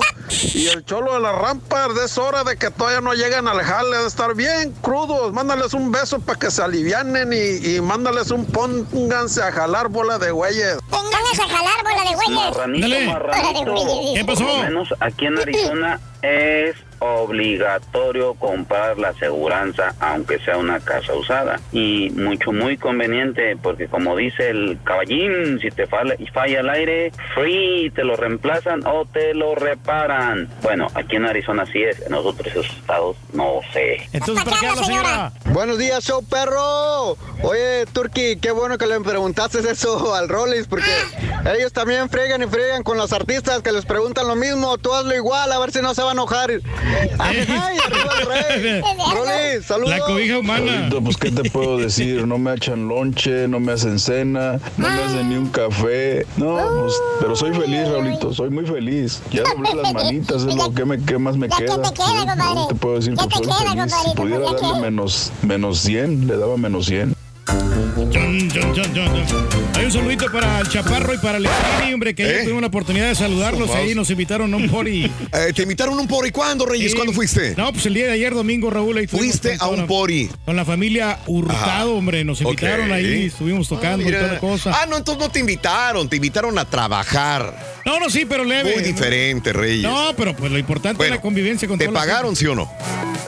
y 0.54 0.68
el 0.68 0.84
cholo 0.86 1.14
de 1.14 1.20
la 1.22 1.32
rampa, 1.32 1.88
es 2.14 2.20
hora 2.20 2.44
de 2.44 2.58
que 2.58 2.70
todavía 2.70 3.02
no 3.02 3.14
lleguen 3.14 3.48
al 3.48 3.60
jale, 3.64 3.98
de 3.98 4.06
estar 4.06 4.36
bien 4.36 4.72
crudos, 4.82 5.34
mándales 5.34 5.74
un 5.74 5.92
beso 5.92 6.20
para 6.20 6.38
que 6.38 6.52
se 6.52 6.62
alivianen 6.62 7.34
y, 7.34 7.76
y 7.76 7.82
mándales 7.82 8.30
un 8.30 8.46
pónganse 8.46 9.42
a 9.42 9.52
jalar 9.52 9.90
bola 9.90 10.20
de 10.20 10.30
güeyes. 10.30 10.78
Pónganse 10.92 11.42
a 11.42 11.48
jalar 11.48 11.84
bola 11.84 12.04
de 12.08 12.16
güeyes. 12.16 12.82
Dale. 12.82 13.08
Marranito, 13.08 13.12
marranito. 13.12 14.14
¿Qué 14.14 14.26
pasó? 14.26 14.46
Por 14.46 14.54
lo 14.54 14.64
menos 14.64 14.94
aquí 15.00 15.26
en 15.26 15.40
Arizona 15.40 16.00
es 16.22 16.76
obligatorio 17.04 18.34
comprar 18.36 18.98
la 18.98 19.10
aseguranza, 19.10 19.96
aunque 20.00 20.40
sea 20.40 20.58
una 20.58 20.80
casa 20.80 21.14
usada. 21.14 21.60
Y 21.72 22.10
mucho, 22.12 22.52
muy 22.52 22.78
conveniente, 22.78 23.58
porque 23.62 23.88
como 23.88 24.16
dice 24.16 24.50
el 24.50 24.80
caballín, 24.84 25.60
si 25.60 25.70
te 25.70 25.86
falla, 25.88 26.16
falla 26.34 26.60
el 26.62 26.70
aire, 26.70 27.12
free, 27.36 27.92
te 27.92 28.04
lo 28.04 28.16
reemplazan 28.16 28.86
o 28.86 29.06
te 29.06 29.34
lo 29.34 29.56
reparan. 29.56 30.50
Bueno, 30.62 30.88
aquí 30.94 31.18
en 31.18 31.26
Arizona 31.26 31.66
sí 31.66 31.84
es, 31.84 32.02
en 32.02 32.14
los 32.14 32.26
otros 32.26 32.56
estados 32.56 33.18
no 33.34 33.60
sé. 33.74 34.08
Entonces, 34.14 34.44
¿para 34.46 34.60
qué 34.60 34.68
habla, 34.68 34.84
señora? 34.84 35.32
Buenos 35.46 35.78
días, 35.78 36.04
show 36.04 36.24
perro. 36.24 37.18
Oye, 37.42 37.86
Turki, 37.92 38.38
qué 38.38 38.52
bueno 38.52 38.78
que 38.78 38.86
le 38.86 39.00
preguntaste 39.00 39.60
eso 39.60 40.14
al 40.14 40.30
Rollis, 40.30 40.68
porque 40.68 40.92
ellos 41.56 41.74
también 41.74 42.10
fregan 42.10 42.42
y 42.44 42.48
fregan 42.48 42.84
con 42.84 42.98
los 42.98 43.12
artistas 43.12 43.62
que 43.62 43.72
les 43.72 43.86
preguntan 43.86 44.28
lo 44.28 44.36
mismo. 44.36 44.78
Tú 44.78 44.94
hazlo 44.94 45.16
igual, 45.16 45.52
a 45.52 45.60
ver 45.60 45.72
si 45.72 45.82
no 45.82 45.94
se 45.94 46.04
va 46.04 46.10
a 46.10 46.14
enojar. 46.14 46.52
Saludos. 49.66 49.90
La 49.90 50.00
cobija 50.00 50.40
humana. 50.40 50.78
Ahorita, 50.80 51.02
pues, 51.02 51.18
¿qué 51.18 51.32
te 51.32 51.50
puedo 51.50 51.78
decir? 51.78 52.26
No 52.28 52.38
me 52.38 52.54
echan 52.54 52.88
lonche, 52.88 53.48
no 53.48 53.60
me 53.60 53.72
hacen 53.74 54.00
cena, 54.00 54.60
no 54.78 54.90
me 54.90 55.02
hacen 55.04 55.30
ni 55.30 55.36
un 55.36 55.50
café. 55.50 56.26
No, 56.38 56.58
pues, 56.82 56.94
pero 57.20 57.36
soy 57.36 57.54
feliz, 57.54 57.88
Raulito, 57.90 58.34
soy 58.34 58.50
muy 58.50 58.66
feliz. 58.66 59.22
Ya 59.32 59.44
doblé 59.44 59.74
las 59.82 59.94
manitas, 59.94 60.44
es 60.44 60.56
lo 60.56 60.74
que, 60.74 60.86
me, 60.86 61.04
qué 61.04 61.18
más 61.18 61.38
me 61.38 61.48
Ya, 61.50 61.58
¿qué 61.58 61.66
queda. 61.66 61.82
te 61.82 61.94
queda, 61.94 62.06
Sí, 62.08 62.14
compadre? 62.28 62.56
No 62.56 62.68
te 62.68 62.76
puedo 62.76 62.96
decir 62.96 63.14
¿Qué 63.16 63.28
que 63.28 63.40
te 63.40 63.46
soy 63.46 63.54
queda, 63.58 63.72
feliz. 63.88 63.94
Si 64.06 64.16
pudiera 64.16 64.40
Pues, 64.46 64.62
¿ya 64.62 64.68
darle 64.68 64.82
menos, 64.82 65.32
menos 65.44 65.80
100, 65.80 66.28
le 66.28 66.38
daba 66.38 66.58
menos 66.58 66.86
100. 66.88 67.13
Hay 69.76 69.86
un 69.86 69.92
saludito 69.92 70.32
para 70.32 70.60
el 70.62 70.70
Chaparro 70.70 71.14
y 71.14 71.18
para 71.18 71.38
el 71.38 71.46
Esquini, 71.46 71.94
hombre, 71.94 72.16
que 72.16 72.24
¿Eh? 72.24 72.44
tuvimos 72.44 72.62
la 72.62 72.68
oportunidad 72.68 73.08
de 73.08 73.16
saludarlos 73.16 73.68
Zumbaos. 73.68 73.80
ahí, 73.88 73.96
nos 73.96 74.10
invitaron 74.10 74.54
a 74.54 74.58
un 74.58 74.70
pori. 74.70 75.12
Eh, 75.34 75.52
¿Te 75.52 75.64
invitaron 75.64 75.98
a 75.98 76.02
un 76.02 76.08
pori? 76.08 76.32
¿Cuándo, 76.32 76.66
Reyes? 76.66 76.92
Sí. 76.92 76.96
¿Cuándo 76.96 77.12
fuiste? 77.12 77.56
No, 77.58 77.72
pues 77.74 77.86
el 77.88 77.96
día 77.96 78.06
de 78.06 78.12
ayer, 78.12 78.34
domingo, 78.36 78.70
Raúl, 78.70 78.98
ahí 78.98 79.08
Fuiste 79.08 79.58
a 79.60 79.68
un 79.68 79.88
pori. 79.88 80.30
Con 80.46 80.56
la 80.56 80.64
familia 80.64 81.20
Hurtado, 81.26 81.64
Ah, 81.64 81.98
hombre, 81.98 82.24
nos 82.24 82.40
invitaron 82.42 82.92
ahí, 82.92 83.26
estuvimos 83.26 83.68
tocando 83.68 84.08
y 84.08 84.12
toda 84.12 84.34
la 84.34 84.40
cosa. 84.40 84.72
Ah, 84.76 84.86
no, 84.86 84.98
entonces 84.98 85.24
no 85.24 85.32
te 85.32 85.40
invitaron, 85.40 86.08
te 86.08 86.18
invitaron 86.18 86.58
a 86.60 86.66
trabajar. 86.66 87.82
No, 87.86 88.00
no, 88.00 88.10
sí, 88.10 88.26
pero 88.26 88.44
leve. 88.44 88.76
Muy 88.76 88.84
diferente, 88.84 89.54
Reyes. 89.54 89.84
No, 89.84 90.14
pero 90.16 90.36
pues 90.36 90.52
lo 90.52 90.60
importante 90.60 90.98
Bueno, 90.98 91.16
es 91.16 91.20
la 91.20 91.22
convivencia 91.22 91.68
con 91.68 91.80
¿Te 91.80 91.90
pagaron, 91.90 92.36
sí 92.36 92.46
o 92.46 92.54
no? 92.56 92.72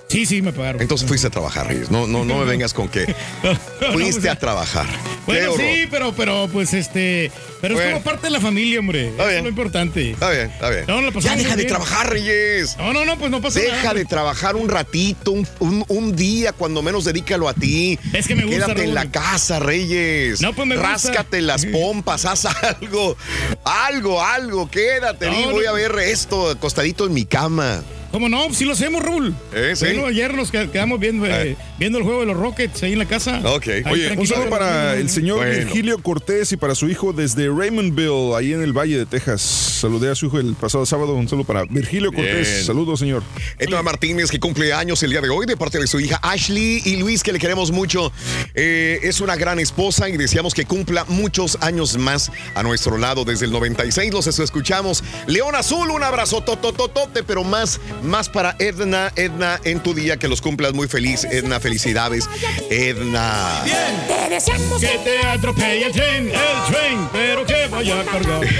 Sí, 0.08 0.26
sí, 0.26 0.42
me 0.42 0.54
pagaron. 0.54 0.82
Entonces 0.82 1.08
fuiste 1.08 1.28
a 1.28 1.30
trabajar, 1.32 1.68
Reyes. 1.68 1.90
No, 1.90 2.06
no, 2.08 2.24
no 2.24 2.38
me 2.38 2.46
vengas 2.46 2.74
con 2.74 2.88
que 2.88 3.14
pues, 4.14 4.26
a 4.28 4.36
trabajar. 4.38 4.86
Bueno, 5.26 5.54
sí, 5.58 5.88
pero, 5.90 6.14
pero, 6.14 6.48
pues 6.52 6.74
este. 6.74 7.32
Pero 7.62 7.80
es 7.80 7.88
como 7.94 8.04
parte 8.04 8.28
de 8.28 8.32
la 8.32 8.40
familia, 8.40 8.80
hombre. 8.80 9.08
Eso 9.08 9.26
bien. 9.26 9.38
es 9.38 9.44
lo 9.44 9.50
importante. 9.50 10.12
Está 10.12 10.30
bien, 10.30 10.52
está 10.52 10.70
bien. 10.70 10.86
No, 10.88 11.02
la 11.02 11.10
ya 11.20 11.36
deja 11.36 11.56
de 11.56 11.66
trabajar, 11.66 12.10
Reyes. 12.12 12.78
No, 12.78 12.94
no, 12.94 13.06
no, 13.06 13.18
pues 13.18 13.32
no 13.32 13.42
pasa 13.42 13.60
Deja 13.60 13.76
nada. 13.78 13.94
de 13.96 14.06
trabajar 14.06 14.56
un 14.56 14.70
ratito, 14.70 15.32
un, 15.32 15.48
un- 15.60 15.84
un 15.88 16.16
día, 16.16 16.52
cuando 16.54 16.84
menos 16.84 17.06
dedícalo 17.06 17.50
a 17.50 17.54
ti. 17.56 17.98
Es 18.14 18.28
que 18.28 18.36
me 18.36 18.44
gusta, 18.46 18.66
Quédate 18.68 18.84
en 18.84 18.94
la 18.94 19.10
casa, 19.10 19.60
Reyes. 19.60 20.42
No, 20.42 20.54
pues 20.54 20.68
me 20.68 20.76
gusta. 20.76 20.90
Ráscate 20.92 21.42
las 21.42 21.66
pompas, 21.72 22.26
haz 22.26 22.46
algo. 22.46 23.18
Algo, 23.64 24.22
algo, 24.24 24.70
quédate. 24.70 25.26
No, 25.26 25.42
no. 25.48 25.52
voy 25.52 25.66
a 25.66 25.72
ver 25.72 25.96
esto 26.00 26.52
acostadito 26.52 27.08
en 27.08 27.14
mi 27.14 27.26
cama. 27.26 27.82
¿Cómo 28.16 28.30
no? 28.30 28.54
Sí 28.54 28.64
lo 28.64 28.72
hacemos, 28.72 29.04
Raúl. 29.04 29.36
Eh, 29.54 29.74
sí. 29.76 29.84
Bueno, 29.88 30.06
ayer 30.06 30.34
nos 30.34 30.50
qued- 30.50 30.72
quedamos 30.72 31.02
viendo, 31.02 31.26
eh, 31.26 31.58
viendo 31.78 31.98
el 31.98 32.06
juego 32.06 32.22
de 32.22 32.28
los 32.28 32.38
Rockets 32.38 32.82
ahí 32.84 32.94
en 32.94 33.00
la 33.00 33.06
casa. 33.06 33.42
Ok. 33.44 33.68
Ahí 33.68 33.84
Oye, 33.92 34.16
un 34.18 34.26
saludo 34.26 34.50
para 34.50 34.96
el 34.96 35.10
señor 35.10 35.40
Bueno. 35.40 35.52
Virgilio 35.66 35.98
Cortés 36.02 36.54
y 36.54 36.56
para 36.56 36.76
su 36.76 36.88
hijo 36.88 37.12
desde 37.12 37.50
Raymondville, 37.50 38.34
ahí 38.38 38.54
en 38.54 38.62
el 38.62 38.72
Valle 38.72 38.98
de 39.00 39.06
Texas. 39.06 39.42
Saludé 39.42 40.10
a 40.12 40.16
su 40.16 40.28
hijo 40.28 40.40
el 40.40 40.54
pasado 40.54 40.86
sábado. 40.86 41.14
Un 41.14 41.28
saludo 41.28 41.44
para 41.46 41.66
Virgilio 41.66 42.14
Cortés. 42.14 42.50
Bien. 42.54 42.66
Saludos, 42.66 43.02
señor. 43.02 43.22
Edna 43.60 43.82
Martínez, 43.84 44.32
que 44.32 44.40
cumple 44.40 44.72
años 44.72 45.04
el 45.04 45.10
día 45.12 45.20
de 45.20 45.28
hoy, 45.28 45.46
de 45.46 45.58
parte 45.58 45.78
de 45.78 45.86
su 45.86 46.00
hija 46.00 46.18
Ashley 46.24 46.82
y 46.86 46.96
Luis, 46.96 47.22
que 47.22 47.34
le 47.34 47.40
queremos 47.40 47.72
mucho. 47.72 48.14
Eh, 48.54 49.02
es 49.04 49.20
una 49.20 49.36
gran 49.36 49.60
esposa 49.60 50.08
y 50.08 50.16
deseamos 50.16 50.54
que 50.54 50.64
cumpla 50.64 51.04
muchos 51.10 51.58
años 51.60 51.98
más 51.98 52.32
a 52.56 52.64
nuestro 52.64 52.98
lado. 52.98 53.26
Desde 53.26 53.44
el 53.46 53.52
96 53.52 54.14
los 54.14 54.26
escuchamos. 54.40 55.04
León 55.28 55.54
Azul, 55.56 55.92
un 55.92 56.02
abrazo 56.02 56.40
totototote, 56.42 57.22
pero 57.24 57.44
más, 57.44 57.82
más 58.06 58.30
para 58.30 58.56
Edna, 58.60 59.12
Edna, 59.16 59.60
en 59.64 59.80
tu 59.82 59.94
día, 59.94 60.18
que 60.18 60.28
los 60.28 60.42
cumplas 60.42 60.74
muy 60.74 60.88
feliz. 60.88 61.24
Edna, 61.26 61.60
felicidades. 61.60 62.30
Edna. 62.70 63.64
Te 64.08 64.30
deseamos 64.30 64.82
Que 64.82 65.00
te 65.04 65.28
atropelle 65.28 65.88
el 65.88 65.92
tren, 65.92 66.28
el 66.28 66.74
tren, 66.74 67.10
pero 67.12 67.46
que 67.46 67.68
vaya 67.68 68.04
cargado. 68.06 68.42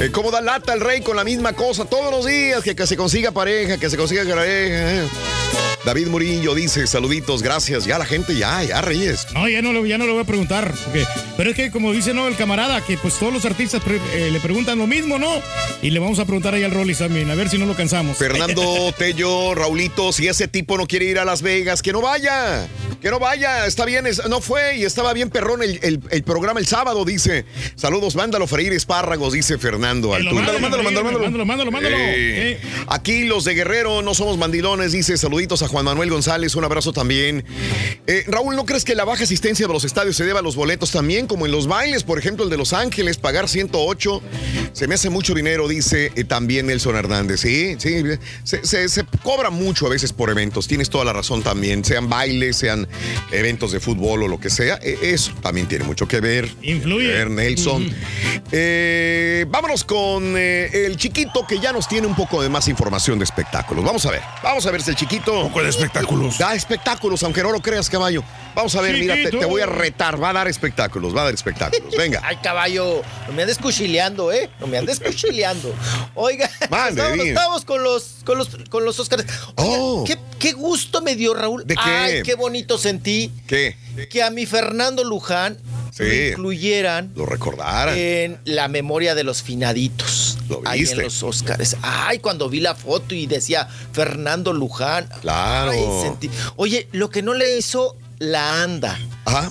Eh, 0.00 0.10
¿Cómo 0.10 0.30
da 0.30 0.40
lata 0.40 0.72
el 0.72 0.80
rey 0.80 1.02
con 1.02 1.14
la 1.14 1.24
misma 1.24 1.52
cosa 1.52 1.84
todos 1.84 2.10
los 2.10 2.24
días? 2.24 2.62
Que, 2.62 2.74
que 2.74 2.86
se 2.86 2.96
consiga 2.96 3.32
pareja, 3.32 3.76
que 3.76 3.90
se 3.90 3.98
consiga 3.98 4.24
pareja. 4.24 5.06
David 5.84 6.08
Murillo 6.08 6.54
dice, 6.54 6.86
saluditos, 6.86 7.42
gracias. 7.42 7.86
Ya 7.86 7.98
la 7.98 8.04
gente, 8.04 8.36
ya, 8.36 8.62
ya, 8.62 8.82
Reyes. 8.82 9.26
No, 9.32 9.48
ya 9.48 9.62
no, 9.62 9.86
ya 9.86 9.96
no 9.96 10.04
le 10.06 10.12
voy 10.12 10.20
a 10.22 10.24
preguntar. 10.24 10.74
porque- 10.84 11.06
pero 11.38 11.50
es 11.50 11.56
que, 11.56 11.70
como 11.70 11.92
dice 11.92 12.12
no 12.12 12.28
el 12.28 12.36
camarada, 12.36 12.84
que 12.84 12.98
pues 12.98 13.14
todos 13.14 13.32
los 13.32 13.44
artistas 13.46 13.82
pre- 13.82 13.98
eh, 14.12 14.30
le 14.30 14.40
preguntan 14.40 14.76
lo 14.78 14.86
mismo, 14.86 15.18
¿no? 15.18 15.40
Y 15.80 15.88
le 15.90 15.98
vamos 15.98 16.18
a 16.18 16.26
preguntar 16.26 16.52
ahí 16.54 16.64
al 16.64 16.70
Rollis 16.72 16.98
también, 16.98 17.30
a 17.30 17.34
ver 17.34 17.48
si 17.48 17.56
no 17.56 17.64
lo 17.64 17.74
cansamos. 17.74 18.18
Fernando 18.18 18.62
Tello, 18.98 19.54
Raulito, 19.54 20.12
si 20.12 20.28
ese 20.28 20.48
tipo 20.48 20.76
no 20.76 20.86
quiere 20.86 21.06
ir 21.06 21.18
a 21.18 21.24
Las 21.24 21.40
Vegas, 21.40 21.80
que 21.80 21.92
no 21.92 22.02
vaya. 22.02 22.68
Que 23.00 23.08
no 23.10 23.18
vaya, 23.18 23.64
está 23.64 23.86
bien, 23.86 24.06
es- 24.06 24.20
no 24.28 24.42
fue 24.42 24.76
y 24.76 24.84
estaba 24.84 25.14
bien 25.14 25.30
perrón 25.30 25.62
el, 25.62 25.78
el- 25.82 26.00
el 26.10 26.22
programa 26.22 26.60
el 26.60 26.66
sábado, 26.66 27.06
dice. 27.06 27.46
Saludos, 27.74 28.14
mándalo 28.16 28.46
freír 28.46 28.74
espárragos, 28.74 29.32
dice 29.32 29.56
Fernando 29.56 30.08
lo 30.18 30.34
manden, 30.34 30.34
mándalo, 30.34 30.60
mándalo, 30.60 30.82
mándalo. 30.82 31.20
mándalo, 31.24 31.44
mándalo, 31.46 31.70
mándalo. 31.72 31.96
Eh, 31.96 32.50
Eh, 32.52 32.60
Aquí 32.88 33.24
los 33.24 33.44
de 33.44 33.54
Guerrero 33.54 34.02
no 34.02 34.12
somos 34.14 34.36
mandilones, 34.36 34.92
dice 34.92 35.16
saluditos 35.16 35.62
a 35.62 35.68
Juan 35.70 35.84
Manuel 35.84 36.10
González, 36.10 36.54
un 36.56 36.64
abrazo 36.64 36.92
también. 36.92 37.44
Eh, 38.06 38.24
Raúl, 38.26 38.56
¿no 38.56 38.66
crees 38.66 38.84
que 38.84 38.94
la 38.94 39.04
baja 39.04 39.24
asistencia 39.24 39.66
de 39.66 39.72
los 39.72 39.84
estadios 39.84 40.16
se 40.16 40.24
deba 40.24 40.40
a 40.40 40.42
los 40.42 40.56
boletos 40.56 40.90
también? 40.90 41.26
Como 41.26 41.46
en 41.46 41.52
los 41.52 41.66
bailes, 41.66 42.02
por 42.02 42.18
ejemplo, 42.18 42.44
el 42.44 42.50
de 42.50 42.56
Los 42.56 42.72
Ángeles, 42.72 43.16
pagar 43.18 43.48
108, 43.48 44.22
se 44.72 44.86
me 44.88 44.94
hace 44.96 45.10
mucho 45.10 45.34
dinero, 45.34 45.68
dice 45.68 46.12
eh, 46.16 46.24
también 46.24 46.66
Nelson 46.66 46.96
Hernández. 46.96 47.40
Sí, 47.40 47.76
sí, 47.78 48.02
se, 48.44 48.64
se- 48.66 48.88
se 48.88 49.04
cobra 49.22 49.50
mucho 49.50 49.86
a 49.86 49.90
veces 49.90 50.12
por 50.12 50.30
eventos, 50.30 50.66
tienes 50.66 50.90
toda 50.90 51.04
la 51.04 51.12
razón 51.12 51.42
también, 51.42 51.84
sean 51.84 52.08
bailes, 52.08 52.56
sean 52.56 52.88
eventos 53.30 53.72
de 53.72 53.80
fútbol 53.80 54.22
o 54.24 54.28
lo 54.28 54.40
que 54.40 54.50
sea, 54.50 54.78
eh, 54.82 54.98
eso 55.02 55.32
también 55.42 55.66
tiene 55.68 55.84
mucho 55.84 56.06
que 56.08 56.20
ver. 56.20 56.50
Influye. 56.62 57.06
Que 57.06 57.12
ver, 57.12 57.30
Nelson. 57.30 57.90
Vámonos 59.50 59.84
con 59.84 60.36
el 60.36 60.96
chiquito 60.96 61.46
que 61.46 61.58
ya 61.60 61.72
nos 61.72 61.88
tiene 61.88 62.06
un 62.06 62.14
poco 62.14 62.42
de 62.42 62.48
más 62.48 62.68
información 62.68 63.18
de 63.18 63.24
espectáculos. 63.24 63.84
Vamos 63.84 64.04
a 64.06 64.10
ver, 64.10 64.22
vamos 64.42 64.66
a 64.66 64.70
ver 64.70 64.82
si 64.82 64.90
el 64.90 64.96
chiquito. 64.96 65.50
Espectáculos. 65.68 66.38
Da 66.38 66.54
espectáculos, 66.54 67.22
aunque 67.22 67.42
no 67.42 67.52
lo 67.52 67.60
creas, 67.60 67.88
caballo. 67.88 68.22
Vamos 68.54 68.74
a 68.74 68.80
ver, 68.80 68.96
mira, 68.98 69.14
te, 69.14 69.44
voy 69.46 69.60
a 69.60 69.66
retar. 69.66 70.22
Va 70.22 70.30
a 70.30 70.32
dar 70.32 70.48
espectáculos, 70.48 71.14
va 71.14 71.22
a 71.22 71.24
dar 71.24 71.34
espectáculos. 71.34 71.94
Venga. 71.96 72.20
Ay, 72.24 72.36
caballo, 72.42 73.02
no 73.28 73.32
me 73.32 73.42
andes 73.42 73.58
cuchileando, 73.58 74.32
¿eh? 74.32 74.50
No 74.58 74.66
me 74.66 74.78
andes 74.78 74.98
cuchileando. 75.00 75.72
Oiga, 76.14 76.50
Mande, 76.70 77.28
estábamos 77.28 77.64
con 77.64 77.82
los, 77.82 78.16
con 78.24 78.38
los, 78.38 78.48
con 78.68 78.84
los 78.84 78.98
Oscars. 78.98 79.24
Oiga, 79.56 79.70
Oh. 79.80 80.04
¿qué, 80.06 80.18
qué 80.38 80.52
gusto 80.52 81.00
me 81.00 81.14
dio, 81.16 81.34
Raúl. 81.34 81.64
¿De 81.66 81.74
qué? 81.74 81.80
Ay, 81.82 82.22
qué 82.22 82.34
bonito 82.34 82.78
sentí 82.78 83.32
¿Qué? 83.46 83.76
que 84.10 84.22
a 84.22 84.30
mi 84.30 84.46
Fernando 84.46 85.04
Luján 85.04 85.56
Sí. 86.00 86.06
lo 86.06 86.28
incluyeran 86.30 87.12
Lo 87.14 87.26
recordaran. 87.26 87.96
en 87.96 88.38
la 88.44 88.68
memoria 88.68 89.14
de 89.14 89.24
los 89.24 89.42
finaditos. 89.42 90.38
Lo 90.48 90.62
Ahí 90.64 90.80
en 90.88 90.98
los 91.02 91.22
Óscares. 91.22 91.76
Ay, 91.82 92.18
cuando 92.18 92.48
vi 92.48 92.60
la 92.60 92.74
foto 92.74 93.14
y 93.14 93.26
decía 93.26 93.68
Fernando 93.92 94.52
Luján. 94.52 95.08
Claro. 95.20 95.70
Ay, 95.70 95.80
sentí- 96.02 96.30
Oye, 96.56 96.88
lo 96.92 97.08
que 97.10 97.22
no 97.22 97.34
le 97.34 97.56
hizo 97.56 97.96
la 98.18 98.62
ANDA, 98.62 98.98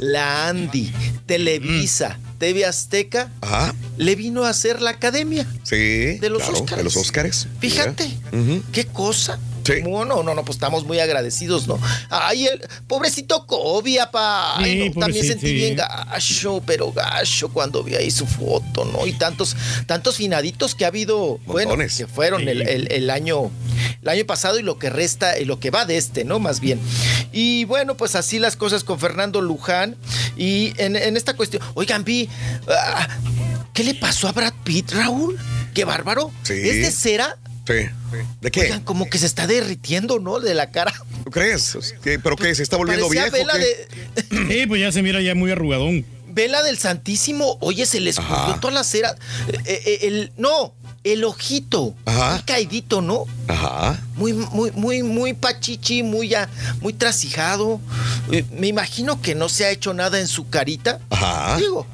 la 0.02 0.48
Andy, 0.50 0.92
Televisa, 1.26 2.20
TV 2.38 2.66
Azteca, 2.66 3.32
Ajá. 3.42 3.74
le 3.98 4.16
vino 4.16 4.44
a 4.46 4.50
hacer 4.50 4.82
la 4.82 4.90
academia. 4.92 5.48
Sí. 5.64 6.18
De 6.20 6.30
los 6.30 6.44
claro, 6.44 6.60
Óscares. 6.60 6.78
De 6.78 6.84
los 6.84 6.98
Óscares. 6.98 7.48
Fíjate. 7.60 8.10
¿Qué 8.72 8.86
cosa? 8.86 9.40
No, 9.84 10.06
no, 10.06 10.24
no, 10.24 10.34
no, 10.36 10.44
pues 10.46 10.56
estamos 10.58 10.86
muy 10.86 11.00
agradecidos, 11.00 11.68
¿no? 11.68 11.80
Ay, 12.10 12.48
el 12.48 12.62
pobrecito 12.88 13.46
Kobe, 13.46 13.98
pa. 14.12 14.58
Ay, 14.58 14.84
Sí, 14.84 14.90
no, 14.96 15.00
también 15.02 15.26
sentí 15.26 15.48
sí. 15.48 15.54
bien 15.54 15.76
gacho, 15.76 16.62
pero 16.66 16.92
gacho 16.92 17.50
cuando 17.50 17.84
vi 17.84 17.96
ahí 17.96 18.12
su 18.12 18.26
foto, 18.28 18.86
¿no? 18.86 19.06
Y 19.08 19.14
tantos, 19.14 19.56
tantos 19.86 20.16
finaditos 20.18 20.76
que 20.76 20.86
ha 20.86 20.90
habido, 20.90 21.40
bueno, 21.46 21.76
que 21.78 22.08
fueron 22.08 22.42
Sí. 22.44 22.50
el, 22.50 22.62
el- 22.68 22.92
el 22.92 23.10
año, 23.10 23.52
el 24.02 24.10
año 24.10 24.26
pasado 24.26 24.60
y 24.60 24.64
lo 24.64 24.78
que 24.80 24.90
resta, 24.90 25.40
y 25.40 25.46
lo 25.46 25.60
que 25.60 25.70
va 25.72 25.86
de 25.86 25.98
este, 25.98 26.24
¿no? 26.24 26.40
Más 26.40 26.60
bien. 26.60 26.80
Y 27.32 27.66
bueno, 27.66 27.96
pues 27.96 28.16
así 28.16 28.40
las 28.40 28.56
cosas 28.56 28.84
con 28.84 29.00
Fernando 29.00 29.42
Luján. 29.42 29.96
Y 30.38 30.74
en, 30.78 30.96
en 30.96 31.18
esta 31.18 31.36
cuestión, 31.36 31.62
oigan, 31.74 32.04
vi, 32.04 32.30
ah, 32.70 33.08
¿qué 33.74 33.84
le 33.84 33.94
pasó 33.94 34.28
a 34.28 34.32
Brad 34.32 34.54
Pitt, 34.64 34.92
Raúl? 34.92 35.38
Qué 35.74 35.84
bárbaro. 35.86 36.32
Sí. 36.44 36.54
¿Es 36.54 36.78
de 36.82 36.92
cera? 36.92 37.38
Sí. 37.70 37.86
¿De 38.42 38.52
qué? 38.52 38.62
Oigan, 38.62 38.82
como 38.84 39.08
que 39.10 39.18
se 39.20 39.26
está 39.28 39.46
derritiendo, 39.48 40.20
¿no? 40.20 40.40
De 40.40 40.54
la 40.56 40.72
cara. 40.72 40.92
¿Tú 41.24 41.30
crees? 41.30 41.78
¿Qué- 42.04 42.18
¿Pero 42.20 42.36
qué? 42.36 42.54
¿Se 42.56 42.64
está 42.64 42.78
volviendo 42.78 43.08
Parecía 43.08 43.30
viejo? 43.30 43.48
vela 43.48 43.54
qué? 43.60 44.36
de- 44.38 44.54
Sí, 44.62 44.66
pues 44.68 44.82
ya 44.82 44.92
se 44.92 45.02
mira 45.04 45.22
ya 45.22 45.36
muy 45.36 45.52
arrugadón. 45.52 46.06
Vela 46.32 46.64
del 46.64 46.78
Santísimo. 46.78 47.58
Oye, 47.60 47.86
se 47.86 48.00
le 48.00 48.10
escurrió 48.12 48.58
toda 48.60 48.74
la 48.74 48.84
cera. 48.84 49.16
Eh, 49.50 49.60
eh, 49.86 50.00
el, 50.04 50.32
no, 50.38 50.74
el 51.04 51.24
ojito. 51.24 51.96
Ajá. 52.06 52.34
Muy 52.36 52.42
caidito, 52.44 53.02
¿no? 53.02 53.26
Ajá. 53.48 54.00
Muy, 54.16 54.34
muy, 54.34 54.72
muy, 54.72 55.04
muy 55.04 55.34
pachichi, 55.34 56.02
muy 56.04 56.30
ya, 56.30 56.48
muy 56.82 56.94
trasijado. 56.94 57.80
Eh, 58.32 58.46
me 58.52 58.68
imagino 58.68 59.22
que 59.22 59.34
no 59.36 59.50
se 59.50 59.66
ha 59.66 59.70
hecho 59.72 59.94
nada 59.94 60.20
en 60.20 60.28
su 60.28 60.50
carita. 60.50 61.00
Ajá. 61.10 61.58
Digo. 61.58 61.86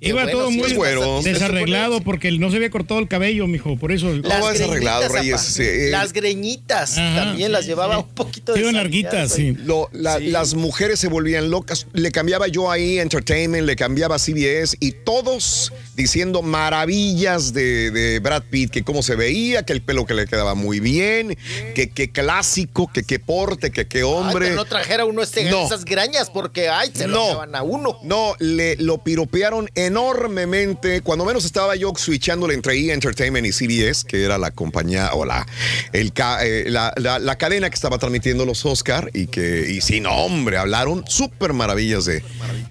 Qué 0.00 0.08
Iba 0.10 0.22
bueno, 0.24 0.38
todo 0.38 0.50
sí, 0.50 0.56
muy 0.58 0.72
bastante- 0.74 1.32
desarreglado 1.32 2.00
porque 2.02 2.30
no 2.32 2.50
se 2.50 2.56
había 2.56 2.70
cortado 2.70 3.00
el 3.00 3.08
cabello, 3.08 3.46
mijo, 3.46 3.76
por 3.76 3.92
eso. 3.92 4.12
Las 4.14 4.54
es 4.54 4.60
arreglado, 4.62 5.00
greñitas, 5.08 5.12
Reyes, 5.12 5.40
sí, 5.40 5.62
eh. 5.62 5.88
Las 5.90 6.12
greñitas 6.12 6.96
Ajá, 6.98 7.24
también 7.24 7.48
sí, 7.48 7.52
las 7.52 7.66
llevaba 7.66 7.96
sí. 7.96 8.02
un 8.06 8.14
poquito 8.14 8.52
de 8.52 8.72
larguitas, 8.72 9.32
sí. 9.32 9.56
Lo- 9.64 9.88
la- 9.92 10.18
Las 10.20 10.54
mujeres 10.54 10.98
se 11.00 11.08
volvían 11.08 11.50
locas. 11.50 11.86
Le 11.92 12.10
cambiaba 12.12 12.46
yo 12.48 12.70
ahí 12.70 12.98
Entertainment, 12.98 13.66
le 13.66 13.76
cambiaba 13.76 14.18
CBS 14.18 14.76
y 14.80 14.92
todos 14.92 15.72
diciendo 15.96 16.42
maravillas 16.42 17.52
de, 17.52 17.90
de 17.90 18.20
Brad 18.20 18.44
Pitt, 18.50 18.70
que 18.70 18.84
cómo 18.84 19.02
se 19.02 19.16
veía, 19.16 19.64
que 19.64 19.72
el 19.72 19.82
pelo 19.82 20.06
que 20.06 20.14
le 20.14 20.26
quedaba 20.26 20.54
muy 20.54 20.80
bien, 20.80 21.36
que 21.74 21.90
qué 21.90 22.10
clásico, 22.10 22.90
que 22.92 23.02
qué 23.02 23.18
porte, 23.18 23.70
que 23.72 23.88
qué 23.88 23.98
Ay, 23.98 24.04
hombre. 24.04 24.50
que 24.50 24.54
no 24.54 24.64
trajera 24.64 25.04
uno 25.04 25.22
este, 25.22 25.44
No. 25.50 25.66
esas 25.66 25.84
grañas 25.84 26.30
porque, 26.30 26.68
ay, 26.68 26.90
se 26.94 27.08
lo 27.08 27.16
No. 27.16 27.28
llevan 27.30 27.54
a 27.56 27.62
uno. 27.62 27.98
No, 28.04 28.34
le 28.38 28.76
lo 28.76 28.98
piropearon 28.98 29.68
enormemente. 29.88 31.00
Cuando 31.02 31.24
menos 31.24 31.44
estaba 31.44 31.76
yo 31.76 31.92
switchándole 31.96 32.54
entre 32.54 32.74
E! 32.74 32.92
Entertainment 32.92 33.46
y 33.46 33.52
CBS, 33.52 34.04
que 34.06 34.22
era 34.24 34.38
la 34.38 34.50
compañía 34.50 35.10
o 35.14 35.24
la, 35.24 35.46
el, 35.92 36.12
ca- 36.12 36.44
eh, 36.44 36.64
la, 36.68 36.92
la- 36.96 37.18
la 37.18 37.36
cadena 37.36 37.68
que 37.70 37.74
estaba 37.74 37.98
transmitiendo 37.98 38.44
los 38.44 38.64
Oscar 38.64 39.10
y 39.14 39.26
que, 39.26 39.70
y 39.70 39.80
sí, 39.80 40.00
no, 40.00 40.10
hombre, 40.12 40.56
hablaron 40.56 41.04
súper 41.08 41.52
maravillas 41.52 42.04
de, 42.04 42.22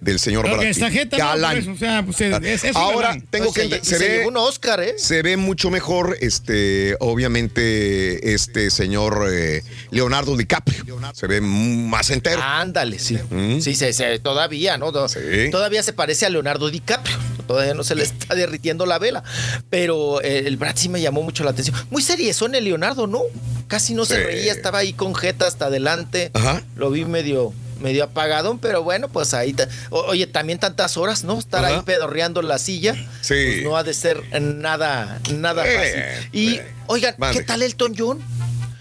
del 0.02 0.20
señor 0.20 0.44
Brad 0.46 0.60
Pitt. 0.74 1.14
Galán. 1.18 1.54
Por 1.56 1.62
eso, 1.64 1.72
o 1.72 1.78
sea, 1.78 2.04
pues, 2.04 2.22
es- 2.22 2.64
es 2.64 2.76
un 2.76 2.82
Ahora 2.82 3.08
galán. 3.10 3.28
tengo 3.30 3.54
que 3.54 3.70
se, 3.70 3.84
se 3.84 3.98
ve 4.00 4.26
un 4.28 4.38
Oscar, 4.38 4.82
¿eh? 4.82 4.96
se 4.98 5.22
ve 5.22 5.38
mucho 5.38 5.70
mejor 5.70 6.18
este 6.22 6.96
obviamente 7.00 8.34
este 8.34 8.70
señor 8.70 9.28
eh, 9.32 9.64
Leonardo 9.92 10.36
DiCaprio. 10.38 10.86
Se 11.14 11.28
ve 11.28 11.42
más 11.42 12.10
entero. 12.10 12.42
Ándale, 12.44 13.00
sí. 13.00 13.18
Mm. 13.30 13.60
Sí, 13.60 13.76
se, 13.76 13.94
se- 13.94 14.20
todavía, 14.20 14.78
¿no? 14.78 14.92
To- 14.92 15.08
Todavía 15.52 15.84
se 15.84 15.94
parece 15.94 16.26
a 16.26 16.30
Leonardo 16.30 16.70
DiCaprio. 16.70 17.07
Todavía 17.48 17.74
no 17.74 17.84
se 17.84 17.96
le 17.96 18.04
está 18.04 18.36
derritiendo 18.36 18.86
la 18.86 19.00
vela. 19.00 19.24
Pero 19.70 20.22
eh, 20.22 20.44
el 20.46 20.58
Brad 20.58 20.76
sí 20.76 20.90
me 20.90 21.02
llamó 21.02 21.22
mucho 21.24 21.44
la 21.44 21.52
atención. 21.52 21.76
Muy 21.90 22.02
seriezón 22.02 22.56
el 22.56 22.66
Leonardo, 22.66 23.08
¿no? 23.08 23.22
Casi 23.68 23.94
no 23.94 24.06
se 24.06 24.24
reía, 24.24 24.52
estaba 24.52 24.80
ahí 24.80 24.94
con 24.94 25.14
jeta 25.16 25.48
hasta 25.48 25.66
adelante. 25.68 26.32
Ajá. 26.34 26.62
Lo 26.76 26.90
vi 26.90 27.06
medio 27.06 27.54
medio 27.80 28.06
apagadón, 28.06 28.58
pero 28.58 28.82
bueno, 28.82 29.08
pues 29.08 29.36
ahí 29.36 29.56
oye, 29.92 30.26
también 30.26 30.58
tantas 30.58 30.98
horas, 30.98 31.24
¿no? 31.24 31.38
Estar 31.38 31.64
Ajá. 31.64 31.76
ahí 31.76 31.82
pedorreando 31.86 32.40
en 32.42 32.48
la 32.48 32.58
silla. 32.58 32.96
Sí. 33.22 33.36
pues 33.36 33.64
no 33.64 33.78
ha 33.78 33.84
de 33.84 33.94
ser 33.94 34.24
nada 34.42 35.20
nada 35.36 35.64
Eh, 35.68 35.78
fácil. 35.78 36.30
Y 36.42 36.60
oigan. 36.88 37.16
¿qué 37.34 37.44
tal 37.44 37.62
Elton 37.62 37.94
John? 37.96 38.20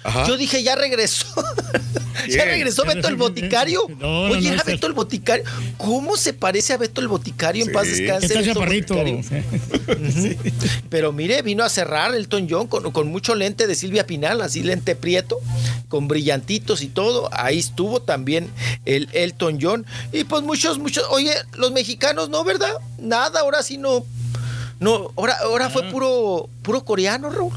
Ajá. 0.06 0.26
Yo 0.26 0.36
dije, 0.36 0.62
ya 0.62 0.76
regresó. 0.76 1.26
ya 2.28 2.44
regresó 2.44 2.84
Beto 2.84 3.08
el 3.08 3.16
Boticario. 3.16 3.82
No, 3.98 4.22
Oye, 4.30 4.48
no, 4.48 4.54
era 4.54 4.62
Beto 4.62 4.86
el 4.86 4.92
Boticario. 4.92 5.44
¿Cómo 5.76 6.16
se 6.16 6.32
parece 6.32 6.72
a 6.72 6.76
Beto 6.76 7.00
el 7.00 7.08
Boticario? 7.08 7.64
En 7.64 7.72
paz 7.72 7.86
descanse. 7.86 8.26
Está 8.26 8.44
chaparrito. 8.44 8.94
Pero 10.88 11.12
mire, 11.12 11.42
vino 11.42 11.64
a 11.64 11.68
cerrar 11.68 12.14
Elton 12.14 12.46
John 12.48 12.66
con, 12.68 12.90
con 12.92 13.08
mucho 13.08 13.34
lente 13.34 13.66
de 13.66 13.74
Silvia 13.74 14.06
Pinal, 14.06 14.40
así 14.42 14.62
lente 14.62 14.94
prieto, 14.94 15.38
con 15.88 16.08
brillantitos 16.08 16.82
y 16.82 16.88
todo. 16.88 17.28
Ahí 17.32 17.58
estuvo 17.58 18.00
también 18.00 18.48
el 18.84 19.08
Elton 19.12 19.58
John. 19.60 19.86
Y 20.12 20.24
pues 20.24 20.42
muchos, 20.42 20.78
muchos. 20.78 21.04
Oye, 21.10 21.32
los 21.56 21.72
mexicanos, 21.72 22.28
¿no, 22.28 22.44
verdad? 22.44 22.72
Nada, 22.98 23.40
ahora 23.40 23.62
sí 23.62 23.76
no. 23.76 24.04
No, 24.78 25.10
ahora, 25.16 25.36
ahora 25.42 25.70
fue 25.70 25.90
puro, 25.90 26.50
puro 26.62 26.84
coreano, 26.84 27.30
Raúl. 27.30 27.52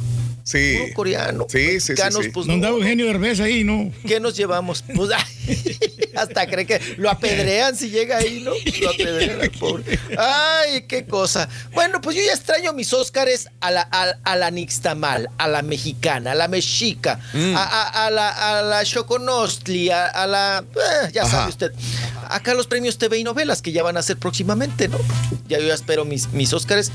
Sí. 0.50 0.78
Puro 0.82 0.94
coreano. 0.96 1.46
Sí, 1.48 1.80
sí, 1.80 1.94
sí, 1.96 2.02
sí. 2.24 2.30
pues, 2.30 2.48
No 2.48 2.54
andaba 2.54 2.74
no. 2.74 2.80
Eugenio 2.80 3.06
Derbez 3.06 3.40
ahí, 3.40 3.64
¿no? 3.64 3.92
¿Qué 4.08 4.20
nos 4.20 4.36
llevamos? 4.36 4.84
Pues, 4.96 5.12
ay, 5.16 5.78
hasta 6.16 6.48
cree 6.48 6.66
que 6.66 6.82
lo 6.98 7.10
apedrean 7.10 7.76
si 7.76 7.90
llega 7.92 8.18
ahí, 8.18 8.42
¿no? 8.44 8.52
Lo 8.82 8.90
apedrean 8.90 9.42
al 9.42 9.52
pobre. 9.52 10.00
Ay, 10.18 10.84
qué 10.88 11.06
cosa. 11.06 11.48
Bueno, 11.74 12.02
pues 12.02 12.16
yo 12.16 12.24
ya 12.24 12.34
extraño 12.34 12.74
mis 12.74 12.92
Óscares 12.94 13.48
a 13.62 13.70
la, 13.70 13.88
a, 13.92 14.16
a 14.24 14.36
la 14.38 14.50
Nixtamal, 14.50 15.30
a 15.38 15.48
la 15.48 15.62
mexicana, 15.62 16.32
a 16.32 16.36
la 16.36 16.48
mexica, 16.48 17.20
Mm. 17.34 17.56
a, 17.56 17.64
a- 17.64 18.06
a 18.08 18.10
la, 18.10 18.30
a 18.60 18.62
la 18.64 18.84
Choconostli, 18.84 19.90
a, 19.92 20.08
a 20.08 20.26
la. 20.26 20.64
eh, 20.76 21.12
ya 21.14 21.24
Ajá. 21.24 21.32
sabe 21.32 21.50
usted. 21.50 21.72
Acá 22.30 22.54
los 22.54 22.68
premios 22.68 22.98
TV 22.98 23.18
y 23.20 23.24
novelas 23.24 23.62
que 23.62 23.72
ya 23.72 23.84
van 23.84 23.98
a 23.98 24.02
ser 24.02 24.18
próximamente, 24.18 24.88
¿no? 24.88 24.98
Ya 25.48 25.60
yo 25.60 25.68
ya 25.68 25.74
espero 25.74 26.06
mis, 26.06 26.30
mis 26.30 26.54
Óscares. 26.54 26.92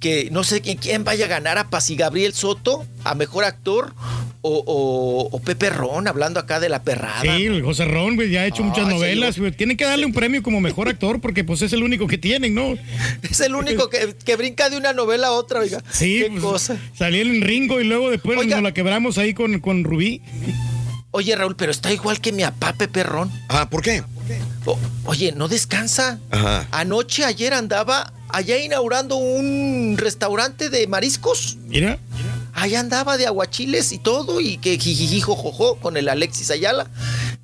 Que 0.00 0.28
no 0.30 0.44
sé 0.44 0.60
quién, 0.60 0.76
quién 0.78 1.04
vaya 1.04 1.24
a 1.26 1.28
ganar 1.28 1.58
a 1.58 1.70
Pasi 1.70 1.96
Gabriel 1.96 2.34
Soto, 2.34 2.84
a 3.04 3.14
mejor 3.14 3.44
actor, 3.44 3.94
o, 4.42 4.62
o- 4.66 5.28
o 5.36 5.40
Pepe 5.40 5.70
Ron, 5.70 6.06
hablando 6.08 6.38
acá 6.40 6.60
de 6.60 6.68
la 6.68 6.82
perrada. 6.82 7.20
Sí, 7.22 7.46
el 7.46 7.62
José 7.62 7.84
Ron, 7.84 8.14
güey, 8.16 8.30
ya 8.30 8.42
ha 8.42 8.46
hecho 8.46 8.62
muchas 8.62 8.86
novelas, 8.88 9.34
sí, 9.34 9.40
güey. 9.40 9.52
Tienen 9.52 9.76
que 9.76 9.84
darle 9.84 10.06
un 10.06 10.12
premio 10.12 10.42
como 10.42 10.60
mejor 10.60 10.88
actor 10.88 11.20
porque 11.20 11.42
pues 11.44 11.62
es 11.62 11.72
el 11.72 11.82
único 11.82 12.06
que 12.06 12.18
tienen, 12.18 12.54
¿no? 12.54 12.74
Es 13.22 13.40
el 13.40 13.54
único 13.54 13.88
que, 13.90 14.14
que 14.24 14.36
brinca 14.36 14.70
de 14.70 14.76
una 14.76 14.92
novela 14.92 15.28
a 15.28 15.32
otra, 15.32 15.60
oiga. 15.60 15.82
Sí, 15.90 16.20
Qué 16.24 16.30
pues, 16.30 16.42
cosa. 16.42 16.76
Salí 16.94 17.20
en 17.20 17.40
Ringo 17.42 17.80
y 17.80 17.84
luego 17.84 18.10
después 18.10 18.38
Oiga. 18.38 18.56
nos 18.56 18.62
la 18.62 18.72
quebramos 18.74 19.18
ahí 19.18 19.34
con, 19.34 19.58
con 19.60 19.82
Rubí. 19.84 20.22
Oye, 21.10 21.34
Raúl, 21.34 21.56
pero 21.56 21.72
está 21.72 21.92
igual 21.92 22.20
que 22.20 22.30
mi 22.32 22.42
papá 22.42 22.74
Pepe 22.74 23.02
Ron. 23.02 23.30
Ah, 23.48 23.68
¿por 23.70 23.82
qué? 23.82 24.02
O- 24.64 24.78
oye, 25.04 25.32
no 25.32 25.48
descansa. 25.48 26.18
Ajá. 26.30 26.66
Anoche, 26.72 27.24
ayer 27.24 27.54
andaba 27.54 28.12
allá 28.28 28.58
inaugurando 28.58 29.16
un 29.16 29.96
restaurante 29.98 30.68
de 30.68 30.86
mariscos. 30.86 31.56
Mira. 31.68 31.98
Allá 32.56 32.80
andaba 32.80 33.18
de 33.18 33.26
aguachiles 33.26 33.92
y 33.92 33.98
todo, 33.98 34.40
y 34.40 34.56
que 34.56 34.78
jijiji, 34.78 35.20
jojojo 35.20 35.76
con 35.76 35.98
el 35.98 36.08
Alexis 36.08 36.50
Ayala. 36.50 36.90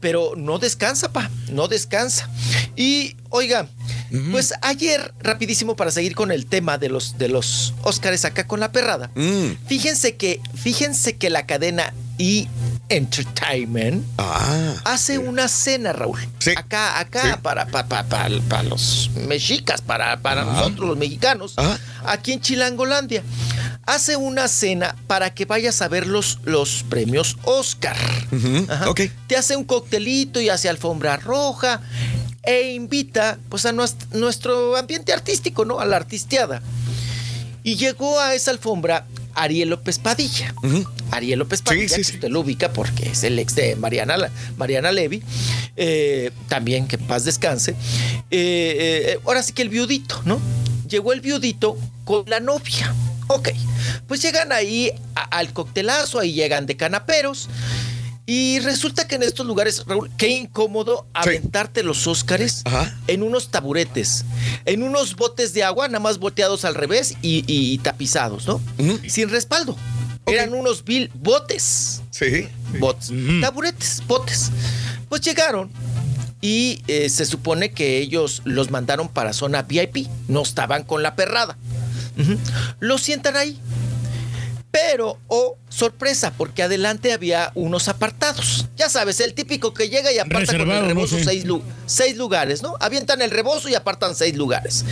Pero 0.00 0.32
no 0.36 0.58
descansa, 0.58 1.12
pa, 1.12 1.30
no 1.50 1.68
descansa. 1.68 2.30
Y, 2.76 3.14
oiga, 3.28 3.68
pues 4.30 4.54
ayer, 4.62 5.12
rapidísimo 5.20 5.76
para 5.76 5.90
seguir 5.90 6.14
con 6.14 6.32
el 6.32 6.46
tema 6.46 6.78
de 6.78 6.88
los, 6.88 7.18
de 7.18 7.28
los 7.28 7.74
Óscares 7.82 8.24
acá 8.24 8.46
con 8.46 8.58
la 8.58 8.72
perrada. 8.72 9.10
Mm. 9.14 9.66
Fíjense 9.66 10.16
que, 10.16 10.40
fíjense 10.54 11.18
que 11.18 11.28
la 11.28 11.44
cadena 11.44 11.92
E! 12.18 12.46
Entertainment 12.88 14.04
Ah. 14.18 14.74
hace 14.84 15.18
una 15.18 15.48
cena, 15.48 15.92
Raúl. 15.92 16.18
Acá, 16.56 16.98
acá, 17.00 17.38
para, 17.42 17.66
para, 17.66 17.88
para, 17.88 18.08
para- 18.08 18.40
para 18.48 18.62
los 18.64 19.10
mexicas, 19.26 19.80
para, 19.80 20.18
para 20.20 20.44
nosotros 20.44 20.88
los 20.88 20.96
mexicanos, 20.98 21.54
aquí 22.04 22.32
en 22.32 22.40
Chilangolandia. 22.40 23.22
Hace 23.84 24.16
una 24.16 24.46
cena 24.46 24.94
para 25.08 25.34
que 25.34 25.44
vayas 25.44 25.82
a 25.82 25.88
ver 25.88 26.06
los, 26.06 26.38
los 26.44 26.84
premios 26.88 27.36
Oscar. 27.44 27.96
Ajá. 28.68 28.88
Ok. 28.90 29.00
Te 29.26 29.36
hace 29.36 29.56
un 29.56 29.64
coctelito 29.64 30.40
y 30.40 30.48
hace 30.50 30.68
alfombra 30.68 31.16
roja 31.16 31.80
e 32.44 32.72
invita 32.74 33.38
pues 33.48 33.66
a 33.66 33.72
nues- 33.72 33.96
nuestro 34.12 34.76
ambiente 34.76 35.12
artístico, 35.12 35.64
¿no? 35.64 35.80
A 35.80 35.84
la 35.86 35.96
artisteada. 35.96 36.62
Y 37.64 37.76
llegó 37.76 38.20
a 38.20 38.34
esa 38.34 38.50
alfombra 38.52 39.06
Ariel 39.34 39.70
López 39.70 39.98
Padilla. 39.98 40.54
Ariel 41.10 41.38
López 41.38 41.62
Padilla, 41.62 41.86
que 41.96 42.00
usted 42.16 42.28
lo 42.30 42.40
ubica 42.40 42.72
porque 42.72 43.08
es 43.10 43.24
el 43.24 43.38
ex 43.38 43.54
de 43.54 43.76
Mariana, 43.76 44.16
Mariana 44.56 44.92
Levy, 44.92 45.22
eh, 45.76 46.30
también 46.48 46.86
que 46.86 46.98
paz 46.98 47.24
descanse. 47.24 47.72
Eh, 48.30 49.06
eh, 49.10 49.18
ahora 49.24 49.42
sí 49.42 49.52
que 49.52 49.62
el 49.62 49.68
viudito, 49.68 50.20
¿no? 50.24 50.40
Llegó 50.88 51.12
el 51.12 51.20
viudito 51.20 51.76
con 52.04 52.24
la 52.28 52.40
novia. 52.40 52.94
Ok, 53.28 53.48
pues 54.08 54.20
llegan 54.20 54.52
ahí 54.52 54.90
a- 55.14 55.22
al 55.38 55.52
coctelazo, 55.52 56.18
ahí 56.18 56.32
llegan 56.34 56.66
de 56.66 56.76
canaperos. 56.76 57.48
Y 58.34 58.60
resulta 58.60 59.06
que 59.06 59.16
en 59.16 59.24
estos 59.24 59.44
lugares, 59.44 59.84
Raúl, 59.86 60.10
qué 60.16 60.28
incómodo 60.28 61.06
aventarte 61.12 61.82
los 61.82 62.06
Óscares 62.06 62.62
en 63.06 63.22
unos 63.22 63.50
taburetes, 63.50 64.24
en 64.64 64.82
unos 64.82 65.16
botes 65.16 65.52
de 65.52 65.62
agua, 65.62 65.86
nada 65.88 66.00
más 66.00 66.16
volteados 66.16 66.64
al 66.64 66.74
revés 66.74 67.14
y, 67.20 67.44
y 67.46 67.76
tapizados, 67.76 68.46
¿no? 68.46 68.58
Sin 69.06 69.28
respaldo. 69.28 69.76
Eran 70.24 70.54
unos 70.54 70.82
vil 70.82 71.10
botes. 71.12 72.00
Sí. 72.10 72.48
Bots. 72.78 73.12
Taburetes, 73.42 74.02
botes. 74.06 74.50
Pues 75.10 75.20
llegaron 75.20 75.70
y 76.40 76.80
eh, 76.86 77.10
se 77.10 77.26
supone 77.26 77.72
que 77.72 77.98
ellos 77.98 78.40
los 78.46 78.70
mandaron 78.70 79.10
para 79.10 79.34
zona 79.34 79.60
VIP. 79.60 80.06
No 80.28 80.40
estaban 80.40 80.84
con 80.84 81.02
la 81.02 81.16
perrada. 81.16 81.58
Ujú. 82.18 82.38
Los 82.80 83.02
sientan 83.02 83.36
ahí. 83.36 83.60
Pero, 84.72 85.18
oh, 85.28 85.58
sorpresa, 85.68 86.32
porque 86.32 86.62
adelante 86.62 87.12
había 87.12 87.52
unos 87.54 87.88
apartados. 87.88 88.66
Ya 88.74 88.88
sabes, 88.88 89.20
el 89.20 89.34
típico 89.34 89.74
que 89.74 89.90
llega 89.90 90.10
y 90.10 90.18
aparta 90.18 90.46
con 90.46 90.46
Reservado, 90.46 90.80
el 90.80 90.88
no 90.88 90.94
rebozo 90.94 91.18
sé. 91.18 91.24
seis, 91.24 91.44
lu- 91.44 91.62
seis 91.84 92.16
lugares, 92.16 92.62
¿no? 92.62 92.76
Avientan 92.80 93.20
el 93.20 93.30
rebozo 93.30 93.68
y 93.68 93.74
apartan 93.74 94.14
seis 94.14 94.34
lugares. 94.34 94.84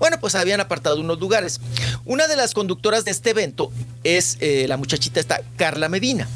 Bueno, 0.00 0.18
pues 0.20 0.34
habían 0.34 0.60
apartado 0.60 1.00
unos 1.00 1.20
lugares. 1.20 1.60
Una 2.04 2.26
de 2.26 2.34
las 2.34 2.52
conductoras 2.52 3.04
de 3.04 3.12
este 3.12 3.30
evento 3.30 3.70
es 4.02 4.38
eh, 4.40 4.66
la 4.68 4.76
muchachita 4.76 5.20
esta, 5.20 5.40
Carla 5.56 5.88
Medina. 5.88 6.28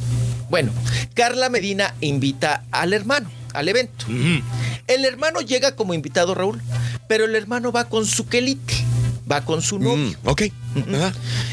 Bueno, 0.48 0.72
Carla 1.14 1.48
Medina 1.48 1.94
invita 2.00 2.62
al 2.70 2.92
hermano 2.92 3.28
al 3.52 3.68
evento. 3.68 4.06
El 4.86 5.04
hermano 5.04 5.40
llega 5.42 5.72
como 5.76 5.92
invitado, 5.92 6.34
Raúl, 6.34 6.62
pero 7.08 7.24
el 7.26 7.34
hermano 7.36 7.70
va 7.72 7.84
con 7.84 8.06
su 8.06 8.26
quelite, 8.26 8.74
va 9.32 9.44
con 9.44 9.62
su 9.62 9.78
novio. 9.78 9.96
Mm, 9.96 10.28
ok. 10.28 10.42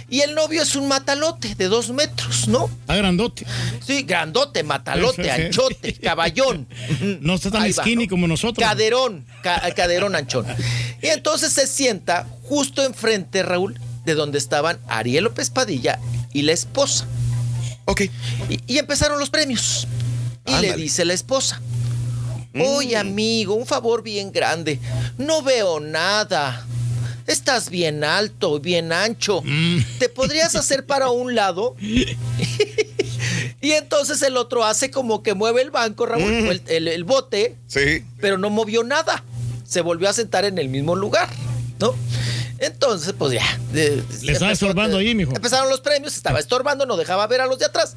Y 0.10 0.22
el 0.22 0.36
novio 0.36 0.62
es 0.62 0.76
un 0.76 0.88
matalote 0.88 1.56
de 1.56 1.68
dos 1.68 1.90
metros, 1.92 2.48
¿no? 2.48 2.66
Está 2.82 2.96
grandote. 2.96 3.46
Sí, 3.86 4.04
grandote, 4.04 4.64
matalote, 4.64 5.24
Sí, 5.24 5.30
sí, 5.30 5.36
sí. 5.36 5.42
anchote, 5.46 5.94
caballón. 5.94 6.68
No 7.22 7.36
está 7.36 7.52
tan 7.52 7.62
Ahí 7.64 7.72
va, 7.74 7.84
skinny 7.84 8.06
¿no? 8.06 8.10
como 8.10 8.28
nosotros. 8.28 8.68
Caderón, 8.68 9.26
ca- 9.44 9.62
caderón 9.76 10.16
anchón. 10.16 10.46
Y 11.02 11.08
entonces 11.08 11.54
se 11.54 11.68
sienta 11.68 12.28
justo 12.44 12.84
enfrente, 12.84 13.44
Raúl, 13.44 13.80
de 14.06 14.16
donde 14.16 14.38
estaban 14.38 14.80
Ariel 14.88 15.24
López 15.26 15.50
Padilla 15.50 16.00
y 16.34 16.42
la 16.44 16.52
esposa. 16.54 17.06
Ok. 17.86 18.02
Y, 18.50 18.60
y 18.74 18.78
empezaron 18.78 19.20
los 19.20 19.30
premios. 19.30 19.88
Y 20.46 20.62
le 20.62 20.74
dice 20.76 21.06
la 21.06 21.14
esposa. 21.14 21.62
Oye, 22.60 22.98
amigo, 22.98 23.54
un 23.54 23.66
favor 23.68 24.02
bien 24.02 24.32
grande. 24.32 24.80
No 25.18 25.42
veo 25.44 25.80
nada. 25.80 26.66
Estás 27.30 27.70
bien 27.70 28.04
alto, 28.04 28.60
bien 28.60 28.92
ancho. 28.92 29.44
¿Te 30.00 30.10
podrías 30.10 30.56
hacer 30.56 30.86
para 30.86 31.10
un 31.10 31.36
lado? 31.36 31.76
y 31.80 33.72
entonces 33.72 34.22
el 34.22 34.38
otro 34.38 34.66
hace 34.66 34.90
como 34.92 35.22
que 35.24 35.34
mueve 35.34 35.62
el 35.62 35.72
banco, 35.72 36.06
Raúl, 36.06 36.24
Mm. 36.32 36.48
el, 36.52 36.62
el- 36.68 36.88
el 36.88 37.04
bote, 37.04 37.56
Sí. 37.68 38.04
pero 38.20 38.38
no 38.38 38.50
movió 38.50 38.84
nada. 38.84 39.24
Se 39.66 39.82
volvió 39.82 40.10
a 40.10 40.14
sentar 40.14 40.46
en 40.46 40.58
el 40.58 40.70
mismo 40.70 40.96
lugar, 40.96 41.30
¿no? 41.80 41.94
Entonces, 42.58 43.14
pues 43.18 43.34
ya. 43.34 43.46
Le 43.74 44.00
estaba 44.00 44.24
empezó- 44.24 44.52
estorbando 44.52 44.98
ahí, 44.98 45.14
mijo. 45.16 45.32
Empezaron 45.36 45.70
los 45.70 45.80
premios, 45.82 46.18
estaba 46.18 46.40
estorbando, 46.40 46.86
no 46.86 46.98
dejaba 46.98 47.26
ver 47.28 47.42
a 47.42 47.46
los 47.48 47.60
de 47.60 47.66
atrás. 47.66 47.96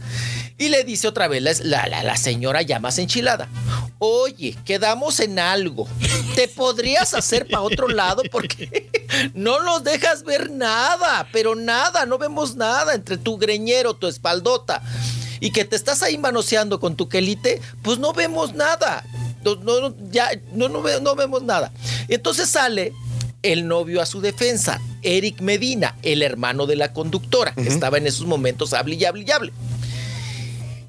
Y 0.58 0.68
le 0.68 0.84
dice 0.84 1.08
otra 1.08 1.26
vez 1.26 1.42
la, 1.42 1.52
la, 1.64 1.86
la- 1.88 2.02
la 2.04 2.16
señora 2.16 2.62
ya 2.62 2.78
más 2.78 2.98
enchilada. 2.98 3.48
Oye, 3.98 4.56
quedamos 4.64 5.18
en 5.20 5.38
algo. 5.38 5.88
¿Te 6.36 6.46
podrías 6.48 7.14
hacer 7.14 7.46
para 7.48 7.62
otro 7.62 7.88
lado? 7.88 8.22
Porque 8.30 8.90
no 9.34 9.62
nos 9.62 9.84
dejas 9.84 10.22
ver 10.24 10.50
nada, 10.50 11.28
pero 11.32 11.54
nada, 11.54 12.06
no 12.06 12.18
vemos 12.18 12.56
nada 12.56 12.94
entre 12.94 13.16
tu 13.18 13.36
greñero, 13.38 13.94
tu 13.94 14.06
espaldota. 14.06 14.82
Y 15.40 15.50
que 15.50 15.64
te 15.64 15.74
estás 15.76 16.02
ahí 16.02 16.18
manoseando 16.18 16.78
con 16.78 16.94
tu 16.96 17.08
quelite, 17.08 17.60
pues 17.82 17.98
no 17.98 18.12
vemos 18.12 18.54
nada. 18.54 19.04
No, 19.44 19.92
ya, 20.12 20.30
no, 20.52 20.68
no, 20.68 20.82
ve- 20.82 21.00
no 21.00 21.16
vemos 21.16 21.42
nada. 21.42 21.72
Entonces 22.08 22.48
sale 22.48 22.92
el 23.42 23.66
novio 23.66 24.00
a 24.00 24.06
su 24.06 24.20
defensa, 24.20 24.80
Eric 25.02 25.40
Medina, 25.40 25.96
el 26.02 26.22
hermano 26.22 26.66
de 26.66 26.76
la 26.76 26.92
conductora, 26.92 27.52
que 27.54 27.66
estaba 27.66 27.98
en 27.98 28.06
esos 28.06 28.24
momentos 28.26 28.72
hable 28.72 28.94
y 28.94 29.04
hable 29.04 29.24
y 29.26 29.30
hable. 29.32 29.52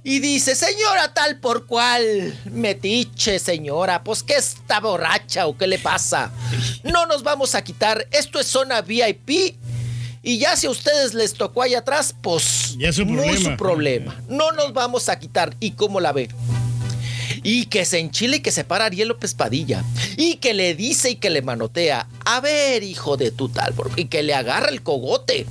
Y 0.05 0.19
dice, 0.19 0.53
señora 0.55 1.13
tal 1.13 1.37
por 1.39 1.65
cual, 1.65 2.37
metiche 2.51 3.39
señora, 3.39 4.03
pues 4.03 4.21
que 4.21 4.35
está 4.35 4.79
borracha 4.81 5.47
o 5.47 5.57
qué 5.57 5.65
le 5.65 5.79
pasa. 5.79 6.31
No 6.83 7.05
nos 7.05 7.23
vamos 7.23 7.55
a 7.55 7.63
quitar, 7.63 8.05
esto 8.11 8.39
es 8.39 8.47
zona 8.47 8.81
VIP. 8.81 9.55
Y 10.21 10.37
ya 10.39 10.55
si 10.57 10.67
a 10.67 10.69
ustedes 10.71 11.13
les 11.13 11.33
tocó 11.33 11.61
allá 11.63 11.79
atrás, 11.79 12.13
pues 12.21 12.75
Ya 12.77 12.89
es 12.89 12.95
su 12.95 13.05
problema. 13.05 13.39
su 13.51 13.57
problema. 13.57 14.21
No 14.29 14.51
nos 14.51 14.73
vamos 14.73 15.07
a 15.09 15.19
quitar. 15.19 15.55
¿Y 15.59 15.71
cómo 15.71 15.99
la 15.99 16.11
ve? 16.13 16.29
Y 17.45 17.65
que 17.65 17.83
se 17.83 17.99
enchile 17.99 18.37
y 18.37 18.39
que 18.39 18.51
se 18.51 18.63
para 18.63 18.85
Ariel 18.85 19.09
López 19.09 19.33
Padilla. 19.33 19.83
Y 20.15 20.35
que 20.35 20.53
le 20.53 20.75
dice 20.75 21.11
y 21.11 21.15
que 21.17 21.29
le 21.29 21.41
manotea. 21.41 22.07
A 22.25 22.39
ver, 22.39 22.83
hijo 22.83 23.17
de 23.17 23.31
tu 23.31 23.49
tal. 23.49 23.73
por-", 23.73 23.91
Y 23.97 24.05
que 24.05 24.23
le 24.23 24.33
agarra 24.33 24.69
el 24.69 24.81
cogote. 24.81 25.45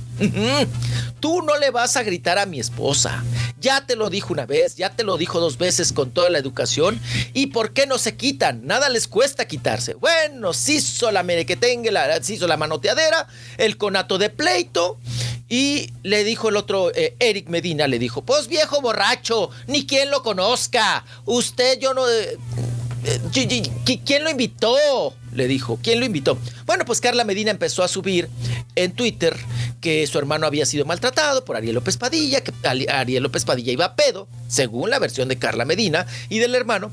Tú 1.19 1.41
no 1.41 1.57
le 1.57 1.71
vas 1.71 1.97
a 1.97 2.03
gritar 2.03 2.37
a 2.37 2.45
mi 2.45 2.59
esposa. 2.59 3.23
Ya 3.59 3.85
te 3.85 3.95
lo 3.95 4.09
dijo 4.09 4.33
una 4.33 4.45
vez, 4.45 4.75
ya 4.75 4.89
te 4.89 5.03
lo 5.03 5.17
dijo 5.17 5.39
dos 5.39 5.57
veces 5.57 5.93
con 5.93 6.11
toda 6.11 6.29
la 6.29 6.37
educación. 6.37 6.99
¿Y 7.33 7.47
por 7.47 7.71
qué 7.73 7.87
no 7.87 7.97
se 7.97 8.15
quitan? 8.15 8.65
Nada 8.65 8.89
les 8.89 9.07
cuesta 9.07 9.47
quitarse. 9.47 9.93
Bueno, 9.93 10.53
se 10.53 10.73
hizo 10.73 11.11
la 11.11 11.23
merequetengue, 11.23 11.91
la, 11.91 12.21
se 12.21 12.33
hizo 12.33 12.47
la 12.47 12.57
manoteadera, 12.57 13.27
el 13.57 13.77
conato 13.77 14.17
de 14.17 14.29
pleito. 14.29 14.97
Y 15.49 15.91
le 16.03 16.23
dijo 16.23 16.49
el 16.49 16.57
otro, 16.57 16.91
eh, 16.95 17.15
Eric 17.19 17.47
Medina, 17.47 17.87
le 17.87 17.99
dijo, 17.99 18.23
pues 18.23 18.47
viejo 18.47 18.81
borracho, 18.81 19.49
ni 19.67 19.85
quien 19.85 20.11
lo 20.11 20.23
conozca. 20.23 21.05
Usted, 21.25 21.79
yo 21.79 21.93
no... 21.93 22.09
eh, 22.09 22.37
eh, 23.05 23.99
¿Quién 24.05 24.23
lo 24.23 24.29
invitó? 24.29 25.13
Le 25.33 25.47
dijo. 25.47 25.79
¿Quién 25.81 25.99
lo 25.99 26.05
invitó? 26.05 26.37
Bueno, 26.65 26.85
pues 26.85 27.01
Carla 27.01 27.23
Medina 27.23 27.51
empezó 27.51 27.83
a 27.83 27.87
subir 27.87 28.29
en 28.75 28.91
Twitter 28.91 29.35
que 29.81 30.07
su 30.07 30.17
hermano 30.17 30.47
había 30.47 30.65
sido 30.65 30.85
maltratado 30.85 31.43
por 31.43 31.55
Ariel 31.55 31.75
López 31.75 31.97
Padilla, 31.97 32.41
que 32.41 32.53
Ariel 32.89 33.23
López 33.23 33.43
Padilla 33.43 33.71
iba 33.71 33.85
a 33.85 33.95
pedo, 33.95 34.27
según 34.47 34.89
la 34.89 34.97
versión 34.99 35.27
de 35.27 35.37
Carla 35.37 35.65
Medina 35.65 36.07
y 36.29 36.39
del 36.39 36.55
hermano. 36.55 36.91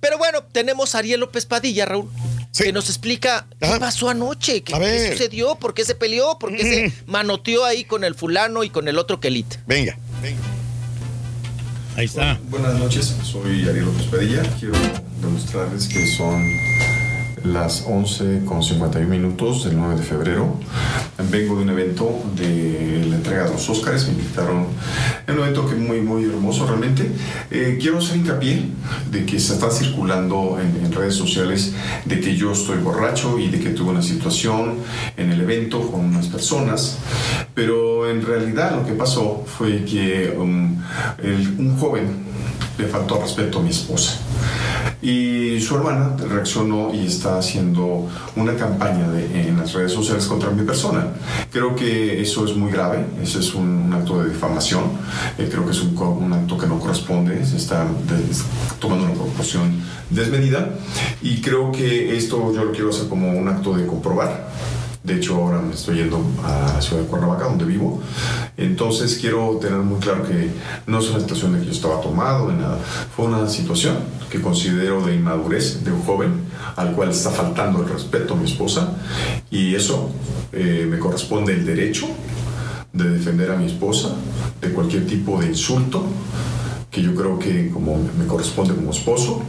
Pero 0.00 0.18
bueno, 0.18 0.42
tenemos 0.50 0.94
a 0.94 0.98
Ariel 0.98 1.20
López 1.20 1.44
Padilla, 1.46 1.84
Raúl, 1.84 2.08
que 2.56 2.72
nos 2.72 2.88
explica 2.88 3.46
qué 3.60 3.76
pasó 3.78 4.08
anoche, 4.08 4.62
qué, 4.62 5.10
sucedió, 5.10 5.56
por 5.56 5.74
qué 5.74 5.84
se 5.84 5.94
peleó, 5.94 6.38
por 6.38 6.56
qué 6.56 6.62
se 6.62 6.92
manoteó 7.06 7.64
ahí 7.64 7.84
con 7.84 8.04
el 8.04 8.14
fulano 8.14 8.64
y 8.64 8.70
con 8.70 8.88
el 8.88 8.98
otro 8.98 9.20
quelite. 9.20 9.58
Venga. 9.66 9.98
Ahí 11.96 12.06
está. 12.06 12.40
Buenas 12.48 12.74
noches, 12.74 13.14
soy 13.22 13.68
Ariel 13.68 13.84
López 13.84 14.06
Padilla. 14.06 14.42
Quiero 14.58 14.74
demostrarles 15.20 15.88
que 15.88 16.06
son 16.16 16.42
las 17.44 17.84
11 17.86 18.42
con 18.44 18.62
51 18.62 19.08
minutos 19.08 19.64
del 19.64 19.76
9 19.76 19.96
de 19.96 20.02
febrero. 20.02 20.56
Vengo 21.30 21.56
de 21.56 21.62
un 21.62 21.70
evento 21.70 22.22
de 22.36 23.04
la 23.08 23.16
entrega 23.16 23.44
de 23.44 23.50
los 23.50 23.68
Óscares. 23.68 24.06
Me 24.06 24.12
invitaron 24.14 24.66
un 25.28 25.34
evento 25.38 25.68
que 25.68 25.74
muy, 25.76 26.00
muy 26.00 26.24
hermoso 26.24 26.66
realmente. 26.66 27.10
Eh, 27.50 27.78
quiero 27.80 27.98
hacer 27.98 28.16
hincapié 28.16 28.62
de 29.10 29.24
que 29.26 29.38
se 29.38 29.54
está 29.54 29.70
circulando 29.70 30.58
en, 30.60 30.84
en 30.84 30.92
redes 30.92 31.14
sociales 31.14 31.72
de 32.04 32.20
que 32.20 32.36
yo 32.36 32.52
estoy 32.52 32.78
borracho 32.78 33.38
y 33.38 33.48
de 33.48 33.60
que 33.60 33.70
tuve 33.70 33.90
una 33.90 34.02
situación 34.02 34.74
en 35.16 35.30
el 35.30 35.40
evento 35.40 35.90
con 35.90 36.00
unas 36.04 36.26
personas. 36.26 36.98
Pero 37.54 38.10
en 38.10 38.24
realidad 38.24 38.76
lo 38.76 38.86
que 38.86 38.92
pasó 38.92 39.44
fue 39.46 39.84
que 39.84 40.34
um, 40.38 40.76
el- 41.22 41.54
un 41.58 41.76
joven 41.78 42.30
le 42.80 42.86
faltó 42.88 43.16
al 43.16 43.22
respeto 43.22 43.58
a 43.58 43.62
mi 43.62 43.70
esposa. 43.70 44.18
Y 45.02 45.58
su 45.60 45.76
hermana 45.76 46.14
reaccionó 46.28 46.92
y 46.94 47.06
está 47.06 47.38
haciendo 47.38 48.06
una 48.36 48.54
campaña 48.56 49.08
de- 49.10 49.48
en 49.48 49.56
las 49.56 49.72
redes 49.72 49.92
sociales 49.92 50.26
contra 50.26 50.50
mi 50.50 50.62
persona. 50.62 51.06
Creo 51.50 51.74
que 51.74 52.20
eso 52.20 52.44
es 52.44 52.54
muy 52.54 52.70
grave, 52.70 53.04
ese 53.22 53.38
es 53.40 53.54
un, 53.54 53.66
un 53.86 53.92
acto 53.94 54.22
de 54.22 54.30
difamación, 54.30 54.82
Eh, 55.38 55.48
creo 55.50 55.64
que 55.64 55.72
es 55.72 55.80
un, 55.82 55.96
un 55.96 56.32
acto 56.32 56.58
que 56.58 56.66
no 56.66 56.78
corresponde, 56.78 57.44
se 57.46 57.56
está 57.56 57.86
tomando 58.78 59.04
una 59.06 59.14
proporción 59.14 59.72
desmedida 60.10 60.68
y 61.22 61.40
creo 61.40 61.70
que 61.72 62.16
esto 62.16 62.52
yo 62.54 62.64
lo 62.64 62.72
quiero 62.72 62.90
hacer 62.90 63.08
como 63.08 63.30
un 63.32 63.48
acto 63.48 63.74
de 63.74 63.86
comprobar. 63.86 64.48
De 65.02 65.16
hecho, 65.16 65.36
ahora 65.36 65.60
me 65.60 65.74
estoy 65.74 65.96
yendo 65.96 66.22
a 66.44 66.74
la 66.74 66.82
ciudad 66.82 67.02
de 67.02 67.08
Cuernavaca, 67.08 67.44
donde 67.44 67.64
vivo. 67.64 68.02
Entonces, 68.56 69.18
quiero 69.18 69.56
tener 69.60 69.78
muy 69.78 69.98
claro 69.98 70.26
que 70.26 70.50
no 70.86 70.98
es 70.98 71.08
una 71.08 71.20
situación 71.20 71.54
de 71.54 71.60
que 71.60 71.66
yo 71.66 71.72
estaba 71.72 72.00
tomado 72.02 72.50
ni 72.52 72.58
nada. 72.58 72.78
Fue 73.16 73.24
una 73.24 73.48
situación 73.48 73.96
que 74.30 74.40
considero 74.42 75.04
de 75.04 75.14
inmadurez 75.14 75.82
de 75.84 75.92
un 75.92 76.02
joven 76.02 76.44
al 76.76 76.92
cual 76.92 77.10
está 77.10 77.30
faltando 77.30 77.82
el 77.82 77.88
respeto 77.88 78.34
a 78.34 78.36
mi 78.36 78.44
esposa. 78.44 78.92
Y 79.50 79.74
eso 79.74 80.10
eh, 80.52 80.86
me 80.88 80.98
corresponde 80.98 81.54
el 81.54 81.64
derecho 81.64 82.06
de 82.92 83.08
defender 83.08 83.50
a 83.52 83.56
mi 83.56 83.66
esposa 83.66 84.10
de 84.60 84.70
cualquier 84.70 85.06
tipo 85.06 85.40
de 85.40 85.46
insulto 85.46 86.04
que 86.90 87.02
yo 87.02 87.14
creo 87.14 87.38
que 87.38 87.70
como 87.70 87.96
me 88.18 88.26
corresponde 88.26 88.74
como 88.74 88.90
esposo, 88.90 89.42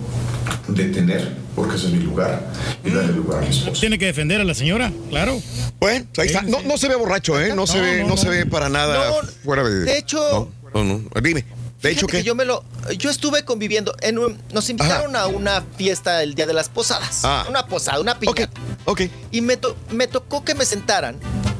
detener, 0.67 1.35
porque 1.55 1.75
ese 1.75 1.87
es 1.87 1.93
mi 1.93 1.99
lugar, 1.99 2.47
y 2.83 2.89
darle 2.91 3.13
lugar 3.13 3.39
a 3.39 3.41
mi 3.41 3.49
esposa. 3.49 3.79
Tiene 3.79 3.97
que 3.99 4.05
defender 4.05 4.41
a 4.41 4.43
la 4.43 4.53
señora, 4.53 4.91
claro. 5.09 5.39
Bueno, 5.79 6.05
ahí 6.17 6.27
está. 6.27 6.41
No, 6.43 6.61
no 6.63 6.77
se 6.77 6.87
ve 6.87 6.95
borracho, 6.95 7.39
¿eh? 7.39 7.53
No, 7.55 7.67
se 7.67 7.77
No, 7.77 7.83
ve, 7.83 8.01
no, 8.03 8.09
no, 8.09 8.17
se 8.17 8.25
no. 8.25 8.31
ve 8.31 8.45
para 8.45 8.69
nada 8.69 9.09
No, 9.09 9.27
fuera 9.43 9.63
de. 9.63 9.79
de 9.81 9.97
hecho- 9.97 10.49
No, 10.73 10.83
no, 10.83 10.99
no. 11.13 11.21
Dime. 11.21 11.45
De 11.81 11.89
hecho, 11.89 12.05
¿qué? 12.05 12.17
que 12.17 12.23
yo 12.23 12.35
me 12.35 12.45
lo 12.45 12.63
yo 12.99 13.09
estuve 13.09 13.43
conviviendo 13.43 13.95
en 14.01 14.19
un- 14.19 14.37
nos 14.53 14.69
invitaron 14.69 15.15
a 15.15 15.25
una 15.25 15.63
fiesta 15.77 16.21
el 16.21 16.35
día 16.35 16.45
de 16.45 16.53
las 16.53 16.69
posadas 16.69 17.21
Ah. 17.23 17.43
una 17.49 17.65
posada 17.65 17.99
una 17.99 18.19
piñata 18.19 18.51
ok 18.85 19.01
y 19.31 19.41
me, 19.41 19.57
to- 19.57 19.75
me 19.89 20.05
tocó 20.05 20.45
que 20.45 20.53
me 20.53 20.63
sentaran 20.65 21.15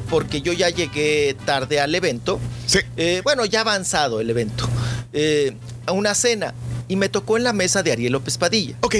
porque 0.08 0.40
yo 0.40 0.52
ya 0.52 0.68
llegué 0.68 1.36
tarde 1.44 1.80
al 1.80 1.92
evento 1.92 2.38
sí 2.66 2.78
bueno 3.24 3.44
ya 3.46 3.62
avanzado 3.62 4.20
el 4.20 4.30
evento 4.30 4.68
eh, 5.12 5.56
a 5.86 5.92
una 5.92 6.14
cena 6.14 6.54
y 6.88 6.96
me 6.96 7.08
tocó 7.08 7.36
en 7.36 7.44
la 7.44 7.52
mesa 7.52 7.82
de 7.82 7.92
Ariel 7.92 8.12
López 8.12 8.38
Padilla. 8.38 8.76
Ok. 8.82 8.96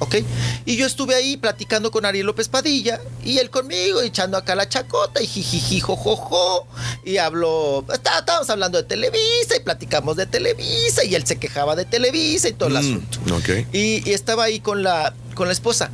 Ok. 0.00 0.16
Y 0.64 0.76
yo 0.76 0.86
estuve 0.86 1.14
ahí 1.14 1.36
platicando 1.36 1.90
con 1.90 2.04
Ariel 2.04 2.26
López 2.26 2.48
Padilla 2.48 3.00
y 3.24 3.38
él 3.38 3.50
conmigo 3.50 4.00
echando 4.00 4.36
acá 4.36 4.54
la 4.54 4.68
chacota 4.68 5.20
y 5.22 5.26
jijiji 5.26 5.80
jojojo. 5.80 6.66
Y 7.04 7.16
habló 7.18 7.84
está- 7.92 8.20
estábamos 8.20 8.48
hablando 8.50 8.78
de 8.78 8.84
Televisa 8.84 9.56
y 9.56 9.60
platicamos 9.60 10.16
de 10.16 10.26
Televisa 10.26 11.04
y 11.04 11.14
él 11.14 11.26
se 11.26 11.36
quejaba 11.36 11.74
de 11.76 11.84
Televisa 11.84 12.48
y 12.48 12.52
todo 12.52 12.68
el 12.68 12.74
Mm, 12.74 12.78
asunto 12.78 13.18
ok. 13.36 13.66
y, 13.72 14.08
y 14.08 14.12
estaba 14.12 14.44
ahí 14.44 14.60
con 14.60 14.82
la 14.82 15.12
con 15.34 15.46
la 15.48 15.52
esposa. 15.52 15.90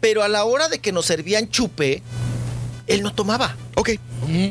Pero 0.00 0.22
a 0.22 0.28
la 0.28 0.44
hora 0.44 0.68
de 0.68 0.78
que 0.80 0.92
nos 0.92 1.06
servían 1.06 1.48
chupe 1.50 2.02
él 2.86 3.02
no 3.02 3.14
tomaba. 3.14 3.56
Ok. 3.76 3.90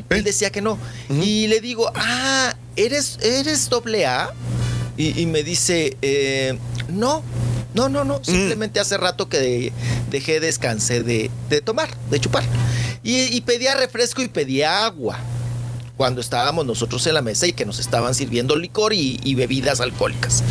Él 0.10 0.24
decía 0.24 0.50
que 0.52 0.62
no. 0.62 0.78
Y 1.10 1.48
le 1.48 1.60
digo 1.62 1.92
ah 1.96 2.56
eres 2.76 3.20
eres 3.22 3.70
doble 3.70 4.06
A 4.06 4.32
y, 4.98 5.20
y 5.22 5.26
me 5.26 5.44
dice, 5.44 5.98
eh, 6.02 6.58
no, 6.90 7.24
no, 7.74 7.90
no, 7.90 8.04
no, 8.04 8.24
simplemente 8.24 8.80
hace 8.80 8.98
rato 8.98 9.28
que 9.30 9.40
de- 9.40 9.74
dejé, 10.12 10.40
descansé 10.40 11.02
de, 11.04 11.32
de 11.50 11.62
tomar, 11.62 11.90
de 12.10 12.20
chupar. 12.20 12.44
Y, 13.04 13.24
y 13.36 13.42
pedía 13.42 13.76
refresco 13.76 14.22
y 14.22 14.28
pedía 14.28 14.86
agua 14.86 15.18
cuando 15.98 16.22
estábamos 16.22 16.66
nosotros 16.66 17.06
en 17.08 17.14
la 17.14 17.22
mesa 17.22 17.46
y 17.48 17.54
que 17.54 17.66
nos 17.66 17.80
estaban 17.80 18.16
sirviendo 18.16 18.56
licor 18.56 18.94
y, 18.94 19.20
y 19.24 19.36
bebidas 19.36 19.80
alcohólicas. 19.82 20.44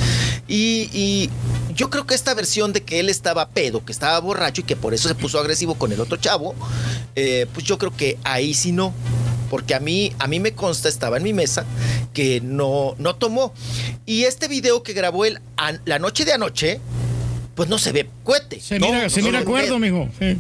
Y, 0.48 0.88
y 0.92 1.30
yo 1.74 1.90
creo 1.90 2.06
que 2.06 2.14
esta 2.14 2.34
versión 2.34 2.72
de 2.72 2.82
que 2.82 3.00
él 3.00 3.08
estaba 3.08 3.48
pedo, 3.48 3.84
que 3.84 3.92
estaba 3.92 4.18
borracho 4.20 4.60
y 4.60 4.64
que 4.64 4.76
por 4.76 4.92
eso 4.94 5.08
se 5.08 5.14
puso 5.14 5.38
agresivo 5.40 5.74
con 5.74 5.90
el 5.92 6.00
otro 6.00 6.16
chavo, 6.16 6.54
eh, 7.16 7.46
pues 7.54 7.64
yo 7.66 7.78
creo 7.78 7.96
que 7.96 8.18
ahí 8.24 8.54
sí 8.54 8.72
no. 8.72 8.92
Porque 9.52 9.74
a 9.74 9.81
mí, 9.81 10.14
a 10.18 10.28
mí 10.28 10.40
me 10.40 10.52
consta, 10.55 10.89
estaba 10.89 11.18
en 11.18 11.24
mi 11.24 11.34
mesa, 11.34 11.66
que 12.14 12.40
no, 12.40 12.94
no 12.98 13.16
tomó. 13.16 13.52
Y 14.06 14.22
este 14.24 14.48
video 14.48 14.82
que 14.82 14.94
grabó 14.94 15.26
él 15.26 15.40
an- 15.58 15.78
la 15.84 15.98
noche 15.98 16.24
de 16.24 16.32
anoche, 16.32 16.81
pues 17.55 17.68
no 17.68 17.76
se 17.78 17.92
ve 17.92 18.08
cohete. 18.24 18.58
Se 18.62 18.78
No, 18.78 18.86
mira, 18.86 19.02
no 19.02 19.10
se 19.10 19.20
mira 19.20 19.40
acuerdo, 19.40 19.78
mijo. 19.78 20.08
Sí. 20.18 20.39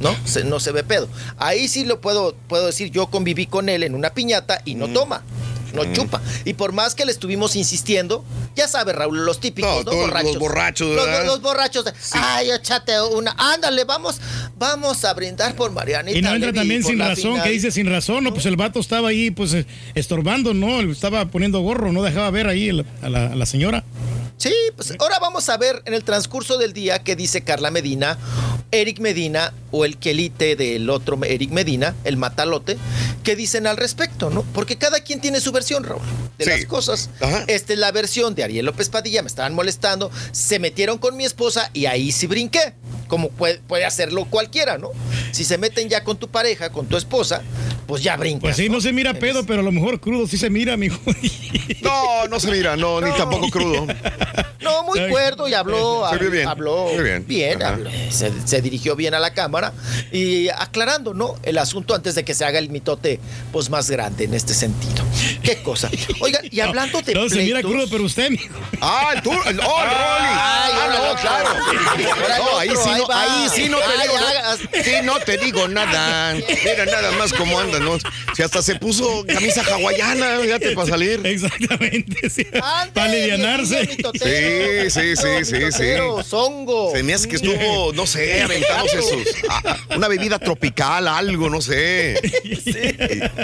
¿no? 0.00 0.12
Se- 0.24 0.42
no 0.42 0.58
se 0.58 0.72
ve 0.72 0.82
pedo. 0.82 1.08
Ahí 1.38 1.68
sí 1.68 1.84
lo 1.84 2.00
puedo, 2.00 2.34
puedo 2.48 2.66
decir, 2.66 2.90
yo 2.90 3.06
conviví 3.06 3.46
con 3.46 3.68
él 3.68 3.84
en 3.84 3.94
una 3.94 4.10
piñata 4.12 4.60
y 4.64 4.74
no 4.74 4.88
toma. 4.88 5.22
No 5.74 5.92
chupa. 5.92 6.20
Y 6.44 6.54
por 6.54 6.72
más 6.72 6.94
que 6.94 7.04
le 7.04 7.12
estuvimos 7.12 7.56
insistiendo, 7.56 8.24
ya 8.54 8.68
sabe, 8.68 8.92
Raúl, 8.92 9.24
los 9.24 9.40
típicos, 9.40 9.84
¿no? 9.84 9.90
todos 9.90 10.08
los 10.22 10.38
borrachos, 10.38 10.88
Los, 10.94 11.06
¿verdad? 11.06 11.26
los 11.26 11.40
borrachos. 11.42 11.84
de, 11.84 11.92
Ay, 12.12 12.50
échate 12.50 13.00
una. 13.00 13.34
Ándale, 13.38 13.84
vamos, 13.84 14.20
vamos 14.58 15.04
a 15.04 15.14
brindar 15.14 15.54
por 15.56 15.70
Marianita. 15.72 16.18
Y 16.18 16.22
no 16.22 16.28
entra 16.34 16.46
Levy, 16.48 16.58
también 16.58 16.82
sin 16.84 16.98
razón, 16.98 17.16
final". 17.32 17.42
que 17.44 17.50
dice 17.50 17.70
sin 17.70 17.86
razón, 17.88 18.24
no, 18.24 18.32
pues 18.34 18.46
el 18.46 18.56
vato 18.56 18.80
estaba 18.80 19.08
ahí, 19.08 19.30
pues 19.30 19.54
eh, 19.54 19.66
estorbando, 19.94 20.54
¿no? 20.54 20.80
Estaba 20.80 21.24
poniendo 21.26 21.60
gorro, 21.60 21.92
no 21.92 22.02
dejaba 22.02 22.30
ver 22.30 22.46
ahí 22.48 22.68
el- 22.68 22.86
a 23.02 23.08
la, 23.08 23.26
a 23.28 23.34
la 23.36 23.46
señora. 23.46 23.84
Sí, 24.42 24.52
pues 24.74 24.92
ahora 24.98 25.20
vamos 25.20 25.48
a 25.48 25.56
ver 25.56 25.82
en 25.84 25.94
el 25.94 26.02
transcurso 26.02 26.58
del 26.58 26.72
día 26.72 26.98
qué 27.04 27.14
dice 27.14 27.42
Carla 27.42 27.70
Medina, 27.70 28.18
Eric 28.72 28.98
Medina 28.98 29.54
o 29.70 29.84
el 29.84 29.98
quelite 29.98 30.56
del 30.56 30.90
otro 30.90 31.16
Eric 31.22 31.52
Medina, 31.52 31.94
el 32.02 32.16
matalote, 32.16 32.76
qué 33.22 33.36
dicen 33.36 33.68
al 33.68 33.76
respecto, 33.76 34.30
¿no? 34.30 34.42
Porque 34.52 34.78
cada 34.78 34.98
quien 34.98 35.20
tiene 35.20 35.40
su 35.40 35.52
versión, 35.52 35.84
Raúl, 35.84 36.02
de 36.38 36.46
las 36.46 36.64
cosas. 36.64 37.08
Esta 37.46 37.72
es 37.72 37.78
la 37.78 37.92
versión 37.92 38.34
de 38.34 38.42
Ariel 38.42 38.66
López 38.66 38.88
Padilla, 38.88 39.22
me 39.22 39.28
estaban 39.28 39.54
molestando, 39.54 40.10
se 40.32 40.58
metieron 40.58 40.98
con 40.98 41.16
mi 41.16 41.24
esposa 41.24 41.70
y 41.72 41.86
ahí 41.86 42.10
sí 42.10 42.26
brinqué, 42.26 42.74
como 43.12 43.28
puede, 43.28 43.58
puede 43.58 43.84
hacerlo 43.84 44.24
cualquiera, 44.24 44.78
¿no? 44.78 44.88
Si 45.32 45.44
se 45.44 45.58
meten 45.58 45.90
ya 45.90 46.02
con 46.02 46.16
tu 46.16 46.28
pareja, 46.28 46.72
con 46.72 46.86
tu 46.86 46.96
esposa, 46.96 47.42
pues 47.86 48.02
ya 48.02 48.16
brincas. 48.16 48.40
Pues 48.40 48.56
sí, 48.56 48.70
no 48.70 48.80
se 48.80 48.90
mira 48.90 49.12
pedo, 49.12 49.44
pero 49.44 49.60
a 49.60 49.62
lo 49.62 49.70
mejor 49.70 50.00
crudo 50.00 50.26
sí 50.26 50.38
se 50.38 50.48
mira, 50.48 50.78
mijo. 50.78 50.98
No, 51.82 52.28
no 52.28 52.38
se 52.38 52.50
mira, 52.50 52.76
no, 52.76 53.00
ni 53.00 53.10
tampoco 53.12 53.48
crudo. 53.50 53.86
No, 54.60 54.84
muy 54.84 55.10
cuerdo 55.10 55.48
y 55.48 55.54
habló, 55.54 56.08
Se 56.10 56.18
vio 56.18 56.30
bien, 56.30 56.48
habló 56.48 56.86
se 56.94 57.02
vio 57.02 57.20
bien. 57.26 57.60
Habló- 57.60 57.90
se, 58.10 58.30
se 58.46 58.62
dirigió 58.62 58.94
bien 58.94 59.12
a 59.14 59.18
la 59.18 59.34
cámara 59.34 59.72
y 60.12 60.48
aclarando, 60.48 61.12
¿no? 61.12 61.34
El 61.42 61.58
asunto 61.58 61.94
antes 61.94 62.14
de 62.14 62.24
que 62.24 62.34
se 62.34 62.44
haga 62.44 62.60
el 62.60 62.70
mitote, 62.70 63.18
pues 63.52 63.68
más 63.68 63.90
grande 63.90 64.24
en 64.24 64.34
este 64.34 64.54
sentido. 64.54 65.04
Qué 65.42 65.60
cosa. 65.62 65.90
Oigan, 66.20 66.44
y 66.50 66.60
hablando 66.60 67.02
de 67.02 67.14
No, 67.14 67.28
se 67.28 67.42
mira 67.42 67.60
crudo, 67.62 67.86
pero 67.90 68.04
usted, 68.04 68.30
mijo. 68.30 68.54
Ah, 68.80 69.12
el 69.16 69.22
tú, 69.22 69.30
oh, 69.32 69.48
el 69.48 69.56
Rolly. 69.56 69.66
Ah, 69.68 70.68
ahora 70.72 70.98
no, 71.14 71.20
claro. 71.20 71.48
No, 72.38 72.58
ahí 72.58 72.70
sí 72.70 73.01
no, 73.08 73.14
ahí 73.14 73.48
sí 73.54 73.68
no 73.68 73.78
te 73.78 74.02
digo, 74.02 74.16
hagas- 74.16 74.58
sí, 74.84 74.92
no 75.04 75.18
te 75.20 75.36
digo 75.38 75.68
nada. 75.68 76.34
Mira 76.34 76.86
nada 76.86 77.10
más 77.12 77.32
cómo 77.32 77.58
anda, 77.58 77.78
¿no? 77.78 77.98
Si 78.34 78.42
hasta 78.42 78.62
se 78.62 78.76
puso 78.76 79.24
camisa 79.26 79.62
hawaiana, 79.62 80.38
fíjate, 80.42 80.72
para 80.72 80.88
salir. 80.88 81.20
Exactamente, 81.24 82.30
sí. 82.30 82.46
Ande, 82.62 82.92
Para 82.92 83.10
alivianarse. 83.10 83.86
Sí, 83.86 84.90
sí, 84.90 85.16
sí, 85.16 85.44
sí, 85.44 85.72
sí. 85.72 85.84
Zongo. 86.28 86.92
Se 86.94 87.02
me 87.02 87.14
hace 87.14 87.28
que 87.28 87.36
estuvo, 87.36 87.92
no 87.92 88.06
sé, 88.06 88.42
aventándose 88.42 89.02
sus. 89.02 89.28
ah, 89.48 89.76
una 89.96 90.08
bebida 90.08 90.38
tropical, 90.38 91.08
algo, 91.08 91.48
no 91.50 91.60
sé. 91.60 92.20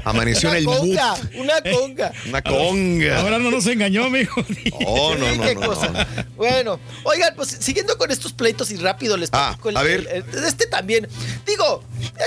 Amaneció 0.05 0.49
en 0.55 0.55
Una 0.55 0.59
el 0.59 0.65
mood. 0.65 0.79
conga, 0.79 1.15
una 1.35 1.61
conga. 1.63 2.13
Una 2.27 2.43
conga. 2.43 3.21
Ahora 3.21 3.39
no 3.39 3.51
nos 3.51 3.67
engañó, 3.67 4.09
mijo. 4.11 4.45
Oh, 4.87 5.15
no, 5.15 5.35
no, 5.35 5.43
Qué 5.49 5.55
no, 5.55 5.61
cosa. 5.67 5.89
no. 5.89 6.27
Bueno, 6.37 6.81
oigan, 7.05 7.35
pues 7.37 7.57
siguiendo 7.61 7.97
con 7.99 8.11
estos 8.11 8.33
pleitos 8.33 8.71
y 8.71 8.77
rápido 8.77 9.17
les 9.17 9.31
Ah, 9.39 9.59
a 9.75 9.83
ver. 9.83 10.07
el- 10.13 10.45
este 10.45 10.67
también. 10.67 11.09
Digo, 11.47 11.83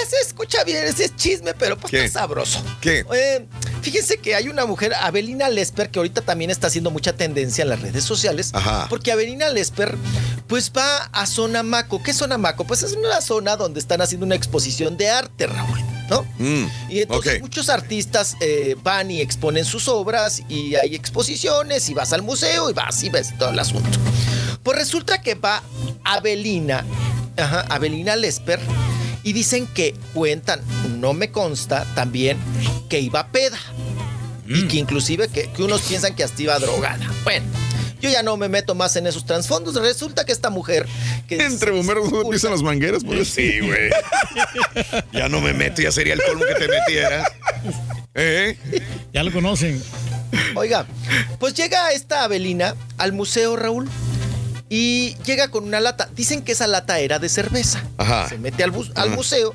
se 0.09 0.17
escucha 0.27 0.63
bien, 0.63 0.83
ese 0.85 1.05
es 1.05 1.15
chisme, 1.15 1.53
pero 1.53 1.77
pues 1.77 1.91
¿Qué? 1.91 2.05
está 2.05 2.21
sabroso. 2.21 2.63
¿Qué? 2.81 3.05
Eh, 3.13 3.45
fíjense 3.81 4.17
que 4.17 4.35
hay 4.35 4.47
una 4.47 4.65
mujer, 4.65 4.93
Abelina 4.95 5.49
Lesper, 5.49 5.89
que 5.89 5.99
ahorita 5.99 6.21
también 6.21 6.49
está 6.51 6.67
haciendo 6.67 6.91
mucha 6.91 7.13
tendencia 7.13 7.61
en 7.63 7.69
las 7.69 7.81
redes 7.81 8.03
sociales. 8.03 8.51
Ajá. 8.53 8.87
Porque 8.89 9.11
Abelina 9.11 9.49
Lesper, 9.49 9.97
pues 10.47 10.71
va 10.75 11.09
a 11.11 11.25
Sonamaco. 11.25 12.01
¿Qué 12.03 12.11
es 12.11 12.17
Sonamaco? 12.17 12.65
Pues 12.65 12.83
es 12.83 12.93
una 12.93 13.21
zona 13.21 13.55
donde 13.57 13.79
están 13.79 14.01
haciendo 14.01 14.25
una 14.25 14.35
exposición 14.35 14.97
de 14.97 15.09
arte, 15.09 15.47
Raúl. 15.47 15.79
¿No? 16.09 16.23
Mm, 16.39 16.65
Y 16.89 16.99
entonces 17.03 17.39
muchos 17.39 17.69
artistas 17.69 18.35
eh, 18.41 18.75
van 18.83 19.09
y 19.11 19.21
exponen 19.21 19.63
sus 19.63 19.87
obras 19.87 20.41
y 20.49 20.75
hay 20.75 20.93
exposiciones 20.93 21.87
y 21.87 21.93
vas 21.93 22.11
al 22.11 22.21
museo 22.21 22.69
y 22.69 22.73
vas 22.73 23.01
y 23.03 23.09
ves 23.09 23.29
todo 23.39 23.51
el 23.51 23.59
asunto. 23.59 23.97
Pues 24.63 24.77
resulta 24.77 25.21
que 25.21 25.35
va 25.35 25.63
Abelina, 26.03 26.85
ajá, 27.37 27.61
Abelina 27.69 28.15
Lesper, 28.15 28.59
y 29.23 29.33
dicen 29.33 29.67
que 29.67 29.95
cuentan, 30.13 30.61
no 30.99 31.13
me 31.13 31.31
consta 31.31 31.85
también, 31.95 32.37
que 32.89 32.99
iba 32.99 33.27
peda. 33.27 33.59
Y 34.47 34.67
que 34.67 34.77
inclusive 34.77 35.29
que, 35.29 35.49
que 35.49 35.63
unos 35.63 35.81
piensan 35.81 36.13
que 36.13 36.23
hasta 36.25 36.41
iba 36.41 36.59
drogada. 36.59 37.09
Bueno, 37.23 37.45
yo 38.01 38.09
ya 38.09 38.23
no 38.23 38.35
me 38.35 38.49
meto 38.49 38.73
más 38.75 38.95
en 38.95 39.05
esos 39.05 39.25
trasfondos. 39.25 39.75
Resulta 39.75 40.25
que 40.25 40.31
esta 40.31 40.49
mujer... 40.49 40.87
Que 41.27 41.37
Entre 41.37 41.71
bomberos 41.71 42.11
no 42.11 42.21
empiezan 42.23 42.51
las 42.51 42.63
mangueras, 42.63 43.03
pues. 43.03 43.29
Sí, 43.29 43.59
güey. 43.59 43.91
Ya 45.13 45.29
no 45.29 45.39
me 45.39 45.53
meto, 45.53 45.81
ya 45.81 45.91
sería 45.91 46.13
el 46.13 46.21
colmo 46.21 46.43
que 46.45 46.55
te 46.55 46.67
metieras. 46.67 47.27
¿Eh? 48.15 48.57
Ya 49.13 49.23
lo 49.23 49.31
conocen. 49.31 49.81
Oiga, 50.55 50.85
pues 51.39 51.53
llega 51.53 51.91
esta 51.91 52.23
Abelina 52.23 52.75
al 52.97 53.13
museo, 53.13 53.55
Raúl, 53.55 53.87
y 54.73 55.17
llega 55.25 55.49
con 55.49 55.65
una 55.65 55.81
lata. 55.81 56.09
Dicen 56.15 56.43
que 56.43 56.53
esa 56.53 56.65
lata 56.65 56.97
era 56.99 57.19
de 57.19 57.27
cerveza. 57.27 57.83
Ajá. 57.97 58.29
Se 58.29 58.37
mete 58.37 58.63
al, 58.63 58.71
museo 59.09 59.53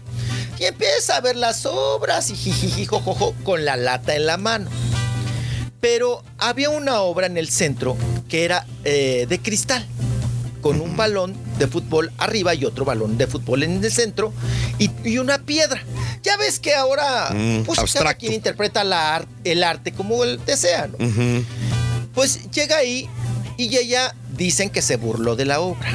y 0.58 0.64
empieza 0.64 1.16
a 1.16 1.20
ver 1.22 1.36
las 1.36 1.64
obras 1.64 2.28
y 2.28 2.36
jijiji, 2.36 2.84
jojojo, 2.84 3.34
con 3.42 3.64
la 3.64 3.76
lata 3.76 4.14
en 4.14 4.26
la 4.26 4.36
mano. 4.36 4.68
Pero 5.80 6.22
había 6.36 6.68
una 6.68 7.00
obra 7.00 7.26
en 7.28 7.38
el 7.38 7.48
centro 7.48 7.96
que 8.28 8.44
era 8.44 8.66
eh, 8.84 9.24
de 9.26 9.38
cristal, 9.40 9.86
con 10.60 10.82
un 10.82 10.98
balón 10.98 11.34
de 11.58 11.66
fútbol 11.66 12.12
arriba 12.18 12.54
y 12.54 12.66
otro 12.66 12.84
balón 12.84 13.16
de 13.16 13.26
fútbol 13.26 13.62
en 13.62 13.82
el 13.82 13.90
centro 13.90 14.34
y, 14.78 14.90
y 15.02 15.16
una 15.16 15.38
piedra. 15.38 15.82
Ya 16.22 16.36
ves 16.36 16.60
que 16.60 16.74
ahora 16.74 17.30
Mm, 17.32 17.62
pues, 17.62 17.94
cada 17.94 18.12
quien 18.14 18.34
interpreta 18.34 18.84
la 18.84 19.24
el 19.44 19.64
arte 19.64 19.92
como 19.92 20.24
él 20.24 20.38
desea, 20.44 20.88
¿no? 20.88 20.98
Pues 22.14 22.50
llega 22.50 22.76
ahí 22.76 23.08
y 23.56 23.74
ella 23.78 24.14
dicen 24.36 24.70
que 24.70 24.82
se 24.82 24.97
burló 24.97 25.36
de 25.36 25.44
la 25.44 25.60
obra. 25.60 25.90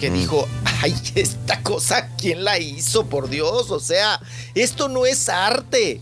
Que 0.00 0.10
dijo, 0.10 0.48
ay, 0.82 0.94
esta 1.14 1.62
cosa, 1.62 2.08
¿quién 2.18 2.44
la 2.44 2.58
hizo? 2.58 3.06
Por 3.06 3.28
Dios, 3.30 3.70
o 3.70 3.78
sea, 3.80 4.20
esto 4.54 4.88
no 4.88 5.06
es 5.06 5.28
arte. 5.28 6.00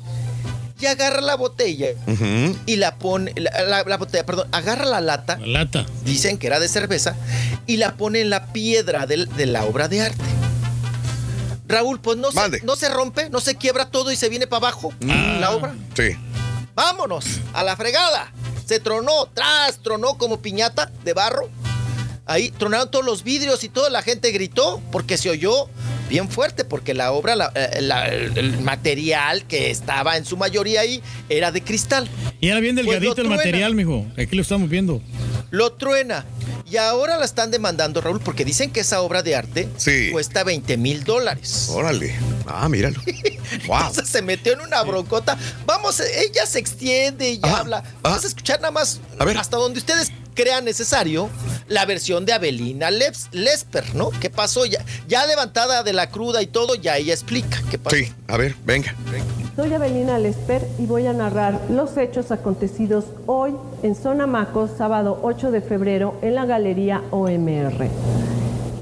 Y 0.81 0.87
agarra 0.87 1.21
la 1.21 1.37
botella 1.37 1.91
y 2.67 2.75
la 2.77 2.97
pone, 2.97 3.33
la, 3.37 3.63
la- 3.63 3.85
la 3.85 3.97
botella, 3.99 4.27
perdón, 4.27 4.49
agarra 4.51 4.85
la 4.87 5.01
lata. 5.01 5.37
La 5.39 5.47
lata. 5.65 5.87
Dicen 6.05 6.39
que 6.39 6.49
era 6.49 6.59
de 6.59 6.67
cerveza 6.69 7.15
y 7.69 7.77
la 7.77 7.97
pone 7.97 8.21
en 8.21 8.31
la 8.31 8.47
piedra 8.53 9.07
de, 9.07 9.29
la 9.47 9.65
obra 9.65 9.87
de 9.87 10.01
arte. 10.03 10.25
Raúl, 11.69 12.01
pues 12.01 12.19
no 12.19 12.33
se, 12.33 12.37
no 12.65 12.75
se 12.77 12.89
rompe, 12.89 13.31
no 13.31 13.41
se 13.41 13.55
quiebra 13.57 13.87
todo 13.91 14.11
y 14.11 14.17
se 14.17 14.29
viene 14.29 14.47
para 14.47 14.67
abajo 14.69 14.93
la 15.41 15.53
obra. 15.53 15.75
Sí. 15.97 16.17
Vámonos, 16.75 17.25
a 17.53 17.63
la 17.63 17.77
fregada. 17.77 18.33
Se 18.73 18.81
tronó, 18.81 19.29
tras, 19.35 19.81
tronó 19.83 20.17
como 20.17 20.41
piñata 20.41 20.91
de 21.05 21.13
barro. 21.13 21.51
Ahí 22.27 22.51
tronaron 22.51 22.91
todos 22.91 23.05
los 23.05 23.25
vidrios 23.25 23.65
y 23.65 23.69
toda 23.69 23.91
la 23.91 24.03
gente 24.03 24.31
gritó 24.31 24.81
porque 24.93 25.17
se 25.19 25.29
oyó 25.31 25.69
bien 26.09 26.29
fuerte, 26.29 26.65
porque 26.65 26.95
la 26.95 27.11
obra, 27.13 27.35
la- 27.35 27.51
eh, 27.55 27.81
la- 27.81 28.07
el 28.09 28.37
el 28.39 28.61
material 28.61 29.45
que 29.47 29.71
estaba 29.71 30.17
en 30.17 30.25
su 30.25 30.37
mayoría 30.37 30.83
ahí 30.83 31.03
era 31.29 31.51
de 31.51 31.63
cristal. 31.63 32.09
Y 32.41 32.49
era 32.49 32.61
bien 32.61 32.77
Pues 32.77 32.87
delgadito 32.87 33.13
el 33.13 33.27
truena. 33.27 33.37
material, 33.37 33.75
mijo. 33.75 34.07
Aquí 34.17 34.37
lo 34.37 34.43
estamos 34.43 34.69
viendo. 34.69 35.01
Lo 35.51 35.73
truena. 35.73 36.25
Y 36.71 36.77
ahora 36.79 37.19
la 37.19 37.25
están 37.25 37.51
demandando, 37.51 38.01
Raúl, 38.01 38.21
porque 38.21 38.45
dicen 38.45 38.71
que 38.71 38.81
esa 38.81 39.03
obra 39.03 39.23
de 39.23 39.35
arte 39.37 39.69
cuesta 40.13 40.45
20 40.45 40.77
mil 40.77 41.05
dólares. 41.05 41.69
Órale. 41.71 42.15
Ah, 42.47 42.69
míralo. 42.69 43.01
Wow. 43.67 43.77
Entonces 43.89 44.09
se 44.09 44.23
metió 44.23 44.55
en 44.55 44.63
una 44.63 44.83
broncota. 44.83 45.37
Vamos, 45.67 46.01
ella 46.01 46.47
se 46.47 46.59
extiende 46.59 47.33
y 47.33 47.41
habla. 47.43 47.83
Vamos 48.01 48.25
a 48.25 48.27
escuchar 48.29 48.61
nada 48.63 48.71
más 48.71 48.99
hasta 49.37 49.59
donde 49.59 49.79
ustedes 49.79 50.11
crean 50.35 50.65
necesario 50.65 51.29
la 51.69 51.85
versión 51.87 52.25
de 52.27 52.33
Abelina 52.33 52.91
Leps- 52.91 53.29
Lesper, 53.33 53.95
¿no? 53.95 54.11
¿Qué 54.11 54.31
pasó? 54.31 54.65
Ya, 54.67 54.85
ya 55.09 55.27
levantada 55.27 55.83
de 55.83 55.93
la 55.93 56.11
cruda 56.11 56.43
y 56.43 56.47
todo, 56.47 56.75
ya 56.75 56.97
ella 56.97 57.13
explica 57.13 57.59
qué 57.71 57.79
pasó. 57.79 57.97
Sí, 57.97 58.13
a 58.29 58.37
ver, 58.37 58.55
venga. 58.65 58.95
Soy 59.57 59.73
Avelina 59.75 60.19
Lesper 60.19 60.67
y 60.79 60.87
voy 60.87 61.07
a 61.07 61.13
narrar 61.13 61.61
los 61.71 61.97
hechos 61.99 62.31
acontecidos 62.33 63.05
hoy 63.27 63.55
en 63.83 63.95
Sonamaco, 63.95 64.69
sábado 64.79 65.19
8 65.23 65.51
de 65.51 65.61
febrero, 65.61 66.15
en 66.23 66.35
la 66.35 66.47
Galería 66.47 67.03
OMR. 67.11 67.89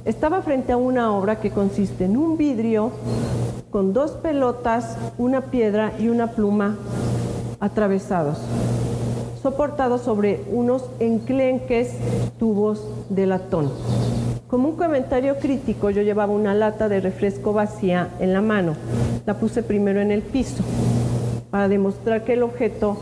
Estaba 0.04 0.42
frente 0.42 0.72
a 0.72 0.76
una 0.76 1.12
obra 1.12 1.40
que 1.40 1.50
consiste 1.50 2.04
en 2.04 2.16
un 2.16 2.36
vidrio 2.38 2.92
con 3.70 3.92
dos 3.92 4.12
pelotas, 4.12 4.96
una 5.18 5.42
piedra 5.50 5.92
y 5.98 6.08
una 6.08 6.28
pluma 6.32 6.76
atravesados, 7.60 8.38
soportados 9.42 10.02
sobre 10.02 10.42
unos 10.50 10.84
enclenques 10.98 11.92
tubos 12.38 12.84
de 13.08 13.26
latón. 13.26 13.70
Como 14.48 14.68
un 14.68 14.76
comentario 14.76 15.36
crítico, 15.36 15.90
yo 15.90 16.02
llevaba 16.02 16.32
una 16.32 16.54
lata 16.54 16.88
de 16.88 17.00
refresco 17.00 17.52
vacía 17.52 18.08
en 18.18 18.32
la 18.32 18.40
mano. 18.40 18.74
La 19.24 19.34
puse 19.34 19.62
primero 19.62 20.00
en 20.00 20.10
el 20.10 20.22
piso 20.22 20.64
para 21.50 21.68
demostrar 21.68 22.24
que 22.24 22.34
el 22.34 22.42
objeto 22.42 22.96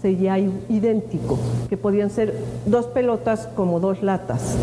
seguía 0.00 0.38
idéntico, 0.38 1.38
que 1.68 1.76
podían 1.76 2.10
ser 2.10 2.34
dos 2.66 2.86
pelotas 2.86 3.48
como 3.54 3.80
dos 3.80 4.02
latas. 4.02 4.56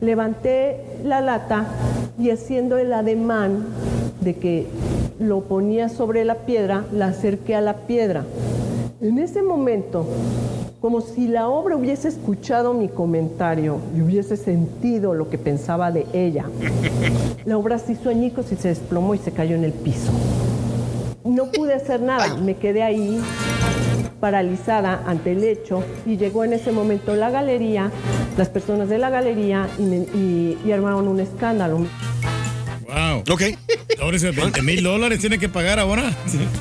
Levanté 0.00 0.80
la 1.04 1.20
lata 1.20 1.66
y 2.18 2.30
haciendo 2.30 2.78
el 2.78 2.92
ademán 2.92 3.64
de 4.20 4.36
que 4.36 4.66
lo 5.18 5.42
ponía 5.42 5.88
sobre 5.88 6.24
la 6.24 6.36
piedra, 6.36 6.84
la 6.92 7.06
acerqué 7.06 7.54
a 7.54 7.60
la 7.60 7.74
piedra. 7.86 8.24
En 9.04 9.18
ese 9.18 9.42
momento, 9.42 10.06
como 10.80 11.02
si 11.02 11.28
la 11.28 11.46
obra 11.48 11.76
hubiese 11.76 12.08
escuchado 12.08 12.72
mi 12.72 12.88
comentario 12.88 13.76
y 13.94 14.00
hubiese 14.00 14.34
sentido 14.38 15.12
lo 15.12 15.28
que 15.28 15.36
pensaba 15.36 15.92
de 15.92 16.06
ella, 16.14 16.46
la 17.44 17.58
obra 17.58 17.78
se 17.78 17.92
hizo 17.92 18.08
añicos 18.08 18.50
y 18.50 18.56
se 18.56 18.68
desplomó 18.68 19.14
y 19.14 19.18
se 19.18 19.30
cayó 19.32 19.56
en 19.56 19.64
el 19.64 19.72
piso. 19.74 20.10
No 21.22 21.50
pude 21.52 21.74
hacer 21.74 22.00
nada, 22.00 22.34
me 22.36 22.56
quedé 22.56 22.82
ahí 22.82 23.20
paralizada 24.20 25.02
ante 25.06 25.32
el 25.32 25.44
hecho 25.44 25.82
y 26.06 26.16
llegó 26.16 26.42
en 26.44 26.54
ese 26.54 26.72
momento 26.72 27.14
la 27.14 27.28
galería, 27.28 27.90
las 28.38 28.48
personas 28.48 28.88
de 28.88 28.96
la 28.96 29.10
galería 29.10 29.68
y, 29.78 29.82
me- 29.82 29.96
y- 30.14 30.58
y 30.64 30.72
armaron 30.72 31.08
un 31.08 31.20
escándalo. 31.20 31.80
Wow. 32.94 33.24
Ok. 33.30 33.42
Ahora 34.00 34.16
esos 34.16 34.34
20 34.34 34.62
mil 34.62 34.82
dólares 34.82 35.18
tiene 35.18 35.38
que 35.38 35.48
pagar 35.48 35.78
ahora. 35.78 36.12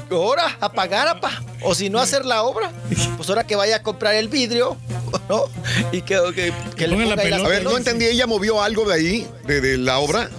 Ahora, 0.09 0.57
a 0.59 0.71
pagar, 0.71 1.07
apa. 1.07 1.31
O 1.61 1.75
si 1.75 1.89
no 1.89 1.99
hacer 1.99 2.25
la 2.25 2.43
obra, 2.43 2.71
pues 3.17 3.29
ahora 3.29 3.43
que 3.45 3.55
vaya 3.55 3.77
a 3.77 3.83
comprar 3.83 4.15
el 4.15 4.29
vidrio, 4.29 4.77
¿no? 5.29 5.45
Y 5.91 6.01
que, 6.01 6.19
que, 6.35 6.53
que 6.75 6.87
le 6.87 6.95
ponga 6.95 7.21
ahí 7.21 7.29
las 7.29 7.41
A 7.43 7.47
ver, 7.47 7.63
no 7.63 7.77
entendí, 7.77 8.05
¿ella 8.05 8.27
movió 8.27 8.61
algo 8.61 8.85
de 8.87 8.93
ahí, 8.95 9.27
de, 9.45 9.61
de 9.61 9.77
la 9.77 9.99
obra? 9.99 10.29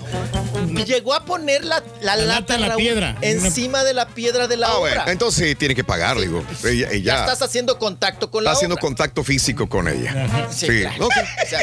Y 0.68 0.84
llegó 0.84 1.14
a 1.14 1.24
poner 1.24 1.64
la, 1.64 1.82
la, 2.00 2.16
lata, 2.16 2.54
en 2.54 2.62
la 2.62 2.68
Raúl, 2.68 2.82
piedra. 2.82 3.16
encima 3.20 3.84
de 3.84 3.94
la 3.94 4.06
piedra 4.08 4.48
de 4.48 4.56
la 4.56 4.68
Ah, 4.68 4.76
obra. 4.78 4.94
bueno, 4.96 5.10
entonces 5.12 5.48
sí, 5.50 5.54
tiene 5.54 5.74
que 5.74 5.84
pagar, 5.84 6.18
digo. 6.18 6.42
Ella, 6.64 6.88
ya 6.88 6.94
ella 6.94 7.20
estás 7.20 7.42
haciendo 7.42 7.78
contacto 7.78 8.30
con 8.30 8.42
está 8.42 8.50
la 8.50 8.56
haciendo 8.56 8.74
obra. 8.74 8.80
contacto 8.82 9.22
físico 9.22 9.68
con 9.68 9.86
ella. 9.88 10.48
Sí, 10.50 10.66
Sí. 10.66 10.80
claro. 10.80 11.06
Ok. 11.06 11.12
O 11.44 11.46
sea, 11.46 11.62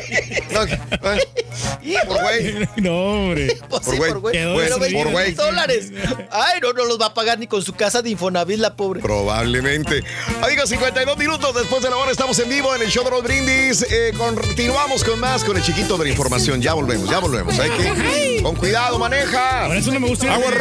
y- 1.81 2.05
Por 2.07 2.21
güey. 2.21 2.69
No, 2.77 3.01
hombre. 3.01 3.57
Pues 3.69 3.81
Por 3.83 3.93
sí, 3.93 3.97
güey. 3.97 4.11
por 4.11 4.19
güey. 4.21 4.33
Quedó 4.33 4.55
Pero 4.55 4.77
destruido. 4.77 5.03
20 5.03 5.03
Por 5.03 5.11
güey. 5.11 5.33
dólares. 5.33 5.91
Ay, 6.31 6.59
no, 6.61 6.73
no 6.73 6.85
los 6.85 6.99
va 7.01 7.07
a 7.07 7.13
pagar 7.13 7.39
ni 7.39 7.47
con 7.47 7.61
su 7.63 7.73
casa 7.73 8.01
de 8.01 8.09
Infonavit, 8.11 8.59
la 8.59 8.75
pobre. 8.75 9.01
Probablemente. 9.01 10.03
Amigos, 10.41 10.69
52 10.69 11.17
minutos 11.17 11.53
después 11.55 11.81
de 11.83 11.89
la 11.89 11.97
hora 11.97 12.11
estamos 12.11 12.37
en 12.39 12.49
vivo 12.49 12.73
en 12.75 12.81
el 12.83 12.89
show 12.89 13.00
de 13.03 13.11
los 13.11 13.23
brindis. 13.23 13.85
Eh, 13.89 14.13
continuamos 14.15 15.03
con 15.03 15.19
más 15.19 15.43
con 15.43 15.57
el 15.57 15.63
chiquito 15.63 15.97
de 15.97 16.05
la 16.05 16.09
información. 16.11 16.61
Ya 16.61 16.73
volvemos, 16.73 17.09
ya 17.09 17.19
volvemos. 17.19 17.57
Hay 17.59 17.69
que 17.71 18.41
con 18.43 18.55
cuidado, 18.55 18.99
maneja. 18.99 19.67
Por 19.67 19.77
eso 19.77 19.91
no 19.91 19.99
me 19.99 20.07
gusta 20.07 20.33
Agua. 20.33 20.51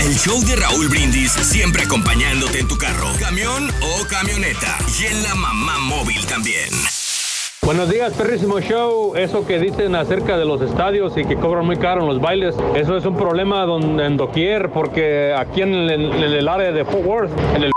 El 0.00 0.16
show 0.16 0.40
de 0.44 0.56
Raúl 0.56 0.88
Brindis 0.88 1.32
siempre 1.32 1.82
acompañándote 1.82 2.60
en 2.60 2.68
tu 2.68 2.78
carro, 2.78 3.08
camión 3.18 3.70
o 3.82 4.06
camioneta. 4.06 4.78
Y 5.00 5.06
en 5.06 5.22
la 5.22 5.34
mamá 5.34 5.78
móvil 5.78 6.24
también. 6.26 6.70
Buenos 7.66 7.90
días, 7.90 8.12
perrísimo 8.12 8.60
show. 8.60 9.16
Eso 9.16 9.44
que 9.44 9.58
dicen 9.58 9.96
acerca 9.96 10.38
de 10.38 10.44
los 10.44 10.62
estadios 10.62 11.16
y 11.16 11.24
que 11.24 11.34
cobran 11.34 11.66
muy 11.66 11.76
caro 11.76 12.02
en 12.02 12.06
los 12.06 12.20
bailes, 12.20 12.54
eso 12.76 12.96
es 12.96 13.04
un 13.04 13.16
problema 13.16 13.66
don- 13.66 13.98
en 13.98 14.16
doquier, 14.16 14.70
porque 14.70 15.34
aquí 15.36 15.62
en 15.62 15.74
el, 15.74 15.90
en 15.90 16.22
el 16.22 16.46
área 16.48 16.70
de 16.70 16.84
Fort 16.84 17.04
Worth, 17.04 17.30
en 17.56 17.64
el 17.64 17.72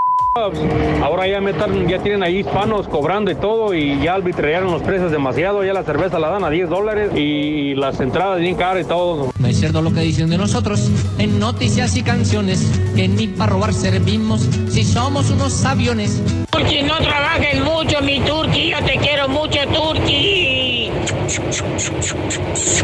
ahora 1.03 1.27
ya 1.27 1.41
metan, 1.41 1.87
ya 1.87 1.99
tienen 1.99 2.23
ahí 2.23 2.39
hispanos 2.39 2.87
cobrando 2.87 3.31
y 3.31 3.35
todo, 3.35 3.73
y 3.73 4.01
ya 4.01 4.15
arbitraron 4.15 4.71
los 4.71 4.81
precios 4.81 5.11
demasiado, 5.11 5.63
ya 5.63 5.73
la 5.73 5.83
cerveza 5.83 6.19
la 6.19 6.29
dan 6.29 6.43
a 6.43 6.49
10 6.49 6.69
dólares 6.69 7.11
y 7.15 7.75
las 7.75 7.99
entradas 7.99 8.39
bien 8.39 8.55
caras 8.55 8.85
y 8.85 8.87
todo. 8.87 9.31
No 9.37 9.47
es 9.47 9.59
cierto 9.59 9.81
lo 9.81 9.93
que 9.93 10.01
dicen 10.01 10.29
de 10.29 10.37
nosotros 10.37 10.89
en 11.17 11.39
noticias 11.39 11.95
y 11.95 12.03
canciones, 12.03 12.65
que 12.95 13.07
ni 13.07 13.27
para 13.27 13.53
robar 13.53 13.73
servimos 13.73 14.41
si 14.69 14.83
somos 14.83 15.29
unos 15.29 15.65
aviones. 15.65 16.21
Turki, 16.49 16.83
no 16.83 16.97
trabajes 16.97 17.61
mucho, 17.63 18.01
mi 18.01 18.19
Turki. 18.21 18.71
Yo 18.71 18.77
te 18.83 18.97
quiero 18.97 19.29
mucho, 19.29 19.59
Turki. 19.73 20.91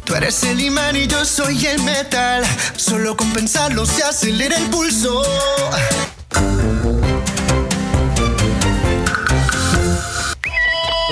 Tú 0.03 0.16
eres 0.16 0.43
el 0.43 0.61
imán 0.61 0.95
y 0.95 1.08
yo 1.08 1.25
soy 1.25 1.66
el 1.66 1.82
metal. 1.84 2.43
Solo 2.75 3.17
con 3.17 3.32
pensarlo 3.32 3.85
se 3.85 4.03
acelera 4.03 4.58
el 4.58 4.66
pulso. 4.69 5.24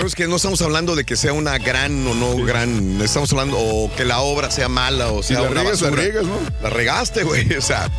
Es 0.06 0.16
que 0.16 0.28
no 0.28 0.36
estamos 0.36 0.62
hablando 0.62 0.96
de 0.96 1.06
que 1.06 1.16
sea 1.16 1.32
una 1.34 1.58
gran 1.58 2.06
o 2.08 2.14
no 2.14 2.36
gran. 2.44 3.02
Estamos 3.02 3.32
hablando 3.32 3.58
o 3.58 3.90
que 3.96 4.04
la 4.04 4.20
obra 4.20 4.52
sea 4.52 4.68
mala 4.68 5.10
o 5.12 5.24
sea 5.24 5.42
la 5.42 5.50
una 5.50 5.62
riegas, 5.62 5.82
la 5.82 5.90
riegas, 5.92 6.26
¿no? 6.26 6.38
La 6.62 6.70
regaste, 6.70 7.24
güey. 7.24 7.54
O 7.54 7.62
sea, 7.62 7.90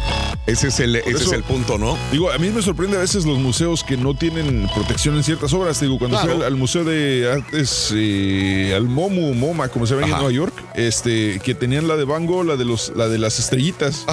ese 0.47 0.69
es 0.69 0.81
el, 0.81 0.97
ese 0.97 1.25
es 1.25 1.33
el 1.33 1.43
punto, 1.43 1.79
¿no? 1.79 1.97
Digo, 2.13 2.31
a 2.31 2.37
mí 2.39 2.51
me 2.51 2.61
sorprende 2.61 2.97
a 2.99 3.01
veces 3.01 3.25
los 3.25 3.39
museos 3.39 3.83
que 3.85 3.97
no 3.97 4.15
tienen 4.15 4.69
protección 4.75 5.17
en 5.17 5.25
ciertas 5.25 5.53
obras. 5.55 5.81
Digo, 5.81 5.99
cuando 5.99 6.19
Claro. 6.19 6.35
fui 6.35 6.43
al, 6.43 6.47
al 6.53 6.57
Museo 6.57 6.85
de 6.85 7.33
Artes, 7.33 7.91
eh, 7.95 8.73
al 8.77 8.85
MOMU, 8.85 9.33
MoMA, 9.35 9.69
como 9.69 9.87
se 9.87 9.95
ven 9.95 10.05
en 10.05 10.11
Ajá. 10.11 10.19
Nueva 10.23 10.35
York, 10.35 10.55
este, 10.75 11.41
que 11.41 11.55
tenían 11.55 11.89
la 11.89 11.97
de 11.97 12.05
Van 12.05 12.27
Gogh, 12.27 12.45
la 12.45 12.57
de, 12.57 12.65
los, 12.67 12.93
la 12.95 13.09
de 13.09 13.19
las 13.19 13.39
estrellitas. 13.39 14.05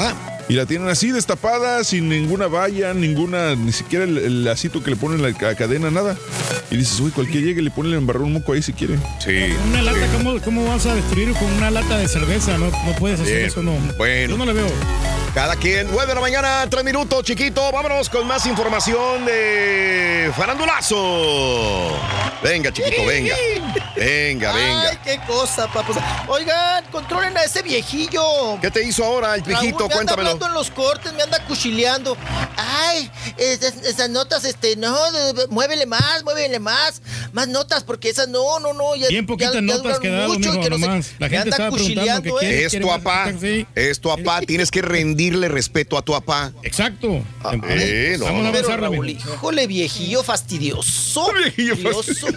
Y 0.49 0.53
la 0.55 0.65
tienen 0.65 0.89
así 0.89 1.11
destapada, 1.11 1.83
sin 1.83 2.09
ninguna 2.09 2.47
valla, 2.47 2.93
ninguna, 2.93 3.55
ni 3.55 3.71
siquiera 3.71 4.03
el, 4.05 4.17
el 4.17 4.43
lacito 4.43 4.83
que 4.83 4.91
le 4.91 4.97
ponen 4.97 5.21
la 5.21 5.31
ca- 5.33 5.55
cadena, 5.55 5.89
nada. 5.91 6.17
Y 6.69 6.77
dices, 6.77 6.99
uy, 6.99 7.11
cualquier 7.11 7.43
llegue 7.43 7.61
le 7.61 7.71
ponen 7.71 7.93
el 7.93 7.99
embarrón 7.99 8.33
moco 8.33 8.51
ahí 8.53 8.61
si 8.61 8.73
quiere. 8.73 8.95
Sí. 9.23 9.53
Una 9.69 9.81
lata, 9.81 10.07
¿cómo, 10.17 10.39
¿cómo 10.41 10.65
vas 10.65 10.85
a 10.87 10.95
destruir 10.95 11.31
con 11.33 11.45
una 11.53 11.71
lata 11.71 11.97
de 11.97 12.07
cerveza? 12.07 12.57
No, 12.57 12.65
no 12.69 12.95
puedes 12.99 13.19
hacer 13.21 13.35
Bien. 13.35 13.47
eso, 13.47 13.63
no. 13.63 13.73
Bueno. 13.97 14.31
Yo 14.31 14.37
no 14.37 14.45
le 14.45 14.53
veo. 14.53 14.67
Cada 15.33 15.55
quien, 15.55 15.87
9 15.89 16.07
de 16.07 16.15
la 16.15 16.19
mañana, 16.19 16.67
3 16.69 16.83
minutos, 16.83 17.23
chiquito. 17.23 17.71
Vámonos 17.71 18.09
con 18.09 18.27
más 18.27 18.45
información 18.45 19.25
de 19.25 20.29
Farandulazo. 20.35 21.95
Venga, 22.43 22.69
chiquito, 22.73 23.05
venga. 23.05 23.35
Venga, 23.95 24.51
venga. 24.51 24.89
Ay, 24.89 24.97
qué 25.05 25.19
cosa, 25.25 25.67
papá. 25.71 26.25
Oigan, 26.27 26.83
controlen 26.91 27.37
a 27.37 27.43
ese 27.43 27.61
viejillo. 27.61 28.59
¿Qué 28.59 28.69
te 28.71 28.83
hizo 28.83 29.05
ahora 29.05 29.35
el 29.35 29.41
viejito? 29.43 29.77
Raúl, 29.77 29.89
me 29.89 29.93
anda 29.93 29.95
Cuéntamelo. 30.15 30.29
hablando 30.31 30.47
en 30.47 30.53
los 30.53 30.69
cortes, 30.71 31.13
me 31.13 31.21
anda 31.23 31.39
cuchileando. 31.45 32.17
Ay, 32.57 33.09
esas, 33.37 33.75
esas 33.85 34.09
notas, 34.09 34.43
este, 34.43 34.75
no, 34.75 34.97
muévele 35.49 35.85
más, 35.85 36.23
muévele 36.25 36.59
más. 36.59 37.01
Más 37.31 37.47
notas, 37.47 37.83
porque 37.85 38.09
esas 38.09 38.27
no, 38.27 38.59
no, 38.59 38.73
no. 38.73 38.95
Ya, 38.97 39.07
Bien 39.07 39.25
poquitas 39.25 39.53
ya- 39.53 39.59
ya 39.61 39.65
notas 39.65 39.83
duran 39.83 40.01
quedaron, 40.01 40.27
mucho 40.33 40.53
y 40.55 40.59
que 40.59 40.69
no 40.69 40.77
sé-. 40.77 40.85
La 40.87 40.89
me 40.89 41.29
gente 41.29 41.37
anda 41.37 41.49
estaba 41.51 41.71
preguntando 41.71 41.77
cuchileando, 41.77 42.23
que 42.23 42.29
¿eh? 42.29 42.49
quiere- 42.49 42.63
Es 42.65 42.69
quiere 42.71 42.85
tu 42.85 42.91
más 42.91 42.99
apá. 42.99 43.25
notas, 43.27 43.41
sí. 43.41 43.67
Es 43.75 44.01
tu 44.01 44.11
apá. 44.11 44.41
Tienes 44.41 44.71
que 44.71 44.81
rendirle 45.21 45.49
respeto 45.49 45.97
a 45.97 46.01
tu 46.01 46.15
apá. 46.15 46.51
Exacto. 46.63 47.23
Ah, 47.43 47.53
eh, 47.69 48.15
no, 48.17 48.25
Vamos 48.25 48.41
a 48.41 48.43
no. 48.45 48.51
Pero, 48.51 48.65
avanzar, 48.65 48.81
Raúl, 48.81 49.09
híjole, 49.09 49.67
viejillo 49.67 50.23
fastidioso. 50.23 51.25
Fastidioso. 51.27 52.27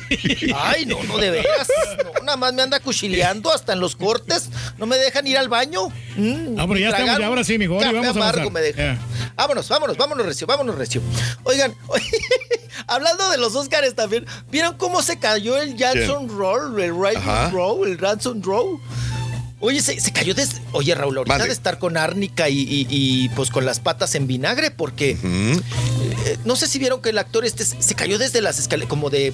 Ay, 0.57 0.85
no, 0.87 1.03
no, 1.05 1.17
de 1.19 1.31
veras. 1.31 1.69
No, 2.15 2.25
nada 2.25 2.37
más 2.37 2.53
me 2.53 2.63
anda 2.63 2.81
cuchileando 2.81 3.51
hasta 3.53 3.73
en 3.73 3.81
los 3.81 3.97
cortes. 3.97 4.51
No 4.79 4.87
me 4.87 4.97
dejan 4.97 5.27
ir 5.27 5.39
al 5.39 5.49
baño. 5.49 5.89
Mm, 6.17 6.59
Ah, 6.59 6.67
pero 6.69 6.79
ya 6.79 6.91
estamos, 6.91 7.19
ya 7.19 7.27
ahora 7.27 7.45
sí, 7.45 7.59
mijo, 7.59 7.75
ahora 7.75 7.87
a 7.87 7.91
avanzar. 8.11 8.51
me 8.51 8.61
dejan. 8.61 8.99
Vámonos, 9.35 9.69
vámonos, 9.69 9.97
vámonos, 9.97 10.27
Recio, 10.27 10.47
vámonos, 10.47 10.75
Recio. 10.77 11.01
Oigan, 11.45 11.75
hablando 12.87 13.31
de 13.31 13.39
los 13.39 13.55
Óscares 13.57 13.95
también, 13.95 14.27
¿vieron 14.51 14.77
cómo 14.77 15.03
se 15.03 15.19
cayó 15.19 15.57
el 15.61 15.77
Jackson 15.77 16.29
Roll, 16.29 16.81
el 16.81 16.93
Right. 16.95 17.19
Row, 17.53 17.85
el 17.85 17.99
Ransom 17.99 18.43
Row? 18.43 18.81
Oye, 19.65 19.81
se, 19.81 19.99
se 19.99 20.13
cayó 20.13 20.35
desde. 20.35 20.61
Oye, 20.73 20.95
Raúl, 20.95 21.17
ahorita 21.17 21.35
Mande. 21.35 21.47
de 21.49 21.55
estar 21.55 21.79
con 21.79 21.97
árnica 21.97 22.51
y, 22.51 22.59
y- 22.61 22.87
y, 22.91 23.29
pues 23.31 23.49
con 23.51 23.65
las 23.65 23.81
patas 23.81 24.15
en 24.15 24.27
vinagre, 24.27 24.71
porque 24.71 25.17
eh, 25.23 26.39
no 26.45 26.55
sé 26.55 26.67
si 26.67 26.79
vieron 26.79 27.01
que 27.01 27.09
el 27.09 27.19
actor 27.19 27.45
este 27.47 27.65
se 27.65 27.95
cayó 27.95 28.19
desde 28.19 28.41
las 28.43 28.59
escaleras, 28.59 28.91
como 28.91 29.09
de 29.09 29.33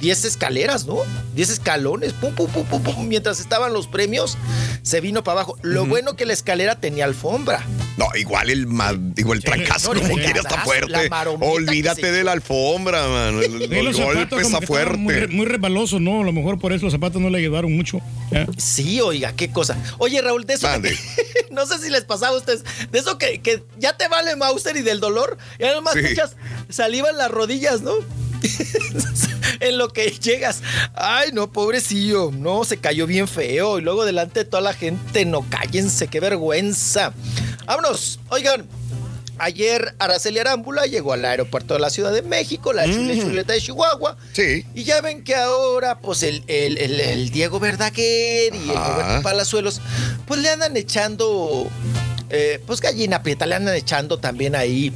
10 0.00 0.24
escaleras, 0.24 0.86
¿no? 0.86 0.98
10 1.34 1.50
escalones, 1.50 2.12
pum, 2.12 2.32
pum, 2.34 2.50
pum, 2.50 2.64
pum, 2.66 2.82
pum, 2.82 3.08
mientras 3.08 3.40
estaban 3.40 3.72
los 3.72 3.86
premios, 3.86 4.36
se 4.82 5.00
vino 5.00 5.24
para 5.24 5.40
abajo. 5.40 5.56
Lo 5.62 5.86
bueno 5.86 6.16
que 6.16 6.26
la 6.26 6.32
escalera 6.32 6.76
tenía 6.80 7.04
alfombra. 7.04 7.64
No, 7.96 8.06
igual 8.14 8.50
el, 8.50 8.66
ma- 8.66 8.92
digo, 8.94 9.32
el 9.32 9.42
trancazo, 9.42 9.94
no, 9.94 10.02
como 10.02 10.18
el 10.18 10.24
quiera, 10.24 10.40
está 10.40 10.60
fuerte. 10.64 11.08
Olvídate 11.40 12.00
que 12.02 12.06
se 12.08 12.12
de 12.12 12.24
la 12.24 12.32
alfombra, 12.32 13.06
man. 13.08 13.42
El, 13.42 13.56
Sí, 13.66 13.74
el 13.74 13.94
golpe 13.94 14.36
está 14.36 14.36
que 14.36 14.44
muy, 14.58 14.66
fuerte. 14.66 15.28
muy 15.34 15.46
resbalosos, 15.46 16.00
¿no? 16.00 16.20
A 16.20 16.24
lo 16.24 16.32
mejor 16.32 16.58
por 16.58 16.72
eso 16.74 16.84
los 16.84 16.92
zapatos 16.92 17.22
no 17.22 17.30
le 17.30 17.38
ayudaron 17.38 17.74
mucho. 17.74 17.98
¿eh? 18.32 18.46
Sí, 18.58 19.00
oiga, 19.00 19.32
qué 19.32 19.50
cosa. 19.50 19.76
Oye, 19.98 20.20
Raúl, 20.20 20.44
de 20.44 20.54
eso. 20.54 20.68
Mande. 20.68 20.94
no 21.50 21.64
sé 21.66 21.78
si 21.78 21.88
les 21.90 22.04
pasaba 22.04 22.34
a 22.34 22.38
ustedes. 22.38 22.64
De 22.92 22.98
eso 22.98 23.16
que, 23.16 23.40
que 23.40 23.62
ya 23.78 23.96
te 23.96 24.08
vale 24.08 24.36
Mauser 24.36 24.76
y 24.76 24.82
del 24.82 25.00
dolor. 25.00 25.38
Y 25.58 25.64
además 25.64 25.94
Sí. 25.94 26.00
escuchas 26.00 26.36
saliva 26.68 27.08
en 27.08 27.16
las 27.16 27.30
rodillas, 27.30 27.80
¿no? 27.80 27.92
en 29.60 29.78
lo 29.78 29.92
que 29.92 30.10
llegas. 30.10 30.62
Ay, 30.94 31.30
no, 31.32 31.50
pobrecillo. 31.52 32.30
No, 32.32 32.64
se 32.64 32.76
cayó 32.78 33.06
bien 33.06 33.28
feo. 33.28 33.78
Y 33.78 33.82
luego 33.82 34.04
delante 34.04 34.40
de 34.40 34.44
toda 34.44 34.60
la 34.62 34.72
gente, 34.74 35.24
no 35.24 35.44
cállense, 35.48 36.08
qué 36.08 36.20
vergüenza. 36.20 37.12
Vámonos. 37.66 38.18
Oigan. 38.30 38.66
Ayer 39.38 39.94
Araceli 39.98 40.38
Arámbula 40.38 40.86
llegó 40.86 41.12
al 41.12 41.22
aeropuerto 41.22 41.74
de 41.74 41.80
la 41.80 41.90
Ciudad 41.90 42.10
de 42.10 42.22
México, 42.22 42.72
la 42.72 42.86
chule 42.86 43.18
chuleta 43.20 43.52
de 43.52 43.60
Chihuahua. 43.60 44.16
Sí. 44.32 44.64
Y 44.74 44.84
ya 44.84 45.02
ven 45.02 45.24
que 45.24 45.34
ahora, 45.34 45.98
pues 45.98 46.22
el, 46.22 46.42
el- 46.46 46.78
el- 46.78 46.98
el 47.00 47.28
Diego 47.28 47.60
Verdaguer 47.60 48.54
y 48.54 48.70
el. 48.70 48.74
Roberto 48.74 49.22
Palazuelos, 49.22 49.82
pues 50.26 50.40
le 50.40 50.48
andan 50.48 50.74
echando, 50.78 51.68
eh, 52.30 52.60
pues 52.66 52.80
gallina 52.80 53.22
prieta, 53.22 53.46
le 53.46 53.54
andan 53.54 53.74
echando 53.74 54.18
también 54.18 54.54
ahí, 54.54 54.92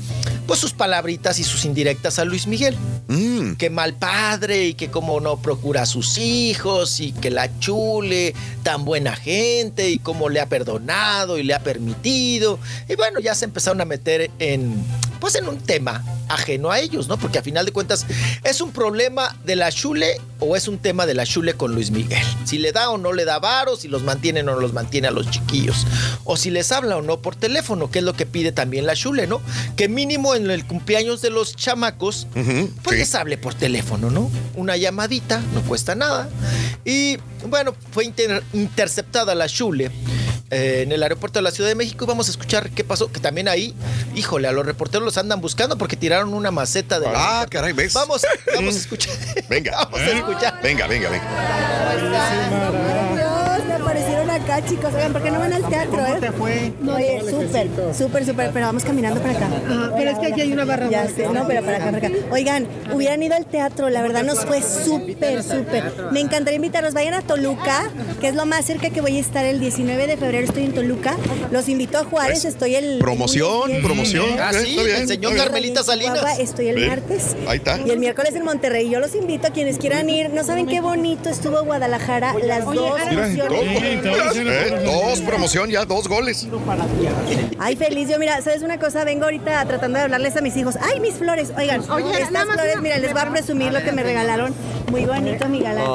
pues 0.46 0.58
sus 0.58 0.72
palabritas 0.72 1.38
y 1.38 1.44
sus 1.44 1.64
indirectas 1.64 2.18
a 2.18 2.24
Luis 2.24 2.46
Miguel. 2.46 2.76
Mm. 3.08 3.54
Que 3.54 3.70
mal 3.70 3.94
padre 3.94 4.66
y 4.66 4.74
que 4.74 4.90
como 4.90 5.20
no 5.20 5.40
procura 5.40 5.82
a 5.82 5.86
sus 5.86 6.18
hijos 6.18 7.00
y 7.00 7.12
que 7.12 7.30
la 7.30 7.58
chule, 7.58 8.34
tan 8.62 8.84
buena 8.84 9.16
gente 9.16 9.90
y 9.90 9.98
cómo 9.98 10.28
le 10.28 10.40
ha 10.40 10.46
perdonado 10.46 11.38
y 11.38 11.42
le 11.42 11.54
ha 11.54 11.60
permitido. 11.60 12.58
Y 12.88 12.94
bueno, 12.96 13.20
ya 13.20 13.34
se 13.34 13.44
empezaron 13.44 13.80
a 13.80 13.84
meter 13.84 14.30
en, 14.38 14.84
pues 15.20 15.34
en 15.34 15.48
un 15.48 15.60
tema 15.60 16.02
ajeno 16.28 16.70
a 16.70 16.80
ellos, 16.80 17.08
¿no? 17.08 17.18
Porque 17.18 17.38
a 17.38 17.42
final 17.42 17.66
de 17.66 17.72
cuentas, 17.72 18.06
¿es 18.44 18.60
un 18.60 18.72
problema 18.72 19.36
de 19.44 19.56
la 19.56 19.70
chule 19.70 20.20
o 20.38 20.56
es 20.56 20.68
un 20.68 20.78
tema 20.78 21.06
de 21.06 21.14
la 21.14 21.26
chule 21.26 21.54
con 21.54 21.74
Luis 21.74 21.90
Miguel? 21.90 22.24
Si 22.44 22.58
le 22.58 22.72
da 22.72 22.90
o 22.90 22.98
no 22.98 23.12
le 23.12 23.24
da 23.24 23.38
varo, 23.38 23.76
si 23.76 23.88
los 23.88 24.02
mantiene 24.02 24.40
o 24.40 24.44
no 24.44 24.58
los 24.58 24.72
mantiene 24.72 25.08
a 25.08 25.10
los 25.10 25.30
chiquillos. 25.30 25.86
O 26.24 26.36
si 26.36 26.50
les 26.50 26.72
habla 26.72 26.96
o 26.96 27.02
no 27.02 27.20
por 27.20 27.36
teléfono, 27.36 27.90
que 27.90 27.98
es 27.98 28.04
lo 28.04 28.14
que 28.14 28.26
pide 28.26 28.52
también 28.52 28.86
la 28.86 28.94
chule, 28.94 29.26
¿no? 29.26 29.40
Que 29.76 29.88
mínimo 29.88 30.34
en 30.34 30.50
el 30.50 30.66
cumpleaños 30.66 31.20
de 31.20 31.30
los 31.30 31.56
chamacos, 31.56 32.26
pues 32.32 32.94
sí. 32.94 32.96
les 32.96 33.14
hable 33.14 33.36
por 33.36 33.54
teléfono, 33.54 34.10
¿no? 34.10 34.30
Una 34.54 34.76
llamadita, 34.76 35.40
no 35.54 35.62
cuesta 35.62 35.94
nada. 35.94 36.28
Y 36.84 37.18
bueno, 37.46 37.74
fue 37.92 38.04
inter- 38.04 38.42
interceptada 38.52 39.34
la 39.34 39.46
Shule 39.46 39.90
eh, 40.50 40.82
en 40.82 40.92
el 40.92 41.02
aeropuerto 41.02 41.38
de 41.38 41.42
la 41.42 41.50
Ciudad 41.50 41.68
de 41.68 41.74
México 41.76 42.04
y 42.04 42.08
vamos 42.08 42.28
a 42.28 42.30
escuchar 42.32 42.70
qué 42.70 42.84
pasó. 42.84 43.10
Que 43.12 43.20
también 43.20 43.48
ahí, 43.48 43.74
híjole, 44.14 44.48
a 44.48 44.52
los 44.52 44.66
reporteros 44.66 45.04
los 45.04 45.16
andan 45.18 45.40
buscando 45.40 45.78
porque 45.78 45.96
tiraron 45.96 46.34
una 46.34 46.50
maceta 46.50 47.00
de. 47.00 47.08
Ah, 47.14 47.46
caray, 47.50 47.72
¿ves? 47.72 47.92
Vamos, 47.94 48.22
vamos 48.54 48.74
a 48.74 48.78
escuchar. 48.78 49.14
Venga. 49.48 49.72
Vamos 49.90 50.00
a 50.00 50.10
escuchar. 50.10 50.60
Venga, 50.62 50.86
venga, 50.86 51.08
venga. 51.10 53.39
Me 53.70 53.76
aparecieron 53.76 54.28
acá, 54.30 54.64
chicos. 54.64 54.92
Oigan, 54.94 55.12
¿por 55.12 55.22
qué 55.22 55.30
no 55.30 55.38
van 55.38 55.52
al 55.52 55.68
teatro, 55.68 56.04
eh? 56.04 56.16
te 56.20 56.32
fue? 56.32 56.72
Oye, 56.92 57.20
súper, 57.30 57.68
súper, 57.96 58.26
súper. 58.26 58.50
Pero 58.52 58.66
vamos 58.66 58.84
caminando 58.84 59.20
para 59.20 59.34
acá. 59.36 59.48
pero 59.96 60.10
es 60.10 60.18
que 60.18 60.26
aquí 60.26 60.40
hay 60.40 60.52
una 60.52 60.64
barra 60.64 60.88
Ya 60.90 61.06
sé, 61.08 61.28
no, 61.28 61.46
pero 61.46 61.62
para 61.64 61.76
acá, 61.76 61.92
para 61.92 62.08
acá. 62.08 62.16
Oigan, 62.32 62.66
hubieran 62.92 63.22
ido 63.22 63.36
al 63.36 63.46
teatro. 63.46 63.88
La 63.90 64.02
verdad 64.02 64.24
nos 64.24 64.44
fue 64.44 64.60
súper, 64.62 65.42
súper. 65.44 65.92
Me 66.12 66.20
encantaría 66.20 66.56
invitarlos. 66.56 66.94
Vayan 66.94 67.14
a 67.14 67.22
Toluca, 67.22 67.88
que 68.20 68.28
es 68.28 68.34
lo 68.34 68.44
más 68.46 68.64
cerca 68.64 68.90
que 68.90 69.00
voy 69.00 69.16
a 69.16 69.20
estar 69.20 69.44
el 69.44 69.60
19 69.60 70.06
de 70.08 70.16
febrero. 70.16 70.44
Estoy 70.46 70.64
en 70.64 70.72
Toluca. 70.74 71.16
Los 71.52 71.68
invito 71.68 71.98
a 71.98 72.04
Juárez. 72.04 72.44
Estoy 72.44 72.74
el. 72.74 72.98
Promoción, 72.98 73.70
el- 73.70 73.82
promoción. 73.82 74.26
Ah, 74.40 74.52
sí, 74.52 74.70
está 74.70 74.82
bien, 74.82 74.96
el 75.02 75.08
señor. 75.08 75.36
Carmelita 75.36 75.82
Salinas. 75.84 76.38
Estoy 76.40 76.68
el 76.68 76.88
martes. 76.88 77.36
Ahí 77.46 77.58
está. 77.58 77.78
Y 77.80 77.90
el 77.90 77.98
miércoles 77.98 78.34
en 78.34 78.44
Monterrey. 78.44 78.88
Yo 78.90 78.98
los 79.00 79.14
invito 79.14 79.46
a 79.46 79.50
quienes 79.50 79.78
quieran 79.78 80.08
ir. 80.10 80.30
No 80.30 80.42
saben 80.44 80.66
qué 80.66 80.80
bonito 80.80 81.28
estuvo 81.28 81.62
Guadalajara. 81.64 82.34
Las 82.44 82.64
dos 82.64 82.98
funciones. 83.00 83.59
Dos, 83.64 84.36
eh, 84.36 84.82
dos 84.84 85.20
promoción, 85.20 85.70
ya 85.70 85.84
dos 85.84 86.08
goles. 86.08 86.46
Ay, 87.58 87.76
feliz. 87.76 88.08
Yo, 88.08 88.18
mira, 88.18 88.40
¿sabes 88.42 88.62
una 88.62 88.78
cosa? 88.78 89.04
Vengo 89.04 89.24
ahorita 89.24 89.64
tratando 89.66 89.98
de 89.98 90.04
hablarles 90.04 90.36
a 90.36 90.40
mis 90.40 90.56
hijos. 90.56 90.76
Ay, 90.80 91.00
mis 91.00 91.14
flores. 91.14 91.52
Oigan, 91.56 91.82
Oye, 91.90 92.12
estas 92.12 92.30
nada 92.32 92.46
más 92.46 92.54
flores, 92.56 92.72
una- 92.74 92.82
mira, 92.82 92.98
les 92.98 93.12
voy 93.12 93.22
a 93.22 93.30
presumir 93.30 93.72
lo 93.72 93.82
que 93.82 93.92
me 93.92 94.02
regalaron. 94.02 94.54
Muy 94.90 95.04
bonito, 95.04 95.48
mi 95.48 95.60
galán. 95.60 95.86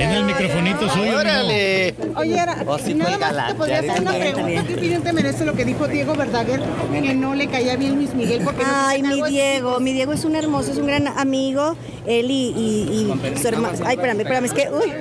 En 0.00 0.10
el 0.10 0.24
microfonito 0.24 0.88
suyo. 0.90 1.18
Órale. 1.18 1.94
Oye, 2.16 2.34
era- 2.38 2.56
nada 2.56 3.18
más 3.18 3.46
te 3.48 3.54
podría 3.54 3.78
hacer 3.80 4.00
una 4.00 4.12
pregunta. 4.12 4.64
¿Qué 4.66 4.74
opinión 4.74 5.02
te 5.02 5.12
merece 5.12 5.44
lo 5.44 5.54
que 5.54 5.64
dijo 5.64 5.86
Diego 5.86 6.14
Verdaguer? 6.14 6.60
Que 6.92 7.14
no 7.14 7.34
le 7.34 7.46
caía 7.46 7.76
bien 7.76 7.94
Luis 7.96 8.14
Miguel 8.14 8.40
porque 8.42 8.62
Ay, 8.66 9.02
mi 9.02 9.22
Diego, 9.30 9.78
mi 9.80 9.92
Diego 9.92 10.12
es 10.12 10.24
un 10.24 10.34
hermoso, 10.36 10.72
es 10.72 10.78
un 10.78 10.86
gran 10.86 11.06
amigo. 11.08 11.76
Él 12.04 12.30
y, 12.32 12.48
y- 12.56 13.12
y 13.34 13.38
su 13.40 13.46
hermano. 13.48 13.78
Ay, 13.84 13.94
espérame, 13.94 14.20
espérame, 14.22 14.44
es 14.46 14.52
que, 14.52 14.68
uy. 14.70 14.92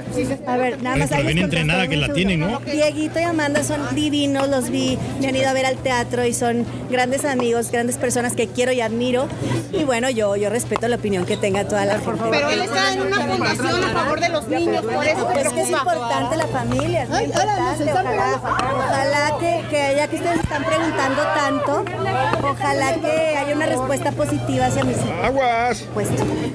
A 0.45 0.57
ver, 0.57 0.81
nada 0.83 0.98
más. 0.98 1.09
pero 1.09 1.23
bien 1.23 1.38
entrenada 1.40 1.88
que 1.88 1.98
la 2.01 2.13
tienen, 2.13 2.39
¿no? 2.39 2.59
Dieguito 2.59 3.19
y 3.19 3.23
Amanda 3.23 3.63
son 3.63 3.95
divinos, 3.95 4.49
los 4.49 4.69
vi, 4.69 4.97
me 5.19 5.27
han 5.27 5.35
ido 5.35 5.49
a 5.49 5.53
ver 5.53 5.65
al 5.65 5.77
teatro 5.77 6.25
y 6.25 6.33
son 6.33 6.65
grandes 6.89 7.25
amigos, 7.25 7.71
grandes 7.71 7.97
personas 7.97 8.33
que 8.33 8.47
quiero 8.47 8.71
y 8.71 8.81
admiro. 8.81 9.27
Y 9.71 9.83
bueno, 9.83 10.09
yo, 10.09 10.35
yo 10.35 10.49
respeto 10.49 10.88
la 10.88 10.97
opinión 10.97 11.25
que 11.25 11.38
tenga 11.38 11.65
toda 11.65 11.85
la 11.85 11.99
gente. 11.99 12.21
Pero 12.30 12.49
él 12.49 12.61
está 12.61 12.93
en 12.93 13.01
una 13.01 13.21
fundación 13.21 13.83
a 13.83 13.89
favor 13.89 14.19
de 14.19 14.30
los 14.30 14.47
niños, 14.47 14.83
por 14.83 15.05
eso 15.05 15.31
es 15.31 15.53
que 15.53 15.61
es 15.61 15.69
importante 15.69 16.35
la 16.35 16.47
familia, 16.47 17.03
es 17.03 17.09
muy 17.09 17.23
importante. 17.23 17.91
Ojalá, 17.91 18.41
ojalá 18.43 19.38
que, 19.39 19.63
que 19.69 19.93
ya 19.95 20.07
que 20.07 20.15
ustedes 20.17 20.39
están 20.39 20.63
preguntando 20.63 21.21
tanto, 21.35 21.85
ojalá 22.43 22.95
que 22.95 23.38
haya 23.38 23.55
una 23.55 23.65
respuesta 23.65 24.11
positiva 24.11 24.65
hacia 24.65 24.83
mis 24.83 24.97
hijos. 24.97 25.11
Aguas. 25.23 25.85
Pues, 25.93 26.07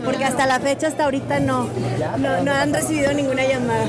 porque 0.05 0.25
hasta 0.25 0.47
la 0.47 0.61
fecha, 0.61 0.89
hasta 0.89 1.05
ahorita 1.05 1.41
no, 1.41 1.69
no, 2.19 2.43
no 2.43 2.53
han 2.53 2.73
recibido 2.73 3.13
ninguna 3.13 3.45
llamada. 3.45 3.87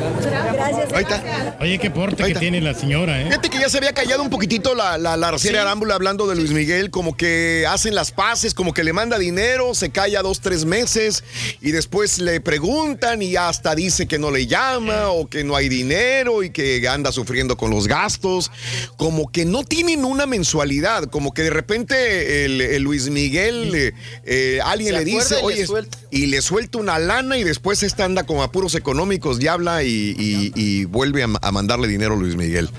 Gracias. 0.53 0.93
Ahí 0.93 1.03
está. 1.03 1.21
Oye, 1.59 1.80
qué 1.80 1.90
porte 1.90 2.24
que 2.24 2.35
tiene 2.35 2.61
la 2.61 2.74
señora, 2.74 3.22
¿eh? 3.22 3.26
Fíjate 3.26 3.50
que 3.50 3.59
ya 3.59 3.69
se 3.69 3.77
había 3.77 3.93
callado 3.93 4.22
un 4.22 4.30
poquitito 4.30 4.76
la, 4.76 4.98
la, 4.98 5.17
la 5.17 5.30
Araceli 5.30 5.58
Arámbula 5.58 5.95
hablando 5.95 6.27
de 6.27 6.35
Luis 6.35 6.51
Miguel, 6.51 6.90
como 6.92 7.16
que 7.17 7.66
hacen 7.67 7.95
las 7.95 8.11
paces, 8.11 8.53
como 8.53 8.74
que 8.74 8.84
le 8.84 8.93
manda 8.93 9.17
dinero, 9.17 9.74
se 9.74 9.90
calla 9.90 10.22
dos, 10.22 10.42
tres 10.42 10.66
meses 10.66 11.24
y 11.61 11.72
después 11.72 12.19
le 12.19 12.42
preguntan 12.42 13.22
y 13.22 13.35
hasta 13.35 13.76
dice 13.76 14.08
que 14.08 14.19
no 14.19 14.32
le 14.32 14.48
llama 14.48 15.09
o 15.09 15.27
que 15.27 15.43
no 15.43 15.56
hay 15.56 15.69
dinero 15.69 16.43
y 16.43 16.50
que 16.51 16.88
anda 16.88 17.11
sufriendo 17.11 17.58
con 17.58 17.72
los 17.72 17.88
gastos, 17.88 18.51
como 18.98 19.32
que 19.32 19.45
no 19.45 19.64
tienen 19.64 20.06
una 20.06 20.26
mensualidad, 20.26 21.06
como 21.06 21.34
que 21.34 21.43
de 21.43 21.50
repente 21.50 22.45
el, 22.45 22.61
el 22.61 22.84
Luis 22.84 23.09
Miguel, 23.09 23.74
eh, 23.76 23.93
eh, 24.26 24.59
alguien 24.64 24.93
Se 24.93 25.00
le 25.00 25.06
dice, 25.06 25.35
y 25.35 25.38
le 25.40 25.43
oye, 25.43 25.66
suelta". 25.66 25.98
y 26.11 26.26
le 26.27 26.42
suelta 26.42 26.77
una 26.77 27.00
lana 27.00 27.38
y 27.38 27.43
después 27.43 27.84
esta 27.84 28.06
anda 28.06 28.24
con 28.24 28.40
apuros 28.42 28.76
económicos 28.76 29.40
y 29.42 29.48
habla 29.48 29.84
y, 29.84 30.16
y- 30.17 30.51
y 30.56 30.85
vuelve 30.85 31.24
a, 31.24 31.27
a 31.41 31.51
mandarle 31.51 31.88
dinero 31.88 32.14
a 32.16 32.17
Luis 32.17 32.35
Miguel. 32.35 32.69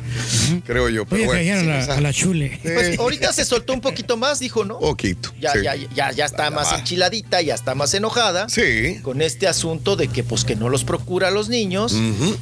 Creo 0.66 0.88
yo. 0.88 1.04
Pero 1.06 1.22
Oye, 1.30 1.52
bueno, 1.52 1.60
sí, 1.60 1.66
la, 1.88 1.94
a 1.96 2.00
la 2.00 2.12
chule. 2.12 2.58
Pues 2.62 2.98
ahorita 2.98 3.32
se 3.32 3.44
soltó 3.44 3.72
un 3.72 3.80
poquito 3.80 4.16
más, 4.16 4.38
dijo, 4.40 4.64
¿no? 4.64 4.78
Poquito. 4.78 5.32
Ya, 5.40 5.52
sí. 5.52 5.60
ya, 5.62 5.74
ya, 5.94 6.12
ya 6.12 6.24
está 6.24 6.50
más 6.50 6.72
enchiladita, 6.72 7.40
ya 7.42 7.54
está 7.54 7.74
más 7.74 7.92
enojada. 7.94 8.48
Sí. 8.48 8.98
Con 9.02 9.22
este 9.22 9.46
asunto 9.46 9.96
de 9.96 10.08
que, 10.08 10.22
pues, 10.24 10.44
que 10.44 10.56
no 10.56 10.68
los 10.68 10.84
procura 10.84 11.28
a 11.28 11.30
los 11.30 11.48
niños 11.48 11.94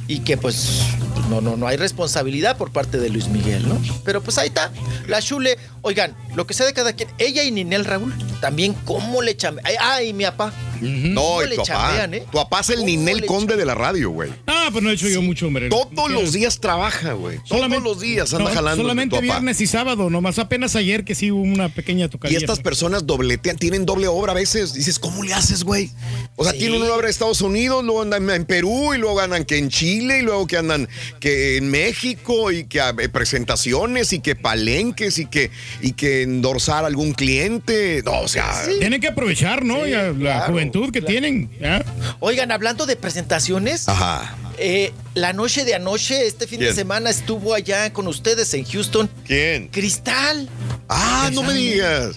y 0.07 0.19
que 0.19 0.37
pues 0.37 0.81
no, 1.29 1.41
no, 1.41 1.57
no 1.57 1.67
hay 1.67 1.77
responsabilidad 1.77 2.57
por 2.57 2.71
parte 2.71 2.97
de 2.99 3.09
Luis 3.09 3.27
Miguel, 3.27 3.67
¿no? 3.67 3.81
Pero 4.05 4.21
pues 4.21 4.37
ahí 4.37 4.47
está, 4.47 4.71
la 5.07 5.21
chule. 5.21 5.57
Oigan, 5.81 6.15
lo 6.35 6.45
que 6.47 6.53
sea 6.53 6.65
de 6.65 6.73
cada 6.73 6.93
quien, 6.93 7.09
ella 7.17 7.43
y 7.43 7.51
Ninel 7.51 7.85
Raúl, 7.85 8.13
también 8.41 8.73
cómo 8.85 9.21
le 9.21 9.35
chambean. 9.37 9.65
Ay, 9.65 9.75
ay, 9.79 10.13
mi 10.13 10.23
papá. 10.25 10.53
No, 10.81 11.21
¿Cómo 11.21 11.43
y 11.43 11.49
le 11.49 11.55
tu 11.55 11.63
papá. 11.63 12.05
eh? 12.05 12.25
Tu 12.31 12.37
papá 12.37 12.59
es 12.59 12.69
el 12.71 12.85
Ninel 12.85 13.25
Conde 13.25 13.55
de 13.55 13.65
la 13.65 13.73
radio, 13.73 14.09
güey. 14.11 14.31
Ah, 14.45 14.69
pues 14.71 14.83
no 14.83 14.89
he 14.89 14.93
hecho 14.93 15.07
yo 15.07 15.21
mucho, 15.21 15.47
hombre. 15.47 15.69
Todos 16.07 16.23
los 16.23 16.33
días 16.33 16.59
trabaja, 16.59 17.13
güey. 17.13 17.39
Todos 17.47 17.83
los 17.83 17.99
días 17.99 18.33
anda 18.33 18.49
No, 18.49 18.55
jalando. 18.55 18.83
Solamente 18.83 19.19
viernes 19.21 19.61
y 19.61 19.67
sábado, 19.67 20.09
nomás 20.09 20.39
apenas 20.39 20.75
ayer 20.75 21.03
que 21.03 21.15
sí 21.15 21.31
hubo 21.31 21.41
una 21.41 21.69
pequeña 21.69 22.05
Y 22.05 22.09
tocadilla. 22.09 22.39
estas 22.39 22.59
personas 22.59 23.05
dobletean, 23.05 23.57
tienen 23.57 23.85
doble 23.85 24.07
obra 24.07 24.31
a 24.31 24.35
veces. 24.35 24.73
Dices, 24.73 24.99
¿cómo 24.99 25.23
le 25.23 25.33
haces, 25.33 25.63
güey? 25.63 25.91
O 26.35 26.43
sea, 26.43 26.53
tienen 26.53 26.81
una 26.81 26.93
obra 26.93 27.07
en 27.07 27.11
Estados 27.11 27.41
Unidos, 27.41 27.83
luego 27.83 28.01
andan 28.01 28.29
en 28.29 28.45
Perú, 28.45 28.93
y 28.93 28.97
luego 28.97 29.19
andan 29.19 29.45
que 29.45 29.57
en 29.57 29.69
Chile, 29.69 30.19
y 30.19 30.21
luego 30.21 30.47
que 30.47 30.57
andan 30.57 30.87
que 31.19 31.57
en 31.57 31.69
México, 31.69 32.51
y 32.51 32.65
que 32.65 32.79
eh, 32.79 33.09
presentaciones, 33.09 34.13
y 34.13 34.19
que 34.19 34.35
palenques, 34.35 35.17
y 35.19 35.25
que, 35.25 35.51
y 35.81 35.93
que 35.93 36.23
endorsar 36.23 36.83
a 36.83 36.87
algún 36.87 37.13
cliente. 37.13 38.01
No, 38.05 38.21
o 38.21 38.27
sea. 38.27 38.63
Tienen 38.79 39.01
que 39.01 39.07
aprovechar, 39.07 39.63
¿no? 39.65 39.85
Ya, 39.87 40.03
la 40.03 40.13
claro, 40.13 40.53
juventud 40.53 40.91
que 40.91 41.01
tienen. 41.01 41.49
¿ya? 41.59 41.83
Oigan, 42.19 42.51
hablando 42.51 42.85
de 42.85 42.95
presentaciones, 42.95 43.87
Ajá. 43.89 44.35
Eh, 44.57 44.91
la 45.13 45.33
noche 45.33 45.65
de 45.65 45.75
anoche, 45.75 46.25
este 46.25 46.47
fin 46.47 46.59
de 46.59 46.73
semana, 46.73 47.09
estuvo 47.09 47.53
allá 47.53 47.91
con 47.93 48.07
ustedes 48.07 48.53
en 48.53 48.65
Houston. 48.65 49.09
¿Quién? 49.25 49.67
Cristal. 49.67 50.49
Ah, 50.89 51.29
no 51.33 51.43
me 51.43 51.53
digas. 51.53 52.15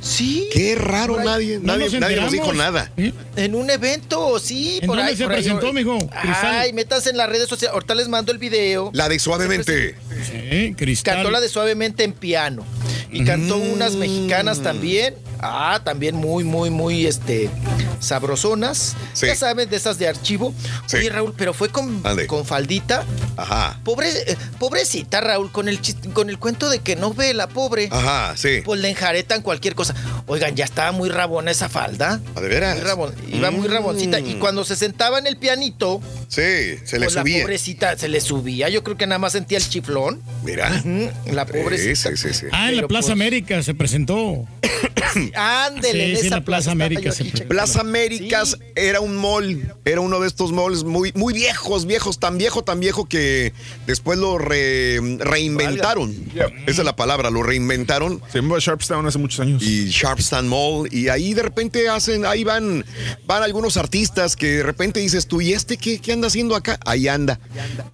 Sí. 0.00 0.48
Qué 0.52 0.74
raro, 0.74 1.18
ahí. 1.18 1.24
nadie, 1.26 1.58
No 1.58 1.66
nadie, 1.74 1.84
nos 1.90 2.00
nadie 2.00 2.16
nos 2.16 2.32
dijo 2.32 2.52
nada. 2.52 2.90
En 3.36 3.54
un 3.54 3.68
evento, 3.70 4.38
sí, 4.38 4.78
¿En 4.80 4.86
por 4.86 4.96
dónde 4.96 5.12
ahí. 5.12 5.16
se 5.16 5.24
por 5.24 5.32
ahí. 5.32 5.42
presentó, 5.42 5.72
mijo? 5.72 5.98
Cristal. 5.98 6.56
Ay, 6.56 6.72
métanse 6.72 7.10
en 7.10 7.16
las 7.16 7.28
redes 7.28 7.48
sociales. 7.48 7.74
Ahorita 7.74 7.94
les 7.94 8.08
mando 8.08 8.32
el 8.32 8.38
video. 8.38 8.90
La 8.94 9.08
de 9.08 9.18
suavemente. 9.18 9.96
Sí, 10.30 10.74
Cristal. 10.76 11.16
Cantó 11.16 11.30
la 11.30 11.40
de 11.40 11.48
suavemente 11.48 12.04
en 12.04 12.12
piano. 12.12 12.64
Y 13.12 13.24
cantó 13.24 13.56
unas 13.56 13.92
mexicanas 13.94 14.62
también. 14.62 15.14
Ah, 15.42 15.80
también 15.84 16.14
muy, 16.16 16.44
muy, 16.44 16.70
muy, 16.70 17.06
este, 17.06 17.50
sabrosonas. 17.98 18.96
Ya 19.20 19.34
saben, 19.34 19.68
de 19.70 19.76
esas 19.76 19.98
de 19.98 20.06
archivo. 20.08 20.54
Oye, 20.92 21.08
Raúl, 21.10 21.34
pero 21.36 21.54
fue 21.54 21.68
con, 21.70 22.00
Ande. 22.04 22.26
con 22.26 22.44
faldita. 22.44 23.04
Ajá. 23.36 23.80
Pobre, 23.84 24.10
eh, 24.10 24.36
pobrecita, 24.58 25.20
Raúl, 25.20 25.50
con 25.50 25.68
el, 25.68 25.80
con 26.12 26.28
el 26.30 26.38
cuento 26.38 26.68
de 26.68 26.80
que 26.80 26.94
no 26.96 27.12
ve 27.14 27.32
la 27.34 27.48
pobre. 27.48 27.88
Ajá, 27.90 28.36
sí. 28.36 28.60
Pues 28.64 28.80
le 28.80 28.90
enjaretan 28.90 29.42
cualquier 29.42 29.74
cosa. 29.74 29.89
Oigan, 30.26 30.54
ya 30.56 30.64
estaba 30.64 30.92
muy 30.92 31.08
rabona 31.08 31.50
esa 31.50 31.68
falda. 31.68 32.20
¿A 32.34 32.40
de 32.40 32.48
veras? 32.48 32.76
Muy 32.76 32.84
rabon- 32.86 33.12
iba 33.32 33.50
muy 33.50 33.68
Mm. 33.68 33.72
raboncita. 33.72 34.20
Y 34.20 34.34
cuando 34.34 34.64
se 34.64 34.76
sentaba 34.76 35.18
en 35.18 35.26
el 35.26 35.36
pianito, 35.36 36.00
Sí, 36.28 36.40
se 36.84 36.98
le 36.98 37.06
pues 37.06 37.14
la 37.14 37.22
subía. 37.22 37.42
pobrecita 37.42 37.96
se 37.98 38.08
le 38.08 38.20
subía. 38.20 38.68
Yo 38.68 38.82
creo 38.84 38.96
que 38.96 39.06
nada 39.06 39.18
más 39.18 39.32
sentía 39.32 39.58
el 39.58 39.68
chiflón. 39.68 40.20
Mira. 40.44 40.70
La 41.32 41.46
pobrecita. 41.46 42.10
Sí, 42.10 42.16
sí, 42.16 42.28
sí, 42.28 42.34
sí. 42.40 42.46
Ah, 42.52 42.70
en 42.70 42.76
la 42.76 42.88
Plaza 42.88 43.08
pues, 43.08 43.12
América 43.12 43.62
se 43.62 43.74
presentó. 43.74 44.46
Ándele, 45.34 45.92
Sí, 45.92 46.10
en 46.12 46.16
sí, 46.16 46.20
en 46.20 46.26
esa 46.26 46.36
la 46.36 46.44
Plaza 46.44 46.70
América. 46.70 47.10
Plaza 47.48 47.80
Américas 47.80 48.58
era 48.76 49.00
un 49.00 49.16
mall, 49.16 49.74
era 49.84 50.00
uno 50.00 50.20
de 50.20 50.28
estos 50.28 50.52
malls 50.52 50.84
muy, 50.84 51.12
muy 51.14 51.34
viejos, 51.34 51.86
viejos, 51.86 52.18
tan 52.20 52.38
viejo, 52.38 52.62
tan 52.62 52.78
viejo 52.80 53.06
que 53.06 53.52
después 53.86 54.18
lo 54.18 54.38
re- 54.38 55.00
reinventaron. 55.18 56.14
Esa 56.66 56.80
es 56.82 56.84
la 56.84 56.94
palabra, 56.96 57.30
lo 57.30 57.42
reinventaron. 57.42 58.22
Se 58.30 58.38
llamaba 58.38 58.60
Sharpstown 58.60 59.06
hace 59.06 59.18
muchos 59.18 59.40
años. 59.40 59.62
Y 59.62 59.79
Sharpstown 59.88 60.48
Mall. 60.48 60.88
Y 60.92 61.08
ahí 61.08 61.34
de 61.34 61.42
repente 61.42 61.88
hacen, 61.88 62.26
ahí 62.26 62.44
van, 62.44 62.84
van 63.26 63.42
algunos 63.42 63.76
artistas 63.76 64.36
que 64.36 64.58
de 64.58 64.62
repente 64.62 65.00
dices 65.00 65.26
tú, 65.26 65.40
¿y 65.40 65.52
este 65.52 65.76
qué, 65.76 65.98
qué 65.98 66.12
anda 66.12 66.26
haciendo 66.28 66.54
acá? 66.56 66.78
Ahí 66.84 67.08
anda, 67.08 67.38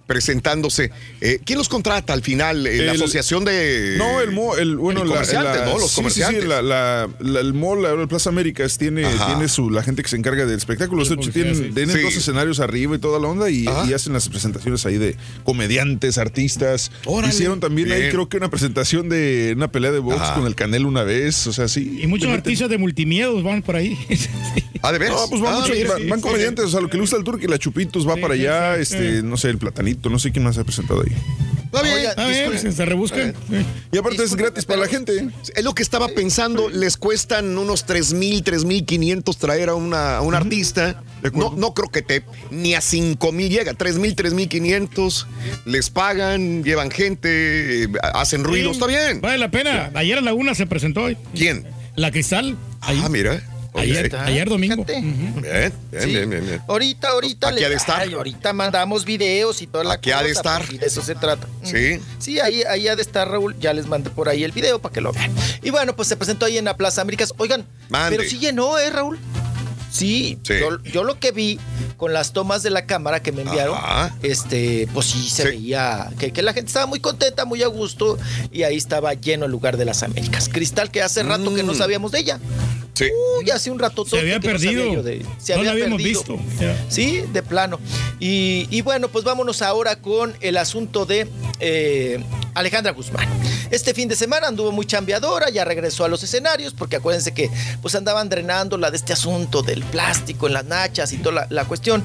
presentándose. 0.07 0.91
Eh, 1.21 1.39
¿Quién 1.45 1.57
los 1.59 1.69
contrata 1.69 2.13
al 2.13 2.21
final? 2.21 2.65
Eh, 2.67 2.77
la 2.77 2.91
El- 2.93 2.97
asociación 3.01 3.45
de. 3.45 3.95
No, 3.97 4.21
el 4.21 4.31
mall, 4.31 4.59
el, 4.59 4.77
bueno, 4.77 5.01
El 5.03 5.09
la- 5.09 5.15
comerciante, 5.15 5.59
la- 5.59 5.65
¿no? 5.65 5.73
Los 5.73 5.83
sí, 5.83 5.89
sí, 5.89 5.95
comerciantes. 5.95 6.41
Sí, 6.43 6.47
la, 6.47 6.61
la- 6.61 7.09
la- 7.19 7.39
el 7.39 7.53
mall, 7.53 7.85
ahora 7.85 8.01
el 8.01 8.07
Plaza 8.07 8.29
Américas, 8.29 8.77
tiene, 8.77 9.05
Ajá. 9.05 9.27
tiene 9.27 9.47
su, 9.47 9.69
la 9.69 9.83
gente 9.83 10.03
que 10.03 10.09
se 10.09 10.15
encarga 10.15 10.45
del 10.45 10.57
espectáculo. 10.57 11.03
De 11.05 11.13
hecho, 11.13 11.31
tienen, 11.31 11.73
tienen 11.73 11.95
Sí. 11.95 12.01
dos 12.01 12.15
escenarios 12.15 12.59
arriba 12.59 12.95
y 12.95 12.99
toda 12.99 13.19
la 13.19 13.27
onda 13.27 13.49
y, 13.49 13.67
hacen 13.93 14.13
las 14.13 14.29
presentaciones 14.29 14.85
ahí 14.85 14.97
de 14.97 15.15
comediantes, 15.43 16.17
artistas. 16.17 16.91
Órale. 17.05 17.33
Hicieron 17.33 17.59
también 17.59 17.91
ahí, 17.91 18.09
creo 18.09 18.27
que 18.29 18.37
una 18.37 18.49
presentación 18.49 19.09
de 19.09 19.53
una 19.55 19.71
pelea 19.71 19.91
de 19.91 19.99
box 19.99 20.17
Ajá. 20.21 20.35
con 20.35 20.45
el 20.47 20.55
Canelo 20.55 20.87
una 20.87 21.03
vez. 21.03 21.47
O 21.47 21.53
sea, 21.53 21.67
sí. 21.79 21.99
Y 22.03 22.07
muchos 22.07 22.29
artistas 22.29 22.69
de 22.69 22.77
multimiedos 22.77 23.43
van 23.43 23.61
por 23.61 23.75
ahí. 23.75 23.97
Ah, 24.83 24.91
de 24.91 24.99
veras. 24.99 25.17
No, 25.19 25.27
pues 25.29 25.41
van, 25.41 25.53
Ah, 25.55 25.59
muchos- 25.61 25.75
mira, 25.75 25.89
van- 25.89 26.01
sí, 26.03 26.07
van 26.07 26.19
sí, 26.19 26.23
comediantes, 26.27 26.65
o 26.65 26.69
sea, 26.69 26.79
lo 26.81 26.87
que 26.89 26.97
le 26.97 27.01
gusta 27.01 27.15
al 27.17 27.23
turque, 27.23 27.47
la 27.47 27.57
Chupitos 27.57 28.07
va 28.07 28.13
Sí, 28.13 28.21
para 28.21 28.35
allá, 28.35 28.75
sí, 28.75 28.81
este, 28.83 29.17
sí. 29.21 29.25
no 29.25 29.35
sé, 29.35 29.49
el 29.49 29.57
Platanito, 29.57 30.09
no 30.11 30.19
sé 30.19 30.31
quién 30.31 30.45
más 30.45 30.57
ha 30.59 30.63
presentado 30.63 31.01
ahí. 31.01 31.11
Está 31.67 31.81
bien. 31.83 31.95
Oiga, 31.95 32.09
Está 32.09 32.27
bien, 32.27 32.73
se 32.73 32.85
rebuscan. 32.85 33.33
Y 33.91 33.97
aparte 33.97 34.23
es 34.23 34.35
gratis 34.35 34.65
para 34.65 34.81
la 34.81 34.87
gente. 34.87 35.27
Es 35.55 35.63
lo 35.63 35.75
que 35.75 35.83
estaba 35.83 36.07
pensando, 36.07 36.69
les 36.69 36.97
cuestan 36.97 37.57
unos 37.57 37.85
3 37.85 38.13
mil, 38.13 38.43
3 38.43 38.65
mil 38.65 38.85
500 38.85 39.37
traer 39.37 39.69
a, 39.69 39.75
una, 39.75 40.17
a 40.17 40.21
un 40.21 40.33
artista. 40.33 41.03
No, 41.33 41.53
no 41.57 41.73
creo 41.73 41.89
que 41.89 42.01
te, 42.01 42.23
ni 42.51 42.73
a 42.73 42.81
5 42.81 43.31
mil 43.31 43.49
llega, 43.49 43.73
3 43.73 43.97
mil, 43.97 44.15
3 44.15 44.33
mil 44.33 44.47
500, 44.47 45.27
les 45.65 45.89
pagan, 45.89 46.63
llevan 46.63 46.89
gente, 46.89 47.83
eh, 47.83 47.87
hacen 48.13 48.43
ruido, 48.43 48.71
está 48.71 48.87
bien. 48.87 49.19
Vale 49.19 49.37
la 49.37 49.51
pena. 49.51 49.91
Ayer 49.95 50.19
a 50.19 50.21
la 50.21 50.33
una 50.33 50.55
se 50.55 50.67
presentó. 50.67 51.03
hoy. 51.03 51.17
¿Quién? 51.35 51.67
La 51.95 52.11
Cristal. 52.11 52.55
Ahí. 52.81 53.01
Ah, 53.03 53.09
mira. 53.09 53.41
Ayer, 53.77 54.15
ayer 54.15 54.49
domingo. 54.49 54.83
Fíjate. 54.85 55.01
Bien, 55.01 55.41
bien, 55.41 55.73
Sí. 56.01 56.09
bien, 56.09 56.29
bien, 56.29 56.45
bien. 56.45 56.61
Ahorita, 56.67 57.09
ahorita. 57.09 57.49
Aquí 57.49 57.63
ha 57.63 57.69
de 57.69 57.75
estar. 57.75 58.01
Ay, 58.01 58.13
ahorita 58.13 58.53
mandamos 58.53 59.05
videos 59.05 59.61
y 59.61 59.67
toda 59.67 59.83
la 59.83 59.93
Aquí 59.95 60.11
ha 60.11 60.21
de 60.21 60.29
cosa, 60.29 60.39
estar. 60.39 60.61
pues, 60.61 60.73
y 60.73 60.77
de 60.79 60.85
eso 60.87 61.01
se 61.01 61.15
trata. 61.15 61.47
Sí. 61.63 61.99
Sí, 62.19 62.39
ahí, 62.39 62.63
ahí 62.63 62.87
ha 62.87 62.95
de 62.95 63.01
estar, 63.01 63.29
Raúl. 63.29 63.55
Ya 63.59 63.73
les 63.73 63.85
mandé 63.87 64.09
por 64.09 64.29
ahí 64.29 64.43
el 64.43 64.51
video 64.51 64.79
para 64.79 64.93
que 64.93 65.01
lo 65.01 65.11
vean. 65.13 65.31
Y 65.61 65.69
bueno, 65.69 65.95
pues 65.95 66.07
se 66.07 66.17
presentó 66.17 66.45
ahí 66.45 66.57
en 66.57 66.65
la 66.65 66.75
Plaza 66.77 67.01
Américas. 67.01 67.33
Oigan, 67.37 67.65
Mande. 67.89 68.17
pero 68.17 68.29
sí 68.29 68.39
llenó, 68.39 68.77
¿eh, 68.79 68.89
Raúl? 68.89 69.19
Sí, 69.89 70.37
Sí. 70.43 70.53
Yo, 70.59 70.83
yo 70.83 71.03
lo 71.03 71.17
que 71.19 71.31
vi 71.31 71.59
con 71.95 72.13
las 72.13 72.33
tomas 72.33 72.61
de 72.61 72.69
la 72.69 72.85
cámara 72.85 73.21
que 73.23 73.31
me 73.31 73.41
enviaron, 73.43 73.75
Ajá. 73.77 74.13
este, 74.21 74.87
pues 74.93 75.07
sí 75.07 75.29
se 75.29 75.43
Sí. 75.43 75.47
veía 75.49 76.11
que, 76.19 76.31
que 76.31 76.41
la 76.43 76.53
gente 76.53 76.67
estaba 76.67 76.85
muy 76.85 76.99
contenta, 76.99 77.45
muy 77.45 77.63
a 77.63 77.67
gusto, 77.67 78.19
y 78.51 78.63
ahí 78.63 78.75
estaba 78.75 79.13
lleno 79.15 79.45
el 79.45 79.51
lugar 79.51 79.77
de 79.77 79.85
las 79.85 80.03
Américas. 80.03 80.49
Cristal, 80.49 80.91
que 80.91 81.01
hace 81.01 81.23
rato 81.23 81.55
que 81.55 81.63
no 81.63 81.73
Mm. 81.73 81.77
sabíamos 81.77 82.11
de 82.11 82.19
ella. 82.19 82.39
Sí. 82.97 83.05
Uy, 83.41 83.49
hace 83.51 83.69
un 83.69 83.79
rato 83.79 84.05
Se 84.05 84.19
había 84.19 84.39
perdido. 84.39 85.03
se 85.37 85.53
no 85.53 85.59
había 85.59 85.63
la 85.63 85.71
habíamos 85.71 86.01
perdido. 86.01 86.23
visto. 86.37 86.39
Sí, 86.89 87.23
de 87.31 87.43
plano. 87.43 87.79
Y, 88.19 88.67
y 88.71 88.81
bueno, 88.81 89.07
pues 89.09 89.23
vámonos 89.23 89.61
ahora 89.61 89.97
con 89.97 90.35
el 90.41 90.57
asunto 90.57 91.05
de 91.05 91.27
eh, 91.59 92.23
Alejandra 92.55 92.91
Guzmán. 92.93 93.27
Este 93.69 93.93
fin 93.93 94.07
de 94.07 94.15
semana 94.15 94.47
anduvo 94.47 94.71
muy 94.71 94.85
chambeadora, 94.85 95.49
ya 95.49 95.65
regresó 95.65 96.05
a 96.05 96.07
los 96.07 96.23
escenarios, 96.23 96.73
porque 96.73 96.95
acuérdense 96.95 97.33
que 97.33 97.49
pues 97.81 97.93
andaban 97.95 98.29
drenándola 98.29 98.89
de 98.91 98.97
este 98.97 99.11
asunto 99.13 99.61
del 99.61 99.83
plástico 99.83 100.47
en 100.47 100.53
las 100.53 100.65
nachas 100.65 101.11
y 101.13 101.17
toda 101.17 101.35
la, 101.35 101.47
la 101.49 101.65
cuestión. 101.65 102.01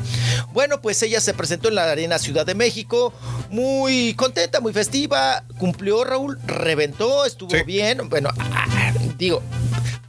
Bueno, 0.52 0.80
pues 0.82 1.00
ella 1.02 1.20
se 1.20 1.32
presentó 1.34 1.68
en 1.68 1.76
la 1.76 1.90
Arena 1.90 2.18
Ciudad 2.18 2.44
de 2.44 2.54
México, 2.56 3.12
muy 3.50 4.14
contenta, 4.14 4.60
muy 4.60 4.72
festiva, 4.72 5.44
cumplió 5.56 6.02
Raúl, 6.04 6.38
reventó, 6.46 7.24
estuvo 7.24 7.50
Sí. 7.50 7.62
bien. 7.64 8.08
Bueno, 8.08 8.30
ah, 8.38 8.92
digo, 9.16 9.40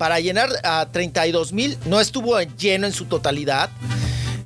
para 0.04 0.20
llenar 0.20 0.50
a 0.64 0.86
32 0.92 1.54
mil, 1.54 1.78
no 1.86 2.02
estuvo 2.02 2.38
lleno 2.42 2.86
en 2.88 2.92
su 2.92 3.06
totalidad. 3.06 3.70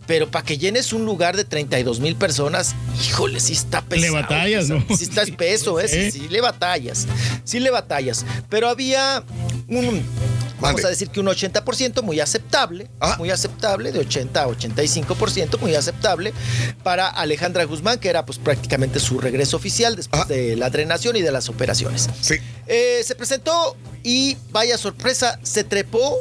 Pero 0.06 0.30
para 0.30 0.46
que 0.46 0.60
llenes 0.60 0.94
un 0.94 1.04
lugar 1.04 1.36
de 1.36 1.46
32 1.46 2.00
mil 2.00 2.16
personas, 2.16 2.76
híjole, 3.04 3.40
sí 3.40 3.54
está 3.54 3.82
pesado. 3.82 4.18
Le 4.18 4.22
batallas, 4.22 4.70
¿no? 4.70 4.86
Sí 4.96 5.06
está 5.06 5.24
espeso, 5.24 5.80
¿eh? 5.80 5.88
Sí, 6.12 6.12
sí 6.12 6.28
le 6.30 6.42
batallas. 6.42 7.08
Sí 7.44 7.60
le 7.60 7.72
batallas. 7.72 8.24
Pero 8.50 8.70
había 8.70 9.24
un, 9.68 10.06
vamos 10.60 10.84
a 10.86 10.90
decir 10.90 11.10
que 11.10 11.20
un 11.20 11.28
80% 11.28 12.02
muy 12.04 12.20
aceptable, 12.20 12.88
Ah. 13.00 13.16
muy 13.18 13.30
aceptable, 13.32 13.92
de 13.92 14.00
80 14.00 14.44
a 14.44 14.48
85% 14.48 15.58
muy 15.60 15.76
aceptable 15.76 16.34
para 16.84 17.08
Alejandra 17.08 17.64
Guzmán, 17.66 18.00
que 18.00 18.10
era 18.10 18.26
pues 18.26 18.38
prácticamente 18.40 19.00
su 19.00 19.20
regreso 19.20 19.58
oficial 19.58 19.96
después 19.96 20.24
Ah. 20.24 20.26
de 20.26 20.56
la 20.56 20.70
drenación 20.70 21.16
y 21.16 21.22
de 21.22 21.32
las 21.32 21.50
operaciones. 21.50 22.10
Sí. 22.22 22.36
Eh, 22.68 23.02
se 23.06 23.16
presentó 23.16 23.76
y 24.04 24.38
vaya 24.52 24.78
sorpresa, 24.78 25.40
se 25.44 25.64
trepó 25.64 26.18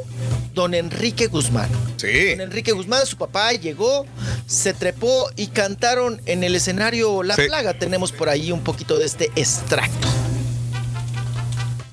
don 0.53 0.73
Enrique 0.73 1.27
Guzmán. 1.27 1.69
Sí. 1.97 2.31
Don 2.31 2.41
Enrique 2.41 2.71
Guzmán, 2.71 3.05
su 3.05 3.17
papá, 3.17 3.51
llegó, 3.53 4.05
se 4.47 4.73
trepó 4.73 5.29
y 5.35 5.47
cantaron 5.47 6.21
en 6.25 6.43
el 6.43 6.55
escenario 6.55 7.21
La 7.23 7.35
Sí. 7.35 7.43
Plaga. 7.47 7.73
Tenemos 7.77 8.11
por 8.11 8.29
ahí 8.29 8.51
un 8.51 8.61
poquito 8.63 8.97
de 8.97 9.05
este 9.05 9.31
extracto. 9.35 10.07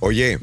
Oye, 0.00 0.38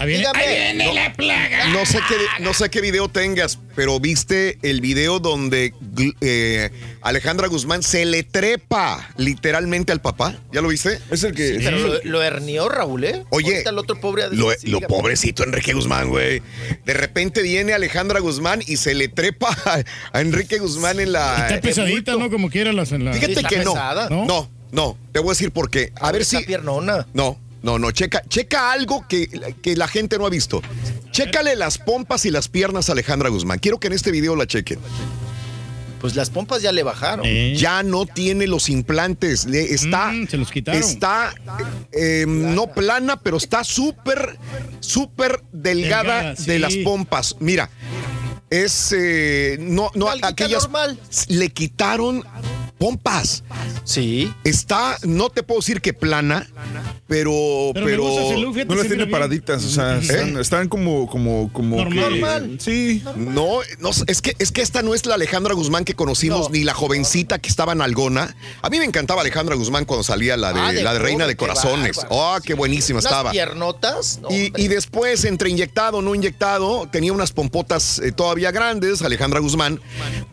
Ahí 0.00 0.06
viene, 0.08 0.20
Dígame. 0.22 0.38
ahí 0.44 0.54
viene 0.74 0.84
No. 0.86 0.94
la 0.94 1.12
plaga. 1.12 1.68
No 1.68 1.84
sé 1.84 1.98
qué, 2.08 2.14
no 2.42 2.54
sé 2.54 2.70
qué 2.70 2.80
video 2.80 3.08
tengas, 3.10 3.58
pero 3.76 4.00
viste 4.00 4.58
el 4.62 4.80
video 4.80 5.20
donde 5.20 5.74
eh, 6.22 6.70
Alejandra 7.02 7.48
Guzmán 7.48 7.82
se 7.82 8.06
le 8.06 8.22
trepa 8.22 9.10
literalmente 9.18 9.92
al 9.92 10.00
papá. 10.00 10.36
¿Ya 10.52 10.62
lo 10.62 10.68
viste? 10.68 10.98
Es 11.10 11.22
el 11.22 11.34
que. 11.34 11.60
Pero 11.62 11.76
lo, 11.78 11.94
lo 12.02 12.22
hernió, 12.22 12.70
Raúl, 12.70 13.04
¿eh? 13.04 13.24
Oye, 13.28 13.52
Ahorita 13.52 13.70
el 13.70 13.78
otro 13.78 14.00
pobre... 14.00 14.24
Lo, 14.32 14.50
sí, 14.52 14.72
pobrecito 14.88 15.44
Enrique 15.44 15.74
Guzmán, 15.74 16.08
güey. 16.08 16.40
De 16.86 16.94
repente 16.94 17.42
viene 17.42 17.74
Alejandra 17.74 18.20
Guzmán 18.20 18.62
y 18.66 18.78
se 18.78 18.94
le 18.94 19.08
trepa 19.08 19.54
a, 19.66 19.82
a 20.16 20.20
Enrique 20.22 20.58
Guzmán 20.58 20.98
en 20.98 21.12
la. 21.12 21.46
Está 21.46 21.60
pesadita, 21.60 22.16
¿no? 22.16 22.30
Como 22.30 22.48
quiera 22.48 22.72
las 22.72 22.92
en 22.92 23.04
la. 23.04 23.12
Fíjate 23.12 23.32
está 23.34 23.48
que 23.50 23.58
no, 23.58 23.74
pesada. 23.74 24.08
no. 24.08 24.48
No, 24.72 24.96
Te 25.12 25.18
voy 25.18 25.28
a 25.28 25.32
decir 25.32 25.50
por 25.50 25.68
qué. 25.68 25.92
A 26.00 26.10
ver 26.12 26.24
si. 26.24 26.38
Piernona. 26.44 27.06
No, 27.12 27.38
no, 27.62 27.78
no. 27.78 27.90
Checa, 27.90 28.22
checa 28.28 28.72
algo 28.72 29.06
que, 29.08 29.28
que 29.62 29.76
la 29.76 29.88
gente 29.88 30.18
no 30.18 30.26
ha 30.26 30.30
visto. 30.30 30.62
Chécale 31.10 31.56
las 31.56 31.78
pompas 31.78 32.24
y 32.26 32.30
las 32.30 32.48
piernas 32.48 32.88
a 32.88 32.92
Alejandra 32.92 33.28
Guzmán. 33.28 33.58
Quiero 33.58 33.78
que 33.80 33.88
en 33.88 33.92
este 33.94 34.10
video 34.10 34.36
la 34.36 34.46
chequen. 34.46 34.78
Pues 36.00 36.16
las 36.16 36.30
pompas 36.30 36.62
ya 36.62 36.72
le 36.72 36.82
bajaron. 36.82 37.26
Ya 37.56 37.82
no 37.82 38.06
tiene 38.06 38.46
los 38.46 38.70
implantes. 38.70 39.44
le- 39.44 39.74
Está. 39.74 40.12
Mm, 40.12 40.28
se 40.28 40.36
los 40.38 40.50
quitaron. 40.50 40.80
Está 40.80 41.34
eh, 41.92 42.24
no 42.26 42.68
plana, 42.72 43.18
pero 43.20 43.36
está 43.36 43.64
súper, 43.64 44.38
súper 44.80 45.42
delgada, 45.52 46.22
Delgada, 46.22 46.34
de 46.46 46.58
las 46.58 46.74
pompas. 46.76 47.36
Mira, 47.40 47.68
es. 48.48 48.94
eh, 48.96 49.58
no, 49.60 49.90
no, 49.94 50.08
aquellas. 50.22 50.62
normal. 50.62 50.98
Le 51.28 51.50
quitaron 51.50 52.24
pompas. 52.80 53.44
Sí. 53.84 54.32
Está, 54.42 54.96
no 55.02 55.28
te 55.28 55.42
puedo 55.42 55.60
decir 55.60 55.82
que 55.82 55.92
plana, 55.92 56.48
pero. 57.06 57.30
Pero 57.74 57.98
look, 58.38 58.56
No 58.66 58.74
las 58.74 58.86
tiene 58.86 58.96
bien. 59.04 59.10
paraditas, 59.10 59.62
o 59.64 59.68
sea, 59.68 59.98
están, 59.98 60.38
están 60.38 60.68
como, 60.68 61.06
como, 61.06 61.52
como. 61.52 61.76
Normal. 61.76 61.94
que- 62.14 62.20
Normal. 62.20 62.56
Sí. 62.58 63.02
No, 63.16 63.58
no, 63.80 63.90
es 64.06 64.22
que, 64.22 64.34
es 64.38 64.50
que 64.50 64.62
esta 64.62 64.80
no 64.82 64.94
es 64.94 65.04
la 65.04 65.14
Alejandra 65.16 65.52
Guzmán 65.54 65.84
que 65.84 65.94
conocimos, 65.94 66.48
No. 66.48 66.48
ni 66.48 66.64
la 66.64 66.72
jovencita 66.72 67.38
que 67.38 67.50
estaba 67.50 67.72
en 67.72 67.82
Algona. 67.82 68.34
A 68.62 68.70
mí 68.70 68.78
me 68.78 68.86
encantaba 68.86 69.20
Alejandra 69.20 69.54
Guzmán 69.56 69.84
cuando 69.84 70.02
salía 70.02 70.36
la 70.38 70.54
de, 70.54 70.60
Ah, 70.60 70.72
de 70.72 70.82
la 70.82 70.94
de 70.94 70.98
Reina 71.00 71.26
de 71.26 71.36
Corazones. 71.36 72.00
Oh, 72.08 72.38
qué 72.42 72.54
buenísima 72.54 73.00
Unas 73.00 73.04
estaba. 73.04 73.30
piernotas. 73.30 74.20
No, 74.22 74.30
Y, 74.30 74.52
y 74.56 74.68
después, 74.68 75.24
entre 75.26 75.50
inyectado, 75.50 76.00
no 76.00 76.14
inyectado, 76.14 76.88
tenía 76.90 77.12
unas 77.12 77.32
pompotas 77.32 77.98
eh, 77.98 78.10
todavía 78.12 78.50
grandes, 78.52 79.02
Alejandra 79.02 79.40
Guzmán. 79.40 79.80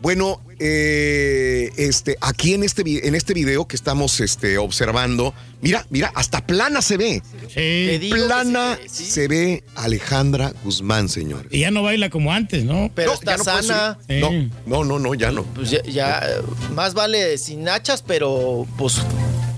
Bueno, 0.00 0.40
eh, 0.58 1.70
este, 1.76 2.16
aquí 2.20 2.54
en 2.54 2.62
este, 2.64 3.06
en 3.06 3.14
este 3.14 3.34
video 3.34 3.66
que 3.66 3.76
estamos 3.76 4.20
este, 4.20 4.58
observando, 4.58 5.34
mira, 5.60 5.86
mira, 5.90 6.10
hasta 6.14 6.44
plana 6.46 6.82
se 6.82 6.96
ve. 6.96 7.22
Sí. 7.48 7.54
que 7.54 8.08
Plana 8.10 8.78
sí. 8.88 9.04
se 9.04 9.28
ve 9.28 9.64
Alejandra 9.76 10.52
Guzmán, 10.64 11.08
señor. 11.08 11.46
Y 11.50 11.60
ya 11.60 11.70
no 11.70 11.82
baila 11.82 12.10
como 12.10 12.32
antes, 12.32 12.64
¿no? 12.64 12.90
Pero 12.94 13.10
No, 13.12 13.14
está 13.14 13.36
no 13.36 13.44
sana. 13.44 13.98
Sí. 14.08 14.20
No, 14.20 14.30
no, 14.66 14.84
no, 14.84 14.98
no, 14.98 15.14
ya 15.14 15.30
no. 15.30 15.44
Pues 15.44 15.70
ya, 15.70 15.82
ya, 15.84 16.26
más 16.74 16.94
vale 16.94 17.38
sin 17.38 17.64
nachas, 17.64 18.02
pero 18.02 18.66
pues 18.76 18.96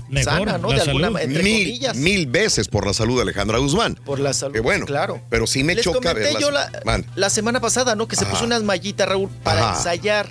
Mejor, 0.09 0.39
sana, 0.39 0.57
¿no? 0.57 0.69
la 0.73 0.83
De 0.83 0.91
alguna 0.91 1.07
entre 1.21 1.41
mil, 1.41 1.67
comillas. 1.67 1.95
mil 1.95 2.27
veces 2.27 2.67
por 2.67 2.85
la 2.85 2.93
salud 2.93 3.15
de 3.15 3.21
Alejandra 3.23 3.57
Guzmán. 3.59 3.95
Por 4.05 4.19
la 4.19 4.33
salud. 4.33 4.53
Qué 4.53 4.59
bueno. 4.59 4.85
Claro. 4.85 5.21
Pero 5.29 5.47
sí 5.47 5.63
me 5.63 5.73
Les 5.75 5.83
choca 5.85 6.13
yo 6.39 6.51
la, 6.51 6.69
la 7.15 7.29
semana 7.29 7.59
pasada, 7.61 7.95
¿no? 7.95 8.07
Que 8.07 8.15
se 8.17 8.25
puso 8.25 8.43
unas 8.43 8.61
mallitas, 8.63 9.07
Raúl, 9.07 9.29
para 9.43 9.69
Ajá. 9.69 9.77
ensayar 9.77 10.29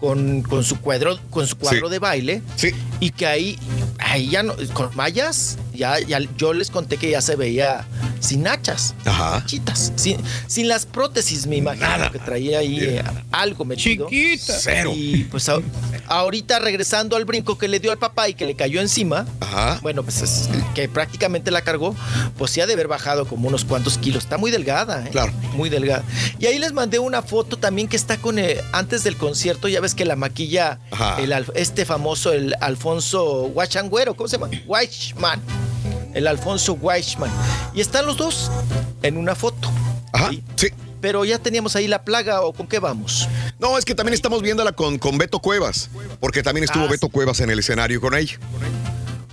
con, 0.00 0.42
con 0.42 0.64
su 0.64 0.80
cuadro, 0.80 1.18
con 1.30 1.46
su 1.46 1.56
cuadro 1.56 1.86
Sí. 1.88 1.92
de 1.92 1.98
baile. 1.98 2.42
Sí. 2.56 2.70
Y 3.00 3.10
que 3.10 3.26
ahí, 3.26 3.58
ahí 3.98 4.28
ya 4.30 4.42
no, 4.42 4.54
con 4.72 4.94
mallas, 4.96 5.58
ya, 5.80 5.98
ya 5.98 6.18
yo 6.36 6.52
les 6.52 6.70
conté 6.70 6.98
que 6.98 7.10
ya 7.10 7.20
se 7.22 7.34
veía 7.36 7.86
sin 8.20 8.46
hachas. 8.46 8.94
Ajá. 9.06 9.40
Machitas. 9.40 9.92
Sin, 9.96 10.18
sin 10.46 10.68
las 10.68 10.84
prótesis, 10.84 11.46
me 11.46 11.56
imagino 11.56 11.88
Nada. 11.88 12.10
que 12.10 12.18
traía 12.18 12.58
ahí 12.58 12.78
eh, 12.80 13.02
algo 13.32 13.64
metido. 13.64 14.08
Chiquita. 14.10 14.52
Cero. 14.60 14.92
Y 14.94 15.24
pues 15.24 15.48
a- 15.48 15.58
ahorita 16.06 16.58
regresando 16.58 17.16
al 17.16 17.24
brinco 17.24 17.56
que 17.56 17.66
le 17.66 17.80
dio 17.80 17.92
al 17.92 17.98
papá 17.98 18.28
y 18.28 18.34
que 18.34 18.44
le 18.44 18.54
cayó 18.54 18.80
encima, 18.82 19.26
Ajá. 19.40 19.78
bueno, 19.82 20.02
pues 20.02 20.20
es- 20.22 20.48
que 20.74 20.88
prácticamente 20.88 21.50
la 21.50 21.62
cargó, 21.62 21.96
pues 22.36 22.50
sí 22.50 22.60
ha 22.60 22.66
de 22.66 22.74
haber 22.74 22.88
bajado 22.88 23.26
como 23.26 23.48
unos 23.48 23.64
cuantos 23.64 23.96
kilos. 23.96 24.24
Está 24.24 24.36
muy 24.36 24.50
delgada, 24.50 25.06
¿eh? 25.06 25.10
Claro. 25.10 25.32
Muy 25.54 25.70
delgada. 25.70 26.04
Y 26.38 26.44
ahí 26.46 26.58
les 26.58 26.72
mandé 26.74 26.98
una 26.98 27.22
foto 27.22 27.56
también 27.56 27.88
que 27.88 27.96
está 27.96 28.18
con, 28.18 28.38
eh, 28.38 28.58
antes 28.72 29.02
del 29.02 29.16
concierto, 29.16 29.66
ya 29.68 29.80
ves 29.80 29.94
que 29.94 30.04
la 30.04 30.16
maquilla 30.16 30.78
el 31.18 31.32
este 31.54 31.86
famoso, 31.86 32.32
el 32.32 32.54
Alfonso 32.60 33.48
Guachangüero, 33.54 34.14
¿cómo 34.14 34.28
se 34.28 34.36
llama? 34.36 34.50
Weichman. 34.66 35.40
El 36.14 36.26
Alfonso 36.26 36.74
Weichman. 36.74 37.30
Y 37.74 37.80
están 37.80 38.06
los 38.06 38.16
dos 38.16 38.50
en 39.02 39.16
una 39.16 39.34
foto. 39.34 39.70
Ajá. 40.12 40.30
¿sí? 40.30 40.42
Sí. 40.56 40.68
Pero 41.00 41.24
ya 41.24 41.38
teníamos 41.38 41.76
ahí 41.76 41.88
la 41.88 42.02
plaga, 42.04 42.42
¿o 42.42 42.52
con 42.52 42.66
qué 42.66 42.78
vamos? 42.78 43.26
No, 43.58 43.78
es 43.78 43.84
que 43.86 43.94
también 43.94 44.12
estamos 44.12 44.42
viéndola 44.42 44.72
con, 44.72 44.98
con 44.98 45.16
Beto 45.16 45.38
Cuevas, 45.38 45.88
porque 46.20 46.42
también 46.42 46.64
estuvo 46.64 46.84
Ah, 46.84 46.88
Beto 46.90 47.08
Cuevas 47.08 47.40
en 47.40 47.48
el 47.50 47.58
escenario 47.58 48.00
con 48.02 48.14
ella. 48.14 48.38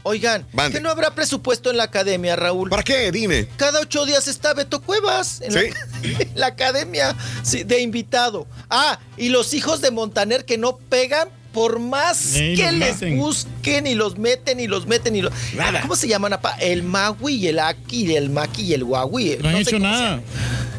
Oigan, 0.03 0.45
Mande. 0.53 0.77
¿que 0.77 0.81
no 0.81 0.89
habrá 0.89 1.13
presupuesto 1.13 1.69
en 1.69 1.75
la 1.75 1.83
academia, 1.83 2.37
Raúl? 2.37 2.69
¿Para 2.69 2.83
qué? 2.83 3.11
Dime. 3.11 3.49
Cada 3.57 3.81
ocho 3.81 4.05
días 4.05 4.29
está 4.29 4.53
Beto 4.53 4.81
Cuevas 4.81 5.41
en, 5.41 5.51
Sí. 5.51 5.59
la, 5.69 6.19
en 6.21 6.31
la 6.35 6.47
academia 6.47 7.13
sí, 7.43 7.65
de 7.65 7.81
invitado. 7.81 8.47
Ah, 8.69 8.99
y 9.17 9.27
los 9.29 9.53
hijos 9.53 9.81
de 9.81 9.91
Montaner 9.91 10.45
que 10.45 10.57
no 10.57 10.77
pegan 10.77 11.27
por 11.57 11.79
más 11.79 12.33
que 12.33 12.71
les 12.71 13.01
meten. 13.01 13.17
busquen 13.17 13.87
y 13.87 13.95
los 13.95 14.19
meten 14.19 14.59
y 14.59 14.67
los 14.67 14.85
meten 14.85 15.15
y 15.15 15.23
los... 15.23 15.33
Nada. 15.55 15.81
¿Cómo 15.81 15.95
se 15.95 16.07
llaman, 16.07 16.33
apa? 16.33 16.51
El 16.59 16.83
Magui 16.83 17.33
y 17.33 17.47
el 17.47 17.57
Aki, 17.57 18.15
el 18.15 18.29
Maki 18.29 18.61
y 18.61 18.73
el 18.75 18.83
Huawei. 18.83 19.39
No 19.41 19.49
han 19.49 19.55
sé 19.55 19.61
hecho 19.61 19.79
nada. 19.79 20.21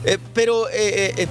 Eh, 0.04 0.18
pero, 0.32 0.68
eh, 0.68 1.14
eh, 1.16 1.26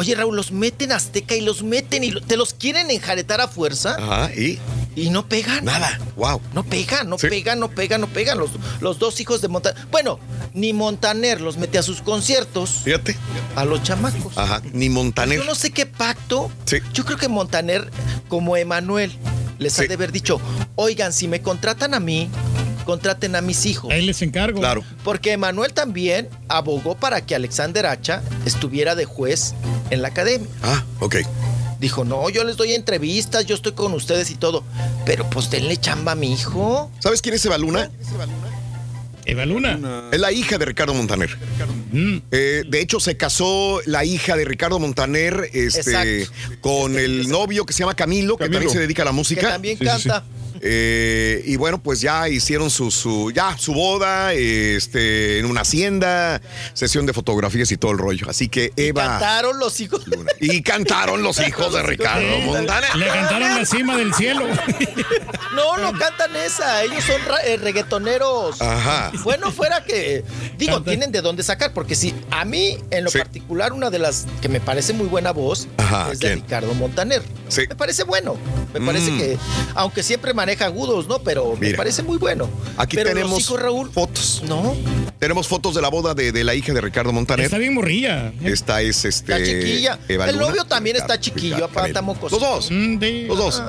oye, 0.00 0.14
Raúl, 0.14 0.34
los 0.36 0.50
meten 0.52 0.92
a 0.92 0.96
Azteca 0.96 1.34
y 1.34 1.40
los 1.40 1.62
meten 1.62 2.02
y 2.04 2.10
lo- 2.10 2.20
te 2.20 2.36
los 2.36 2.54
quieren 2.54 2.90
enjaretar 2.90 3.40
a 3.40 3.48
fuerza 3.48 3.96
Ajá. 3.98 4.34
Y 4.34 4.58
y 4.96 5.08
no 5.10 5.26
pegan. 5.28 5.64
nada. 5.64 5.98
Wow. 6.16 6.40
No 6.52 6.64
pegan, 6.64 7.08
no 7.08 7.16
Sí. 7.16 7.28
pegan, 7.28 7.60
no 7.60 7.70
pegan, 7.70 8.00
no 8.00 8.08
pegan. 8.08 8.38
Los, 8.38 8.50
los 8.80 8.98
dos 8.98 9.20
hijos 9.20 9.40
de 9.40 9.48
Montaner. 9.48 9.80
Bueno, 9.90 10.18
ni 10.52 10.72
Montaner 10.72 11.40
los 11.40 11.56
mete 11.58 11.78
a 11.78 11.82
sus 11.82 12.02
conciertos 12.02 12.70
Fíjate. 12.84 13.16
a 13.56 13.64
los 13.64 13.82
chamacos. 13.82 14.36
Ajá. 14.36 14.60
Ni 14.72 14.88
Montaner. 14.88 15.38
Yo 15.38 15.44
no 15.44 15.54
sé 15.54 15.70
qué 15.70 15.86
pacto. 15.86 16.50
Sí. 16.64 16.78
Yo 16.92 17.04
creo 17.04 17.18
que 17.18 17.28
Montaner, 17.28 17.88
como 18.28 18.56
Emanuel, 18.56 19.12
les 19.58 19.78
ha 19.78 19.82
de 19.84 19.94
haber 19.94 20.10
dicho: 20.12 20.40
Oigan, 20.74 21.12
si 21.12 21.28
me 21.28 21.40
contratan 21.40 21.94
a 21.94 22.00
mí, 22.00 22.28
contraten 22.84 23.36
a 23.36 23.40
mis 23.42 23.66
hijos. 23.66 23.92
Ahí 23.92 24.04
les 24.04 24.20
encargo. 24.22 24.58
Claro. 24.58 24.82
Porque 25.04 25.32
Emanuel 25.32 25.72
también 25.72 26.28
abogó 26.48 26.96
para 26.96 27.24
que 27.24 27.34
Alexander 27.36 27.86
Hacha 27.86 28.22
estuviera 28.44 28.94
de 28.96 29.04
juez 29.04 29.54
en 29.90 30.02
la 30.02 30.08
academia. 30.08 30.48
Ah, 30.62 30.84
ok. 31.00 31.16
Dijo, 31.80 32.04
no, 32.04 32.28
yo 32.28 32.44
les 32.44 32.56
doy 32.56 32.74
entrevistas, 32.74 33.46
yo 33.46 33.54
estoy 33.54 33.72
con 33.72 33.92
ustedes 33.94 34.30
y 34.30 34.34
todo. 34.34 34.62
Pero 35.06 35.28
pues 35.30 35.50
denle 35.50 35.76
chamba 35.78 36.12
a 36.12 36.14
mi 36.14 36.32
hijo. 36.32 36.90
¿Sabes 36.98 37.22
quién 37.22 37.34
es 37.34 37.44
Eva 37.46 37.56
Luna? 37.58 37.90
Eva 39.24 39.46
Luna. 39.46 39.78
Es 40.12 40.20
la 40.20 40.32
hija 40.32 40.58
de 40.58 40.64
Ricardo 40.64 40.92
Montaner. 40.94 41.30
Mm. 41.92 42.18
Eh, 42.30 42.64
de 42.68 42.80
hecho, 42.80 43.00
se 43.00 43.16
casó 43.16 43.80
la 43.86 44.04
hija 44.04 44.36
de 44.36 44.44
Ricardo 44.44 44.78
Montaner 44.78 45.50
este, 45.52 45.80
Exacto. 45.80 46.32
con 46.60 46.98
el 46.98 47.28
novio 47.28 47.64
que 47.64 47.72
se 47.72 47.80
llama 47.80 47.94
Camilo, 47.94 48.36
que 48.36 48.48
también 48.48 48.70
se 48.70 48.78
dedica 48.80 49.02
a 49.02 49.06
la 49.06 49.10
Que 49.12 49.16
música. 49.16 49.48
también 49.48 49.78
Sí, 49.78 49.86
sí, 49.86 50.00
sí. 50.02 50.10
Eh, 50.62 51.42
y 51.46 51.56
bueno, 51.56 51.82
pues 51.82 52.00
ya 52.00 52.28
hicieron 52.28 52.70
su, 52.70 52.90
su, 52.90 53.30
ya, 53.34 53.56
su 53.56 53.72
boda 53.72 54.32
este, 54.34 55.38
en 55.38 55.46
una 55.46 55.62
hacienda, 55.62 56.40
sesión 56.74 57.06
de 57.06 57.12
fotografías 57.12 57.70
y 57.72 57.76
todo 57.76 57.92
el 57.92 57.98
rollo. 57.98 58.28
Así 58.28 58.48
que 58.48 58.72
Eva. 58.76 59.04
Cantaron 59.18 59.58
los 59.58 59.80
hijos. 59.80 60.06
Luna. 60.06 60.30
Y 60.40 60.62
cantaron 60.62 61.22
los 61.22 61.38
hijos 61.40 61.72
de 61.72 61.82
Ricardo 61.84 62.20
Sí. 62.20 62.42
Montaner. 62.46 62.94
Le 62.96 63.06
cantaron 63.06 63.54
la 63.56 63.64
cima 63.64 63.96
del 63.96 64.12
cielo. 64.14 64.44
No, 65.54 65.76
no 65.78 65.98
cantan 65.98 66.34
esa. 66.36 66.84
Ellos 66.84 67.02
son 67.02 67.20
eh, 67.44 67.56
reggaetoneros. 67.56 68.62
Ajá. 68.62 69.10
Bueno, 69.24 69.50
fuera 69.50 69.82
que. 69.84 70.24
Digo, 70.56 70.74
Canta. 70.74 70.90
tienen 70.90 71.10
de 71.12 71.22
dónde 71.22 71.42
sacar. 71.42 71.72
Porque 71.72 71.96
si 71.96 72.14
a 72.30 72.44
mí, 72.44 72.78
en 72.90 73.02
lo 73.04 73.10
Sí. 73.10 73.18
particular, 73.18 73.72
una 73.72 73.90
de 73.90 73.98
las 73.98 74.26
que 74.40 74.48
me 74.48 74.60
parece 74.60 74.92
muy 74.92 75.08
buena 75.08 75.32
voz 75.32 75.66
Ajá, 75.76 76.12
es 76.12 76.20
de 76.20 76.28
¿quién? 76.28 76.40
Ricardo 76.42 76.72
Montaner. 76.74 77.22
Sí. 77.48 77.62
Me 77.68 77.74
parece 77.74 78.04
bueno. 78.04 78.36
Me 78.72 78.80
parece 78.80 79.10
Mm. 79.10 79.18
que. 79.18 79.38
Aunque 79.74 80.02
siempre 80.04 80.32
maneja 80.34 80.49
agudos, 80.60 81.06
¿no? 81.08 81.18
Pero 81.20 81.56
me 81.58 81.74
parece 81.74 82.02
muy 82.02 82.18
bueno. 82.18 82.48
Aquí 82.76 82.96
Pero 82.96 83.10
tenemos 83.10 83.30
Los 83.32 83.40
hijos, 83.42 83.60
Raúl. 83.60 83.90
fotos. 83.90 84.42
No. 84.46 84.74
Tenemos 85.18 85.46
fotos 85.48 85.74
de 85.74 85.82
la 85.82 85.88
boda 85.88 86.14
de, 86.14 86.32
de 86.32 86.44
la 86.44 86.54
hija 86.54 86.72
de 86.72 86.80
Ricardo 86.80 87.12
Montaner. 87.12 87.44
Está 87.44 87.58
bien 87.58 87.74
morrilla. 87.74 88.32
Esta 88.42 88.80
es 88.82 89.04
este. 89.04 89.32
Está 89.34 89.44
chiquilla. 89.44 89.98
Eva 90.08 90.26
El 90.28 90.36
Luna. 90.36 90.48
novio 90.48 90.64
también 90.64 90.96
está 90.96 91.20
chiquillo, 91.20 91.64
aparte, 91.66 92.00
mocos. 92.00 92.32
Los 92.32 92.40
dos. 92.40 92.70
Mm, 92.70 92.98
de- 92.98 93.24
Los 93.28 93.36
dos. 93.38 93.62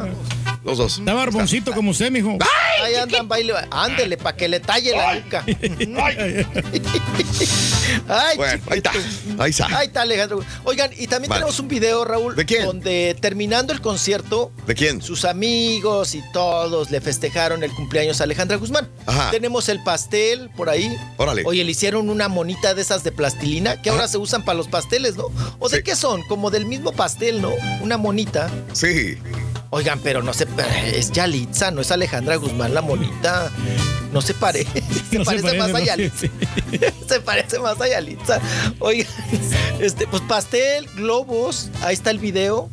Los 0.63 0.77
dos. 0.77 0.99
Está 0.99 1.13
barboncito 1.13 1.71
como 1.73 1.91
usted, 1.91 2.11
mijo. 2.11 2.37
Ahí 2.83 2.95
andan 2.95 3.27
baile. 3.27 3.53
Ándele, 3.71 4.15
para 4.17 4.37
que 4.37 4.47
le 4.47 4.59
talle 4.59 4.91
la 4.95 5.15
nuca. 5.15 5.43
Ay, 8.07 8.37
Bueno, 8.37 8.63
ahí 8.69 8.77
está, 8.77 8.91
ahí 9.39 9.49
está. 9.49 9.65
Ahí 9.77 9.87
está 9.87 10.01
Alejandro. 10.03 10.43
Oigan, 10.63 10.91
y 10.97 11.07
también 11.07 11.29
Vale. 11.29 11.41
tenemos 11.41 11.59
un 11.59 11.67
video, 11.67 12.05
Raúl, 12.05 12.35
¿De 12.35 12.45
quién? 12.45 12.65
donde 12.65 13.15
terminando 13.19 13.73
el 13.73 13.81
concierto, 13.81 14.51
¿De 14.67 14.75
quién? 14.75 15.01
sus 15.01 15.25
amigos 15.25 16.15
y 16.15 16.21
todos 16.31 16.91
le 16.91 17.01
festejaron 17.01 17.63
el 17.63 17.71
cumpleaños 17.71 18.21
a 18.21 18.25
Alejandra 18.25 18.57
Guzmán. 18.57 18.87
Ajá. 19.05 19.31
Tenemos 19.31 19.67
el 19.69 19.81
pastel 19.83 20.49
por 20.55 20.69
ahí. 20.69 20.95
Órale. 21.17 21.43
Oye, 21.45 21.63
le 21.63 21.71
hicieron 21.71 22.09
una 22.09 22.27
monita 22.27 22.73
de 22.73 22.81
esas 22.81 23.03
de 23.03 23.11
plastilina 23.11 23.81
que 23.81 23.89
ahora 23.89 24.07
se 24.07 24.17
usan 24.17 24.43
para 24.45 24.57
los 24.57 24.67
pasteles, 24.67 25.15
¿no? 25.15 25.25
¿O 25.59 25.69
de 25.69 25.83
qué 25.83 25.95
son? 25.95 26.21
Como 26.27 26.51
del 26.51 26.65
mismo 26.65 26.91
pastel, 26.91 27.41
¿no? 27.41 27.51
Una 27.81 27.97
monita. 27.97 28.49
Sí. 28.73 29.17
Oigan, 29.73 29.99
pero 29.99 30.21
no 30.21 30.33
se 30.33 30.45
es 30.93 31.11
Yalitza, 31.11 31.71
no 31.71 31.79
es 31.79 31.91
Alejandra 31.91 32.35
Guzmán 32.35 32.73
la 32.73 32.81
monita. 32.81 33.49
No 34.11 34.21
se 34.21 34.33
parece. 34.33 34.81
Se 35.09 35.17
No 35.17 35.23
se 35.23 35.39
parece 35.39 35.43
parece, 35.43 35.57
más 35.57 35.73
a. 35.73 35.79
Yalitza. 35.79 36.27
se 37.07 37.21
parece 37.21 37.59
más 37.59 37.79
a 37.79 37.87
Yalitza. 37.87 38.41
Oigan, 38.79 39.07
este, 39.79 40.07
pues 40.07 40.21
pastel, 40.23 40.87
globos, 40.95 41.69
ahí 41.83 41.93
está 41.93 42.11
el 42.11 42.19
video. 42.19 42.69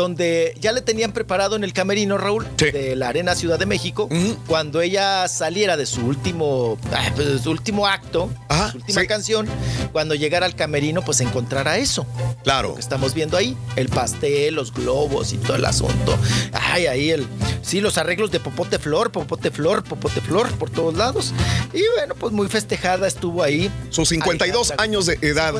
Donde 0.00 0.54
ya 0.58 0.72
le 0.72 0.80
tenían 0.80 1.12
preparado 1.12 1.56
en 1.56 1.62
el 1.62 1.74
camerino, 1.74 2.16
Raúl, 2.16 2.46
de 2.56 2.96
la 2.96 3.08
Arena 3.08 3.34
Ciudad 3.34 3.58
de 3.58 3.66
México, 3.66 4.08
cuando 4.46 4.80
ella 4.80 5.28
saliera 5.28 5.76
de 5.76 5.84
su 5.84 6.06
último, 6.06 6.78
ah, 6.90 7.12
pues, 7.14 7.28
de 7.28 7.38
su 7.38 7.50
último 7.50 7.86
acto, 7.86 8.30
su 8.70 8.78
última 8.78 9.04
canción, 9.04 9.46
cuando 9.92 10.14
llegara 10.14 10.46
al 10.46 10.56
camerino, 10.56 11.02
pues 11.02 11.20
encontrara 11.20 11.76
eso. 11.76 12.06
Claro. 12.44 12.70
Lo 12.70 12.74
que 12.76 12.80
estamos 12.80 13.12
viendo 13.12 13.36
ahí, 13.36 13.54
el 13.76 13.90
pastel, 13.90 14.54
los 14.54 14.72
globos 14.72 15.34
y 15.34 15.36
todo 15.36 15.56
el 15.56 15.66
asunto. 15.66 16.18
Ay, 16.54 16.86
ahí 16.86 17.10
el, 17.10 17.26
sí, 17.60 17.82
los 17.82 17.98
arreglos 17.98 18.30
de 18.30 18.40
popote 18.40 18.78
flor, 18.78 19.12
popote 19.12 19.50
flor, 19.50 19.84
popote 19.84 20.22
flor 20.22 20.50
por 20.52 20.70
todos 20.70 20.96
lados. 20.96 21.34
Y 21.74 21.82
bueno, 21.96 22.14
pues 22.14 22.32
muy 22.32 22.48
festejada 22.48 23.06
estuvo 23.06 23.42
ahí. 23.42 23.70
Sus 23.90 24.08
52 24.08 24.72
años 24.78 25.04
de 25.04 25.18
edad, 25.20 25.54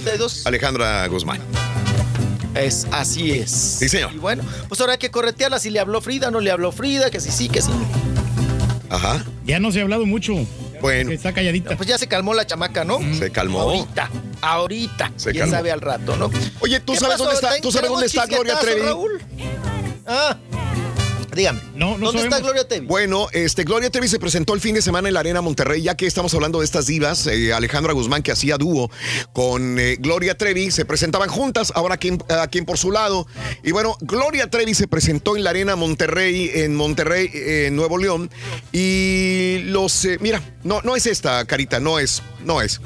Alejandra 0.46 1.06
Guzmán. 1.08 1.42
Es, 2.54 2.86
así 2.90 3.30
es. 3.32 3.50
Sí, 3.50 3.88
señor. 3.88 4.12
Y 4.12 4.18
bueno, 4.18 4.42
pues 4.68 4.80
ahora 4.80 4.94
hay 4.94 4.98
que 4.98 5.10
corretearla 5.10 5.58
si 5.58 5.70
le 5.70 5.78
habló 5.80 6.00
Frida, 6.00 6.30
no 6.30 6.40
le 6.40 6.50
habló 6.50 6.72
Frida, 6.72 7.10
que 7.10 7.20
sí, 7.20 7.30
sí, 7.30 7.48
que 7.48 7.62
sí. 7.62 7.70
Ajá. 8.88 9.24
Ya 9.44 9.60
no 9.60 9.70
se 9.70 9.80
ha 9.80 9.82
hablado 9.82 10.04
mucho. 10.06 10.34
Bueno. 10.80 11.10
Está 11.12 11.32
calladita. 11.32 11.76
Pues 11.76 11.88
ya 11.88 11.98
se 11.98 12.06
calmó 12.08 12.34
la 12.34 12.46
chamaca, 12.46 12.84
¿no? 12.84 12.98
Se 13.16 13.30
calmó. 13.30 13.60
Ahorita, 13.60 14.10
ahorita. 14.40 15.12
Se 15.16 15.30
Quién 15.30 15.42
calmó. 15.42 15.56
sabe 15.56 15.70
al 15.72 15.80
rato, 15.80 16.16
¿no? 16.16 16.30
Oye, 16.60 16.80
¿tú 16.80 16.92
¿Qué 16.94 16.98
sabes 16.98 17.14
pasó? 17.14 17.24
dónde 17.24 17.34
está, 17.36 17.52
¿Ten- 17.52 17.62
¿tú 17.62 17.70
sabes 17.70 17.90
dónde 17.90 18.06
está 18.06 18.26
Gloria 18.26 18.58
Trevi? 18.58 18.80
Raúl? 18.82 19.22
Ah, 20.06 20.36
dígame. 21.34 21.60
No, 21.74 21.98
¿Dónde 21.98 22.22
está 22.22 22.40
Gloria 22.40 22.66
Trevi? 22.66 22.86
Bueno, 22.86 23.28
este, 23.32 23.64
Gloria 23.64 23.90
Trevi 23.90 24.08
se 24.08 24.18
presentó 24.18 24.54
el 24.54 24.60
fin 24.60 24.74
de 24.74 24.82
semana 24.82 25.08
en 25.08 25.14
la 25.14 25.20
Arena 25.20 25.40
Monterrey, 25.40 25.82
ya 25.82 25.96
que 25.96 26.06
estamos 26.06 26.34
hablando 26.34 26.60
de 26.60 26.64
estas 26.64 26.86
divas, 26.86 27.26
eh, 27.26 27.52
Alejandra 27.52 27.92
Guzmán 27.92 28.22
que 28.22 28.32
hacía 28.32 28.56
dúo 28.56 28.90
con 29.32 29.78
eh, 29.78 29.96
Gloria 29.98 30.36
Trevi, 30.36 30.70
se 30.70 30.84
presentaban 30.84 31.28
juntas, 31.28 31.72
ahora 31.74 31.96
quien, 31.96 32.22
a 32.28 32.48
quien 32.48 32.64
por 32.64 32.78
su 32.78 32.90
lado. 32.90 33.26
Y 33.62 33.72
bueno, 33.72 33.96
Gloria 34.00 34.48
Trevi 34.50 34.74
se 34.74 34.88
presentó 34.88 35.36
en 35.36 35.44
la 35.44 35.50
Arena 35.50 35.76
Monterrey, 35.76 36.50
en 36.54 36.74
Monterrey, 36.74 37.30
eh, 37.32 37.66
en 37.66 37.76
Nuevo 37.76 37.98
León, 37.98 38.30
y 38.72 39.58
los, 39.64 40.04
eh, 40.04 40.18
mira, 40.20 40.42
no, 40.64 40.80
no 40.82 40.96
es 40.96 41.06
esta 41.06 41.44
carita, 41.44 41.80
no 41.80 41.98
es, 41.98 42.22
no 42.44 42.60
es. 42.60 42.80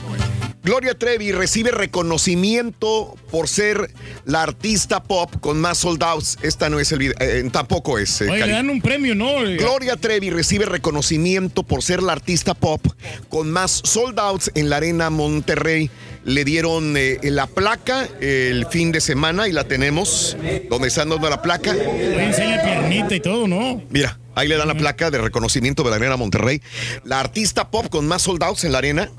Gloria 0.64 0.94
Trevi 0.94 1.30
recibe 1.30 1.70
reconocimiento 1.72 3.14
por 3.30 3.48
ser 3.48 3.90
la 4.24 4.42
artista 4.42 5.02
pop 5.02 5.30
con 5.40 5.60
más 5.60 5.78
sold 5.78 6.02
outs. 6.02 6.38
Esta 6.42 6.70
no 6.70 6.80
es 6.80 6.90
el 6.92 7.00
video, 7.00 7.14
eh, 7.20 7.46
tampoco 7.52 7.98
es. 7.98 8.22
eh, 8.22 8.30
Oye, 8.30 8.46
le 8.46 8.52
dan 8.52 8.70
un 8.70 8.80
premio, 8.80 9.14
¿no? 9.14 9.42
Gloria 9.58 9.96
Trevi 9.96 10.30
recibe 10.30 10.64
reconocimiento 10.64 11.62
por 11.64 11.82
ser 11.82 12.02
la 12.02 12.12
artista 12.12 12.54
pop 12.54 12.80
con 13.28 13.50
más 13.50 13.82
sold 13.84 14.18
outs 14.18 14.50
en 14.54 14.70
la 14.70 14.78
Arena 14.78 15.10
Monterrey. 15.10 15.90
Le 16.24 16.44
dieron 16.46 16.96
eh, 16.96 17.18
la 17.24 17.46
placa 17.46 18.08
el 18.20 18.66
fin 18.70 18.90
de 18.92 19.02
semana 19.02 19.46
y 19.46 19.52
la 19.52 19.64
tenemos. 19.64 20.34
¿Dónde 20.70 20.88
están 20.88 21.10
dando 21.10 21.28
la 21.28 21.42
placa? 21.42 21.72
Oye, 21.72 22.24
enseña 22.24 22.62
piernita 22.62 23.14
y 23.14 23.20
todo, 23.20 23.46
¿no? 23.46 23.82
Mira, 23.90 24.18
ahí 24.34 24.48
le 24.48 24.56
dan 24.56 24.68
la 24.68 24.74
placa 24.74 25.10
de 25.10 25.18
reconocimiento 25.18 25.82
de 25.82 25.90
la 25.90 25.96
Arena 25.96 26.16
Monterrey. 26.16 26.60
La 27.04 27.20
artista 27.20 27.70
pop 27.70 27.88
con 27.88 28.06
más 28.06 28.22
sold 28.22 28.42
outs 28.42 28.64
en 28.64 28.72
la 28.72 28.78
arena. 28.78 29.10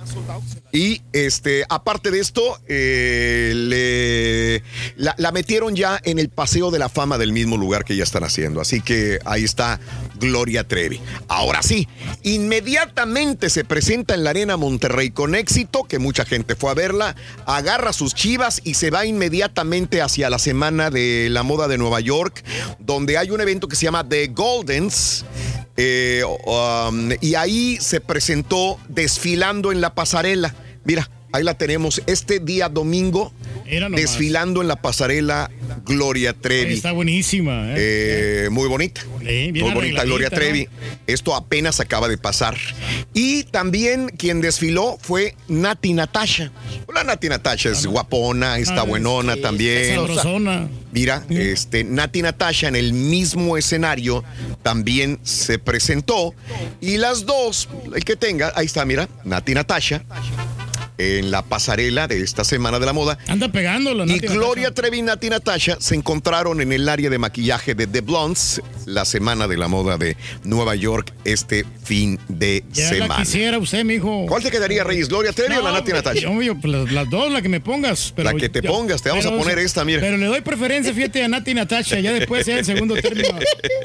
Y 0.72 1.02
este, 1.14 1.66
aparte 1.70 2.12
de 2.12 2.20
esto, 2.20 2.60
eh, 2.68 3.54
le, 3.56 4.64
la, 4.98 5.16
la 5.18 5.32
metieron 5.32 5.76
ya 5.76 6.00
en 6.04 6.20
el 6.20 6.30
paseo 6.30 6.70
de 6.70 6.80
la 6.80 6.90
fama 6.90 7.18
del 7.18 7.32
mismo 7.32 7.56
lugar 7.56 7.86
que 7.86 7.96
ya 7.96 8.04
están 8.04 8.24
haciendo. 8.24 8.60
Así 8.60 8.82
que 8.82 9.20
ahí 9.26 9.44
está 9.44 9.80
Gloria 10.20 10.68
Trevi. 10.68 11.00
Ahora 11.28 11.62
sí, 11.62 11.88
inmediatamente 12.24 13.50
se 13.50 13.64
presenta 13.64 14.16
en 14.16 14.24
la 14.24 14.32
Arena 14.32 14.58
Monterrey 14.58 15.12
con 15.12 15.36
éxito, 15.36 15.84
que 15.84 16.00
mucha 16.00 16.26
gente 16.26 16.56
fue 16.56 16.72
a 16.72 16.74
verla, 16.74 17.16
agarra 17.46 17.94
sus 17.94 18.14
chivas 18.14 18.62
y 18.64 18.74
se 18.74 18.90
va 18.90 19.06
inmediatamente 19.06 20.02
hacia 20.02 20.30
la 20.30 20.40
Semana 20.40 20.90
de 20.90 21.30
la 21.30 21.44
Moda 21.44 21.68
de 21.68 21.78
Nueva 21.78 22.00
York, 22.00 22.44
donde 22.80 23.18
hay 23.18 23.32
un 23.32 23.42
evento 23.42 23.68
que 23.68 23.76
se 23.76 23.86
llama 23.86 24.08
The 24.08 24.28
Goldens. 24.28 25.05
Eh, 25.78 26.24
um, 26.46 27.10
y 27.22 27.36
ahí 27.36 27.78
se 27.82 28.02
presentó 28.02 28.80
desfilando 28.88 29.72
en 29.72 29.82
la 29.82 29.94
pasarela. 29.94 30.54
Mira, 30.84 31.10
ahí 31.32 31.44
la 31.44 31.58
tenemos 31.58 32.02
este 32.08 32.40
día 32.40 32.70
domingo, 32.70 33.34
desfilando 33.92 34.62
en 34.62 34.68
la 34.68 34.76
pasarela 34.82 35.50
Gloria 35.86 36.34
Trevi. 36.34 36.74
Está 36.74 36.92
buenísima, 36.92 37.72
¿eh? 37.72 37.76
Eh, 38.46 38.50
muy 38.52 38.68
bonita. 38.68 39.02
muy 39.20 39.72
bonita 39.74 40.04
Gloria 40.04 40.30
Trevi. 40.30 40.68
Esto 41.08 41.36
apenas 41.36 41.80
acaba 41.80 42.08
de 42.08 42.18
pasar. 42.18 42.58
Y 43.14 43.44
también 43.46 44.10
quien 44.10 44.42
desfiló 44.42 44.98
fue 45.02 45.36
Nati 45.48 45.94
Natasha. 45.94 46.52
Hola 46.88 47.04
Nati 47.04 47.30
Natasha, 47.30 47.70
es 47.70 47.86
guapona, 47.86 48.58
está 48.58 48.82
Ah, 48.82 48.84
buenona 48.84 49.36
sí, 49.36 49.42
también. 49.42 49.96
sabrosona. 49.96 50.68
Mira, 50.92 51.24
este, 51.30 51.84
Nati 51.84 52.22
Natasha 52.22 52.68
en 52.68 52.76
el 52.76 52.94
mismo 52.94 53.58
escenario 53.58 54.24
también 54.64 55.20
se 55.24 55.60
presentó. 55.60 56.34
Y 56.82 56.98
las 56.98 57.26
dos, 57.26 57.68
el 57.94 58.04
que 58.06 58.16
tenga, 58.16 58.54
ahí 58.56 58.66
está, 58.66 58.86
mira, 58.86 59.08
Nati 59.24 59.54
Natasha. 59.54 60.04
En 60.98 61.30
la 61.32 61.42
pasarela 61.42 62.08
de 62.08 62.22
esta 62.22 62.44
semana 62.46 62.80
de 62.80 62.86
la 62.86 62.94
moda. 62.94 63.18
Anda 63.28 63.50
pegándola, 63.50 64.06
Y 64.06 64.08
Nati 64.16 64.28
Gloria 64.28 64.72
Trevi 64.74 65.00
y 65.00 65.02
Nati 65.02 65.30
Natasha 65.30 65.78
se 65.80 65.94
encontraron 65.96 66.62
en 66.62 66.72
el 66.72 66.88
área 66.88 67.10
de 67.10 67.18
maquillaje 67.18 67.76
de 67.76 67.86
The 67.88 68.02
Blondes, 68.02 68.62
la 68.86 69.04
semana 69.04 69.48
de 69.48 69.58
la 69.58 69.68
moda 69.68 69.98
de 69.98 70.16
Nueva 70.44 70.76
York, 70.76 71.12
este 71.26 71.66
fin 71.84 72.18
de 72.30 72.64
Ya 72.72 72.88
semana. 72.90 73.18
la 73.18 73.24
quisiera 73.24 73.58
usted, 73.58 73.84
mijo. 73.84 74.26
¿Cuál 74.28 74.42
te 74.44 74.52
quedaría, 74.52 74.84
Reyes? 74.86 75.10
¿Gloria 75.10 75.34
Trevi 75.34 75.56
o 75.58 75.62
la 75.62 75.72
Nati 75.74 75.92
Natasha? 75.92 76.20
Yo, 76.22 76.56
pues, 76.56 76.74
las, 76.74 76.92
las 76.92 77.10
dos, 77.10 77.32
la 77.32 77.42
que 77.42 77.50
me 77.50 77.60
pongas. 77.60 78.14
Pero 78.16 78.32
La 78.32 78.38
que 78.38 78.48
te 78.50 78.62
yo- 78.62 78.72
pongas, 78.72 79.02
te 79.02 79.10
vamos 79.10 79.26
a 79.26 79.32
poner 79.36 79.60
esta, 79.60 79.84
mira. 79.84 80.00
Pero 80.02 80.16
le 80.18 80.26
doy 80.28 80.42
preferencia, 80.42 80.94
fíjate, 80.94 81.24
a 81.24 81.28
Nati 81.28 81.52
y 81.52 81.54
Natasha, 81.56 82.00
ya 82.00 82.14
después 82.14 82.46
sea 82.46 82.60
el 82.60 82.66
segundo 82.66 82.96
término. 83.02 83.30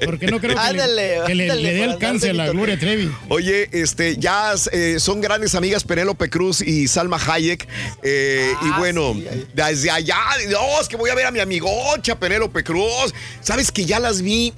Porque 0.05 0.27
no 0.29 0.39
creo 0.41 0.55
que, 0.55 0.61
Ándale, 0.61 0.95
le, 1.19 1.27
que 1.27 1.35
le- 1.35 1.43
ándale, 1.51 1.63
le 1.63 1.75
dé 1.75 1.85
alcance 1.85 2.31
a 2.31 2.35
la 2.35 2.49
Gloria 2.51 2.79
Trevi. 2.79 3.11
Oye, 3.29 3.69
este, 3.73 4.17
ya 4.17 4.55
eh, 4.73 4.97
son 4.99 5.21
grandes 5.21 5.55
amigas 5.55 5.83
Penélope 5.85 6.31
Cruz 6.31 6.61
y 6.61 6.87
Salma 7.01 7.17
Hayek. 7.19 7.67
eh, 8.03 8.53
Ah, 8.61 8.61
y 8.67 8.79
bueno, 8.79 9.15
desde 9.55 9.91
allá, 9.91 10.19
es 10.81 10.89
que 10.89 10.97
voy 10.97 11.09
a 11.11 11.15
ver 11.15 11.27
a 11.27 11.31
mi 11.31 11.41
amigocha 11.41 12.19
Penélope 12.19 12.63
Cruz. 12.63 13.15
Sabes 13.41 13.73
que 13.73 13.85
ya 13.87 13.99
las 13.99 14.21
vi. 14.23 14.53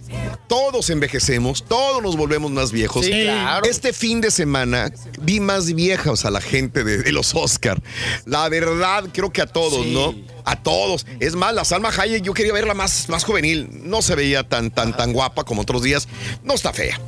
Todos 0.49 0.91
envejecemos, 0.91 1.65
todos 1.67 2.03
nos 2.03 2.17
volvemos 2.17 2.51
más 2.51 2.73
viejos. 2.73 3.07
Sí, 3.07 3.13
claro. 3.23 3.65
Este 3.65 3.93
fin 3.93 4.21
de 4.21 4.31
semana 4.31 4.93
vi 5.21 5.41
más 5.41 5.73
viejas 5.73 6.25
a 6.27 6.31
la 6.31 6.41
gente 6.41 6.85
de, 6.85 6.99
de 6.99 7.13
los 7.13 7.35
Oscar. 7.35 7.81
La 8.27 8.49
verdad, 8.49 9.05
creo 9.13 9.33
que 9.33 9.41
a 9.41 9.47
todos, 9.47 9.87
¿no? 9.87 10.15
A 10.45 10.57
todos. 10.63 11.07
Es 11.21 11.35
más, 11.35 11.55
la 11.55 11.65
Salma 11.65 11.91
Hayek, 11.97 12.23
yo 12.23 12.35
quería 12.35 12.53
verla 12.53 12.75
más, 12.75 13.09
más 13.09 13.25
juvenil. 13.25 13.69
No 13.85 14.03
se 14.03 14.15
veía 14.15 14.43
tan, 14.49 14.71
tan, 14.71 14.97
tan 14.97 15.13
guapa 15.13 15.45
como 15.45 15.63
otros 15.63 15.83
días. 15.83 16.09
No 16.45 16.55
está 16.55 16.73
fea. 16.73 17.01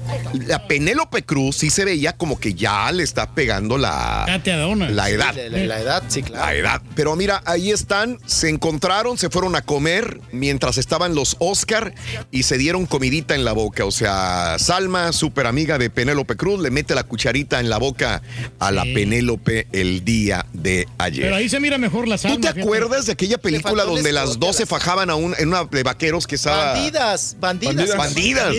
La 0.47 0.67
Penélope 0.67 1.23
Cruz 1.25 1.57
sí 1.57 1.71
se 1.71 1.85
veía 1.85 2.17
como 2.17 2.39
que 2.39 2.55
ya 2.55 2.91
le 2.93 3.03
está 3.03 3.31
pegando 3.35 3.79
la, 3.79 4.25
la 4.27 5.11
edad. 5.11 5.35
La, 5.35 5.49
la- 5.49 5.65
la 5.65 5.81
edad, 5.81 6.03
sí, 6.09 6.23
claro. 6.23 6.45
La 6.47 6.55
edad. 6.55 6.83
Pero 6.95 7.17
mira, 7.17 7.43
ahí 7.47 7.71
están, 7.71 8.19
se 8.27 8.49
encontraron, 8.49 9.19
se 9.19 9.31
fueron 9.31 9.57
a 9.57 9.63
comer 9.63 10.21
mientras 10.33 10.79
estaban 10.79 11.15
los 11.15 11.37
Oscar 11.41 11.95
y 12.31 12.45
se 12.45 12.59
dieron 12.59 12.87
comidita 12.87 13.35
en 13.35 13.45
la 13.45 13.53
boca. 13.53 13.85
O 13.85 13.91
sea, 13.91 14.57
Salma, 14.59 15.13
súper 15.13 15.47
amiga 15.47 15.79
de 15.79 15.91
Penélope 15.91 16.37
Cruz, 16.37 16.61
le 16.61 16.71
mete 16.71 16.95
la 16.95 17.03
cucharita 17.05 17.61
en 17.61 17.69
la 17.71 17.79
boca 17.79 18.23
a 18.59 18.71
la 18.71 18.83
Sí. 18.85 18.93
Penélope 18.95 19.67
el 19.73 20.05
día 20.05 20.45
de 20.53 20.87
ayer. 20.99 21.23
Pero 21.25 21.37
ahí 21.37 21.49
se 21.49 21.59
mira 21.61 21.79
mejor 21.79 22.07
la 22.07 22.19
salma. 22.19 22.37
¿Tú 22.37 22.41
te 22.43 22.49
fíjate. 22.49 22.61
acuerdas 22.63 23.07
de 23.07 23.17
aquella 23.25 23.39
película 23.39 23.85
donde 23.85 24.13
las 24.13 24.39
dos 24.39 24.57
se 24.57 24.67
fajaban 24.67 25.11
a 25.11 25.15
un, 25.15 25.35
en 25.39 25.49
una 25.49 25.65
de 25.65 25.83
vaqueros 25.83 26.27
que 26.27 26.35
estaba. 26.37 26.73
Bandidas, 26.75 27.37
bandidas. 27.41 27.97
Bandidas. 27.97 28.55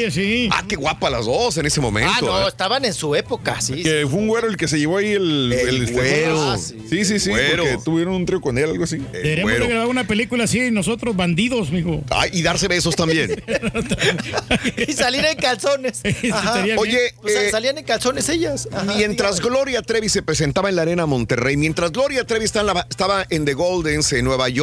Ah, 0.52 0.64
qué 0.68 0.76
guapa 0.76 1.10
las 1.10 1.26
dos 1.26 1.58
en 1.58 1.66
ese 1.66 1.82
momento. 1.82 2.12
Ah, 2.16 2.22
no, 2.22 2.46
¿eh? 2.46 2.48
estaban 2.48 2.84
en 2.86 2.94
su 2.94 3.16
época, 3.16 3.62
sí. 3.62 3.84
Que 3.84 4.06
fue 4.10 4.20
un 4.20 4.28
güero 4.28 4.48
el 4.48 4.58
que 4.58 4.68
se 4.68 4.78
llevó 4.80 4.98
ahí 4.98 5.14
el. 5.14 5.54
El 5.54 5.92
güero. 5.92 6.52
Ah, 6.54 6.58
sí, 6.58 6.76
sí, 6.90 7.06
sí, 7.06 7.20
sí, 7.20 7.30
Güero. 7.30 7.64
porque 7.64 7.80
tuvieron 7.84 8.14
un 8.16 8.26
trío 8.26 8.42
con 8.42 8.58
él, 8.58 8.70
algo 8.70 8.84
así. 8.84 8.98
Deberíamos 9.12 9.52
de 9.60 9.68
grabar 9.68 9.88
una 9.88 10.08
película 10.08 10.46
así, 10.46 10.72
nosotros 10.72 11.16
bandidos, 11.16 11.72
mijo. 11.72 12.02
Ay, 12.10 12.32
y 12.34 12.42
darse 12.42 12.68
besos 12.68 12.96
también. 12.96 13.44
y 14.88 14.94
salir 14.94 15.26
en 15.26 15.38
calzones. 15.38 16.02
Ajá. 16.32 16.64
Oye, 16.78 17.14
O 17.22 17.28
sea, 17.28 17.44
eh, 17.44 17.52
salían 17.52 17.78
en 17.78 17.84
calzones 17.86 18.28
ellas. 18.30 18.68
Ajá, 18.72 18.84
Mientras 18.96 19.38
dígame. 19.38 19.50
Gloria 19.56 19.82
Trevi 19.82 20.10
se 20.10 20.22
presentaba 20.22 20.70
en 20.70 20.76
la 20.76 20.82
Arena 20.84 21.06
Monterrey, 21.06 21.58
mientras 21.58 21.92
Gloria 21.92 22.26
Trevi 22.26 22.46
estaba 22.46 22.72
en, 22.72 22.76
la- 22.78 22.88
estaba 22.90 23.26
en 23.30 23.46
The 23.46 23.54
Goldens, 23.54 24.12
en 24.14 24.26
Nueva 24.26 24.50
York, 24.50 24.55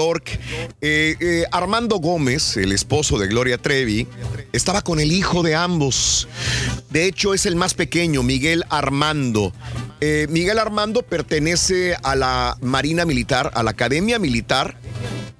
eh, 0.80 1.16
eh, 1.20 1.44
Armando 1.52 1.96
Gómez, 1.98 2.56
el 2.56 2.72
esposo 2.72 3.18
de 3.18 3.26
Gloria 3.26 3.58
Trevi, 3.58 4.06
estaba 4.52 4.80
con 4.80 5.00
el 5.00 5.12
hijo 5.12 5.42
de 5.42 5.54
ambos. 5.54 6.28
De 6.88 7.06
hecho, 7.06 7.34
es 7.34 7.44
el 7.44 7.56
más 7.56 7.74
pequeño, 7.74 8.22
Miguel 8.22 8.64
Armando. 8.70 9.52
Eh, 10.00 10.26
Miguel 10.30 10.58
Armando 10.58 11.02
pertenece 11.02 11.94
a 12.02 12.16
la 12.16 12.56
Marina 12.62 13.04
Militar, 13.04 13.50
a 13.54 13.62
la 13.62 13.72
Academia 13.72 14.18
Militar. 14.18 14.78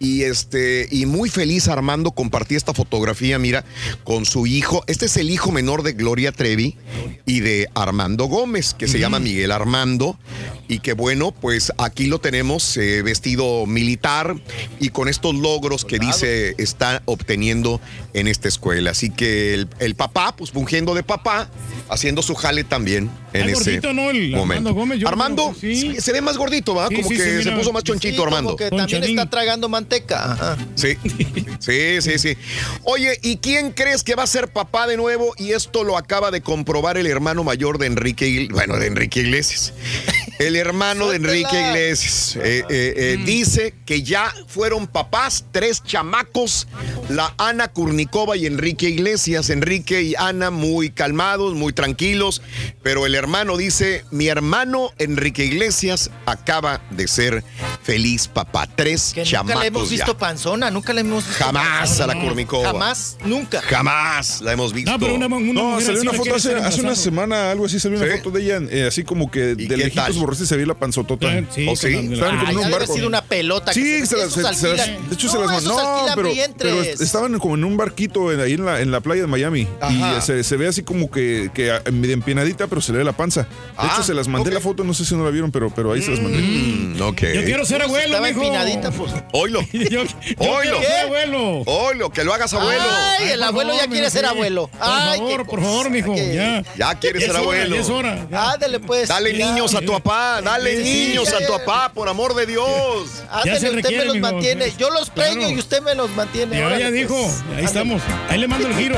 Y 0.02 0.24
este, 0.24 0.88
y 0.90 1.06
muy 1.06 1.30
feliz 1.30 1.68
Armando 1.68 2.10
compartí 2.10 2.56
esta 2.56 2.74
fotografía, 2.74 3.38
mira, 3.38 3.64
con 4.02 4.24
su 4.24 4.48
hijo. 4.48 4.82
Este 4.88 5.06
es 5.06 5.16
el 5.16 5.30
hijo 5.30 5.52
menor 5.52 5.84
de 5.84 5.92
Gloria 5.92 6.32
Trevi 6.32 6.76
y 7.24 7.38
de 7.38 7.68
Armando 7.76 8.24
Gómez, 8.24 8.74
que 8.74 8.88
se 8.88 8.98
llama 8.98 9.20
Miguel 9.20 9.52
Armando. 9.52 10.18
Y 10.66 10.80
que 10.80 10.94
bueno, 10.94 11.30
pues 11.30 11.72
aquí 11.78 12.06
lo 12.06 12.18
tenemos 12.18 12.76
eh, 12.78 13.02
vestido 13.02 13.64
militar 13.66 14.34
y 14.80 14.88
con 14.88 15.06
estos 15.08 15.36
logros 15.36 15.84
que 15.84 16.00
dice 16.00 16.56
está 16.58 17.02
obteniendo 17.04 17.80
en 18.12 18.26
esta 18.26 18.48
escuela. 18.48 18.90
Así 18.90 19.10
que 19.10 19.54
el, 19.54 19.68
el 19.78 19.94
papá, 19.94 20.34
pues 20.34 20.50
fungiendo 20.50 20.94
de 20.94 21.04
papá, 21.04 21.48
haciendo 21.88 22.22
su 22.22 22.34
jale 22.34 22.64
también 22.64 23.08
en 23.32 23.48
ese 23.48 23.54
gordito, 23.54 23.92
¿no? 23.92 24.10
El 24.10 24.30
momento. 24.30 24.68
Armando 24.68 24.74
Gómez, 24.74 25.04
Armando 25.04 25.54
creo 25.58 25.72
que 25.72 25.76
sí. 25.76 26.00
se 26.00 26.12
ve 26.12 26.20
más 26.20 26.36
gordito, 26.36 26.74
¿va? 26.74 26.88
Sí, 26.88 26.96
Como 26.96 27.08
sí, 27.08 27.16
que 27.16 27.42
se 27.42 27.52
puso 27.52 27.72
más 27.72 27.84
chonchito, 27.84 28.24
Armando. 28.24 28.56
Como 28.56 28.58
que 28.58 28.70
también 28.70 29.04
está 29.04 29.28
tragando 29.28 29.68
Ajá. 30.32 30.56
Sí, 30.74 30.96
sí, 31.58 32.00
sí, 32.00 32.18
sí. 32.18 32.36
Oye, 32.84 33.18
¿y 33.22 33.36
quién 33.38 33.72
crees 33.72 34.02
que 34.02 34.14
va 34.14 34.22
a 34.22 34.26
ser 34.26 34.48
papá 34.48 34.86
de 34.86 34.96
nuevo? 34.96 35.34
Y 35.38 35.52
esto 35.52 35.84
lo 35.84 35.96
acaba 35.96 36.30
de 36.30 36.40
comprobar 36.40 36.96
el 36.96 37.06
hermano 37.06 37.44
mayor 37.44 37.78
de 37.78 37.86
Enrique, 37.86 38.48
bueno, 38.50 38.76
de 38.76 38.86
Enrique 38.86 39.20
Iglesias. 39.20 39.72
El 40.38 40.56
hermano 40.56 41.08
de 41.08 41.16
Enrique. 41.16 41.60
Iglesias 41.60 42.36
eh, 42.36 42.64
eh, 42.68 42.94
eh, 42.96 43.22
dice 43.24 43.74
que 43.84 44.02
ya 44.02 44.32
fueron 44.48 44.86
papás, 44.86 45.44
tres 45.52 45.82
chamacos, 45.84 46.66
la 47.08 47.34
Ana 47.38 47.68
Kurnikova 47.68 48.36
y 48.36 48.46
Enrique 48.46 48.88
Iglesias. 48.88 49.50
Enrique 49.50 50.02
y 50.02 50.14
Ana 50.16 50.50
muy 50.50 50.90
calmados, 50.90 51.54
muy 51.54 51.72
tranquilos, 51.72 52.42
pero 52.82 53.06
el 53.06 53.14
hermano 53.14 53.56
dice, 53.56 54.04
mi 54.10 54.28
hermano 54.28 54.90
Enrique 54.98 55.44
Iglesias 55.44 56.10
acaba 56.26 56.80
de 56.90 57.06
ser 57.08 57.44
feliz 57.82 58.28
papá. 58.28 58.66
Tres 58.74 59.12
Que 59.14 59.22
chamacos 59.22 59.54
nunca 59.54 59.60
le 59.60 59.66
hemos 59.68 59.81
ya. 59.90 59.96
visto 59.96 60.16
panzona, 60.16 60.70
nunca 60.70 60.92
le 60.92 61.00
hemos 61.02 61.26
visto 61.26 61.44
Jamás 61.44 62.00
a 62.00 62.06
la 62.06 62.12
panzona. 62.12 62.28
Kurnikova. 62.28 62.66
Jamás, 62.72 63.16
nunca. 63.24 63.60
Jamás 63.62 64.40
la 64.40 64.52
hemos 64.52 64.72
visto. 64.72 64.90
No, 64.90 64.98
pero 64.98 65.14
una, 65.14 65.26
una 65.26 65.52
No, 65.52 65.80
salió 65.80 66.00
una 66.02 66.12
la 66.12 66.18
foto 66.18 66.34
hace, 66.34 66.80
una 66.80 66.94
semana, 66.96 67.50
algo 67.50 67.66
así, 67.66 67.78
salió 67.80 67.98
una 67.98 68.06
¿Sí? 68.10 68.18
foto 68.18 68.30
de 68.30 68.42
ella, 68.42 68.60
eh, 68.70 68.86
así 68.88 69.04
como 69.04 69.30
que 69.30 69.54
¿Y 69.58 69.66
de 69.66 69.76
lejitos 69.76 70.16
borraste 70.18 70.46
se 70.46 70.56
veía 70.56 70.66
la 70.68 70.74
panzotota. 70.74 71.28
Sí, 71.50 71.64
¿Oh, 71.64 71.70
con 71.70 71.76
sí? 71.76 71.90
la- 71.92 72.02
la- 72.02 72.12
Estaban 72.14 72.36
como 72.38 72.48
Ay, 72.48 72.54
en 72.56 72.62
ha 72.62 72.66
un 72.66 72.72
barco. 72.72 72.94
sido 72.94 73.06
una 73.08 73.22
pelota. 73.24 73.72
Sí, 73.72 74.06
se- 74.06 74.16
las- 74.16 74.34
de 74.62 75.14
hecho 75.14 75.28
se 75.28 75.34
No, 75.36 75.42
las 75.44 75.52
mandó. 75.64 76.06
No, 76.06 76.06
pero, 76.14 76.28
estaban 76.82 77.38
como 77.38 77.54
en 77.54 77.64
un 77.64 77.76
barquito 77.76 78.28
ahí 78.30 78.52
en 78.54 78.64
la, 78.64 78.80
en 78.80 78.90
la 78.90 79.00
playa 79.00 79.22
de 79.22 79.26
Miami. 79.26 79.66
Y 79.90 80.20
se, 80.22 80.56
ve 80.56 80.68
así 80.68 80.82
como 80.82 81.10
que, 81.10 81.50
que 81.54 81.70
a- 81.72 81.82
medio 81.90 82.14
empinadita, 82.14 82.66
pero 82.66 82.80
se 82.80 82.92
le 82.92 82.98
ve 82.98 83.04
la 83.04 83.12
panza. 83.12 83.42
De 83.42 83.48
Ah, 83.76 83.90
hecho, 83.94 84.02
se 84.02 84.14
las 84.14 84.28
mandé 84.28 84.50
la 84.50 84.60
foto, 84.60 84.84
no 84.84 84.94
sé 84.94 85.04
si 85.04 85.14
no 85.14 85.24
la 85.24 85.30
vieron, 85.30 85.50
pero, 85.50 85.70
pero 85.74 85.92
ahí 85.92 86.02
se 86.02 86.10
las 86.12 86.20
mandé. 86.20 86.38
Mm, 86.38 87.00
ok. 87.02 87.20
Yo 87.34 87.44
quiero 87.44 87.64
ser 87.64 87.82
abuelo, 87.82 88.06
Estaba 88.16 88.28
mijo. 88.28 88.42
empinadita, 88.42 88.90
pues. 88.90 89.12
Oilo. 89.32 89.60
Yo, 89.90 90.04
yo 90.04 90.06
Oilo. 90.38 90.78
abuelo. 91.04 91.62
Oilo, 91.66 92.10
que 92.10 92.24
lo 92.24 92.34
hagas 92.34 92.52
abuelo. 92.52 92.82
Ay, 93.18 93.30
el 93.30 93.42
abuelo 93.42 93.74
ya 93.74 93.86
quiere 93.86 94.10
ser 94.10 94.26
abuelo. 94.26 94.66
Por 94.68 94.78
Ay, 94.82 95.18
favor, 95.18 95.46
por 95.46 95.60
favor, 95.62 95.90
mijo. 95.90 96.14
que- 96.14 96.34
Ya. 96.34 96.62
Ya 96.76 96.94
quiere 96.98 97.20
ser 97.20 97.36
abuelo. 97.36 97.76
es 97.76 97.88
hora. 97.88 98.26
Ándale, 98.32 98.80
pues. 98.80 99.08
Dale 99.08 99.36
ya. 99.36 99.46
niños 99.46 99.74
a 99.74 99.80
tu 99.80 99.92
papá, 99.92 100.40
dale 100.42 100.76
Sí, 100.82 101.08
niños 101.08 101.30
ya, 101.30 101.38
a 101.38 101.46
tu 101.46 101.52
papá, 101.52 101.90
por 101.94 102.08
amor 102.08 102.34
de 102.34 102.46
Dios. 102.46 103.22
Ándale, 103.30 103.54
usted 103.56 103.74
requiere, 103.74 103.98
me 103.98 104.04
los 104.04 104.14
mijo. 104.16 104.26
mantiene. 104.32 104.72
Yo 104.78 104.90
los 104.90 105.10
Claro. 105.10 105.32
preño 105.32 105.48
y 105.50 105.58
usted 105.58 105.80
me 105.82 105.94
los 105.94 106.10
mantiene. 106.10 106.58
Ya, 106.58 106.66
Órale, 106.66 106.80
ya 106.82 106.88
pues. 106.88 107.00
dijo. 107.00 107.16
Ahí 107.16 107.30
Ándale. 107.48 107.64
estamos. 107.64 108.02
Ahí 108.28 108.38
le 108.38 108.48
mando 108.48 108.68
el 108.68 108.74
giro. 108.76 108.96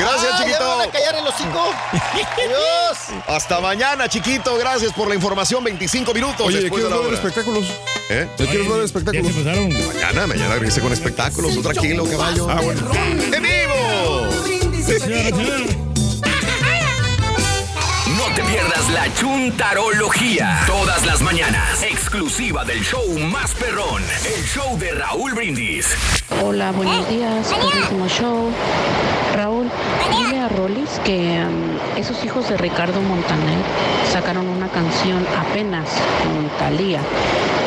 Gracias, 0.00 0.32
Ah, 0.32 0.38
chiquito. 0.38 0.58
¿Ya 0.60 0.64
me 0.64 0.76
van 0.76 0.88
a 0.88 0.92
callar 0.92 1.14
el 1.16 1.26
hocico? 1.26 1.70
Adiós. 1.92 3.22
Hasta 3.26 3.60
mañana, 3.60 4.08
chiquito. 4.08 4.56
Gracias 4.56 4.92
por 4.92 5.08
la 5.08 5.14
información. 5.16 5.64
25 5.64 6.14
minutos 6.14 6.40
Oye, 6.46 6.60
después 6.60 6.82
de 6.82 6.88
¿quieres 6.88 6.90
la 6.90 6.96
ver 7.10 7.18
hora. 7.18 7.28
espectáculos? 7.28 7.66
¿Eh? 8.10 8.26
¿Ya 8.38 8.46
quieres 8.46 8.68
ver 8.68 8.82
espectáculos? 8.82 9.34
Mañana, 9.36 10.26
mañana 10.26 10.54
regrese 10.54 10.80
con 10.80 10.92
espectáculos. 10.92 11.56
Otra 11.56 11.74
kilo, 11.74 12.04
caballo. 12.04 12.48
Ah, 12.48 12.60
bueno. 12.62 12.80
¡En 13.34 13.42
vivo! 13.42 14.28
Pierdas 18.48 18.90
la 18.90 19.12
chuntarología. 19.14 20.60
Todas 20.66 21.04
las 21.04 21.20
mañanas. 21.20 21.82
Exclusiva 21.82 22.64
del 22.64 22.82
show 22.82 23.06
más 23.18 23.54
perrón. 23.54 24.02
El 24.24 24.42
show 24.44 24.78
de 24.78 24.92
Raúl 24.92 25.34
Brindis. 25.34 25.94
Hola, 26.42 26.72
buenos 26.72 27.08
días, 27.08 27.54
buenísimo 27.62 28.08
show. 28.08 28.50
Raúl, 29.34 29.70
dile 30.10 30.40
a 30.40 30.48
Rolis 30.48 30.88
que 31.04 31.44
um, 31.44 31.98
esos 31.98 32.24
hijos 32.24 32.48
de 32.48 32.56
Ricardo 32.56 33.00
Montaner 33.02 33.58
sacaron 34.10 34.48
una 34.48 34.68
canción 34.68 35.26
apenas 35.38 35.88
con 36.22 36.48
Talía. 36.58 37.00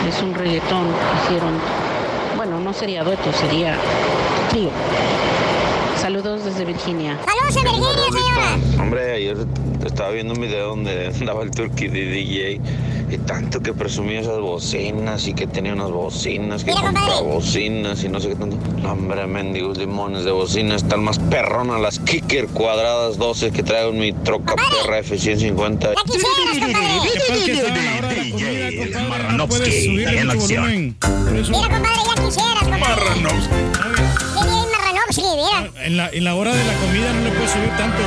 Es 0.08 0.22
un 0.22 0.34
reggaetón, 0.34 0.88
hicieron, 1.24 1.60
bueno, 2.36 2.60
no 2.60 2.74
sería 2.74 3.04
dueto, 3.04 3.32
sería 3.34 3.76
trío. 4.50 4.72
Saludos 6.12 6.44
desde 6.44 6.66
Virginia. 6.66 7.18
Saludos 7.26 7.56
en 7.56 7.64
Virginia, 7.64 7.96
señora. 8.12 8.84
Hombre, 8.84 9.14
ayer 9.14 9.38
estaba 9.86 10.12
viendo 10.12 10.34
un 10.34 10.42
video 10.42 10.68
donde 10.68 11.08
andaba 11.22 11.42
el 11.42 11.52
turkey 11.52 11.88
de 11.88 12.04
DJ 12.04 12.60
y 13.12 13.18
tanto 13.20 13.62
que 13.62 13.74
presumía 13.74 14.20
esas 14.20 14.40
bocinas 14.40 15.26
y 15.30 15.34
que 15.34 15.48
tenía 15.48 15.72
unas 15.72 15.90
bocinas, 15.90 16.66
que 16.66 16.72
Mira, 16.72 16.82
compraba 16.82 17.22
bocinas 17.22 18.04
y 18.04 18.10
no 18.10 18.20
sé 18.20 18.28
qué 18.28 18.36
tanto. 18.36 18.58
No, 18.82 18.92
hombre, 18.92 19.26
mendigos 19.26 19.78
limones 19.78 20.26
de 20.26 20.32
bocinas, 20.32 20.84
están 20.84 21.02
más 21.02 21.18
perronas 21.18 21.80
las 21.80 21.98
Kicker 22.00 22.48
cuadradas 22.48 23.18
12 23.18 23.52
que 23.52 23.64
traigo 23.64 23.92
en 23.92 24.00
mi 24.00 24.12
troca 24.12 24.56
perra 24.58 25.00
F-150. 25.00 25.80
Ya 25.80 26.04
quisieras, 26.04 26.60
compadre. 26.60 27.10
¿Qué 27.14 27.20
pasa 27.30 27.46
que 27.46 27.52
está 27.54 27.72
a 27.72 27.86
la 27.86 27.98
hora 28.00 28.10
de 28.10 28.16
la 28.18 28.32
comida, 28.32 29.00
compadre? 29.00 29.38
No 29.38 29.48
puedes 29.48 29.86
subirle 29.86 30.26
mucho 30.26 30.40
volumen. 30.42 30.96
Por 31.00 31.38
eso, 31.38 31.52
Mira, 31.54 31.70
compadre, 31.70 32.02
ya 32.06 32.24
quisieras, 32.26 32.64
compadre. 32.64 32.82
Marranovsky. 32.82 34.41
Mira. 35.18 35.70
en 35.84 35.98
la, 35.98 36.10
en 36.10 36.24
la 36.24 36.36
hora 36.36 36.54
de 36.54 36.64
la 36.64 36.74
comida 36.76 37.12
no 37.12 37.22
le 37.24 37.32
puedes 37.32 37.52
subir 37.52 37.70
tanto. 37.78 37.98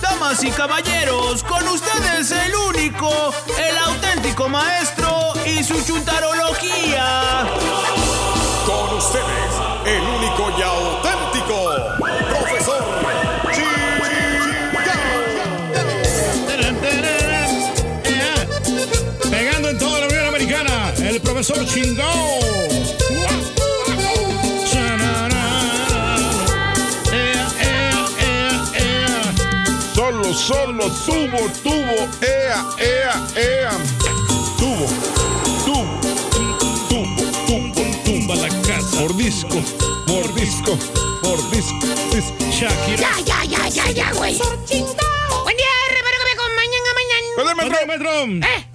Damas 0.00 0.42
y 0.42 0.50
caballeros, 0.50 1.44
con 1.44 1.66
ustedes 1.68 2.30
el 2.32 2.54
único, 2.54 3.10
el 3.58 3.78
auténtico 3.78 4.48
maestro 4.48 5.32
y 5.46 5.62
su 5.62 5.80
chuntarología. 5.84 7.46
Con 8.66 8.96
ustedes, 8.96 9.52
el 9.86 10.02
único 10.02 10.50
y 10.58 10.62
auténtico 10.62 11.01
profesor 21.42 21.66
Chingao. 21.66 22.38
Solo, 29.92 30.34
solo, 30.34 30.90
tubo, 31.04 31.38
tubo, 31.62 32.08
ea, 32.22 32.64
ea, 32.78 33.28
ea. 33.36 33.70
Tubo, 34.58 34.86
tubo, 35.64 36.00
tubo, 36.88 37.22
tubo, 37.46 37.82
Tumba 38.04 38.34
la 38.36 38.48
casa. 38.62 39.00
Por 39.00 39.16
disco, 39.16 39.60
por 40.06 40.34
disco, 40.34 40.78
por 41.22 41.50
disco, 41.50 41.86
disco. 42.12 42.34
Shakira. 42.50 42.98
Ya, 42.98 43.20
ya, 43.24 43.44
ya, 43.44 43.68
ya, 43.68 43.90
ya, 43.90 44.12
güey. 44.12 44.38
Buen 44.38 45.56
día, 45.56 45.74
reparo 45.90 46.16
que 46.18 46.24
me 46.24 46.32
acompañan 46.32 46.82
a 46.86 46.94
mañana. 46.94 47.26
¡Hola, 47.38 47.54
maestro! 47.54 47.86
maestro! 47.86 48.48
¿Eh? 48.48 48.66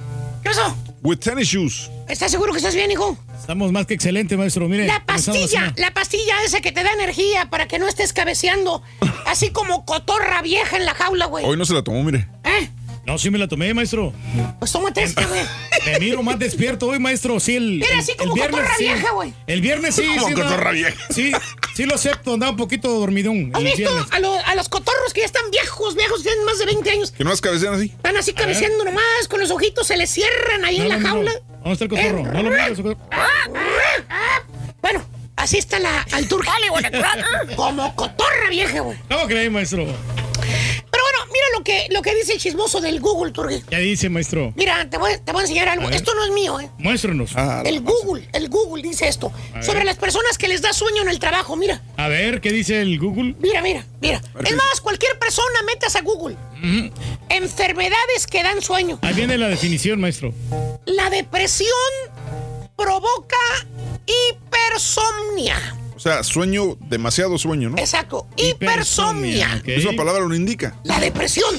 ¿Qué 0.44 0.50
pasó? 0.50 0.87
With 1.08 1.20
tennis 1.20 1.48
shoes. 1.48 1.90
¿Estás 2.10 2.32
seguro 2.32 2.52
que 2.52 2.58
estás 2.58 2.76
bien, 2.76 2.92
hijo? 2.92 3.18
Estamos 3.40 3.72
más 3.72 3.86
que 3.86 3.94
excelentes, 3.94 4.38
maestro. 4.38 4.68
Mire. 4.68 4.88
La 4.88 5.06
pastilla, 5.06 5.74
la 5.78 5.94
pastilla 5.94 6.44
esa 6.44 6.60
que 6.60 6.74
te 6.74 6.84
da 6.84 6.92
energía 6.92 7.50
para 7.50 7.66
que 7.66 7.80
no 7.80 7.88
estés 7.88 8.12
cabeceando, 8.12 8.84
así 9.26 9.52
como 9.52 9.86
cotorra 9.86 10.42
vieja 10.42 10.76
en 10.76 10.84
la 10.84 10.94
jaula, 10.96 11.28
güey. 11.28 11.46
Hoy 11.46 11.56
no 11.56 11.64
se 11.64 11.74
la 11.74 11.82
tomó, 11.82 12.04
mire. 12.04 12.28
¿Eh? 12.44 12.70
No, 13.06 13.18
sí 13.18 13.30
me 13.30 13.38
la 13.38 13.48
tomé, 13.48 13.74
maestro. 13.74 14.12
Pues 14.60 14.70
tómate 14.70 15.02
esta, 15.02 15.26
güey. 15.26 15.40
Me 15.86 15.98
miro 16.00 16.22
más 16.24 16.38
despierto 16.38 16.88
hoy, 16.88 17.00
maestro. 17.00 17.40
Sí, 17.40 17.56
el. 17.56 17.80
Mira, 17.80 17.88
el- 17.94 18.00
así 18.00 18.12
el 18.12 18.18
como 18.18 18.34
viernes, 18.34 18.60
cotorra 18.60 18.76
sí. 18.78 18.84
vieja, 18.84 19.12
güey. 19.12 19.34
El 19.48 19.62
viernes 19.62 19.96
sí. 19.96 20.02
Como 20.06 20.28
sí, 20.28 20.34
no. 20.36 20.44
cotorra 20.44 20.72
vieja. 20.72 20.98
Sí, 21.12 21.32
sí 21.78 21.86
lo 21.86 21.96
acepto. 21.96 22.34
Andaba 22.34 22.52
un 22.52 22.58
poquito 22.58 22.90
dormidón. 22.90 23.52
¿Has 23.54 23.64
visto 23.64 23.90
a, 24.12 24.20
lo- 24.20 24.34
a 24.46 24.56
los 24.56 24.68
cotorros 24.68 25.14
que 25.14 25.22
ya 25.22 25.26
están 25.28 25.50
viejos, 25.52 25.96
viejos, 25.96 26.24
tienen 26.24 26.44
más 26.44 26.58
de 26.60 26.66
20 26.66 26.90
años? 26.92 27.12
Que 27.12 27.24
no 27.24 27.30
las 27.30 27.40
cabecean 27.42 27.76
así. 27.76 27.86
Están 27.96 28.18
así 28.18 28.34
cabeceando 28.34 28.84
nomás, 28.84 29.28
con 29.30 29.40
los 29.40 29.52
ojitos 29.52 29.88
se 29.88 29.96
les 29.96 30.10
cierran 30.10 30.66
ahí 30.66 30.78
No, 30.80 30.84
en 30.84 30.90
la 30.90 30.96
no, 30.98 31.02
no. 31.02 31.08
jaula. 31.10 31.32
¿Dónde 31.64 31.72
está 31.74 31.84
el 31.86 31.90
cotorro? 31.90 32.20
Eh. 32.20 32.24
No 32.34 32.44
lo 32.44 32.50
mires. 32.50 32.78
cotorro. 32.78 32.98
Bueno, 34.82 35.06
así 35.36 35.58
está 35.58 35.80
la 35.80 36.02
alturja. 36.12 36.52
Como 37.56 37.96
cotorra 37.96 38.50
vieja, 38.50 38.80
güey. 38.82 38.98
¿Cómo 39.10 39.26
crees, 39.28 39.52
maestro? 39.52 39.86
Mira 41.38 41.58
lo 41.60 41.64
que, 41.64 41.88
lo 41.92 42.02
que 42.02 42.16
dice 42.16 42.34
el 42.34 42.40
chismoso 42.40 42.82
del 42.82 43.00
Google, 43.00 43.32
Turgi. 43.32 43.62
Ya 43.70 43.78
dice, 43.78 44.10
maestro. 44.10 44.54
Mira, 44.56 44.90
te 44.90 44.98
voy, 44.98 45.12
te 45.24 45.32
voy 45.32 45.42
a 45.42 45.44
enseñar 45.44 45.70
algo. 45.70 45.88
A. 45.88 45.92
Esto 45.92 46.16
no 46.16 46.24
es 46.26 46.32
mío, 46.32 46.60
¿eh? 46.60 46.70
Muéstranos. 46.80 47.32
El 47.64 47.82
Google, 47.82 48.28
el 48.34 48.50
Google 48.50 48.82
dice 48.82 49.08
esto. 49.08 49.32
A 49.54 49.62
Sobre 49.62 49.80
ver. 49.80 49.86
las 49.86 49.98
personas 49.98 50.38
que 50.40 50.48
les 50.48 50.62
da 50.64 50.74
sueño 50.74 51.04
en 51.04 51.10
el 51.10 51.20
trabajo, 51.20 51.56
mira. 51.56 51.84
A 51.98 52.08
ver, 52.08 52.42
¿qué 52.42 52.52
dice 52.52 52.82
el 52.82 52.98
Google? 52.98 53.36
Mira, 53.40 53.62
mira, 53.62 53.86
mira. 54.02 54.20
Es 54.44 54.56
más, 54.56 54.82
cualquier 54.82 55.20
persona 55.20 55.62
metas 55.68 55.96
a 55.96 56.02
Google. 56.02 56.36
Ujú. 56.58 56.92
Enfermedades 57.30 58.26
que 58.26 58.42
dan 58.42 58.60
sueño. 58.62 58.98
Ahí 59.04 59.14
viene 59.14 59.38
la 59.38 59.48
definición, 59.48 60.02
maestro. 60.02 60.34
La 60.86 61.12
depresión 61.12 61.70
provoca 62.76 63.36
hipersomnia. 64.08 65.56
O 66.08 66.10
sea, 66.10 66.24
sueño, 66.24 66.78
demasiado 66.88 67.38
sueño, 67.38 67.70
¿no? 67.70 67.78
Exacto, 67.78 68.30
hipersomnia. 68.38 69.62
Esa 69.66 69.92
palabra 69.92 70.22
lo 70.22 70.34
indica. 70.34 70.74
La 70.86 71.02
depresión. 71.02 71.54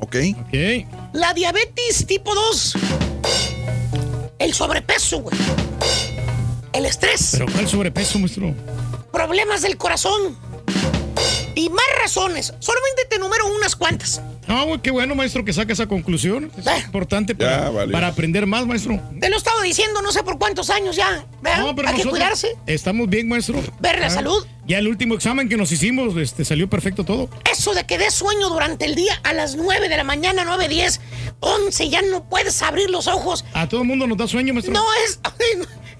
Ok. 0.00 0.16
Ok. 0.42 0.84
La 1.14 1.32
diabetes 1.32 2.04
tipo 2.06 2.34
2. 2.34 2.74
El 4.38 4.52
sobrepeso, 4.52 5.20
güey. 5.20 5.34
El 6.74 6.84
estrés. 6.84 7.30
¿Pero 7.32 7.46
cuál 7.50 7.66
sobrepeso, 7.66 8.18
maestro? 8.18 8.54
Problemas 9.10 9.62
del 9.62 9.78
corazón. 9.78 10.36
Y 11.54 11.68
más 11.70 11.84
razones. 12.02 12.54
Solamente 12.60 13.04
te 13.10 13.18
numero 13.18 13.46
unas 13.54 13.74
cuantas. 13.76 14.20
Ah, 14.46 14.64
güey, 14.66 14.80
qué 14.80 14.90
bueno, 14.90 15.14
maestro, 15.14 15.44
que 15.44 15.52
saque 15.52 15.72
esa 15.72 15.86
conclusión. 15.86 16.50
Es 16.56 16.84
importante 16.84 17.34
para, 17.34 17.64
Ya, 17.64 17.70
vale. 17.70 17.92
para 17.92 18.06
aprender 18.08 18.46
más, 18.46 18.66
maestro. 18.66 19.00
Te 19.20 19.28
lo 19.28 19.34
he 19.34 19.38
estado 19.38 19.60
diciendo 19.62 20.00
no 20.02 20.12
sé 20.12 20.22
por 20.22 20.38
cuántos 20.38 20.70
años 20.70 20.96
ya. 20.96 21.26
¿verdad? 21.42 21.60
No, 21.60 21.74
pero 21.74 21.88
Hay 21.88 21.96
que 21.96 22.04
cuidarse. 22.04 22.48
Estamos 22.66 23.08
bien, 23.08 23.28
maestro. 23.28 23.60
Ver 23.80 23.98
la 24.00 24.06
Ah, 24.06 24.10
salud. 24.10 24.46
Ya 24.68 24.78
el 24.78 24.86
último 24.86 25.14
examen 25.14 25.48
que 25.48 25.56
nos 25.56 25.72
hicimos 25.72 26.14
este, 26.18 26.44
salió 26.44 26.68
perfecto 26.68 27.02
todo. 27.02 27.30
Eso 27.50 27.72
de 27.72 27.86
que 27.86 27.96
des 27.96 28.12
sueño 28.12 28.50
durante 28.50 28.84
el 28.84 28.94
día 28.94 29.18
a 29.24 29.32
las 29.32 29.56
9 29.56 29.88
de 29.88 29.96
la 29.96 30.04
mañana, 30.04 30.44
9, 30.44 30.68
10, 30.68 31.00
11, 31.40 31.88
ya 31.88 32.02
no 32.02 32.28
puedes 32.28 32.60
abrir 32.62 32.90
los 32.90 33.06
ojos. 33.06 33.46
A 33.54 33.66
todo 33.66 33.80
el 33.80 33.86
mundo 33.86 34.06
nos 34.06 34.18
da 34.18 34.28
sueño, 34.28 34.52
maestro. 34.52 34.74
No 34.74 34.84
es. 35.06 35.18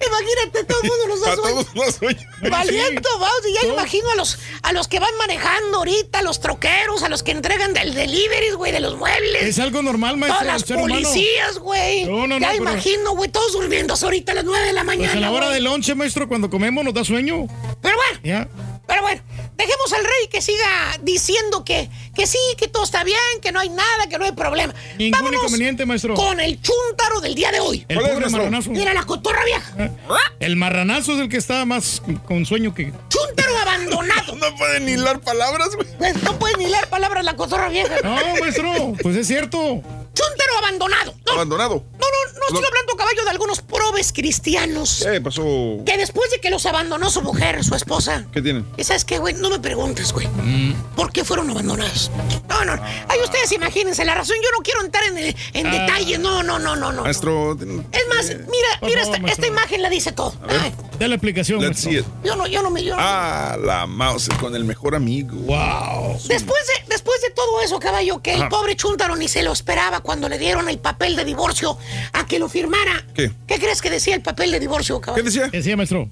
Imagínate, 0.05 0.63
todo 0.65 0.79
el 0.81 0.89
mundo 0.89 1.07
nos 1.09 1.21
da 1.21 1.31
A 1.33 1.35
sueño. 1.35 1.63
todos 1.63 1.75
los 1.75 1.95
sueños. 1.95 2.23
Valiento, 2.49 3.09
vamos, 3.19 3.41
y 3.49 3.53
ya 3.55 3.61
Todos. 3.61 3.73
imagino 3.73 4.11
a 4.11 4.15
los, 4.15 4.39
a 4.61 4.71
los 4.71 4.87
que 4.87 4.99
van 4.99 5.17
manejando 5.17 5.79
ahorita, 5.79 6.19
a 6.19 6.21
los 6.21 6.39
troqueros, 6.39 7.03
a 7.03 7.09
los 7.09 7.21
que 7.23 7.31
entregan 7.31 7.73
del 7.73 7.93
delivery, 7.95 8.51
güey, 8.51 8.71
de 8.71 8.79
los 8.79 8.97
muebles. 8.97 9.43
Es 9.43 9.59
algo 9.59 9.81
normal, 9.81 10.15
maestro. 10.17 10.45
Todas 10.45 10.69
las 10.69 10.79
policías, 10.79 11.57
güey. 11.59 12.05
No, 12.05 12.27
no, 12.27 12.27
no, 12.27 12.39
ya 12.39 12.51
pero- 12.51 12.63
imagino, 12.63 13.15
güey, 13.15 13.29
todos 13.29 13.51
durmiendo 13.53 13.95
ahorita 13.99 14.31
a 14.31 14.35
las 14.35 14.45
9 14.45 14.67
de 14.67 14.73
la 14.73 14.83
mañana. 14.83 15.07
Pues 15.11 15.17
a 15.17 15.19
la 15.27 15.31
hora 15.31 15.49
del 15.49 15.63
lonche, 15.65 15.95
maestro, 15.95 16.27
cuando 16.29 16.49
comemos 16.51 16.83
nos 16.85 16.93
da 16.93 17.03
sueño. 17.03 17.47
Pero 17.81 17.95
bueno, 17.97 18.19
Ya. 18.23 18.47
Pero 18.89 19.03
bueno, 19.03 19.21
dejemos 19.55 19.93
al 19.93 20.03
rey 20.03 20.27
que 20.31 20.41
siga 20.41 20.97
diciendo 21.03 21.63
que, 21.63 21.89
que 22.15 22.25
sí, 22.25 22.39
que 22.57 22.67
todo 22.67 22.83
está 22.83 23.03
bien, 23.03 23.17
que 23.39 23.51
no 23.51 23.59
hay 23.59 23.69
nada, 23.69 24.07
que 24.09 24.17
no 24.17 24.25
hay 24.25 24.31
problema. 24.31 24.73
Ningún 24.97 25.11
Vámonos 25.11 25.41
inconveniente, 25.43 25.85
maestro. 25.85 26.15
con 26.15 26.39
el 26.39 26.59
chúntaro 26.59 27.21
del 27.21 27.35
día 27.35 27.51
de 27.51 27.59
hoy. 27.59 27.85
El 27.87 27.97
¿Cuál 27.97 28.07
es, 28.07 28.11
pobre 28.13 28.21
maestro? 28.21 28.39
marranazo. 28.41 28.69
Mira 28.71 28.93
la 28.95 29.03
cotorra 29.03 29.45
vieja. 29.45 29.91
El 30.39 30.55
marranazo 30.55 31.13
es 31.13 31.19
el 31.19 31.29
que 31.29 31.37
está 31.37 31.63
más 31.65 32.01
con 32.25 32.45
sueño 32.45 32.73
que. 32.73 32.91
Chúntaro 33.09 33.57
abandonado. 33.59 34.35
No 34.39 34.55
pueden 34.55 34.85
ni 34.85 34.93
hilar 34.93 35.19
palabras, 35.19 35.75
güey. 35.75 35.87
Pues 35.97 36.23
no 36.23 36.39
puedes 36.39 36.57
ni 36.57 36.65
leer 36.67 36.87
palabras 36.87 37.23
la 37.25 37.35
cotorra 37.35 37.67
vieja. 37.69 37.93
No, 38.03 38.15
maestro, 38.39 38.93
pues 39.03 39.15
es 39.17 39.27
cierto. 39.27 39.81
Chúntaro 40.19 40.57
abandonado. 40.59 41.13
No, 41.25 41.33
Abandonado. 41.33 41.75
no, 41.75 41.99
no, 41.99 42.39
no 42.39 42.45
estoy 42.47 42.65
hablando 42.67 42.95
caballo 42.97 43.23
de 43.23 43.29
algunos 43.29 43.61
probes 43.61 44.11
cristianos. 44.11 45.05
¿Qué 45.09 45.21
pasó? 45.21 45.43
Que 45.85 45.97
después 45.97 46.29
de 46.31 46.39
que 46.41 46.49
los 46.49 46.65
abandonó 46.65 47.09
su 47.09 47.21
mujer, 47.21 47.63
su 47.63 47.75
esposa. 47.75 48.25
¿Qué 48.33 48.41
tienen? 48.41 48.65
¿Y 48.77 48.83
sabes 48.83 49.05
qué, 49.05 49.19
güey? 49.19 49.35
No 49.35 49.49
me 49.49 49.59
preguntes, 49.59 50.11
güey. 50.11 50.27
Mm. 50.27 50.73
¿Por 50.95 51.11
qué 51.11 51.23
fueron 51.23 51.49
abandonados? 51.49 52.11
No, 52.49 52.65
no. 52.65 52.73
Ay, 53.07 53.19
ustedes 53.23 53.51
imagínense 53.51 54.03
la 54.05 54.15
razón. 54.15 54.35
Yo 54.43 54.49
no 54.57 54.63
quiero 54.63 54.81
entrar 54.83 55.03
en, 55.05 55.17
en 55.53 55.67
Ah. 55.67 55.71
detalles. 55.71 56.19
No, 56.19 56.43
no, 56.43 56.59
no, 56.59 56.75
no, 56.75 56.91
no. 56.91 57.03
Maestro. 57.03 57.53
Es 57.53 58.07
más, 58.09 58.25
mira, 58.27 58.67
Por 58.79 58.89
mira, 58.89 59.01
favor, 59.03 59.17
esta, 59.19 59.31
esta 59.31 59.47
imagen 59.47 59.81
la 59.81 59.89
dice 59.89 60.11
todo. 60.11 60.33
Ay, 60.47 60.73
Da 60.99 61.07
la 61.07 61.15
explicación, 61.15 61.61
Let's 61.61 61.79
see 61.79 61.97
it. 61.99 62.05
yo 62.25 62.35
no, 62.35 62.45
yo 62.47 62.61
no 62.61 62.69
me. 62.71 62.83
Yo 62.83 62.93
no- 62.95 63.01
Ah, 63.01 63.55
la 63.63 63.85
mouse 63.85 64.27
con 64.41 64.53
el 64.55 64.65
mejor 64.65 64.95
amigo. 64.95 65.37
Wow. 65.37 66.17
Después 66.27 66.59
de, 66.67 66.73
después 66.89 67.21
de 67.21 67.29
todo 67.31 67.61
eso, 67.61 67.79
caballo, 67.79 68.21
que 68.21 68.33
el 68.33 68.47
pobre 68.49 68.75
Chuntaro 68.75 69.15
ni 69.15 69.27
se 69.29 69.41
lo 69.43 69.53
esperaba 69.53 70.01
cuando 70.09 70.27
le 70.27 70.39
dieron 70.39 70.67
el 70.69 70.79
papel 70.79 71.15
de 71.15 71.23
divorcio 71.23 71.77
a 72.13 72.25
que 72.25 72.39
lo 72.39 72.49
firmara. 72.49 73.05
¿Qué? 73.13 73.31
¿Qué 73.45 73.59
crees 73.59 73.79
que 73.79 73.91
decía 73.91 74.15
el 74.15 74.23
papel 74.23 74.49
de 74.49 74.59
divorcio, 74.59 74.99
¿Qué 74.99 75.05
caballo? 75.05 75.23
decía? 75.23 75.51
¿Qué 75.51 75.57
decía, 75.57 75.77
maestro? 75.77 76.09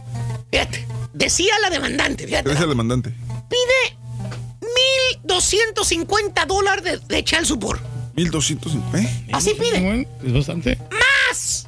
Fíjate. 0.51 0.85
Decía 1.13 1.51
la 1.63 1.71
demandante, 1.71 2.25
¿Qué 2.25 2.27
fíjate. 2.29 2.47
decía 2.49 2.65
el 2.65 2.69
demandante? 2.69 3.11
Pide 3.49 3.97
1.250 5.23 6.45
dólares 6.45 6.83
de, 7.07 7.15
de 7.15 7.23
child 7.23 7.45
support. 7.45 7.81
1200. 8.15 8.71
¿Eh? 8.93 9.25
Así 9.33 9.55
pide. 9.55 10.07
Es 10.23 10.31
bastante. 10.33 10.77
Más 10.91 11.67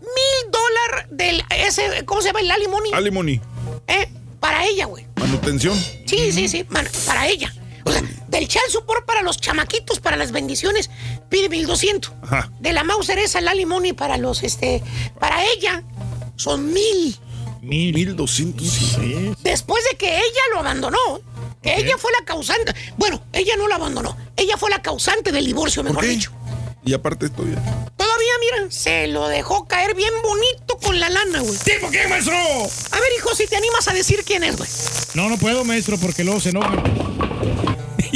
mil 0.00 0.52
dólares 0.52 1.08
del 1.10 1.42
ese, 1.50 2.04
¿cómo 2.04 2.20
se 2.22 2.28
llama? 2.28 2.38
El 2.40 2.52
alimony. 2.52 2.92
Alimony. 2.92 3.40
¿Eh? 3.88 4.08
Para 4.38 4.64
ella, 4.64 4.86
güey. 4.86 5.08
Manutención. 5.16 5.76
Sí, 6.06 6.30
sí, 6.30 6.46
sí, 6.46 6.64
man- 6.68 6.86
para 7.04 7.26
ella. 7.26 7.52
O 7.86 7.92
sea, 7.92 8.00
del 8.28 8.48
child 8.48 8.70
support 8.70 9.04
para 9.04 9.20
los 9.22 9.38
chamaquitos, 9.40 10.00
para 10.00 10.16
las 10.16 10.32
bendiciones, 10.32 10.88
pide 11.28 11.48
1200. 11.48 12.12
Ajá. 12.22 12.50
De 12.60 12.72
la 12.72 12.84
Mauser 12.84 13.18
esa, 13.18 13.38
el 13.38 13.48
alimony 13.48 13.92
para 13.94 14.16
los, 14.16 14.42
este, 14.42 14.82
para 15.18 15.44
ella, 15.44 15.82
son 16.36 16.72
mil. 16.72 17.18
Mil. 17.62 17.94
1200. 17.94 18.66
Sí. 18.66 19.32
Después 19.42 19.82
de 19.90 19.96
que 19.96 20.16
ella 20.16 20.42
lo 20.52 20.60
abandonó, 20.60 21.20
que 21.62 21.76
ella 21.76 21.96
fue 21.98 22.12
la 22.18 22.24
causante. 22.24 22.74
Bueno, 22.96 23.22
ella 23.32 23.56
no 23.56 23.68
lo 23.68 23.74
abandonó, 23.74 24.16
ella 24.36 24.56
fue 24.58 24.70
la 24.70 24.82
causante 24.82 25.32
del 25.32 25.46
divorcio, 25.46 25.82
¿Por 25.82 25.92
mejor 25.92 26.06
dicho. 26.06 26.30
Y 26.86 26.92
aparte 26.92 27.26
esto 27.26 27.42
ya. 27.46 27.62
Todavía, 27.96 28.32
mira, 28.40 28.70
se 28.70 29.06
lo 29.06 29.26
dejó 29.28 29.66
caer 29.66 29.94
bien 29.94 30.12
bonito 30.22 30.76
con 30.82 31.00
la 31.00 31.08
lana, 31.08 31.40
güey. 31.40 31.56
¿Tipo 31.56 31.90
qué, 31.90 32.06
maestro? 32.08 32.34
A 32.36 33.00
ver, 33.00 33.08
hijo, 33.16 33.34
si 33.34 33.46
te 33.46 33.56
animas 33.56 33.88
a 33.88 33.94
decir 33.94 34.22
quién 34.26 34.44
es, 34.44 34.56
güey. 34.58 34.68
No, 35.14 35.30
no 35.30 35.38
puedo, 35.38 35.64
maestro, 35.64 35.96
porque 35.96 36.24
luego 36.24 36.40
se 36.40 36.50
enoja. 36.50 36.82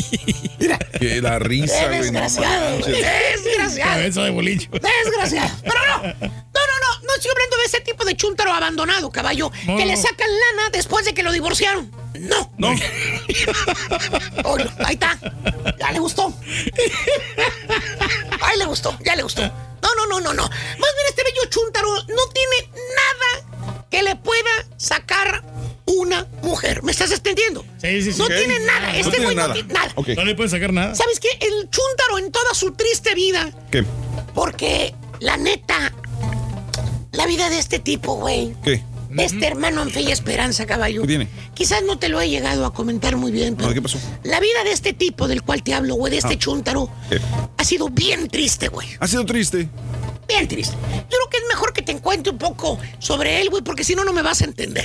Que 0.99 1.21
la 1.23 1.39
risa, 1.39 1.87
güey. 1.87 2.01
desgraciado. 2.01 2.79
Desgraciado. 2.79 3.93
Cabeza 3.93 4.23
de 4.23 4.31
bolillo. 4.31 4.69
Desgraciado. 4.73 5.51
Pero 5.63 5.87
no. 5.87 6.03
No, 6.03 6.03
no, 6.11 6.79
no. 6.81 7.01
No 7.07 7.15
estoy 7.15 7.31
hablando 7.31 7.57
de 7.57 7.65
ese 7.67 7.81
tipo 7.81 8.05
de 8.05 8.17
chuntaro 8.17 8.53
abandonado, 8.53 9.11
caballo. 9.11 9.51
No, 9.67 9.77
que 9.77 9.87
le 9.87 9.97
sacan 9.97 10.29
lana 10.29 10.71
después 10.71 11.05
de 11.05 11.15
que 11.15 11.23
lo 11.23 11.31
divorciaron. 11.33 11.91
No. 12.19 12.53
No. 12.59 12.71
Oye, 14.45 14.69
ahí 14.85 14.95
está. 14.95 15.17
Ya 15.79 15.93
le 15.93 15.99
gustó. 16.01 16.35
Ahí 18.41 18.59
le 18.59 18.65
gustó. 18.67 18.97
Ya 19.05 19.15
le 19.17 19.23
gustó. 19.23 19.43
No, 19.43 19.95
no, 19.97 20.07
no, 20.07 20.21
no, 20.21 20.33
no. 20.35 20.43
Más 20.43 20.51
bien 20.95 21.07
este 21.09 21.23
bello 21.25 21.45
chuntaro 21.49 21.89
no 21.95 22.29
tiene 22.33 22.71
nada 22.75 23.48
que 23.91 24.03
le 24.03 24.17
pueda 24.17 24.51
sacar 24.77 25.43
una 25.87 26.27
mujer. 26.43 26.83
¿Me 26.83 26.93
estás 26.93 27.11
entendiendo? 27.13 27.65
Sí, 27.81 28.03
sí, 28.03 28.13
sí. 28.13 28.19
No 28.19 28.27
tiene 28.29 28.59
nada. 28.61 28.93
No 28.93 28.99
Este 28.99 29.11
tiene 29.11 29.25
güey 29.25 29.37
no 29.37 29.43
nada. 29.43 29.55
tiene 29.55 29.73
nada. 29.73 29.95
No 30.17 30.25
le 30.25 30.35
pueden 30.35 30.51
sacar 30.51 30.73
nada. 30.73 30.95
¿Sabes 30.95 31.19
qué? 31.21 31.29
El 31.41 31.71
chúntaro 31.71 32.19
en 32.19 32.31
toda 32.31 32.53
su 32.55 32.73
triste 32.73 33.15
vida 33.15 33.51
¿Qué? 33.71 33.85
porque, 34.35 34.95
la 35.21 35.37
neta, 35.37 35.93
la 37.13 37.27
vida 37.27 37.49
de 37.51 37.59
este 37.59 37.79
tipo, 37.79 38.17
güey, 38.17 38.55
¿Qué? 38.63 38.83
Este 39.19 39.47
hermano 39.47 39.83
en 39.83 39.91
fe 39.91 40.01
y 40.03 40.11
esperanza, 40.13 40.67
caballo. 40.67 41.03
¿Qué 41.03 41.09
tiene? 41.09 41.29
Quizás 41.55 41.83
no 41.85 41.99
te 41.99 42.09
lo 42.09 42.21
he 42.21 42.29
llegado 42.29 42.65
a 42.67 42.73
comentar 42.73 43.17
muy 43.17 43.31
bien, 43.33 43.55
pero 43.57 43.69
No, 43.69 43.75
¿qué 43.75 43.83
pasó? 43.83 43.99
la 44.23 44.41
vida 44.41 44.65
de 44.65 44.73
este 44.73 44.93
tipo 44.93 45.29
del 45.29 45.43
cual 45.43 45.63
te 45.63 45.75
hablo, 45.75 45.95
güey, 45.95 46.11
de 46.13 46.19
este 46.19 46.35
Ah. 46.35 46.39
chúntaro, 46.39 46.91
¿Qué? 47.11 47.21
ha 47.57 47.65
sido 47.65 47.89
bien 47.89 48.29
triste, 48.29 48.69
güey. 48.69 48.89
Ha 49.01 49.07
sido 49.09 49.25
triste. 49.27 49.69
Bien 50.29 50.47
triste. 50.47 50.75
Yo 50.75 51.09
creo 51.09 51.31
que 51.31 51.37
es 51.39 51.45
mejor 51.49 51.73
que 51.73 51.81
te 51.83 51.97
cuente 52.01 52.31
un 52.31 52.39
poco 52.39 52.79
sobre 52.99 53.41
él, 53.41 53.49
güey, 53.51 53.63
porque 53.63 53.83
si 53.85 53.95
no, 53.95 54.05
no 54.05 54.13
me 54.13 54.21
vas 54.23 54.43
a 54.43 54.45
entender. 54.45 54.85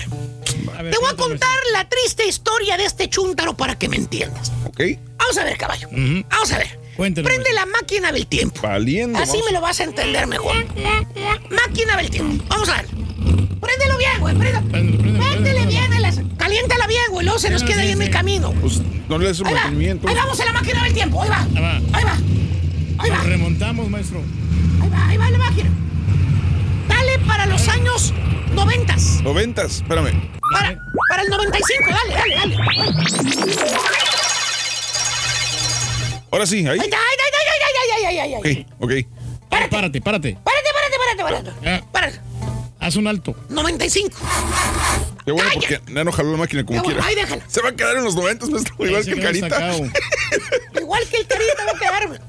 A 0.78 0.82
ver, 0.82 0.94
Te 0.94 1.00
voy 1.00 1.10
a 1.12 1.16
contar 1.16 1.50
la 1.74 1.88
triste 1.90 2.26
historia 2.28 2.78
de 2.78 2.86
este 2.86 3.10
chúntaro 3.10 3.56
para 3.56 3.78
que 3.78 3.90
me 3.90 3.98
entiendas. 3.98 4.52
¿Ok? 4.66 4.80
Vamos 5.18 5.38
a 5.38 5.44
ver, 5.44 5.58
caballo. 5.58 5.90
Vamos 5.92 6.52
a 6.52 6.58
ver. 6.58 6.80
Cuéntanos. 6.96 7.30
Prende 7.30 7.52
la 7.54 7.66
máquina 7.66 8.12
del 8.12 8.28
tiempo. 8.28 8.62
Valiendo. 8.62 9.18
Así 9.20 9.32
vamos. 9.32 9.46
me 9.48 9.52
lo 9.54 9.62
vas 9.62 9.80
a 9.80 9.84
entender 9.84 10.28
mejor. 10.28 10.56
Máquina 11.50 11.98
del 11.98 12.10
tiempo. 12.10 12.44
Vamos 12.48 12.70
a 12.70 12.76
ver. 12.82 12.88
Préndelo 13.64 13.98
bien, 13.98 14.20
güey. 14.20 14.36
Préndelo. 14.36 14.62
Préndele 14.70 15.66
bien. 15.66 15.84
Caliéntala 16.38 16.88
bien, 16.88 17.04
güey. 17.12 17.26
Luego 17.26 17.40
se 17.40 17.50
nos 17.50 17.64
queda 17.64 17.82
ahí 17.82 17.92
en 17.92 18.02
el 18.02 18.10
camino. 18.10 18.52
Pues 18.62 18.82
no 19.10 19.18
le 19.18 19.28
des 19.28 19.40
un 19.40 19.48
Ahí 19.48 19.54
va. 19.54 19.60
mantenimiento. 19.62 20.08
Ahí 20.08 20.16
vamos 20.16 20.40
a 20.40 20.46
la 20.46 20.54
máquina 20.54 20.84
del 20.84 20.94
tiempo. 20.94 21.22
Ahí 21.24 21.30
va. 21.30 21.42
Ahí 21.56 21.62
va. 21.62 21.76
Ahí 21.94 22.04
va. 22.04 22.18
Ahí 23.00 23.10
va. 23.10 23.18
Nos 23.18 23.26
remontamos, 23.26 23.90
maestro. 23.90 24.22
Ahí 24.82 24.90
va. 24.90 25.08
Ahí 25.08 25.18
va 25.18 25.30
la 25.32 25.38
máquina. 25.38 25.70
Dale 26.88 27.20
para 27.26 27.46
los 27.46 27.68
años 27.70 28.14
noventas. 28.54 29.22
Noventas, 29.24 29.76
espérame. 29.78 30.12
Para, 30.52 30.78
para 31.10 31.22
el 31.24 31.30
95. 31.30 31.90
Dale, 31.90 32.14
dale, 32.14 32.36
dale. 32.36 32.58
Ahora 36.32 36.46
sí, 36.48 36.60
ahí. 36.68 36.80
Ahí 36.80 36.86
está, 36.86 36.98
ahí 36.98 37.14
está, 37.14 37.24
ahí 37.24 37.32
está, 37.32 37.38
ahí 37.38 38.04
está, 38.04 38.08
ahí 38.10 38.16
está, 38.16 38.48
ahí 38.48 38.54
está. 38.54 38.70
Ok, 38.80 38.92
ok. 38.92 39.50
Párate, 39.50 39.70
párate. 40.02 40.02
Párate, 40.02 40.38
Párate, 40.44 40.70
párate, 40.74 41.24
párate, 41.24 41.52
párate. 41.62 41.84
Párate. 41.92 42.20
Haz 42.84 42.98
un 42.98 43.08
alto. 43.08 43.34
95. 43.50 44.18
Qué 45.26 45.32
bueno 45.32 45.50
porque 45.54 45.80
ya 45.88 46.04
no 46.04 46.12
jaló 46.12 46.32
la 46.32 46.38
máquina 46.38 46.66
como 46.66 46.84
quiera. 46.84 47.06
ahí 47.06 47.16
déjala. 47.16 47.44
Se 47.48 47.62
va 47.62 47.70
a 47.70 47.76
quedar 47.76 47.96
en 47.96 48.04
los 48.04 48.14
noventas, 48.14 48.50
maestro, 48.50 48.76
igual 48.86 49.06
que 49.06 49.12
el 49.12 49.22
Carita. 49.22 49.78
Igual 50.82 51.08
que 51.08 51.18
el 51.18 51.28
carita 51.28 51.66
va 51.66 51.72
a 51.72 51.80
quedar. 51.80 52.22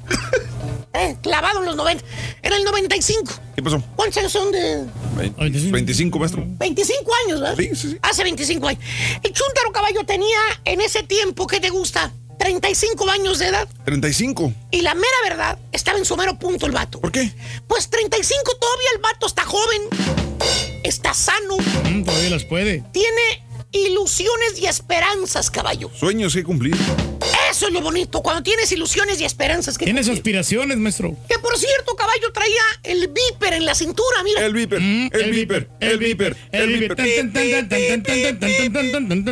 Eh, 0.92 1.16
clavado 1.22 1.58
en 1.58 1.66
los 1.66 1.74
90. 1.76 2.04
En 2.42 2.52
el 2.52 2.62
95. 2.62 3.32
¿Qué 3.56 3.62
pasó? 3.62 3.82
¿Cuántos 3.96 4.18
años 4.18 4.30
son 4.30 4.52
de 4.52 4.86
25, 5.72 6.18
maestro. 6.20 6.44
25 6.46 7.12
años, 7.26 7.40
¿verdad? 7.40 7.56
Sí, 7.56 7.70
sí, 7.74 7.90
sí. 7.90 7.98
Hace 8.00 8.22
25 8.22 8.68
años. 8.68 8.80
El 9.22 9.32
Chuntaro 9.32 9.72
Caballo 9.72 10.04
tenía 10.04 10.38
en 10.64 10.80
ese 10.80 11.02
tiempo, 11.02 11.48
¿qué 11.48 11.58
te 11.58 11.70
gusta? 11.70 12.12
35 12.38 13.10
años 13.10 13.38
de 13.38 13.48
edad. 13.48 13.68
35. 13.84 14.52
Y 14.70 14.82
la 14.82 14.94
mera 14.94 15.16
verdad, 15.28 15.58
estaba 15.72 15.98
en 15.98 16.04
su 16.04 16.16
mero 16.16 16.38
punto 16.38 16.66
el 16.66 16.72
vato. 16.72 17.00
¿Por 17.00 17.10
qué? 17.10 17.32
Pues 17.66 17.88
35 17.90 18.56
todavía 18.60 18.88
el 18.94 19.00
vato 19.00 19.26
está 19.26 19.44
joven, 19.44 19.82
está 20.82 21.14
sano, 21.14 21.56
Mm, 21.84 22.04
todavía 22.04 22.30
las 22.30 22.44
puede. 22.44 22.82
tiene 22.92 23.42
ilusiones 23.72 24.58
y 24.60 24.66
esperanzas, 24.66 25.50
caballo. 25.50 25.90
Sueños 25.98 26.32
que 26.34 26.44
cumplir. 26.44 26.76
Eso 27.50 27.66
es 27.68 27.72
lo 27.72 27.80
bonito, 27.80 28.20
cuando 28.22 28.42
tienes 28.42 28.70
ilusiones 28.72 29.20
y 29.20 29.24
esperanzas. 29.24 29.78
Que 29.78 29.84
Tienes 29.84 30.06
cumplir. 30.06 30.18
aspiraciones, 30.20 30.76
maestro. 30.78 31.16
Que 31.28 31.38
por 31.38 31.56
cierto, 31.58 31.94
caballo 31.96 32.32
traía 32.32 32.62
el 32.84 33.08
viper 33.08 33.52
en 33.54 33.64
la 33.64 33.74
cintura, 33.74 34.22
mira. 34.24 34.44
El 34.44 34.52
viper, 34.54 34.78
el 34.80 35.30
viper, 35.30 35.68
el 35.80 35.98
viper, 35.98 36.36
el 36.52 36.68
viper. 36.68 36.96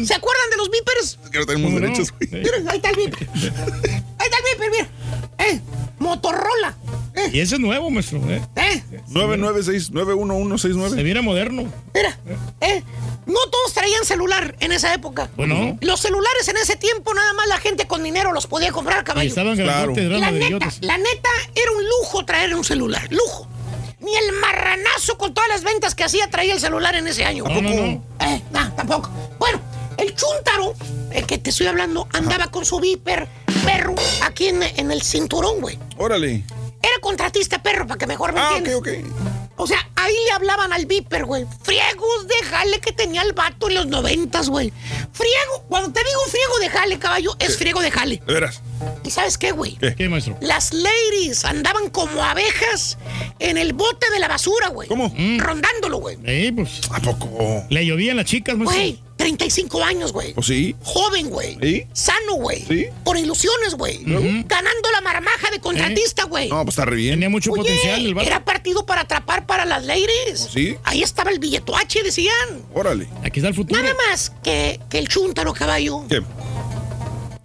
¿Se 0.07 0.15
acuerdan 0.15 0.51
de 0.51 0.57
los 0.57 0.71
vipers? 0.71 1.19
Que 1.31 1.39
no 1.39 1.47
tenemos 1.47 1.81
derechos. 1.81 2.15
Miren, 2.31 2.69
ahí 2.69 2.77
está 2.77 2.91
el 2.91 2.97
viper. 2.97 3.29
Ahí 3.33 4.27
está 4.27 4.37
el 4.39 4.45
viper, 4.53 4.71
mira. 4.71 4.89
Eh, 5.43 5.61
Motorola. 5.99 6.75
Y 7.33 7.41
ese 7.41 7.55
es 7.57 7.61
nuevo, 7.61 7.91
maestro. 7.91 8.19
¿eh? 8.31 8.43
Eh, 8.57 8.83
996 9.09 9.87
Se 9.87 9.93
91169. 9.93 11.03
mira 11.05 11.23
moderno. 11.23 11.71
mira. 11.95 12.19
Eh, 12.61 12.83
no 13.27 13.39
todos 13.51 13.73
traían 13.75 14.05
celular 14.05 14.57
en 14.61 14.73
esa 14.73 14.93
época. 14.95 15.31
Bueno. 15.37 15.79
Los 15.81 16.01
celulares 16.01 16.49
en 16.49 16.57
ese 16.57 16.77
tiempo 16.77 17.15
nada 17.15 17.33
más 17.35 17.47
la 17.49 17.59
gente 17.59 17.87
con 17.87 18.03
dinero 18.03 18.33
los 18.33 18.47
podía 18.47 18.73
comprar, 18.73 19.03
Y 19.03 19.05
caballo. 19.05 19.29
estaban 19.29 19.55
Claro. 19.57 19.93
grandotes, 19.95 20.05
eran 20.07 20.21
La 20.21 20.31
neta, 20.31 20.69
la 20.81 20.99
neta, 20.99 21.29
era 21.55 21.71
un 21.77 21.85
lujo 22.01 22.25
traer 22.25 22.55
un 22.55 22.65
celular. 22.65 23.07
Lujo. 23.11 23.47
Ni 24.01 24.13
el 24.17 24.33
marranazo 24.41 25.17
con 25.17 25.33
todas 25.35 25.49
las 25.49 25.63
ventas 25.63 25.95
que 25.95 26.03
hacía 26.03 26.29
traía 26.31 26.55
el 26.55 26.61
celular 26.61 26.97
en 26.97 27.07
ese 27.07 27.25
año. 27.25 27.45
No, 27.45 27.63
no, 27.63 27.71
no. 27.71 28.03
Eh, 28.21 28.43
tampoco. 28.77 29.09
Bueno, 29.39 29.61
el 29.99 30.13
chúntaro, 30.17 30.75
el 31.13 31.25
que 31.27 31.39
te 31.39 31.51
estoy 31.51 31.69
hablando, 31.69 32.09
andaba 32.13 32.49
con 32.49 32.65
su 32.65 32.81
viper 32.81 33.29
perro 33.65 33.95
aquí 34.23 34.49
en, 34.49 34.63
en 34.63 34.91
el 34.91 35.03
cinturón, 35.03 35.61
güey. 35.61 35.79
Órale. 35.97 36.45
Era 36.83 36.99
contratista 37.01 37.63
perro, 37.63 37.87
para 37.87 37.99
que 37.99 38.07
mejor 38.07 38.33
me 38.33 38.41
Ah, 38.41 38.51
ok, 38.53 38.67
entiendas. 38.67 39.13
ok. 39.13 39.53
O 39.57 39.67
sea, 39.69 39.79
ahí 39.95 40.15
le 40.27 40.33
hablaban 40.33 40.73
al 40.73 40.87
viper, 40.87 41.25
güey. 41.27 41.47
Friegos 41.63 42.27
de 42.27 42.47
jale 42.47 42.81
que 42.81 42.91
tenía 42.91 43.23
el 43.23 43.33
vato 43.35 43.69
en 43.69 43.75
los 43.77 43.87
noventas, 43.87 44.49
güey. 44.49 44.73
Friego, 45.13 45.65
cuando 45.69 45.93
te 45.93 46.01
digo 46.01 46.21
friego 46.29 46.59
de 46.59 46.69
jale, 46.71 46.99
caballo, 46.99 47.37
es 47.39 47.57
friego 47.57 47.81
de 47.81 47.91
jale. 47.93 48.21
De 48.27 48.33
veras. 48.33 48.63
¿Y 49.05 49.11
sabes 49.11 49.39
qué, 49.39 49.53
güey? 49.53 49.77
¿Qué, 49.97 50.09
maestro? 50.09 50.37
Las 50.41 50.73
ladies 50.73 51.45
andaban 51.45 51.91
como 51.91 52.25
abejas 52.25 52.99
en 53.39 53.59
el 53.59 53.75
bote 53.75 54.11
de 54.11 54.19
la 54.19 54.27
basura, 54.27 54.69
güey. 54.69 54.89
¿Cómo? 54.89 55.15
Rondándolo, 55.39 55.99
güey. 55.99 56.19
Eh, 56.25 56.51
pues. 56.57 56.81
¿A 56.91 56.99
poco? 57.01 57.65
Le 57.69 57.87
llovían 57.87 58.17
las 58.17 58.27
chicas, 58.27 58.57
maestro. 58.57 58.77
Güey, 58.81 59.01
35 59.23 59.85
años, 59.85 60.13
güey. 60.13 60.33
¿O 60.37 60.43
sí? 60.43 60.75
Joven, 60.83 61.31
güey. 61.31 61.57
¿Sí? 61.63 61.87
Sano, 61.93 62.35
güey. 62.35 62.65
¿Sí? 62.67 62.87
Con 63.05 63.17
ilusiones, 63.17 63.77
güey. 63.77 64.03
Ganando 64.03 64.91
la 64.93 65.01
marmaja 65.01 65.49
de 65.53 65.61
contratista, 65.61 66.25
güey. 66.25 66.49
No, 66.49 66.65
pues 66.65 66.75
está 66.75 66.85
re 66.87 66.97
bien. 66.97 67.15
Tenía 67.15 67.29
mucho 67.29 67.53
Oye, 67.53 67.63
potencial 67.63 68.05
el 68.05 68.15
vato. 68.15 68.27
era 68.27 68.45
partido 68.45 68.85
para 68.85 69.03
atrapar 69.03 69.47
para 69.47 69.65
las 69.65 69.85
ladies. 69.85 70.49
¿Sí? 70.53 70.77
Ahí 70.83 71.05
estaba 71.05 71.31
el 71.31 71.39
billeto 71.39 71.77
H, 71.77 72.03
decían. 72.03 72.35
Órale. 72.75 73.07
Aquí 73.23 73.39
está 73.39 73.49
el 73.49 73.55
futuro. 73.55 73.81
Nada 73.81 73.95
más 74.11 74.33
que, 74.43 74.81
que 74.91 74.99
el 74.99 75.07
chúntaro 75.07 75.53
caballo 75.53 76.05
¿Qué? 76.09 76.21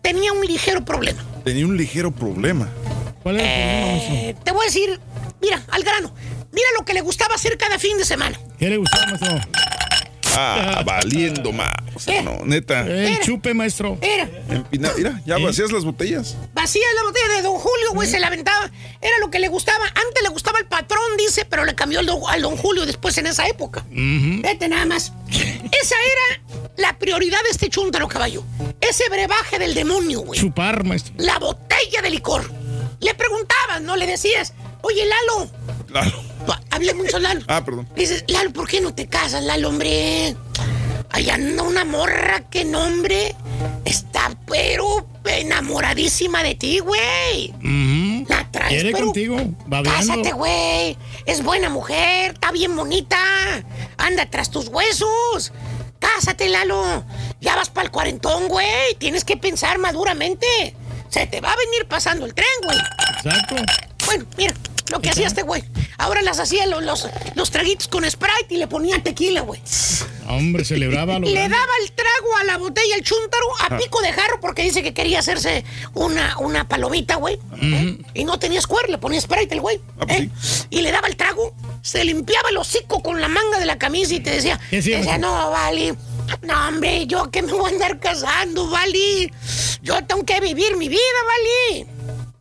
tenía 0.01 0.33
un 0.33 0.45
ligero 0.47 0.83
problema. 0.83 1.23
Tenía 1.43 1.65
un 1.67 1.77
ligero 1.77 2.09
problema. 2.11 2.69
¿Cuál 3.21 3.39
era 3.39 3.93
el 3.93 3.99
problema? 4.01 4.29
Eh, 4.29 4.35
te 4.43 4.51
voy 4.51 4.63
a 4.63 4.65
decir, 4.65 4.99
mira, 5.41 5.63
al 5.69 5.83
grano. 5.83 6.11
Mira 6.51 6.67
lo 6.79 6.85
que 6.85 6.95
le 6.95 7.01
gustaba 7.01 7.35
hacer 7.35 7.55
cada 7.57 7.77
fin 7.77 7.97
de 7.99 8.05
semana. 8.05 8.39
¿Qué 8.57 8.67
le 8.67 8.77
gustaba, 8.77 9.05
maestro? 9.05 9.39
Ah, 10.39 10.83
valiendo 10.85 11.51
más. 11.51 11.71
O 11.95 11.99
sea, 11.99 12.21
no, 12.21 12.45
neta. 12.45 12.81
El 12.85 13.19
chupe, 13.21 13.53
maestro. 13.53 13.97
Era, 14.01 14.29
Empina- 14.49 14.91
Mira, 14.95 15.21
ya 15.25 15.37
¿Eh? 15.37 15.43
vacías 15.43 15.71
las 15.71 15.83
botellas. 15.83 16.35
vacía 16.53 16.83
la 16.95 17.03
botella 17.03 17.27
de 17.37 17.41
Don 17.41 17.55
Julio, 17.57 17.93
güey, 17.93 18.07
se 18.07 18.19
la 18.19 18.27
aventaba. 18.27 18.69
Era 19.01 19.17
lo 19.19 19.31
que 19.31 19.39
le 19.39 19.47
gustaba. 19.47 19.85
Antes 19.85 20.21
le 20.23 20.29
gustaba 20.29 20.59
el 20.59 20.65
patrón, 20.67 21.01
dice, 21.17 21.45
pero 21.45 21.65
le 21.65 21.73
cambió 21.75 21.99
al 21.99 22.05
don, 22.05 22.21
al 22.29 22.41
don 22.41 22.55
Julio 22.55 22.85
después 22.85 23.17
en 23.17 23.27
esa 23.27 23.47
época. 23.47 23.83
Vete 23.89 24.67
nada 24.69 24.85
más. 24.85 25.11
Esa 25.29 25.95
era 25.95 26.41
la 26.77 26.97
prioridad 26.99 27.39
de 27.43 27.49
este 27.49 27.69
chúntaro 27.69 28.07
caballo. 28.07 28.43
Ese 28.79 29.09
brebaje 29.09 29.57
del 29.59 29.73
demonio, 29.73 30.19
güey. 30.21 30.39
Chupar, 30.39 30.83
maestro. 30.83 31.13
La 31.17 31.39
botella 31.39 32.01
de 32.03 32.09
licor. 32.11 32.49
Le 32.99 33.13
preguntabas, 33.15 33.81
no 33.81 33.95
le 33.95 34.05
decías, 34.07 34.53
oye, 34.81 35.03
Lalo. 35.05 35.49
Hablé 36.71 36.93
mucho, 36.93 37.19
Lalo. 37.19 37.41
Ah, 37.47 37.63
perdón. 37.63 37.87
Dices, 37.95 38.23
Lalo, 38.27 38.51
¿por 38.53 38.67
qué 38.67 38.81
no 38.81 38.93
te 38.93 39.07
casas, 39.07 39.43
Lalo, 39.43 39.69
hombre? 39.69 40.35
Ahí 41.09 41.29
anda 41.29 41.63
una 41.63 41.85
morra 41.85 42.41
que 42.49 42.65
nombre 42.65 43.35
está, 43.85 44.37
pero 44.45 45.07
enamoradísima 45.25 46.43
de 46.43 46.55
ti, 46.55 46.79
güey. 46.79 47.53
La 48.27 48.49
traes, 48.51 48.69
Quiere 48.69 48.91
pero 48.91 49.05
contigo, 49.05 49.37
babeando. 49.65 50.13
Cásate, 50.13 50.33
güey. 50.33 50.97
Es 51.25 51.43
buena 51.43 51.69
mujer, 51.69 52.33
está 52.33 52.51
bien 52.51 52.75
bonita. 52.75 53.17
Anda 53.97 54.29
tras 54.29 54.51
tus 54.51 54.67
huesos. 54.67 55.53
Cásate, 55.99 56.49
Lalo. 56.49 57.03
Ya 57.41 57.55
vas 57.55 57.69
para 57.69 57.85
el 57.85 57.91
cuarentón, 57.91 58.47
güey. 58.47 58.95
Tienes 58.99 59.23
que 59.23 59.37
pensar 59.37 59.79
maduramente. 59.79 60.75
Se 61.09 61.25
te 61.25 61.41
va 61.41 61.53
a 61.53 61.55
venir 61.55 61.87
pasando 61.87 62.25
el 62.25 62.33
tren, 62.33 62.47
güey. 62.63 62.77
Exacto. 63.17 63.55
Bueno, 64.05 64.25
mira, 64.37 64.53
lo 64.89 64.99
que 65.01 65.09
hacía 65.09 65.27
este 65.27 65.43
güey. 65.43 65.63
Ahora 65.97 66.21
las 66.21 66.39
hacía 66.39 66.65
lo- 66.67 66.81
los, 66.81 67.07
los 67.35 67.51
traguitos 67.51 67.87
con 67.87 68.09
Sprite 68.09 68.47
y 68.53 68.57
le 68.57 68.67
ponía 68.67 69.01
tequila, 69.03 69.41
güey. 69.41 69.61
Hombre, 70.27 70.63
celebraba 70.65 71.19
lo 71.19 71.25
Le 71.27 71.33
grande. 71.33 71.55
daba 71.55 71.71
el 71.83 71.91
trago 71.91 72.37
a 72.41 72.43
la 72.45 72.57
botella 72.57 72.95
el 72.95 73.03
chúntaro 73.03 73.45
a 73.61 73.77
pico 73.77 74.01
de 74.01 74.11
jarro 74.13 74.39
porque 74.41 74.63
dice 74.63 74.83
que 74.83 74.93
quería 74.93 75.19
hacerse 75.19 75.63
una, 75.93 76.37
una 76.39 76.67
palomita, 76.67 77.15
güey. 77.15 77.39
¿eh? 77.61 77.97
Y 78.13 78.23
no 78.25 78.37
tenía 78.39 78.61
square, 78.61 78.89
le 78.91 78.97
ponía 78.97 79.19
Sprite 79.21 79.53
el 79.55 79.61
güey. 79.61 79.79
Ah, 79.99 80.05
pues 80.05 80.19
¿eh? 80.19 80.29
Y 80.69 80.81
le 80.81 80.91
daba 80.91 81.07
el 81.07 81.15
trago, 81.15 81.53
se 81.81 82.03
limpiaba 82.03 82.49
el 82.49 82.57
hocico 82.57 83.01
con 83.01 83.19
la 83.21 83.27
manga 83.27 83.59
de 83.59 83.65
la 83.65 83.77
camisa 83.77 84.13
y 84.13 84.19
te 84.19 84.31
decía, 84.31 84.59
¿Qué 84.69 84.79
hacía, 84.79 84.97
decía, 84.97 85.17
no, 85.17 85.49
vale. 85.51 85.95
No, 86.41 86.67
hombre, 86.67 87.07
yo 87.07 87.31
que 87.31 87.41
me 87.41 87.53
voy 87.53 87.71
a 87.71 87.73
andar 87.73 87.99
casando, 87.99 88.69
vale. 88.69 89.31
Yo 89.81 90.03
tengo 90.05 90.25
que 90.25 90.41
vivir 90.41 90.75
mi 90.75 90.89
vida, 90.89 90.99
vale. 91.25 91.87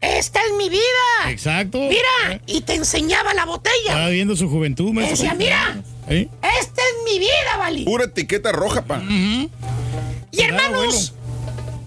Esta 0.00 0.40
es 0.40 0.52
mi 0.58 0.68
vida. 0.68 0.82
Exacto. 1.30 1.78
Mira, 1.78 2.40
y 2.46 2.60
te 2.60 2.74
enseñaba 2.74 3.34
la 3.34 3.44
botella. 3.46 3.74
Estaba 3.88 4.08
viendo 4.08 4.36
su 4.36 4.48
juventud, 4.48 4.92
maestro. 4.92 5.16
Decía, 5.16 5.34
mira, 5.34 5.82
¿Eh? 6.08 6.28
esta 6.60 6.82
es 6.82 6.94
mi 7.12 7.18
vida, 7.18 7.56
vale. 7.58 7.84
Pura 7.84 8.04
etiqueta 8.04 8.52
roja, 8.52 8.84
pa. 8.84 9.02
Y 9.02 10.40
hermanos, 10.42 11.14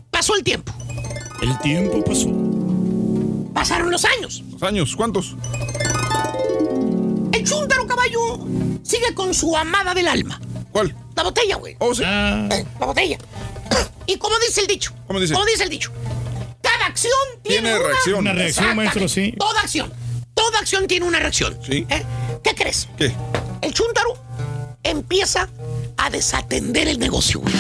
pasó 0.09 0.35
el 0.35 0.43
tiempo. 0.43 0.73
El 1.41 1.57
tiempo 1.59 2.03
pasó. 2.03 2.29
Pasaron 3.53 3.91
los 3.91 4.03
años. 4.05 4.43
¿Los 4.51 4.63
años? 4.63 4.95
¿Cuántos? 4.95 5.35
El 7.31 7.43
chúntaro 7.47 7.85
caballo 7.88 8.39
sigue 8.83 9.13
con 9.13 9.33
su 9.33 9.55
amada 9.55 9.93
del 9.93 10.07
alma. 10.07 10.39
¿Cuál? 10.71 10.95
La 11.15 11.23
botella, 11.23 11.55
güey. 11.57 11.75
Oh, 11.79 11.93
sí. 11.93 12.03
Ah, 12.05 12.47
Eh, 12.51 12.65
La 12.79 12.85
botella. 12.85 13.17
Y 14.07 14.17
como 14.17 14.35
dice 14.39 14.61
el 14.61 14.67
dicho. 14.67 14.91
¿Cómo 15.05 15.19
dice? 15.19 15.35
el 15.63 15.69
dicho. 15.69 15.91
Acción 16.90 17.14
tiene, 17.43 17.61
Tiene 17.61 17.77
una, 17.77 17.88
reacción. 17.88 18.19
Una 18.19 18.34
reacción, 18.34 18.76
maestro, 18.76 19.08
sí. 19.08 19.34
Toda 19.38 19.61
acción. 19.61 19.93
Toda 20.34 20.59
acción 20.59 20.88
tiene 20.88 21.06
una 21.06 21.19
reacción. 21.19 21.58
Sí. 21.64 21.85
¿Eh? 21.88 22.03
¿Qué 22.43 22.56
crees? 22.56 22.90
¿Qué? 22.98 23.14
El 23.61 23.74
chúntaro 23.74 24.18
empieza 24.82 25.48
a 25.98 26.09
desatender 26.09 26.88
el 26.88 26.98
negocio, 26.98 27.42
güey. 27.42 27.53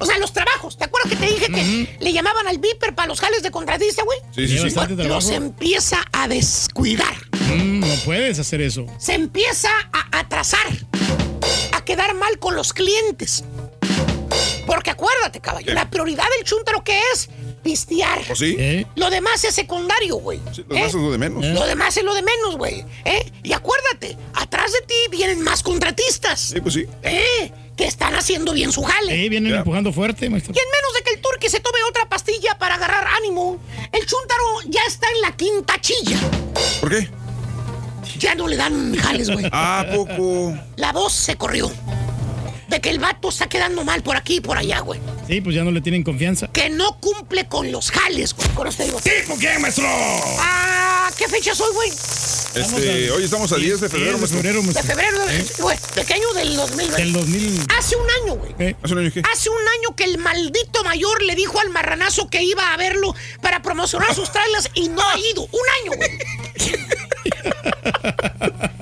O 0.00 0.06
sea, 0.06 0.16
los 0.18 0.32
trabajos. 0.32 0.78
¿Te 0.78 0.84
acuerdas 0.84 1.10
que 1.10 1.16
te 1.16 1.26
dije 1.26 1.46
que 1.52 1.98
le 2.00 2.12
llamaban 2.12 2.46
al 2.46 2.58
viper 2.58 2.94
para 2.94 3.08
los 3.08 3.20
jales 3.20 3.42
de 3.42 3.50
contratista, 3.50 4.02
güey. 4.04 4.18
Sí, 4.34 4.48
sí, 4.48 4.58
sí. 4.58 4.74
Bueno, 4.74 5.04
Los 5.04 5.28
empieza 5.28 6.02
a 6.12 6.26
descuidar. 6.26 7.14
Mm, 7.52 7.80
no 7.80 7.94
puedes 8.04 8.38
hacer 8.38 8.62
eso. 8.62 8.86
Se 8.98 9.14
empieza 9.14 9.68
a 9.92 10.20
atrasar. 10.20 10.66
A 11.72 11.84
quedar 11.84 12.14
mal 12.14 12.38
con 12.38 12.56
los 12.56 12.72
clientes. 12.72 13.44
Porque 14.66 14.90
acuérdate, 14.90 15.40
caballo, 15.40 15.74
la 15.74 15.90
prioridad 15.90 16.24
del 16.36 16.44
chúntaro 16.44 16.84
que 16.84 17.00
es 17.12 17.28
pistear. 17.62 18.20
¿O 18.30 18.34
sí? 18.34 18.56
¿Eh? 18.58 18.86
Lo 18.96 19.10
demás 19.10 19.44
es 19.44 19.54
secundario, 19.54 20.16
güey. 20.16 20.40
Lo 20.68 20.74
demás 20.74 20.88
es 20.88 20.94
lo 20.94 21.10
de 21.10 21.18
menos. 21.18 21.44
Lo 21.44 21.66
demás 21.66 21.96
es 21.96 22.04
lo 22.04 22.14
de 22.14 22.22
menos, 22.22 22.56
güey. 22.56 22.84
¿Eh? 23.04 23.30
Y 23.42 23.52
acuérdate, 23.52 24.16
atrás 24.34 24.72
de 24.72 24.80
ti 24.86 24.94
vienen 25.10 25.42
más 25.42 25.62
contratistas. 25.62 26.40
Sí, 26.40 26.60
pues 26.60 26.74
sí. 26.74 26.86
¿Eh? 27.02 27.52
Que 27.76 27.86
están 27.86 28.14
haciendo 28.14 28.52
bien 28.52 28.72
su 28.72 28.82
jale. 28.82 29.24
Eh, 29.24 29.28
vienen 29.28 29.54
empujando 29.54 29.92
fuerte, 29.92 30.28
maestro. 30.28 30.52
Y 30.54 30.58
en 30.58 30.70
menos 30.70 30.94
de 30.94 31.02
que 31.02 31.10
el 31.14 31.20
turqui 31.20 31.48
se 31.48 31.60
tome 31.60 31.78
otra 31.88 32.08
pastilla 32.08 32.58
para 32.58 32.74
agarrar 32.74 33.06
ánimo, 33.16 33.58
el 33.92 34.04
chúntaro 34.06 34.62
ya 34.66 34.80
está 34.88 35.06
en 35.14 35.20
la 35.20 35.36
quinta 35.36 35.80
chilla. 35.80 36.18
¿Por 36.80 36.90
qué? 36.90 37.08
Ya 38.18 38.34
no 38.34 38.48
le 38.48 38.56
dan 38.56 38.96
jales, 38.96 39.30
güey. 39.30 39.46
¿A 39.52 39.86
poco? 39.94 40.56
La 40.76 40.92
voz 40.92 41.12
se 41.12 41.36
corrió. 41.36 41.70
De 42.68 42.80
que 42.82 42.90
el 42.90 42.98
vato 42.98 43.30
está 43.30 43.48
quedando 43.48 43.82
mal 43.82 44.02
por 44.02 44.16
aquí 44.16 44.36
y 44.36 44.40
por 44.40 44.58
allá, 44.58 44.80
güey. 44.80 45.00
Sí, 45.26 45.40
pues 45.40 45.56
ya 45.56 45.64
no 45.64 45.70
le 45.70 45.80
tienen 45.80 46.02
confianza. 46.04 46.48
Que 46.52 46.68
no 46.68 46.98
cumple 47.00 47.48
con 47.48 47.72
los 47.72 47.90
jales, 47.90 48.34
güey. 48.34 48.48
Con 48.50 48.66
usted 48.68 48.84
digo. 48.84 49.00
¿Tipo 49.00 49.36
quién, 49.38 49.60
maestro? 49.62 49.86
Ah, 49.88 51.10
¿qué 51.16 51.26
fecha 51.28 51.54
soy, 51.54 51.72
güey? 51.74 51.88
Este, 51.88 53.10
hoy 53.10 53.24
estamos 53.24 53.52
a 53.52 53.56
10 53.56 53.80
de 53.80 53.88
febrero, 53.88 54.12
de 54.12 54.18
maestro. 54.18 54.38
febrero, 54.38 54.60
De 54.60 54.66
maestro. 54.66 54.86
febrero, 54.86 55.26
de, 55.26 55.44
güey. 55.62 55.76
¿De 55.94 56.04
qué 56.04 56.14
año? 56.14 56.32
Del 56.34 56.56
2020. 56.56 57.02
Del 57.02 57.12
2000. 57.12 57.66
Hace 57.78 57.96
un 57.96 58.06
año, 58.22 58.34
güey. 58.36 58.54
¿Eh? 58.58 58.76
¿Hace 58.82 58.92
un 58.94 58.98
año 59.00 59.10
qué? 59.14 59.22
Hace 59.32 59.48
un 59.50 59.56
año 59.78 59.96
que 59.96 60.04
el 60.04 60.18
maldito 60.18 60.84
mayor 60.84 61.22
le 61.22 61.34
dijo 61.36 61.58
al 61.60 61.70
marranazo 61.70 62.28
que 62.28 62.42
iba 62.42 62.72
a 62.72 62.76
verlo 62.76 63.14
para 63.40 63.62
promocionar 63.62 64.14
sus 64.14 64.30
trailers 64.30 64.70
y 64.74 64.88
no 64.88 65.02
ha 65.08 65.18
ido. 65.18 65.42
Un 65.42 65.68
año, 65.82 65.92
güey. 65.96 66.10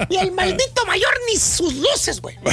y 0.08 0.16
el 0.16 0.32
maldito 0.32 0.84
mayor 0.86 1.10
ni 1.32 1.38
sus 1.38 1.74
luces, 1.74 2.20
güey. 2.20 2.36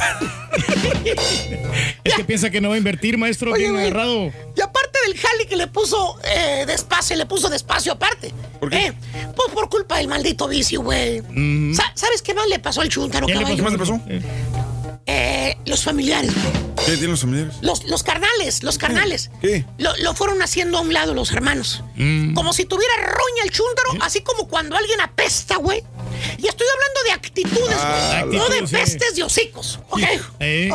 Es 2.03 2.13
que 2.15 2.23
piensa 2.23 2.49
que 2.49 2.61
no 2.61 2.69
va 2.69 2.75
a 2.75 2.77
invertir, 2.77 3.17
maestro, 3.17 3.51
Oye, 3.51 3.63
bien 3.63 3.77
agarrado. 3.77 4.31
Y 4.55 4.61
aparte 4.61 4.99
del 5.07 5.17
jale 5.17 5.47
que 5.47 5.55
le 5.55 5.67
puso 5.67 6.17
eh, 6.23 6.65
despacio, 6.67 7.15
le 7.15 7.25
puso 7.25 7.49
despacio 7.49 7.93
aparte. 7.93 8.31
¿Por 8.59 8.69
qué? 8.69 8.87
Eh, 8.87 8.93
pues 9.35 9.51
por 9.53 9.69
culpa 9.69 9.97
del 9.97 10.07
maldito 10.07 10.47
vicio, 10.47 10.81
güey. 10.81 11.21
Mm. 11.21 11.73
Sa- 11.73 11.91
¿Sabes 11.95 12.21
qué 12.21 12.33
más 12.33 12.47
le 12.47 12.59
pasó 12.59 12.81
al 12.81 12.89
chúntaro, 12.89 13.25
¿Qué 13.27 13.33
le 13.33 13.39
caballo? 13.39 13.55
¿Qué 13.55 13.61
más 13.61 13.71
le 13.73 13.79
pasó? 13.79 13.99
Eh, 14.07 14.21
Eh, 15.05 15.57
los 15.65 15.83
familiares. 15.83 16.31
¿Qué 16.85 16.93
tienen 16.93 17.11
los 17.11 17.21
familiares? 17.21 17.55
Los, 17.61 17.83
los 17.85 18.03
carnales, 18.03 18.63
los 18.63 18.77
carnales. 18.77 19.31
¿Qué? 19.41 19.65
Lo, 19.77 19.95
lo 19.97 20.13
fueron 20.13 20.41
haciendo 20.41 20.77
a 20.77 20.81
un 20.81 20.93
lado 20.93 21.13
los 21.13 21.31
hermanos. 21.31 21.83
Mm. 21.95 22.33
Como 22.33 22.53
si 22.53 22.65
tuviera 22.65 22.93
roña 22.97 23.43
el 23.43 23.51
chúntaro, 23.51 23.89
así 24.01 24.21
como 24.21 24.47
cuando 24.47 24.75
alguien 24.77 24.99
apesta, 25.01 25.57
güey. 25.57 25.83
Y 26.37 26.47
estoy 26.47 26.67
hablando 26.73 27.03
de 27.05 27.11
actitudes, 27.11 27.77
Ah, 27.79 28.23
güey. 28.25 28.37
No 28.37 28.47
de 28.49 28.65
sí. 28.67 28.75
pestes 28.75 29.15
de 29.15 29.23
hocicos. 29.23 29.79
¿Ok? 29.89 30.01
Eh. 30.39 30.69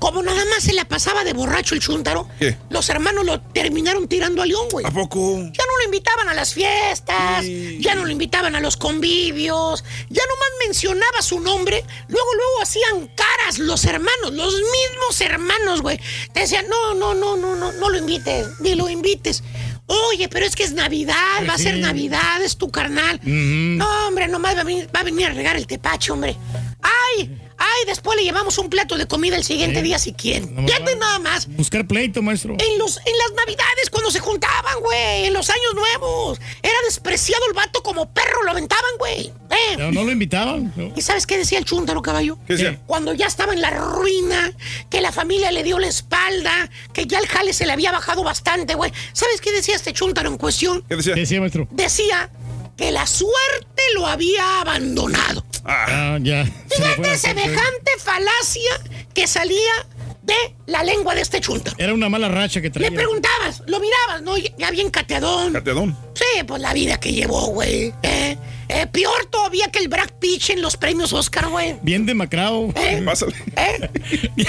Como 0.00 0.22
nada 0.22 0.44
más 0.50 0.62
se 0.64 0.74
la 0.74 0.84
pasaba 0.86 1.24
de 1.24 1.32
borracho 1.32 1.74
el 1.74 1.80
chúntaro, 1.80 2.28
¿Qué? 2.38 2.56
los 2.68 2.88
hermanos 2.90 3.24
lo 3.24 3.40
terminaron 3.40 4.06
tirando 4.06 4.42
a 4.42 4.46
León, 4.46 4.66
güey. 4.70 4.84
¿A 4.84 4.90
poco? 4.90 5.38
Ya 5.38 5.64
no 5.64 5.76
lo 5.78 5.84
invitaban 5.86 6.28
a 6.28 6.34
las 6.34 6.52
fiestas, 6.52 7.42
Sí. 7.42 7.78
ya 7.80 7.94
no 7.94 8.04
lo 8.04 8.10
invitaban 8.10 8.54
a 8.54 8.60
los 8.60 8.76
convivios, 8.76 9.82
ya 10.10 10.22
nomás 10.26 10.48
mencionaba 10.66 11.22
su 11.22 11.40
nombre, 11.40 11.84
luego, 12.08 12.23
luego 12.36 12.62
hacían 12.62 13.08
caras 13.14 13.58
los 13.58 13.84
hermanos, 13.84 14.32
los 14.32 14.54
mismos 14.54 15.20
hermanos, 15.20 15.82
güey. 15.82 15.98
Te 16.32 16.40
decían, 16.40 16.66
no, 16.68 16.94
no, 16.94 17.14
no, 17.14 17.36
no, 17.36 17.54
no, 17.56 17.72
no 17.72 17.90
lo 17.90 17.98
invites, 17.98 18.48
ni 18.60 18.74
lo 18.74 18.88
invites. 18.88 19.42
Oye, 19.86 20.28
pero 20.28 20.46
es 20.46 20.56
que 20.56 20.64
es 20.64 20.72
Navidad, 20.72 21.14
Pues 21.38 21.50
va 21.50 21.54
a 21.54 21.58
ser. 21.58 21.76
Navidad, 21.78 22.42
es 22.42 22.56
tu 22.56 22.70
carnal. 22.70 23.16
Ujú. 23.22 23.30
No, 23.30 24.08
hombre, 24.08 24.28
nomás 24.28 24.56
va 24.56 24.62
a, 24.62 24.64
venir, 24.64 24.88
va 24.94 25.00
a 25.00 25.04
venir 25.04 25.26
a 25.26 25.30
regar 25.30 25.56
el 25.56 25.66
tepache, 25.66 26.10
hombre. 26.10 26.36
¡Ay! 26.82 27.38
¡Ay! 27.58 27.84
Después 27.86 28.16
le 28.16 28.24
llevamos 28.24 28.58
un 28.58 28.68
plato 28.70 28.96
de 28.96 29.06
comida 29.06 29.36
el 29.36 29.44
siguiente 29.44 29.78
Sí. 29.80 29.84
día 29.84 29.98
si 29.98 30.12
quieren. 30.12 30.54
Nomás 30.54 30.70
Fíjate 30.72 30.96
nada 30.96 31.18
más. 31.18 31.46
Buscar 31.48 31.86
pleito, 31.86 32.22
maestro. 32.22 32.52
En, 32.58 32.78
los, 32.78 32.96
en 32.98 33.18
las 33.18 33.32
navidades 33.36 33.90
cuando 33.90 34.10
se 34.10 34.20
juntaban, 34.20 34.80
güey. 34.80 35.26
En 35.26 35.32
los 35.32 35.48
años 35.50 35.74
nuevos. 35.74 36.40
Era 36.62 36.74
despreciado 36.86 37.42
el 37.48 37.54
vato 37.54 37.82
como 37.82 38.12
perro, 38.12 38.42
lo 38.44 38.50
aventaban, 38.50 38.90
güey. 38.98 39.32
Eh. 39.50 39.76
No, 39.78 39.92
no 39.92 40.04
lo 40.04 40.10
invitaban. 40.12 40.72
no. 40.76 40.92
¿Y 40.96 41.02
sabes 41.02 41.26
qué 41.26 41.36
decía 41.38 41.58
el 41.58 41.64
chúntaro, 41.64 42.02
caballo? 42.02 42.38
¿Qué 42.46 42.54
decía? 42.54 42.80
Cuando 42.86 43.12
ya 43.14 43.26
estaba 43.26 43.52
en 43.52 43.60
la 43.60 43.70
ruina, 43.70 44.52
que 44.90 45.00
la 45.00 45.12
familia 45.12 45.50
le 45.52 45.62
dio 45.62 45.78
la 45.78 45.86
espalda, 45.88 46.70
que 46.92 47.06
ya 47.06 47.18
el 47.18 47.26
jale 47.26 47.52
se 47.52 47.66
le 47.66 47.72
había 47.72 47.92
bajado 47.92 48.22
bastante, 48.24 48.74
güey. 48.74 48.92
¿Sabes 49.12 49.40
qué 49.40 49.52
decía 49.52 49.76
este 49.76 49.92
chúntaro 49.92 50.28
en 50.28 50.38
cuestión? 50.38 50.82
¿Qué 50.88 50.96
decía? 50.96 51.14
¿Qué 51.14 51.20
decía, 51.20 51.40
maestro? 51.40 51.68
Decía 51.70 52.30
que 52.76 52.90
la 52.90 53.06
suerte 53.06 53.82
lo 53.94 54.06
había 54.06 54.60
abandonado. 54.60 55.44
Ah, 55.64 56.18
ya. 56.20 56.44
Fíjate 56.68 57.18
semejante 57.18 57.90
falacia 57.98 58.80
que 59.14 59.26
salía 59.26 59.86
de 60.22 60.34
la 60.66 60.82
lengua 60.82 61.14
de 61.14 61.20
este 61.20 61.40
chúntaro. 61.40 61.76
Era 61.78 61.92
una 61.94 62.08
mala 62.08 62.28
racha 62.28 62.60
que 62.60 62.70
traía. 62.70 62.90
Le 62.90 62.96
preguntabas, 62.96 63.62
lo 63.66 63.78
mirabas, 63.78 64.22
¿no? 64.22 64.36
Ya 64.38 64.70
bien 64.70 64.90
cateadón. 64.90 65.52
Cateadón. 65.52 65.96
Sí, 66.14 66.42
pues 66.46 66.60
la 66.62 66.72
vida 66.72 66.98
que 66.98 67.12
llevó, 67.12 67.46
güey. 67.48 67.92
¿eh? 68.02 68.38
Eh, 68.68 68.86
peor 68.86 69.26
todavía 69.26 69.68
que 69.70 69.78
el 69.80 69.88
Brad 69.88 70.08
Pitch 70.20 70.50
en 70.50 70.62
los 70.62 70.76
premios 70.76 71.12
Oscar, 71.12 71.48
güey. 71.48 71.76
Bien 71.82 72.06
demacrado. 72.06 72.70
¿Eh? 72.76 73.02
Pásale. 73.04 73.34
¿Eh? 73.56 73.90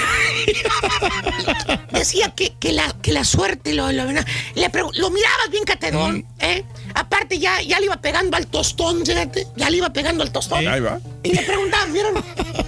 Decía 1.92 2.34
que, 2.34 2.54
que 2.58 2.72
la, 2.72 2.96
que 3.02 3.12
la 3.12 3.24
suerte 3.24 3.74
lo, 3.74 3.92
lo, 3.92 4.04
lo 4.04 5.10
mirabas 5.10 5.50
bien 5.50 5.64
catedón, 5.64 6.26
¿eh? 6.40 6.64
Aparte 6.98 7.38
ya, 7.38 7.60
ya 7.60 7.78
le 7.78 7.86
iba 7.86 8.00
pegando 8.00 8.36
al 8.38 8.46
tostón, 8.46 9.04
fíjate. 9.04 9.46
Ya 9.54 9.68
le 9.68 9.76
iba 9.76 9.90
pegando 9.92 10.22
al 10.22 10.32
tostón. 10.32 10.66
Ahí 10.66 10.80
va. 10.80 10.98
Y 11.22 11.32
le 11.34 11.42
preguntabas, 11.42 11.92
¿vieron? 11.92 12.16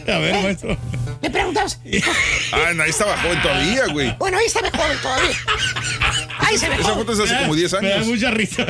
A 0.07 0.18
ver, 0.18 0.42
maestro. 0.42 0.76
Le 1.23 1.31
preguntabas. 1.31 1.81
Ah, 2.50 2.73
no, 2.74 2.82
ahí 2.82 2.90
estaba 2.90 3.16
joven 3.18 3.42
todavía, 3.42 3.86
güey. 3.92 4.16
Bueno, 4.18 4.39
ahí 4.39 4.48
se 4.48 4.62
ve 4.62 4.70
joven 4.70 4.97
todavía. 5.02 5.36
Ahí 6.39 6.57
se 6.57 6.66
ve 6.68 6.76
Esa 6.76 6.84
joven. 6.84 6.98
foto 7.07 7.12
es 7.12 7.31
hace 7.31 7.39
como 7.42 7.55
10 7.55 7.73
Me 7.82 7.89
da 7.89 7.94
años. 7.97 8.07
mucha 8.07 8.31
risa. 8.31 8.66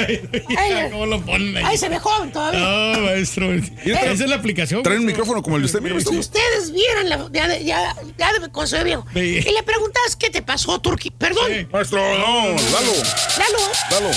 ¿Cómo 0.91 1.07
lo 1.07 1.21
ponen 1.25 1.57
ahí? 1.57 1.65
Ahí 1.65 1.79
se 1.79 1.89
ve 1.89 1.99
joven 2.01 2.33
todavía. 2.33 2.59
No, 2.61 3.01
maestro. 3.03 3.53
Esa 3.53 4.11
es 4.13 4.21
la 4.21 4.37
aplicación. 4.37 4.83
Trae 4.83 4.99
un 4.99 5.07
micrófono 5.07 5.43
como 5.43 5.57
el 5.57 5.63
de 5.63 5.67
usted, 5.67 5.81
mira, 5.81 5.95
Si 6.01 6.07
maestro. 6.13 6.19
ustedes 6.19 6.73
vieran 6.73 7.09
la, 7.09 7.29
ya, 7.33 7.47
de- 7.49 7.65
ya, 7.65 7.95
ya 8.19 8.31
con 8.51 8.67
su 8.67 8.77
viejo. 8.83 9.07
Y 9.15 9.41
le 9.43 9.63
preguntabas 9.65 10.17
qué 10.17 10.31
te 10.31 10.43
pasó, 10.43 10.81
Turki. 10.81 11.11
Perdón, 11.11 11.45
Sí. 11.49 11.67
Maestro, 11.71 11.99
no, 12.19 12.47
Lalo, 12.49 12.93
Lalo. 13.39 13.59
Lalo. 13.91 14.11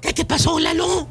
¿Qué 0.00 0.12
te 0.12 0.24
pasó, 0.24 0.58
Lalo? 0.58 1.08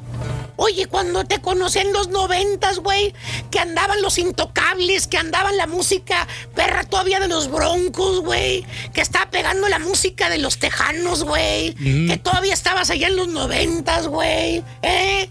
Oye, 0.58 0.86
cuando 0.86 1.26
te 1.26 1.42
conocí 1.42 1.80
en 1.80 1.92
los 1.92 2.08
noventas, 2.08 2.80
güey, 2.80 3.14
que 3.52 3.60
andaban 3.60 4.02
los 4.02 4.18
intocables, 4.18 5.08
que 5.08 5.18
andaban 5.18 5.58
la 5.58 5.68
música 5.68 6.28
perra 6.54 6.86
todavía 6.86 7.20
de 7.20 7.28
los 7.28 7.52
broncos, 7.52 8.22
güey, 8.22 8.66
que 8.94 9.02
estaba 9.02 9.30
pegando 9.30 9.68
la 9.68 9.80
música 9.80 10.30
de 10.30 10.38
los 10.38 10.58
tejanos, 10.58 11.26
güey, 11.26 11.74
que 11.76 12.18
todavía 12.18 12.54
estabas 12.54 12.90
allá 12.90 13.08
en 13.08 13.18
los 13.18 13.28
noventas, 13.28 14.08
güey, 14.08 14.64
¿eh? 14.82 15.30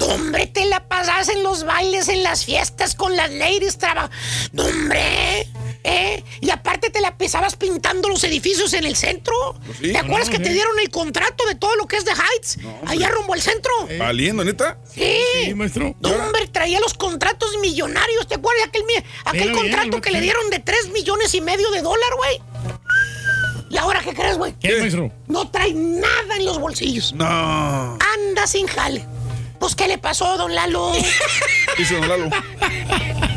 Hombre, 0.00 0.46
te 0.46 0.64
la 0.66 0.86
pasas 0.88 1.28
en 1.28 1.42
los 1.42 1.64
bailes, 1.64 2.08
en 2.08 2.22
las 2.22 2.44
fiestas 2.44 2.94
con 2.94 3.16
las 3.16 3.30
ladies, 3.30 3.78
traba... 3.78 4.10
Hombre, 4.56 5.48
¿eh? 5.84 6.22
Y 6.40 6.50
aparte 6.50 6.90
te 6.90 7.00
la 7.00 7.16
pesabas 7.16 7.56
pintando 7.56 8.08
los 8.08 8.22
edificios 8.24 8.72
en 8.74 8.84
el 8.84 8.96
centro. 8.96 9.34
sí. 9.80 9.92
¿Te 9.92 9.98
acuerdas 9.98 10.28
No, 10.28 10.32
que 10.32 10.38
te 10.40 10.52
dieron 10.52 10.78
el 10.80 10.90
contrato 10.90 11.44
de 11.46 11.54
todo 11.54 11.74
lo 11.76 11.86
que 11.86 11.96
es 11.96 12.04
de 12.04 12.12
Heights? 12.12 12.58
allá 12.86 13.08
rumbo 13.10 13.34
al 13.34 13.42
centro. 13.42 13.72
Valiendo, 13.98 14.44
neta. 14.44 14.78
Sí. 14.92 15.16
Sí, 15.44 15.54
maestro. 15.54 15.94
No, 16.00 16.10
hombre, 16.10 16.46
traía 16.48 16.80
los 16.80 16.94
contratos 16.94 17.50
millonarios. 17.60 18.26
¿Te 18.28 18.34
acuerdas 18.36 18.66
aquel, 18.68 18.82
mi- 18.84 19.04
aquel 19.24 19.52
contrato 19.52 20.00
que 20.00 20.10
le 20.10 20.20
dieron 20.20 20.48
de 20.50 20.58
3 20.58 20.90
millones 20.92 21.34
y 21.34 21.40
medio 21.40 21.70
de 21.70 21.82
dólar, 21.82 22.10
güey? 22.16 22.40
¿Y 23.70 23.76
ahora 23.78 24.00
qué 24.04 24.12
crees, 24.12 24.36
güey? 24.36 24.54
¿Qué, 24.60 24.76
maestro? 24.80 25.10
No 25.28 25.50
trae 25.50 25.72
nada 25.72 26.36
en 26.36 26.44
los 26.44 26.58
bolsillos. 26.58 27.12
No. 27.14 27.24
Anda 27.26 28.46
sin 28.46 28.66
jale. 28.66 29.06
Pues, 29.58 29.74
¿qué 29.74 29.88
le 29.88 29.96
pasó, 29.96 30.36
don 30.36 30.54
Lalo? 30.54 30.92
Dice 31.78 31.94
don 31.96 32.08
Lalo. 32.08 32.28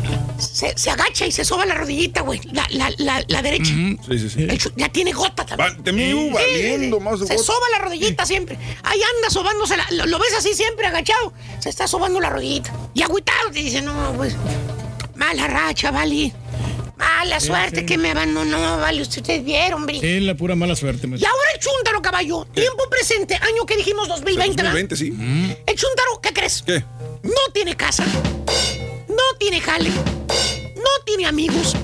se, 0.56 0.72
se 0.78 0.88
agacha 0.90 1.26
y 1.26 1.32
se 1.32 1.44
soba 1.44 1.66
la 1.66 1.74
rodillita, 1.74 2.22
güey. 2.22 2.40
La, 2.52 2.66
la, 2.70 2.90
la, 2.96 3.22
la 3.28 3.42
derecha. 3.42 3.72
Sí, 4.08 4.18
sí, 4.18 4.30
sí. 4.30 4.42
El 4.44 4.58
ya 4.76 4.88
tiene 4.88 5.12
gota 5.12 5.44
también. 5.44 5.76
Va, 5.78 5.82
te 5.84 5.92
me 5.92 6.08
iba 6.08 6.32
valiendo 6.32 6.98
más 6.98 7.18
Se 7.18 7.24
gota. 7.26 7.38
soba 7.38 7.66
la 7.72 7.78
rodillita 7.84 8.24
siempre. 8.24 8.56
Ahí 8.82 8.98
anda 9.16 9.28
sobándose 9.28 9.74
lo, 9.90 10.06
lo 10.06 10.18
ves 10.18 10.32
así 10.38 10.54
siempre 10.54 10.86
agachado. 10.86 11.34
Se 11.60 11.68
está 11.68 11.86
sobando 11.86 12.20
la 12.20 12.30
rodillita. 12.30 12.72
Y 12.94 13.02
agüitado 13.02 13.50
te 13.50 13.58
dice, 13.58 13.82
no, 13.82 14.14
pues. 14.16 14.34
Mala 15.14 15.46
racha, 15.46 15.90
vale. 15.90 16.32
Mala 16.96 17.38
suerte 17.40 17.80
sí. 17.80 17.86
que 17.86 17.98
me 17.98 18.12
abandonó, 18.12 18.78
vale. 18.78 19.02
Ustedes 19.02 19.44
vieron, 19.44 19.80
hombre. 19.82 20.00
Sí, 20.00 20.20
la 20.20 20.34
pura 20.34 20.54
mala 20.54 20.74
suerte, 20.74 21.06
Y 21.06 21.10
maestro. 21.10 21.30
ahora 21.30 21.50
el 21.54 21.60
chúntaro, 21.60 22.00
caballo. 22.00 22.46
Tiempo 22.54 22.88
presente, 22.88 23.34
año 23.34 23.66
que 23.66 23.76
dijimos 23.76 24.08
2020, 24.08 24.56
¿verdad? 24.62 24.72
2020, 24.72 24.96
sí. 24.96 25.08
El 25.66 25.76
chúntaro, 25.76 26.20
¿qué 26.22 26.32
crees? 26.32 26.62
¿Qué? 26.66 26.82
No 27.22 27.52
tiene 27.52 27.76
casa. 27.76 28.04
No 29.16 29.38
tiene 29.38 29.60
jale. 29.60 29.90
No 29.90 31.04
tiene 31.04 31.26
amigos. 31.26 31.74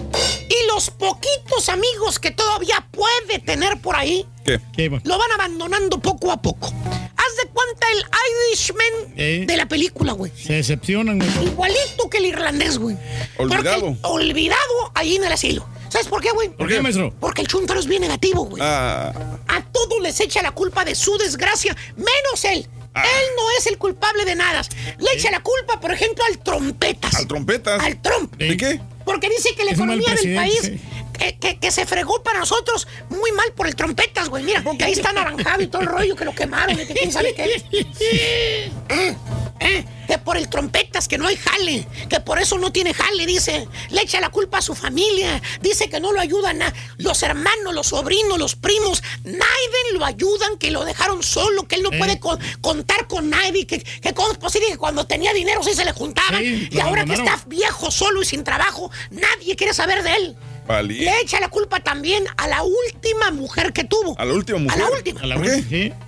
Y 0.49 0.67
los 0.69 0.91
poquitos 0.91 1.69
amigos 1.69 2.19
que 2.19 2.31
todavía 2.31 2.87
puede 2.91 3.39
tener 3.39 3.81
por 3.81 3.97
ahí, 3.97 4.27
¿Qué? 4.45 4.61
lo 5.05 5.19
van 5.19 5.33
abandonando 5.33 5.99
poco 5.99 6.31
a 6.31 6.41
poco. 6.43 6.67
Haz 6.69 7.37
de 7.43 7.49
cuenta 7.51 7.87
el 7.93 8.05
Irishman 8.49 9.15
Eh. 9.17 9.45
de 9.47 9.57
la 9.57 9.67
película, 9.67 10.13
güey. 10.13 10.33
Se 10.37 10.55
decepcionan, 10.55 11.19
güey. 11.19 11.47
Igualito 11.47 12.11
que 12.11 12.19
el 12.19 12.27
irlandés, 12.27 12.79
güey. 12.79 12.97
Olvidado. 13.39 13.97
Olvidado 14.03 14.93
ahí 14.95 15.17
en 15.17 15.25
el 15.25 15.33
asilo. 15.33 15.67
¿Sabes 15.89 16.09
por 16.09 16.21
qué, 16.23 16.31
güey? 16.33 16.49
¿Por 16.51 16.69
qué, 16.69 16.81
maestro? 16.81 17.15
Porque 17.21 17.43
el 17.43 17.49
chuntaro 17.49 17.79
es 17.81 17.87
bien 17.87 18.03
negativo, 18.03 18.45
güey. 18.45 18.63
Ah, 18.65 19.13
A 19.49 19.63
todos 19.73 20.01
les 20.03 20.19
echa 20.21 20.43
la 20.43 20.51
culpa 20.53 20.85
de 20.85 20.95
su 20.95 21.17
desgracia, 21.19 21.77
menos 21.97 22.45
él. 22.45 22.67
Ah. 22.95 23.03
Él 23.05 23.25
no 23.37 23.43
es 23.59 23.67
el 23.67 23.79
culpable 23.79 24.25
de 24.25 24.35
nada. 24.35 24.63
Le 24.99 25.13
echa 25.15 25.31
la 25.31 25.41
culpa, 25.41 25.81
por 25.81 25.93
ejemplo, 25.93 26.23
al 26.29 26.39
trompetas. 26.39 27.15
al 27.15 27.27
trompetas. 27.27 27.83
Al 27.83 28.01
tromp. 28.03 28.35
¿De 28.37 28.57
qué? 28.57 28.81
Porque 29.05 29.29
dice 29.29 29.55
que 29.55 29.65
la 29.65 29.71
Es 29.73 29.79
economía 29.79 30.15
del 30.15 30.35
país 30.37 30.73
que, 31.19 31.39
que- 31.39 31.59
que 31.59 31.71
se 31.71 31.87
fregó 31.87 32.23
para 32.23 32.39
nosotros 32.41 32.87
muy 33.09 33.33
mal 33.33 33.53
por 33.55 33.67
el 33.67 33.75
trompetas, 33.77 34.29
güey. 34.29 34.45
Mira, 34.45 34.63
que 34.79 34.85
ahí 34.85 34.93
está 34.93 35.11
anaranjado 35.11 35.63
y 35.63 35.67
todo 35.69 35.83
el 35.83 35.89
rollo 35.89 36.17
que 36.17 36.25
lo 36.25 36.35
quemaron 36.35 36.79
y 36.79 36.87
que 36.87 36.95
quién 36.95 37.11
sabe 37.13 37.35
qué. 37.35 38.73
Eh, 39.65 39.85
que 40.07 40.19
por 40.19 40.37
el 40.37 40.49
trompetas 40.49 41.09
que 41.09 41.17
no 41.19 41.27
hay 41.27 41.37
jale, 41.37 41.87
que 42.11 42.21
por 42.21 42.39
eso 42.39 42.59
no 42.59 42.71
tiene 42.73 42.93
jale, 42.93 43.25
dice. 43.27 43.67
Le 43.91 44.03
echa 44.03 44.21
la 44.21 44.29
culpa 44.31 44.59
a 44.59 44.63
su 44.63 44.75
familia, 44.75 45.41
dice 45.61 45.89
que 45.89 46.01
no 46.01 46.13
lo 46.13 46.21
ayudan 46.21 46.61
a 46.63 46.73
los 46.99 47.23
hermanos, 47.23 47.73
los 47.75 47.87
sobrinos, 47.89 48.39
los 48.39 48.57
primos, 48.57 49.03
nadie 49.25 49.93
lo 49.95 50.05
ayudan, 50.05 50.59
que 50.59 50.71
lo 50.71 50.85
dejaron 50.85 51.23
solo, 51.23 51.67
que 51.67 51.77
él 51.77 51.83
no 51.83 51.93
Eh. 51.93 51.99
puede 51.99 52.19
con- 52.21 52.39
contar 52.61 53.07
con 53.09 53.31
nadie, 53.31 53.67
que, 53.67 53.81
que 53.81 54.13
cómo 54.15 54.33
es 54.33 54.39
posible 54.39 54.69
que 54.69 54.77
cuando 54.79 55.07
tenía 55.07 55.33
dinero 55.33 55.63
sí 55.63 55.73
se 55.75 55.85
le 55.85 55.93
juntaban 55.93 56.43
Sí, 56.43 56.69
y 56.71 56.81
ahora 56.81 57.05
que 57.05 57.15
está 57.15 57.41
viejo, 57.47 57.91
solo 57.91 58.23
y 58.23 58.27
sin 58.27 58.45
trabajo, 58.45 58.91
nadie 59.11 59.57
quiere 59.57 59.73
saber 59.75 60.03
de 60.03 60.15
él. 60.17 60.37
Vale. 60.67 60.95
Le 60.95 61.21
echa 61.21 61.41
la 61.41 61.49
culpa 61.49 61.81
también 61.81 62.25
a 62.37 62.47
la 62.47 62.63
última 62.63 63.31
mujer 63.31 63.73
que 63.73 63.85
tuvo. 63.85 64.19
A 64.19 64.25
la 64.25 64.33
última 64.33 64.59
mujer. 64.59 64.81
A 64.81 64.85
la 64.85 64.91
última. 64.91 65.21
A 65.21 65.27
la. 65.27 65.37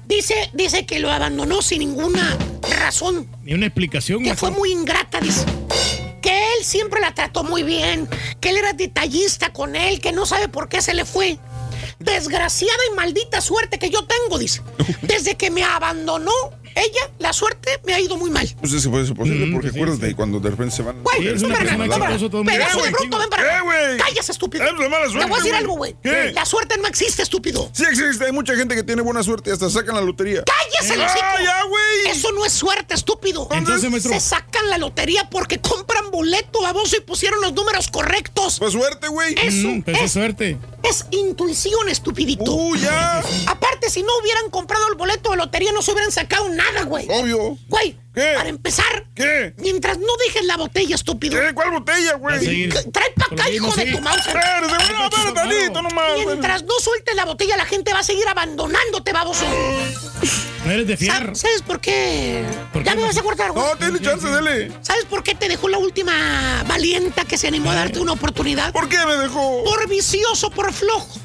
Dice, 0.07 0.51
dice 0.53 0.87
que 0.87 1.01
lo 1.01 1.11
abandonó 1.11 1.61
sin 1.63 1.81
ninguna 1.81 2.37
razón. 2.79 3.29
Ni 3.43 3.55
una 3.55 3.67
explicación, 3.67 4.23
Que 4.23 4.37
fue 4.37 4.51
muy 4.51 4.71
ingrata, 4.73 5.21
dice. 5.21 5.45
Que 6.23 6.31
él 6.31 6.65
siempre 6.65 7.01
la 7.01 7.13
trató 7.13 7.43
muy 7.43 7.63
bien. 7.63 8.09
Que 8.41 8.51
él 8.51 8.57
era 8.59 8.73
detallista 8.73 9.53
con 9.53 9.77
él. 9.77 10.01
Que 10.01 10.13
no 10.13 10.25
sabe 10.27 10.49
por 10.49 10.69
qué 10.69 10.81
se 10.81 10.95
le 10.95 11.05
fue. 11.05 11.39
Desgraciada 11.99 12.79
y 12.91 12.95
maldita 12.95 13.41
suerte 13.41 13.79
que 13.79 13.91
yo 13.91 14.07
tengo, 14.07 14.39
dice. 14.39 14.63
Desde 15.03 15.37
que 15.37 15.51
me 15.51 15.65
abandonó 15.65 16.33
ella, 16.75 17.11
la 17.19 17.33
suerte 17.33 17.81
me 17.85 17.95
ha 17.95 18.01
ido 18.01 18.17
muy 18.17 18.31
mal. 18.31 18.49
Pues 18.61 18.73
eso 18.73 18.91
puede 18.91 19.07
ser 19.07 19.15
posible, 19.17 19.47
Mm, 19.47 19.53
porque 19.53 19.71
sí, 19.71 19.77
acuérdate 19.77 20.09
sí. 20.09 20.15
cuando 20.15 20.41
de 20.41 20.51
repente 20.51 20.75
se 20.77 20.83
van. 20.83 21.03
Güey, 21.03 21.29
es 21.29 21.43
ven 21.43 21.45
una 21.51 21.59
persona. 21.59 21.85
Pedazo 21.85 22.83
de 22.83 22.89
Eh, 22.89 22.91
bruto, 22.91 23.09
güey. 23.17 23.21
ven 23.21 23.31
para 23.31 23.43
Eh, 23.43 23.51
acá. 23.51 23.61
güey. 23.63 23.97
Cállate, 23.99 24.33
estúpido. 24.33 24.65
Es 24.65 24.73
la 24.79 24.89
mala 24.89 25.05
Te 25.07 25.11
suerte, 25.13 25.29
voy 25.31 25.39
a 25.39 25.43
decir 25.43 25.55
algo, 25.55 25.77
güey. 25.77 25.97
¿Qué? 26.03 26.33
La 26.35 26.45
suerte 26.45 26.77
no 26.79 26.87
existe, 26.89 27.23
estúpido. 27.23 27.71
Sí 27.73 27.85
existe, 27.89 28.25
hay 28.27 28.33
mucha 28.33 28.55
gente 28.57 28.75
que 28.75 28.83
tiene 28.83 29.03
buena 29.03 29.23
suerte 29.23 29.51
y 29.51 29.53
hasta 29.53 29.71
sacan 29.71 29.95
la 29.95 30.01
lotería. 30.01 30.43
¡Cállese, 30.45 30.97
los 30.97 31.11
¡Ah, 31.11 31.37
ya, 31.43 31.63
güey! 31.65 31.85
Eso 32.11 32.33
no 32.33 32.45
es 32.45 32.53
suerte, 32.53 32.95
estúpido. 32.95 33.49
Entonces, 33.53 33.91
maestro. 33.91 34.13
Se 34.13 34.21
sacan 34.21 34.69
la 34.71 34.79
lotería 34.79 35.29
porque 35.31 35.61
compran 35.61 36.11
boleto, 36.11 36.63
baboso, 36.63 36.97
y 36.97 37.01
pusieron 37.01 37.41
los 37.41 37.53
números 37.53 37.89
correctos. 37.89 38.59
Pues 38.59 38.73
suerte, 38.73 39.09
güey. 39.09 39.35
Eso 39.43 39.69
Mm, 39.69 39.83
pues 39.83 39.97
es 39.99 40.03
es, 40.05 40.13
suerte. 40.13 40.59
es 40.83 41.07
intuición, 41.11 41.89
estupidito. 41.89 42.53
¡Uh, 42.53 42.77
ya! 42.77 43.23
Aparte, 43.47 43.91
si 43.91 44.03
no 44.03 44.09
hubieran 44.21 44.51
comprado 44.51 44.89
el 44.89 44.95
boleto 44.97 45.31
de 45.31 45.37
lotería, 45.37 45.73
no 45.73 45.83
se 45.83 45.93
hubieran 45.93 46.13
sacado 46.13 46.49
nada, 46.49 46.64
güey. 46.87 47.07
Obvio. 47.11 47.59
Güey, 47.69 47.97
¿Qué? 48.15 48.33
para 48.37 48.49
empezar, 48.49 49.07
¿Qué? 49.15 49.55
mientras 49.59 49.99
no 49.99 50.07
dejes 50.27 50.45
la 50.45 50.57
botella, 50.57 50.95
estúpido. 50.95 51.39
¿Qué? 51.41 51.53
¿Cuál 51.55 51.71
botella, 51.73 52.15
güey? 52.15 52.69
Trae 52.69 53.11
pa' 53.17 53.27
acá, 53.33 53.51
hijo 53.51 53.71
de 53.75 53.87
tu 53.93 54.01
mouse. 54.01 54.19
Espérate, 54.27 55.33
tantito 55.35 55.83
nomás. 55.83 56.11
Mientras 56.27 56.63
no 56.65 56.75
sueltes 56.81 57.15
la 57.17 57.25
botella, 57.25 57.57
la 57.57 57.65
gente 57.67 57.93
va 57.93 58.01
a 58.01 58.05
seguir 58.05 58.27
abandonándote, 58.29 59.13
baboso. 59.13 59.45
No 60.65 60.71
eres 60.73 60.87
de 60.87 60.97
fiar. 60.97 61.27
Sa- 61.37 61.47
¿Sabes 61.47 61.61
por 61.63 61.79
qué? 61.81 62.43
¿Por 62.73 62.83
ya 62.85 62.93
qué, 62.93 62.99
me 62.99 63.05
vas 63.05 63.17
a 63.19 63.23
cortar, 63.23 63.53
güey. 63.53 63.65
No, 63.67 63.75
dale 63.75 64.01
chance, 64.01 64.27
dale. 64.29 64.73
¿Sabes 64.81 65.05
por 65.05 65.23
qué 65.23 65.35
te 65.35 65.49
dejó 65.49 65.69
la 65.69 65.77
última 65.79 66.65
valienta 66.67 67.25
que 67.27 67.37
se 67.37 67.49
animó 67.49 67.71
a 67.71 67.75
darte 67.75 68.01
una 68.01 68.13
oportunidad? 68.13 68.73
¿Por 68.73 68.89
qué 68.89 68.97
me 69.05 69.17
dejó? 69.17 69.63
Por 69.65 69.87
vicioso, 69.89 70.51
por 70.51 70.73
flojo, 70.73 71.21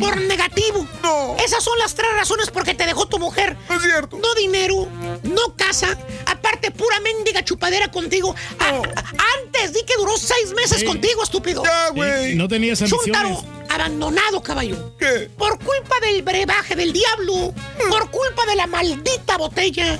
por 0.00 0.20
negativo. 0.20 0.86
No. 1.02 1.36
Esas 1.44 1.62
son 1.62 1.78
las 1.78 1.94
tres 1.94 2.08
razones 2.14 2.50
por 2.50 2.64
qué 2.64 2.74
te 2.74 2.86
dejó 2.86 3.06
tu 3.06 3.18
mujer. 3.18 3.56
No 3.68 3.76
es 3.76 3.82
cierto. 3.82 4.18
No 4.18 4.34
dinero, 4.34 4.88
no 5.22 5.56
casa, 5.56 5.96
aparte 6.26 6.70
pura 6.70 6.98
mendiga 7.00 7.44
chupadera 7.44 7.90
contigo. 7.90 8.34
No. 8.58 8.82
a- 8.96 9.04
antes 9.44 9.72
di 9.72 9.80
que 9.86 9.94
duró 9.96 10.16
seis 10.16 10.52
meses 10.54 10.80
Sí. 10.80 10.84
contigo, 10.84 11.22
estúpido. 11.22 11.62
Ya, 11.64 11.90
güey. 11.90 12.34
no 12.34 12.48
tenías 12.48 12.80
ambiciones. 12.82 13.04
Chúntaro, 13.04 13.44
abandonado, 13.68 14.42
caballo. 14.42 14.96
¿Qué? 14.98 15.30
Por 15.36 15.58
culpa 15.58 15.96
del 16.00 16.22
brebaje 16.22 16.74
del 16.76 16.92
diablo, 16.92 17.52
por 17.88 18.10
culpa 18.10 18.44
de 18.46 18.56
la 18.56 18.66
maldita 18.66 19.36
botella, 19.38 19.98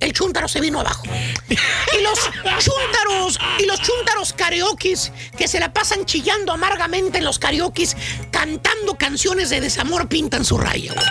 el 0.00 0.12
chúntaro 0.12 0.48
se 0.48 0.60
vino 0.60 0.80
abajo. 0.80 1.04
Y 1.48 2.02
los 2.02 2.18
chúntaros, 2.58 3.38
y 3.58 3.66
los 3.66 3.80
chúntaros 3.80 4.32
karaokis, 4.32 5.12
que 5.36 5.48
se 5.48 5.60
la 5.60 5.72
pasan 5.72 6.04
chillando 6.04 6.52
amargamente 6.52 7.18
en 7.18 7.24
los 7.24 7.38
karaokis, 7.38 7.96
cantando 8.30 8.96
canciones 8.96 9.50
de 9.50 9.60
desamor, 9.60 10.08
pintan 10.08 10.44
su 10.44 10.58
raya, 10.58 10.92
güey. 10.92 11.06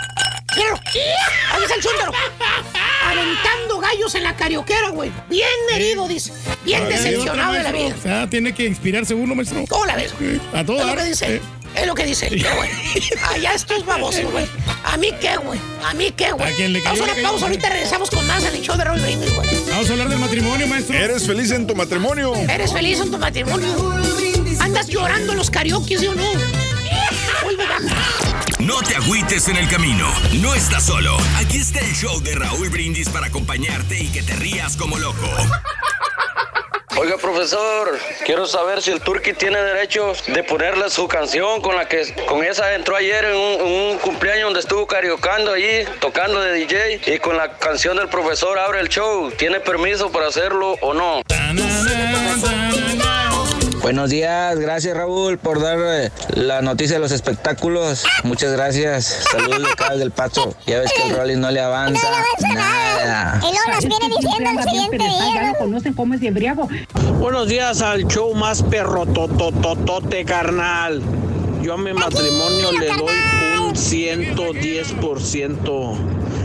Ahí 1.52 1.62
está 1.62 1.74
el 1.74 1.82
chúntaro. 1.82 2.12
Aventando 3.04 3.78
gallos 3.78 4.14
en 4.14 4.24
la 4.24 4.36
carioquera, 4.36 4.90
güey. 4.90 5.10
Bien 5.28 5.48
herido, 5.72 6.08
dice. 6.08 6.32
Bien 6.64 6.88
decepcionado 6.88 7.52
de 7.52 7.62
la 7.62 7.72
vida. 7.72 7.94
O 7.98 8.02
sea, 8.02 8.28
tiene 8.28 8.52
que 8.54 8.64
inspirarse 8.64 9.14
uno, 9.14 9.34
maestro. 9.34 9.64
¿Cómo 9.68 9.86
la 9.86 9.96
ves? 9.96 10.12
A 10.52 10.64
todo 10.64 10.78
Es 11.74 11.86
lo 11.86 11.94
que 11.94 12.04
dice. 12.04 12.26
Pero, 12.30 12.54
güey, 12.56 12.70
allá 13.28 13.54
estos 13.54 13.84
babosos, 13.86 14.30
güey. 14.32 14.46
¿A 14.84 14.96
mí 14.96 15.10
qué, 15.20 15.36
güey? 15.36 15.58
¿A 15.84 15.94
mí 15.94 16.10
qué, 16.16 16.32
güey? 16.32 16.52
A 16.52 16.56
quien 16.56 16.72
le 16.72 16.80
Vamos 16.80 17.00
a 17.00 17.04
una 17.04 17.12
cayó. 17.14 17.28
pausa, 17.28 17.44
ahorita 17.46 17.68
regresamos 17.68 18.10
con 18.10 18.26
más 18.26 18.44
en 18.44 18.54
el 18.54 18.62
show 18.62 18.76
de 18.76 18.84
Roll 18.84 19.00
Brindis, 19.00 19.34
güey. 19.34 19.48
Vamos 19.70 19.88
a 19.88 19.92
hablar 19.92 20.08
del 20.08 20.18
matrimonio, 20.18 20.66
maestro. 20.66 20.96
¿Eres 20.96 21.26
feliz 21.26 21.50
en 21.52 21.66
tu 21.66 21.74
matrimonio? 21.74 22.34
¿Eres 22.34 22.72
feliz 22.72 23.00
en 23.00 23.10
tu 23.10 23.18
matrimonio? 23.18 23.94
¿Andas 24.60 24.88
llorando 24.88 25.34
los 25.34 25.50
karaoke, 25.50 25.96
sí 25.98 26.06
o 26.06 26.14
no? 26.14 26.30
No 28.58 28.82
te 28.82 28.94
agüites 28.94 29.48
en 29.48 29.56
el 29.56 29.68
camino. 29.68 30.06
No 30.40 30.54
estás 30.54 30.84
solo. 30.84 31.16
Aquí 31.36 31.58
está 31.58 31.80
el 31.80 31.94
show 31.94 32.20
de 32.20 32.34
Raúl 32.34 32.68
Brindis 32.68 33.08
para 33.08 33.26
acompañarte 33.26 33.98
y 34.02 34.08
que 34.08 34.22
te 34.22 34.34
rías 34.36 34.76
como 34.76 34.98
loco. 34.98 35.26
Oiga, 36.96 37.16
profesor, 37.18 37.98
quiero 38.26 38.46
saber 38.46 38.82
si 38.82 38.90
el 38.90 39.00
Turqui 39.00 39.32
tiene 39.32 39.58
derecho 39.62 40.12
de 40.26 40.42
ponerle 40.42 40.90
su 40.90 41.06
canción 41.06 41.60
con 41.60 41.76
la 41.76 41.86
que 41.86 42.14
con 42.26 42.44
esa 42.44 42.74
entró 42.74 42.96
ayer 42.96 43.26
en 43.26 43.36
un, 43.36 43.98
cumpleaños 43.98 44.44
donde 44.44 44.60
estuvo 44.60 44.86
karaokeando 44.86 45.52
allí, 45.52 45.84
tocando 46.00 46.40
de 46.40 46.52
DJ 46.52 47.00
y 47.14 47.18
con 47.18 47.36
la 47.36 47.52
canción 47.58 47.96
del 47.96 48.08
profesor 48.08 48.58
abre 48.58 48.80
el 48.80 48.88
show. 48.88 49.30
¿Tiene 49.30 49.60
permiso 49.60 50.10
para 50.10 50.26
hacerlo 50.26 50.76
o 50.80 50.92
no? 50.92 51.22
Buenos 53.82 54.10
días, 54.10 54.58
gracias 54.58 54.94
Raúl 54.94 55.38
por 55.38 55.58
dar 55.60 55.78
eh, 55.80 56.12
la 56.34 56.60
noticia 56.60 56.96
de 56.96 57.00
los 57.00 57.12
espectáculos. 57.12 58.04
Muchas 58.24 58.52
gracias. 58.52 59.24
Saludos 59.32 59.62
de 59.62 59.70
acá 59.70 59.96
del 59.96 60.10
Paso. 60.10 60.54
Ya 60.66 60.80
ves 60.80 60.92
que 60.92 61.04
el 61.08 61.16
Rolling 61.16 61.38
no 61.38 61.50
le 61.50 61.60
avanza. 61.60 62.06
Nada. 62.54 63.38
Y 63.38 63.44
luego 63.44 63.70
las 63.70 63.86
viene 63.86 64.08
diciendo 64.08 64.50
el 64.50 64.62
siguiente 64.68 64.98
día. 64.98 65.52
¿no? 65.52 65.58
conocen 65.58 65.94
cómo 65.94 66.12
es 66.12 66.20
de 66.20 66.26
embriago. 66.28 66.68
Buenos 67.18 67.48
días 67.48 67.80
al 67.80 68.06
show 68.06 68.34
más 68.34 68.62
perro 68.62 69.06
totototote, 69.06 70.26
carnal. 70.26 71.00
Yo 71.62 71.72
a 71.74 71.78
mi 71.78 71.94
matrimonio 71.94 72.72
le 72.72 72.88
doy 72.88 73.16
un 73.60 73.74
110%. 73.74 75.96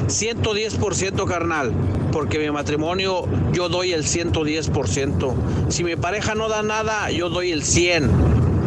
110% 0.08 1.26
carnal. 1.26 1.74
Porque 2.12 2.40
mi 2.40 2.50
matrimonio 2.52 3.26
yo 3.52 3.70
doy 3.70 3.94
el 3.94 4.04
110%. 4.04 5.36
Si 5.70 5.84
mi 5.84 5.96
pareja 5.96 6.36
no 6.36 6.48
da 6.48 6.64
nada, 6.64 7.12
yo 7.12 7.30
doy 7.30 7.52
el 7.52 7.64
100 7.64 8.10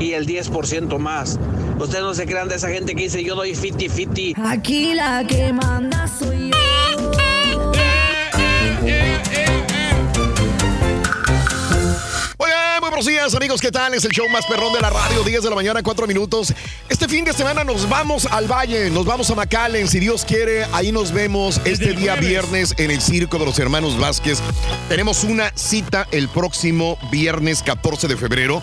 y 0.00 0.12
el 0.12 0.26
10% 0.26 0.98
más. 0.98 1.38
Ustedes 1.78 2.02
no 2.02 2.14
se 2.14 2.26
crean 2.26 2.48
de 2.48 2.56
esa 2.56 2.68
gente 2.68 2.94
que 2.94 3.04
dice 3.04 3.22
yo 3.22 3.34
doy 3.34 3.54
fiti 3.54 3.88
fiti. 3.88 4.34
Aquí 4.44 4.94
la 4.94 5.24
que 5.24 5.52
manda 5.52 6.06
soy 6.08 6.50
yo. 6.50 6.58
Oigan, 8.88 9.47
muy 12.88 13.02
buenos 13.02 13.06
días, 13.06 13.34
amigos. 13.34 13.60
¿Qué 13.60 13.70
tal? 13.70 13.92
Es 13.92 14.04
el 14.06 14.12
show 14.12 14.26
más 14.30 14.46
perrón 14.46 14.72
de 14.72 14.80
la 14.80 14.88
radio, 14.88 15.22
10 15.22 15.42
de 15.42 15.50
la 15.50 15.54
mañana, 15.54 15.82
4 15.82 16.06
minutos. 16.06 16.54
Este 16.88 17.06
fin 17.06 17.22
de 17.22 17.34
semana 17.34 17.62
nos 17.62 17.86
vamos 17.86 18.24
al 18.24 18.50
valle, 18.50 18.88
nos 18.88 19.04
vamos 19.04 19.30
a 19.30 19.34
McAllen. 19.34 19.86
Si 19.88 20.00
Dios 20.00 20.24
quiere, 20.24 20.64
ahí 20.72 20.90
nos 20.90 21.12
vemos 21.12 21.60
este 21.66 21.92
día 21.92 22.14
viernes 22.14 22.74
en 22.78 22.90
el 22.90 23.02
Circo 23.02 23.38
de 23.38 23.44
los 23.44 23.58
Hermanos 23.58 23.98
Vázquez. 23.98 24.38
Tenemos 24.88 25.24
una 25.24 25.52
cita 25.54 26.08
el 26.12 26.30
próximo 26.30 26.96
viernes 27.10 27.62
14 27.62 28.08
de 28.08 28.16
febrero. 28.16 28.62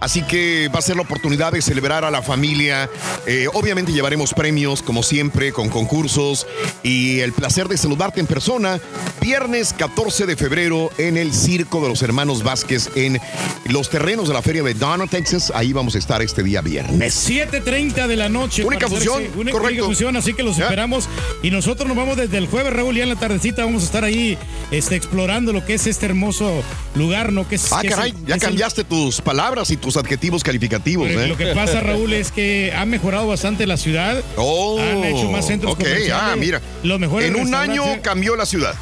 Así 0.00 0.22
que 0.22 0.68
va 0.68 0.80
a 0.80 0.82
ser 0.82 0.96
la 0.96 1.02
oportunidad 1.02 1.52
de 1.52 1.62
celebrar 1.62 2.04
a 2.04 2.10
la 2.10 2.20
familia. 2.20 2.90
Eh, 3.26 3.46
obviamente 3.54 3.92
llevaremos 3.92 4.34
premios, 4.34 4.82
como 4.82 5.02
siempre, 5.02 5.52
con 5.52 5.70
concursos 5.70 6.46
y 6.82 7.20
el 7.20 7.32
placer 7.32 7.68
de 7.68 7.78
saludarte 7.78 8.20
en 8.20 8.26
persona. 8.26 8.80
Viernes 9.20 9.72
14 9.72 10.26
de 10.26 10.36
febrero 10.36 10.90
en 10.98 11.16
el 11.16 11.32
Circo 11.32 11.80
de 11.80 11.88
los 11.88 12.02
Hermanos 12.02 12.42
Vázquez 12.42 12.90
en 12.96 13.20
los 13.66 13.88
terrenos 13.88 14.28
de 14.28 14.34
la 14.34 14.42
feria 14.42 14.62
de 14.62 14.74
Donna, 14.74 15.06
Texas. 15.06 15.52
Ahí 15.54 15.72
vamos 15.72 15.94
a 15.94 15.98
estar 15.98 16.20
este 16.20 16.42
día 16.42 16.60
viernes. 16.60 17.28
7.30 17.30 18.06
de 18.08 18.16
la 18.16 18.28
noche. 18.28 18.64
Única 18.64 18.88
función, 18.88 19.22
única, 19.36 19.52
correcto. 19.56 19.84
función, 19.86 20.16
así 20.16 20.34
que 20.34 20.42
los 20.42 20.56
Ya. 20.56 20.64
esperamos. 20.64 21.08
Y 21.42 21.50
nosotros 21.50 21.86
nos 21.86 21.96
vamos 21.96 22.16
desde 22.16 22.38
el 22.38 22.48
jueves, 22.48 22.72
Raúl, 22.72 22.96
ya 22.96 23.04
en 23.04 23.08
la 23.10 23.16
tardecita 23.16 23.64
vamos 23.64 23.82
a 23.82 23.86
estar 23.86 24.04
ahí 24.04 24.36
este, 24.70 24.96
explorando 24.96 25.52
lo 25.52 25.64
que 25.64 25.74
es 25.74 25.86
este 25.86 26.06
hermoso 26.06 26.62
lugar, 26.96 27.32
¿no? 27.32 27.48
Que 27.48 27.54
es, 27.54 27.72
Ah, 27.72 27.80
que 27.80 27.88
es 27.88 27.94
caray, 27.94 28.10
el- 28.10 28.26
ya 28.26 28.34
es 28.34 28.42
el- 28.42 28.48
cambiaste 28.48 28.84
tus 28.84 29.20
palabras 29.20 29.70
y 29.70 29.76
tus 29.76 29.96
adjetivos 29.96 30.42
calificativos, 30.42 31.08
Pues, 31.10 31.24
¿eh? 31.24 31.28
Lo 31.28 31.36
que 31.36 31.46
pasa, 31.54 31.80
Raúl, 31.80 32.12
es 32.14 32.32
que 32.32 32.72
ha 32.76 32.84
mejorado 32.84 33.26
bastante 33.28 33.66
la 33.66 33.76
ciudad. 33.76 34.22
Oh, 34.36 34.78
Han 34.80 35.04
hecho 35.04 35.30
más 35.30 35.46
centros 35.46 35.72
ok, 35.72 35.78
comerciales. 35.78 36.12
ah, 36.32 36.34
mira. 36.36 36.60
Los 36.82 36.98
mejores 36.98 37.28
En 37.30 37.36
un 37.36 37.54
año 37.54 37.84
cambió 38.02 38.34
la 38.36 38.44
ciudad. 38.46 38.74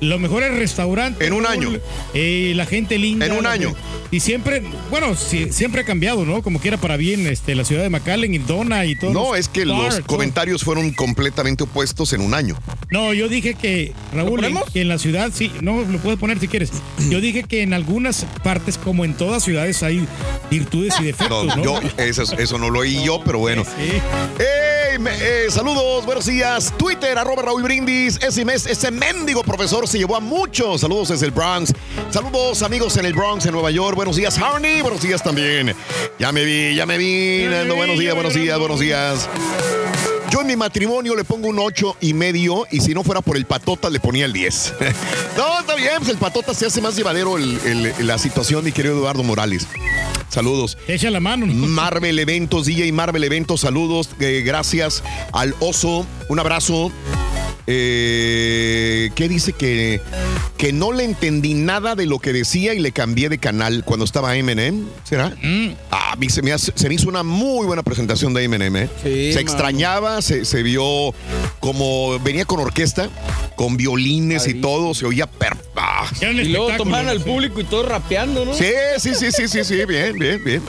Los 0.00 0.20
mejores 0.20 0.52
restaurantes. 0.54 1.26
En 1.26 1.32
un 1.32 1.44
Raúl, 1.44 1.66
año. 1.66 1.78
eh, 2.14 2.52
la 2.56 2.66
gente 2.66 2.98
linda. 2.98 3.24
En 3.26 3.32
un 3.32 3.46
año. 3.46 3.72
Y 4.10 4.20
siempre, 4.24 4.62
bueno, 4.90 5.14
sí, 5.14 5.52
siempre 5.52 5.82
ha 5.82 5.84
cambiado, 5.84 6.24
¿no? 6.24 6.42
Como 6.42 6.58
quiera 6.58 6.78
para 6.78 6.96
bien 6.96 7.26
este, 7.26 7.54
la 7.54 7.62
ciudad 7.64 7.82
de 7.82 7.90
McAllen 7.90 8.32
y 8.32 8.38
Donna 8.38 8.86
y 8.86 8.96
todo. 8.96 9.12
No, 9.12 9.34
es 9.36 9.48
que 9.48 9.66
los 9.66 10.00
comentarios 10.00 10.64
fueron 10.64 10.92
completamente 10.92 11.64
opuestos 11.64 12.14
en 12.14 12.22
un 12.22 12.32
año. 12.32 12.56
No, 12.90 13.12
yo 13.12 13.28
dije 13.28 13.54
que, 13.54 13.92
Raúl, 14.14 14.42
en, 14.44 14.56
que 14.72 14.80
en 14.80 14.88
la 14.88 14.98
ciudad, 14.98 15.30
sí, 15.34 15.52
no, 15.60 15.82
lo 15.82 15.98
puedes 15.98 16.18
poner 16.18 16.40
si 16.40 16.48
quieres. 16.48 16.70
Yo 17.10 17.20
dije 17.20 17.42
que 17.44 17.62
en 17.62 17.74
algunas 17.74 18.24
partes, 18.42 18.78
como 18.78 19.04
en 19.04 19.12
todas 19.14 19.42
ciudades, 19.44 19.82
hay 19.82 20.06
virtudes 20.50 20.94
y 21.00 21.04
defectos, 21.04 21.44
No, 21.46 21.56
¿no? 21.56 21.62
yo, 21.62 21.80
eso, 21.98 22.22
eso 22.38 22.56
no 22.58 22.70
lo 22.70 22.80
oí 22.80 23.02
yo, 23.04 23.20
pero 23.24 23.38
bueno. 23.40 23.64
¡Ey! 23.78 24.98
me- 24.98 25.10
eh, 25.20 25.46
saludos, 25.50 26.06
buenos 26.06 26.24
días. 26.26 26.72
Twitter, 26.78 27.18
arroba 27.18 27.42
Raúl 27.42 27.62
Brindis. 27.62 28.18
Ese 28.22 28.44
mes, 28.44 28.64
ese 28.66 28.90
mendigo 28.90 29.42
profesor 29.42 29.86
se 29.88 29.98
llevó 29.98 30.16
a 30.16 30.20
muchos. 30.20 30.80
Saludos 30.80 31.08
desde 31.08 31.26
el 31.26 31.32
Bronx. 31.32 31.72
Saludos, 32.10 32.62
amigos 32.62 32.96
en 32.96 33.04
el 33.06 33.12
Bronx, 33.12 33.44
en 33.46 33.52
Nueva 33.52 33.70
York. 33.72 33.96
Buenos 33.96 34.13
días, 34.16 34.38
Harney. 34.38 34.80
Buenos 34.82 35.02
días 35.02 35.22
también. 35.22 35.74
Ya 36.18 36.32
me 36.32 36.44
vi, 36.44 36.74
ya 36.74 36.86
me 36.86 36.98
vi. 36.98 37.44
Nando. 37.48 37.76
Buenos 37.76 37.98
días, 37.98 38.14
buenos 38.14 38.34
días, 38.34 38.58
buenos 38.58 38.80
días. 38.80 39.28
Yo 40.30 40.40
en 40.40 40.46
mi 40.48 40.56
matrimonio 40.56 41.14
le 41.14 41.22
pongo 41.24 41.48
un 41.48 41.58
ocho 41.60 41.96
y 42.00 42.12
medio 42.12 42.66
y 42.70 42.80
si 42.80 42.92
no 42.94 43.04
fuera 43.04 43.20
por 43.20 43.36
el 43.36 43.44
patota 43.46 43.88
le 43.88 44.00
ponía 44.00 44.24
el 44.24 44.32
10. 44.32 44.74
no, 45.36 45.60
está 45.60 45.74
bien, 45.76 45.92
pues 45.98 46.08
el 46.08 46.16
patota 46.18 46.54
se 46.54 46.66
hace 46.66 46.80
más 46.80 46.96
llevadero 46.96 47.36
el- 47.38 47.58
el- 47.64 48.06
la 48.06 48.18
situación, 48.18 48.64
mi 48.64 48.72
querido 48.72 48.96
Eduardo 48.96 49.22
Morales. 49.22 49.66
Saludos. 50.28 50.76
Echa 50.88 51.10
la 51.10 51.20
mano. 51.20 51.46
Marvel 51.46 52.18
Eventos, 52.18 52.66
DJ 52.66 52.90
Marvel 52.92 53.22
Eventos, 53.22 53.60
saludos. 53.60 54.10
eh, 54.18 54.42
gracias 54.44 55.04
al 55.32 55.54
oso. 55.60 56.04
Un 56.28 56.40
abrazo. 56.40 56.90
Eh, 57.66 59.10
¿Qué 59.14 59.28
dice 59.28 59.52
que, 59.52 60.00
que 60.56 60.72
no 60.72 60.92
le 60.92 61.04
entendí 61.04 61.54
nada 61.54 61.94
de 61.94 62.06
lo 62.06 62.18
que 62.18 62.32
decía 62.32 62.74
y 62.74 62.78
le 62.78 62.92
cambié 62.92 63.28
de 63.28 63.38
canal 63.38 63.84
cuando 63.84 64.04
estaba 64.04 64.36
Eminem? 64.36 64.84
¿Será? 65.04 65.34
Ah, 65.90 66.12
a 66.12 66.16
mí 66.16 66.28
se 66.30 66.42
me, 66.42 66.52
hace- 66.52 66.72
se 66.74 66.88
me 66.88 66.94
hizo 66.94 67.08
una 67.08 67.22
muy 67.22 67.66
buena 67.66 67.82
presentación 67.82 68.34
de 68.34 68.44
Eminem. 68.44 68.76
¿eh? 68.76 68.88
Sí, 69.02 69.32
se 69.32 69.38
mano. 69.38 69.40
extrañaba, 69.40 70.22
se, 70.22 70.44
se 70.44 70.62
vio 70.62 71.14
como 71.60 72.18
venía 72.20 72.44
con 72.44 72.60
orquesta, 72.60 73.08
con 73.56 73.76
violines 73.76 74.46
y 74.46 74.54
todo, 74.54 74.94
se 74.94 75.06
oía 75.06 75.26
per... 75.26 75.56
ah. 75.76 76.06
Y 76.20 76.44
luego 76.48 76.70
tomaron 76.76 77.08
al 77.08 77.20
público 77.20 77.60
y 77.60 77.64
todo 77.64 77.82
rapeando, 77.84 78.44
¿no? 78.44 78.54
Sí, 78.54 78.66
sí, 78.98 79.14
sí, 79.14 79.30
sí, 79.32 79.48
sí, 79.48 79.64
sí, 79.64 79.84
bien, 79.86 80.18
bien, 80.18 80.42
bien. 80.44 80.62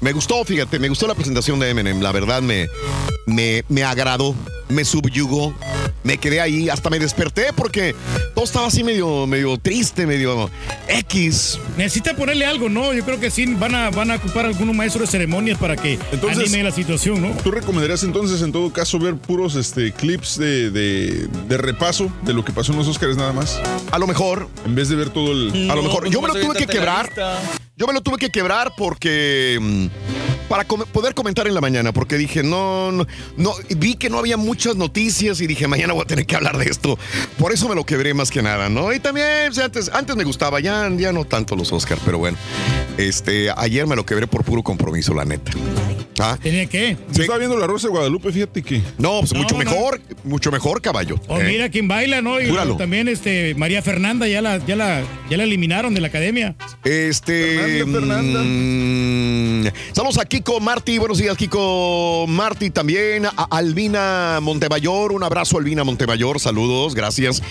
Me 0.00 0.12
gustó, 0.12 0.44
fíjate, 0.44 0.78
me 0.78 0.88
gustó 0.88 1.06
la 1.06 1.14
presentación 1.14 1.58
de 1.58 1.70
Eminem. 1.70 2.00
La 2.00 2.12
verdad 2.12 2.42
me, 2.42 2.66
me, 3.26 3.64
me 3.68 3.82
agradó, 3.82 4.34
me 4.68 4.84
subyugó, 4.84 5.54
me 6.04 6.18
quedé 6.28 6.40
ahí, 6.40 6.68
hasta 6.68 6.90
me 6.90 6.98
desperté 6.98 7.52
porque 7.54 7.94
todo 8.34 8.44
estaba 8.44 8.66
así 8.66 8.82
medio, 8.82 9.26
medio 9.26 9.56
triste, 9.58 10.06
medio 10.06 10.50
X. 10.88 11.58
Necesita 11.76 12.14
ponerle 12.16 12.44
algo, 12.46 12.68
¿no? 12.68 12.92
Yo 12.92 13.04
creo 13.04 13.20
que 13.20 13.30
sí 13.30 13.46
van 13.54 13.74
a, 13.74 13.90
van 13.90 14.10
a 14.10 14.16
ocupar 14.16 14.46
algunos 14.46 14.74
maestros 14.74 15.02
de 15.02 15.06
ceremonias 15.12 15.58
para 15.58 15.76
que 15.76 15.98
Entonces, 16.10 16.48
anime 16.48 16.64
la 16.64 16.72
situación, 16.72 17.20
¿no? 17.22 17.30
¿Tú 17.42 17.50
recomendarías 17.50 18.02
entonces, 18.02 18.42
en 18.42 18.50
todo 18.52 18.72
caso, 18.72 18.98
ver 18.98 19.14
puros 19.16 19.54
este, 19.54 19.92
clips 19.92 20.38
de, 20.38 20.70
de- 20.70 21.28
de 21.48 21.56
repaso 21.58 22.10
de 22.22 22.32
lo 22.32 22.44
que 22.44 22.52
pasó 22.52 22.72
en 22.72 22.78
los 22.78 22.88
Oscars 22.88 23.16
nada 23.16 23.32
más? 23.32 23.60
A 23.92 23.98
lo 23.98 24.06
mejor. 24.06 24.48
En 24.64 24.74
vez 24.74 24.88
de 24.88 24.96
ver 24.96 25.10
todo 25.10 25.32
el. 25.32 25.70
A 25.70 25.74
lo 25.76 25.82
mejor. 25.82 26.08
Yo 26.10 26.20
me 26.20 26.28
lo 26.28 26.34
tuve 26.34 26.56
que 26.56 26.66
quebrar. 26.66 27.10
Yo 27.76 27.86
me 27.86 27.92
lo 27.92 28.00
tuve 28.00 28.16
que 28.18 28.30
quebrar 28.30 28.72
porque. 28.76 29.58
mm, 29.60 29.86
Para 30.48 30.64
poder 30.64 31.14
comentar 31.14 31.46
en 31.48 31.54
la 31.54 31.60
mañana, 31.60 31.92
porque 31.92 32.16
dije, 32.16 32.42
no, 32.42 32.92
no, 32.92 33.06
no, 33.36 33.52
vi 33.76 33.94
que 33.96 34.08
no 34.08 34.18
había 34.18 34.36
muchas 34.36 34.76
noticias 34.76 35.40
y 35.40 35.46
dije, 35.46 35.66
mañana 35.66 35.92
voy 35.92 36.02
a 36.02 36.06
tener 36.06 36.24
que 36.24 36.36
hablar 36.36 36.56
de 36.56 36.66
esto. 36.70 36.98
Por 37.38 37.52
eso 37.52 37.68
me 37.68 37.74
lo 37.74 37.84
quebré 37.84 38.14
más 38.14 38.30
que 38.30 38.42
nada, 38.42 38.68
¿no? 38.68 38.92
Y 38.92 39.00
también, 39.00 39.50
o 39.50 39.52
sea, 39.52 39.64
antes, 39.64 39.90
antes 39.92 40.14
me 40.14 40.22
gustaba, 40.24 40.60
ya, 40.60 40.88
ya 40.96 41.12
no 41.12 41.24
tanto 41.24 41.56
los 41.56 41.72
Oscars, 41.72 42.00
pero 42.04 42.18
bueno. 42.18 42.36
Este, 42.96 43.50
ayer 43.56 43.86
me 43.86 43.96
lo 43.96 44.06
quebré 44.06 44.26
por 44.26 44.44
puro 44.44 44.62
compromiso, 44.62 45.12
la 45.14 45.24
neta. 45.24 45.50
¿Ah? 46.18 46.38
¿Tenía 46.42 46.64
qué? 46.66 46.96
Yo 47.12 47.22
estaba 47.22 47.38
viendo 47.38 47.58
la 47.58 47.66
Rosa 47.66 47.88
de 47.88 47.90
Guadalupe, 47.90 48.32
fíjate 48.32 48.62
que. 48.62 48.80
No, 48.96 49.20
pues 49.20 49.32
No, 49.34 49.40
mucho 49.40 49.54
no. 49.58 49.64
mejor, 49.64 50.00
mucho 50.24 50.50
mejor, 50.50 50.80
caballo. 50.80 51.16
O 51.26 51.38
¿eh? 51.38 51.44
mira 51.44 51.68
quién 51.68 51.88
baila, 51.88 52.22
¿no? 52.22 52.40
Y 52.40 52.48
Júralo. 52.48 52.76
también 52.76 53.08
este 53.08 53.54
María 53.54 53.82
Fernanda 53.82 54.26
ya 54.26 54.40
la, 54.40 54.64
ya 54.64 54.76
la, 54.76 55.02
ya 55.28 55.36
la 55.36 55.42
eliminaron 55.42 55.92
de 55.92 56.00
la 56.00 56.06
academia. 56.08 56.54
Este. 56.84 57.84
mm, 57.84 59.66
saludos 59.92 60.18
a 60.18 60.24
Kiko 60.36 60.60
Martí. 60.60 60.98
Buenos 60.98 61.16
días, 61.16 61.34
Kiko 61.34 62.26
Martí. 62.28 62.68
También 62.68 63.24
a 63.24 63.30
Albina 63.50 64.38
Montemayor. 64.42 65.12
Un 65.12 65.22
abrazo, 65.22 65.56
Albina 65.56 65.82
Montemayor. 65.82 66.38
Saludos, 66.40 66.94
gracias. 66.94 67.42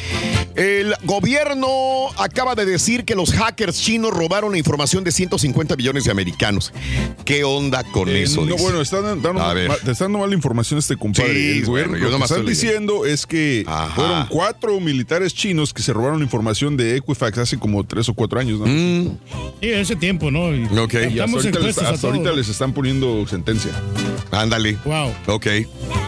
El 0.56 0.94
gobierno 1.04 1.68
acaba 2.18 2.54
de 2.54 2.66
decir 2.66 3.04
que 3.04 3.16
los 3.16 3.34
hackers 3.34 3.82
chinos 3.82 4.12
robaron 4.12 4.52
la 4.52 4.60
información 4.60 5.04
de 5.04 5.12
150 5.12 5.76
millones 5.76 6.04
de 6.04 6.12
americanos. 6.12 6.72
¿Qué 7.26 7.44
onda 7.44 7.84
con 7.84 8.08
Eh, 8.08 8.22
eso? 8.22 8.42
no, 8.42 8.52
dice? 8.54 8.64
bueno, 8.64 8.80
están 8.82 9.02
dando, 9.22 9.42
A 9.42 9.54
ver. 9.56 9.68
ma- 9.68 9.76
te 9.78 9.92
están 9.92 10.06
dando 10.14 10.20
mala 10.20 10.36
información 10.36 10.78
este 10.78 10.96
compadre. 10.96 11.34
Sí, 11.34 11.40
El 11.60 11.66
bueno, 11.66 11.88
gobierno- 11.90 11.98
yo 11.98 12.12
lo 12.12 12.18
que 12.20 12.24
están 12.24 12.46
diciendo 12.46 13.06
es 13.08 13.26
que 13.26 13.66
fueron 13.96 14.28
cuatro 14.30 14.80
militares 14.80 15.34
chinos 15.34 15.74
que 15.74 15.82
se 15.82 15.92
robaron 15.92 16.22
información 16.22 16.78
de 16.78 16.98
Equifax 16.98 17.40
hace 17.40 17.58
como 17.58 17.84
tres 17.84 18.08
o 18.10 18.14
cuatro 18.14 18.40
años, 18.40 18.60
¿no? 18.60 18.68
Mm. 18.68 19.18
Sí, 19.60 19.70
ese 19.72 19.96
tiempo, 19.96 20.30
¿no? 20.30 20.54
Y 20.56 20.60
Y 20.62 21.20
hasta 21.20 21.36
ahorita, 21.38 21.60
les, 21.60 21.78
hasta 21.80 22.08
ahorita 22.08 22.32
les 22.32 22.48
están 22.48 22.74
poniendo 22.76 23.26
sentencia. 23.26 23.72
Ándale. 24.30 24.78
Wow. 24.86 25.16
Ok. 25.28 25.48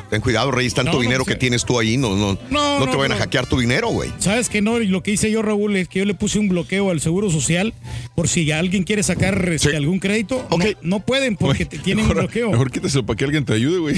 Ten 0.09 0.21
cuidado, 0.21 0.51
Reyes, 0.51 0.73
tanto 0.73 0.93
No, 0.93 0.99
dinero 0.99 1.23
sí. 1.25 1.31
que 1.31 1.35
tienes 1.35 1.65
tú 1.65 1.77
ahí, 1.79 1.97
no, 1.97 2.15
no, 2.15 2.37
no, 2.49 2.79
No, 2.79 2.89
te 2.89 2.95
vayan 2.95 3.11
a 3.11 3.17
hackear 3.17 3.45
tu 3.45 3.59
dinero, 3.59 3.89
güey. 3.89 4.09
¿Sabes 4.19 4.47
que 4.49 4.61
no? 4.61 4.79
Y 4.81 4.87
Lo 4.87 5.03
que 5.03 5.11
hice 5.11 5.29
yo, 5.29 5.41
Raúl, 5.41 5.75
es 5.75 5.87
que 5.89 5.99
yo 5.99 6.05
le 6.05 6.13
puse 6.13 6.39
un 6.39 6.47
bloqueo 6.47 6.89
al 6.91 7.01
Seguro 7.01 7.29
Social 7.29 7.73
por 8.15 8.27
si 8.29 8.49
alguien 8.51 8.83
quiere 8.83 9.03
sacar 9.03 9.49
este, 9.49 9.75
algún 9.75 9.99
crédito. 9.99 10.47
No, 10.49 10.57
no 10.81 10.99
pueden 11.01 11.35
porque 11.35 11.65
tienen 11.65 12.03
un 12.05 12.09
Mejor, 12.09 12.23
bloqueo. 12.23 12.51
mejor 12.51 12.71
quítaselo 12.71 13.05
para 13.05 13.17
que 13.17 13.25
alguien 13.25 13.43
te 13.45 13.53
ayude, 13.53 13.79
güey. 13.79 13.95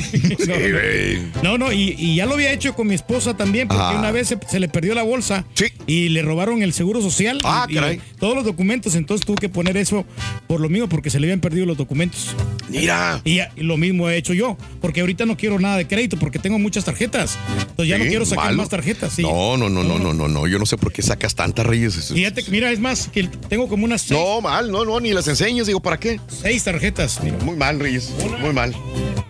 No, 1.43 1.57
no, 1.57 1.71
y, 1.71 1.95
y 1.97 2.15
ya 2.15 2.25
lo 2.25 2.33
había 2.33 2.51
hecho 2.51 2.73
con 2.73 2.87
mi 2.87 2.95
esposa 2.95 3.35
también, 3.37 3.67
porque 3.67 3.83
Ah. 3.83 3.95
una 3.99 4.11
vez 4.11 4.27
se, 4.27 4.37
se 4.49 4.59
le 4.59 4.67
perdió 4.67 4.93
la 4.93 5.03
bolsa 5.03 5.45
y 5.87 6.09
le 6.09 6.21
robaron 6.21 6.61
el 6.63 6.73
seguro 6.73 7.01
social. 7.01 7.39
Ah, 7.43 7.65
y- 7.69 7.73
y 7.73 7.75
caray. 7.75 8.01
todos 8.19 8.35
los 8.35 8.43
documentos, 8.45 8.95
entonces 8.95 9.25
tuve 9.25 9.37
que 9.37 9.49
poner 9.49 9.77
eso 9.77 10.05
por 10.47 10.59
lo 10.59 10.69
mismo, 10.69 10.89
porque 10.89 11.09
se 11.09 11.19
le 11.19 11.27
habían 11.27 11.39
perdido 11.39 11.65
los 11.65 11.77
documentos. 11.77 12.35
Mira. 12.69 13.21
Y, 13.23 13.39
y 13.39 13.63
lo 13.63 13.77
mismo 13.77 14.09
he 14.09 14.17
hecho 14.17 14.33
yo, 14.33 14.57
porque 14.81 15.01
ahorita 15.01 15.25
no 15.25 15.37
quiero 15.37 15.59
nada 15.59 15.77
de 15.77 15.87
crédito, 15.87 15.98
porque 16.07 16.39
tengo 16.39 16.57
muchas 16.59 16.85
tarjetas. 16.85 17.37
Entonces 17.59 17.87
ya 17.87 17.97
no 17.97 18.05
quiero 18.05 18.25
sacar 18.25 18.45
malo. 18.45 18.57
más 18.57 18.69
tarjetas. 18.69 19.13
sí. 19.13 19.21
No, 19.21 19.57
no, 19.57 19.69
no, 19.69 19.83
no, 19.83 19.99
no, 19.99 20.13
no, 20.13 20.27
no. 20.27 20.47
Yo 20.47 20.59
no 20.59 20.65
sé 20.65 20.77
por 20.77 20.91
qué 20.93 21.01
sacas 21.01 21.35
tantas 21.35 21.65
Reyes. 21.65 22.11
Fíjate, 22.13 22.43
mira, 22.49 22.71
es 22.71 22.79
más, 22.79 23.09
que 23.11 23.23
tengo 23.49 23.67
como 23.67 23.85
unas 23.85 24.01
seis, 24.03 24.19
No, 24.19 24.41
mal, 24.41 24.71
no, 24.71 24.85
no, 24.85 24.99
ni 24.99 25.11
las 25.13 25.27
enseñes, 25.27 25.67
digo, 25.67 25.79
¿para 25.81 25.99
qué? 25.99 26.19
seis 26.27 26.63
tarjetas. 26.63 27.21
Mira. 27.23 27.37
Muy 27.43 27.55
mal, 27.55 27.79
Reyes, 27.79 28.11
muy 28.39 28.53
mal. 28.53 28.73